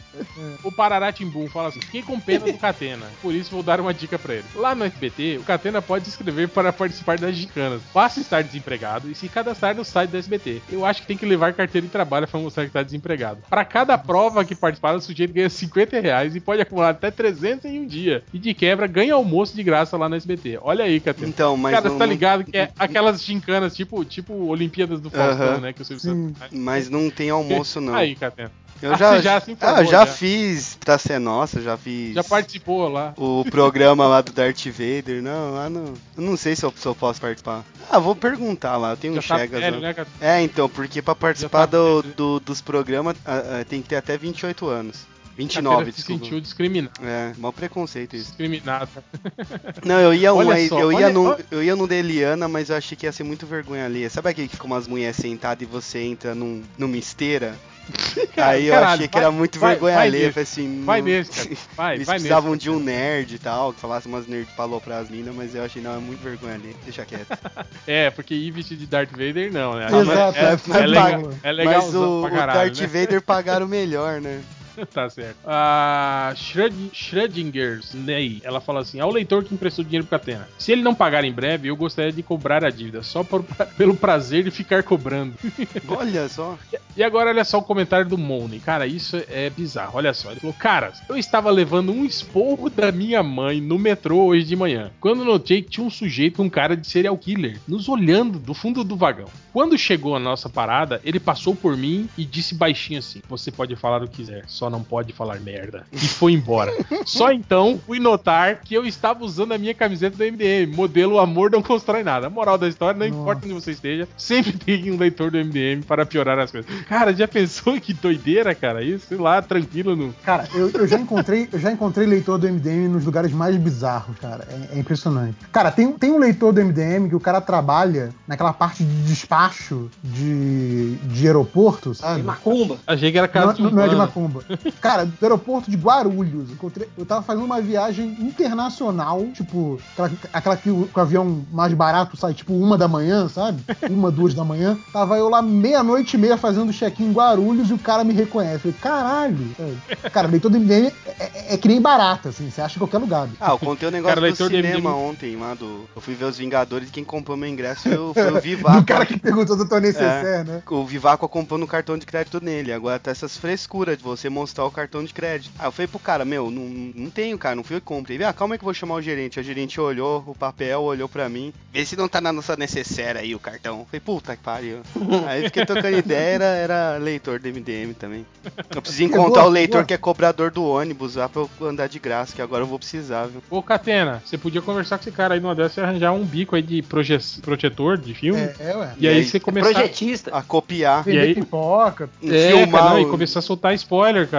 O 0.63 0.71
Pararatimbum 0.71 1.47
fala 1.49 1.69
assim: 1.69 1.81
fiquei 1.81 2.01
com 2.03 2.19
pena 2.19 2.45
do 2.45 2.57
Catena, 2.57 3.05
por 3.21 3.33
isso 3.33 3.51
vou 3.51 3.63
dar 3.63 3.79
uma 3.79 3.93
dica 3.93 4.17
pra 4.19 4.35
ele. 4.35 4.45
Lá 4.55 4.75
no 4.75 4.83
SBT, 4.85 5.37
o 5.39 5.43
Catena 5.43 5.81
pode 5.81 6.05
se 6.05 6.11
inscrever 6.11 6.47
para 6.49 6.71
participar 6.71 7.17
das 7.17 7.35
gincana. 7.35 7.79
Basta 7.93 8.19
estar 8.19 8.43
desempregado 8.43 9.09
e 9.09 9.15
se 9.15 9.27
cadastrar 9.27 9.75
no 9.75 9.83
site 9.83 10.09
do 10.11 10.17
SBT. 10.17 10.61
Eu 10.71 10.85
acho 10.85 11.01
que 11.01 11.07
tem 11.07 11.17
que 11.17 11.25
levar 11.25 11.53
carteira 11.53 11.85
de 11.87 11.91
trabalho 11.91 12.27
pra 12.27 12.39
mostrar 12.39 12.65
que 12.65 12.71
tá 12.71 12.83
desempregado. 12.83 13.39
Para 13.49 13.65
cada 13.65 13.97
prova 13.97 14.45
que 14.45 14.55
participar, 14.55 14.93
o 14.95 15.01
sujeito 15.01 15.33
ganha 15.33 15.49
50 15.49 15.99
reais 15.99 16.35
e 16.35 16.39
pode 16.39 16.61
acumular 16.61 16.89
até 16.89 17.09
300 17.09 17.65
em 17.65 17.79
um 17.81 17.87
dia. 17.87 18.23
E 18.33 18.37
de 18.37 18.53
quebra, 18.53 18.87
ganha 18.87 19.13
almoço 19.13 19.55
de 19.55 19.63
graça 19.63 19.97
lá 19.97 20.07
no 20.09 20.15
SBT. 20.15 20.59
Olha 20.61 20.85
aí, 20.85 20.99
Catena. 20.99 21.14
Então, 21.19 21.55
mas 21.57 21.73
Cara, 21.75 21.85
não, 21.85 21.91
você 21.93 21.99
tá 21.99 22.05
não- 22.05 22.11
ligado 22.11 22.43
que 22.43 22.57
é 22.57 22.71
aquelas 22.77 23.23
gincanas, 23.23 23.75
tipo, 23.75 24.03
tipo 24.05 24.33
Olimpíadas 24.47 24.99
do 24.99 25.09
Faustão, 25.09 25.47
Aham. 25.47 25.59
né? 25.59 25.73
Que 25.73 25.81
o 25.81 25.85
Silvio 25.85 26.01
Sim. 26.01 26.25
Santos 26.27 26.39
faz. 26.39 26.51
mas 26.53 26.89
não 26.89 27.09
tem 27.09 27.29
almoço, 27.29 27.79
não. 27.81 27.93
Aí, 27.95 28.15
Catena. 28.15 28.51
Eu 28.81 28.93
Ah, 28.93 28.97
já, 28.97 29.15
você 29.15 29.21
já 29.21 29.39
se 29.39 29.51
informou, 29.53 29.77
ah, 29.77 29.81
eu 29.81 29.85
já 29.85 29.99
já. 29.99 30.05
fiz 30.05 30.75
pra 30.83 30.97
ser 30.97 31.17
nossa, 31.17 31.61
já 31.61 31.77
fiz 31.77 32.13
Já 32.13 32.23
participou 32.25 32.89
lá. 32.89 33.13
o 33.15 33.45
programa 33.49 34.05
lá 34.05 34.19
do 34.19 34.33
Darth 34.33 34.65
Vader. 34.65 35.23
Não, 35.23 35.53
lá 35.53 35.69
não. 35.69 35.93
Eu 36.17 36.21
não 36.23 36.35
sei 36.35 36.57
se 36.57 36.65
eu, 36.65 36.73
se 36.75 36.85
eu 36.85 36.93
posso 36.93 37.21
participar. 37.21 37.63
Ah, 37.89 37.99
vou 37.99 38.13
perguntar 38.17 38.75
lá, 38.75 38.91
eu 38.91 38.97
tenho 38.97 39.13
um 39.13 39.21
Já 39.21 39.27
tá 39.29 39.37
Chegas 39.39 39.61
velho, 39.61 39.79
lá. 39.79 39.93
né? 39.93 40.05
É, 40.19 40.41
então, 40.41 40.67
porque 40.67 41.01
pra 41.01 41.15
participar 41.15 41.59
tá 41.67 41.77
do, 41.77 42.01
velho. 42.01 42.13
do- 42.15 42.39
dos 42.41 42.59
programas 42.59 43.15
ah, 43.25 43.61
ah, 43.61 43.65
tem 43.67 43.81
que 43.81 43.87
ter 43.87 43.95
até 43.95 44.17
28 44.17 44.67
anos. 44.67 45.07
Catena 45.37 45.69
29, 45.69 45.91
se 45.91 45.97
desculpa. 45.97 46.23
sentiu 46.23 46.39
discriminado. 46.41 46.91
É, 47.03 47.33
mau 47.37 47.51
preconceito 47.51 48.15
isso. 48.15 48.27
Discriminado. 48.27 48.89
Não, 49.85 49.99
eu 49.99 50.13
ia, 50.13 50.33
um, 50.33 50.67
só, 50.67 50.79
eu, 50.79 50.91
ia 50.93 51.07
olha- 51.19 51.45
eu 51.51 51.63
ia 51.63 51.75
no 51.75 51.87
da 51.87 51.95
Eliana, 51.95 52.47
mas 52.47 52.69
eu 52.69 52.75
achei 52.77 52.97
que 52.97 53.05
ia 53.05 53.11
ser 53.11 53.23
muito 53.23 53.45
vergonha 53.45 53.85
ali. 53.85 54.09
Sabe 54.09 54.29
aquele 54.29 54.47
que 54.47 54.55
fica 54.55 54.65
umas 54.67 54.87
mulheres 54.87 55.17
sentadas 55.17 55.61
e 55.61 55.65
você 55.69 55.99
entra 55.99 56.33
num, 56.33 56.63
numa 56.77 56.97
esteira? 56.97 57.55
aí 58.37 58.65
eu 58.65 58.73
Caralho, 58.73 58.93
achei 58.95 59.07
que 59.07 59.13
vai- 59.13 59.23
era 59.23 59.31
muito 59.31 59.59
vai- 59.59 59.69
vergonha 59.71 59.95
vai 59.95 60.09
nesse, 60.09 60.31
falei 60.31 60.43
assim, 60.43 60.83
Vai 60.83 61.01
não- 61.01 61.07
nesse, 61.07 61.31
cara. 61.31 61.57
Vai, 61.75 61.95
Eles 61.95 62.07
vai 62.07 62.15
precisavam 62.15 62.51
nesse. 62.53 62.63
de 62.63 62.69
um 62.71 62.79
nerd 62.79 63.35
e 63.35 63.37
tal, 63.37 63.73
que 63.73 63.79
falasse 63.79 64.07
umas 64.07 64.25
nerd 64.25 64.47
falou 64.55 64.81
pras 64.81 65.07
minas, 65.09 65.35
mas 65.35 65.53
eu 65.53 65.63
achei, 65.63 65.81
não, 65.83 65.93
é 65.95 65.99
muito 65.99 66.19
vergonha 66.23 66.55
ali, 66.55 66.75
deixa 66.83 67.05
quieto. 67.05 67.37
É, 67.85 68.09
porque 68.09 68.33
ir 68.33 68.49
vestido 68.49 68.79
de 68.79 68.87
Darth 68.87 69.11
Vader 69.11 69.51
não, 69.53 69.75
né? 69.75 69.85
Exato, 69.87 70.39
é, 70.39 70.41
é, 70.41 70.53
é, 70.53 70.57
mas- 70.65 70.85
legal, 70.89 71.21
mas- 71.25 71.35
é 71.43 71.47
mas 71.47 71.57
legalzão 71.57 72.23
o, 72.23 72.29
pra 72.29 72.33
o 72.33 72.47
Darth 72.47 72.79
né? 72.79 72.87
Vader 72.87 73.21
pagaram 73.21 73.67
melhor, 73.67 74.19
né? 74.19 74.41
tá 74.93 75.09
certo. 75.09 75.37
A 75.45 76.33
Schröd- 76.35 76.89
Schrödinger's 76.93 77.93
Ney, 77.93 78.41
ela 78.43 78.59
fala 78.61 78.81
assim: 78.81 78.99
ao 78.99 79.11
leitor 79.11 79.43
que 79.43 79.53
emprestou 79.53 79.83
dinheiro 79.83 80.05
pro 80.05 80.17
Catena. 80.19 80.47
Se 80.57 80.71
ele 80.71 80.81
não 80.81 80.93
pagar 80.93 81.23
em 81.23 81.31
breve, 81.31 81.67
eu 81.69 81.75
gostaria 81.75 82.11
de 82.11 82.21
cobrar 82.23 82.63
a 82.65 82.69
dívida, 82.69 83.01
só 83.03 83.23
por- 83.23 83.43
pelo 83.77 83.95
prazer 83.95 84.43
de 84.43 84.51
ficar 84.51 84.83
cobrando. 84.83 85.33
Olha 85.87 86.27
só. 86.29 86.57
E 86.97 87.03
agora 87.03 87.29
olha 87.29 87.43
só 87.43 87.57
o 87.57 87.61
comentário 87.63 88.07
do 88.07 88.17
Money. 88.17 88.59
Cara, 88.59 88.87
isso 88.87 89.17
é 89.29 89.49
bizarro. 89.49 89.97
Olha 89.97 90.13
só. 90.13 90.31
Ele 90.31 90.39
falou: 90.39 90.55
Cara, 90.57 90.93
eu 91.09 91.17
estava 91.17 91.49
levando 91.51 91.91
um 91.91 92.05
esporro 92.05 92.69
da 92.69 92.91
minha 92.91 93.21
mãe 93.21 93.59
no 93.61 93.77
metrô 93.77 94.23
hoje 94.25 94.45
de 94.45 94.55
manhã. 94.55 94.91
Quando 94.99 95.25
notei 95.25 95.61
que 95.61 95.69
tinha 95.71 95.85
um 95.85 95.89
sujeito, 95.89 96.41
um 96.41 96.49
cara 96.49 96.75
de 96.75 96.87
serial 96.87 97.17
killer, 97.17 97.59
nos 97.67 97.89
olhando 97.89 98.39
do 98.39 98.53
fundo 98.53 98.83
do 98.83 98.95
vagão. 98.95 99.27
Quando 99.51 99.77
chegou 99.77 100.15
a 100.15 100.19
nossa 100.19 100.49
parada, 100.49 100.99
ele 101.03 101.19
passou 101.19 101.55
por 101.55 101.75
mim 101.77 102.09
e 102.17 102.23
disse 102.25 102.55
baixinho 102.55 102.99
assim: 102.99 103.21
Você 103.27 103.51
pode 103.51 103.75
falar 103.75 104.01
o 104.03 104.07
que 104.07 104.15
quiser, 104.17 104.43
só 104.47 104.64
não 104.69 104.83
pode 104.83 105.13
falar 105.13 105.39
merda. 105.39 105.85
E 105.91 105.99
foi 106.07 106.33
embora. 106.33 106.71
só 107.05 107.31
então 107.31 107.79
fui 107.85 107.99
notar 107.99 108.61
que 108.61 108.73
eu 108.73 108.85
estava 108.85 109.23
usando 109.23 109.53
a 109.53 109.57
minha 109.57 109.73
camiseta 109.73 110.17
do 110.17 110.23
MDM, 110.23 110.75
modelo 110.75 111.19
Amor 111.19 111.51
Não 111.51 111.61
Constrói 111.61 112.03
Nada. 112.03 112.27
A 112.27 112.29
moral 112.29 112.57
da 112.57 112.67
história, 112.67 112.97
não 112.97 113.07
Nossa. 113.07 113.21
importa 113.21 113.45
onde 113.45 113.53
você 113.53 113.71
esteja, 113.71 114.07
sempre 114.17 114.53
tem 114.53 114.91
um 114.91 114.97
leitor 114.97 115.31
do 115.31 115.37
MDM 115.37 115.83
para 115.85 116.05
piorar 116.05 116.37
as 116.39 116.51
coisas. 116.51 116.69
Cara, 116.87 117.13
já 117.13 117.27
pensou 117.27 117.79
que 117.79 117.93
doideira, 117.93 118.53
cara? 118.53 118.83
Isso, 118.83 119.07
sei 119.07 119.17
lá, 119.17 119.41
tranquilo 119.41 119.95
no. 119.95 120.13
Cara, 120.23 120.47
eu, 120.53 120.69
eu 120.69 120.87
já 120.87 120.99
encontrei, 120.99 121.47
eu 121.51 121.59
já 121.59 121.71
encontrei 121.71 122.05
leitor 122.07 122.37
do 122.37 122.47
MDM 122.47 122.87
nos 122.89 123.05
lugares 123.05 123.31
mais 123.31 123.55
bizarros, 123.55 124.17
cara. 124.19 124.47
É, 124.49 124.75
é 124.75 124.79
impressionante. 124.79 125.37
Cara, 125.51 125.71
tem, 125.71 125.91
tem 125.93 126.11
um 126.11 126.19
leitor 126.19 126.53
do 126.53 126.63
MDM 126.63 127.09
que 127.09 127.15
o 127.15 127.19
cara 127.19 127.41
trabalha 127.41 128.09
naquela 128.27 128.53
parte 128.53 128.83
de 128.83 129.03
despacho 129.03 129.89
de, 130.03 130.95
de 130.95 131.27
aeroporto, 131.27 131.93
sabe? 131.93 132.21
De 132.21 132.23
macumba. 132.23 132.77
Achei 132.85 133.11
que 133.11 133.17
era 133.17 133.27
casa 133.27 133.47
Não, 133.59 133.69
de 133.69 133.75
não 133.75 133.83
é 133.83 133.87
de. 133.87 133.95
Macumba. 133.95 134.43
Cara, 134.81 135.05
do 135.05 135.13
aeroporto 135.21 135.69
de 135.69 135.77
Guarulhos. 135.77 136.49
Encontrei, 136.51 136.87
eu 136.97 137.05
tava 137.05 137.21
fazendo 137.21 137.45
uma 137.45 137.61
viagem 137.61 138.15
internacional, 138.19 139.25
tipo, 139.33 139.79
aquela, 139.93 140.11
aquela 140.33 140.57
que, 140.57 140.69
o, 140.69 140.87
que 140.91 140.97
o 140.97 141.01
avião 141.01 141.45
mais 141.51 141.73
barato 141.73 142.15
sai, 142.17 142.33
tipo, 142.33 142.53
uma 142.53 142.77
da 142.77 142.87
manhã, 142.87 143.27
sabe? 143.27 143.61
Uma, 143.89 144.11
duas 144.11 144.33
da 144.33 144.43
manhã. 144.43 144.77
Tava 144.93 145.17
eu 145.17 145.29
lá 145.29 145.41
meia-noite 145.41 146.15
e 146.15 146.19
meia 146.19 146.37
fazendo 146.37 146.71
check-in 146.73 147.05
em 147.05 147.11
Guarulhos 147.13 147.69
e 147.69 147.73
o 147.73 147.77
cara 147.77 148.03
me 148.03 148.13
reconhece. 148.13 148.55
Eu 148.67 148.73
falei, 148.73 148.77
caralho. 148.81 149.55
sabe? 149.57 150.09
Cara, 150.11 150.27
leitor 150.27 150.49
do 150.51 150.57
MDM 150.59 150.91
é, 151.05 151.11
é- 151.19 151.53
é 151.53 151.57
que 151.57 151.67
nem 151.67 151.81
barata, 151.81 152.29
assim, 152.29 152.49
você 152.49 152.61
acha 152.61 152.75
em 152.75 152.79
qualquer 152.79 152.97
lugar. 152.97 153.27
Ah, 153.39 153.51
eu 153.51 153.59
contei 153.59 153.87
o 153.87 153.91
negócio 153.91 154.15
Cara, 154.15 154.31
do 154.31 154.37
do 154.37 154.47
cinema 154.47 154.89
MDM. 154.91 155.09
ontem, 155.09 155.35
lá 155.35 155.53
do. 155.53 155.85
Eu 155.95 156.01
fui 156.01 156.13
ver 156.15 156.25
os 156.25 156.37
Vingadores 156.37 156.89
e 156.89 156.91
quem 156.91 157.03
comprou 157.03 157.35
meu 157.37 157.49
ingresso 157.49 157.83
foi 157.83 157.97
o, 157.97 158.13
foi 158.13 158.29
o 158.31 158.33
Do 158.35 158.41
Vivaco. 158.41 158.85
cara 158.85 159.05
que 159.05 159.17
perguntou 159.17 159.55
do 159.55 159.67
Tony 159.67 159.87
Cessé, 159.91 160.43
né? 160.43 160.61
O 160.69 160.85
Vivaco 160.85 161.27
comprou 161.27 161.57
no 161.59 161.67
cartão 161.67 161.97
de 161.97 162.05
crédito 162.05 162.43
nele. 162.43 162.71
Agora 162.73 162.99
tá 162.99 163.11
essas 163.11 163.37
frescuras 163.37 163.97
de 163.97 164.03
você 164.03 164.29
mostrar 164.29 164.44
o 164.67 164.71
cartão 164.71 165.03
de 165.03 165.13
crédito. 165.13 165.51
Ah, 165.59 165.65
eu 165.65 165.71
falei 165.71 165.87
pro 165.87 165.99
cara, 165.99 166.23
meu, 166.25 166.49
não, 166.51 166.63
não 166.95 167.09
tenho, 167.09 167.37
cara, 167.37 167.55
não 167.55 167.63
fui 167.63 167.75
eu 167.75 167.81
que 167.81 167.85
comprei. 167.87 168.17
Ele, 168.17 168.23
Ah, 168.23 168.33
calma 168.33 168.55
aí 168.55 168.59
que 168.59 168.63
eu 168.63 168.67
vou 168.67 168.73
chamar 168.73 168.95
o 168.95 169.01
gerente. 169.01 169.39
O 169.39 169.43
gerente 169.43 169.79
olhou 169.79 170.23
o 170.27 170.35
papel, 170.35 170.81
olhou 170.81 171.07
pra 171.09 171.27
mim. 171.29 171.53
Vê 171.73 171.85
se 171.85 171.95
não 171.95 172.07
tá 172.07 172.19
na 172.21 172.31
nossa 172.31 172.55
necessaire 172.55 173.19
aí 173.19 173.35
o 173.35 173.39
cartão. 173.39 173.79
Eu 173.79 173.85
falei, 173.85 173.99
puta 173.99 174.35
que 174.35 174.43
pariu. 174.43 174.79
aí 175.27 175.43
fiquei 175.43 175.65
trocando 175.65 175.97
ideia, 175.97 176.35
era, 176.35 176.45
era 176.45 176.97
leitor 176.97 177.39
do 177.39 177.47
MDM 177.49 177.93
também. 177.93 178.25
Eu 178.73 178.81
preciso 178.81 179.03
encontrar 179.05 179.41
boa, 179.41 179.45
o 179.45 179.49
leitor 179.53 179.77
boa. 179.79 179.85
que 179.85 179.93
é 179.93 179.97
cobrador 179.97 180.51
do 180.51 180.63
ônibus 180.63 181.15
lá 181.15 181.27
pra 181.29 181.41
eu 181.41 181.49
andar 181.67 181.87
de 181.87 181.99
graça, 181.99 182.35
que 182.35 182.41
agora 182.41 182.63
eu 182.63 182.67
vou 182.67 182.79
precisar, 182.79 183.25
viu? 183.27 183.41
Ô, 183.49 183.61
Catena, 183.61 184.21
você 184.25 184.37
podia 184.37 184.61
conversar 184.61 184.97
com 184.97 185.03
esse 185.03 185.11
cara 185.11 185.33
aí 185.33 185.39
numa 185.39 185.55
dessas 185.55 185.77
e 185.77 185.81
arranjar 185.81 186.11
um 186.11 186.23
bico 186.23 186.55
aí 186.55 186.61
de 186.61 186.81
proje- 186.81 187.15
protetor 187.41 187.97
de 187.97 188.13
filme. 188.13 188.41
É, 188.41 188.55
é, 188.59 188.77
ué. 188.77 188.93
E 188.97 189.07
aí 189.07 189.15
E 189.15 189.17
aí, 189.19 189.23
você 189.25 189.37
É 189.37 189.39
começar. 189.39 189.71
projetista. 189.73 190.31
A 190.35 190.41
copiar. 190.41 191.07
E 191.07 191.17
aí- 191.19 191.35
pipoca. 191.35 192.09
É, 192.23 192.47
filmar 192.49 192.81
cara, 192.83 192.93
não, 192.95 192.99
e 193.01 193.05
começar 193.05 193.39
a 193.39 193.41
soltar 193.41 193.73
spoiler, 193.75 194.27
cara. 194.27 194.34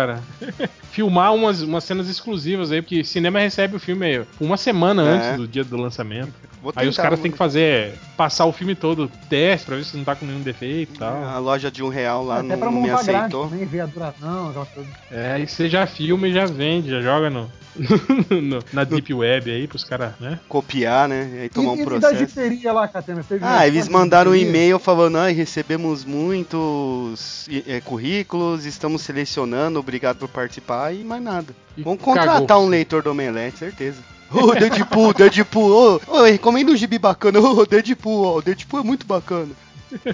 Filmar 0.91 1.35
umas, 1.35 1.61
umas 1.63 1.85
cenas 1.85 2.09
exclusivas 2.09 2.73
aí, 2.73 2.81
porque 2.81 3.05
cinema 3.05 3.39
recebe 3.41 3.77
o 3.77 3.81
filme 3.81 4.07
aí 4.07 4.25
uma 4.41 4.57
semana 4.57 5.03
É. 5.03 5.09
antes 5.17 5.37
do 5.37 5.47
dia 5.49 5.63
do 5.65 5.77
lançamento. 5.77 6.33
Aí 6.75 6.89
os 6.89 6.97
caras 6.97 7.21
têm 7.21 7.31
que 7.31 7.37
fazer, 7.39 7.95
passar 8.17 8.45
o 8.47 8.53
filme 8.53 8.75
todo, 8.75 9.09
teste, 9.29 9.67
pra 9.67 9.77
ver 9.77 9.85
se 9.85 9.97
não 9.97 10.05
tá 10.05 10.17
com 10.17 10.27
nenhum 10.27 10.41
defeito 10.41 10.95
e 10.95 10.99
tal. 10.99 11.23
A 11.25 11.39
loja 11.39 11.71
de 11.71 11.83
um 11.83 11.89
real 11.89 12.25
lá 12.25 12.39
Até 12.41 12.49
não, 12.49 12.59
pra 12.59 12.71
não 12.71 12.83
me 12.83 12.91
aceitou. 12.91 13.49
também, 13.49 13.65
ver 13.67 13.81
a 13.81 13.87
duração. 13.87 14.67
É, 15.11 15.33
aí 15.33 15.47
você 15.47 15.69
já 15.69 15.87
filma 15.87 16.27
e 16.27 16.33
já 16.33 16.45
vende, 16.47 16.91
já 16.91 17.01
joga 17.01 17.31
no, 17.31 17.49
no- 18.43 18.65
na 18.73 18.83
Deep 18.85 19.13
Web 19.15 19.51
aí 19.51 19.69
pros 19.69 19.85
caras, 19.85 20.13
né? 20.19 20.41
Copiar, 20.49 21.07
né? 21.09 21.31
E 21.35 21.39
aí 21.43 21.49
tomar 21.49 21.69
e, 21.69 21.71
um 21.71 21.75
e 21.75 21.85
da 21.85 21.85
processo. 21.85 22.17
giteria 22.17 22.73
lá, 22.73 22.89
Catena? 22.89 23.25
Ah, 23.43 23.67
eles 23.67 23.89
mandaram 23.89 24.33
um 24.33 24.35
e-mail 24.35 24.79
falando, 24.81 25.19
ah, 25.19 25.29
recebemos 25.29 26.05
muitos 26.05 27.47
eh, 27.67 27.81
currículos, 27.81 28.65
estamos 28.65 29.03
selecionando, 29.03 29.76
obrigado 29.79 30.19
por 30.19 30.29
participar 30.29 30.93
e 30.95 31.05
mais 31.05 31.23
nada. 31.23 31.55
E 31.77 31.83
Vamos 31.83 32.03
contratar 32.03 32.43
cagou. 32.47 32.65
um 32.65 32.69
leitor 32.69 33.03
do 33.03 33.11
Omelete, 33.11 33.59
certeza. 33.59 33.99
Ô, 34.33 34.53
Deadpool, 34.55 35.15
Deadpool, 35.15 36.01
ô, 36.09 36.17
ô, 36.19 36.23
recomenda 36.25 36.73
um 36.73 36.77
gibi 36.77 36.99
bacana, 36.99 37.39
ô, 37.41 37.65
Deadpool, 37.65 38.25
ó, 38.25 38.37
o 38.39 38.43
Deadpool 38.43 38.81
é 38.81 38.83
muito 38.83 39.07
bacana. 39.07 39.51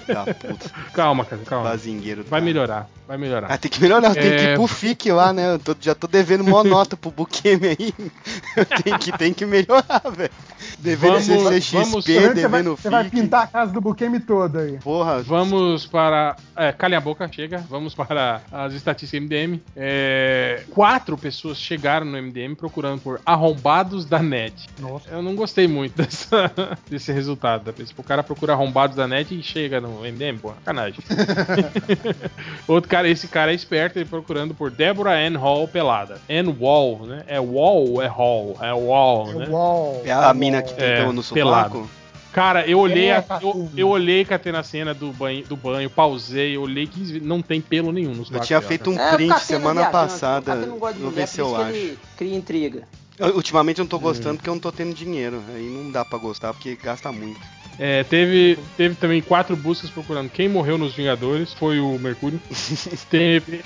Tá, 0.05 0.25
puta, 0.33 0.69
Calma, 0.93 1.25
cara, 1.25 1.41
calma. 1.45 1.69
bazingueiro. 1.69 2.23
Vai 2.29 2.39
tá. 2.41 2.45
melhorar, 2.45 2.89
vai 3.07 3.17
melhorar. 3.17 3.47
Ah, 3.51 3.57
tem 3.57 3.69
que 3.71 3.81
melhorar, 3.81 4.13
tem 4.13 4.23
É. 4.31 4.35
que 4.37 4.43
ir 4.43 4.55
pro 4.55 4.67
FIC 4.67 5.11
lá, 5.11 5.33
né? 5.33 5.53
Eu 5.55 5.59
tô- 5.59 5.75
já 5.79 5.95
tô 5.95 6.07
devendo 6.07 6.43
mó 6.43 6.63
nota 6.63 6.95
pro 6.95 7.09
Bukemi 7.11 7.67
aí. 7.69 7.93
tem, 8.83 8.97
que, 8.99 9.17
tem 9.17 9.33
que 9.33 9.45
melhorar, 9.45 10.01
velho. 10.15 10.31
Devendo 10.79 11.19
Vamos- 11.19 11.25
CCXP, 11.25 11.77
vamos- 11.77 12.05
Você 12.05 12.19
vai, 12.19 12.33
devendo 12.33 12.75
você 12.77 12.89
vai 12.89 13.03
FIC. 13.05 13.15
pintar 13.21 13.43
a 13.43 13.47
casa 13.47 13.71
do 13.73 13.81
Bukemi 13.81 14.19
toda 14.19 14.59
aí. 14.61 14.77
Porra, 14.79 15.21
Vamos 15.23 15.85
para. 15.85 16.35
É, 16.55 16.71
calem 16.71 16.97
a 16.97 17.01
boca, 17.01 17.27
chega. 17.31 17.63
Vamos 17.69 17.93
para 17.95 18.41
as 18.51 18.73
estatísticas 18.73 19.23
MDM. 19.23 19.61
É, 19.75 20.63
quatro 20.71 21.17
pessoas 21.17 21.57
chegaram 21.57 22.05
no 22.05 22.17
MDM 22.17 22.55
procurando 22.55 23.01
por 23.01 23.19
arrombados 23.25 24.05
da 24.05 24.19
net. 24.19 24.67
Nossa. 24.79 25.09
Eu 25.09 25.21
não 25.21 25.35
gostei 25.35 25.67
muito 25.67 25.95
dessa- 26.01 26.51
desse 26.89 27.11
resultado. 27.11 27.63
da 27.63 27.73
pessoa. 27.73 27.95
O 27.99 28.03
cara 28.03 28.23
procura 28.23 28.53
arrombados 28.53 28.95
da 28.95 29.07
net 29.07 29.33
e 29.37 29.41
chega 29.43 29.62
no 29.69 30.05
MDM, 30.05 30.37
pô, 30.39 30.49
sacanagem. 30.49 30.99
Outro 32.67 32.89
cara, 32.89 33.09
esse 33.09 33.27
cara 33.27 33.51
é 33.51 33.55
esperto, 33.55 33.97
ele 33.99 34.05
procurando 34.05 34.53
por 34.53 34.71
Deborah 34.71 35.15
Ann 35.17 35.35
Hall 35.37 35.67
pelada. 35.67 36.21
Ann 36.29 36.55
Wall, 36.59 37.05
né? 37.05 37.23
É 37.27 37.39
Wall 37.39 37.89
ou 37.91 38.01
é 38.01 38.07
Hall? 38.07 38.57
É 38.61 38.73
Wall, 38.73 39.33
né? 39.33 39.45
É 39.45 39.49
uau. 39.49 40.01
é 40.05 40.11
a 40.11 40.33
mina 40.33 40.61
que 40.61 40.73
É, 40.81 40.97
tentou 40.97 41.13
no 41.13 41.23
pelado. 41.23 41.69
sovaco? 41.73 41.89
Cara, 42.31 42.65
eu 42.67 42.79
olhei, 42.79 43.09
É, 43.09 43.17
a- 43.29 43.39
eu, 43.43 43.69
eu 43.77 43.89
olhei 43.89 44.25
catei 44.25 44.51
na 44.51 44.63
cena 44.63 44.91
do 44.91 45.11
banho, 45.13 45.45
do 45.45 45.55
banho, 45.55 45.87
pausei, 45.87 46.57
olhei 46.57 46.87
15 46.87 47.13
vezes, 47.13 47.27
não 47.27 47.43
tem 47.43 47.61
pelo 47.61 47.91
nenhum 47.91 48.15
nos 48.15 48.31
Eu 48.31 48.39
tinha 48.39 48.59
feito 48.59 48.89
um 48.89 48.97
É, 48.97 49.11
print 49.15 49.29
Catena 49.29 49.39
semana 49.45 49.73
viajante, 49.81 49.91
passada. 49.91 50.45
Catena 50.53 50.65
não 50.65 50.79
gosta 50.79 50.95
de 50.97 51.03
mulher, 51.03 51.15
ver 51.15 51.27
se 51.27 51.39
eu 51.39 51.55
acho. 51.55 51.69
ele 51.75 51.99
cria 52.17 52.35
intriga. 52.35 52.87
Eu- 53.19 53.35
Ultimamente 53.35 53.77
eu 53.79 53.83
não 53.83 53.89
tô 53.89 53.97
Hum. 53.97 54.01
gostando 54.01 54.37
porque 54.37 54.49
eu 54.49 54.53
não 54.55 54.59
tô 54.61 54.71
tendo 54.71 54.95
dinheiro. 54.95 55.43
Aí 55.53 55.69
não 55.69 55.91
dá 55.91 56.03
pra 56.03 56.17
gostar 56.17 56.51
porque 56.53 56.75
gasta 56.75 57.11
muito. 57.11 57.39
É, 57.79 58.03
teve, 58.03 58.57
teve 58.77 58.95
também 58.95 59.21
quatro 59.21 59.55
buscas 59.55 59.89
procurando 59.89 60.29
quem 60.29 60.47
morreu 60.47 60.77
nos 60.77 60.93
Vingadores, 60.93 61.53
foi 61.53 61.79
o 61.79 61.97
Mercúrio. 61.97 62.39
teve. 63.09 63.63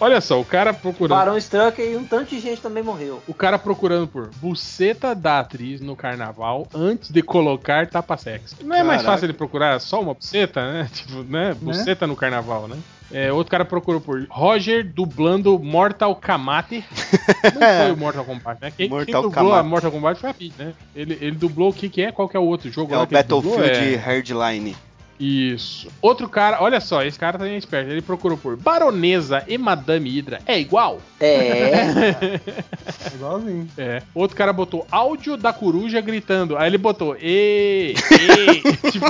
Olha 0.00 0.20
só, 0.20 0.40
o 0.40 0.44
cara 0.44 0.72
procurando. 0.72 1.18
Barão 1.18 1.38
Strucker 1.38 1.84
e 1.84 1.96
um 1.96 2.04
tanto 2.04 2.30
de 2.30 2.40
gente 2.40 2.60
também 2.60 2.82
morreu. 2.82 3.22
O 3.26 3.34
cara 3.34 3.58
procurando 3.58 4.06
por 4.06 4.30
buceta 4.36 5.14
da 5.14 5.40
atriz 5.40 5.80
no 5.80 5.94
carnaval 5.94 6.66
antes 6.74 7.10
de 7.10 7.22
colocar 7.22 7.86
tapa-sexo. 7.86 8.56
Não 8.62 8.76
é 8.76 8.82
mais 8.82 9.02
Caraca. 9.02 9.12
fácil 9.12 9.26
ele 9.26 9.32
procurar 9.32 9.80
só 9.80 10.00
uma 10.00 10.14
buceta, 10.14 10.72
né? 10.72 10.90
Tipo, 10.92 11.22
né? 11.24 11.54
Buceta 11.60 12.06
no 12.06 12.16
carnaval, 12.16 12.68
né? 12.68 12.76
É, 13.12 13.32
outro 13.32 13.50
cara 13.50 13.64
procurou 13.64 14.00
por 14.00 14.26
Roger 14.28 14.84
dublando 14.84 15.58
Mortal 15.58 16.16
Kombat. 16.16 16.82
Não 17.54 17.84
foi 17.84 17.92
o 17.92 17.96
Mortal 17.96 18.24
Kombat, 18.24 18.58
né? 18.60 18.68
Quem, 18.76 18.88
quem 18.88 18.88
Mortal 18.88 19.22
dublou 19.22 19.52
a 19.52 19.56
Kombat. 19.58 19.68
Mortal 19.68 19.90
Kombat 19.92 20.20
foi 20.20 20.30
a 20.30 20.34
Pete, 20.34 20.54
né? 20.58 20.72
Ele, 20.96 21.18
ele 21.20 21.36
dublou 21.36 21.70
o 21.70 21.72
que, 21.72 21.88
que 21.88 22.02
é? 22.02 22.10
Qual 22.10 22.28
que 22.28 22.36
é 22.36 22.40
o 22.40 22.44
outro 22.44 22.70
jogo 22.72 22.92
É 22.92 22.96
lá 22.96 23.02
o? 23.04 23.06
Battlefield 23.06 23.94
É- 23.94 23.96
Hardline. 23.96 24.74
Isso. 25.20 25.86
Outro 26.02 26.28
cara, 26.28 26.60
olha 26.60 26.80
só, 26.80 27.04
esse 27.04 27.16
cara 27.16 27.38
também 27.38 27.54
é 27.54 27.58
esperto. 27.58 27.88
Ele 27.88 28.02
procurou 28.02 28.36
por 28.36 28.56
Baronesa 28.56 29.44
e 29.46 29.56
Madame 29.56 30.10
Hydra. 30.10 30.40
É 30.44 30.58
igual? 30.58 31.00
É. 31.20 31.28
É 31.30 32.40
igualzinho. 33.14 33.68
É. 33.78 34.02
Outro 34.12 34.36
cara 34.36 34.52
botou 34.52 34.84
áudio 34.90 35.36
da 35.36 35.52
coruja 35.52 36.00
gritando. 36.00 36.56
Aí 36.58 36.66
ele 36.68 36.78
botou 36.78 37.16
e, 37.20 37.94
e 37.94 38.90
tipo 38.90 39.06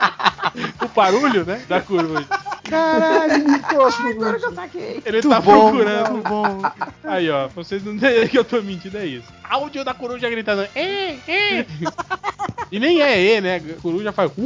o 0.82 0.88
barulho, 0.88 1.44
né, 1.44 1.62
da 1.68 1.80
coruja. 1.80 2.26
Caralho, 2.68 3.38
Nicolas. 3.48 3.94
Agora 4.00 4.38
que 4.38 4.44
eu 4.46 4.54
saquei. 4.54 5.02
Ele 5.04 5.22
tá 5.22 5.40
bom, 5.40 5.70
procurando. 5.70 6.22
bom. 6.22 6.62
Aí, 7.04 7.30
ó, 7.30 7.46
pra 7.48 7.62
vocês 7.62 7.84
não 7.84 7.94
entenderem 7.94 8.28
que 8.28 8.38
eu 8.38 8.44
tô 8.44 8.60
mentindo, 8.62 8.98
é 8.98 9.06
isso. 9.06 9.28
Áudio 9.48 9.84
da 9.84 9.94
coruja 9.94 10.28
gritando 10.28 10.66
e, 10.74 11.18
e. 11.28 11.66
E 12.72 12.80
nem 12.80 13.00
é 13.00 13.36
e, 13.36 13.40
né? 13.40 13.56
A 13.78 13.80
coruja 13.80 14.10
faz 14.10 14.28
uh, 14.36 14.42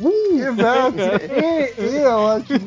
uh. 0.00 0.38
Exato. 0.38 0.96
E, 1.78 1.82
e 1.84 1.96
é 1.98 2.08
ótimo. 2.08 2.60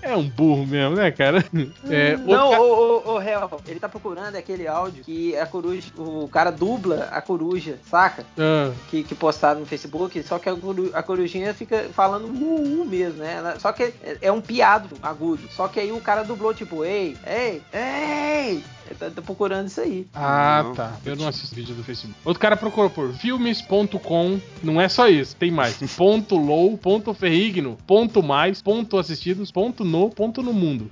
É 0.00 0.16
um 0.16 0.28
burro 0.28 0.64
mesmo, 0.64 0.94
né, 0.94 1.10
cara? 1.10 1.44
É, 1.90 2.16
Não, 2.18 2.46
outro 2.48 2.56
ca- 2.56 2.60
ô, 2.60 3.12
ô, 3.12 3.14
ô, 3.16 3.20
Hel, 3.20 3.60
ele 3.66 3.80
tá 3.80 3.88
procurando 3.88 4.36
aquele 4.36 4.68
áudio 4.68 5.02
que 5.02 5.36
a 5.36 5.44
coruja, 5.46 5.88
o 5.98 6.28
cara 6.28 6.52
dubla 6.52 7.08
a 7.10 7.20
coruja, 7.20 7.76
saca? 7.90 8.24
Ah, 8.38 8.70
Que, 8.88 9.02
que 9.02 9.16
postaram 9.16 9.58
no 9.60 9.66
Facebook, 9.66 10.22
só 10.22 10.38
que 10.38 10.48
a, 10.48 10.54
coru- 10.54 10.90
a 10.94 11.02
corujinha 11.34 11.52
fica 11.52 11.88
falando 11.92 12.28
mu 12.28 12.84
mesmo, 12.84 13.18
né? 13.18 13.56
Só 13.58 13.72
que 13.72 13.82
é, 13.82 13.92
é 14.22 14.32
um 14.32 14.40
piado 14.40 14.96
agudo. 15.02 15.48
Só 15.50 15.66
que 15.66 15.80
aí 15.80 15.90
o 15.90 16.00
cara 16.00 16.22
dublou 16.22 16.54
tipo, 16.54 16.84
ei, 16.84 17.16
ei, 17.26 17.62
ei! 17.72 18.64
Ele 18.86 18.94
tá, 18.98 19.10
tá 19.10 19.22
procurando 19.22 19.66
isso 19.68 19.80
aí. 19.80 20.06
Ah, 20.14 20.62
Não. 20.64 20.74
tá. 20.74 20.92
Eu 21.04 21.16
não 21.16 21.26
assisto 21.28 21.54
vídeo 21.54 21.74
do 21.74 21.82
Facebook. 21.82 22.18
Outro 22.24 22.40
cara 22.40 22.56
procurou 22.56 22.90
por 22.90 23.12
filmes.com. 23.14 24.38
Não 24.62 24.80
é 24.80 24.88
só 24.88 25.08
isso, 25.08 25.34
tem 25.36 25.50
mais. 25.50 25.76
ponto 25.96 26.36
low, 26.36 26.76
ponto 26.76 27.12
ferrigno, 27.14 27.76
ponto 27.86 28.22
mais, 28.22 28.60
ponto 28.62 28.98
assistidos, 28.98 29.50
ponto 29.50 29.84
no, 29.84 30.10
ponto 30.10 30.42
no 30.42 30.52
mundo. 30.52 30.90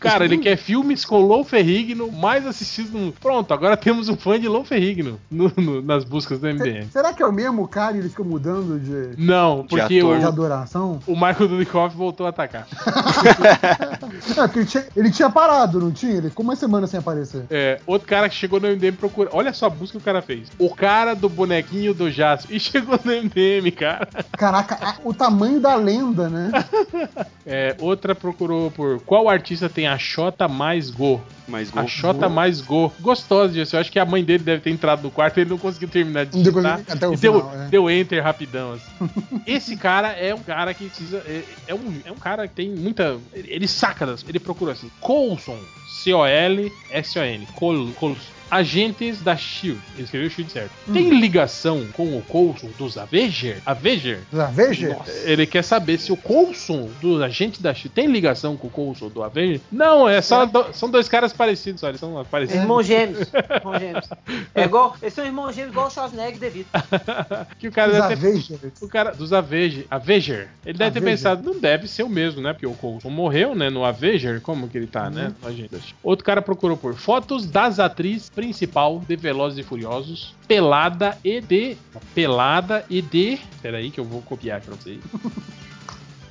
Cara, 0.00 0.24
ele 0.24 0.38
quer 0.38 0.56
filmes 0.56 1.04
com 1.04 1.20
low 1.20 1.44
ferrigno 1.44 2.10
mais 2.10 2.46
assistidos 2.46 2.90
no 2.92 2.98
mundo. 3.00 3.14
Pronto, 3.20 3.52
agora 3.54 3.76
temos 3.76 4.08
um 4.08 4.16
fã 4.16 4.38
de 4.38 4.48
low 4.48 4.64
ferrigno 4.64 5.20
no- 5.30 5.52
no- 5.56 5.82
nas 5.82 6.04
buscas 6.04 6.38
do 6.40 6.46
MDM. 6.48 6.88
Será 6.90 7.12
que 7.12 7.22
é 7.22 7.26
o 7.26 7.32
mesmo 7.32 7.66
cara 7.68 7.96
e 7.96 8.00
ele 8.00 8.08
fica 8.08 8.24
mudando 8.24 8.78
de, 8.80 9.20
Não, 9.22 9.64
porque 9.66 9.98
ator. 9.98 10.18
de 10.18 10.24
o, 10.24 10.28
adoração? 10.28 11.00
o 11.06 11.12
Michael 11.14 11.48
Dudikoff 11.48 11.96
voltou 11.96 12.26
a 12.26 12.30
atacar. 12.30 12.66
É, 14.36 14.58
ele 14.58 14.66
tinha, 14.66 14.84
ele 14.96 15.10
tinha 15.10 15.30
parado, 15.30 15.78
não 15.80 15.90
tinha? 15.90 16.14
Ele 16.14 16.28
ficou 16.30 16.44
uma 16.44 16.56
semana 16.56 16.86
sem 16.86 16.98
aparecer. 16.98 17.44
É, 17.50 17.80
outro 17.86 18.06
cara 18.08 18.28
que 18.28 18.34
chegou 18.34 18.60
no 18.60 18.68
MDM 18.68 18.96
procura. 18.96 19.30
Olha 19.32 19.52
só 19.52 19.66
a 19.66 19.70
busca 19.70 19.92
que 19.98 20.02
o 20.02 20.04
cara 20.04 20.22
fez. 20.22 20.48
O 20.58 20.74
cara 20.74 21.14
do 21.14 21.28
bonequinho 21.28 21.94
do 21.94 22.10
Jasper. 22.10 22.48
E 22.58 22.60
chegou 22.60 22.98
no 23.04 23.12
MDM, 23.12 23.70
cara. 23.70 24.08
Caraca, 24.32 24.78
a- 24.80 24.96
o 25.04 25.12
tamanho 25.14 25.60
da 25.60 25.74
lenda, 25.74 26.28
né? 26.28 26.50
É, 27.50 27.74
outra 27.80 28.14
procurou 28.14 28.70
por 28.70 29.00
qual 29.00 29.28
artista 29.28 29.68
tem 29.70 29.86
a 29.86 29.96
Xota 29.98 30.46
mais 30.46 30.90
go? 30.90 31.20
Mas 31.48 31.74
A 31.76 31.86
Xota 31.86 32.28
mais 32.28 32.60
go. 32.60 32.92
Gostosa 33.00 33.52
disso. 33.52 33.74
Eu 33.74 33.80
acho 33.80 33.90
que 33.90 33.98
a 33.98 34.04
mãe 34.04 34.22
dele 34.22 34.44
deve 34.44 34.62
ter 34.62 34.70
entrado 34.70 35.02
no 35.02 35.10
quarto 35.10 35.38
e 35.38 35.40
ele 35.40 35.50
não 35.50 35.58
conseguiu 35.58 35.88
terminar 35.88 36.26
de 36.26 36.32
deu 36.42 36.52
digitar. 36.52 36.78
conseguido 36.78 36.92
até 36.92 37.08
o 37.08 37.14
e 37.14 37.16
deu, 37.16 37.32
final, 37.34 37.54
é. 37.54 37.68
deu 37.68 37.90
enter 37.90 38.22
rapidão. 38.22 38.72
Assim. 38.74 39.10
Esse 39.46 39.76
cara 39.76 40.08
é 40.12 40.34
um 40.34 40.42
cara 40.42 40.74
que 40.74 40.88
precisa. 40.88 41.18
É, 41.26 41.42
é 41.68 41.74
um, 41.74 42.00
é 42.04 42.12
um 42.12 42.16
cara 42.16 42.46
que 42.46 42.54
tem 42.54 42.70
muita. 42.70 43.18
Ele, 43.32 43.66
saca 43.66 44.06
das. 44.06 44.24
Ele 44.28 44.38
procura 44.38 44.72
assim. 44.72 44.90
Coulson. 45.00 45.58
C-O-L-S-O-N. 46.02 47.46
Col, 47.54 47.92
Coulson. 47.92 48.37
Agentes 48.50 49.20
da 49.22 49.36
Shield. 49.36 49.80
Ele 49.94 50.04
escreveu 50.04 50.30
Shield 50.30 50.52
certo. 50.52 50.70
Hum. 50.88 50.92
Tem 50.92 51.10
ligação 51.20 51.86
com 51.92 52.16
o 52.16 52.22
Coulson 52.22 52.68
dos 52.78 52.96
Avenger? 52.98 53.58
Avenger? 53.66 54.20
Já 54.32 54.46
veja? 54.46 54.96
Ele 55.24 55.46
quer 55.46 55.62
saber 55.62 55.98
se 55.98 56.12
o 56.12 56.16
Coulson 56.16 56.88
do 57.00 57.22
agente 57.22 57.62
da 57.62 57.72
Shield 57.74 57.94
tem 57.94 58.06
ligação 58.06 58.56
com 58.56 58.66
o 58.66 58.70
Coulson 58.70 59.08
do 59.08 59.22
Avenger? 59.22 59.60
Não, 59.70 60.08
é 60.08 60.20
só 60.22 60.46
do- 60.46 60.72
são 60.72 60.90
dois 60.90 61.08
caras 61.08 61.32
parecidos, 61.32 61.82
eles 61.82 62.00
são 62.00 62.24
parecidos. 62.30 62.62
Irmãos 62.62 62.86
gêmeos. 62.86 63.28
Irmãos 63.54 63.78
gêmeos. 63.80 64.08
É 64.54 64.64
igual, 64.64 64.96
eles 65.02 65.14
são 65.14 65.24
irmãos 65.24 65.54
gêmeos 65.54 65.72
igual 65.72 65.86
o 65.86 65.90
Schwarzenegger 65.90 66.36
e 66.36 66.38
DeVito. 66.40 66.70
que 67.58 67.68
o 67.68 67.72
cara 67.72 67.92
Os 67.92 68.08
deve 68.08 68.42
ter. 68.42 68.72
O 68.80 68.88
cara 68.88 69.10
dos 69.12 69.32
Avenger, 69.32 69.84
Avenger, 69.90 70.48
ele 70.64 70.78
deve 70.78 70.90
ter 70.92 70.98
Avenger. 70.98 71.02
pensado, 71.02 71.42
não 71.52 71.58
deve 71.60 71.88
ser 71.88 72.02
o 72.02 72.08
mesmo, 72.08 72.40
né? 72.40 72.52
Porque 72.52 72.66
o 72.66 72.74
Coulson 72.74 73.10
morreu, 73.10 73.54
né? 73.54 73.70
No 73.70 73.84
Avenger, 73.84 74.40
como 74.40 74.68
que 74.68 74.76
ele 74.78 74.86
tá, 74.86 75.10
né? 75.10 75.32
No 75.42 75.48
Agente. 75.48 75.94
Outro 76.02 76.24
cara 76.24 76.40
procurou 76.42 76.76
por 76.76 76.94
fotos 76.94 77.46
das 77.46 77.78
atrizes 77.78 78.28
principal 78.38 79.00
de 79.00 79.16
Velozes 79.16 79.58
e 79.58 79.64
Furiosos, 79.64 80.32
pelada 80.46 81.18
e 81.24 81.40
de... 81.40 81.76
Pelada 82.14 82.84
e 82.88 83.02
de... 83.02 83.36
Peraí 83.60 83.90
que 83.90 83.98
eu 83.98 84.04
vou 84.04 84.22
copiar 84.22 84.60
pra 84.60 84.76
vocês. 84.76 85.00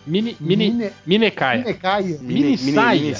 Mini... 0.07 0.38
Mini... 0.39 0.71
Mine- 0.71 0.91
Minecaia. 1.05 1.59
Minecaia, 1.59 2.17
Mini 2.21 2.57
mini, 2.57 3.15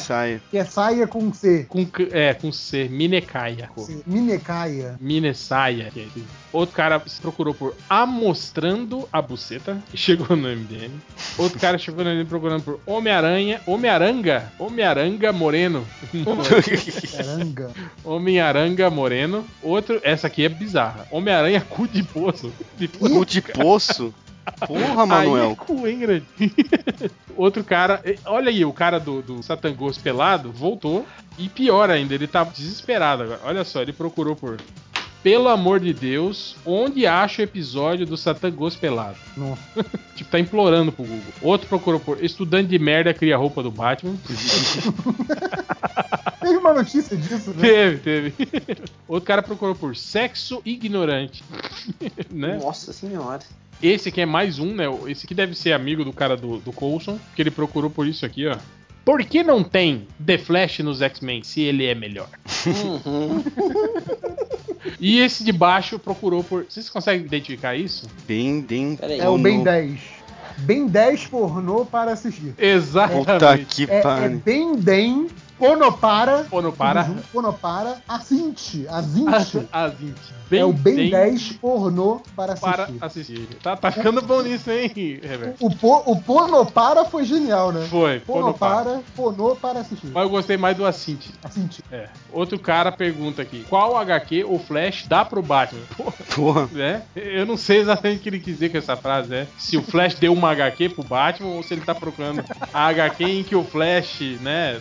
que 0.50 0.58
é 0.58 0.64
saia 0.66 1.06
com 1.06 1.34
C. 1.34 1.66
Com, 1.68 1.86
c- 1.86 2.10
é, 2.12 2.34
com 2.34 2.52
C. 2.52 2.88
Minecaia. 2.90 3.70
Minecaia. 4.06 4.96
Minesaia. 5.00 5.92
que 5.94 6.00
é 6.00 6.04
esse. 6.04 6.24
Outro 6.54 6.74
cara 6.76 7.02
se 7.06 7.20
procurou 7.22 7.54
por 7.54 7.76
Amostrando 7.90 9.08
a 9.12 9.22
Buceta. 9.22 9.78
E 9.94 9.98
chegou 9.98 10.36
no 10.36 10.48
MDM. 10.48 10.92
Outro 11.38 11.60
cara 11.60 11.78
chegou 11.78 12.04
no 12.04 12.10
MDM 12.10 12.26
procurando 12.28 12.64
por 12.64 12.80
Homem-Aranha. 12.86 13.60
Homem-Aranga. 13.68 14.52
Homem-Aranga 14.58 15.34
Moreno. 15.34 15.86
Caranga. 17.16 17.72
Homem-Aranga 18.04 18.90
Moreno. 18.90 19.46
Outro. 19.62 20.00
Essa 20.04 20.28
aqui 20.28 20.46
é 20.46 20.50
bizarra. 20.50 21.06
Homem-Aranha 21.12 21.62
cu 21.62 21.88
de 21.88 22.02
poço. 22.04 22.52
De 22.78 22.88
Cu 22.88 23.26
de 23.26 23.42
poço? 23.42 24.14
Porra, 24.66 25.04
Aí 25.04 25.08
Manuel. 25.08 25.52
é 25.52 25.56
cu, 25.56 25.88
hein, 25.88 26.00
grande? 26.00 26.26
Outro 27.36 27.64
cara, 27.64 28.02
olha 28.26 28.50
aí, 28.50 28.66
o 28.66 28.74
cara 28.74 29.00
do, 29.00 29.22
do 29.22 29.44
Satangos 29.44 29.98
pelado 29.98 30.52
voltou. 30.52 31.06
E 31.38 31.48
pior 31.50 31.90
ainda, 31.92 32.16
ele 32.16 32.28
tá 32.28 32.44
desesperado 32.44 33.24
agora. 33.24 33.40
Olha 33.44 33.64
só, 33.64 33.82
ele 33.82 33.94
procurou 33.94 34.36
por. 34.36 34.58
Pelo 35.22 35.50
amor 35.50 35.80
de 35.80 35.94
Deus, 35.94 36.56
onde 36.66 37.06
acha 37.06 37.42
o 37.42 37.44
episódio 37.44 38.06
do 38.06 38.16
Satangos 38.16 38.76
pelado? 38.76 39.18
Não. 39.36 39.58
Tipo, 40.16 40.32
tá 40.32 40.40
implorando 40.40 40.92
pro 40.92 41.04
Google. 41.06 41.34
Outro 41.44 41.68
procurou 41.68 42.00
por 42.00 42.24
estudante 42.24 42.70
de 42.70 42.80
merda 42.80 43.14
cria 43.14 43.38
roupa 43.38 43.62
do 43.62 43.70
Batman. 43.70 44.16
Teve 46.42 46.58
uma 46.58 46.74
notícia 46.74 47.16
disso, 47.18 47.52
né? 47.52 47.62
teve, 47.62 47.98
teve. 47.98 48.34
Outro 49.08 49.28
cara 49.28 49.44
procurou 49.44 49.76
por 49.76 49.96
sexo 49.96 50.60
ignorante. 50.66 51.44
né? 52.32 52.58
Nossa 52.58 52.92
senhora. 52.94 53.40
Esse 53.82 54.10
aqui 54.10 54.22
é 54.22 54.26
mais 54.26 54.60
um, 54.60 54.74
né? 54.74 54.86
Esse 55.08 55.26
aqui 55.26 55.36
deve 55.36 55.54
ser 55.56 55.74
amigo 55.74 56.04
do 56.04 56.12
cara 56.14 56.36
do, 56.36 56.58
do 56.58 56.72
Coulson, 56.72 57.20
que 57.36 57.42
ele 57.42 57.52
procurou 57.52 57.90
por 57.90 58.08
isso 58.08 58.26
aqui, 58.26 58.48
ó. 58.48 58.58
Por 59.06 59.24
que 59.24 59.42
não 59.44 59.64
tem 59.64 60.08
The 60.26 60.38
Flash 60.38 60.80
nos 60.80 61.02
X-Men 61.02 61.44
se 61.44 61.62
ele 61.62 61.86
é 61.86 61.96
melhor? 61.96 62.28
Uhum. 62.66 63.44
E 65.00 65.20
esse 65.20 65.44
de 65.44 65.52
baixo 65.52 66.00
procurou 66.00 66.44
por. 66.44 66.66
Vocês 66.68 66.90
conseguem 66.90 67.26
identificar 67.26 67.76
isso? 67.76 68.08
Bem, 68.26 68.62
bem. 68.62 68.98
É 69.20 69.28
o 69.28 69.38
Ben 69.38 69.58
no- 69.58 69.64
10. 69.66 70.00
Ben 70.60 70.88
10 70.88 71.28
pornô 71.28 71.86
para 71.86 72.14
assistir. 72.14 72.54
Exatamente. 72.58 73.26
Puta 73.26 73.58
que 73.58 73.84
É, 73.92 74.00
é. 74.00 74.30
Ben 74.30 74.76
10 74.76 75.32
Ponopara. 75.58 76.46
Ponopara. 76.50 77.04
tudo 77.04 77.16
junto, 77.16 77.28
Ponopara. 77.30 77.98
Assinte. 78.08 78.88
Assinte. 78.88 79.68
A 79.72 79.88
20. 79.88 80.16
Bem, 80.50 80.62
é 80.62 80.66
o 80.66 80.72
Ben 80.72 80.96
bem 80.96 81.10
10 81.10 81.54
pornô 81.54 82.22
para 82.36 82.54
assistir. 82.54 82.94
para 82.94 83.08
assistir. 83.08 83.48
Tá, 83.62 83.76
tá 83.76 83.92
ficando 83.92 84.22
bom 84.22 84.42
nisso, 84.42 84.72
hein, 84.72 84.90
Reverso? 85.22 85.56
O, 85.60 85.70
po, 85.76 86.04
o 86.06 86.22
Ponopara 86.22 87.04
foi 87.04 87.26
genial, 87.26 87.74
né? 87.74 87.86
Foi, 87.90 88.20
Ponopara. 88.22 89.02
Ponô 89.16 89.56
para 89.58 89.82
assistir. 89.82 90.08
Mas 90.08 90.24
eu 90.24 90.30
gostei 90.30 90.56
mais 90.56 90.78
do 90.78 90.86
Assint. 90.86 91.26
Assinte. 91.44 91.84
É. 91.92 92.08
Outro 92.32 92.58
cara 92.58 92.92
pergunta 92.92 93.42
aqui: 93.42 93.66
qual 93.68 93.98
HQ 93.98 94.46
o 94.46 94.58
Flash 94.58 95.06
dá 95.08 95.26
pro 95.26 95.42
Batman? 95.42 95.82
Pô, 95.98 96.14
Porra. 96.36 96.70
né? 96.72 97.02
Eu 97.16 97.46
não 97.46 97.58
sei 97.58 97.80
exatamente 97.80 98.20
o 98.20 98.22
que 98.22 98.30
ele 98.30 98.40
quis 98.40 98.54
dizer 98.54 98.70
com 98.70 98.78
essa 98.78 98.96
frase, 98.96 99.30
né? 99.30 99.48
Se 99.58 99.76
o 99.76 99.82
Flash 99.82 100.16
deu 100.16 100.32
uma 100.32 100.52
HQ 100.52 100.90
pro 100.90 101.04
Batman 101.04 101.50
ou 101.50 101.64
se 101.64 101.74
ele 101.74 101.82
tá 101.82 101.94
procurando 101.94 102.44
a 102.74 102.88
HQ 102.88 103.24
em 103.24 103.44
que 103.44 103.56
o 103.56 103.64
Flash, 103.64 104.22
né? 104.42 104.80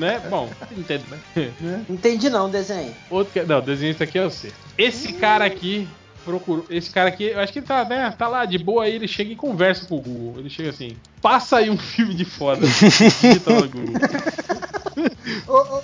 Né? 0.00 0.20
Bom, 0.28 0.50
entendo, 0.76 1.04
né? 1.08 1.84
Entendi 1.88 2.28
não, 2.28 2.50
desenho. 2.50 2.94
Outro 3.08 3.32
que... 3.32 3.42
Não, 3.42 3.58
o 3.58 3.62
desenhista 3.62 4.04
aqui 4.04 4.18
é 4.18 4.24
você. 4.24 4.52
Esse 4.76 5.12
cara 5.12 5.44
aqui 5.44 5.86
procurou. 6.24 6.64
Esse 6.70 6.90
cara 6.90 7.08
aqui, 7.08 7.24
eu 7.24 7.40
acho 7.40 7.52
que 7.52 7.58
ele 7.60 7.66
tá, 7.66 7.84
né? 7.84 8.14
Tá 8.16 8.28
lá 8.28 8.44
de 8.44 8.58
boa 8.58 8.84
aí, 8.84 8.94
ele 8.94 9.08
chega 9.08 9.32
e 9.32 9.36
conversa 9.36 9.86
com 9.86 9.96
o 9.96 10.00
Google. 10.00 10.34
Ele 10.38 10.50
chega 10.50 10.70
assim: 10.70 10.96
passa 11.20 11.58
aí 11.58 11.70
um 11.70 11.76
filme 11.78 12.14
de 12.14 12.24
foda. 12.24 12.66
Digita 12.66 13.52
no 13.54 13.68
Google. 13.68 13.94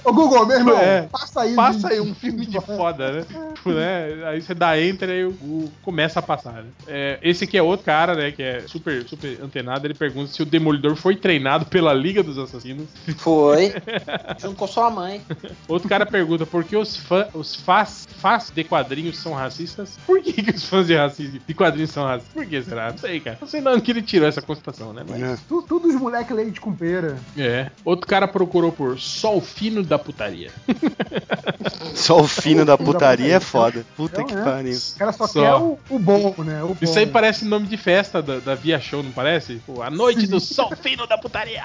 Ô, 0.05 0.13
Google, 0.13 0.47
meu 0.47 0.59
irmão, 0.59 0.79
É. 0.79 1.03
passa 1.03 1.43
aí. 1.43 1.55
Passa 1.55 1.89
aí 1.89 2.01
um 2.01 2.15
filme 2.15 2.47
de 2.47 2.61
foda, 2.61 3.13
né? 3.13 3.27
Tipo, 3.55 3.71
né? 3.73 4.29
Aí 4.29 4.41
você 4.43 4.55
dá 4.55 4.81
enter 4.81 5.09
e 5.11 5.25
o 5.25 5.33
Google 5.33 5.71
começa 5.83 6.19
a 6.19 6.23
passar, 6.23 6.53
né? 6.63 6.65
É, 6.87 7.19
esse 7.23 7.45
aqui 7.45 7.57
é 7.57 7.63
outro 7.63 7.85
cara, 7.85 8.15
né? 8.15 8.31
Que 8.33 8.43
é 8.43 8.65
super, 8.67 9.05
super 9.09 9.39
antenado. 9.43 9.87
Ele 9.87 9.95
pergunta 9.95 10.31
se 10.31 10.43
o 10.43 10.47
Demolidor 10.47 10.95
foi 10.97 11.17
treinado 11.17 11.67
pela 11.67 11.93
Liga 11.93 12.23
dos 12.23 12.39
Assassinos. 12.39 12.89
Foi. 13.17 13.75
Junto 14.39 14.57
com 14.57 14.67
sua 14.67 14.91
mãe. 14.91 15.21
Outro 15.69 15.89
cara 15.89 16.05
pergunta 16.07 16.45
por 16.47 16.65
que 16.65 16.77
os, 16.77 16.97
fã, 16.97 17.27
os 17.35 17.55
fãs, 17.55 18.07
fãs 18.19 18.51
de 18.55 18.65
quadrinhos 18.65 19.19
são 19.19 19.33
racistas. 19.33 19.99
Por 20.07 20.21
que, 20.32 20.43
que 20.43 20.51
os 20.51 20.65
fãs 20.69 20.86
de, 20.86 20.94
racismo, 20.94 21.40
de 21.47 21.55
quadrinhos 21.55 21.90
são 21.90 22.05
racistas? 22.05 22.32
Por 22.35 22.47
que 22.47 22.62
será? 22.62 22.90
Não 22.90 22.98
sei, 22.98 23.20
cara. 23.20 23.39
Não 23.40 23.48
sei 23.48 23.61
não 23.61 23.81
que 23.81 23.90
ele 23.90 24.03
tirou 24.03 24.28
essa 24.28 24.43
constatação, 24.43 24.93
né? 24.93 25.03
Mas... 25.09 25.23
É. 25.23 25.36
Tu- 25.48 25.62
Tudo 25.62 25.89
os 25.89 25.94
moleque 25.94 26.32
leite 26.32 26.61
com 26.61 26.73
pera. 26.74 27.16
É. 27.36 27.70
Outro 27.85 28.07
cara 28.07 28.27
procurou 28.28 28.73
por 28.73 28.98
sol 28.98 29.40
fino 29.40 29.82
da 29.82 29.98
putaria. 29.98 30.51
Só 31.97 32.20
o 32.20 32.27
fino 32.28 32.64
da 32.64 32.77
putaria 32.77 33.36
é 33.36 33.40
foda. 33.40 33.85
Puta 33.97 34.20
Então, 34.20 34.27
que 34.27 34.35
é. 34.40 34.44
pariu. 34.44 34.77
O 34.94 34.98
cara 34.98 35.12
só, 35.12 35.27
Só. 35.27 35.40
quer 35.40 35.55
o, 35.55 35.78
o 35.90 35.98
bom, 35.98 36.35
né? 36.39 36.62
O 36.62 36.68
bom. 36.68 36.77
Isso 36.82 36.98
aí 36.98 37.06
parece 37.06 37.44
nome 37.47 37.66
de 37.66 37.77
festa 37.77 38.20
da, 38.20 38.39
da 38.39 38.55
Via 38.55 38.78
Show, 38.78 39.02
não 39.02 39.10
parece? 39.12 39.60
Pô, 39.66 39.82
a 39.82 39.90
noite 39.90 40.27
do 40.27 40.39
sol 40.40 40.70
fino 40.81 41.06
da 41.06 41.16
putaria. 41.16 41.62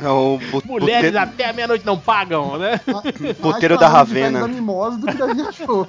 É 0.00 0.08
o 0.08 0.38
bu- 0.50 0.62
Mulheres 0.66 1.14
até 1.16 1.48
a 1.48 1.52
meia-noite 1.52 1.84
não 1.84 1.98
pagam, 1.98 2.56
né? 2.58 2.80
Mais 2.86 3.36
puteiro 3.36 3.76
pra 3.76 3.86
da 3.88 3.92
Ravena. 3.92 4.40
Da 4.40 4.48
mimosa 4.48 4.96
do 4.98 5.06
que 5.06 5.14
da 5.14 5.26
Virtual. 5.26 5.88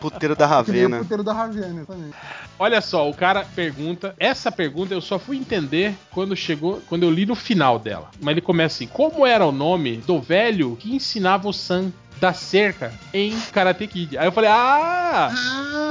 Puteiro 0.00 0.36
da 0.36 0.46
Ravena. 0.46 0.98
puteiro 0.98 1.22
da 1.24 1.32
Ravena 1.32 1.84
também. 1.86 2.10
Olha 2.58 2.80
só, 2.80 3.08
o 3.08 3.14
cara 3.14 3.44
pergunta. 3.56 4.14
Essa 4.18 4.52
pergunta 4.52 4.92
eu 4.94 5.00
só 5.00 5.18
fui 5.18 5.36
entender 5.38 5.94
quando 6.10 6.36
chegou, 6.36 6.80
quando 6.88 7.04
eu 7.04 7.10
li 7.10 7.24
no 7.26 7.34
final 7.34 7.78
dela. 7.78 8.10
Mas 8.20 8.32
ele 8.32 8.40
começa 8.40 8.76
assim: 8.76 8.86
como 8.86 9.26
era 9.26 9.44
o 9.46 9.52
nome 9.52 9.96
do 9.98 10.20
velho 10.20 10.76
que 10.76 10.94
ensinava 10.94 11.48
o 11.48 11.52
Sam 11.52 11.90
da 12.20 12.32
cerca 12.32 12.92
em 13.12 13.38
Karate 13.52 13.86
Kid? 13.86 14.16
Aí 14.18 14.26
eu 14.26 14.32
falei: 14.32 14.50
ah! 14.50 15.30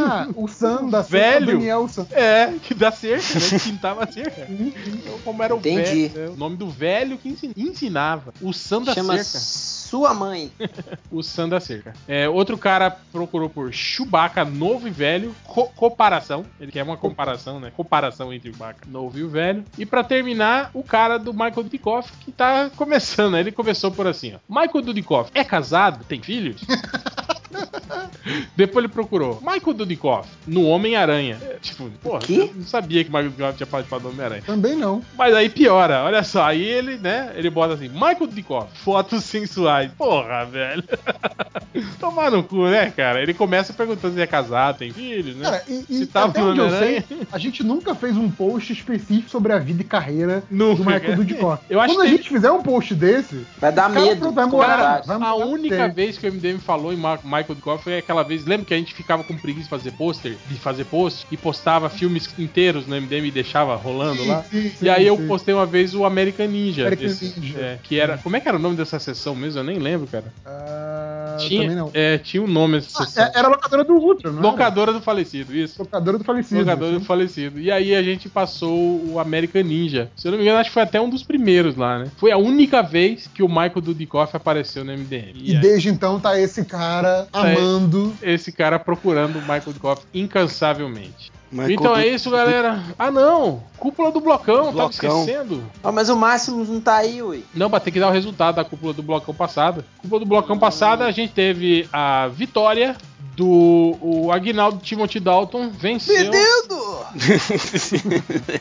Ah, 0.06 0.28
o 0.36 0.48
Sam 0.48 0.90
da 0.90 1.02
Velho. 1.02 1.46
Daniel 1.48 1.88
Sam. 1.88 2.06
É, 2.12 2.54
que 2.62 2.74
dá 2.74 2.92
cerca, 2.92 3.34
né? 3.40 3.50
Que 3.50 3.60
pintava 3.60 4.04
a 4.04 4.12
cerca. 4.12 4.48
Então, 4.50 5.20
como 5.24 5.42
era 5.44 5.54
o 5.56 5.60
Entendi. 5.60 6.08
velho, 6.08 6.30
né, 6.30 6.34
o 6.34 6.38
nome 6.38 6.58
do 6.58 6.70
velho 6.70 7.18
que 7.18 7.30
ensin- 7.30 7.54
ensinava. 7.56 8.34
O 8.42 8.52
Sam 8.54 8.82
da 8.84 8.94
Chama 8.94 9.14
cerca. 9.18 9.40
sua 9.40 10.14
mãe. 10.14 10.52
O 11.12 11.22
Sam 11.22 11.48
da 11.50 11.60
cerca. 11.60 11.94
É, 12.08 12.28
outro 12.28 12.58
cara 12.58 12.90
procurou 13.12 13.48
por 13.48 13.72
Chewbacca 13.72 14.44
novo 14.44 14.88
e 14.88 14.92
velho, 14.92 15.36
co- 15.44 15.68
comparação. 15.76 16.44
Ele 16.60 16.72
quer 16.72 16.82
uma 16.82 16.98
comparação, 16.98 17.60
né? 17.60 17.72
Comparação 17.76 18.34
entre 18.34 18.50
o 18.50 18.54
Chewbacca 18.54 18.88
novo 18.90 19.20
e 19.20 19.24
o 19.24 19.30
velho. 19.30 19.64
E 19.78 19.86
pra 19.86 20.04
terminar, 20.04 20.72
o 20.74 20.82
cara 20.84 21.20
do 21.20 21.32
Michael 21.32 21.64
Dudikoff, 21.64 22.12
que 22.22 22.32
tá 22.32 22.72
começando. 22.76 23.34
né? 23.34 23.42
Ele 23.42 23.52
começou 23.52 23.92
por 23.92 24.08
assim, 24.08 24.34
ó. 24.36 24.40
Michael 24.50 24.84
Dudikoff 24.84 25.30
é 25.36 25.44
casado? 25.44 26.04
Tem 26.14 26.22
filhos? 26.22 26.62
Depois 28.56 28.84
ele 28.86 28.94
procurou 28.94 29.40
Michael 29.42 29.74
Dudikoff 29.74 30.30
no 30.48 30.66
Homem-Aranha. 30.66 31.38
É, 31.42 31.54
Tipo, 31.62 31.90
porra, 32.02 32.20
quê? 32.20 32.50
eu 32.52 32.56
não 32.56 32.64
sabia 32.66 33.04
que 33.04 33.10
Michael 33.10 33.30
Dudikoff 33.32 33.58
tinha 33.58 33.68
participado 33.68 34.04
do 34.04 34.10
Homem-Aranha. 34.10 34.44
Também 34.46 34.76
não. 34.76 35.02
Mas 35.18 35.34
aí 35.34 35.50
piora, 35.50 36.04
olha 36.04 36.24
só, 36.24 36.44
aí 36.46 36.62
ele, 36.64 36.98
né, 36.98 37.32
ele 37.36 37.50
bota 37.50 37.74
assim, 37.74 37.88
Michael 37.90 38.28
Dudikoff, 38.28 38.68
fotos 38.80 39.24
sensuais. 39.24 39.92
Porra, 39.98 40.46
velho. 40.46 40.84
Tomar 42.00 42.30
no 42.32 42.44
cu, 42.44 42.68
né, 42.68 42.92
cara? 42.96 43.22
Ele 43.22 43.34
começa 43.34 43.74
perguntando 43.74 44.14
se 44.16 44.22
é 44.22 44.28
casado, 44.28 44.78
tem 44.80 44.92
filhos, 44.92 45.36
né? 45.36 45.44
Cara, 45.46 45.64
e, 45.68 45.86
e 45.90 45.98
Se 46.00 46.06
tava 46.08 46.28
até 46.30 46.44
onde 46.44 46.60
eu 46.60 46.70
sei, 46.70 47.04
a 47.32 47.38
gente 47.38 47.64
nunca 47.64 47.96
fez 47.96 48.16
um 48.18 48.30
post 48.30 48.72
específico 48.74 49.30
sobre 49.30 49.54
a 49.54 49.58
vida 49.60 49.82
e 49.82 49.86
carreira 49.86 50.44
Nunca, 50.52 50.84
do 50.84 50.90
Michael. 50.90 51.16
Dudikoff. 51.16 51.64
Eu 51.70 51.80
acho 51.80 51.94
Quando 51.96 52.02
a 52.06 52.10
que- 52.10 52.18
gente 52.18 52.30
fizer 52.30 52.52
um 52.52 52.62
post 52.62 52.94
desse, 52.94 53.46
Vai 53.60 53.72
dar 53.72 53.92
Cara, 53.92 54.06
medo. 54.06 54.32
vai 54.32 54.46
morar, 54.46 55.02
vai- 55.06 55.18
A 55.22 55.36
única 55.36 55.76
ter. 55.90 55.94
vez 55.94 56.18
que 56.18 56.28
o 56.28 56.32
MDM 56.32 56.60
falou 56.60 56.94
em 56.94 56.98
Ma- 56.98 57.20
Michael 57.44 57.56
Dudikoff 57.56 57.84
foi 57.84 57.98
aquela 57.98 58.24
vez, 58.24 58.46
lembra 58.46 58.66
que 58.66 58.74
a 58.74 58.78
gente 58.78 58.94
ficava 58.94 59.24
com 59.24 59.36
preguiça 59.38 59.64
de 59.66 59.70
fazer 59.70 59.92
pôster, 59.92 60.38
de 60.50 60.56
fazer 60.60 60.86
post, 60.86 61.28
e 61.32 61.38
postava 61.38 61.90
filmes 61.90 62.28
inteiros 62.38 62.88
no 62.88 62.96
MDM 62.96 63.28
e 63.28 63.32
deixava 63.32 63.76
rolando 63.76 64.24
Sim, 64.24 64.28
lá? 64.30 64.44
sim, 64.44 64.70
sim, 64.70 64.86
e 64.86 64.90
aí 64.90 65.06
eu 65.08 65.18
postei 65.28 65.54
uma 65.54 65.66
vez 65.66 65.94
o 65.94 66.06
American 66.06 66.48
Ninja. 66.48 66.82
American 66.84 67.08
desse- 67.08 67.40
Ninja. 67.40 67.60
é, 67.60 67.80
que 67.84 68.00
era. 68.00 68.18
Como 68.18 68.36
é 68.36 68.40
que 68.40 68.48
era 68.48 68.58
o 68.58 68.60
nome 68.62 68.76
dessa 68.76 69.00
sessão 69.00 69.36
mesmo? 69.36 69.60
Eu 69.60 69.64
nem 69.64 69.78
lembro, 69.80 70.08
cara. 70.08 70.26
Ah, 70.46 71.38
tinha, 71.40 71.62
também 71.64 71.76
não. 71.76 71.92
É, 71.94 72.18
tinha 72.18 72.42
um 72.44 72.48
nome 72.48 72.78
essa 72.78 73.04
Ah, 73.04 73.06
sessão. 73.06 73.24
é- 73.26 73.32
era 73.36 73.48
a 73.48 73.52
locadora 73.52 73.84
do 73.84 73.94
Ultra, 73.94 74.32
não 74.32 74.40
era? 74.40 74.48
Locadora 74.48 74.94
do 74.94 75.02
falecido, 75.02 75.56
isso. 75.56 75.82
Locadora 75.82 76.18
do 76.18 76.24
falecido. 76.24 76.60
Locadora 76.62 77.00
do 77.00 77.06
falecido. 77.06 77.60
E 77.60 77.72
aí 77.72 77.96
a 77.96 78.04
gente 78.04 78.30
passou 78.30 79.04
o 79.12 79.20
American 79.20 79.64
Ninja. 79.64 80.10
Se 80.16 80.28
eu 80.28 80.32
não 80.32 80.38
me 80.38 80.44
engano, 80.44 80.60
acho 80.60 80.70
que 80.70 80.74
foi 80.74 80.84
até 80.84 81.00
um 81.02 81.10
dos 81.10 81.24
primeiros 81.24 81.76
lá, 81.76 82.00
né? 82.00 82.12
Foi 82.18 82.32
a 82.32 82.38
única 82.38 82.82
vez 82.82 83.28
que 83.34 83.44
o 83.44 83.48
Michael 83.48 83.82
Dudikoff 83.82 84.36
apareceu 84.36 84.84
no 84.84 84.92
MDM. 84.94 85.34
E 85.36 85.54
E 85.54 85.58
desde 85.60 85.90
então 85.90 86.20
tá 86.20 86.40
esse 86.40 86.66
cara. 86.66 87.28
Amando. 87.34 88.14
esse 88.22 88.52
cara 88.52 88.78
procurando 88.80 89.38
o 89.38 89.42
Michael 89.42 89.62
Dudikoff 89.66 90.04
incansavelmente. 90.14 91.32
Michael 91.52 91.72
então 91.72 91.96
é 91.96 92.08
isso, 92.08 92.32
galera. 92.32 92.84
Ah, 92.98 93.12
não! 93.12 93.62
Cúpula 93.78 94.12
do 94.12 94.20
blocão, 94.20 94.66
tava 94.66 94.72
Blocão. 94.72 94.90
esquecendo. 94.90 95.64
Ó, 95.84 95.92
mas 95.92 96.10
o 96.10 96.16
Máximo 96.16 96.64
não 96.66 96.82
tá 96.82 96.96
aí, 96.96 97.22
ui. 97.22 97.44
Não, 97.54 97.70
mas 97.70 97.84
tem 97.84 97.94
que 97.94 98.00
dar 98.00 98.10
o 98.10 98.12
resultado 98.12 98.56
da 98.56 98.66
cúpula 98.66 98.92
do 98.92 99.04
blocão 99.04 99.36
passada. 99.36 99.86
Cúpula 100.00 100.20
do 100.20 100.26
blocão 100.26 100.58
passada, 100.58 101.06
a 101.06 101.12
gente 101.12 101.32
teve 101.32 101.88
a 101.94 102.28
vitória 102.28 102.96
do 103.36 103.98
o 104.02 104.32
Aguinaldo 104.32 104.80
Timothy 104.80 105.20
Dalton 105.20 105.70
venceu. 105.70 106.16
Menino! 106.32 107.06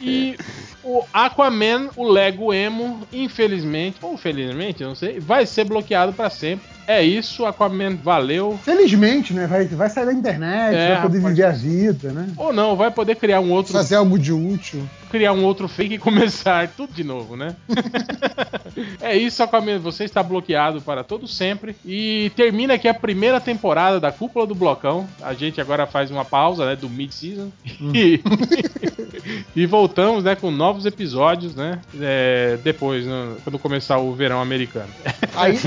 E 0.01 0.37
o 0.85 1.03
Aquaman, 1.13 1.89
o 1.97 2.09
Lego 2.09 2.53
Emo, 2.53 3.01
infelizmente, 3.13 3.97
ou 4.03 4.17
felizmente, 4.17 4.83
não 4.83 4.95
sei, 4.95 5.21
vai 5.21 5.47
ser 5.47 5.65
bloqueado 5.65 6.13
pra 6.13 6.29
sempre. 6.31 6.73
É 6.87 7.01
isso, 7.03 7.47
Aquaman 7.47 7.95
valeu. 7.97 8.59
Felizmente, 8.65 9.33
né? 9.33 9.47
Vai, 9.47 9.67
vai 9.67 9.89
sair 9.89 10.05
da 10.07 10.13
internet, 10.13 10.75
É, 10.75 10.95
vai 10.95 11.03
poder 11.03 11.19
rapaz. 11.19 11.37
viver 11.37 11.47
a 11.47 11.51
vida, 11.53 12.13
né? 12.13 12.29
Ou 12.37 12.53
não, 12.53 12.75
vai 12.75 12.91
poder 12.91 13.15
criar 13.15 13.39
um 13.41 13.53
outro, 13.53 13.73
Fazer 13.73 13.95
algo 13.95 14.19
de 14.19 14.33
útil. 14.33 14.83
criar 15.09 15.33
um 15.33 15.45
outro 15.45 15.69
fake 15.69 15.95
e 15.95 15.99
começar 15.99 16.67
tudo 16.77 16.93
de 16.93 17.05
novo, 17.05 17.37
né? 17.37 17.55
é 19.01 19.17
isso, 19.17 19.43
Aquaman, 19.45 19.79
você 19.79 20.03
está 20.05 20.23
bloqueado 20.25 20.81
para 20.83 21.05
todo 21.05 21.29
sempre. 21.29 21.77
E 21.87 22.33
termina 22.35 22.75
aqui 22.75 22.89
a 22.89 22.95
primeira 22.95 23.41
temporada 23.41 24.01
da 24.01 24.11
Cúpula 24.11 24.45
do 24.45 24.55
Blocão. 24.55 25.07
A 25.23 25.35
gente 25.35 25.61
agora 25.61 25.87
faz 25.87 26.11
uma 26.11 26.25
pausa, 26.25 26.67
né, 26.67 26.75
do 26.75 26.91
mid-season. 26.91 27.51
E, 27.95 28.21
e 29.55 29.67
voltamos, 29.67 30.25
né, 30.25 30.35
com 30.35 30.51
novos 30.51 30.72
episódios, 30.87 31.55
né, 31.55 31.79
é, 32.01 32.59
depois, 32.63 33.05
né, 33.07 33.35
quando 33.45 33.59
começar 33.59 33.99
o 33.99 34.13
verão 34.15 34.41
americano. 34.41 34.89
Aí, 35.37 35.59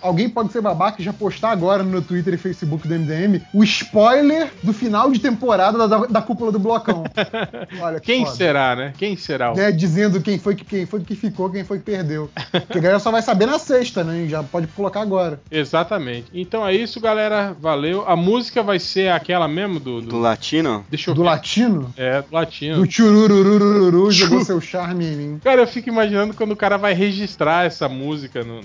alguém 0.00 0.28
pode 0.28 0.52
ser 0.52 0.60
babaca 0.60 1.00
e 1.00 1.04
já 1.04 1.12
postar 1.12 1.50
agora 1.50 1.82
no 1.82 2.00
Twitter 2.02 2.34
e 2.34 2.38
Facebook 2.38 2.86
do 2.88 2.94
MDM 2.94 3.40
o 3.52 3.62
spoiler 3.64 4.50
do 4.62 4.72
final 4.72 5.10
de 5.10 5.18
temporada 5.18 5.86
da, 5.88 5.98
da 6.06 6.22
cúpula 6.22 6.50
do 6.52 6.58
blocão. 6.58 7.04
Olha 7.80 8.00
que 8.00 8.06
Quem 8.06 8.24
foda. 8.24 8.36
será, 8.36 8.76
né? 8.76 8.92
Quem 8.96 9.16
será 9.16 9.52
o 9.52 9.56
Né, 9.56 9.70
dizendo 9.72 10.20
quem 10.20 10.38
foi, 10.38 10.54
que, 10.54 10.64
quem 10.64 10.86
foi 10.86 11.00
que 11.00 11.14
ficou, 11.14 11.50
quem 11.50 11.64
foi 11.64 11.78
que 11.78 11.84
perdeu. 11.84 12.30
Porque 12.50 12.78
a 12.78 12.80
galera 12.80 12.98
só 13.00 13.10
vai 13.10 13.22
saber 13.22 13.46
na 13.46 13.58
sexta, 13.58 14.02
né? 14.04 14.26
Já 14.28 14.42
pode 14.42 14.66
colocar 14.68 15.00
agora. 15.02 15.40
Exatamente. 15.50 16.26
Então 16.32 16.66
é 16.66 16.74
isso, 16.74 17.00
galera. 17.00 17.54
Valeu. 17.60 18.04
A 18.08 18.16
música 18.16 18.62
vai 18.62 18.78
ser 18.78 19.10
aquela 19.10 19.46
mesmo 19.48 19.78
do. 19.80 20.00
do- 20.00 20.08
Do 20.14 20.18
latino? 20.20 20.84
Deixa 20.88 21.10
eu 21.10 21.14
Do 21.14 21.22
ver. 21.22 21.26
latino, 21.28 21.92
É, 21.96 22.22
do 22.22 22.28
latino. 22.32 22.76
do 22.76 22.90
churururururu, 22.90 24.10
jogou 24.34 24.44
seu 24.46 24.60
charme 24.60 25.04
em 25.06 25.16
mim. 25.16 25.40
Cara, 25.42 25.62
eu 25.62 25.66
fico 25.66 25.88
imaginando 25.88 26.34
quando 26.34 26.52
o 26.52 26.56
cara 26.56 26.76
vai 26.76 26.92
registrar 26.94 27.64
essa 27.66 27.88
música. 27.88 28.44
No... 28.44 28.60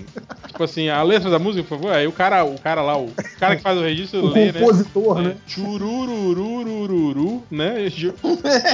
tipo 0.46 0.62
assim, 0.62 0.88
a 0.88 1.02
letra 1.02 1.30
da 1.30 1.38
música, 1.38 1.62
por 1.64 1.78
favor. 1.78 1.92
Aí 1.92 2.06
o 2.06 2.12
cara, 2.12 2.44
o 2.44 2.58
cara 2.58 2.82
lá, 2.82 2.96
o 2.98 3.10
cara 3.38 3.56
que 3.56 3.62
faz 3.62 3.78
o 3.78 3.82
registro 3.82 4.24
O 4.24 4.28
lê, 4.30 4.46
né? 4.52 4.60
compositor, 4.60 5.18
É, 5.18 5.22
né? 5.22 5.36
Chururururururu, 5.46 7.42
né? 7.50 7.88
Jo- 7.90 8.14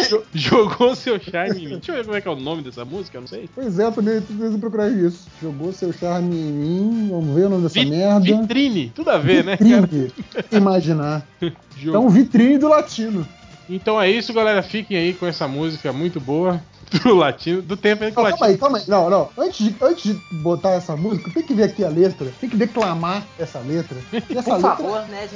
jo- 0.09 0.23
jogou 0.35 0.95
seu 0.95 1.19
charme 1.21 1.61
em 1.65 1.69
mim. 1.69 1.77
Deixa 1.77 1.93
eu 1.93 1.97
ver 1.97 2.05
como 2.05 2.17
é 2.17 2.21
que 2.21 2.29
é 2.29 2.31
o 2.31 2.37
nome 2.37 2.63
dessa 2.63 2.85
música, 2.85 3.17
eu 3.17 3.21
não 3.23 3.29
sei. 3.29 3.49
Pois 3.55 3.79
é, 3.79 3.85
eu 3.85 3.93
também 3.93 4.21
preciso 4.21 4.59
procurar 4.59 4.89
isso. 4.91 5.27
Jogou 5.43 5.73
seu 5.73 5.93
charme 5.93 6.35
em 6.37 6.53
mim, 6.53 7.09
vamos 7.11 7.35
ver 7.35 7.45
o 7.47 7.49
nome 7.49 7.63
dessa 7.65 7.81
Vi- 7.81 7.87
merda. 7.87 8.21
Vitrine, 8.25 8.93
tudo 8.95 9.11
a 9.11 9.19
ver, 9.19 9.45
né? 9.45 9.57
cara? 9.57 9.81
Vitrine. 9.83 10.13
Imaginar. 10.53 11.27
Então, 11.79 12.09
vitrine 12.09 12.57
do 12.57 12.69
latino. 12.69 13.27
Então 13.69 14.01
é 14.01 14.11
isso, 14.11 14.33
galera. 14.33 14.63
Fiquem 14.63 14.97
aí 14.97 15.13
com 15.13 15.27
essa 15.27 15.47
música 15.47 15.93
muito 15.93 16.19
boa 16.19 16.59
do 17.03 17.15
latino, 17.15 17.63
do 17.63 17.77
tempo 17.77 18.05
aí 18.05 18.13
que 18.13 18.19
o 18.19 18.23
Não, 18.23 18.31
calma 18.31 18.47
latino. 18.47 18.51
aí, 18.51 18.59
calma 18.59 18.79
aí. 18.79 18.85
Não, 18.87 19.11
não. 19.11 19.29
Antes 19.37 19.67
de, 19.67 19.77
antes 19.81 20.03
de 20.03 20.15
botar 20.37 20.71
essa 20.71 20.97
música, 20.97 21.31
tem 21.31 21.43
que 21.43 21.55
ver 21.55 21.65
aqui 21.65 21.85
a 21.85 21.89
letra. 21.89 22.33
Tem 22.41 22.49
que 22.49 22.57
declamar 22.57 23.27
essa 23.39 23.59
letra. 23.61 23.97
E 24.13 24.17
essa 24.37 24.43
Por 24.43 24.55
letra 24.55 24.77
favor, 24.77 25.01
né, 25.09 25.29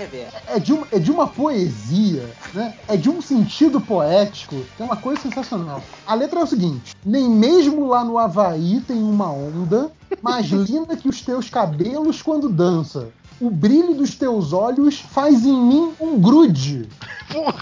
é 0.49 0.59
de, 0.59 0.73
uma, 0.73 0.87
é 0.93 0.99
de 0.99 1.11
uma 1.11 1.27
poesia, 1.27 2.29
né? 2.55 2.75
É 2.89 2.97
de 2.97 3.11
um 3.11 3.21
sentido 3.21 3.81
poético. 3.81 4.65
É 4.79 4.83
uma 4.83 4.97
coisa 4.97 5.21
sensacional. 5.23 5.83
A 6.07 6.15
letra 6.15 6.41
é 6.41 6.43
o 6.43 6.47
seguinte: 6.47 6.95
Nem 7.05 7.29
mesmo 7.29 7.89
lá 7.89 8.05
no 8.05 8.19
Havaí 8.19 8.81
tem 8.81 9.03
uma 9.03 9.31
onda 9.31 9.91
mais 10.23 10.47
linda 10.51 10.97
que 10.97 11.09
os 11.09 11.21
teus 11.23 11.49
cabelos 11.51 12.23
quando 12.23 12.49
dança. 12.49 13.09
O 13.41 13.49
brilho 13.51 13.95
dos 13.95 14.15
teus 14.15 14.53
olhos 14.53 14.99
faz 15.01 15.45
em 15.47 15.59
mim 15.59 15.93
um 16.01 16.19
grude. 16.21 16.87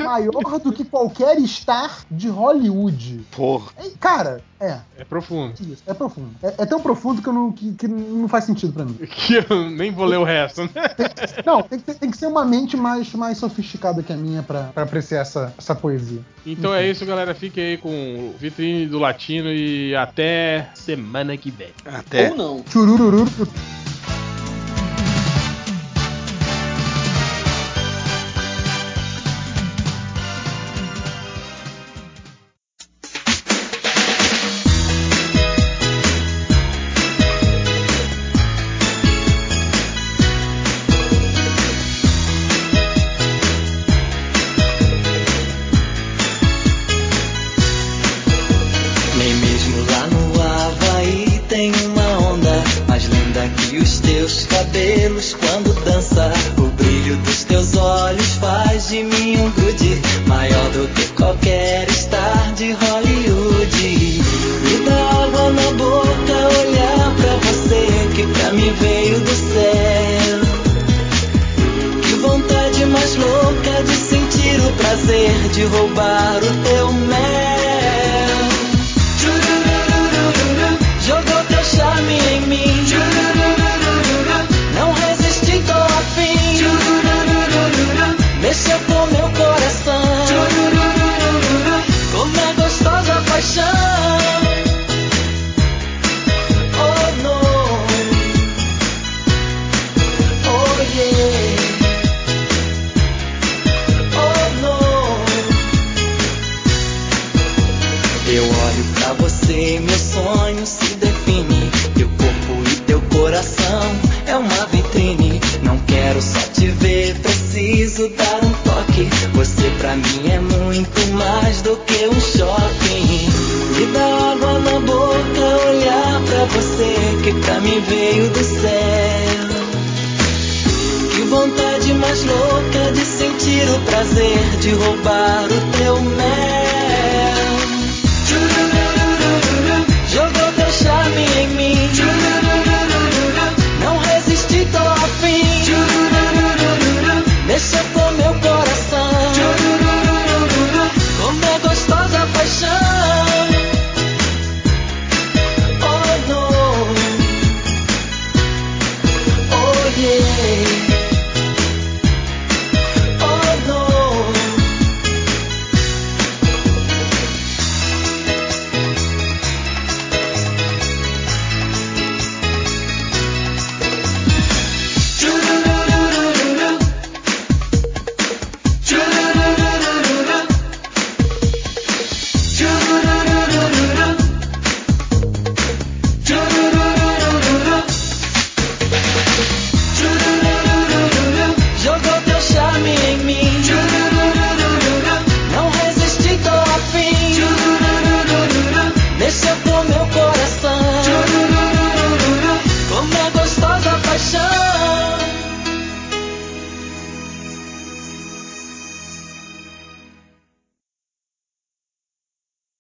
Maior 0.03 0.59
do 0.59 0.73
que 0.73 0.83
qualquer 0.85 1.39
star 1.47 1.99
de 2.11 2.27
Hollywood. 2.29 3.21
Porra. 3.37 3.71
É, 3.77 3.91
Cara, 4.01 4.41
é. 4.59 4.79
É 4.99 5.05
profundo. 5.05 5.53
Isso, 5.61 5.83
é 5.87 5.93
profundo. 5.95 6.31
É, 6.43 6.55
é 6.59 6.67
tão 6.67 6.81
profundo 6.81 7.21
que, 7.23 7.29
eu 7.29 7.33
não, 7.33 7.53
que, 7.53 7.75
que 7.75 7.87
não 7.87 8.27
faz 8.29 8.45
sentido 8.45 8.73
pra 8.73 8.85
mim. 8.85 8.97
Que 9.09 9.45
eu 9.49 9.71
nem 9.71 9.93
vou 9.93 10.07
ler 10.07 10.17
o 10.19 10.25
resto, 10.25 10.63
né? 10.63 10.71
Não, 11.45 11.63
tem 11.63 11.79
que, 11.79 11.85
ter- 11.85 11.95
tem 11.95 12.11
que 12.11 12.17
ser 12.17 12.27
uma 12.27 12.45
mente 12.45 12.77
mais, 12.77 13.13
mais 13.13 13.37
sofisticada 13.39 14.03
que 14.03 14.13
a 14.13 14.17
minha 14.17 14.43
pra, 14.43 14.65
pra 14.75 14.83
apreciar 14.85 15.21
essa, 15.21 15.53
essa 15.59 15.75
poesia. 15.75 16.23
Então 16.47 16.73
é 16.75 16.89
isso, 16.89 17.05
galera. 17.05 17.35
Fiquem 17.35 17.63
aí 17.65 17.77
com 17.77 17.89
o 17.91 18.35
vitrine 18.39 18.87
do 18.87 18.99
latino 18.99 19.53
e 19.53 19.95
até 19.95 20.71
semana 20.75 21.37
que 21.37 21.51
vem. 21.51 21.69
Até. 21.85 22.31
Ou 22.31 22.37
não. 22.37 22.65
Churururu. 22.71 23.27